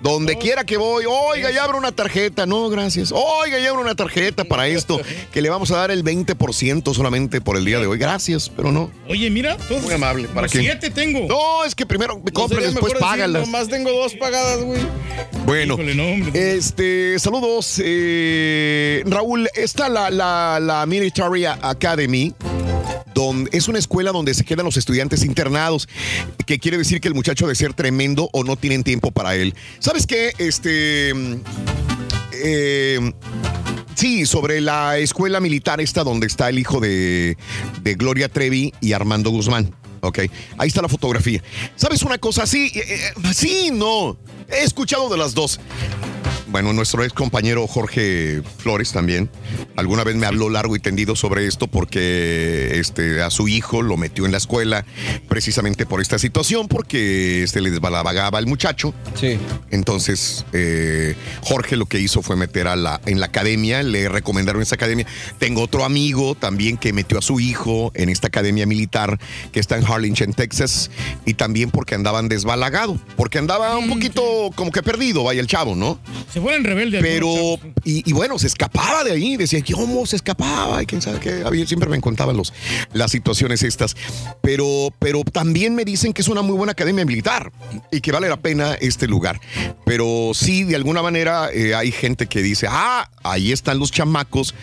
Donde 0.01 0.37
quiera 0.37 0.63
que 0.63 0.77
voy, 0.77 1.03
oiga, 1.07 1.51
ya 1.51 1.63
abro 1.63 1.77
una 1.77 1.91
tarjeta. 1.91 2.45
No, 2.45 2.69
gracias. 2.69 3.11
Oiga, 3.11 3.59
ya 3.59 3.69
abro 3.69 3.81
una 3.81 3.95
tarjeta 3.95 4.43
para 4.45 4.67
esto, 4.67 4.99
que 5.33 5.41
le 5.41 5.49
vamos 5.49 5.71
a 5.71 5.77
dar 5.77 5.91
el 5.91 6.03
20% 6.03 6.93
solamente 6.93 7.41
por 7.41 7.57
el 7.57 7.65
día 7.65 7.79
de 7.79 7.87
hoy. 7.87 7.97
Gracias, 7.97 8.49
pero 8.49 8.71
no. 8.71 8.91
Oye, 9.07 9.29
mira, 9.29 9.57
todos 9.57 9.83
Muy 9.83 9.93
amable. 9.93 10.27
¿Para 10.29 10.47
qué? 10.47 10.59
siete 10.59 10.89
tengo. 10.89 11.27
No, 11.27 11.65
es 11.65 11.75
que 11.75 11.85
primero 11.85 12.19
me 12.23 12.31
compren, 12.31 12.61
después 12.71 12.93
págalas. 12.99 13.45
Nomás 13.45 13.67
tengo 13.67 13.91
dos 13.91 14.13
pagadas, 14.15 14.61
güey. 14.63 14.79
Bueno, 15.45 15.73
Híjole, 15.73 15.95
no, 15.95 16.07
hombre. 16.07 16.57
Este, 16.59 17.17
saludos. 17.19 17.81
eh, 17.83 19.01
Raúl, 19.05 19.47
está 19.55 19.87
la, 19.87 20.09
la, 20.11 20.59
la 20.61 20.85
Military 20.85 21.45
Academy. 21.45 22.35
Donde, 23.15 23.49
es 23.53 23.67
una 23.67 23.79
escuela 23.79 24.11
donde 24.11 24.33
se 24.33 24.43
quedan 24.45 24.65
los 24.65 24.77
estudiantes 24.77 25.23
internados, 25.23 25.87
que 26.45 26.59
quiere 26.59 26.77
decir 26.77 27.01
que 27.01 27.07
el 27.07 27.13
muchacho 27.15 27.47
de 27.47 27.55
ser 27.55 27.73
tremendo 27.73 28.29
o 28.33 28.43
no 28.43 28.55
tienen 28.55 28.83
tiempo 28.83 29.11
para 29.11 29.35
él. 29.35 29.55
¿Sabes 29.79 30.05
qué? 30.05 30.33
Este. 30.37 31.11
eh, 32.33 33.11
sí, 33.95 34.25
sobre 34.25 34.61
la 34.61 34.97
escuela 34.99 35.39
militar 35.39 35.81
esta 35.81 36.03
donde 36.03 36.27
está 36.27 36.49
el 36.49 36.59
hijo 36.59 36.79
de, 36.79 37.37
de 37.81 37.95
Gloria 37.95 38.29
Trevi 38.29 38.73
y 38.81 38.93
Armando 38.93 39.31
Guzmán. 39.31 39.73
Ok, 40.01 40.19
ahí 40.57 40.67
está 40.67 40.81
la 40.81 40.87
fotografía. 40.87 41.43
¿Sabes 41.75 42.03
una 42.03 42.17
cosa? 42.17 42.45
Sí, 42.47 42.71
eh, 42.73 43.11
sí, 43.33 43.69
no. 43.73 44.17
He 44.49 44.63
escuchado 44.63 45.09
de 45.09 45.17
las 45.17 45.33
dos. 45.33 45.59
Bueno, 46.49 46.73
nuestro 46.73 47.03
ex 47.03 47.13
compañero 47.13 47.67
Jorge 47.67 48.41
Flores 48.57 48.91
también, 48.91 49.29
alguna 49.75 50.03
vez 50.03 50.15
me 50.15 50.25
habló 50.25 50.49
largo 50.49 50.75
y 50.75 50.79
tendido 50.79 51.15
sobre 51.15 51.47
esto 51.47 51.67
porque 51.67 52.79
este, 52.79 53.21
a 53.21 53.29
su 53.29 53.47
hijo 53.47 53.81
lo 53.81 53.97
metió 53.97 54.25
en 54.25 54.31
la 54.31 54.37
escuela 54.37 54.85
precisamente 55.27 55.85
por 55.85 56.01
esta 56.01 56.19
situación, 56.19 56.67
porque 56.67 57.45
se 57.47 57.61
le 57.61 57.71
desbalabagaba 57.71 58.39
al 58.39 58.47
muchacho. 58.47 58.93
Sí. 59.15 59.37
Entonces, 59.71 60.45
eh, 60.53 61.15
Jorge 61.41 61.75
lo 61.75 61.85
que 61.85 61.99
hizo 61.99 62.21
fue 62.21 62.35
meter 62.35 62.67
a 62.67 62.75
la, 62.75 63.01
en 63.05 63.19
la 63.19 63.27
academia, 63.27 63.83
le 63.83 64.09
recomendaron 64.09 64.61
esa 64.61 64.75
academia. 64.75 65.05
Tengo 65.37 65.61
otro 65.61 65.85
amigo 65.85 66.35
también 66.35 66.77
que 66.77 66.93
metió 66.93 67.19
a 67.19 67.21
su 67.21 67.39
hijo 67.39 67.91
en 67.93 68.09
esta 68.09 68.27
academia 68.27 68.65
militar 68.65 69.19
que 69.51 69.59
está 69.59 69.77
en 69.77 69.85
Harlingen, 69.85 70.33
Texas, 70.33 70.89
y 71.25 71.35
también 71.35 71.71
porque 71.71 71.95
andaban 71.95 72.27
desbalagado, 72.27 72.99
porque 73.15 73.37
andaba 73.37 73.77
un 73.77 73.89
poquito 73.89 74.51
como 74.55 74.71
que 74.71 74.81
perdido, 74.83 75.23
vaya 75.23 75.41
el 75.41 75.47
chavo, 75.47 75.75
¿no? 75.75 75.99
Se 76.39 76.43
fueron 76.43 76.63
rebeldes. 76.63 77.01
Pero, 77.01 77.59
y, 77.83 78.09
y 78.09 78.13
bueno, 78.13 78.39
se 78.39 78.47
escapaba 78.47 79.03
de 79.03 79.11
ahí, 79.11 79.35
decía, 79.35 79.61
¿cómo 79.73 80.05
se 80.05 80.15
escapaba? 80.15 80.81
Y 80.81 80.85
quién 80.85 81.01
sabe 81.01 81.19
qué, 81.19 81.43
había, 81.45 81.67
siempre 81.67 81.89
me 81.89 81.99
contaban 81.99 82.37
los, 82.37 82.53
las 82.93 83.11
situaciones 83.11 83.61
estas. 83.63 83.97
Pero, 84.41 84.93
pero 84.99 85.23
también 85.25 85.75
me 85.75 85.83
dicen 85.83 86.13
que 86.13 86.21
es 86.21 86.29
una 86.29 86.41
muy 86.41 86.55
buena 86.55 86.71
academia 86.71 87.03
militar 87.03 87.51
y 87.91 87.99
que 87.99 88.13
vale 88.13 88.29
la 88.29 88.37
pena 88.37 88.75
este 88.75 89.05
lugar. 89.07 89.41
Pero 89.85 90.31
sí, 90.33 90.63
de 90.63 90.77
alguna 90.77 91.01
manera 91.01 91.49
eh, 91.51 91.75
hay 91.75 91.91
gente 91.91 92.27
que 92.27 92.41
dice, 92.41 92.67
ah, 92.69 93.09
ahí 93.23 93.51
están 93.51 93.77
los 93.77 93.91
chamacos, 93.91 94.55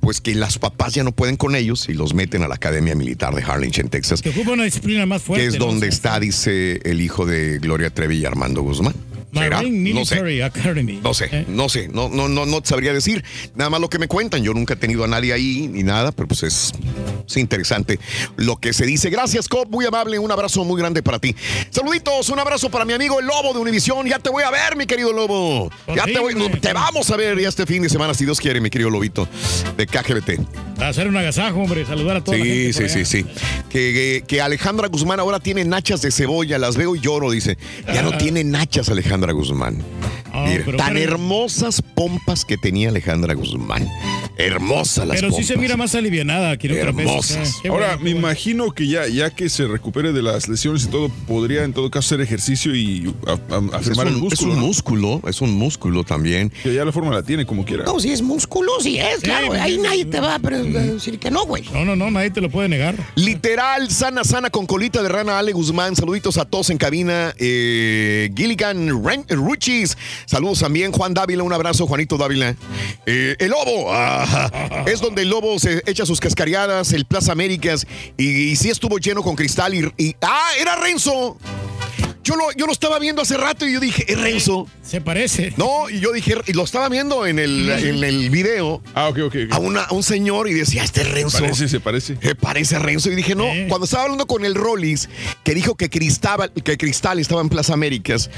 pues 0.00 0.22
que 0.22 0.34
las 0.34 0.58
papás 0.58 0.94
ya 0.94 1.04
no 1.04 1.12
pueden 1.12 1.36
con 1.36 1.56
ellos 1.56 1.90
y 1.90 1.92
los 1.92 2.14
meten 2.14 2.42
a 2.42 2.48
la 2.48 2.54
academia 2.54 2.94
militar 2.94 3.34
de 3.34 3.42
Harlingen, 3.42 3.90
Texas, 3.90 4.22
Que 4.22 4.30
ocupa 4.30 4.52
una 4.52 4.64
disciplina 4.64 5.04
más 5.04 5.20
fuerte. 5.20 5.42
que 5.44 5.48
es 5.48 5.58
¿no? 5.58 5.66
donde 5.66 5.88
está, 5.88 6.18
dice 6.18 6.80
el 6.84 7.02
hijo 7.02 7.26
de 7.26 7.58
Gloria 7.58 7.90
Trevi 7.90 8.16
y 8.16 8.24
Armando 8.24 8.62
Guzmán. 8.62 8.94
Marine 9.32 9.92
No 9.94 10.04
sé. 10.04 10.16
Military 10.22 10.40
Academy. 10.42 11.00
No 11.02 11.14
sé, 11.14 11.44
no 11.48 11.68
sé, 11.68 11.88
no, 11.88 12.08
no, 12.08 12.28
no, 12.28 12.60
sabría 12.64 12.92
decir. 12.92 13.24
Nada 13.54 13.70
más 13.70 13.80
lo 13.80 13.88
que 13.88 13.98
me 13.98 14.08
cuentan. 14.08 14.42
Yo 14.42 14.54
nunca 14.54 14.74
he 14.74 14.76
tenido 14.76 15.04
a 15.04 15.08
nadie 15.08 15.32
ahí 15.32 15.68
ni 15.68 15.82
nada, 15.82 16.12
pero 16.12 16.28
pues 16.28 16.42
es, 16.42 16.72
es 17.26 17.36
interesante 17.36 17.98
lo 18.36 18.56
que 18.56 18.72
se 18.72 18.86
dice. 18.86 19.10
Gracias, 19.10 19.48
Cop, 19.48 19.68
muy 19.70 19.84
amable. 19.86 20.18
Un 20.18 20.30
abrazo 20.32 20.64
muy 20.64 20.80
grande 20.80 21.02
para 21.02 21.18
ti. 21.18 21.34
Saluditos, 21.70 22.28
un 22.30 22.38
abrazo 22.38 22.70
para 22.70 22.84
mi 22.84 22.92
amigo 22.92 23.20
el 23.20 23.26
Lobo 23.26 23.52
de 23.52 23.58
Univisión. 23.60 24.06
Ya 24.06 24.18
te 24.18 24.30
voy 24.30 24.42
a 24.42 24.50
ver, 24.50 24.76
mi 24.76 24.86
querido 24.86 25.12
Lobo. 25.12 25.70
Ya 25.94 26.04
te, 26.04 26.18
voy, 26.18 26.34
te 26.60 26.72
vamos 26.72 27.10
a 27.10 27.16
ver 27.16 27.38
ya 27.40 27.48
este 27.48 27.66
fin 27.66 27.82
de 27.82 27.88
semana, 27.88 28.14
si 28.14 28.24
Dios 28.24 28.40
quiere, 28.40 28.60
mi 28.60 28.70
querido 28.70 28.90
Lobito, 28.90 29.28
de 29.76 29.86
KGBT. 29.86 30.40
Para 30.76 30.88
hacer 30.90 31.08
un 31.08 31.16
agasajo, 31.16 31.58
hombre, 31.60 31.84
saludar 31.84 32.18
a 32.18 32.24
toda 32.24 32.38
la 32.38 32.44
Sí, 32.44 32.50
gente. 32.50 32.72
sí, 32.72 32.80
por 32.80 32.88
sí, 32.90 32.98
allá. 32.98 33.04
sí. 33.06 33.62
Que, 33.68 33.78
que- 33.92 34.24
que 34.26 34.40
Alejandra 34.40 34.88
Guzmán 34.88 35.18
ahora 35.20 35.40
tiene 35.40 35.64
nachas 35.64 36.02
de 36.02 36.10
cebolla. 36.12 36.58
Las 36.58 36.76
veo 36.76 36.94
y 36.94 37.00
lloro, 37.00 37.30
dice. 37.30 37.58
Ya 37.92 38.02
no 38.02 38.16
tiene 38.16 38.44
nachas, 38.44 38.88
Alejandra 38.88 39.17
Guzmán. 39.32 39.76
Mira, 39.76 39.84
Ah, 40.32 40.62
pero- 40.64 40.76
tan 40.78 40.92
pero- 40.94 41.12
hermosas 41.14 41.82
pompas 41.82 42.44
que 42.44 42.56
tenía 42.56 42.90
Alejandra 42.90 43.34
Guzmán. 43.34 43.88
Hermosas 44.36 45.06
las 45.08 45.16
Pero 45.16 45.28
sí 45.28 45.32
pompas. 45.32 45.46
se 45.48 45.56
mira 45.56 45.76
más 45.76 45.94
alivianada 45.96 46.56
que. 46.56 46.68
Hermosas. 46.68 47.48
eh. 47.48 47.52
Qué 47.62 47.68
Ahora, 47.68 47.96
bueno, 47.96 48.04
me 48.04 48.10
imagino 48.10 48.70
que 48.70 48.86
ya, 48.86 49.08
ya 49.08 49.30
que 49.30 49.48
se 49.48 49.66
recupere 49.66 50.12
de 50.12 50.22
las 50.22 50.48
lesiones 50.48 50.84
y 50.84 50.88
todo, 50.88 51.08
podría 51.26 51.64
en 51.64 51.72
todo 51.72 51.90
caso 51.90 52.14
hacer 52.14 52.20
ejercicio 52.20 52.74
y 52.76 53.12
afirmar 53.72 54.06
el 54.06 54.16
músculo. 54.16 54.52
es 54.52 54.56
un 54.56 54.60
¿no? 54.60 54.66
músculo, 54.66 55.22
es 55.28 55.40
un 55.40 55.54
músculo 55.54 56.04
también. 56.04 56.52
Que 56.62 56.72
ya 56.72 56.84
la 56.84 56.92
forma 56.92 57.12
la 57.12 57.22
tiene 57.24 57.44
como 57.46 57.64
quiera. 57.64 57.84
No, 57.84 57.98
si 57.98 58.12
es 58.12 58.22
músculo, 58.22 58.70
sí 58.80 58.98
es, 58.98 59.18
claro. 59.20 59.52
Sí, 59.52 59.58
Ahí 59.58 59.74
sí, 59.74 59.80
nadie 59.80 60.04
sí. 60.04 60.10
te 60.10 60.20
va 60.20 60.36
a 60.36 60.38
decir 60.38 61.18
que 61.18 61.30
no, 61.32 61.44
güey. 61.44 61.64
No, 61.72 61.84
no, 61.84 61.96
no, 61.96 62.10
nadie 62.10 62.30
te 62.30 62.40
lo 62.40 62.48
puede 62.48 62.68
negar. 62.68 62.94
Literal, 63.16 63.90
sana, 63.90 64.22
sana, 64.22 64.50
con 64.50 64.66
colita 64.66 65.02
de 65.02 65.08
rana, 65.08 65.38
Ale 65.38 65.52
Guzmán. 65.52 65.96
Saluditos 65.96 66.38
a 66.38 66.44
todos 66.44 66.70
en 66.70 66.78
cabina. 66.78 67.34
Eh, 67.38 68.30
Gilligan 68.36 69.02
Ruchis. 69.28 69.96
Saludos 70.26 70.60
también, 70.60 70.92
Juan 70.92 71.14
Dávila. 71.14 71.42
Un 71.42 71.52
abrazo, 71.52 71.86
Juanito 71.86 72.16
Dávila. 72.16 72.54
Eh, 73.06 73.36
el 73.38 73.50
Lobo. 73.50 73.92
ah, 73.92 74.84
es 74.86 75.00
donde 75.00 75.22
el 75.22 75.28
Lobo 75.28 75.58
se 75.58 75.82
echa 75.86 76.04
sus 76.06 76.20
cascareadas, 76.20 76.92
el 76.92 77.04
Plaza 77.06 77.32
Américas. 77.32 77.86
Y, 78.16 78.56
sí 78.56 78.70
estuvo 78.70 78.98
lleno 78.98 79.22
con 79.22 79.36
cristal. 79.36 79.74
Y- 79.74 80.16
¡Ah! 80.22 80.48
¡Era 80.60 80.76
Renzo! 80.76 81.36
Yo 82.28 82.36
lo, 82.36 82.52
yo 82.52 82.66
lo 82.66 82.72
estaba 82.72 82.98
viendo 82.98 83.22
hace 83.22 83.38
rato 83.38 83.66
y 83.66 83.72
yo 83.72 83.80
dije, 83.80 84.04
¿es 84.06 84.20
Renzo? 84.20 84.68
Se 84.82 85.00
parece. 85.00 85.54
No, 85.56 85.88
y 85.88 85.98
yo 86.00 86.12
dije, 86.12 86.34
y 86.46 86.52
lo 86.52 86.64
estaba 86.64 86.90
viendo 86.90 87.24
en 87.26 87.38
el, 87.38 87.70
en 87.70 88.04
el 88.04 88.28
video 88.28 88.82
Ah, 88.94 89.08
ok, 89.08 89.18
ok. 89.28 89.36
a, 89.50 89.58
una- 89.58 89.84
a 89.84 89.94
un 89.94 90.02
señor 90.02 90.46
y 90.46 90.52
decía, 90.52 90.84
este 90.84 91.00
es 91.00 91.10
Renzo. 91.10 91.38
Parece, 91.38 91.68
se 91.70 91.80
parece. 91.80 92.18
Eh, 92.20 92.34
parece 92.34 92.76
a 92.76 92.80
Renzo. 92.80 93.10
Y 93.10 93.14
dije, 93.14 93.34
no, 93.34 93.44
Eh. 93.46 93.64
cuando 93.70 93.86
estaba 93.86 94.02
hablando 94.02 94.26
con 94.26 94.44
el 94.44 94.54
Rollis, 94.54 95.08
que 95.42 95.54
dijo 95.54 95.74
que 95.74 95.88
Cristal, 95.88 96.52
que 96.62 96.76
Cristal 96.76 97.18
estaba 97.18 97.40
en 97.40 97.48
Plaza 97.48 97.72
Américas, 97.72 98.28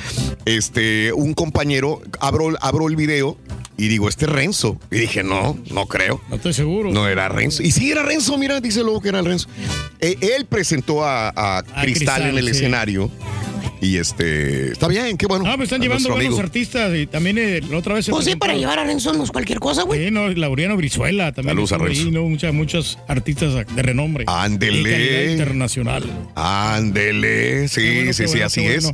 este, 0.44 1.12
un 1.12 1.34
compañero, 1.34 2.00
abro, 2.20 2.56
abro 2.60 2.86
el 2.88 2.94
video 2.94 3.36
y 3.76 3.88
digo, 3.88 4.08
este 4.08 4.26
es 4.26 4.30
Renzo. 4.30 4.78
Y 4.92 4.98
dije, 5.00 5.24
no, 5.24 5.58
no 5.72 5.86
creo. 5.86 6.20
No 6.28 6.36
estoy 6.36 6.52
seguro. 6.52 6.92
No 6.92 7.08
era 7.08 7.28
Renzo. 7.28 7.62
Y 7.64 7.72
sí 7.72 7.90
era 7.90 8.04
Renzo, 8.04 8.38
mira, 8.38 8.60
dice 8.60 8.82
luego 8.84 9.00
que 9.00 9.08
era 9.08 9.20
Renzo. 9.22 9.48
Eh, 10.00 10.16
él 10.20 10.44
presentó 10.46 11.04
a, 11.04 11.30
a 11.34 11.62
Cristal, 11.62 11.82
Cristal, 11.84 12.22
en 12.28 12.38
el 12.38 12.44
sí. 12.44 12.50
escenario. 12.52 13.10
Y 13.80 13.96
este, 13.96 14.72
está 14.72 14.88
bien, 14.88 15.16
qué 15.16 15.26
bueno. 15.26 15.44
No, 15.44 15.56
me 15.56 15.64
están 15.64 15.80
llevando 15.80 16.10
buenos 16.10 16.26
amigo. 16.26 16.40
artistas 16.42 16.94
y 16.96 17.06
también 17.06 17.38
eh, 17.38 17.60
la 17.68 17.78
otra 17.78 17.94
vez 17.94 18.08
Pues 18.10 18.26
sí, 18.26 18.36
para 18.36 18.54
llevar 18.54 18.78
a 18.78 18.84
Renzo 18.84 19.12
no 19.14 19.24
es 19.24 19.30
cualquier 19.30 19.58
cosa, 19.58 19.84
güey. 19.84 20.04
Sí, 20.06 20.10
no, 20.10 20.28
Laureano 20.28 20.76
Brizuela 20.76 21.32
también. 21.32 21.54
Saludos 21.56 21.72
a 21.72 21.76
estuvo 21.76 21.88
ahí, 21.88 21.94
Renzo. 22.04 22.10
¿no? 22.10 22.28
Muchas, 22.28 22.52
muchos 22.54 22.98
artistas 23.08 23.66
de 23.74 23.82
renombre. 23.82 24.24
Ándele. 24.26 25.32
Internacional. 25.32 26.02
Ándele, 26.34 27.68
sí, 27.68 27.80
bueno, 27.80 28.12
sí, 28.12 28.24
sí, 28.24 28.30
bueno, 28.30 28.46
así 28.46 28.64
es. 28.66 28.92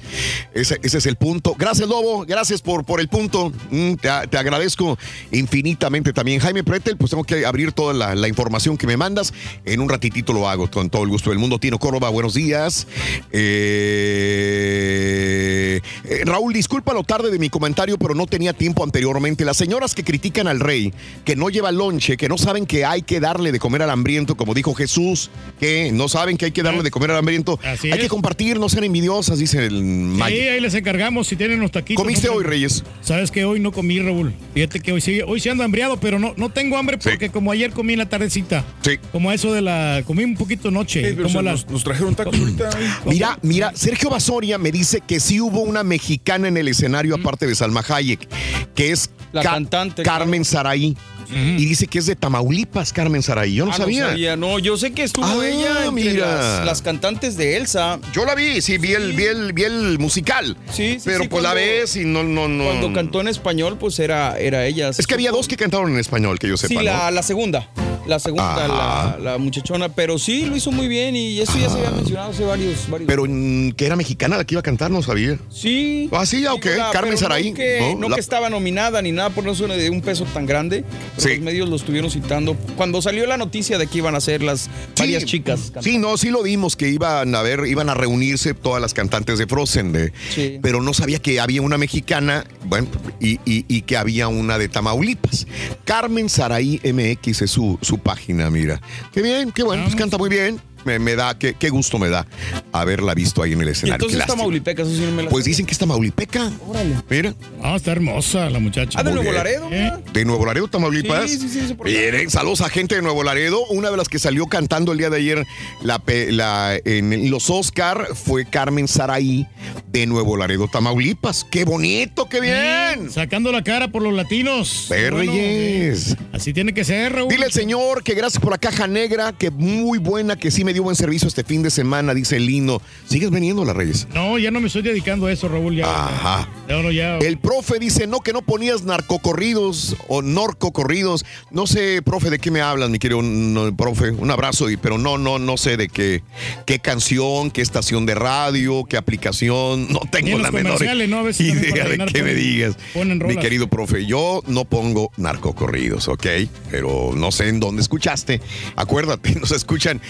Ese, 0.55 0.79
ese 0.83 0.99
es 0.99 1.07
el 1.07 1.17
punto. 1.17 1.57
Gracias, 1.59 1.89
Lobo, 1.89 2.25
gracias 2.25 2.63
por, 2.63 2.85
por 2.85 3.01
el 3.01 3.09
punto. 3.09 3.53
Mm, 3.71 3.95
te, 3.95 4.09
te 4.31 4.39
agradezco 4.39 4.97
infinitamente 5.33 6.13
también. 6.13 6.39
Jaime 6.41 6.63
Pretel, 6.63 6.97
pues 6.97 7.11
tengo 7.11 7.25
que 7.25 7.45
abrir 7.45 7.73
toda 7.73 7.93
la, 7.93 8.15
la 8.15 8.29
información 8.29 8.77
que 8.77 8.87
me 8.87 8.97
mandas. 8.97 9.35
En 9.65 9.81
un 9.81 9.89
ratitito 9.89 10.33
lo 10.33 10.49
hago 10.49 10.71
con 10.71 10.91
todo 10.91 11.03
el 11.03 11.09
gusto 11.09 11.31
del 11.31 11.39
mundo. 11.41 11.59
Tino 11.59 11.79
Córdoba, 11.79 12.09
buenos 12.11 12.35
días. 12.35 12.87
Eh, 13.33 14.76
eh, 14.79 16.23
Raúl, 16.25 16.53
disculpa 16.53 16.93
lo 16.93 17.03
tarde 17.03 17.31
de 17.31 17.39
mi 17.39 17.49
comentario, 17.51 17.99
pero 17.99 18.15
no 18.15 18.27
tenía 18.27 18.53
tiempo 18.53 18.85
anteriormente. 18.85 19.45
Las 19.45 19.57
señoras 19.57 19.95
que 19.95 20.05
critican 20.05 20.47
al 20.49 20.61
rey, 20.61 20.93
que 21.25 21.37
no 21.37 21.49
lleva 21.51 21.73
lonche, 21.73 22.17
que 22.17 22.29
no 22.29 22.39
saben 22.39 22.67
que 22.67 22.85
hay 22.85 23.03
que 23.03 23.21
darle 23.21 23.53
de 23.53 23.59
comer 23.59 23.83
al 23.83 23.91
hambriento, 23.91 24.37
como 24.37 24.55
dijo 24.55 24.75
Jesús, 24.75 25.31
que 25.59 25.91
no 25.93 26.09
saben 26.09 26.37
que 26.37 26.47
hay 26.47 26.53
que 26.53 26.63
darle 26.63 26.83
de 26.83 26.91
comer 26.91 27.11
al 27.11 27.19
hambriento. 27.19 27.59
Así 27.65 27.91
hay 27.91 27.99
que 27.99 28.09
compartir, 28.09 28.59
no 28.59 28.69
sean 28.69 28.85
envidiosas, 28.85 29.39
dice 29.39 29.67
el 29.67 29.77
Sí, 29.77 29.83
Mike. 29.83 30.51
ahí 30.51 30.61
les 30.61 30.75
encargamos 30.75 31.27
si 31.27 31.37
tienen 31.37 31.59
unos 31.59 31.73
taquitos. 31.73 32.03
¿Comiste 32.03 32.29
hoy, 32.29 32.45
Reyes? 32.45 32.85
Sabes 33.03 33.31
que 33.31 33.45
hoy 33.45 33.61
no 33.61 33.73
comí, 33.73 34.01
Raúl. 34.01 34.33
Fíjate 34.55 34.81
que 34.81 34.93
hoy 34.93 35.01
sí, 35.01 35.21
hoy 35.21 35.41
sí 35.41 35.49
ando 35.49 35.65
hambriado, 35.65 35.99
pero 35.99 36.19
no, 36.19 36.35
no 36.37 36.51
tengo 36.51 36.77
hambre 36.77 36.99
porque 36.99 37.31
como 37.31 37.53
ayer 37.53 37.71
comí 37.73 37.93
en 37.95 38.01
la 38.01 38.09
tardecita. 38.09 38.65
Sí. 38.83 38.99
Como 39.13 39.31
a 39.31 39.35
eso 39.35 39.53
de 39.53 39.63
la. 39.63 40.03
Comí 40.07 40.25
un 40.25 40.37
poquito 40.37 40.71
noche. 40.71 41.01
Sí, 41.01 41.15
pero 41.17 41.25
como 41.29 41.33
se 41.33 41.39
a 41.39 41.43
las. 41.43 41.63
nos, 41.65 41.73
nos 41.73 41.85
trajeron 41.85 42.15
tacos 42.15 42.39
ahorita. 42.39 42.71
Mira, 43.07 43.39
mira, 43.43 43.73
Sergio 43.75 44.11
Basoria 44.11 44.59
me 44.67 44.73
dice 44.73 45.01
que 45.01 45.21
sí 45.21 45.41
hubo 45.41 45.61
una 45.61 45.85
mexicana 45.85 46.49
en 46.49 46.57
el 46.57 46.67
escenario 46.67 47.15
aparte 47.15 47.47
de 47.47 47.55
Salma 47.55 47.85
Hayek, 47.89 48.27
que 48.75 48.91
es 48.91 49.11
La 49.33 49.43
Ca- 49.43 49.51
cantante, 49.53 50.03
Carmen 50.03 50.45
Saraí. 50.45 50.97
Y 51.31 51.67
dice 51.67 51.87
que 51.87 52.01
es 52.01 52.07
de 52.07 52.17
Tamaulipas, 52.17 52.93
Carmen 52.93 53.23
Saraí. 53.23 53.55
Yo 53.55 53.65
no 53.65 53.71
Ah, 53.73 53.77
sabía. 53.77 54.03
No, 54.07 54.09
sabía, 54.11 54.37
no, 54.37 54.59
yo 54.59 54.77
sé 54.77 54.91
que 54.91 55.05
estuvo 55.05 55.25
Ah, 55.25 55.47
ella 55.47 55.85
entre 55.87 55.91
mira. 55.93 56.35
las, 56.37 56.67
las 56.67 56.83
cantantes 56.83 57.37
de 57.37 57.57
Elsa. 57.57 58.01
Yo 58.13 58.25
la 58.25 58.35
vi, 58.35 58.61
sí, 58.61 58.77
vi, 58.79 58.93
El, 58.95 59.13
vi, 59.13 59.23
el, 59.25 59.53
vi 59.53 59.63
el 59.63 60.01
musical. 60.01 60.57
Sí, 60.73 60.95
sí, 60.99 61.03
Pero 61.05 61.23
sí, 61.23 61.29
pues 61.29 61.45
la 61.45 61.55
ves 61.55 61.95
y 61.95 62.05
no, 62.05 62.25
no, 62.25 62.49
no. 62.49 62.65
Cuando 62.65 62.93
cantó 62.93 63.21
en 63.21 63.29
español, 63.29 63.77
pues 63.79 64.01
era, 64.01 64.37
era 64.37 64.67
ella. 64.67 64.89
Es 64.91 65.07
que 65.07 65.15
había 65.15 65.31
dos 65.31 65.47
que 65.47 65.57
cantaron 65.57 65.93
en 65.93 65.99
español, 66.01 66.41
que 66.41 66.49
yo 66.49 66.57
sepa. 66.57 66.81
Sí, 66.81 66.85
la, 66.85 67.05
¿no? 67.05 67.11
la 67.13 67.23
segunda. 67.23 67.69
La 68.07 68.19
segunda, 68.19 68.69
la, 68.69 69.19
la 69.21 69.39
muchachona. 69.39 69.89
Pero 69.89 70.19
sí, 70.19 70.47
lo 70.47 70.57
hizo 70.57 70.71
muy 70.73 70.89
bien 70.89 71.17
y 71.17 71.41
eso 71.41 71.59
ya 71.59 71.69
se 71.69 71.79
había 71.79 71.91
mencionado 71.91 72.31
hace 72.31 72.45
varios. 72.45 72.89
varios 72.89 73.07
Pero 73.09 73.25
mm, 73.29 73.73
que 73.73 73.87
era 73.87 73.97
mexicana 73.97 74.37
la 74.37 74.45
que 74.45 74.55
iba 74.55 74.61
a 74.61 74.63
cantar, 74.63 74.91
no 74.91 75.03
sabía. 75.03 75.39
Sí. 75.51 76.09
Ah, 76.13 76.25
sí, 76.27 76.47
ok. 76.47 76.65
la- 76.77 76.91
Carmen 76.93 77.19
Saraí. 77.19 77.51
No, 77.51 77.57
que, 77.57 77.79
¿no? 77.95 78.01
no 78.01 78.09
La- 78.09 78.15
que 78.17 78.21
estaba 78.21 78.49
nominada 78.51 79.03
ni 79.03 79.13
nada 79.13 79.31
por 79.31 79.45
no 79.45 79.55
ser 79.55 79.67
de 79.69 79.91
un 79.91 80.01
peso 80.01 80.25
tan 80.33 80.47
grande. 80.47 80.85
Pero 81.17 81.35
los 81.35 81.43
medios 81.45 81.69
lo 81.69 81.77
estuvieron 81.77 82.11
citando. 82.11 82.55
Cuando 82.77 83.01
salió 83.03 83.27
la 83.27 83.37
noticia 83.37 83.79
de 83.79 83.87
que 83.87 83.99
iban 83.99 84.15
a 84.15 84.21
ser 84.21 84.43
las 84.43 84.69
varias 84.99 85.25
chicas. 85.25 85.73
Sí, 85.81 85.99
no, 85.99 86.17
sí 86.17 86.31
lo 86.31 86.43
vimos 86.43 86.77
que 86.77 86.89
iban 86.89 87.35
a 87.35 87.43
ver, 87.43 87.67
iban 87.67 87.89
a 87.91 87.95
reunirse 87.95 88.55
todas 88.55 88.81
las 88.81 88.95
cantantes 88.95 89.39
de 89.39 89.47
Frozen, 89.47 89.93
de, 89.93 90.13
Sí. 90.35 90.59
pero 90.63 90.81
no 90.83 90.95
sabía 90.95 91.19
que 91.19 91.41
había 91.41 91.63
una 91.63 91.79
mexicana, 91.79 92.45
bueno, 92.65 92.87
y, 93.21 93.35
y- 93.45 93.65
y 93.69 93.83
que 93.83 93.97
había 93.97 94.29
una 94.29 94.59
de 94.59 94.69
Tamaulipas. 94.69 95.47
Carmen 95.85 96.29
Saraí 96.29 96.81
MX 96.85 97.43
es 97.43 97.51
su, 97.51 97.79
su 97.83 97.96
página, 97.99 98.51
mira. 98.51 98.81
Qué 99.13 99.23
bien, 99.23 99.53
qué 99.53 99.63
bueno, 99.63 99.85
pues 99.85 99.97
canta 99.97 100.19
muy 100.19 100.29
bien. 100.29 100.61
Me, 100.87 100.99
me 100.99 101.15
da, 101.17 101.39
qué, 101.39 101.55
qué 101.55 101.69
gusto 101.69 101.99
me 101.99 102.09
da 102.09 102.27
haberla 102.73 103.13
visto 103.15 103.43
ahí 103.43 103.53
en 103.53 103.61
el 103.61 103.69
escenario. 103.69 103.95
entonces 103.97 104.15
está 104.21 104.29
lástima. 104.29 104.45
Maulipeca, 104.45 104.83
eso 104.83 104.91
sí 104.93 105.01
no 105.01 105.11
me 105.13 105.23
la 105.25 105.29
Pues 105.31 105.45
dicen 105.45 105.67
que 105.67 105.73
está 105.73 105.85
Maulipeca. 105.87 106.51
Órale. 106.67 106.97
Mira. 107.11 107.35
Ah, 107.63 107.75
está 107.77 107.93
hermosa 107.93 108.49
la 108.51 108.59
muchacha. 108.59 108.99
Ah, 108.99 109.03
de 109.03 109.11
Muy 109.11 109.17
Nuevo 109.23 109.31
bien. 109.33 109.45
Laredo. 109.45 109.69
mira. 109.69 110.01
De 110.13 110.25
Nuevo 110.25 110.47
Laredo, 110.47 110.69
Tamaulipas. 110.69 111.31
Sí, 111.31 111.39
sí, 111.39 111.49
sí, 111.49 111.61
acá. 111.73 111.75
Miren, 111.85 112.31
saludos 112.31 112.61
a 112.61 112.69
gente 112.69 112.95
de 112.95 113.03
Nuevo 113.03 113.23
Laredo. 113.25 113.61
Una 113.71 113.91
de 113.91 113.97
las 113.97 114.09
que 114.09 114.19
salió 114.19 114.47
cantando 114.47 114.93
el 114.93 114.99
día 114.99 115.11
de 115.11 115.17
ayer 115.19 115.45
la, 115.83 116.01
la- 116.31 116.79
en 116.85 117.31
los 117.31 117.51
Oscar 117.51 118.09
fue 118.15 118.45
Carmen 118.47 118.87
Saraí 118.89 119.47
de 119.89 120.07
Nuevo 120.07 120.37
Laredo, 120.37 120.69
Tamaulipas. 120.69 121.45
¡Qué 121.51 121.65
bonito, 121.65 122.29
qué 122.29 122.41
bien! 122.41 123.11
Sacando 123.11 123.51
la 123.53 123.63
cara 123.65 123.89
por 123.89 124.03
los 124.03 124.15
latinos. 124.15 124.87
Ve, 124.91 125.11
Bueno, 125.11 125.33
Reyes. 125.33 126.17
Así 126.33 126.53
tiene 126.53 126.73
que 126.75 126.85
ser, 126.85 127.13
Raúl. 127.15 127.29
Dile 127.29 127.47
al 127.47 127.53
señor 127.53 128.03
que 128.03 128.15
gracias 128.15 128.41
por 128.43 128.53
la 128.53 128.59
caja 128.59 128.87
negra, 128.87 129.33
que 129.33 129.51
muy 129.51 129.99
buena, 129.99 130.37
que 130.37 130.51
sí 130.51 130.65
me 130.65 130.73
dio 130.77 130.83
buen 130.83 130.95
servicio 130.97 131.27
este 131.27 131.43
fin 131.43 131.63
de 131.63 131.71
semana, 131.71 132.13
dice 132.13 132.39
Lino. 132.39 132.83
¿Sigues 133.07 133.31
veniendo, 133.31 133.65
las 133.65 133.75
Reyes? 133.75 134.07
No, 134.13 134.39
ya 134.39 134.51
no 134.51 134.61
me 134.61 134.67
estoy 134.67 134.83
dedicando 134.83 135.27
a 135.27 135.33
eso, 135.33 135.49
Raúl. 135.49 135.75
Ya. 135.75 135.87
Ajá. 135.87 136.49
Ya, 136.69 136.83
no, 136.83 136.91
ya. 136.91 137.17
El 137.17 137.39
profe 137.39 137.79
dice, 137.79 138.07
no, 138.07 138.21
que 138.21 138.35
no 138.35 138.43
ponías 138.43 138.83
narcocorridos 138.83 139.97
o 140.09 140.21
norcocorridos. 140.21 141.25
No 141.51 141.67
sé, 141.67 142.03
profe, 142.03 142.29
de 142.29 142.39
qué 142.39 142.51
me 142.51 142.61
hablas, 142.61 142.91
mi 142.91 142.99
querido 142.99 143.23
no, 143.23 143.75
profe. 143.75 144.11
Un 144.11 144.31
abrazo, 144.31 144.69
y, 144.69 144.77
pero 144.77 144.99
no, 144.99 145.17
no, 145.17 145.39
no 145.39 145.57
sé 145.57 145.79
de 145.79 145.89
qué, 145.89 146.23
qué 146.67 146.79
canción, 146.79 147.51
qué 147.51 147.63
estación 147.63 148.05
de 148.05 148.15
radio, 148.15 148.85
qué 148.85 148.99
aplicación. 148.99 149.91
No 149.91 150.01
tengo 150.11 150.37
en 150.37 150.43
la 150.43 150.51
menor. 150.51 150.83
A 150.83 150.95
idea 150.95 151.89
de 151.89 152.07
qué 152.13 152.23
me 152.23 152.35
digas. 152.35 152.77
Mi 152.95 153.37
querido 153.37 153.69
profe, 153.69 154.05
yo 154.05 154.43
no 154.47 154.67
pongo 154.67 155.11
narcocorridos, 155.17 156.09
¿ok? 156.09 156.27
Pero 156.71 157.13
no 157.17 157.33
sé 157.33 157.49
en 157.49 157.61
dónde 157.61 157.81
escuchaste. 157.81 158.43
Acuérdate, 158.77 159.35
nos 159.41 159.53
escuchan. 159.53 160.03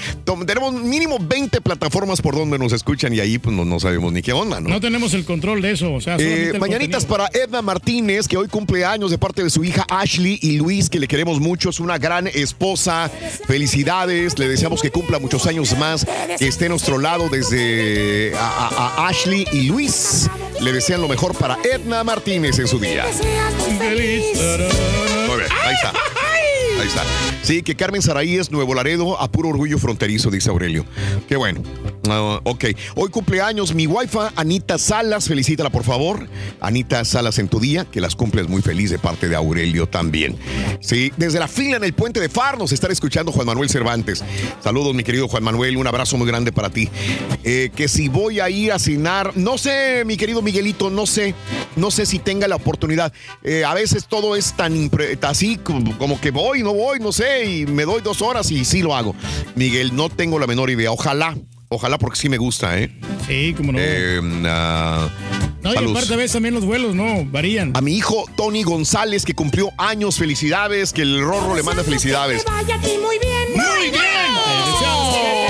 Tenemos 0.58 0.82
mínimo 0.82 1.18
20 1.20 1.60
plataformas 1.60 2.22
por 2.22 2.34
donde 2.34 2.58
nos 2.58 2.72
escuchan 2.72 3.12
y 3.12 3.20
ahí 3.20 3.36
pues 3.36 3.54
no, 3.54 3.66
no 3.66 3.78
sabemos 3.78 4.10
ni 4.10 4.22
qué 4.22 4.32
onda, 4.32 4.58
¿no? 4.58 4.70
No 4.70 4.80
tenemos 4.80 5.12
el 5.12 5.26
control 5.26 5.60
de 5.60 5.72
eso. 5.72 5.92
O 5.92 6.00
sea, 6.00 6.16
Eh, 6.18 6.54
mañanitas 6.58 7.04
contenido. 7.04 7.28
para 7.30 7.44
Edna 7.44 7.60
Martínez, 7.60 8.26
que 8.26 8.38
hoy 8.38 8.48
cumple 8.48 8.82
años 8.86 9.10
de 9.10 9.18
parte 9.18 9.42
de 9.44 9.50
su 9.50 9.62
hija 9.64 9.84
Ashley 9.90 10.38
y 10.40 10.56
Luis, 10.56 10.88
que 10.88 10.98
le 10.98 11.08
queremos 11.08 11.40
mucho. 11.40 11.68
Es 11.68 11.78
una 11.78 11.98
gran 11.98 12.26
esposa. 12.28 13.10
Felicidades. 13.46 14.38
Le 14.38 14.48
deseamos 14.48 14.80
que 14.80 14.90
cumpla 14.90 15.18
muchos 15.18 15.46
años 15.46 15.76
más, 15.76 16.06
que 16.38 16.48
esté 16.48 16.64
a 16.66 16.68
nuestro 16.70 16.96
lado 16.96 17.28
desde 17.28 18.32
a, 18.34 18.48
a- 18.48 19.04
a 19.04 19.08
Ashley 19.08 19.46
y 19.52 19.64
Luis. 19.64 20.30
Le 20.62 20.72
desean 20.72 21.02
lo 21.02 21.08
mejor 21.08 21.36
para 21.36 21.58
Edna 21.70 22.02
Martínez 22.02 22.58
en 22.58 22.66
su 22.66 22.78
día. 22.78 23.04
Muy 23.68 25.36
bien, 25.36 25.50
ahí 25.62 25.74
está. 25.74 25.92
Ahí 26.80 26.88
está. 26.88 27.02
Sí, 27.42 27.62
que 27.62 27.74
Carmen 27.74 28.02
Saraí 28.02 28.36
es 28.36 28.50
Nuevo 28.50 28.74
Laredo 28.74 29.20
a 29.20 29.30
puro 29.30 29.48
orgullo 29.48 29.78
fronterizo, 29.78 30.30
dice 30.30 30.50
Aurelio. 30.50 30.84
Qué 31.28 31.36
bueno. 31.36 31.62
Ah, 32.08 32.40
ok. 32.44 32.64
Hoy 32.94 33.10
cumpleaños 33.10 33.74
mi 33.74 33.86
wifa 33.86 34.32
Anita 34.36 34.78
Salas. 34.78 35.28
Felicítala, 35.28 35.70
por 35.70 35.84
favor. 35.84 36.28
Anita 36.60 37.04
Salas 37.04 37.38
en 37.38 37.48
tu 37.48 37.60
día, 37.60 37.84
que 37.84 38.00
las 38.00 38.14
cumples 38.16 38.48
muy 38.48 38.62
feliz 38.62 38.90
de 38.90 38.98
parte 38.98 39.28
de 39.28 39.36
Aurelio 39.36 39.88
también. 39.88 40.36
Sí, 40.80 41.12
desde 41.16 41.38
la 41.38 41.48
fila 41.48 41.76
en 41.76 41.84
el 41.84 41.92
puente 41.92 42.20
de 42.20 42.28
Far 42.28 42.58
nos 42.58 42.72
estará 42.72 42.92
escuchando 42.92 43.32
Juan 43.32 43.46
Manuel 43.46 43.68
Cervantes. 43.68 44.24
Saludos, 44.62 44.94
mi 44.94 45.04
querido 45.04 45.28
Juan 45.28 45.44
Manuel. 45.44 45.76
Un 45.76 45.86
abrazo 45.86 46.16
muy 46.16 46.26
grande 46.26 46.52
para 46.52 46.70
ti. 46.70 46.88
Eh, 47.44 47.70
que 47.74 47.88
si 47.88 48.08
voy 48.08 48.40
a 48.40 48.50
ir 48.50 48.72
a 48.72 48.78
cenar, 48.78 49.36
no 49.36 49.58
sé, 49.58 50.04
mi 50.06 50.16
querido 50.16 50.42
Miguelito, 50.42 50.90
no 50.90 51.06
sé. 51.06 51.34
No 51.76 51.90
sé 51.90 52.06
si 52.06 52.18
tenga 52.18 52.48
la 52.48 52.56
oportunidad. 52.56 53.12
Eh, 53.42 53.64
a 53.64 53.74
veces 53.74 54.06
todo 54.06 54.36
es 54.36 54.54
tan 54.56 54.90
así 55.22 55.56
como 55.56 56.20
que 56.20 56.30
voy, 56.30 56.62
no 56.62 56.72
voy, 56.72 56.98
no 57.00 57.12
sé, 57.12 57.44
y 57.44 57.66
me 57.66 57.84
doy 57.84 58.00
dos 58.00 58.22
horas 58.22 58.50
y 58.50 58.64
sí 58.64 58.82
lo 58.82 58.94
hago. 58.94 59.14
Miguel, 59.54 59.94
no 59.94 60.08
tengo 60.08 60.38
la 60.38 60.46
menor 60.46 60.70
idea. 60.70 60.90
Ojalá, 60.92 61.36
ojalá 61.68 61.98
porque 61.98 62.18
sí 62.18 62.28
me 62.28 62.38
gusta, 62.38 62.78
¿eh? 62.78 62.90
Sí, 63.26 63.54
como 63.56 63.72
no. 63.72 63.78
Eh, 63.80 64.20
ah, 64.46 65.08
no, 65.62 65.74
y 65.74 65.90
aparte 65.90 66.14
a 66.14 66.16
veces 66.16 66.32
también 66.32 66.54
los 66.54 66.64
vuelos, 66.64 66.94
¿no? 66.94 67.24
Varían. 67.24 67.72
A 67.74 67.80
mi 67.80 67.96
hijo 67.96 68.24
Tony 68.36 68.62
González, 68.62 69.24
que 69.24 69.34
cumplió 69.34 69.70
años, 69.78 70.16
felicidades, 70.16 70.92
que 70.92 71.02
el 71.02 71.20
Rorro 71.20 71.54
le 71.54 71.62
manda 71.62 71.82
felicidades. 71.82 72.44
Vaya 72.44 72.76
a 72.76 72.80
ti 72.80 72.92
muy 73.02 73.18
bien. 73.18 73.48
Muy 73.54 73.90
bien. 73.90 74.06
Happy 74.36 75.45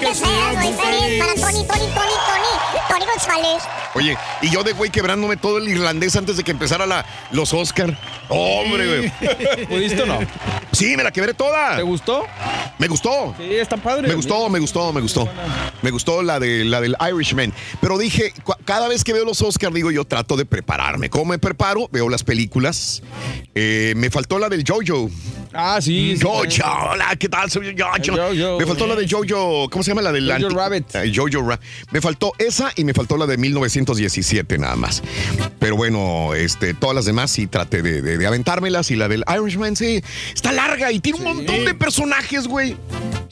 que 0.00 0.14
seas 0.14 0.54
muy 0.54 0.72
feliz 0.72 1.18
para 1.18 1.34
Tony, 1.34 1.66
Tony, 1.66 1.66
Tony, 1.66 1.86
Tony, 1.94 2.88
Tony 2.88 3.04
González. 3.04 3.62
Oye, 3.94 4.16
y 4.40 4.50
yo 4.50 4.62
de 4.62 4.72
güey 4.72 4.90
quebrándome 4.90 5.36
todo 5.36 5.58
el 5.58 5.68
irlandés 5.68 6.16
antes 6.16 6.36
de 6.36 6.44
que 6.44 6.52
empezara 6.52 6.86
la, 6.86 7.04
los 7.32 7.52
Oscar. 7.52 7.98
Hombre, 8.28 8.86
güey. 8.86 9.66
¿Pudiste 9.66 10.02
o 10.02 10.06
no? 10.06 10.18
Sí, 10.72 10.96
me 10.96 11.02
la 11.02 11.10
quebré 11.10 11.34
toda. 11.34 11.76
¿Te 11.76 11.82
gustó? 11.82 12.24
Me 12.78 12.88
gustó. 12.88 13.34
Sí, 13.36 13.56
está 13.56 13.76
padre. 13.76 14.08
Me 14.08 14.14
gustó, 14.14 14.48
me 14.48 14.58
gustó, 14.58 14.92
me 14.92 15.00
gustó. 15.00 15.28
Me 15.82 15.90
gustó 15.90 16.22
la, 16.22 16.38
de, 16.38 16.64
la 16.64 16.80
del 16.80 16.96
Irishman. 17.12 17.52
Pero 17.80 17.98
dije, 17.98 18.32
cada 18.64 18.88
vez 18.88 19.04
que 19.04 19.12
veo 19.12 19.24
los 19.24 19.42
Oscars, 19.42 19.74
digo, 19.74 19.90
yo 19.90 20.04
trato 20.04 20.36
de 20.36 20.46
prepararme. 20.46 21.10
¿Cómo 21.10 21.26
me 21.26 21.38
preparo? 21.38 21.88
Veo 21.90 22.08
las 22.08 22.22
películas. 22.22 23.02
Eh, 23.54 23.94
me 23.96 24.08
faltó 24.10 24.38
la 24.38 24.48
del 24.48 24.64
Jojo. 24.66 25.10
Ah, 25.52 25.80
sí. 25.80 26.16
Jojo, 26.20 26.44
hola, 26.90 27.16
¿qué 27.18 27.28
tal? 27.28 27.50
Soy 27.50 27.76
Jojo. 27.76 27.92
Jojo, 28.06 28.58
me 28.58 28.66
faltó 28.66 28.86
la 28.86 28.94
de 28.94 29.08
Jojo, 29.08 29.68
¿cómo 29.68 29.82
se 29.82 29.89
llama? 29.90 30.02
La 30.02 30.12
del 30.12 30.30
Jojo 30.30 30.56
Rabbit. 30.56 30.94
Eh, 30.96 31.12
Jojo 31.14 31.46
Rabbit. 31.48 31.64
Me 31.92 32.00
faltó 32.00 32.32
esa 32.38 32.72
y 32.76 32.84
me 32.84 32.94
faltó 32.94 33.16
la 33.16 33.26
de 33.26 33.36
1917 33.36 34.58
nada 34.58 34.76
más. 34.76 35.02
Pero 35.58 35.76
bueno, 35.76 36.34
este, 36.34 36.74
todas 36.74 36.94
las 36.96 37.04
demás 37.04 37.30
sí 37.30 37.46
traté 37.46 37.82
de, 37.82 38.02
de- 38.02 38.18
de 38.18 38.26
aventármelas 38.26 38.90
y 38.90 38.96
la 38.96 39.08
del 39.08 39.24
Irishman 39.28 39.76
sí 39.76 40.02
está 40.34 40.52
larga 40.52 40.90
y 40.92 41.00
tiene 41.00 41.18
un 41.18 41.24
montón 41.24 41.64
de 41.64 41.74
personajes, 41.74 42.46
güey. 42.46 42.76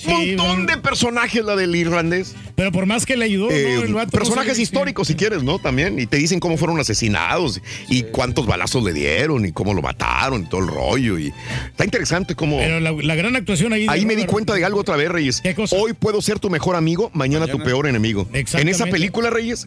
Un 0.06 0.36
montón 0.36 0.66
de 0.66 0.76
personajes 0.78 1.44
la 1.44 1.56
del 1.56 1.74
irlandés. 1.74 2.34
Pero 2.54 2.72
por 2.72 2.86
más 2.86 3.06
que 3.06 3.16
le 3.16 3.24
ayudó, 3.24 3.50
Eh, 3.50 3.74
¿no? 3.78 3.82
El 3.84 3.94
vato 3.94 4.06
no 4.06 4.18
personajes 4.18 4.58
históricos, 4.58 5.08
si 5.08 5.14
quieres, 5.14 5.42
¿no? 5.42 5.58
También. 5.58 5.98
Y 5.98 6.06
te 6.06 6.16
dicen 6.16 6.40
cómo 6.40 6.56
fueron 6.56 6.78
asesinados 6.80 7.60
y 7.88 8.02
cuántos 8.04 8.46
balazos 8.46 8.82
le 8.82 8.92
dieron 8.92 9.44
y 9.46 9.52
cómo 9.52 9.74
lo 9.74 9.82
mataron 9.82 10.42
y 10.44 10.48
todo 10.48 10.60
el 10.62 10.66
rollo. 10.68 11.18
Y 11.18 11.32
está 11.70 11.84
interesante 11.84 12.34
cómo. 12.34 12.58
Pero 12.58 12.80
la, 12.80 12.92
la 12.92 13.14
gran 13.14 13.36
actuación 13.36 13.72
ahí. 13.72 13.86
Ahí 13.88 14.04
me 14.06 14.16
di 14.16 14.24
cuenta 14.24 14.54
de 14.54 14.64
algo 14.64 14.80
otra 14.80 14.96
vez, 14.96 15.08
Reyes. 15.10 15.42
Hoy 15.70 15.92
puedo 15.92 16.20
ser 16.22 16.38
tu 16.38 16.47
mejor 16.50 16.76
amigo, 16.76 17.10
mañana, 17.14 17.46
tu 17.46 17.58
peor 17.58 17.86
enemigo. 17.86 18.28
En 18.32 18.68
esa 18.68 18.86
película, 18.86 19.30
Reyes. 19.30 19.66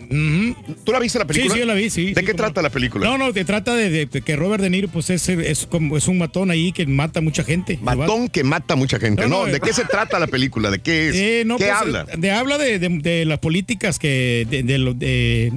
¿Tú 0.83 0.91
la 0.91 0.99
viste 0.99 1.19
la 1.19 1.25
película? 1.25 1.53
Sí, 1.53 1.55
sí, 1.55 1.59
yo 1.59 1.65
la 1.65 1.73
vi, 1.73 1.89
sí. 1.89 2.13
¿De 2.13 2.23
qué 2.23 2.33
trata 2.33 2.61
la 2.61 2.69
película? 2.69 3.05
No, 3.07 3.17
no, 3.17 3.33
te 3.33 3.45
trata 3.45 3.75
de, 3.75 3.89
de- 3.89 4.05
de 4.05 4.21
que 4.21 4.35
Robert 4.35 4.61
De 4.63 4.69
Niro, 4.69 4.87
pues 4.87 5.09
es, 5.09 5.27
es, 5.29 5.65
como, 5.65 5.97
es 5.97 6.07
un 6.07 6.17
matón 6.17 6.51
ahí 6.51 6.71
que 6.71 6.85
mata 6.85 7.19
a 7.19 7.21
mucha 7.21 7.43
gente. 7.43 7.79
Matón 7.81 8.29
que 8.29 8.43
mata 8.43 8.73
a 8.73 8.77
mucha 8.77 8.99
gente. 8.99 9.21
No, 9.23 9.27
No, 9.29 9.39
no, 9.45 9.51
¿de 9.51 9.57
eh. 9.57 9.61
qué 9.63 9.73
se 9.73 9.85
trata 9.85 10.19
la 10.19 10.27
película? 10.27 10.69
¿De 10.71 10.79
qué 10.79 11.09
es? 11.09 11.15
Eh, 11.15 11.43
¿Qué 11.47 11.53
pues, 11.57 11.71
habla? 11.71 12.03
De, 12.17 12.31
habla 12.31 12.57
de, 12.57 13.25
las 13.25 13.39
políticas 13.39 13.99
que. 13.99 14.45
de, 14.49 14.63
de- 14.63 15.51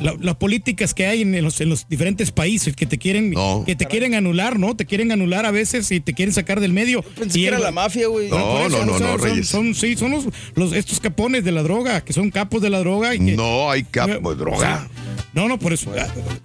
la- 0.00 0.16
las 0.20 0.36
políticas 0.36 0.94
que 0.94 1.06
hay 1.06 1.22
en 1.22 1.42
los, 1.42 1.60
en 1.60 1.68
los 1.68 1.88
diferentes 1.88 2.30
países 2.30 2.74
que 2.76 2.86
te 2.86 2.98
quieren 2.98 3.34
que 3.66 3.74
te 3.76 3.86
quieren 3.86 4.14
anular, 4.14 4.58
¿no? 4.58 4.76
Te 4.76 4.86
quieren 4.86 5.10
anular 5.12 5.44
a 5.46 5.50
veces 5.50 5.90
y 5.90 6.00
te 6.00 6.14
quieren 6.14 6.32
sacar 6.34 6.60
del 6.60 6.72
medio. 6.72 7.02
Pensé 7.02 7.38
Y 7.38 7.42
que 7.42 7.48
era 7.48 7.56
el- 7.58 7.62
la 7.62 7.72
mafia, 7.72 8.06
güey. 8.08 8.28
No, 8.28 8.68
no, 8.68 8.84
no, 8.84 8.84
no, 8.86 8.98
son- 8.98 9.20
Reyes. 9.20 9.48
Son, 9.48 9.74
sí, 9.74 9.96
son 9.96 10.10
los, 10.12 10.24
los- 10.54 10.72
estos 10.72 11.00
capones 11.00 11.44
de 11.44 11.52
la 11.52 11.62
droga, 11.62 12.00
que 12.02 12.12
son 12.12 12.30
capos 12.30 12.62
de 12.62 12.70
la 12.70 12.78
droga. 12.80 13.14
Y 13.14 13.18
que- 13.18 13.36
No 13.36 13.70
hay 13.70 13.82
capo 13.84 14.30
de 14.34 14.36
droga. 14.38 14.88
No, 15.32 15.48
no, 15.48 15.58
por 15.58 15.72
eso. 15.72 15.92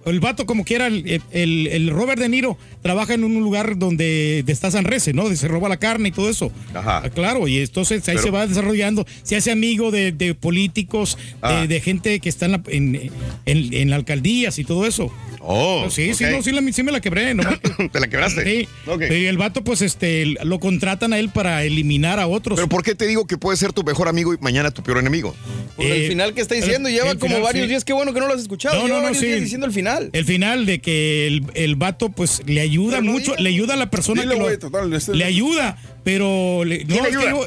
El 0.06 0.20
vato, 0.20 0.46
como 0.46 0.64
quiera, 0.64 0.86
el, 0.86 1.20
el- 1.30 1.66
el 1.68 1.90
Robert 1.90 2.20
De 2.20 2.28
Niro 2.28 2.56
trabaja 2.82 3.14
en 3.14 3.24
un 3.24 3.34
lugar 3.34 3.78
donde 3.78 4.42
destazan 4.46 4.84
reses, 4.84 5.14
¿no? 5.14 5.34
Se 5.34 5.48
roba 5.48 5.68
la 5.68 5.78
carne 5.78 6.08
y 6.08 6.12
todo 6.12 6.28
eso. 6.30 6.52
Ajá. 6.74 7.02
Ah, 7.04 7.10
Claro, 7.10 7.48
y 7.48 7.58
entonces 7.58 8.00
ahí 8.08 8.14
Pero- 8.16 8.22
se 8.22 8.30
va 8.30 8.46
desarrollando. 8.46 9.06
Se 9.22 9.36
hace 9.36 9.50
amigo 9.50 9.90
de, 9.90 10.12
de 10.12 10.34
políticos, 10.34 11.16
de- 11.16 11.34
Ah. 11.42 11.66
de, 11.66 11.80
gente 11.80 12.20
que 12.20 12.28
está 12.28 12.46
en, 12.46 12.52
la, 12.52 12.62
en, 12.68 13.10
en- 13.46 13.74
en 13.74 13.92
alcaldías 13.92 14.58
y 14.58 14.64
todo 14.64 14.86
eso. 14.86 15.10
Oh, 15.46 15.88
sí, 15.90 16.14
sí, 16.14 16.24
no, 16.30 16.42
sí, 16.42 16.52
la- 16.52 16.72
sí 16.72 16.82
me 16.82 16.90
la 16.92 17.00
quebré. 17.00 17.34
nomás 17.34 17.58
que- 17.60 17.88
¿Te 17.92 18.00
la 18.00 18.08
quebraste? 18.08 18.44
Sí. 18.44 18.68
Y 19.10 19.24
el 19.26 19.36
vato, 19.38 19.62
pues, 19.62 19.82
este, 19.82 20.24
lo 20.44 20.58
contratan 20.60 21.12
a 21.12 21.18
él 21.18 21.28
para 21.30 21.64
eliminar 21.64 22.18
a 22.20 22.26
otros. 22.26 22.56
Pero 22.56 22.68
¿por 22.68 22.82
qué 22.82 22.94
te 22.94 23.06
digo 23.06 23.26
que 23.26 23.36
puede 23.36 23.56
ser 23.58 23.72
tu 23.72 23.82
mejor 23.84 24.08
amigo 24.08 24.32
y 24.32 24.38
mañana 24.40 24.70
tu 24.70 24.82
peor 24.82 24.98
enemigo? 24.98 25.34
Por 25.76 25.84
el 25.86 26.08
final 26.08 26.32
que 26.34 26.40
está 26.40 26.54
diciendo, 26.54 26.88
el- 26.88 26.94
lleva 26.94 27.10
el 27.10 27.18
como 27.18 27.34
final, 27.34 27.42
varios 27.42 27.64
sí. 27.64 27.68
días. 27.70 27.84
Qué 27.84 27.92
bueno 27.92 28.12
que 28.14 28.20
no 28.20 28.26
lo 28.26 28.34
has 28.34 28.40
escuchado. 28.40 28.63
No, 28.72 28.88
no, 28.88 29.00
no, 29.02 29.14
sí. 29.14 29.26
diciendo 29.26 29.66
el 29.66 29.72
final. 29.72 30.10
El 30.12 30.24
final 30.24 30.64
de 30.66 30.80
que 30.80 31.26
el, 31.26 31.44
el 31.54 31.76
vato, 31.76 32.08
pues, 32.10 32.42
le 32.46 32.60
ayuda 32.60 33.00
mucho, 33.00 33.34
le 33.36 33.48
ayuda 33.48 33.74
a 33.74 33.76
la 33.76 33.90
persona 33.90 34.22
Dile, 34.22 34.34
que 34.34 34.38
lo- 34.40 34.44
güey, 34.46 34.58
total, 34.58 34.92
este- 34.92 35.14
le 35.14 35.24
ayuda, 35.24 35.76
pero 36.04 36.64
le, 36.64 36.84
no, 36.84 36.96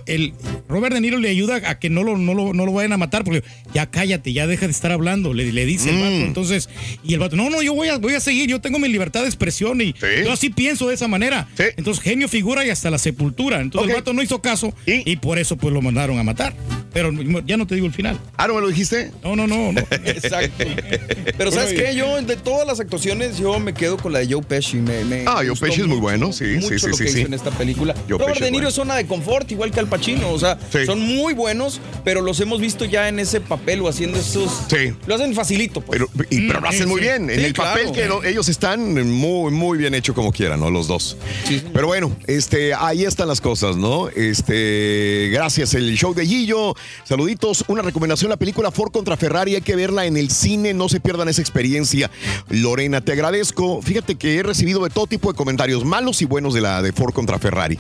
el 0.08 0.34
Robert 0.68 0.94
De 0.96 1.02
Niro 1.02 1.18
le 1.20 1.30
ayuda 1.30 1.62
a 1.70 1.80
que 1.80 1.90
no 1.90 2.04
lo, 2.04 2.18
no 2.18 2.34
lo, 2.34 2.54
no 2.54 2.66
lo 2.66 2.74
vayan 2.74 2.92
a 2.94 2.98
matar, 2.98 3.24
porque 3.24 3.44
ya 3.74 3.86
cállate, 3.90 4.34
ya 4.34 4.48
deja 4.48 4.66
de 4.66 4.72
estar 4.72 4.92
hablando, 4.92 5.34
le, 5.34 5.52
le 5.54 5.66
dice 5.66 5.90
el 5.92 5.98
Mm. 5.98 6.02
vato. 6.02 6.16
Entonces, 6.26 6.70
y 7.04 7.14
el 7.14 7.20
vato, 7.20 7.36
no, 7.36 7.50
no, 7.50 7.62
yo 7.62 7.74
voy 7.74 7.88
a, 7.90 7.98
voy 7.98 8.16
a 8.16 8.20
seguir, 8.20 8.50
yo 8.50 8.60
tengo 8.60 8.80
mi 8.80 8.88
libertad 8.90 9.22
de 9.22 9.28
expresión 9.28 9.80
y 9.82 9.94
yo 10.24 10.32
así 10.32 10.50
pienso 10.50 10.88
de 10.90 10.96
esa 10.96 11.08
manera. 11.08 11.48
Entonces, 11.78 12.04
genio 12.04 12.28
figura 12.28 12.66
y 12.66 12.70
hasta 12.70 12.90
la 12.90 12.98
sepultura. 12.98 13.62
Entonces, 13.62 13.90
el 13.90 13.96
vato 13.96 14.14
no 14.14 14.22
hizo 14.22 14.42
caso 14.42 14.74
y, 14.86 15.16
por 15.18 15.38
eso, 15.40 15.56
pues, 15.58 15.74
lo 15.74 15.82
mandaron 15.82 16.18
a 16.20 16.24
matar. 16.24 16.54
pero 16.94 17.12
ya 17.46 17.58
no 17.58 17.68
te 17.68 17.76
digo 17.76 17.86
el 17.88 17.94
final. 17.94 18.20
Ah, 18.38 18.48
¿no 18.48 18.56
me 18.56 18.62
lo 18.62 18.68
dijiste? 18.70 19.12
No, 19.24 19.36
no, 19.36 19.46
no. 19.46 19.72
no. 19.72 19.82
Exacto. 20.06 20.66
Pero 21.38 21.52
¿sabes 21.52 21.74
qué? 21.74 21.96
Yo, 21.96 22.20
de 22.22 22.36
todas 22.38 22.66
las 22.66 22.80
actuaciones, 22.80 23.38
yo 23.38 23.60
me 23.60 23.74
quedo 23.74 23.98
con 23.98 24.14
la 24.14 24.20
de 24.20 24.34
Joe 24.34 24.42
Pesci. 24.42 24.78
Me, 24.78 25.04
me 25.06 25.24
Ah, 25.28 25.44
Joe 25.46 25.56
Pesci 25.56 25.82
es 25.82 25.88
muy 25.88 26.00
bueno, 26.00 26.34
sí, 26.34 26.46
mucho 26.56 26.70
sí, 26.70 26.80
sí, 26.80 26.88
lo 26.88 26.94
sí, 26.98 27.04
que 27.04 27.10
sí. 27.12 27.18
hizo 27.20 27.28
en 27.28 27.34
esta 27.36 27.52
película. 27.52 27.94
Joe 28.10 28.18
Robert 28.18 28.40
Pesci 28.40 28.47
De 28.48 28.52
Niro 28.52 28.68
es 28.70 28.74
zona 28.76 28.96
de 28.96 29.06
confort, 29.06 29.52
igual 29.52 29.72
que 29.72 29.80
Al 29.80 29.88
Pacino. 29.88 30.30
O 30.32 30.40
sea, 30.40 30.58
son 30.86 31.00
muy 31.02 31.34
buenos, 31.34 31.80
pero 32.04 32.22
los 32.22 32.40
hemos 32.40 32.60
visto 32.62 32.86
ya 32.86 33.08
en 33.10 33.20
ese 33.20 33.42
papel 33.42 33.82
o 33.82 33.88
haciendo 33.90 34.18
esos... 34.20 34.52
Sí. 34.70 34.94
Lo 35.06 35.16
hacen 35.16 35.34
facilito, 35.34 35.82
pues. 35.82 36.00
Pero, 36.00 36.26
y- 36.30 36.48
pero 36.48 36.62
lo 36.62 36.70
hacen 36.70 36.88
muy 36.90 37.02
bien. 37.02 37.30
En 37.30 37.40
el 37.44 37.54
papel 37.54 37.92
que 37.92 38.06
lo- 38.06 38.24
ellos 38.24 38.50
están 38.50 38.94
muy, 39.10 39.52
muy 39.52 39.78
bien 39.78 39.94
hecho 39.94 40.14
como 40.14 40.32
quieran, 40.32 40.60
¿no? 40.60 40.70
Los 40.72 40.88
dos. 40.88 41.18
Pero 41.74 41.88
bueno, 41.88 42.16
este, 42.28 42.74
ahí 42.74 43.04
están 43.04 43.28
las 43.28 43.42
cosas, 43.42 43.76
¿no? 43.76 44.10
Este, 44.10 45.30
gracias. 45.32 45.74
El 45.74 45.96
show 45.98 46.14
de 46.14 46.26
Gillo. 46.26 46.74
Saluditos. 47.04 47.66
Una 47.68 47.82
recomendación, 47.82 48.30
la 48.30 48.38
película 48.38 48.72
Ford 48.72 48.92
contra 48.92 49.18
Ferrari. 49.18 49.56
Hay 49.56 49.62
que 49.62 49.76
verla 49.76 50.06
en 50.06 50.18
el 50.18 50.32
cine. 50.32 50.74
No 50.74 50.90
se 50.90 51.00
pierdan 51.00 51.28
esa 51.30 51.42
experiencia. 51.42 52.10
Lorena, 52.50 53.02
te 53.02 53.12
agradezco. 53.12 53.82
Fíjate 53.82 54.16
que 54.16 54.38
he 54.38 54.44
recibido 54.44 54.84
de 54.84 54.90
todo 54.90 55.08
tipo 55.08 55.32
de 55.32 55.38
comentarios, 55.38 55.84
malos 55.86 56.22
y 56.22 56.26
buenos 56.26 56.54
de 56.54 56.62
la 56.62 56.82
de 56.82 56.92
Ford 56.94 57.14
contra 57.14 57.40
Ferrari. 57.40 57.78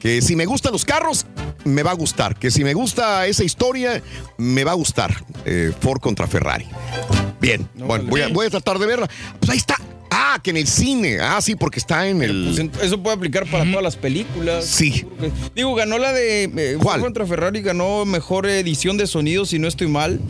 Que 0.00 0.22
si 0.22 0.36
me 0.36 0.46
gustan 0.46 0.72
los 0.72 0.84
carros, 0.84 1.26
me 1.64 1.82
va 1.82 1.90
a 1.90 1.94
gustar. 1.94 2.36
Que 2.36 2.50
si 2.50 2.64
me 2.64 2.74
gusta 2.74 3.26
esa 3.26 3.44
historia, 3.44 4.02
me 4.36 4.64
va 4.64 4.72
a 4.72 4.74
gustar. 4.74 5.24
Eh, 5.44 5.72
Ford 5.80 6.00
contra 6.00 6.26
Ferrari. 6.26 6.66
Bien, 7.40 7.68
bueno, 7.74 8.04
voy 8.08 8.22
a, 8.22 8.28
voy 8.28 8.46
a 8.46 8.50
tratar 8.50 8.78
de 8.78 8.86
verla. 8.86 9.08
Pues 9.38 9.50
ahí 9.50 9.58
está. 9.58 9.76
Ah, 10.10 10.40
que 10.42 10.50
en 10.50 10.56
el 10.56 10.66
cine. 10.66 11.18
Ah, 11.20 11.40
sí, 11.40 11.54
porque 11.54 11.78
está 11.78 12.08
en 12.08 12.22
el. 12.22 12.54
Pues, 12.56 12.84
eso 12.86 13.02
puede 13.02 13.16
aplicar 13.16 13.46
para 13.50 13.64
todas 13.64 13.82
las 13.82 13.96
películas. 13.96 14.64
Sí. 14.66 15.04
Porque- 15.18 15.32
Digo, 15.54 15.74
ganó 15.74 15.98
la 15.98 16.12
de. 16.12 16.44
Eh, 16.44 16.78
Ford 16.80 17.00
contra 17.00 17.26
Ferrari 17.26 17.60
ganó 17.62 18.04
mejor 18.04 18.46
edición 18.46 18.96
de 18.96 19.06
sonido, 19.06 19.44
si 19.46 19.58
no 19.58 19.68
estoy 19.68 19.88
mal. 19.88 20.20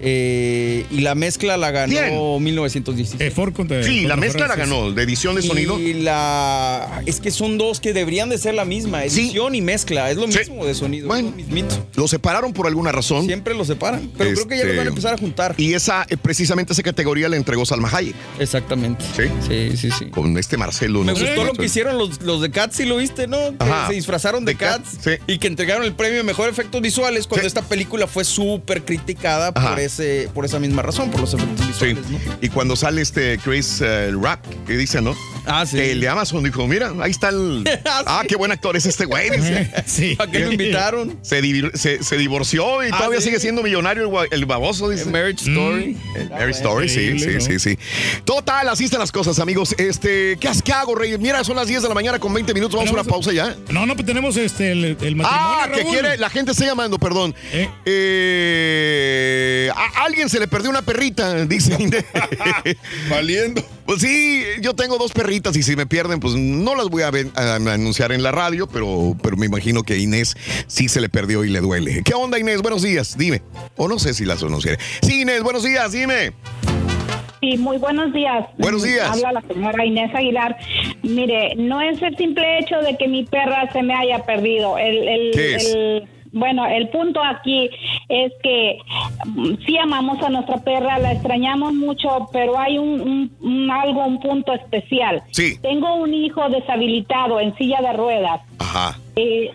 Eh, 0.00 0.86
y 0.90 1.00
la 1.00 1.14
mezcla 1.14 1.56
la 1.56 1.70
ganó 1.70 2.38
1916. 2.40 3.32
Ford 3.34 3.52
contra. 3.52 3.82
Sí, 3.82 4.02
la 4.06 4.16
mezcla 4.16 4.46
la 4.46 4.56
ganó, 4.56 4.90
de 4.92 5.02
edición 5.02 5.34
de 5.34 5.42
sonido. 5.42 5.78
Y 5.78 5.94
la. 5.94 7.02
Es 7.06 7.20
que 7.20 7.30
son 7.30 7.58
dos 7.58 7.80
que 7.80 7.92
deberían 7.92 8.28
de 8.28 8.38
ser 8.38 8.54
la 8.54 8.64
misma. 8.64 9.04
Edición 9.04 9.54
y 9.54 9.60
mezcla. 9.60 10.10
Es 10.10 10.16
lo 10.16 10.26
mismo 10.26 10.64
de 10.66 10.74
sonido. 10.74 11.14
es 11.14 11.22
lo 11.24 11.30
mismito. 11.32 11.86
Lo 11.94 12.08
separaron 12.08 12.52
por 12.52 12.66
alguna 12.66 12.92
razón. 12.92 13.26
Siempre 13.26 13.54
lo 13.54 13.64
separan. 13.64 14.10
Pero 14.16 14.32
creo 14.34 14.48
que 14.48 14.56
ya 14.56 14.62
Este, 14.62 14.68
los 14.68 14.76
van 14.76 14.86
a 14.86 14.90
empezar 14.90 15.14
a 15.14 15.18
juntar. 15.18 15.54
Y 15.58 15.74
esa, 15.74 16.06
eh, 16.08 16.16
precisamente 16.16 16.72
esa 16.72 16.82
categoría 16.82 17.28
la 17.28 17.36
entregó 17.36 17.64
Salma 17.66 17.88
Hayek. 17.92 18.14
Exactamente. 18.38 19.04
Sí. 19.16 19.24
Sí, 19.46 19.76
sí, 19.76 19.90
sí. 19.90 20.06
Con 20.06 20.36
este 20.38 20.56
Marcelo. 20.56 21.00
Me 21.00 21.12
no 21.12 21.16
sé 21.18 21.26
gustó 21.26 21.44
lo 21.44 21.52
que 21.54 21.64
hicieron 21.66 21.96
los, 21.98 22.20
los 22.22 22.40
de 22.42 22.50
Cats, 22.50 22.76
si 22.76 22.84
lo 22.84 22.96
viste, 22.96 23.26
¿no? 23.26 23.56
Que 23.56 23.64
Ajá. 23.64 23.88
se 23.88 23.94
disfrazaron 23.94 24.44
de, 24.44 24.56
Cats 24.56 24.98
y 25.26 25.38
que 25.38 25.46
entregaron 25.46 25.84
el 25.84 25.94
premio 25.94 26.20
a 26.20 26.24
Mejor 26.24 26.48
Efectos 26.48 26.80
Visuales 26.82 27.26
cuando 27.26 27.46
esta 27.46 27.62
película 27.62 28.06
fue 28.06 28.24
súper 28.24 28.84
criticada 28.84 29.52
Ajá. 29.54 29.70
por, 29.70 29.80
ese, 29.80 30.28
por 30.34 30.44
esa 30.44 30.58
misma 30.58 30.82
razón, 30.82 31.10
por 31.10 31.20
los 31.20 31.34
efectos 31.34 31.66
visuales, 31.66 32.10
¿no? 32.10 32.18
Y 32.40 32.48
cuando 32.48 32.76
sale 32.76 33.02
este 33.02 33.38
Chris 33.38 33.80
eh, 33.80 34.10
Rock, 34.12 34.40
que 34.66 34.76
dice, 34.76 35.00
¿no? 35.00 35.14
Ah, 35.46 35.64
sí. 35.64 35.78
El 35.78 36.00
de 36.00 36.08
Amazon 36.08 36.44
dijo, 36.44 36.66
mira, 36.66 36.92
ahí 37.00 37.10
está 37.10 37.30
el... 37.30 37.64
ah, 38.06 38.22
qué 38.28 38.36
buen 38.36 38.52
actor 38.52 38.76
es 38.76 38.84
este 38.86 39.06
güey. 39.06 39.30
dice. 39.30 39.70
sí. 39.86 40.14
¿Para 40.16 40.30
qué 40.30 40.40
lo 40.40 40.52
invitaron? 40.52 41.18
Se, 41.22 41.40
se, 41.74 42.02
se 42.02 42.16
divorció 42.18 42.84
y 42.84 42.88
Ah, 42.88 42.96
todavía 42.98 43.20
sí. 43.20 43.26
sigue 43.26 43.40
siendo 43.40 43.62
millonario 43.62 44.10
el, 44.30 44.46
baboso, 44.46 44.88
dice. 44.90 45.06
Marriage 45.06 45.48
Story. 45.48 45.96
El 46.16 46.30
Marriage 46.30 46.58
Story, 46.58 46.88
sí, 46.88 47.18
sí, 47.18 47.40
sí, 47.40 47.58
sí. 47.58 47.78
Total, 48.24 48.68
así 48.68 48.84
están 48.84 49.00
las 49.00 49.12
cosas, 49.12 49.17
amigos. 49.40 49.74
Este, 49.78 50.36
¿qué, 50.40 50.46
has- 50.48 50.62
qué 50.62 50.72
hago, 50.72 50.94
Rey? 50.94 51.16
Mira, 51.18 51.42
son 51.42 51.56
las 51.56 51.66
10 51.66 51.82
de 51.82 51.88
la 51.88 51.94
mañana 51.94 52.18
con 52.20 52.32
20 52.32 52.54
minutos. 52.54 52.76
Vamos 52.76 52.90
a 52.90 52.94
una 52.94 53.04
pausa 53.04 53.32
ya. 53.32 53.56
No, 53.70 53.84
no, 53.86 53.94
pues 53.94 54.06
tenemos 54.06 54.36
este, 54.36 54.70
el, 54.72 54.84
el 54.84 55.16
matrimonio. 55.16 55.26
Ah, 55.28 55.68
que 55.74 55.84
quiere, 55.84 56.16
la 56.18 56.30
gente 56.30 56.52
está 56.52 56.64
llamando, 56.64 56.98
perdón. 56.98 57.34
Eh, 58.50 59.70
a 59.74 60.04
alguien 60.04 60.28
se 60.28 60.38
le 60.38 60.46
perdió 60.48 60.70
una 60.70 60.82
perrita, 60.82 61.44
dice. 61.46 61.76
Valiendo. 63.10 63.62
Pues 63.86 64.02
sí, 64.02 64.44
yo 64.60 64.74
tengo 64.74 64.98
dos 64.98 65.12
perritas 65.12 65.56
y 65.56 65.62
si 65.62 65.74
me 65.74 65.86
pierden, 65.86 66.20
pues 66.20 66.34
no 66.34 66.74
las 66.74 66.88
voy 66.88 67.02
a, 67.04 67.10
ver- 67.10 67.30
a 67.36 67.54
anunciar 67.54 68.12
en 68.12 68.22
la 68.22 68.30
radio, 68.32 68.66
pero, 68.68 69.16
pero 69.22 69.36
me 69.38 69.46
imagino 69.46 69.82
que 69.82 69.94
a 69.94 69.96
Inés 69.96 70.36
sí 70.66 70.88
se 70.90 71.00
le 71.00 71.08
perdió 71.08 71.42
y 71.44 71.48
le 71.48 71.60
duele. 71.60 72.02
¿Qué 72.04 72.12
onda, 72.14 72.38
Inés? 72.38 72.60
Buenos 72.60 72.82
días, 72.82 73.16
dime. 73.16 73.42
O 73.76 73.88
no 73.88 73.98
sé 73.98 74.12
si 74.12 74.26
las 74.26 74.42
anunciaré. 74.42 74.78
Sí, 75.02 75.22
Inés, 75.22 75.42
buenos 75.42 75.62
días, 75.64 75.90
dime. 75.92 76.32
Sí, 77.40 77.56
muy 77.58 77.78
buenos 77.78 78.12
días. 78.12 78.46
Buenos 78.58 78.82
días. 78.82 79.08
Habla 79.10 79.32
la 79.32 79.40
señora 79.42 79.84
Inés 79.84 80.12
Aguilar. 80.14 80.56
Mire, 81.02 81.54
no 81.56 81.80
es 81.80 82.00
el 82.02 82.16
simple 82.16 82.58
hecho 82.58 82.78
de 82.80 82.96
que 82.96 83.06
mi 83.06 83.24
perra 83.24 83.70
se 83.72 83.82
me 83.82 83.94
haya 83.94 84.18
perdido. 84.24 84.76
El, 84.78 85.06
el- 85.08 85.30
¿Qué 85.32 85.54
es? 85.54 85.74
el- 85.74 86.08
bueno, 86.30 86.66
el 86.66 86.88
punto 86.90 87.22
aquí 87.24 87.70
es 88.08 88.32
que 88.42 88.78
mm, 89.24 89.54
sí 89.64 89.78
amamos 89.78 90.22
a 90.22 90.28
nuestra 90.28 90.58
perra, 90.58 90.98
la 90.98 91.12
extrañamos 91.12 91.72
mucho, 91.72 92.28
pero 92.32 92.58
hay 92.58 92.76
un, 92.76 93.00
un- 93.00 93.36
un 93.40 93.70
algo, 93.70 94.04
un 94.04 94.20
punto 94.20 94.52
especial. 94.52 95.22
Sí. 95.30 95.58
Tengo 95.62 95.94
un 95.94 96.12
hijo 96.12 96.46
deshabilitado 96.50 97.40
en 97.40 97.54
silla 97.56 97.80
de 97.80 97.92
ruedas. 97.94 98.40
Ajá. 98.58 98.98
Eh, 99.16 99.50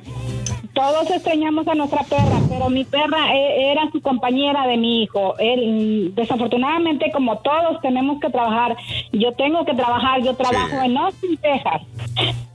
todos 0.74 1.10
extrañamos 1.12 1.68
a 1.68 1.76
nuestra 1.76 2.04
perra, 2.04 2.40
pero 2.50 2.70
mi 2.70 2.84
perra 2.84 3.34
eh, 3.36 3.72
era 3.72 3.90
su 3.92 4.02
compañera 4.02 4.68
de 4.68 4.78
mi 4.78 5.04
hijo. 5.04 5.36
Él, 5.38 6.12
mm, 6.12 6.16
desafortunadamente, 6.16 7.12
como 7.12 7.38
todos 7.38 7.80
tenemos 7.82 8.20
que 8.20 8.30
trabajar, 8.30 8.76
yo 9.12 9.32
tengo 9.34 9.66
que 9.66 9.74
trabajar, 9.74 10.22
yo 10.24 10.36
trabajo 10.36 10.76
en 10.84 10.98
Austin, 10.98 11.38
Texas. 11.38 11.82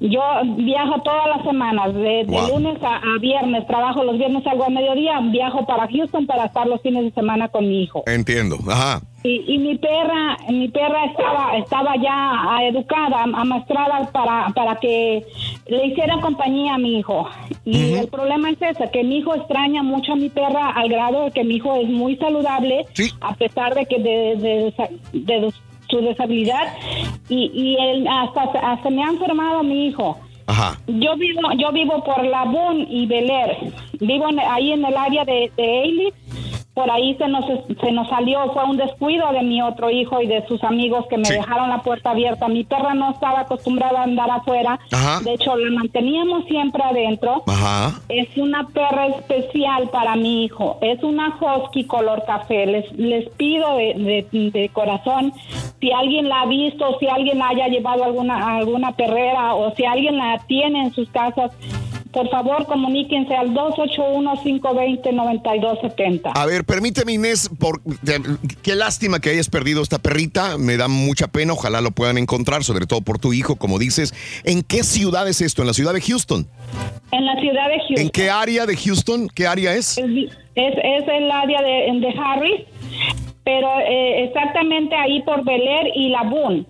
Yo 0.01 0.23
viajo 0.57 1.01
todas 1.03 1.27
las 1.29 1.45
semanas, 1.45 1.95
de, 1.95 2.25
lunes 2.53 2.83
a, 2.83 2.97
a 2.97 3.19
viernes, 3.21 3.67
trabajo 3.67 4.05
los 4.05 4.19
viernes, 4.19 4.45
salgo 4.45 4.65
a 4.65 4.71
mediodía, 4.71 5.21
viajo 5.21 5.67
para 5.67 5.89
Houston 5.89 6.27
para 6.27 6.47
estar 6.47 6.67
los 6.67 6.81
fines 6.83 7.05
de 7.05 7.11
semana 7.13 7.49
con 7.49 7.69
mi 7.69 7.83
hijo. 7.83 8.05
Entiendo. 8.07 8.59
Ajá. 8.69 9.01
Y, 9.25 9.55
y 9.55 9.59
mi 9.59 9.77
perra, 9.77 10.37
mi 10.49 10.69
perra 10.69 11.07
estaba, 11.07 11.57
estaba 11.57 11.97
ya 11.97 12.13
ah, 12.15 12.61
educada, 12.63 13.25
amaestrada 13.25 14.09
para, 14.13 14.49
para 14.55 14.77
que 14.77 15.25
le 15.67 15.87
hiciera 15.89 16.21
compañía 16.21 16.75
a 16.75 16.79
mi 16.79 16.99
hijo. 17.01 17.29
Y 17.65 17.95
el 17.95 18.07
problema 18.09 18.51
es 18.51 18.63
ese, 18.63 18.89
que 18.93 19.03
mi 19.03 19.17
hijo 19.19 19.35
extraña 19.35 19.83
mucho 19.83 20.13
a 20.13 20.17
mi 20.17 20.29
perra 20.29 20.71
al 20.71 20.89
grado 20.89 21.25
de 21.25 21.31
que 21.33 21.43
mi 21.43 21.57
hijo 21.57 21.75
es 21.75 21.89
muy 21.89 22.15
saludable, 22.17 22.87
a 23.21 23.35
pesar 23.35 23.75
de 23.75 23.87
que 23.87 23.99
de, 23.99 24.37
de- 24.37 24.75
de- 25.13 25.41
de 25.41 25.53
su 25.91 26.01
deshabilidad. 26.01 26.73
Y, 27.29 27.51
y 27.53 27.77
él 27.81 28.07
hasta, 28.09 28.43
hasta 28.43 28.89
me 28.89 29.03
ha 29.03 29.09
enfermado 29.09 29.65
mi 29.65 29.87
hijo. 29.89 30.17
Ajá. 30.47 30.79
Yo 30.87 31.17
vivo, 31.17 31.41
yo 31.59 31.73
vivo 31.73 32.03
por 32.05 32.25
La 32.25 32.45
Boone 32.45 32.87
y 32.89 33.05
Bel 33.07 33.29
Air. 33.29 33.57
Vivo 34.01 34.29
en- 34.29 34.39
ahí 34.41 34.73
en 34.73 34.85
el 34.85 34.97
área 34.97 35.25
de, 35.25 35.51
de 35.57 35.81
Ailey. 35.83 36.13
Por 36.78 36.92
ahí 36.92 37.16
se 37.16 37.26
nos, 37.26 37.44
se 37.81 37.90
nos 37.90 38.08
salió, 38.08 38.52
fue 38.52 38.62
un 38.65 38.76
descuido 38.76 39.32
de 39.32 39.42
mi 39.42 39.60
otro 39.60 39.90
hijo 39.90 40.23
y 40.23 40.28
de 40.28 40.47
sus 40.47 40.62
amigos 40.62 41.07
que 41.10 41.18
me 41.18 41.28
dejaron 41.28 41.70
la 41.70 41.82
puerta 41.82 42.10
abierta. 42.10 42.47
Mi 42.47 42.62
perra 42.62 42.94
no 42.94 43.10
estaba 43.10 43.40
acostumbrada 43.40 43.98
a 43.98 44.05
andar 44.05 44.31
afuera. 44.31 44.78
Ajá. 44.92 45.18
De 45.24 45.32
hecho, 45.34 45.57
la 45.57 45.70
manteníamos 45.76 46.44
siempre 46.44 46.81
adentro. 46.84 47.42
Ajá. 47.48 47.98
Es 48.08 48.28
una 48.36 48.68
perra 48.68 49.08
especial 49.08 49.89
para 49.90 50.15
mi 50.15 50.44
hijo. 50.44 50.78
Es 50.81 51.02
una 51.02 51.36
husky 51.40 51.82
color 51.82 52.23
café. 52.24 52.65
Les, 52.66 52.92
les 52.92 53.28
pido 53.31 53.74
de, 53.76 53.94
de- 54.31 54.50
de 54.50 54.68
corazón, 54.68 55.32
si 55.81 55.90
alguien 55.90 56.28
la 56.28 56.42
ha 56.42 56.47
visto, 56.47 56.97
si 57.00 57.08
alguien 57.08 57.39
la 57.40 57.48
haya 57.48 57.66
llevado 57.66 58.05
alguna, 58.05 58.57
alguna 58.58 58.92
perrera 58.92 59.55
o 59.57 59.74
si 59.74 59.84
alguien 59.84 60.16
la 60.16 60.39
tiene 60.47 60.82
en 60.82 60.92
sus 60.92 61.08
casas, 61.10 61.50
por 62.19 62.29
favor 62.31 62.67
comuníquense 62.67 63.33
al 63.37 63.55
281-520-9270. 63.55 66.33
A 66.35 66.47
ver, 66.47 66.65
permíteme, 66.65 67.13
Inés, 67.13 67.49
por, 67.61 67.81
de- 68.03 68.21
qué 68.63 68.75
lástima 68.75 69.21
que 69.21 69.31
hayas 69.31 69.49
perdido 69.49 69.83
esta 69.83 69.99
perrita. 70.01 70.59
Me 70.59 70.77
da 70.77 70.89
mucha 70.89 71.29
pena. 71.29 71.53
Ojalá 71.53 71.81
lo 71.81 71.93
puedan 71.93 72.19
encontrar, 72.19 72.65
sobre 72.65 72.87
todo 72.87 73.03
por 73.03 73.19
tu 73.21 73.33
hijo, 73.33 73.55
como 73.57 73.79
dices. 73.79 74.13
¿En 74.45 74.63
qué 74.63 74.83
ciudad 74.83 75.29
es 75.29 75.41
esto? 75.41 75.63
¿En 75.63 75.69
la 75.69 75.75
ciudad 75.75 75.95
de 75.95 76.01
Houston? 76.01 76.49
En 77.13 77.25
la 77.25 77.37
ciudad 77.41 77.69
de 77.69 77.79
Houston. 77.79 77.99
¿En 77.99 78.11
qué 78.11 78.31
área 78.31 78.67
de 78.67 78.77
Houston? 78.77 79.29
¿Qué 79.33 79.47
área 79.47 79.75
es? 79.75 79.97
Es, 79.99 80.05
es 80.57 81.05
el 81.09 81.31
área 81.31 81.63
de, 81.63 82.01
de 82.01 82.15
Harris, 82.21 82.63
pero 83.45 83.69
eh, 83.81 84.25
exactamente 84.25 84.97
ahí 84.97 85.23
por 85.23 85.45
Bel 85.45 85.63
Air 85.63 85.93
y 85.95 86.09
La 86.09 86.25
Boone. 86.25 86.65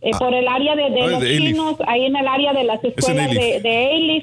Eh, 0.00 0.10
Ah. 0.12 0.18
por 0.18 0.34
el 0.34 0.46
área 0.46 0.76
de, 0.76 0.90
de 0.90 1.00
Ah, 1.02 1.06
los 1.06 1.24
chinos, 1.24 1.76
ahí 1.88 2.04
en 2.04 2.14
el 2.14 2.28
área 2.28 2.52
de 2.52 2.62
las 2.64 2.84
escuelas 2.84 3.30
de, 3.30 3.60
de 3.60 4.22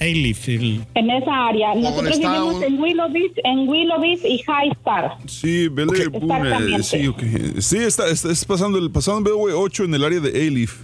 Ailif, 0.00 0.48
el- 0.48 0.80
en 0.94 1.10
esa 1.10 1.48
área. 1.48 1.74
Nosotros 1.74 2.10
está 2.12 2.32
vivimos 2.32 2.54
un- 2.56 2.64
en 2.64 2.80
Willow 2.80 3.12
Beach, 3.12 3.32
en 3.44 3.68
Willow 3.68 4.00
Beach 4.00 4.20
y 4.24 4.38
High 4.38 4.70
Star. 4.72 5.16
Sí, 5.26 5.68
Bel 5.68 5.88
Air, 5.94 6.08
boom, 6.08 6.46
eh, 6.46 6.82
sí, 6.82 7.06
ok. 7.06 7.22
Sí, 7.58 7.76
está, 7.78 8.08
está, 8.08 8.32
es 8.32 8.44
pasando 8.44 8.78
el 8.78 8.90
pasando 8.90 9.20
BW 9.30 9.52
8 9.54 9.84
en 9.84 9.94
el 9.94 10.02
área 10.04 10.20
de 10.20 10.30
Alif. 10.46 10.76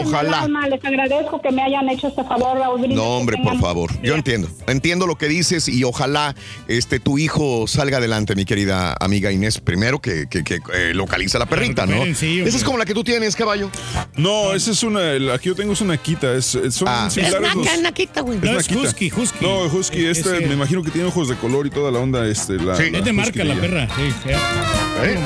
Ojalá. 0.00 0.40
alma, 0.42 0.68
les 0.68 0.84
agradezco 0.84 1.40
que 1.40 1.52
me 1.52 1.62
hayan 1.62 1.88
hecho 1.88 2.08
este 2.08 2.24
favor, 2.24 2.58
Raúl 2.58 2.88
No, 2.94 3.16
hombre, 3.18 3.36
por 3.42 3.58
favor. 3.60 3.90
Yo 4.02 4.14
entiendo. 4.14 4.48
Entiendo 4.66 5.06
lo 5.06 5.16
que 5.16 5.28
dices 5.28 5.68
y 5.68 5.84
ojalá 5.84 6.34
este 6.68 6.98
tu 7.00 7.18
hijo 7.18 7.66
salga 7.66 7.98
adelante, 7.98 8.34
mi 8.34 8.44
querida 8.44 8.96
amiga 9.00 9.30
Inés. 9.32 9.60
Primero 9.60 10.00
que, 10.00 10.26
que, 10.28 10.42
que, 10.44 10.60
eh, 10.74 10.92
localiza 10.94 11.38
la 11.38 11.46
perrita, 11.46 11.86
¿no? 11.86 12.04
sí. 12.14 12.40
Esa 12.40 12.56
es 12.56 12.64
como 12.64 12.78
la 12.78 12.84
que 12.84 12.94
tú 12.94 13.04
tienes, 13.04 13.36
caballo. 13.36 13.70
No, 14.16 14.52
esa 14.54 14.70
es 14.72 14.82
una. 14.82 15.00
La 15.14 15.38
que 15.38 15.46
yo 15.50 15.54
tengo 15.54 15.72
es 15.72 15.80
una 15.80 15.94
Akita. 15.94 16.32
Es, 16.34 16.54
es- 16.54 16.74
son 16.74 16.88
Ah. 16.88 17.08
similares 17.10 17.48
Es 17.50 17.56
naca, 17.56 17.76
naquita, 17.82 18.20
güey. 18.22 18.38
una 18.38 18.58
Akita. 18.58 18.94
No, 19.40 19.64
Husky. 19.66 20.06
Este, 20.06 20.40
me 20.46 20.54
imagino 20.54 20.82
que 20.82 20.90
tiene 20.90 21.08
ojos 21.08 21.28
de 21.28 21.36
color 21.36 21.66
y 21.66 21.70
toda 21.70 21.90
la 21.90 21.98
onda. 21.98 22.26
Este, 22.26 22.54
la, 22.54 22.76
Sí, 22.76 22.90
la 22.90 22.98
es 22.98 23.04
de 23.04 23.12
marca 23.12 23.30
Husky 23.42 23.48
la 23.48 23.54
perra. 23.60 23.88
Sí, 23.96 24.12
sí. 24.24 24.30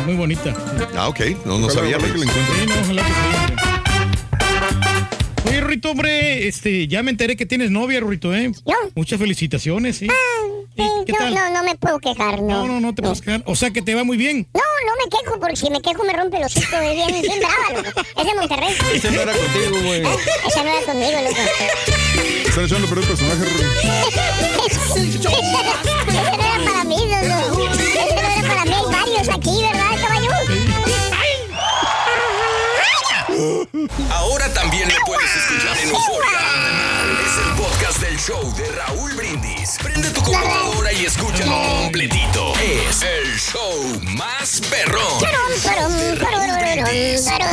Muy 0.06 0.14
bonita. 0.14 0.54
Ah, 0.96 1.08
ok. 1.08 1.20
No, 1.44 1.58
no 1.58 1.66
Ojalá- 1.66 1.72
sabía. 1.80 1.96
ojalá 1.96 2.12
que 2.12 2.18
la 2.18 2.24
encuentre. 2.24 2.54
Sí, 2.60 2.66
no, 2.66 2.80
ojalá 2.82 3.02
que 3.02 3.08
sí. 3.12 3.29
Oye, 5.46 5.60
Rurito, 5.60 5.90
hombre, 5.90 6.46
este, 6.48 6.86
ya 6.88 7.02
me 7.02 7.10
enteré 7.10 7.36
que 7.36 7.46
tienes 7.46 7.70
novia, 7.70 8.00
Rurito, 8.00 8.34
¿eh? 8.34 8.52
Muchas 8.94 9.18
felicitaciones, 9.18 9.96
sí. 9.98 10.06
¿Y 10.76 11.04
qué 11.04 11.12
no, 11.12 11.18
tal? 11.18 11.34
no, 11.34 11.50
no 11.50 11.62
me 11.64 11.74
puedo 11.76 11.98
quejar, 11.98 12.40
no. 12.40 12.66
No, 12.66 12.66
no, 12.66 12.80
no 12.80 12.94
te 12.94 13.02
puedes 13.02 13.20
quejar. 13.20 13.42
O 13.46 13.54
sea 13.56 13.70
que 13.70 13.82
te 13.82 13.94
va 13.94 14.04
muy 14.04 14.16
bien. 14.16 14.48
No, 14.54 14.60
no 14.60 14.92
me 15.04 15.10
quejo, 15.10 15.38
porque 15.40 15.56
si 15.56 15.68
me 15.70 15.80
quejo 15.82 16.04
me 16.04 16.12
rompe 16.12 16.38
los 16.38 16.56
hocico, 16.56 16.76
es 16.76 16.94
bien, 16.94 17.22
bien 17.22 17.38
brava, 17.38 17.82
loco. 17.82 18.00
Es 18.00 18.26
de 18.26 18.34
Monterrey. 18.34 18.74
Ese 18.94 19.10
no 19.10 19.20
era 19.20 19.32
contigo, 19.32 19.82
güey. 19.84 20.02
Esa 20.46 20.62
no 20.62 20.70
era 20.70 20.86
conmigo, 20.86 21.20
loco. 21.22 21.40
Están 22.46 22.64
echando 22.64 22.86
a 22.86 22.90
perder 22.90 23.04
el 23.04 23.10
personaje, 23.10 23.40
no 25.26 26.44
era 26.44 26.64
para 26.64 26.84
mí, 26.84 26.96
loco. 26.96 27.70
Ese 27.70 28.14
no 28.14 28.20
era 28.20 28.42
para 28.48 28.64
mí, 28.64 28.72
hay 28.72 28.92
varios 28.92 29.28
aquí, 29.28 29.62
¿verdad, 29.62 29.79
Ahora 34.10 34.52
también 34.52 34.88
me 34.88 34.94
puedes 35.06 35.34
escuchar 35.34 35.78
en 35.78 35.88
Euforia. 35.88 36.79
Show 38.20 38.52
de 38.54 38.70
Raúl 38.72 39.14
Brindis. 39.14 39.78
Prende 39.82 40.10
tu 40.10 40.20
computadora 40.20 40.92
y 40.92 41.06
escúchalo 41.06 41.56
completito. 41.82 42.52
Es 42.56 43.02
el 43.02 43.38
show 43.38 44.00
más 44.14 44.60
perrón. 44.68 45.00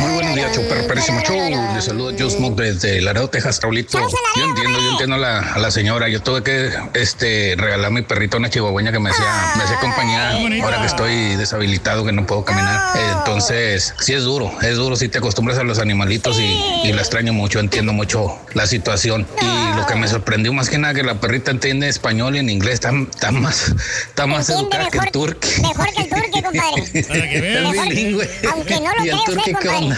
Muy 0.00 0.12
buenos 0.12 0.34
días, 0.34 0.54
show 0.54 0.68
perrísimo 0.68 1.20
show. 1.22 1.74
Les 1.74 1.84
saludo 1.84 2.12
Joe 2.18 2.30
Smoke 2.30 2.60
desde 2.60 3.00
Laredo, 3.00 3.30
Texas, 3.30 3.60
Raulito. 3.62 3.98
Yo 4.36 4.44
entiendo, 4.44 4.78
yo 4.78 4.90
entiendo 4.90 5.14
a 5.16 5.18
la, 5.18 5.38
a 5.38 5.58
la 5.58 5.70
señora. 5.70 6.08
Yo 6.08 6.20
tuve 6.20 6.42
que 6.42 6.70
este, 6.92 7.54
regalar 7.56 7.86
a 7.86 7.90
mi 7.90 8.02
perrito 8.02 8.36
una 8.36 8.50
chihuahueña 8.50 8.92
que 8.92 8.98
me 8.98 9.08
hacía, 9.08 9.54
me 9.56 9.62
hacía 9.62 9.80
compañía 9.80 10.32
ahora 10.62 10.80
que 10.80 10.86
estoy 10.86 11.36
deshabilitado, 11.36 12.04
que 12.04 12.12
no 12.12 12.26
puedo 12.26 12.44
caminar. 12.44 12.94
Entonces, 13.18 13.94
sí 14.00 14.12
es 14.12 14.24
duro, 14.24 14.52
es 14.60 14.76
duro 14.76 14.96
si 14.96 15.08
te 15.08 15.18
acostumbras 15.18 15.58
a 15.58 15.64
los 15.64 15.78
animalitos 15.78 16.38
y, 16.38 16.60
y 16.84 16.92
la 16.92 17.00
extraño 17.00 17.32
mucho, 17.32 17.58
entiendo 17.58 17.94
mucho 17.94 18.38
la 18.52 18.66
situación. 18.66 19.26
Y 19.40 19.76
lo 19.76 19.86
que 19.86 19.94
me 19.94 20.08
sorprendió 20.08 20.52
más 20.58 20.68
que 20.70 20.76
nada 20.78 20.92
que 20.92 21.02
la 21.04 21.14
perrita 21.20 21.52
entiende 21.52 21.88
español 21.88 22.34
y 22.34 22.40
en 22.40 22.50
inglés, 22.50 22.74
está, 22.74 22.90
está 22.90 23.30
más, 23.30 23.72
está 24.08 24.26
más 24.26 24.50
educada 24.50 24.90
que 24.90 24.98
el 24.98 25.10
turque. 25.12 25.48
Mejor 25.62 25.86
que 25.94 26.02
el 26.02 26.08
turque, 26.08 26.42
compadre. 26.42 26.82
Es 26.94 27.08
Mejor- 27.08 27.88
bilingüe. 27.88 28.28
Aunque 28.52 28.80
no 28.80 28.92
lo 28.96 29.04
¿Y 29.04 29.08
el 29.10 29.18
turque 29.24 29.50
eh, 29.52 29.56
qué 29.62 29.68
onda? 29.70 29.96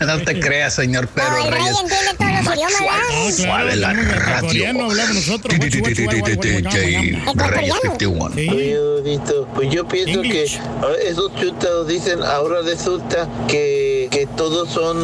no 0.00 0.18
te 0.22 0.38
creas, 0.38 0.74
señor 0.74 1.08
Pedro 1.08 1.30
No, 1.30 1.44
el 1.46 1.50
rey 1.52 1.60
Reyes. 1.62 1.80
entiende 1.80 2.14
todos 2.18 2.30
los 2.44 2.54
idiomas, 2.54 2.80
¿verdad? 2.80 3.36
Suave 3.36 3.76
la 3.76 3.92
radio. 3.94 4.72
Nosotros. 4.74 5.58
guachu, 5.58 5.78
guachu, 5.80 6.04
guachu, 6.04 6.20
guachu, 6.20 6.62
guachu, 6.62 7.32
guachu. 7.34 7.50
Reyes 7.56 7.74
51. 7.82 8.24
Oye, 8.52 8.76
Vito, 9.04 9.48
pues 9.54 9.70
yo 9.72 9.88
pienso 9.88 10.20
que 10.22 10.42
esos 10.44 11.34
chutados 11.40 11.88
dicen, 11.88 12.22
ahora 12.22 12.60
resulta 12.62 13.28
que, 13.48 13.85
que 14.16 14.24
todos 14.24 14.70
son 14.70 14.96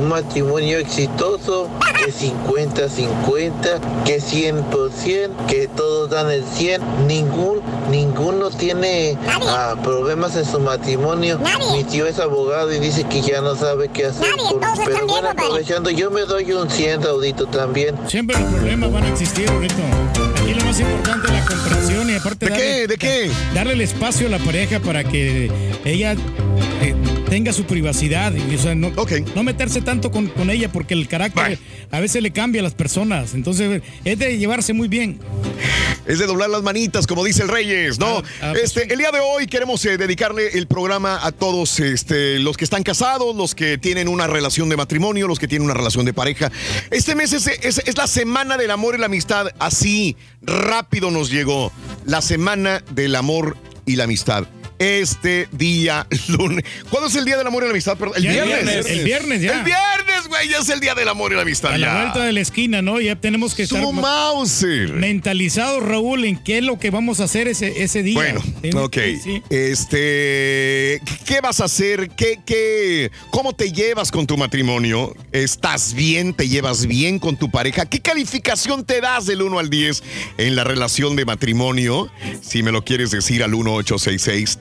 un 0.00 0.08
matrimonio 0.08 0.78
exitoso, 0.78 1.68
que 2.02 2.10
50-50, 2.10 3.80
que 4.06 4.18
100%, 4.18 5.46
que 5.46 5.68
todos 5.68 6.08
dan 6.08 6.30
el 6.30 6.42
100, 6.42 6.80
ningún, 7.06 7.60
ninguno 7.90 8.48
tiene 8.48 9.18
ah, 9.46 9.74
problemas 9.84 10.36
en 10.36 10.46
su 10.46 10.58
matrimonio. 10.58 11.38
Mi 11.74 11.84
tío 11.84 12.06
es 12.06 12.18
abogado 12.18 12.72
y 12.74 12.78
dice 12.78 13.04
que 13.04 13.20
ya 13.20 13.42
no 13.42 13.56
sabe 13.56 13.88
qué 13.88 14.06
hacer. 14.06 14.26
por- 14.50 14.60
pero 14.86 15.06
bueno, 15.06 15.28
aprovechando, 15.28 15.90
yo 15.90 16.10
me 16.10 16.22
doy 16.22 16.50
un 16.52 16.70
100, 16.70 17.02
Raudito, 17.02 17.44
también. 17.48 17.94
Siempre 18.08 18.40
los 18.40 18.54
problemas 18.54 18.90
van 18.90 19.04
a 19.04 19.08
existir, 19.10 19.50
Rurito. 19.50 19.74
Aquí 20.42 20.54
lo 20.54 20.64
más 20.64 20.80
importante 20.80 21.26
es 21.26 21.32
la 21.34 21.44
comprensión 21.44 22.08
y 22.10 22.14
aparte 22.14 22.46
¿De 22.46 22.50
darle, 22.52 22.64
qué? 22.66 22.86
¿De 22.86 22.96
qué? 22.96 23.30
darle 23.54 23.72
el 23.74 23.80
espacio 23.82 24.28
a 24.28 24.30
la 24.30 24.38
pareja 24.38 24.80
para 24.80 25.04
que 25.04 25.50
ella 25.84 26.12
eh, 26.80 26.94
tenga 27.28 27.52
su 27.52 27.64
privacidad. 27.64 28.32
Y, 28.34 28.54
o 28.54 28.58
sea, 28.58 28.74
no, 28.74 28.92
no 29.34 29.42
meterse 29.42 29.80
tanto 29.80 30.10
con, 30.10 30.28
con 30.28 30.50
ella 30.50 30.70
porque 30.72 30.94
el 30.94 31.08
carácter 31.08 31.58
a 31.90 32.00
veces 32.00 32.22
le 32.22 32.30
cambia 32.30 32.60
a 32.60 32.64
las 32.64 32.74
personas. 32.74 33.34
Entonces 33.34 33.82
es 34.04 34.18
de 34.18 34.38
llevarse 34.38 34.72
muy 34.72 34.88
bien. 34.88 35.18
Es 36.06 36.18
de 36.20 36.26
doblar 36.26 36.48
las 36.50 36.62
manitas, 36.62 37.06
como 37.06 37.24
dice 37.24 37.42
el 37.42 37.48
Reyes, 37.48 37.98
¿no? 37.98 38.22
Ah, 38.40 38.50
pues 38.52 38.64
este, 38.76 38.92
el 38.92 38.98
día 38.98 39.10
de 39.10 39.18
hoy 39.18 39.46
queremos 39.48 39.84
eh, 39.84 39.98
dedicarle 39.98 40.50
el 40.56 40.68
programa 40.68 41.18
a 41.26 41.32
todos 41.32 41.80
este, 41.80 42.38
los 42.38 42.56
que 42.56 42.62
están 42.64 42.84
casados, 42.84 43.34
los 43.34 43.56
que 43.56 43.76
tienen 43.76 44.06
una 44.06 44.28
relación 44.28 44.68
de 44.68 44.76
matrimonio, 44.76 45.26
los 45.26 45.40
que 45.40 45.48
tienen 45.48 45.64
una 45.64 45.74
relación 45.74 46.04
de 46.04 46.12
pareja. 46.14 46.52
Este 46.92 47.14
mes 47.16 47.32
es, 47.32 47.48
es- 47.48 47.82
es 47.84 47.96
la 47.96 48.06
semana 48.06 48.56
del 48.56 48.70
amor 48.70 48.94
y 48.94 48.98
la 48.98 49.06
amistad. 49.06 49.48
Así 49.58 50.16
rápido 50.42 51.10
nos 51.10 51.28
llegó 51.30 51.72
la 52.04 52.22
semana 52.22 52.84
del 52.92 53.16
amor 53.16 53.56
y 53.84 53.96
la 53.96 54.04
amistad. 54.04 54.46
Este 54.78 55.48
día 55.52 56.06
lunes. 56.28 56.64
¿Cuándo 56.90 57.08
es 57.08 57.14
el 57.16 57.24
día 57.24 57.36
del 57.38 57.46
amor 57.46 57.62
y 57.62 57.66
la 57.66 57.72
amistad? 57.72 57.96
Perdón, 57.96 58.14
el 58.16 58.22
Ya, 58.24 58.30
viernes. 58.32 58.64
viernes, 58.64 58.86
el 58.86 59.04
viernes 59.04 59.42
ya. 59.42 59.58
El 59.58 59.64
viernes, 59.64 60.28
güey, 60.28 60.48
ya 60.48 60.58
es 60.58 60.68
el 60.68 60.80
día 60.80 60.94
del 60.94 61.08
amor 61.08 61.32
y 61.32 61.36
la 61.36 61.42
amistad. 61.42 61.72
A 61.72 61.78
la 61.78 61.94
vuelta 62.02 62.24
de 62.24 62.32
la 62.32 62.40
esquina, 62.40 62.82
¿no? 62.82 63.00
Ya 63.00 63.16
tenemos 63.16 63.54
que 63.54 63.62
estar 63.64 63.82
Mauser. 63.92 64.92
mentalizados, 64.92 65.82
Raúl, 65.82 66.24
en 66.24 66.36
qué 66.42 66.58
es 66.58 66.64
lo 66.64 66.78
que 66.78 66.90
vamos 66.90 67.20
a 67.20 67.24
hacer 67.24 67.48
ese, 67.48 67.82
ese 67.82 68.02
día. 68.02 68.14
Bueno, 68.14 68.84
ok. 68.84 68.96
sí. 69.22 69.42
Este, 69.50 71.00
¿qué 71.24 71.40
vas 71.42 71.60
a 71.60 71.64
hacer? 71.64 72.10
¿Qué, 72.10 72.38
qué, 72.44 73.10
¿Cómo 73.30 73.54
te 73.54 73.72
llevas 73.72 74.10
con 74.10 74.26
tu 74.26 74.36
matrimonio? 74.36 75.14
¿Estás 75.32 75.94
bien? 75.94 76.34
¿Te 76.34 76.48
llevas 76.48 76.86
bien 76.86 77.18
con 77.18 77.36
tu 77.36 77.50
pareja? 77.50 77.86
¿Qué 77.86 78.00
calificación 78.00 78.84
te 78.84 79.00
das 79.00 79.26
del 79.26 79.42
1 79.42 79.58
al 79.58 79.70
10 79.70 80.02
en 80.38 80.56
la 80.56 80.64
relación 80.64 81.16
de 81.16 81.24
matrimonio? 81.24 82.10
Si 82.42 82.62
me 82.62 82.72
lo 82.72 82.84
quieres 82.84 83.10
decir 83.10 83.42
al 83.42 83.54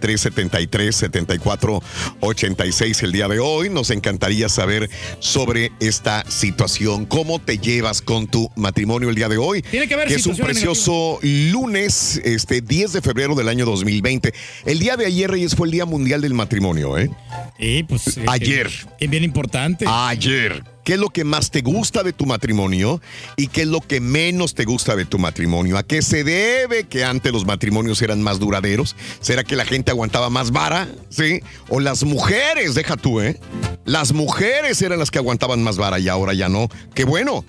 1-866-373-7486 0.06 3.04
el 3.04 3.12
día 3.12 3.28
de 3.28 3.40
hoy, 3.40 3.70
nos 3.70 3.90
encantaría 3.90 4.48
saber 4.50 4.90
sobre 5.20 5.72
esta 5.80 6.24
situación. 6.30 7.06
¿Cómo 7.06 7.40
te 7.40 7.58
llevas 7.58 8.02
con 8.02 8.28
tu 8.28 8.50
matrimonio 8.56 9.10
el 9.10 9.16
día 9.16 9.30
de 9.30 9.38
hoy? 9.38 9.62
Tiene 9.62 9.88
que 9.88 9.94
haber 9.96 10.12
es 10.12 10.26
un 10.28 10.36
precioso 10.38 11.20
lunes, 11.22 12.22
este 12.24 12.62
10 12.62 12.94
de 12.94 13.02
febrero 13.02 13.36
del 13.36 13.50
año 13.50 13.66
2020. 13.66 14.34
El 14.66 14.80
día 14.80 14.96
de 14.98 15.06
ayer, 15.06 15.30
Reyes, 15.30 15.56
fue 15.56 15.68
el 15.68 15.72
Día 15.72 15.86
Mundial 15.86 16.22
del 16.22 16.34
Matrimonio, 16.34 16.98
¿eh? 16.98 17.12
Sí, 17.60 17.86
pues. 17.88 18.20
Ayer. 18.28 18.72
Es 19.00 19.10
bien 19.10 19.24
importante. 19.24 19.86
Ayer. 19.88 20.75
¿Qué 20.86 20.94
es 20.94 21.00
lo 21.00 21.10
que 21.10 21.24
más 21.24 21.50
te 21.50 21.62
gusta 21.62 22.04
de 22.04 22.14
tu 22.14 22.28
matrimonio 22.28 23.02
y 23.38 23.48
qué 23.48 23.64
es 23.64 23.68
lo 23.68 23.82
que 23.82 24.00
menos 24.00 24.54
te 24.54 24.66
gusta 24.66 24.96
de 24.96 25.06
tu 25.06 25.18
matrimonio? 25.18 25.80
¿A 25.80 25.84
qué 25.84 26.04
se 26.04 26.24
debe 26.24 26.84
que 26.84 27.04
antes 27.04 27.34
los 27.34 27.44
matrimonios 27.44 28.04
eran 28.04 28.22
más 28.22 28.38
duraderos? 28.38 28.96
¿Será 29.20 29.44
que 29.44 29.56
la 29.56 29.66
gente 29.66 29.90
aguantaba 29.90 30.30
más 30.30 30.52
vara? 30.52 30.88
¿Sí? 31.10 31.42
O 31.70 31.80
las 31.80 32.04
mujeres, 32.04 32.76
deja 32.76 32.98
tú, 32.98 33.20
¿eh? 33.20 33.40
Las 33.84 34.14
mujeres 34.14 34.80
eran 34.84 35.00
las 35.00 35.10
que 35.10 35.18
aguantaban 35.18 35.64
más 35.64 35.78
vara 35.78 35.98
y 35.98 36.08
ahora 36.08 36.36
ya 36.36 36.50
no. 36.50 36.70
Qué 36.94 37.04
bueno. 37.04 37.44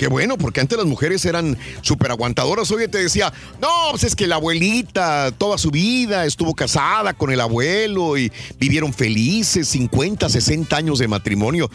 Qué 0.00 0.08
bueno, 0.08 0.38
porque 0.38 0.62
antes 0.62 0.78
las 0.78 0.86
mujeres 0.86 1.26
eran 1.26 1.58
súper 1.82 2.10
aguantadoras. 2.10 2.70
Oye, 2.70 2.88
te 2.88 3.02
decía, 3.02 3.30
no, 3.60 3.68
pues 3.90 4.04
es 4.04 4.16
que 4.16 4.26
la 4.26 4.36
abuelita 4.36 5.30
toda 5.36 5.58
su 5.58 5.70
vida 5.70 6.24
estuvo 6.24 6.54
casada 6.54 7.12
con 7.12 7.30
el 7.30 7.38
abuelo 7.38 8.16
y 8.16 8.32
vivieron 8.58 8.94
felices, 8.94 9.68
50, 9.68 10.30
60 10.30 10.74
años 10.74 11.00
de 11.00 11.06
matrimonio. 11.06 11.70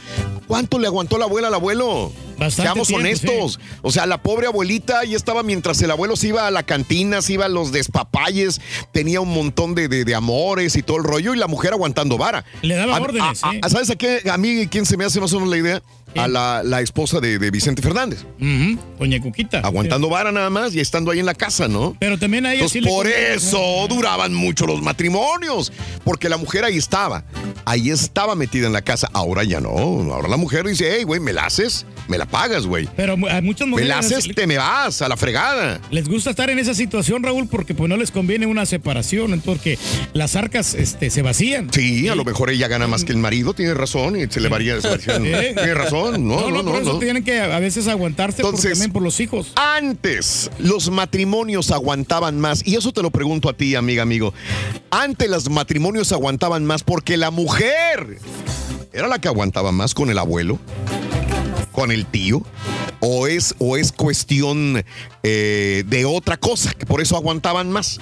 ¿Cuánto 0.48 0.80
le 0.80 0.88
aguantó 0.96 1.18
la 1.18 1.26
abuela 1.26 1.50
al 1.50 1.54
abuelo? 1.54 2.12
Bastante 2.38 2.64
Seamos 2.64 2.88
tiempo, 2.88 3.00
honestos. 3.02 3.60
O 3.82 3.92
sea, 3.92 4.06
la 4.06 4.22
pobre 4.22 4.48
abuelita 4.48 5.00
ahí 5.00 5.16
estaba 5.16 5.42
mientras 5.44 5.82
el 5.82 5.92
abuelo 5.92 6.16
se 6.16 6.28
iba 6.30 6.48
a 6.48 6.52
la 6.52 6.64
cantina, 6.64 7.22
se 7.22 7.34
iba 7.34 7.46
a 7.46 7.50
los 7.50 7.72
despapalles, 7.72 8.60
tenía 8.92 9.22
un 9.22 9.34
montón 9.34 9.74
de, 9.76 9.88
de- 9.88 10.04
de 10.06 10.16
amores 10.16 10.76
y 10.76 10.82
todo 10.84 10.98
el 10.98 11.04
rollo, 11.04 11.34
y 11.34 11.38
la 11.38 11.48
mujer 11.48 11.74
aguantando 11.74 12.18
vara. 12.18 12.44
Le 12.62 12.76
daba 12.76 12.98
A- 12.98 13.02
órdenes, 13.02 13.44
a- 13.44 13.54
¿eh? 13.56 13.60
a- 13.62 13.70
¿Sabes 13.70 13.90
a 13.90 13.96
qué? 13.96 14.22
A 14.30 14.38
mí, 14.38 14.68
¿quién 14.68 14.86
se 14.86 14.98
me 14.98 15.06
hace 15.06 15.20
más 15.22 15.32
o 15.34 15.36
menos 15.40 15.50
la 15.52 15.58
idea? 15.58 15.82
A 16.16 16.28
la, 16.28 16.62
la 16.64 16.82
esposa 16.82 17.20
de, 17.20 17.40
de 17.40 17.52
Vicente 17.52 17.82
Fernández. 17.82 18.26
Ujú, 18.40 18.80
Doña 19.00 19.20
Cuquita. 19.22 19.60
Aguantando 19.60 20.10
vara 20.10 20.32
nada 20.32 20.50
más 20.50 20.74
y 20.76 20.80
estando 20.80 21.12
ahí 21.12 21.20
en 21.20 21.26
la 21.26 21.34
casa, 21.36 21.68
¿no? 21.68 21.96
Pero 22.00 22.18
también 22.18 22.46
a 22.46 22.50
ella 22.54 22.62
Entonces, 22.64 22.82
sí 22.82 22.82
le 22.82 22.90
por 22.90 23.08
eso 23.08 23.86
duraban 23.90 24.34
mucho 24.34 24.66
los 24.66 24.82
matrimonios, 24.82 25.72
porque 26.04 26.30
la 26.30 26.38
mujer 26.38 26.64
ahí 26.64 26.78
estaba, 26.78 27.24
ahí 27.66 27.90
estaba 27.90 28.36
metida 28.36 28.68
en 28.68 28.74
la 28.74 28.82
casa, 28.82 29.10
ahora 29.14 29.44
ya 29.44 29.60
no, 29.60 29.70
ahora 29.70 30.28
la 30.28 30.38
mujer 30.38 30.66
dice, 30.66 30.96
hey, 30.98 31.04
güey, 31.04 31.20
¿me 31.20 31.34
la 31.34 31.46
haces? 31.46 31.86
Me 32.08 32.18
la 32.18 32.26
pagas, 32.28 32.66
güey. 32.68 32.88
Pero 32.96 33.14
a 33.14 33.42
muchas 33.42 33.68
Me 33.68 33.72
mujeres 33.72 33.90
la 33.90 33.98
haces, 34.00 34.28
te 34.36 34.46
me 34.48 34.58
vas 34.58 35.02
a 35.02 35.10
la 35.10 35.18
fregada. 35.18 35.80
les 35.90 36.08
gusta 36.08 36.30
estar 36.30 36.50
en 36.50 36.60
esa 36.60 36.74
situación, 36.76 37.24
Raúl, 37.24 37.48
porque 37.48 37.74
pues 37.74 37.90
no 37.90 37.98
les 37.98 38.12
conviene 38.12 38.46
una 38.46 38.66
separación, 38.66 39.42
porque 39.44 39.80
las 40.14 40.36
arcas 40.36 40.76
este, 40.76 41.10
se 41.10 41.22
vacían. 41.24 41.72
Sí, 41.74 42.08
a 42.08 42.16
lo 42.16 42.24
mejor 42.24 42.52
ella 42.52 42.68
gana 42.68 42.86
más 42.88 43.04
que 43.04 43.12
el 43.12 43.18
marido, 43.18 43.54
tiene 43.54 43.74
razón, 43.74 44.16
y 44.20 44.28
se 44.28 44.40
le 44.40 44.50
varía. 44.50 44.76
Tiene 45.06 45.74
razón, 45.74 46.05
no, 46.12 46.50
no, 46.50 46.64
no. 46.64 46.72
por 46.72 46.82
eso 46.82 46.94
no. 46.94 47.00
tienen 47.00 47.24
que 47.24 47.40
a 47.40 47.60
veces 47.60 47.88
aguantarse 47.88 48.42
por- 48.42 48.50
Entonces, 48.52 48.72
también 48.74 48.92
por 48.94 49.02
los 49.02 49.20
hijos. 49.20 49.52
Antes 49.56 50.50
los 50.60 50.90
matrimonios 50.90 51.72
aguantaban 51.72 52.40
más, 52.40 52.66
y 52.66 52.76
eso 52.76 52.92
te 52.92 53.02
lo 53.02 53.12
pregunto 53.12 53.50
a 53.50 53.54
ti, 53.54 53.76
amiga, 53.76 54.04
amigo. 54.04 54.34
Antes 54.92 55.30
los 55.30 55.50
matrimonios 55.50 56.12
aguantaban 56.12 56.66
más 56.66 56.84
porque 56.84 57.18
la 57.18 57.32
mujer 57.32 58.20
era 58.94 59.08
la 59.08 59.20
que 59.20 59.28
aguantaba 59.28 59.72
más 59.72 59.94
con 59.94 60.10
el 60.10 60.18
abuelo, 60.18 60.58
con 61.72 61.92
el 61.92 62.06
tío, 62.06 62.42
o 63.02 63.28
es, 63.28 63.56
o 63.60 63.78
es 63.78 63.92
cuestión 63.92 64.84
eh, 65.24 65.84
de 65.88 66.06
otra 66.06 66.38
cosa, 66.38 66.72
que 66.74 66.86
por 66.86 67.02
eso 67.02 67.16
aguantaban 67.18 67.70
más. 67.72 68.00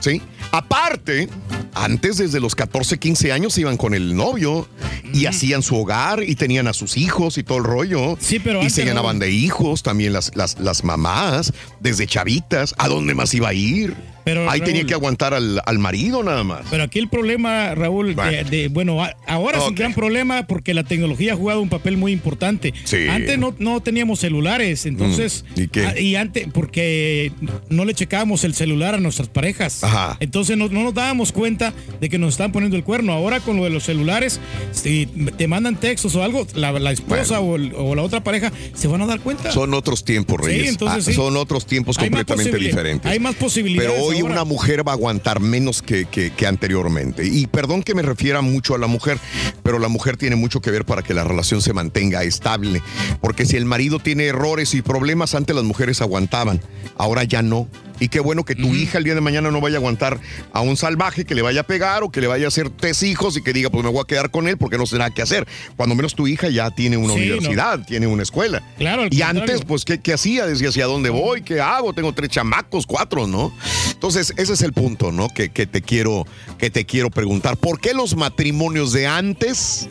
¿Sí? 0.00 0.22
Aparte, 0.52 1.28
antes 1.74 2.16
desde 2.16 2.40
los 2.40 2.54
14, 2.54 2.98
15 2.98 3.32
años 3.32 3.58
iban 3.58 3.76
con 3.76 3.94
el 3.94 4.16
novio 4.16 4.68
y 5.12 5.26
hacían 5.26 5.62
su 5.62 5.76
hogar 5.76 6.22
y 6.22 6.34
tenían 6.34 6.66
a 6.66 6.72
sus 6.72 6.96
hijos 6.96 7.38
y 7.38 7.42
todo 7.42 7.58
el 7.58 7.64
rollo. 7.64 8.16
Sí, 8.20 8.38
pero 8.38 8.62
y 8.62 8.70
se 8.70 8.82
no. 8.82 8.88
llenaban 8.88 9.18
de 9.18 9.30
hijos, 9.30 9.82
también 9.82 10.12
las, 10.12 10.34
las, 10.34 10.58
las 10.58 10.84
mamás, 10.84 11.52
desde 11.80 12.06
chavitas. 12.06 12.74
¿A 12.78 12.88
dónde 12.88 13.14
más 13.14 13.32
iba 13.34 13.48
a 13.48 13.54
ir? 13.54 13.94
Pero, 14.28 14.50
Ahí 14.50 14.60
tenía 14.60 14.84
que 14.84 14.92
aguantar 14.92 15.32
al, 15.32 15.62
al 15.64 15.78
marido 15.78 16.22
nada 16.22 16.44
más. 16.44 16.66
Pero 16.70 16.82
aquí 16.82 16.98
el 16.98 17.08
problema, 17.08 17.74
Raúl, 17.74 18.14
de- 18.14 18.44
de- 18.44 18.68
bueno, 18.68 18.98
ahora 19.26 19.56
es 19.56 19.64
un 19.64 19.74
gran 19.74 19.94
problema 19.94 20.46
porque 20.46 20.74
la 20.74 20.84
tecnología 20.84 21.32
ha 21.32 21.36
jugado 21.36 21.62
un 21.62 21.70
papel 21.70 21.96
muy 21.96 22.12
importante. 22.12 22.74
Sí. 22.84 23.08
Antes 23.08 23.38
no, 23.38 23.54
no 23.58 23.80
teníamos 23.80 24.20
celulares, 24.20 24.84
entonces. 24.84 25.46
Mm, 25.56 25.60
¿y 25.62 25.68
qué? 25.68 25.86
ah, 25.86 25.98
y 25.98 26.16
antes, 26.16 26.46
porque 26.52 27.32
no 27.70 27.86
le 27.86 27.94
checábamos 27.94 28.44
el 28.44 28.52
celular 28.52 28.94
a 28.94 28.98
nuestras 28.98 29.28
parejas. 29.28 29.82
Ajá. 29.82 30.18
Entonces 30.20 30.58
no, 30.58 30.68
no 30.68 30.82
nos 30.84 30.92
dábamos 30.92 31.32
cuenta 31.32 31.72
de 31.98 32.08
que 32.10 32.18
nos 32.18 32.34
están 32.34 32.52
poniendo 32.52 32.76
el 32.76 32.84
cuerno. 32.84 33.14
Ahora 33.14 33.40
con 33.40 33.56
lo 33.56 33.64
de 33.64 33.70
los 33.70 33.84
celulares, 33.84 34.40
si 34.72 35.06
te 35.38 35.48
mandan 35.48 35.76
textos 35.80 36.14
o 36.16 36.22
algo, 36.22 36.46
la, 36.54 36.72
la 36.72 36.92
esposa 36.92 37.40
o, 37.40 37.56
el- 37.56 37.72
o 37.74 37.94
la 37.94 38.02
otra 38.02 38.22
pareja 38.22 38.52
se 38.74 38.88
van 38.88 39.00
a 39.00 39.06
dar 39.06 39.20
cuenta. 39.20 39.50
Son 39.52 39.72
otros 39.72 40.04
tiempos, 40.04 40.36
Sí, 40.42 40.48
Reyes. 40.48 40.68
entonces 40.68 40.98
Ah, 41.08 41.10
sí. 41.10 41.14
Son 41.14 41.34
otros 41.38 41.64
tiempos 41.64 41.96
completamente 41.96 42.58
diferentes. 42.58 43.10
hay 43.10 43.18
más 43.20 43.34
posibilidades 43.36 43.92
Pero 43.92 44.04
hoy 44.04 44.17
ahora. 44.22 44.34
una 44.34 44.44
mujer 44.44 44.86
va 44.86 44.92
a 44.92 44.94
aguantar 44.94 45.40
menos 45.40 45.82
que, 45.82 46.04
que- 46.06 46.30
que 46.32 46.46
anteriormente. 46.46 47.26
Y 47.26 47.46
perdón 47.46 47.82
que 47.82 47.94
me 47.94 48.02
refiera 48.02 48.40
mucho 48.40 48.74
a 48.74 48.78
la 48.78 48.86
mujer, 48.86 49.18
pero 49.62 49.78
la 49.78 49.88
mujer 49.88 50.16
tiene 50.16 50.36
mucho 50.36 50.60
que 50.60 50.70
ver 50.70 50.84
para 50.84 51.02
que 51.02 51.14
la 51.14 51.24
relación 51.24 51.62
se 51.62 51.72
mantenga 51.72 52.22
estable. 52.22 52.82
Porque 53.20 53.46
si 53.46 53.56
el 53.56 53.64
marido 53.64 53.98
tiene 53.98 54.24
errores 54.26 54.74
y 54.74 54.82
problemas, 54.82 55.34
antes 55.34 55.54
las 55.54 55.64
mujeres 55.64 56.00
aguantaban, 56.02 56.60
ahora 56.96 57.24
ya 57.24 57.42
no. 57.42 57.68
Y 58.00 58.08
qué 58.08 58.20
bueno 58.20 58.44
que 58.44 58.54
tu 58.54 58.74
hija 58.74 58.98
el 58.98 59.04
día 59.04 59.14
de 59.14 59.20
mañana 59.20 59.50
no 59.50 59.60
vaya 59.60 59.76
a 59.76 59.78
aguantar 59.78 60.20
a 60.52 60.60
un 60.60 60.76
salvaje 60.76 61.24
que 61.24 61.34
le 61.34 61.42
vaya 61.42 61.62
a 61.62 61.64
pegar 61.64 62.02
o 62.02 62.10
que 62.10 62.20
le 62.20 62.26
vaya 62.28 62.44
a 62.44 62.48
hacer 62.48 62.70
tres 62.70 63.02
hijos 63.02 63.36
y 63.36 63.42
que 63.42 63.52
diga, 63.52 63.70
pues 63.70 63.84
me 63.84 63.90
voy 63.90 64.00
a 64.02 64.04
quedar 64.06 64.30
con 64.30 64.46
él 64.48 64.56
porque 64.56 64.78
no 64.78 64.86
sé 64.86 64.98
nada 64.98 65.10
que 65.10 65.22
hacer. 65.22 65.46
Cuando 65.76 65.94
menos 65.94 66.14
tu 66.14 66.26
hija 66.28 66.48
ya 66.48 66.70
tiene 66.70 66.96
una 66.96 67.14
Sí, 67.14 67.20
no. 67.20 67.24
universidad, 67.34 67.84
tiene 67.86 68.06
una 68.06 68.22
escuela. 68.22 68.62
Claro, 68.78 69.06
Y 69.06 69.08
contrario. 69.18 69.40
antes, 69.42 69.64
pues, 69.64 69.84
¿qué, 69.84 70.00
qué 70.00 70.12
hacía? 70.12 70.46
Decía, 70.46 70.68
¿hacia 70.68 70.86
dónde 70.86 71.10
voy? 71.10 71.42
¿Qué 71.42 71.60
hago? 71.60 71.92
Tengo 71.92 72.12
tres 72.12 72.30
chamacos, 72.30 72.86
cuatro, 72.86 73.26
¿no? 73.26 73.52
Entonces, 73.92 74.32
ese 74.36 74.52
es 74.52 74.62
el 74.62 74.72
punto, 74.72 75.10
¿no? 75.10 75.28
Que, 75.28 75.48
que 75.48 75.66
te 75.66 75.82
quiero, 75.82 76.24
que 76.58 76.70
te 76.70 76.84
quiero 76.86 77.10
preguntar. 77.10 77.56
¿Por 77.56 77.80
qué 77.80 77.94
los 77.94 78.14
matrimonios 78.16 78.92
de 78.92 79.06
antes 79.08 79.88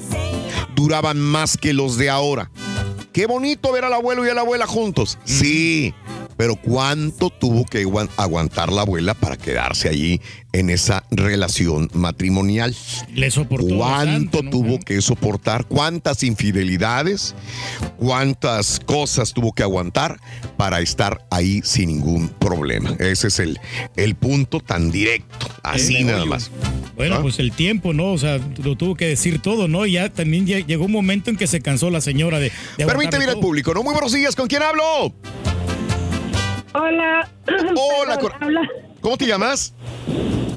duraban 0.75 1.19
más 1.19 1.57
que 1.57 1.73
los 1.73 1.97
de 1.97 2.09
ahora? 2.09 2.49
Qué 3.11 3.25
bonito 3.25 3.71
ver 3.71 3.83
al 3.85 3.93
abuelo 3.93 4.25
y 4.25 4.29
a 4.29 4.33
la 4.33 4.41
abuela 4.41 4.67
juntos. 4.67 5.17
Sí. 5.25 5.93
Pero 6.37 6.55
¿cuánto 6.55 7.29
tuvo 7.31 7.65
que 7.65 7.83
aguan- 7.85 8.09
aguantar 8.15 8.71
la 8.71 8.81
abuela 8.81 9.13
para 9.15 9.37
quedarse 9.37 9.89
allí 9.89 10.21
en 10.53 10.69
esa 10.69 11.03
relación 11.11 11.89
matrimonial? 11.93 12.75
Le 13.13 13.31
soportó 13.31 13.75
¿Cuánto 13.75 13.79
bastante, 13.79 14.43
¿no? 14.43 14.49
tuvo 14.51 14.79
que 14.79 15.01
soportar? 15.01 15.65
¿Cuántas 15.65 16.21
infidelidades? 16.23 17.33
¿Cuántas 17.97 18.79
cosas 18.79 19.33
tuvo 19.33 19.51
que 19.53 19.63
aguantar 19.63 20.19
para 20.57 20.79
estar 20.81 21.25
ahí 21.31 21.61
sin 21.63 21.89
ningún 21.89 22.29
problema? 22.29 22.91
Ese 22.99 23.27
es 23.27 23.39
el, 23.39 23.59
el 23.95 24.15
punto 24.15 24.59
tan 24.59 24.91
directo. 24.91 25.47
Así 25.63 26.03
nada 26.03 26.25
más. 26.25 26.51
Bueno, 26.95 27.15
¿Ah? 27.15 27.21
pues 27.21 27.39
el 27.39 27.51
tiempo, 27.51 27.93
¿no? 27.93 28.11
O 28.11 28.17
sea, 28.17 28.39
lo 28.63 28.75
tuvo 28.75 28.95
que 28.95 29.07
decir 29.07 29.41
todo, 29.41 29.67
¿no? 29.67 29.85
Y 29.85 29.93
ya 29.93 30.09
también 30.09 30.45
lle- 30.47 30.65
llegó 30.65 30.85
un 30.85 30.91
momento 30.91 31.29
en 31.29 31.37
que 31.37 31.47
se 31.47 31.61
cansó 31.61 31.89
la 31.89 32.01
señora 32.01 32.39
de, 32.39 32.51
Permíteme 32.77 33.23
ir 33.25 33.29
al 33.31 33.39
público, 33.39 33.73
¿no? 33.73 33.83
Muy 33.83 33.93
buenos 33.93 34.13
días, 34.13 34.35
¿con 34.35 34.47
quién 34.47 34.61
hablo? 34.63 35.13
Hola. 36.79 37.27
Hola, 37.75 38.15
Perdón, 38.15 38.31
habla- 38.39 38.69
¿cómo 39.01 39.17
te 39.17 39.25
llamas? 39.25 39.73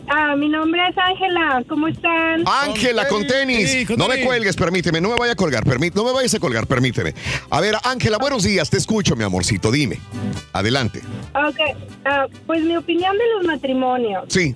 Ah, 0.09 0.35
mi 0.37 0.49
nombre 0.49 0.81
es 0.89 0.97
Ángela. 0.99 1.62
¿Cómo 1.69 1.87
están? 1.89 2.43
Ángela, 2.47 3.07
con 3.09 3.27
tenis. 3.27 3.70
Sí, 3.70 3.87
con 3.87 3.97
No 3.97 4.09
me 4.09 4.25
cuelgues, 4.25 4.57
permíteme, 4.57 5.01
no 5.01 5.09
me 5.11 5.15
vaya 5.17 5.33
a 5.33 5.37
colgar, 5.37 5.65
permí- 5.65 5.93
no 5.95 6.05
me 6.05 6.12
vayas 6.12 6.35
a 6.35 6.41
colgar, 6.41 6.67
permíteme. 6.67 7.15
A 7.51 7.61
ver, 7.61 7.75
Ángela, 7.85 8.19
buenos 8.19 8.43
días, 8.43 8.69
te 8.70 8.77
escucho, 8.77 9.15
mi 9.17 9.25
amorcito, 9.25 9.70
dime. 9.70 9.99
Adelante. 10.53 11.01
Ok, 11.35 11.61
ah, 12.05 12.27
pues 12.47 12.62
mi 12.65 12.77
opinión 12.77 13.17
de 13.17 13.25
los 13.37 13.47
matrimonios. 13.47 14.25
Sí. 14.29 14.55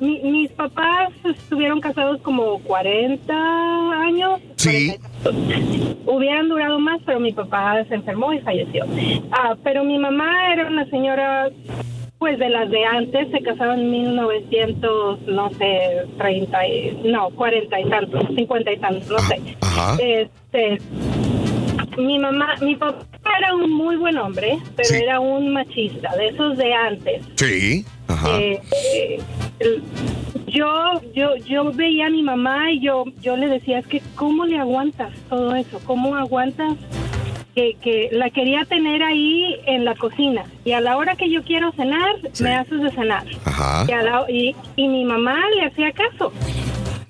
Mi- 0.00 0.20
mis 0.22 0.50
papás 0.52 1.10
estuvieron 1.24 1.80
casados 1.80 2.20
como 2.22 2.58
40 2.60 3.32
años. 4.02 4.40
Sí. 4.56 4.96
Hubieran 6.06 6.48
durado 6.48 6.78
más, 6.80 7.00
pero 7.06 7.20
mi 7.20 7.32
papá 7.32 7.84
se 7.88 7.94
enfermó 7.94 8.32
y 8.32 8.40
falleció. 8.40 8.84
Ah, 9.30 9.54
pero 9.62 9.84
mi 9.84 9.98
mamá 9.98 10.52
era 10.52 10.66
una 10.66 10.88
señora, 10.90 11.48
pues 12.20 12.38
de 12.38 12.50
las 12.50 12.70
de 12.70 12.84
antes, 12.84 13.28
se 13.32 13.40
casaron 13.40 13.80
en 13.80 13.90
1900, 13.90 15.22
no 15.22 15.48
sé, 15.54 16.02
30, 16.18 16.66
y, 16.68 17.00
no, 17.06 17.30
40 17.30 17.80
y 17.80 17.84
tantos, 17.88 18.22
50 18.36 18.72
y 18.72 18.76
tantos, 18.76 19.08
no 19.08 19.18
sé. 19.20 19.40
Ajá. 19.62 19.96
Este, 19.98 20.78
mi 21.96 22.18
mamá, 22.18 22.56
mi 22.60 22.76
papá 22.76 23.06
era 23.38 23.54
un 23.54 23.72
muy 23.72 23.96
buen 23.96 24.18
hombre, 24.18 24.58
pero 24.76 24.88
Sí. 24.90 24.96
era 25.02 25.18
un 25.18 25.54
machista, 25.54 26.14
de 26.16 26.28
esos 26.28 26.58
de 26.58 26.74
antes. 26.74 27.22
Sí. 27.36 27.86
Ajá. 28.08 28.38
Eh, 28.38 28.60
eh, 29.60 29.80
yo, 30.46 31.00
yo, 31.14 31.36
yo 31.36 31.72
veía 31.72 32.08
a 32.08 32.10
mi 32.10 32.22
mamá 32.22 32.70
y 32.70 32.80
yo, 32.80 33.04
yo 33.22 33.38
le 33.38 33.48
decía, 33.48 33.78
es 33.78 33.86
que 33.86 34.02
¿cómo 34.14 34.44
le 34.44 34.58
aguantas 34.58 35.10
todo 35.30 35.54
eso? 35.54 35.80
¿Cómo 35.86 36.14
aguantas 36.16 36.74
que, 37.54 37.76
que 37.82 38.08
la 38.12 38.30
quería 38.30 38.64
tener 38.64 39.02
ahí 39.02 39.56
en 39.66 39.84
la 39.84 39.94
cocina? 39.94 40.44
Y 40.64 40.72
a 40.72 40.80
la 40.80 40.96
hora 40.96 41.16
que 41.16 41.30
yo 41.30 41.42
quiero 41.42 41.72
cenar, 41.72 42.10
me 42.40 42.54
haces 42.56 42.80
de 42.82 42.90
cenar. 42.90 43.24
Ajá. 43.44 43.84
Y, 43.88 43.92
a 43.92 44.02
la- 44.02 44.26
y, 44.30 44.54
y 44.76 44.88
mi 44.88 45.04
mamá 45.04 45.36
le 45.56 45.66
hacía 45.66 45.92
caso. 45.92 46.32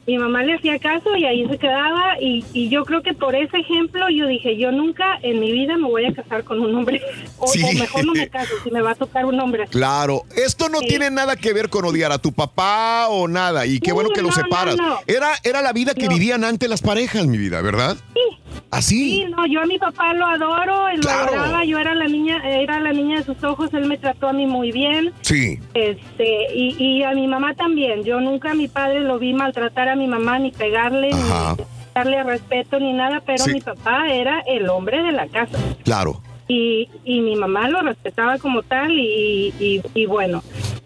Mi 0.06 0.18
mamá 0.18 0.42
le 0.42 0.54
hacía 0.54 0.76
caso 0.80 1.14
y 1.14 1.24
ahí 1.24 1.46
se 1.48 1.56
quedaba 1.56 2.20
y, 2.20 2.44
y 2.52 2.68
yo 2.68 2.84
creo 2.84 3.00
que 3.00 3.12
por 3.14 3.36
ese 3.36 3.58
ejemplo 3.58 4.08
yo 4.08 4.26
dije, 4.26 4.56
yo 4.56 4.72
nunca 4.72 5.04
en 5.22 5.38
mi 5.38 5.52
vida 5.52 5.76
me 5.76 5.86
voy 5.86 6.04
a 6.06 6.12
casar 6.12 6.42
con 6.42 6.58
un 6.58 6.74
hombre. 6.74 7.00
O, 7.38 7.46
Sí. 7.46 7.62
o 7.62 7.78
mejor 7.78 8.04
no 8.06 8.12
me 8.14 8.26
caso 8.30 8.50
si 8.64 8.72
me 8.72 8.80
va 8.82 8.92
a 8.92 8.94
tocar 8.96 9.24
un 9.26 9.38
hombre 9.38 9.64
así. 9.64 9.72
Claro, 9.72 10.22
esto 10.34 10.68
no 10.68 10.80
Sí. 10.80 10.88
tiene 10.88 11.10
nada 11.12 11.36
que 11.36 11.52
ver 11.52 11.68
con 11.68 11.84
odiar 11.84 12.10
a 12.10 12.18
tu 12.18 12.32
papá 12.32 13.06
o 13.08 13.28
nada, 13.28 13.66
y 13.66 13.78
qué 13.78 13.90
No, 13.90 13.96
bueno 13.96 14.10
que 14.10 14.22
lo 14.22 14.32
separas. 14.32 14.76
no, 14.78 14.88
no. 14.88 14.98
Era, 15.06 15.28
era 15.44 15.62
la 15.62 15.72
vida 15.72 15.94
que 15.94 16.08
vivían 16.08 16.42
antes 16.42 16.68
las 16.68 16.80
parejas, 16.80 17.26
mi 17.28 17.38
vida, 17.38 17.60
¿verdad? 17.62 17.96
Sí. 18.14 18.49
Así. 18.70 19.10
Sí, 19.10 19.24
no, 19.28 19.46
yo 19.46 19.62
a 19.62 19.66
mi 19.66 19.78
papá 19.78 20.14
lo 20.14 20.26
adoro, 20.26 20.88
él 20.88 21.00
Claro. 21.00 21.32
lo 21.34 21.40
adoraba, 21.40 21.64
yo 21.64 21.78
era 21.78 21.94
la 21.94 22.06
niña, 22.06 22.40
era 22.48 22.78
la 22.80 22.92
niña 22.92 23.18
de 23.18 23.24
sus 23.24 23.42
ojos, 23.42 23.72
él 23.74 23.86
me 23.86 23.98
trató 23.98 24.28
a 24.28 24.32
mí 24.32 24.46
muy 24.46 24.70
bien. 24.70 25.12
Sí. 25.22 25.58
Este, 25.74 26.46
y, 26.54 26.76
y 26.78 27.02
a 27.02 27.10
mi 27.12 27.26
mamá 27.26 27.54
también. 27.54 28.04
Yo 28.04 28.20
nunca 28.20 28.52
a 28.52 28.54
mi 28.54 28.68
padre 28.68 29.00
lo 29.00 29.18
vi 29.18 29.32
maltratar 29.32 29.88
a 29.88 29.96
mi 29.96 30.06
mamá, 30.06 30.38
ni 30.38 30.50
pegarle, 30.52 31.10
Ajá. 31.12 31.56
ni 31.58 31.64
darle 31.94 32.22
respeto, 32.22 32.78
ni 32.78 32.92
nada, 32.92 33.20
pero 33.26 33.42
Sí. 33.44 33.52
mi 33.54 33.60
papá 33.60 34.08
era 34.12 34.40
el 34.46 34.68
hombre 34.68 35.02
de 35.02 35.12
la 35.12 35.26
casa. 35.26 35.58
Claro. 35.84 36.20
Y, 36.46 36.88
y 37.04 37.20
mi 37.20 37.36
mamá 37.36 37.68
lo 37.68 37.80
respetaba 37.82 38.38
como 38.38 38.62
tal 38.62 38.92
y, 38.92 39.52
y, 39.58 39.82
y 39.94 40.06
bueno. 40.06 40.42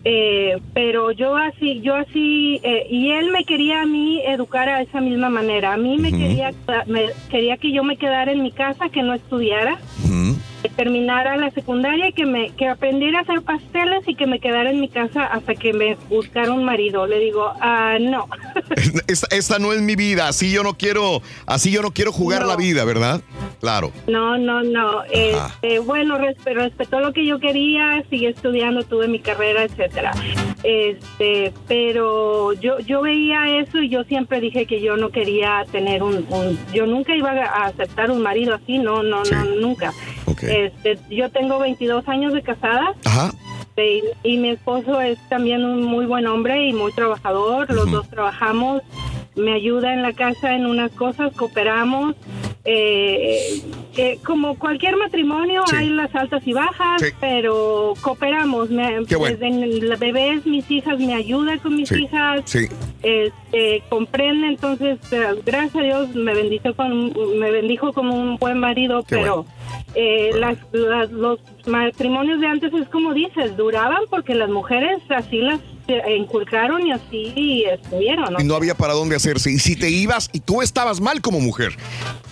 Eh, 0.06 0.58
pero 0.74 1.12
yo 1.12 1.36
así, 1.36 1.80
yo 1.80 1.94
así, 1.94 2.60
eh, 2.62 2.86
y 2.90 3.10
él 3.12 3.30
me 3.30 3.44
quería 3.44 3.82
a 3.82 3.86
mí 3.86 4.20
educar 4.26 4.68
a 4.68 4.82
esa 4.82 5.00
misma 5.00 5.30
manera. 5.30 5.72
A 5.72 5.76
mí 5.78 5.96
me 5.98 6.10
quería, 6.10 6.52
me 6.86 7.06
quería 7.30 7.56
que 7.56 7.72
yo 7.72 7.82
me 7.84 7.96
quedara 7.96 8.30
en 8.32 8.42
mi 8.42 8.52
casa, 8.52 8.88
que 8.90 9.02
no 9.02 9.14
estudiara, 9.14 9.78
que 10.62 10.68
terminara 10.70 11.36
la 11.36 11.50
secundaria 11.50 12.08
y 12.08 12.12
que 12.14 12.24
me, 12.24 12.48
que 12.50 12.68
aprendiera 12.68 13.18
a 13.18 13.22
hacer 13.22 13.42
pasteles 13.42 14.06
y 14.06 14.14
que 14.14 14.26
me 14.26 14.40
quedara 14.40 14.70
en 14.70 14.80
mi 14.80 14.88
casa 14.88 15.24
hasta 15.24 15.54
que 15.54 15.74
me 15.74 15.96
buscara 16.08 16.52
un 16.52 16.64
marido. 16.64 17.06
Le 17.06 17.18
digo, 17.18 17.52
ah, 17.60 17.96
no. 18.00 18.26
Esta, 19.06 19.26
esta 19.36 19.58
no 19.58 19.72
es 19.74 19.82
mi 19.82 19.94
vida, 19.94 20.26
así 20.28 20.50
yo 20.52 20.62
no 20.62 20.74
quiero, 20.74 21.20
así 21.46 21.70
yo 21.70 21.82
no 21.82 21.90
quiero 21.92 22.12
jugar 22.12 22.42
No. 22.42 22.48
la 22.48 22.56
vida, 22.56 22.84
¿verdad? 22.84 23.20
Claro. 23.60 23.92
No, 24.06 24.38
no, 24.38 24.62
no. 24.62 25.02
Este, 25.10 25.78
bueno, 25.80 26.18
resp- 26.18 26.54
respetó 26.54 27.00
lo 27.00 27.12
que 27.12 27.26
yo 27.26 27.38
quería, 27.40 28.02
seguí 28.08 28.26
estudiando, 28.26 28.82
tuve 28.84 29.06
mi 29.08 29.18
carrera, 29.18 29.64
etcétera. 29.94 30.12
Este, 30.62 31.52
pero 31.68 32.52
yo 32.54 32.78
yo 32.80 33.02
veía 33.02 33.58
eso 33.60 33.78
y 33.80 33.88
yo 33.88 34.04
siempre 34.04 34.40
dije 34.40 34.66
que 34.66 34.80
yo 34.80 34.96
no 34.96 35.10
quería 35.10 35.64
tener 35.70 36.02
un, 36.02 36.26
un- 36.30 36.58
yo 36.72 36.86
nunca 36.86 37.14
iba 37.14 37.30
a 37.30 37.66
aceptar 37.66 38.10
un 38.10 38.22
marido 38.22 38.54
así, 38.54 38.78
no, 38.78 39.02
no, 39.02 39.22
no, 39.24 39.44
nunca. 39.60 39.92
Este, 40.66 40.98
yo 41.10 41.30
tengo 41.30 41.58
22 41.58 42.08
años 42.08 42.32
de 42.32 42.42
casada. 42.42 42.94
Y, 43.76 44.02
y 44.22 44.36
mi 44.38 44.50
esposo 44.50 45.00
es 45.00 45.18
también 45.28 45.64
un 45.64 45.82
muy 45.84 46.06
buen 46.06 46.26
hombre 46.26 46.68
y 46.68 46.72
muy 46.72 46.92
trabajador. 46.92 47.68
Los 47.72 47.90
dos 47.90 48.08
trabajamos. 48.08 48.82
Me 49.36 49.52
ayuda 49.52 49.92
en 49.92 50.02
la 50.02 50.12
casa 50.12 50.54
en 50.54 50.66
unas 50.66 50.90
cosas, 50.92 51.34
cooperamos. 51.34 52.14
Eh, 52.66 53.60
eh, 53.96 54.18
como 54.24 54.58
cualquier 54.58 54.96
matrimonio, 54.96 55.62
hay 55.76 55.90
las 55.90 56.14
altas 56.14 56.46
y 56.46 56.52
bajas, 56.54 57.02
pero 57.20 57.92
cooperamos. 58.00 58.70
Me, 58.70 59.04
Qué 59.06 59.16
bueno. 59.16 59.36
Desde 59.36 59.96
bebés, 59.96 60.46
mis 60.46 60.70
hijas 60.70 60.98
me 60.98 61.14
ayudan 61.14 61.58
con 61.58 61.76
mis 61.76 61.88
Sí. 61.90 62.04
hijas. 62.04 62.40
Sí. 62.46 62.66
Este, 63.02 63.82
comprende, 63.90 64.46
entonces, 64.48 64.98
eh, 65.12 65.26
gracias 65.44 65.76
a 65.76 65.82
Dios 65.82 66.14
me 66.14 66.32
bendijo 66.34 66.72
con, 66.74 67.12
me 67.38 67.50
bendijo 67.50 67.92
como 67.92 68.14
un 68.18 68.36
buen 68.36 68.58
marido, 68.58 69.02
Qué 69.02 69.16
pero 69.16 69.44
eh, 69.94 70.30
las, 70.38 70.56
las- 70.72 71.10
los 71.12 71.38
matrimonios 71.66 72.40
de 72.40 72.46
antes 72.46 72.72
es 72.72 72.88
como 72.88 73.12
dices, 73.12 73.56
duraban 73.58 74.02
porque 74.08 74.34
las 74.34 74.48
mujeres 74.48 74.98
así 75.10 75.38
las 75.38 75.60
eh, 75.60 75.73
inculcaron 76.16 76.86
y 76.86 76.92
así 76.92 77.64
estuvieron. 77.70 78.32
¿no? 78.32 78.40
Y 78.40 78.44
no 78.44 78.54
había 78.54 78.74
para 78.74 78.94
dónde 78.94 79.16
hacerse. 79.16 79.50
Y 79.50 79.58
si 79.58 79.76
te 79.76 79.90
ibas, 79.90 80.30
y 80.32 80.40
tú 80.40 80.62
estabas 80.62 81.00
mal 81.00 81.20
como 81.20 81.40
mujer, 81.40 81.76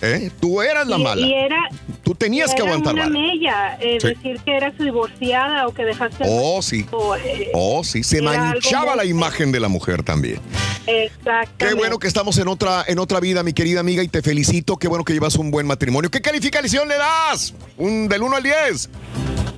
¿eh? 0.01 0.31
Tú 0.39 0.61
eras 0.61 0.87
la 0.87 0.97
y, 0.97 1.03
mala. 1.03 1.25
y 1.27 1.33
era 1.33 1.57
Tú 2.03 2.13
tenías 2.15 2.53
que 2.53 2.61
aguantar 2.61 2.93
una 2.95 3.07
mella, 3.09 3.77
eh, 3.79 3.97
Sí. 4.01 4.07
decir 4.09 4.39
que 4.43 4.55
eras 4.57 4.77
divorciada 4.77 5.67
o 5.67 5.73
que 5.73 5.85
dejaste 5.85 6.23
Oh, 6.27 6.61
sí. 6.61 6.85
o, 6.91 7.15
eh, 7.15 7.49
Oh, 7.53 7.83
sí, 7.83 8.03
se 8.03 8.21
manchaba 8.21 8.95
muy 8.95 8.97
la 8.97 9.05
imagen 9.05 9.51
de 9.51 9.59
la 9.61 9.69
mujer 9.69 10.03
también. 10.03 10.39
Exactamente. 10.85 11.65
Qué 11.65 11.73
bueno 11.75 11.99
que 11.99 12.07
estamos 12.07 12.37
en 12.39 12.49
otra, 12.49 12.83
en 12.87 12.99
otra 12.99 13.19
vida, 13.21 13.41
mi 13.43 13.53
querida 13.53 13.79
amiga, 13.79 14.03
y 14.03 14.09
te 14.09 14.21
felicito. 14.21 14.77
Qué 14.77 14.87
bueno 14.89 15.05
que 15.05 15.13
llevas 15.13 15.35
un 15.35 15.49
buen 15.49 15.65
matrimonio. 15.65 16.11
¿Qué 16.11 16.21
calificación 16.21 16.87
le 16.89 16.95
das? 16.97 17.53
Un, 17.77 18.09
del 18.09 18.21
1 18.23 18.35
al 18.35 18.43
10. 18.43 18.89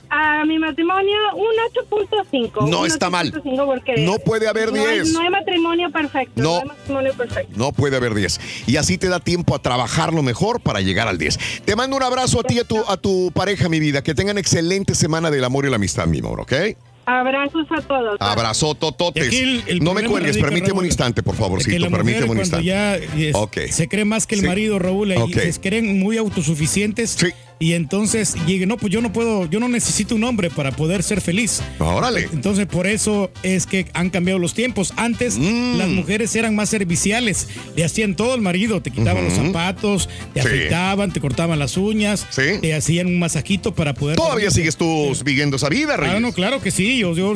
A 0.09 0.45
mi 0.45 0.57
matrimonio, 0.59 1.17
un 1.35 1.45
8.5. 2.31 2.69
No 2.69 2.81
un 2.81 2.87
está 2.87 3.09
mal. 3.09 3.31
8.5 3.33 3.65
porque 3.65 3.95
No 4.05 4.17
puede 4.19 4.47
haber 4.47 4.71
no 4.71 4.81
hay- 4.85 4.95
10. 5.01 5.11
No 5.13 5.21
hay 5.21 5.29
matrimonio 5.29 5.91
perfecto. 5.91 6.41
No. 6.41 6.43
No, 6.43 6.59
hay 6.61 6.65
matrimonio 6.67 7.13
perfecto. 7.13 7.53
No 7.57 7.71
puede 7.73 7.97
haber 7.97 8.13
10. 8.13 8.39
Y 8.67 8.77
así 8.77 8.97
te 8.97 9.09
da 9.09 9.19
tiempo 9.19 9.55
a 9.55 9.59
trabajarlo 9.59 10.23
mejor 10.23 10.61
para 10.61 10.79
llegar 10.81 11.07
al 11.07 11.17
10. 11.17 11.37
Te 11.65 11.75
mando 11.75 11.97
un 11.97 12.03
abrazo 12.03 12.39
a 12.39 12.43
ti 12.43 12.55
y 12.55 12.59
a 12.59 12.63
tu, 12.63 12.77
a 12.87 12.97
tu 12.97 13.31
pareja, 13.33 13.67
mi 13.67 13.79
vida. 13.79 14.03
Que 14.03 14.13
tengan 14.15 14.37
excelente 14.37 14.95
semana 14.95 15.31
del 15.31 15.43
amor 15.43 15.65
y 15.65 15.69
la 15.69 15.75
amistad, 15.75 16.07
mi 16.07 16.19
amor, 16.19 16.39
¿ok? 16.41 16.53
Abrazos 17.07 17.67
a 17.69 17.81
todos. 17.81 18.17
Abrazo, 18.19 18.73
tototes. 18.73 19.31
El- 19.31 19.63
el 19.67 19.83
no 19.83 19.93
me 19.93 20.05
cuelgues, 20.05 20.37
permíteme 20.39 20.79
un 20.79 20.85
instante, 20.85 21.21
por 21.21 21.35
favorcito. 21.35 21.87
Permíteme 21.91 22.31
un 22.31 22.39
instante. 22.39 22.65
ya 22.65 22.95
es- 22.95 23.35
Ok. 23.35 23.57
se 23.69 23.87
cree 23.87 24.05
más 24.05 24.25
que 24.25 24.33
el 24.35 24.41
Sí. 24.41 24.47
marido, 24.47 24.79
Raúl, 24.79 25.11
y 25.11 25.15
Ok. 25.17 25.33
se 25.51 25.61
creen 25.61 25.99
muy 25.99 26.17
autosuficientes. 26.17 27.15
Y 27.57 27.73
entonces 27.73 28.35
llegue, 28.45 28.65
no, 28.65 28.75
pues 28.77 28.91
yo 28.91 29.01
no 29.01 29.13
puedo, 29.13 29.49
yo 29.49 29.59
no 29.61 29.69
necesito 29.69 30.13
un 30.15 30.23
hombre 30.25 30.49
para 30.49 30.71
poder 30.71 31.03
ser 31.03 31.21
feliz. 31.21 31.61
Órale. 31.79 32.27
Entonces 32.33 32.65
por 32.67 32.85
eso 32.85 33.31
es 33.43 33.65
que 33.65 33.87
han 33.93 34.09
cambiado 34.09 34.39
los 34.39 34.53
tiempos. 34.53 34.93
Antes 34.97 35.37
Mm. 35.37 35.77
las 35.77 35.87
mujeres 35.87 36.35
eran 36.35 36.53
más 36.55 36.69
serviciales, 36.69 37.47
le 37.75 37.85
hacían 37.85 38.15
todo 38.15 38.35
el 38.35 38.41
marido, 38.41 38.81
te 38.81 38.91
quitaban 38.91 39.23
los 39.25 39.33
zapatos, 39.33 40.09
te 40.33 40.41
Sí. 40.41 40.47
afeitaban, 40.47 41.13
te 41.13 41.21
cortaban 41.21 41.57
las 41.57 41.77
uñas, 41.77 42.27
te 42.35 42.73
hacían 42.73 43.07
un 43.07 43.19
masajito 43.19 43.73
para 43.73 43.93
poder. 43.93 44.17
Todavía 44.17 44.45
dormir. 44.45 44.51
sigues 44.51 44.75
tú 44.75 45.13
viviendo 45.23 45.55
esa 45.55 45.69
vida, 45.69 45.95
Reyes. 45.97 46.15
Ah, 46.17 46.19
no, 46.19 46.33
claro 46.33 46.61
que 46.61 46.71
sí. 46.71 46.97
Yo, 46.99 47.13
yo- 47.15 47.35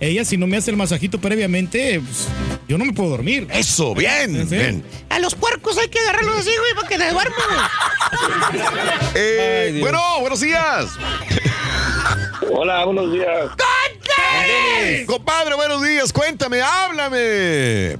ella, 0.00 0.24
si 0.24 0.36
no 0.38 0.46
me 0.46 0.56
hace 0.56 0.70
el 0.70 0.76
masajito 0.78 1.20
previamente, 1.20 2.00
pues, 2.00 2.26
yo 2.68 2.78
no 2.78 2.84
me 2.86 2.92
puedo 2.94 3.10
dormir. 3.10 3.46
Eso, 3.52 3.94
bien, 3.94 4.48
bien. 4.48 4.82
A 5.10 5.18
los 5.18 5.34
puercos 5.34 5.76
hay 5.78 5.88
que 5.88 5.98
agarrarlos 5.98 6.38
así, 6.38 6.50
güey, 6.58 6.74
para 6.74 6.88
que 6.88 6.96
te 6.98 7.10
duerman, 7.10 7.38
güey. 7.50 8.62
Eh, 9.14 9.57
bueno, 9.80 10.00
buenos 10.20 10.40
días. 10.40 10.96
Hola, 12.50 12.84
buenos 12.84 13.12
días. 13.12 13.50
Compadre, 15.06 15.54
buenos 15.54 15.82
días. 15.82 16.12
Cuéntame, 16.12 16.60
háblame. 16.62 17.96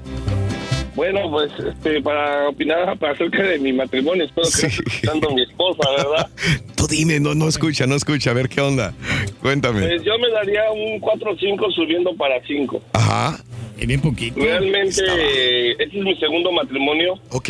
Bueno, 0.95 1.31
pues 1.31 1.53
este, 1.65 2.03
para 2.03 2.49
opinar 2.49 2.99
acerca 3.01 3.43
de 3.45 3.59
mi 3.61 3.73
matrimonio, 3.73 4.25
espero 4.25 4.49
que 4.49 4.67
esté 4.67 5.09
a 5.09 5.15
mi 5.33 5.43
esposa, 5.43 5.89
¿verdad? 5.97 6.29
Tú 6.77 6.89
dime, 6.89 7.21
no, 7.21 7.37
no 7.37 7.47
escucha, 7.49 7.87
no 7.87 7.95
escucha. 7.95 8.31
A 8.31 8.35
ver 8.35 8.49
qué 8.49 8.61
onda. 8.61 8.93
Cuéntame. 9.41 9.81
Pues 9.81 10.03
yo 10.03 10.19
me 10.19 10.29
daría 10.31 10.71
un 10.73 10.99
4 10.99 11.31
o 11.31 11.37
5 11.37 11.71
subiendo 11.71 12.17
para 12.17 12.45
5. 12.45 12.83
Ajá. 12.95 13.39
Bien 13.87 14.01
poquito. 14.01 14.41
Realmente, 14.41 15.71
este 15.73 15.85
es 15.85 16.05
mi 16.05 16.15
segundo 16.17 16.53
matrimonio 16.53 17.15
Ok, 17.31 17.49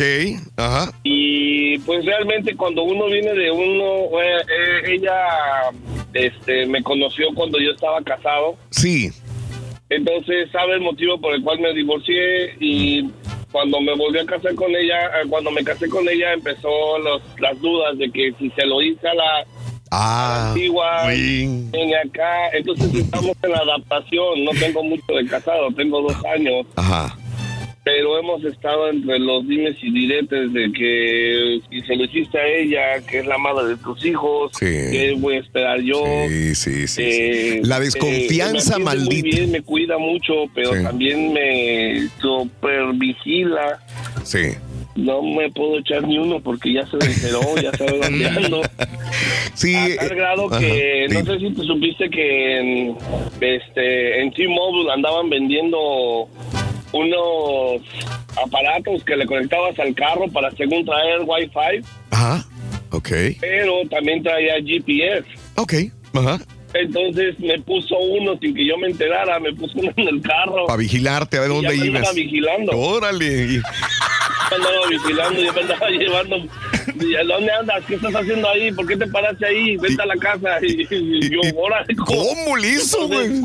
ajá. 0.57 0.91
y 1.03 1.77
pues 1.79 2.05
realmente 2.05 2.55
cuando 2.55 2.83
uno 2.83 3.07
viene 3.07 3.33
de 3.33 3.51
uno, 3.51 4.21
eh, 4.21 4.37
eh, 4.47 4.93
ella 4.93 5.17
este, 6.13 6.65
me 6.67 6.81
conoció 6.83 7.27
cuando 7.33 7.59
yo 7.59 7.71
estaba 7.71 8.01
casado. 8.03 8.55
Sí. 8.69 9.09
Entonces 9.89 10.49
sabe 10.51 10.75
el 10.75 10.81
motivo 10.81 11.19
por 11.19 11.33
el 11.33 11.41
cual 11.43 11.59
me 11.59 11.73
divorcié 11.73 12.53
y 12.59 13.09
cuando 13.51 13.81
me 13.81 13.95
volví 13.95 14.19
a 14.19 14.25
casar 14.25 14.53
con 14.53 14.75
ella, 14.75 15.07
eh, 15.07 15.27
cuando 15.27 15.49
me 15.51 15.63
casé 15.63 15.89
con 15.89 16.07
ella 16.07 16.33
empezó 16.33 16.99
los, 16.99 17.21
las 17.39 17.59
dudas 17.59 17.97
de 17.97 18.11
que 18.11 18.31
si 18.37 18.51
se 18.51 18.65
lo 18.67 18.81
hice 18.81 19.07
a 19.07 19.15
la 19.15 19.45
Ah, 19.91 20.49
antigua, 20.51 21.07
bien. 21.09 21.69
en 21.73 21.95
acá, 21.95 22.49
entonces 22.53 22.93
estamos 22.93 23.35
en 23.41 23.51
la 23.51 23.57
adaptación, 23.59 24.43
no 24.45 24.51
tengo 24.59 24.83
mucho 24.83 25.13
de 25.13 25.25
casado, 25.25 25.71
tengo 25.75 26.01
dos 26.01 26.15
años, 26.25 26.65
Ajá. 26.75 27.17
pero 27.83 28.19
hemos 28.19 28.43
estado 28.43 28.89
entre 28.89 29.17
los 29.17 29.47
dimes 29.47 29.75
y 29.81 29.91
diretes 29.91 30.53
de 30.53 30.71
que 30.71 31.59
si 31.71 31.81
se 31.81 31.95
lo 31.95 32.03
hiciste 32.05 32.37
a 32.37 32.45
ella, 32.47 32.99
que 33.09 33.19
es 33.19 33.25
la 33.25 33.39
madre 33.39 33.69
de 33.69 33.77
tus 33.77 34.05
hijos, 34.05 34.51
¿qué 34.59 35.15
voy 35.17 35.37
a 35.37 35.39
esperar 35.39 35.79
yo? 35.81 36.03
Sí, 36.27 36.53
sí, 36.53 36.87
sí. 36.87 37.01
Eh, 37.03 37.61
La 37.63 37.77
eh, 37.77 37.81
desconfianza 37.81 38.75
Muy 38.75 38.85
maldita. 38.85 39.27
bien, 39.37 39.51
me 39.51 39.61
cuida 39.63 39.97
mucho, 39.97 40.33
pero 40.53 40.75
Sí. 40.75 40.83
también 40.83 41.33
me 41.33 42.07
supervigila. 42.21 43.79
Sí. 44.23 44.49
No 44.95 45.21
me 45.21 45.49
puedo 45.51 45.79
echar 45.79 46.03
ni 46.07 46.17
uno 46.17 46.39
porque 46.41 46.73
ya 46.73 46.85
se 46.87 46.97
enteró, 46.97 47.39
ya 47.61 47.71
sabe 47.77 47.99
dónde 47.99 48.27
ando. 48.29 48.61
Sí. 49.53 49.75
A 49.75 49.95
tal 50.07 50.15
grado 50.15 50.49
que 50.49 51.07
no 51.11 51.25
sé 51.25 51.39
si 51.39 51.51
te 51.53 51.63
supiste 51.63 52.09
que 52.09 52.59
en, 52.59 52.97
este, 53.39 54.21
en 54.21 54.31
T-Mobile 54.33 54.91
andaban 54.91 55.29
vendiendo 55.29 56.27
unos 56.91 57.81
aparatos 58.43 59.03
que 59.03 59.15
le 59.15 59.25
conectabas 59.25 59.77
al 59.79 59.93
carro 59.95 60.27
para 60.31 60.49
según 60.51 60.83
traer 60.85 61.21
Wi-Fi, 61.25 61.85
Ajá. 62.11 62.45
Ok. 62.91 63.09
pero 63.39 63.87
también 63.89 64.23
traía 64.23 64.55
GPS. 64.65 65.25
Ok. 65.55 65.73
Ajá. 66.13 66.39
Entonces 66.73 67.39
me 67.39 67.57
puso 67.59 67.97
uno 67.97 68.37
sin 68.39 68.53
que 68.53 68.65
yo 68.65 68.77
me 68.77 68.87
enterara, 68.87 69.39
me 69.39 69.51
puso 69.53 69.73
uno 69.79 69.91
en 69.97 70.07
el 70.07 70.21
carro. 70.21 70.65
Para 70.67 70.77
vigilarte, 70.77 71.37
a 71.37 71.41
ver 71.41 71.49
dónde 71.49 71.75
ibas. 71.75 71.87
andaba 71.97 72.13
vigilando. 72.13 72.71
Órale. 72.77 73.25
Y- 73.25 73.57
Me 74.49 74.55
andaba 74.55 74.87
vigilando, 74.89 75.41
yo 75.41 75.53
me 75.53 75.61
andaba 75.61 75.89
llevando. 75.89 76.37
y, 76.37 77.15
¿a 77.15 77.23
¿Dónde 77.23 77.51
andas? 77.51 77.83
¿Qué 77.87 77.95
estás 77.95 78.15
haciendo 78.15 78.49
ahí? 78.49 78.71
¿Por 78.71 78.87
qué 78.87 78.97
te 78.97 79.07
paraste 79.07 79.45
ahí? 79.45 79.77
Vete 79.77 80.01
a 80.01 80.05
la 80.05 80.15
casa. 80.15 80.57
Y, 80.61 80.87
y 80.91 81.29
yo, 81.29 81.39
órale. 81.55 81.95
¿Cómo 81.95 82.57
le 82.57 82.67
hizo, 82.69 83.07
güey? 83.07 83.41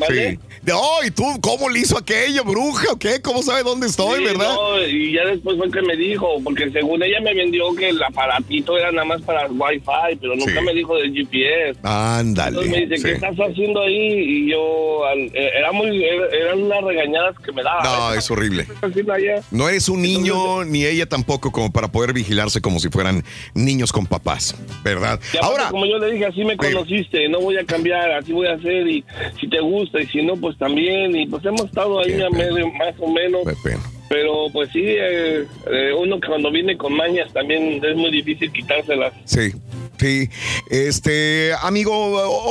Entonces, 0.00 0.38
¿Vale? 0.38 0.38
Sí. 0.40 0.60
No, 0.62 0.82
¿y 1.06 1.10
tú 1.10 1.24
cómo 1.40 1.68
le 1.70 1.80
hizo 1.80 1.96
aquello, 1.96 2.44
bruja 2.44 2.92
o 2.92 2.98
qué? 2.98 3.20
¿Cómo 3.22 3.42
sabe 3.42 3.62
dónde 3.62 3.86
estoy, 3.86 4.18
Sí, 4.18 4.24
verdad? 4.24 4.54
no, 4.54 4.86
y 4.86 5.12
ya 5.14 5.24
después 5.24 5.56
fue 5.56 5.70
que 5.70 5.80
me 5.82 5.96
dijo, 5.96 6.28
porque 6.44 6.70
según 6.70 7.02
ella 7.02 7.18
me 7.22 7.32
vendió 7.34 7.74
que 7.74 7.88
el 7.88 8.02
aparatito 8.02 8.76
era 8.76 8.92
nada 8.92 9.06
más 9.06 9.22
para 9.22 9.46
Wi-Fi, 9.48 10.16
pero 10.20 10.36
nunca 10.36 10.58
Sí. 10.60 10.64
me 10.64 10.74
dijo 10.74 10.96
del 10.96 11.12
GPS. 11.14 11.78
Ándale. 11.82 12.48
Entonces 12.58 12.70
me 12.72 12.86
dice. 12.94 13.08
¿qué 13.08 13.12
estás 13.14 13.36
haciendo 13.36 13.80
ahí? 13.80 13.96
Y 13.96 14.50
yo, 14.50 15.04
al- 15.06 15.18
eh, 15.34 15.50
era 15.58 15.72
muy, 15.72 16.04
era- 16.04 16.26
eran 16.30 16.62
unas 16.62 16.82
regañadas 16.84 17.36
que 17.44 17.52
me 17.52 17.62
daba. 17.62 17.82
No, 17.82 18.14
es 18.14 18.30
horrible. 18.30 18.66
¿Qué 18.66 18.72
estás 18.72 18.90
haciendo 18.90 19.12
allá? 19.14 19.42
No 19.50 19.68
eres 19.68 19.88
un 19.88 20.02
niño, 20.02 20.64
ni 20.64 20.84
ella 20.84 21.06
tampoco, 21.06 21.50
como 21.52 21.72
para 21.72 21.88
poder 21.88 22.12
vigilarse 22.12 22.60
como 22.60 22.78
si 22.80 22.88
fueran 22.90 23.24
niños 23.54 23.92
con 23.92 24.06
papás, 24.06 24.54
¿verdad? 24.84 25.18
Ahora, 25.40 25.70
como 25.70 25.86
yo 25.86 25.98
le 25.98 26.12
dije, 26.12 26.26
así 26.26 26.44
me 26.44 26.56
conociste, 26.56 27.28
no 27.30 27.40
voy 27.40 27.56
a 27.56 27.64
cambiar, 27.64 28.10
así 28.12 28.32
voy 28.32 28.46
a 28.46 28.52
hacer 28.54 28.86
y 28.88 29.04
si 29.40 29.48
te 29.48 29.60
gusta 29.60 29.89
y 29.98 30.06
si 30.06 30.22
no, 30.22 30.36
pues 30.36 30.56
también. 30.58 31.16
Y 31.16 31.26
pues 31.26 31.44
hemos 31.44 31.64
estado 31.66 32.00
ahí 32.00 32.20
a 32.20 32.30
medio, 32.30 32.70
más 32.72 32.94
o 32.98 33.10
menos. 33.10 33.42
Pero 34.08 34.46
pues 34.52 34.70
sí, 34.72 34.82
eh, 34.82 35.46
eh, 35.70 35.92
uno 35.96 36.20
que 36.20 36.28
cuando 36.28 36.50
viene 36.50 36.76
con 36.76 36.92
mañas 36.94 37.32
también 37.32 37.80
es 37.84 37.96
muy 37.96 38.10
difícil 38.10 38.50
quitárselas. 38.52 39.12
sí, 39.24 39.52
sí. 39.98 40.28
Este, 40.68 41.52
amigo, 41.62 41.92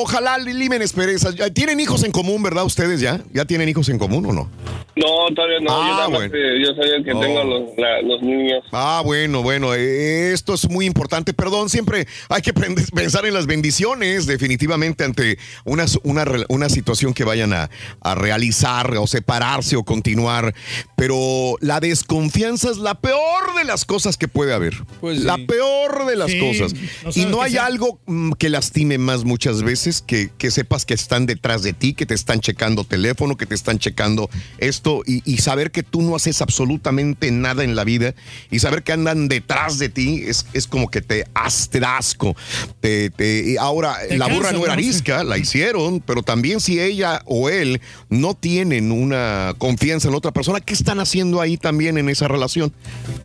ojalá 0.01 0.37
limen 0.37 0.81
esperanzas. 0.81 1.35
Ya 1.35 1.49
¿Tienen 1.49 1.79
hijos 1.79 2.03
en 2.03 2.11
común, 2.11 2.41
verdad, 2.43 2.63
ustedes 2.63 3.01
ya? 3.01 3.19
¿Ya 3.33 3.45
tienen 3.45 3.67
hijos 3.67 3.89
en 3.89 3.99
común 3.99 4.25
o 4.25 4.33
no? 4.33 4.49
No, 4.99 5.33
todavía 5.33 5.59
no. 5.61 5.67
Ah, 5.71 6.05
yo, 6.05 6.09
bueno. 6.15 6.33
yo 6.35 6.73
soy 6.75 6.89
el 6.95 7.03
que 7.03 7.13
Oh. 7.13 7.19
tengo 7.19 7.43
los, 7.43 7.61
la- 7.77 8.01
los 8.01 8.21
niños. 8.21 8.63
Ah, 8.71 9.01
bueno, 9.05 9.41
bueno, 9.41 9.73
eh, 9.73 10.31
esto 10.33 10.53
es 10.53 10.69
muy 10.69 10.85
importante. 10.85 11.33
Perdón, 11.33 11.69
siempre 11.69 12.07
hay 12.29 12.41
que 12.41 12.53
pensar 12.93 13.25
en 13.25 13.33
las 13.33 13.45
bendiciones, 13.47 14.25
definitivamente, 14.27 15.03
ante 15.03 15.37
una, 15.65 15.85
una, 16.03 16.25
re- 16.25 16.45
una 16.49 16.69
situación 16.69 17.13
que 17.13 17.23
vayan 17.23 17.53
a, 17.53 17.69
a 18.01 18.15
realizar 18.15 18.95
o 18.97 19.07
separarse 19.07 19.75
o 19.75 19.83
continuar. 19.83 20.53
Pero 20.95 21.55
la 21.61 21.79
desconfianza 21.79 22.69
es 22.69 22.77
la 22.77 22.95
peor 22.99 23.55
de 23.57 23.63
las 23.63 23.85
cosas 23.85 24.17
que 24.17 24.27
puede 24.27 24.53
haber. 24.53 24.73
La 25.01 25.37
peor 25.37 26.05
de 26.07 26.15
las 26.15 26.29
Sí, 26.31 26.39
cosas. 26.39 26.73
no 27.03 27.11
y 27.15 27.25
no 27.25 27.41
hay 27.41 27.53
sea. 27.53 27.65
algo 27.65 27.99
mm, 28.05 28.33
que 28.33 28.49
lastime 28.49 28.97
más 28.97 29.23
muchas 29.23 29.63
veces 29.63 30.01
que, 30.05 30.29
que 30.37 30.51
sepas 30.51 30.85
que 30.85 30.93
están 30.93 31.25
detrás 31.25 31.63
de 31.63 31.73
ti, 31.73 31.93
que 31.93 32.05
te 32.05 32.13
están 32.13 32.39
checando 32.41 32.83
teléfono, 32.83 33.37
que 33.37 33.45
te 33.45 33.55
están 33.55 33.79
checando 33.79 34.29
esto 34.57 34.88
y, 35.05 35.21
y 35.25 35.37
saber 35.37 35.71
que 35.71 35.83
tú 35.83 36.01
no 36.01 36.15
haces 36.15 36.41
absolutamente 36.41 37.31
nada 37.31 37.63
en 37.63 37.75
la 37.75 37.83
vida 37.83 38.13
y 38.51 38.59
saber 38.59 38.83
que 38.83 38.91
andan 38.93 39.27
detrás 39.27 39.77
de 39.79 39.89
ti 39.89 40.23
es, 40.25 40.45
es 40.53 40.67
como 40.67 40.89
que 40.89 41.01
te, 41.01 41.25
as- 41.33 41.69
te 41.69 41.79
da 41.79 41.97
asco. 41.97 42.35
Te- 42.81 43.11
ahora, 43.59 43.95
Te 44.07 44.17
la 44.17 44.27
burra 44.27 44.51
no 44.51 44.63
era 44.63 44.73
arisca, 44.73 45.23
la 45.23 45.37
hicieron, 45.37 45.99
pero 46.01 46.23
también 46.23 46.59
si 46.59 46.79
ella 46.79 47.21
o 47.25 47.49
él 47.49 47.81
no 48.09 48.33
tienen 48.33 48.91
una 48.91 49.53
confianza 49.57 50.07
en 50.07 50.13
otra 50.15 50.31
persona, 50.31 50.59
¿qué 50.61 50.73
están 50.73 50.99
haciendo 50.99 51.41
ahí 51.41 51.57
también 51.57 51.97
en 51.97 52.09
esa 52.09 52.27
relación? 52.27 52.73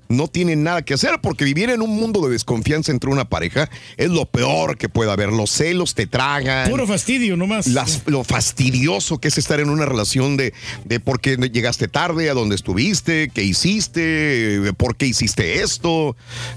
No 0.09 0.29
tienen 0.29 0.63
nada 0.63 0.83
que 0.83 0.95
hacer 0.95 1.19
porque 1.23 1.45
vivir 1.45 1.71
en 1.71 1.83
un 1.83 1.91
mundo 1.91 2.21
de 2.27 2.33
desconfianza 2.33 2.93
entre 2.93 3.11
una 3.11 3.29
pareja 3.29 3.69
es 3.97 4.11
lo 4.11 4.27
peor 4.27 4.77
que 4.79 4.89
puede 4.89 5.11
haber. 5.11 5.31
Los 5.33 5.51
celos 5.51 5.95
te 5.95 6.07
tragan. 6.07 6.69
Puro 6.71 6.87
fastidio 6.87 7.37
nomás. 7.37 7.67
Las- 7.69 8.03
lo 8.07 8.23
fastidioso 8.25 9.19
que 9.19 9.29
es 9.29 9.39
estar 9.39 9.61
en 9.61 9.71
una 9.71 9.87
relación 9.87 10.37
de, 10.37 10.53
de 10.85 11.01
por 11.01 11.21
qué 11.21 11.37
llegaste 11.55 11.89
tarde, 11.89 12.29
a 12.29 12.35
dónde 12.35 12.55
estuviste, 12.57 13.31
qué 13.33 13.43
hiciste, 13.45 14.73
por 14.77 14.97
qué 14.97 15.07
hiciste 15.07 15.63
esto. 15.63 16.17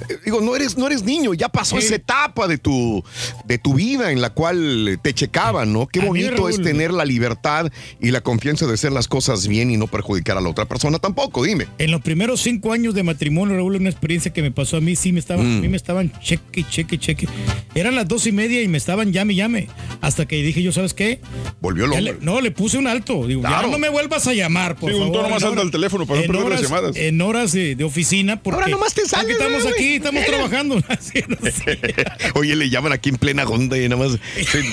Eh, 0.09 0.17
Digo, 0.25 0.41
no 0.41 0.55
eres, 0.55 0.77
no 0.77 0.87
eres 0.87 1.03
niño, 1.03 1.33
ya 1.33 1.47
pasó 1.49 1.77
esa 1.77 1.95
etapa 1.95 2.47
de 2.47 2.57
tu, 2.57 3.03
de 3.45 3.57
tu 3.57 3.75
vida 3.75 4.11
en 4.11 4.19
la 4.21 4.31
cual 4.31 4.99
te 5.01 5.13
checaban, 5.13 5.71
¿no? 5.71 5.87
Qué 5.87 6.01
mí, 6.01 6.07
bonito 6.07 6.49
es 6.49 6.61
tener 6.61 6.91
la 6.91 7.05
libertad 7.05 7.71
y 8.01 8.11
la 8.11 8.21
confianza 8.21 8.65
de 8.65 8.73
hacer 8.73 8.91
las 8.91 9.07
cosas 9.07 9.47
bien 9.47 9.71
y 9.71 9.77
no 9.77 9.87
perjudicar 9.87 10.37
a 10.37 10.41
la 10.41 10.49
otra 10.49 10.65
persona 10.65 10.99
tampoco, 10.99 11.43
dime. 11.43 11.67
En 11.77 11.91
los 11.91 12.01
primeros 12.01 12.41
cinco 12.41 12.73
años 12.73 12.93
de 12.95 13.03
matrimonio, 13.03 13.55
Raúl, 13.55 13.75
una 13.75 13.89
experiencia 13.89 14.33
que 14.33 14.41
me 14.41 14.51
pasó 14.51 14.77
a 14.77 14.81
mí, 14.81 14.95
sí 14.95 15.13
me 15.13 15.19
estaban, 15.19 15.45
Mm. 15.47 15.57
a 15.59 15.61
mí 15.61 15.67
me 15.69 15.77
estaban 15.77 16.11
cheque, 16.21 16.65
cheque, 16.69 16.97
cheque. 16.97 17.27
Eran 17.75 17.95
las 17.95 18.07
dos 18.07 18.25
y 18.27 18.31
media 18.31 18.61
y 18.61 18.67
me 18.67 18.77
estaban 18.79 19.13
llame, 19.13 19.35
llame. 19.35 19.67
Hasta 20.01 20.25
que 20.25 20.41
dije 20.41 20.63
yo, 20.63 20.71
¿sabes 20.71 20.93
qué? 20.93 21.21
Volvió 21.61 21.85
le- 21.87 22.17
no, 22.21 22.41
le 22.41 22.51
puse 22.51 22.77
un 22.77 22.87
alto. 22.87 23.27
Digo, 23.27 23.41
Claro. 23.41 23.67
ya 23.67 23.71
no 23.71 23.77
me 23.77 23.89
vuelvas 23.89 24.25
a 24.27 24.33
llamar, 24.33 24.75
por 24.79 24.89
Sí, 24.91 24.95
un 24.95 25.03
favor. 25.07 25.17
tono 25.17 25.29
más 25.29 25.41
En 25.41 25.47
alto 25.47 25.51
horas- 25.53 25.65
al 25.65 25.71
teléfono 25.71 26.05
para 26.05 26.21
no 26.21 26.27
perder 26.27 26.49
las 26.49 26.61
llamadas. 26.61 26.95
En 26.95 27.21
horas 27.21 27.51
de, 27.51 27.75
de 27.75 27.83
oficina, 27.83 28.41
porque. 28.41 28.55
Ahora 28.61 28.67
nomás 28.71 28.93
te 28.93 29.01
porque 29.01 29.15
sales, 29.15 29.31
estamos 29.31 29.65
aquí, 29.65 29.95
estamos 29.95 30.25
trabajando. 30.25 30.81
Así, 30.87 31.23
no 31.27 31.37
sé. 31.51 31.79
Oye, 32.35 32.55
le 32.55 32.69
llaman 32.69 32.91
aquí 32.93 33.09
en 33.09 33.17
plena 33.17 33.43
onda 33.45 33.77
y 33.77 33.87
nada 33.89 34.01
más 34.03 34.17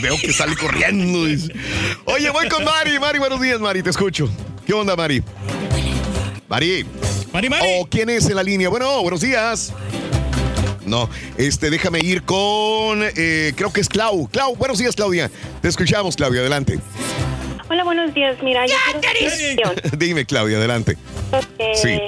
veo 0.02 0.16
que 0.20 0.33
sale 0.33 0.55
corriendo. 0.57 1.18
Oye, 2.07 2.31
voy 2.31 2.49
con 2.49 2.65
Mari. 2.65 2.99
Mari, 2.99 3.18
buenos 3.18 3.41
días, 3.41 3.60
Mari, 3.60 3.83
te 3.83 3.91
escucho. 3.91 4.28
¿Qué 4.66 4.73
onda, 4.73 4.94
Mari? 4.97 5.23
Mari. 6.49 6.84
Mari, 7.33 7.49
Mari. 7.49 7.66
¿O 7.81 7.86
quién 7.86 8.10
es 8.10 8.26
en 8.26 8.36
la 8.36 8.42
línea? 8.42 8.68
Bueno, 8.68 9.02
buenos 9.02 9.20
días. 9.20 9.73
No, 10.86 11.08
este, 11.39 11.70
déjame 11.70 12.00
ir 12.00 12.23
con, 12.24 13.00
eh, 13.16 13.55
creo 13.57 13.73
que 13.73 13.81
es 13.81 13.89
Clau. 13.89 14.28
Clau, 14.28 14.55
buenos 14.55 14.78
días, 14.78 14.94
Claudia. 14.94 15.31
Te 15.62 15.68
escuchamos, 15.68 16.15
Claudia, 16.15 16.41
adelante. 16.41 16.78
Hola, 17.68 17.84
buenos 17.84 18.12
días. 18.15 18.36
Mira, 18.43 18.67
yo 18.67 18.75
quiero 18.84 18.99
hacer 18.99 19.23
una 19.23 19.73
cuestión, 19.73 19.99
Dime, 19.99 20.26
Claudia, 20.26 20.59
adelante. 20.59 20.97
porque 21.31 21.75
Sí. 21.75 21.99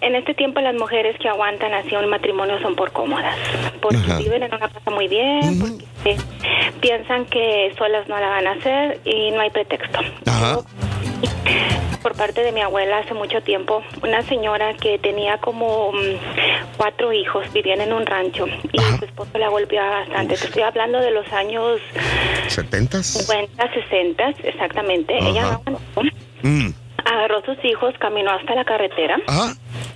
en 0.00 0.14
este 0.16 0.34
tiempo 0.34 0.60
las 0.60 0.74
mujeres 0.74 1.16
que 1.18 1.28
aguantan 1.28 1.72
así 1.74 1.94
un 1.96 2.08
matrimonio 2.08 2.60
son 2.60 2.76
por 2.76 2.92
cómodas, 2.92 3.36
porque 3.80 3.96
Ajá. 3.98 4.18
viven 4.18 4.42
en 4.42 4.54
una 4.54 4.68
casa 4.68 4.90
muy 4.90 5.08
bien, 5.08 5.58
porque 5.60 6.16
piensan 6.80 7.24
que 7.26 7.72
solas 7.78 8.06
no 8.08 8.18
la 8.18 8.28
van 8.28 8.46
a 8.46 8.52
hacer 8.52 9.00
y 9.04 9.30
no 9.30 9.40
hay 9.40 9.50
pretexto. 9.50 9.98
Ajá. 10.26 10.58
Por 12.02 12.16
parte 12.16 12.42
de 12.42 12.50
mi 12.50 12.60
abuela 12.60 12.98
hace 12.98 13.14
mucho 13.14 13.40
tiempo, 13.42 13.80
una 14.02 14.22
señora 14.22 14.74
que 14.74 14.98
tenía 14.98 15.38
como 15.38 15.92
mm, 15.92 16.76
cuatro 16.76 17.12
hijos, 17.12 17.50
vivían 17.52 17.80
en 17.80 17.92
un 17.92 18.04
rancho 18.04 18.46
y 18.72 18.78
su 18.98 19.04
esposo 19.04 19.38
la 19.38 19.48
golpeaba 19.48 20.00
bastante. 20.00 20.36
Te 20.36 20.46
estoy 20.46 20.62
hablando 20.62 20.98
de 20.98 21.12
los 21.12 21.32
años 21.32 21.80
¿Setentas? 22.48 23.06
50, 23.06 23.72
60, 23.72 24.30
exactamente. 24.42 24.81
Ella 24.90 25.42
no 25.42 25.48
Ajá. 25.48 25.60
aguantó. 25.66 26.02
Mm. 26.42 26.68
Agarró 27.04 27.42
sus 27.44 27.64
hijos, 27.64 27.94
caminó 27.98 28.30
hasta 28.30 28.54
la 28.54 28.64
carretera, 28.64 29.16
Ajá. 29.26 29.54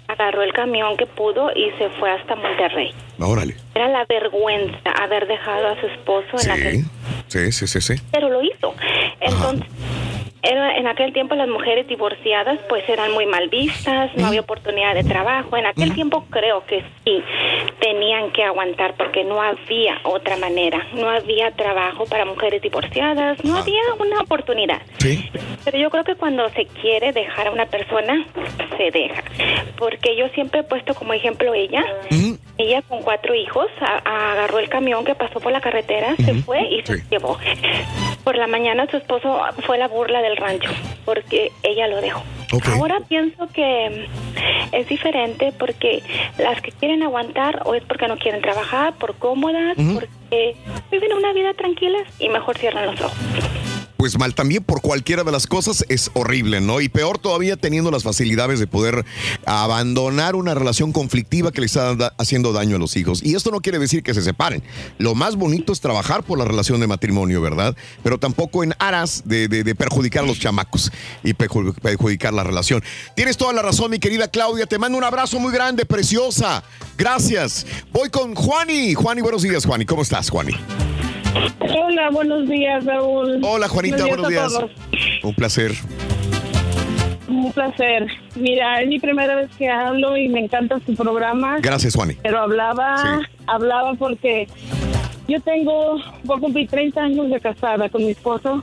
agarró 0.08 0.42
el 0.42 0.52
camión 0.52 0.96
que 0.96 1.06
pudo 1.06 1.50
y 1.54 1.70
se 1.78 1.88
fue 1.98 2.10
hasta 2.10 2.34
Monterrey. 2.34 2.92
Órale. 3.20 3.56
Era 3.74 3.88
la 3.88 4.04
vergüenza 4.08 4.90
haber 5.02 5.26
dejado 5.26 5.68
a 5.68 5.80
su 5.80 5.86
esposo 5.86 6.36
en. 6.50 6.84
Sí, 7.28 7.52
sí, 7.52 7.52
sí, 7.52 7.66
sí. 7.66 7.80
sí. 7.80 8.02
Pero 8.12 8.28
lo 8.28 8.42
hizo. 8.42 8.74
Entonces, 9.20 9.66
era, 10.50 10.76
en 10.76 10.86
aquel 10.86 11.12
tiempo 11.12 11.34
las 11.34 11.48
mujeres 11.48 11.86
divorciadas 11.88 12.58
pues 12.68 12.88
eran 12.88 13.12
muy 13.12 13.26
mal 13.26 13.48
vistas, 13.48 14.10
no 14.16 14.26
había 14.26 14.40
oportunidad 14.40 14.94
de 14.94 15.04
trabajo. 15.04 15.56
En 15.56 15.66
aquel 15.66 15.94
tiempo 15.94 16.24
creo 16.30 16.64
que 16.66 16.84
sí 17.04 17.22
tenían 17.80 18.30
que 18.32 18.44
aguantar 18.44 18.94
porque 18.96 19.24
no 19.24 19.40
había 19.40 19.98
otra 20.04 20.36
manera. 20.36 20.86
No 20.94 21.08
había 21.08 21.50
trabajo 21.52 22.06
para 22.06 22.24
mujeres 22.24 22.62
divorciadas, 22.62 23.42
no 23.44 23.56
había 23.56 23.82
una 23.98 24.20
oportunidad. 24.20 24.80
Pero 25.64 25.78
yo 25.78 25.90
creo 25.90 26.04
que 26.04 26.14
cuando 26.14 26.48
se 26.50 26.66
quiere 26.66 27.12
dejar 27.12 27.48
a 27.48 27.50
una 27.50 27.66
persona, 27.66 28.24
se 28.76 28.90
deja. 28.90 29.22
Porque 29.76 30.16
yo 30.16 30.28
siempre 30.28 30.60
he 30.60 30.64
puesto 30.64 30.94
como 30.94 31.12
ejemplo 31.12 31.54
ella. 31.54 31.84
Ella 32.58 32.82
con 32.82 33.02
cuatro 33.02 33.34
hijos 33.34 33.66
agarró 34.04 34.58
el 34.58 34.68
camión 34.68 35.04
que 35.04 35.14
pasó 35.14 35.40
por 35.40 35.52
la 35.52 35.60
carretera, 35.60 36.16
se 36.16 36.34
fue 36.34 36.62
y 36.62 36.82
se 36.82 37.02
llevó. 37.10 37.38
Por 38.24 38.36
la 38.36 38.46
mañana 38.46 38.86
su 38.90 38.96
esposo 38.96 39.40
fue 39.66 39.78
la 39.78 39.88
burla 39.88 40.22
del 40.22 40.35
rancho 40.36 40.70
porque 41.04 41.52
ella 41.62 41.88
lo 41.88 42.00
dejó. 42.00 42.22
Ahora 42.74 43.00
pienso 43.08 43.48
que 43.48 44.08
mm, 44.08 44.74
es 44.74 44.88
diferente 44.88 45.52
porque 45.58 46.02
las 46.38 46.60
que 46.60 46.72
quieren 46.72 47.02
aguantar 47.02 47.62
o 47.64 47.74
es 47.74 47.82
porque 47.84 48.06
no 48.08 48.16
quieren 48.16 48.40
trabajar, 48.40 48.94
por 48.94 49.16
cómodas, 49.16 49.76
porque 49.76 50.56
viven 50.90 51.12
una 51.12 51.32
vida 51.32 51.54
tranquila 51.54 51.98
y 52.18 52.28
mejor 52.28 52.56
cierran 52.56 52.86
los 52.86 53.00
ojos. 53.00 53.18
Pues 53.96 54.18
mal 54.18 54.34
también 54.34 54.62
por 54.62 54.82
cualquiera 54.82 55.24
de 55.24 55.32
las 55.32 55.46
cosas 55.46 55.84
es 55.88 56.10
horrible, 56.14 56.60
¿no? 56.60 56.80
Y 56.80 56.88
peor 56.88 57.18
todavía 57.18 57.56
teniendo 57.56 57.90
las 57.90 58.02
facilidades 58.02 58.60
de 58.60 58.66
poder 58.66 59.04
abandonar 59.46 60.34
una 60.36 60.54
relación 60.54 60.92
conflictiva 60.92 61.50
que 61.50 61.60
le 61.60 61.66
está 61.66 61.92
haciendo 62.18 62.52
daño 62.52 62.76
a 62.76 62.78
los 62.78 62.96
hijos. 62.96 63.22
Y 63.22 63.34
esto 63.34 63.50
no 63.50 63.60
quiere 63.60 63.78
decir 63.78 64.02
que 64.02 64.12
se 64.12 64.22
separen. 64.22 64.62
Lo 64.98 65.14
más 65.14 65.36
bonito 65.36 65.72
es 65.72 65.80
trabajar 65.80 66.22
por 66.24 66.38
la 66.38 66.44
relación 66.44 66.80
de 66.80 66.86
matrimonio, 66.86 67.40
¿verdad? 67.40 67.74
Pero 68.02 68.18
tampoco 68.18 68.62
en 68.62 68.74
aras 68.78 69.22
de, 69.24 69.48
de- 69.48 69.74
perjudicar 69.74 70.24
a 70.24 70.26
los 70.26 70.38
chamacos 70.38 70.90
y 71.22 71.32
perju- 71.34 71.74
perjudicar 71.80 72.32
la 72.34 72.44
relación. 72.44 72.82
Tienes 73.14 73.36
toda 73.36 73.52
la 73.52 73.62
razón, 73.62 73.90
mi 73.90 73.98
querida 73.98 74.28
Claudia. 74.28 74.66
Te 74.66 74.78
mando 74.78 74.98
un 74.98 75.04
abrazo 75.04 75.38
muy 75.38 75.52
grande, 75.52 75.84
preciosa. 75.86 76.62
Gracias. 76.98 77.66
Voy 77.92 78.08
con 78.10 78.34
Juani. 78.34 78.94
Juani, 78.94 79.22
buenos 79.22 79.42
días, 79.42 79.64
Juani. 79.64 79.84
¿Cómo 79.86 80.02
estás, 80.02 80.30
Juani? 80.30 80.52
Hola, 81.60 82.10
buenos 82.10 82.48
días, 82.48 82.84
Raúl. 82.84 83.40
Hola, 83.42 83.68
Juanita, 83.68 84.06
buenos 84.06 84.26
a 84.26 84.28
días. 84.28 84.52
Un 85.22 85.34
placer. 85.34 85.72
Un 87.28 87.52
placer. 87.52 88.06
Mira, 88.36 88.80
es 88.80 88.88
mi 88.88 88.98
primera 88.98 89.34
vez 89.34 89.50
que 89.58 89.68
hablo 89.68 90.16
y 90.16 90.28
me 90.28 90.40
encanta 90.40 90.78
su 90.84 90.94
programa. 90.94 91.58
Gracias, 91.60 91.94
Juani. 91.94 92.14
Pero 92.22 92.38
hablaba, 92.40 93.20
hablaba 93.46 93.94
porque 93.94 94.46
yo 95.28 95.40
tengo, 95.40 95.96
voy 96.24 96.36
a 96.36 96.40
cumplir 96.40 96.68
30 96.68 97.00
años 97.00 97.30
de 97.30 97.40
casada 97.40 97.88
con 97.88 98.04
mi 98.04 98.10
esposo. 98.10 98.62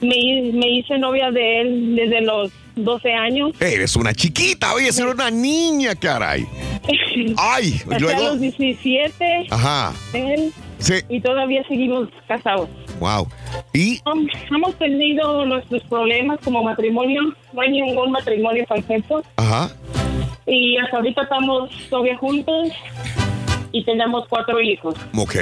me, 0.00 0.16
hi- 0.16 0.52
me 0.52 0.68
hice 0.70 0.98
novia 0.98 1.30
de 1.30 1.60
él 1.60 1.96
desde 1.96 2.22
los 2.22 2.50
12 2.76 3.12
años. 3.12 3.50
Eres 3.60 3.96
una 3.96 4.12
chiquita, 4.14 4.72
oye, 4.74 4.90
ser 4.92 5.06
una 5.06 5.30
niña, 5.30 5.94
caray. 5.94 6.46
Ay, 7.36 7.80
luego. 8.00 8.22
los 8.22 8.40
17, 8.40 9.46
Ajá, 9.50 9.92
él, 10.14 10.52
sí, 10.78 10.94
y 11.08 11.20
todavía 11.20 11.62
seguimos 11.68 12.08
casados. 12.26 12.68
wow. 13.00 13.26
Y, 13.72 14.00
Um, 14.06 14.26
hemos 14.50 14.74
tenido 14.76 15.44
nuestros 15.46 15.82
problemas 15.84 16.38
como 16.44 16.62
matrimonio, 16.64 17.20
no 17.52 17.60
hay 17.60 17.70
ningún 17.70 18.10
matrimonio 18.12 18.64
perfecto. 18.68 19.22
ajá, 19.36 19.70
Y 20.46 20.76
hasta 20.78 20.96
ahorita 20.96 21.22
estamos 21.22 21.70
todavía 21.90 22.16
juntos 22.16 22.68
y 23.72 23.84
tenemos 23.84 24.26
cuatro 24.28 24.60
hijos. 24.60 24.94
ok. 25.16 25.34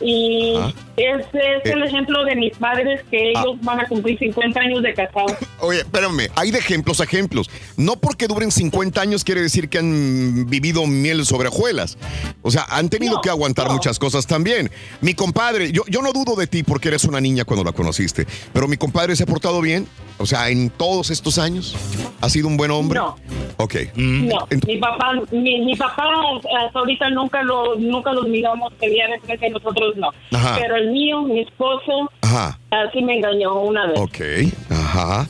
Y 0.00 0.54
Ah. 0.56 0.72
Ese 1.02 1.38
es 1.64 1.72
el 1.72 1.82
Eh. 1.82 1.86
ejemplo 1.86 2.24
de 2.24 2.36
mis 2.36 2.56
padres 2.56 3.02
que 3.10 3.30
ellos 3.30 3.56
van 3.62 3.80
a 3.80 3.86
cumplir 3.88 4.18
50 4.18 4.60
años 4.60 4.82
de 4.82 4.94
casados. 4.94 5.32
Oye, 5.60 5.80
espérame, 5.80 6.28
hay 6.36 6.50
de 6.50 6.58
ejemplos 6.58 7.00
a 7.00 7.04
ejemplos. 7.04 7.50
No 7.76 7.96
porque 7.96 8.26
duren 8.26 8.50
50 8.50 9.00
años 9.00 9.24
quiere 9.24 9.40
decir 9.40 9.68
que 9.68 9.78
han 9.78 10.46
vivido 10.48 10.86
miel 10.86 11.24
sobre 11.26 11.48
hojuelas. 11.48 11.98
O 12.42 12.50
sea, 12.50 12.64
han 12.68 12.88
tenido 12.88 13.20
que 13.20 13.30
aguantar 13.30 13.70
muchas 13.70 13.98
cosas 13.98 14.26
también. 14.26 14.70
Mi 15.00 15.14
compadre, 15.14 15.72
yo, 15.72 15.82
yo 15.88 16.02
no 16.02 16.12
dudo 16.12 16.36
de 16.36 16.46
ti 16.46 16.62
porque 16.62 16.88
eres 16.88 17.04
una 17.04 17.20
niña 17.20 17.44
cuando 17.44 17.64
la 17.64 17.72
conociste, 17.72 18.26
pero 18.52 18.68
mi 18.68 18.76
compadre 18.76 19.16
se 19.16 19.22
ha 19.24 19.26
portado 19.26 19.60
bien. 19.60 19.86
O 20.20 20.26
sea, 20.26 20.48
en 20.50 20.68
todos 20.70 21.10
estos 21.10 21.38
años, 21.38 21.76
¿ha 22.20 22.28
sido 22.28 22.48
un 22.48 22.56
buen 22.56 22.72
hombre? 22.72 22.98
No. 22.98 23.16
Ok. 23.58 23.74
No, 23.94 24.48
mi 24.66 24.76
papá, 24.78 25.12
mi, 25.30 25.60
mi 25.60 25.76
papá 25.76 26.04
hasta 26.64 26.78
ahorita 26.78 27.08
nunca 27.10 27.42
lo, 27.44 27.76
nunca 27.76 28.12
los 28.12 28.26
miramos 28.26 28.72
pelear 28.74 29.10
entre 29.28 29.50
nosotros 29.50 29.96
no. 29.96 30.10
Ajá. 30.36 30.56
Pero 30.60 30.74
el 30.76 30.87
mío, 30.92 31.22
mi 31.22 31.40
esposo, 31.40 32.10
Ajá, 32.22 32.58
así 32.70 33.02
me 33.02 33.16
engañó 33.16 33.60
una 33.60 33.86
vez. 33.86 33.98
ok, 33.98 34.20
ajá. 34.70 35.26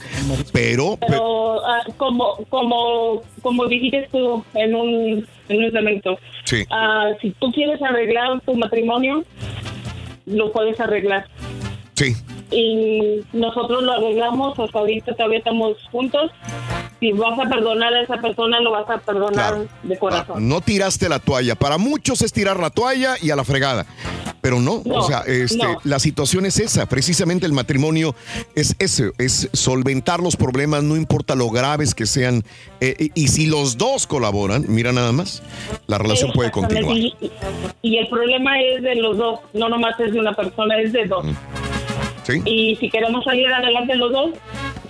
Pero, 0.52 0.96
pe- 0.96 1.06
Pero 1.08 1.64
ah, 1.66 1.82
como, 1.96 2.36
como, 2.48 3.22
como 3.42 3.66
dijiste 3.66 4.08
tú 4.12 4.44
en 4.54 4.74
un, 4.74 5.26
en 5.48 5.64
un 5.64 5.72
momento, 5.74 6.18
sí. 6.44 6.64
ah, 6.70 7.10
si 7.20 7.30
tú 7.32 7.50
quieres 7.52 7.80
arreglar 7.82 8.40
tu 8.42 8.54
matrimonio, 8.54 9.24
lo 10.26 10.52
puedes 10.52 10.78
arreglar. 10.80 11.26
Sí. 11.94 12.14
Y 12.50 13.20
nosotros 13.32 13.82
lo 13.82 13.92
arreglamos, 13.92 14.58
hasta 14.58 14.78
ahorita 14.78 15.14
todavía 15.14 15.38
estamos 15.38 15.76
juntos. 15.92 16.30
Si 17.00 17.12
vas 17.12 17.38
a 17.38 17.48
perdonar 17.48 17.92
a 17.94 18.02
esa 18.02 18.16
persona, 18.16 18.60
lo 18.60 18.72
vas 18.72 18.88
a 18.88 18.98
perdonar 18.98 19.68
de 19.82 19.98
corazón. 19.98 20.48
No 20.48 20.60
tiraste 20.60 21.08
la 21.08 21.18
toalla. 21.18 21.54
Para 21.54 21.78
muchos 21.78 22.22
es 22.22 22.32
tirar 22.32 22.58
la 22.58 22.70
toalla 22.70 23.16
y 23.20 23.30
a 23.30 23.36
la 23.36 23.44
fregada. 23.44 23.86
Pero 24.40 24.60
no, 24.60 24.82
No, 24.84 24.96
o 24.96 25.02
sea, 25.02 25.22
este, 25.26 25.62
no. 25.62 25.78
la 25.84 25.98
situación 25.98 26.46
es 26.46 26.58
esa. 26.58 26.86
Precisamente 26.86 27.44
el 27.44 27.52
matrimonio 27.52 28.14
es 28.54 28.76
ese, 28.78 29.10
es 29.18 29.48
solventar 29.52 30.20
los 30.20 30.36
problemas, 30.36 30.82
no 30.82 30.96
importa 30.96 31.34
lo 31.34 31.50
graves 31.50 31.94
que 31.94 32.06
sean. 32.06 32.44
Eh, 32.80 33.10
y, 33.14 33.28
si 33.28 33.46
los 33.46 33.76
dos 33.76 34.06
colaboran, 34.06 34.64
mira 34.68 34.92
nada 34.92 35.12
más, 35.12 35.42
la 35.86 35.98
relación 35.98 36.32
puede 36.32 36.50
continuar. 36.50 36.96
Y, 36.96 37.14
y 37.82 37.98
el 37.98 38.08
problema 38.08 38.60
es 38.60 38.82
de 38.82 38.94
los 38.96 39.16
dos, 39.18 39.40
no 39.54 39.68
nomás 39.68 39.98
es 40.00 40.12
de 40.12 40.20
una 40.20 40.34
persona, 40.34 40.78
es 40.80 40.92
de 40.92 41.06
dos. 41.06 41.26
¿Sí? 42.28 42.42
Y 42.44 42.76
si 42.76 42.90
queremos 42.90 43.24
salir 43.24 43.46
adelante 43.48 43.96
los 43.96 44.12
dos, 44.12 44.30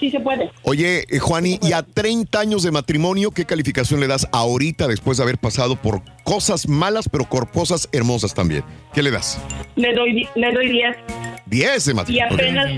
sí 0.01 0.11
se 0.11 0.19
puede. 0.19 0.51
Oye, 0.63 1.05
eh, 1.09 1.19
Juani, 1.21 1.61
y 1.63 1.73
a 1.73 1.83
30 1.85 2.41
años 2.41 2.65
de 2.65 2.73
matrimonio, 2.73 3.31
¿qué 3.31 3.45
calificación 3.45 4.01
le 4.01 4.09
das 4.09 4.27
ahorita 4.33 4.89
después 4.89 5.19
de 5.19 5.23
haber 5.23 5.39
pasado 5.39 5.77
por 5.77 6.03
cosas 6.25 6.69
malas, 6.69 7.09
pero 7.09 7.25
por 7.29 7.49
cosas 7.53 7.89
hermosas 7.93 8.35
también? 8.35 8.65
¿Qué 8.93 9.03
le 9.05 9.13
das? 9.13 9.41
Le 9.77 9.95
doy, 9.95 10.29
le 10.35 10.53
doy 10.53 10.69
10. 10.69 10.97
10 11.47 11.85
de 11.87 11.93
Y 11.93 11.95
matrimonio. 11.95 12.27
apenas, 12.35 12.71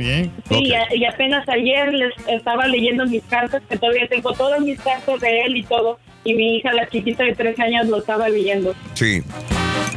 y 0.51 0.73
a- 0.75 0.95
y 0.95 1.05
apenas 1.07 1.49
ayer 1.49 1.93
les 1.95 2.13
estaba 2.29 2.67
leyendo 2.69 3.07
mis 3.07 3.23
cartas, 3.25 3.63
que 3.69 3.79
todavía 3.79 4.07
tengo 4.09 4.33
todas 4.35 4.61
mis 4.61 4.79
cartas 4.79 5.21
de 5.21 5.41
él 5.43 5.57
y 5.57 5.63
todo. 5.65 5.99
Y 6.23 6.35
mi 6.35 6.57
hija, 6.57 6.73
la 6.75 6.87
chiquita 6.89 7.25
de 7.25 7.35
tres 7.35 7.59
años, 7.59 7.89
lo 7.89 7.99
estaba 7.99 8.29
leyendo. 8.29 8.75
Sí. 8.95 9.23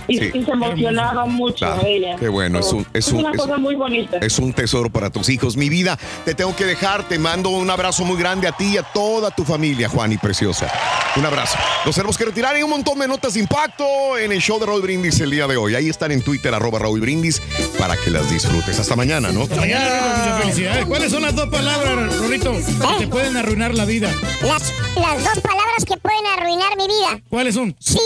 Y, 0.07 0.17
Sí. 0.17 0.31
y 0.33 0.43
se 0.43 0.51
emocionaba 0.51 1.25
mucho 1.25 1.65
Claro, 1.65 1.81
ella. 1.85 2.15
qué 2.19 2.27
bueno, 2.27 2.59
es 2.59 2.71
un- 2.73 2.85
es 2.93 3.07
un- 3.07 3.19
una 3.19 3.31
es- 3.31 3.37
cosa 3.37 3.57
muy 3.57 3.75
bonita. 3.75 4.17
Es 4.17 4.37
un 4.37 4.51
tesoro 4.53 4.89
para 4.89 5.09
tus 5.09 5.29
hijos. 5.29 5.55
Mi 5.55 5.69
vida, 5.69 5.97
te 6.25 6.33
tengo 6.35 6.53
que 6.55 6.65
dejar. 6.65 7.07
Te 7.07 7.17
mando 7.17 7.49
un 7.49 7.69
abrazo 7.69 8.03
muy 8.03 8.17
grande 8.17 8.47
a 8.47 8.51
ti 8.51 8.73
y 8.73 8.77
a 8.77 8.83
toda 8.83 9.31
tu 9.31 9.45
familia, 9.45 9.87
Juan 9.89 10.11
y 10.11 10.17
Preciosa. 10.17 10.69
Un 11.15 11.25
abrazo. 11.25 11.57
Nos 11.85 11.95
tenemos 11.95 12.17
que 12.17 12.25
retirar. 12.25 12.55
Hay 12.55 12.63
un 12.63 12.69
montón 12.71 12.99
de 12.99 13.07
notas 13.07 13.35
de 13.35 13.39
impacto 13.39 14.17
en 14.17 14.31
el 14.31 14.39
show 14.41 14.59
de 14.59 14.65
Raúl 14.65 14.81
Brindis 14.81 15.19
el 15.21 15.29
día 15.31 15.47
de 15.47 15.55
hoy. 15.57 15.75
Ahí 15.75 15.87
están 15.89 16.11
en 16.11 16.21
Twitter, 16.21 16.53
arroba 16.53 16.79
Raúl 16.79 16.99
Brindis, 16.99 17.41
para 17.77 17.95
que 17.95 18.09
las 18.09 18.29
disfrutes. 18.29 18.79
Hasta 18.79 18.95
mañana, 18.95 19.31
¿no? 19.31 19.47
Mañana, 19.47 20.01
muchas 20.17 20.41
felicidades. 20.41 20.85
¿Cuáles 20.85 21.11
son 21.11 21.21
las 21.21 21.35
dos 21.35 21.47
palabras, 21.49 22.17
Rorrito, 22.17 22.51
que 22.53 22.95
te 22.99 23.07
pueden 23.07 23.37
arruinar 23.37 23.73
la 23.73 23.85
vida? 23.85 24.09
Las, 24.41 24.73
las 24.95 25.23
dos 25.23 25.39
palabras 25.41 25.85
que 25.87 25.97
pueden 25.97 26.25
arruinar 26.37 26.75
mi 26.77 26.87
vida. 26.87 27.21
¿Cuáles 27.29 27.55
son? 27.55 27.75
Sí, 27.79 27.99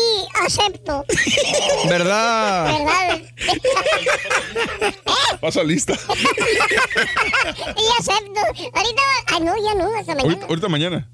acepto. 0.45 1.05
¿Verdad? 1.89 2.65
¿Verdad? 2.65 3.21
Pasa 5.41 5.63
lista. 5.63 5.93
y 7.77 7.85
acepto. 7.99 8.41
Ahorita. 8.73 9.01
Ah, 9.27 9.39
no, 9.39 9.53
ya 9.63 9.75
no, 9.75 9.95
hasta 9.95 10.15
mañana. 10.15 10.23
Ahorita, 10.23 10.45
ahorita 10.47 10.69
mañana. 10.69 11.07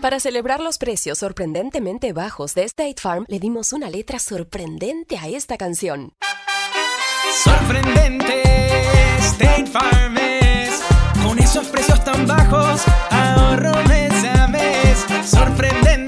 Para 0.00 0.20
celebrar 0.20 0.60
los 0.60 0.78
precios 0.78 1.18
sorprendentemente 1.18 2.12
bajos 2.12 2.54
de 2.54 2.62
State 2.64 3.00
Farm, 3.00 3.24
le 3.26 3.40
dimos 3.40 3.72
una 3.72 3.90
letra 3.90 4.20
sorprendente 4.20 5.18
a 5.18 5.26
esta 5.26 5.56
canción. 5.56 6.12
Sorprendente, 7.42 8.42
State 9.18 9.66
Farm 9.66 10.16
es. 10.18 10.80
Con 11.24 11.40
esos 11.40 11.66
precios 11.66 12.04
tan 12.04 12.28
bajos, 12.28 12.82
ahorro 13.10 13.74
mes 13.84 14.12
a 14.24 14.46
mes. 14.46 15.04
Sorprendente, 15.28 16.07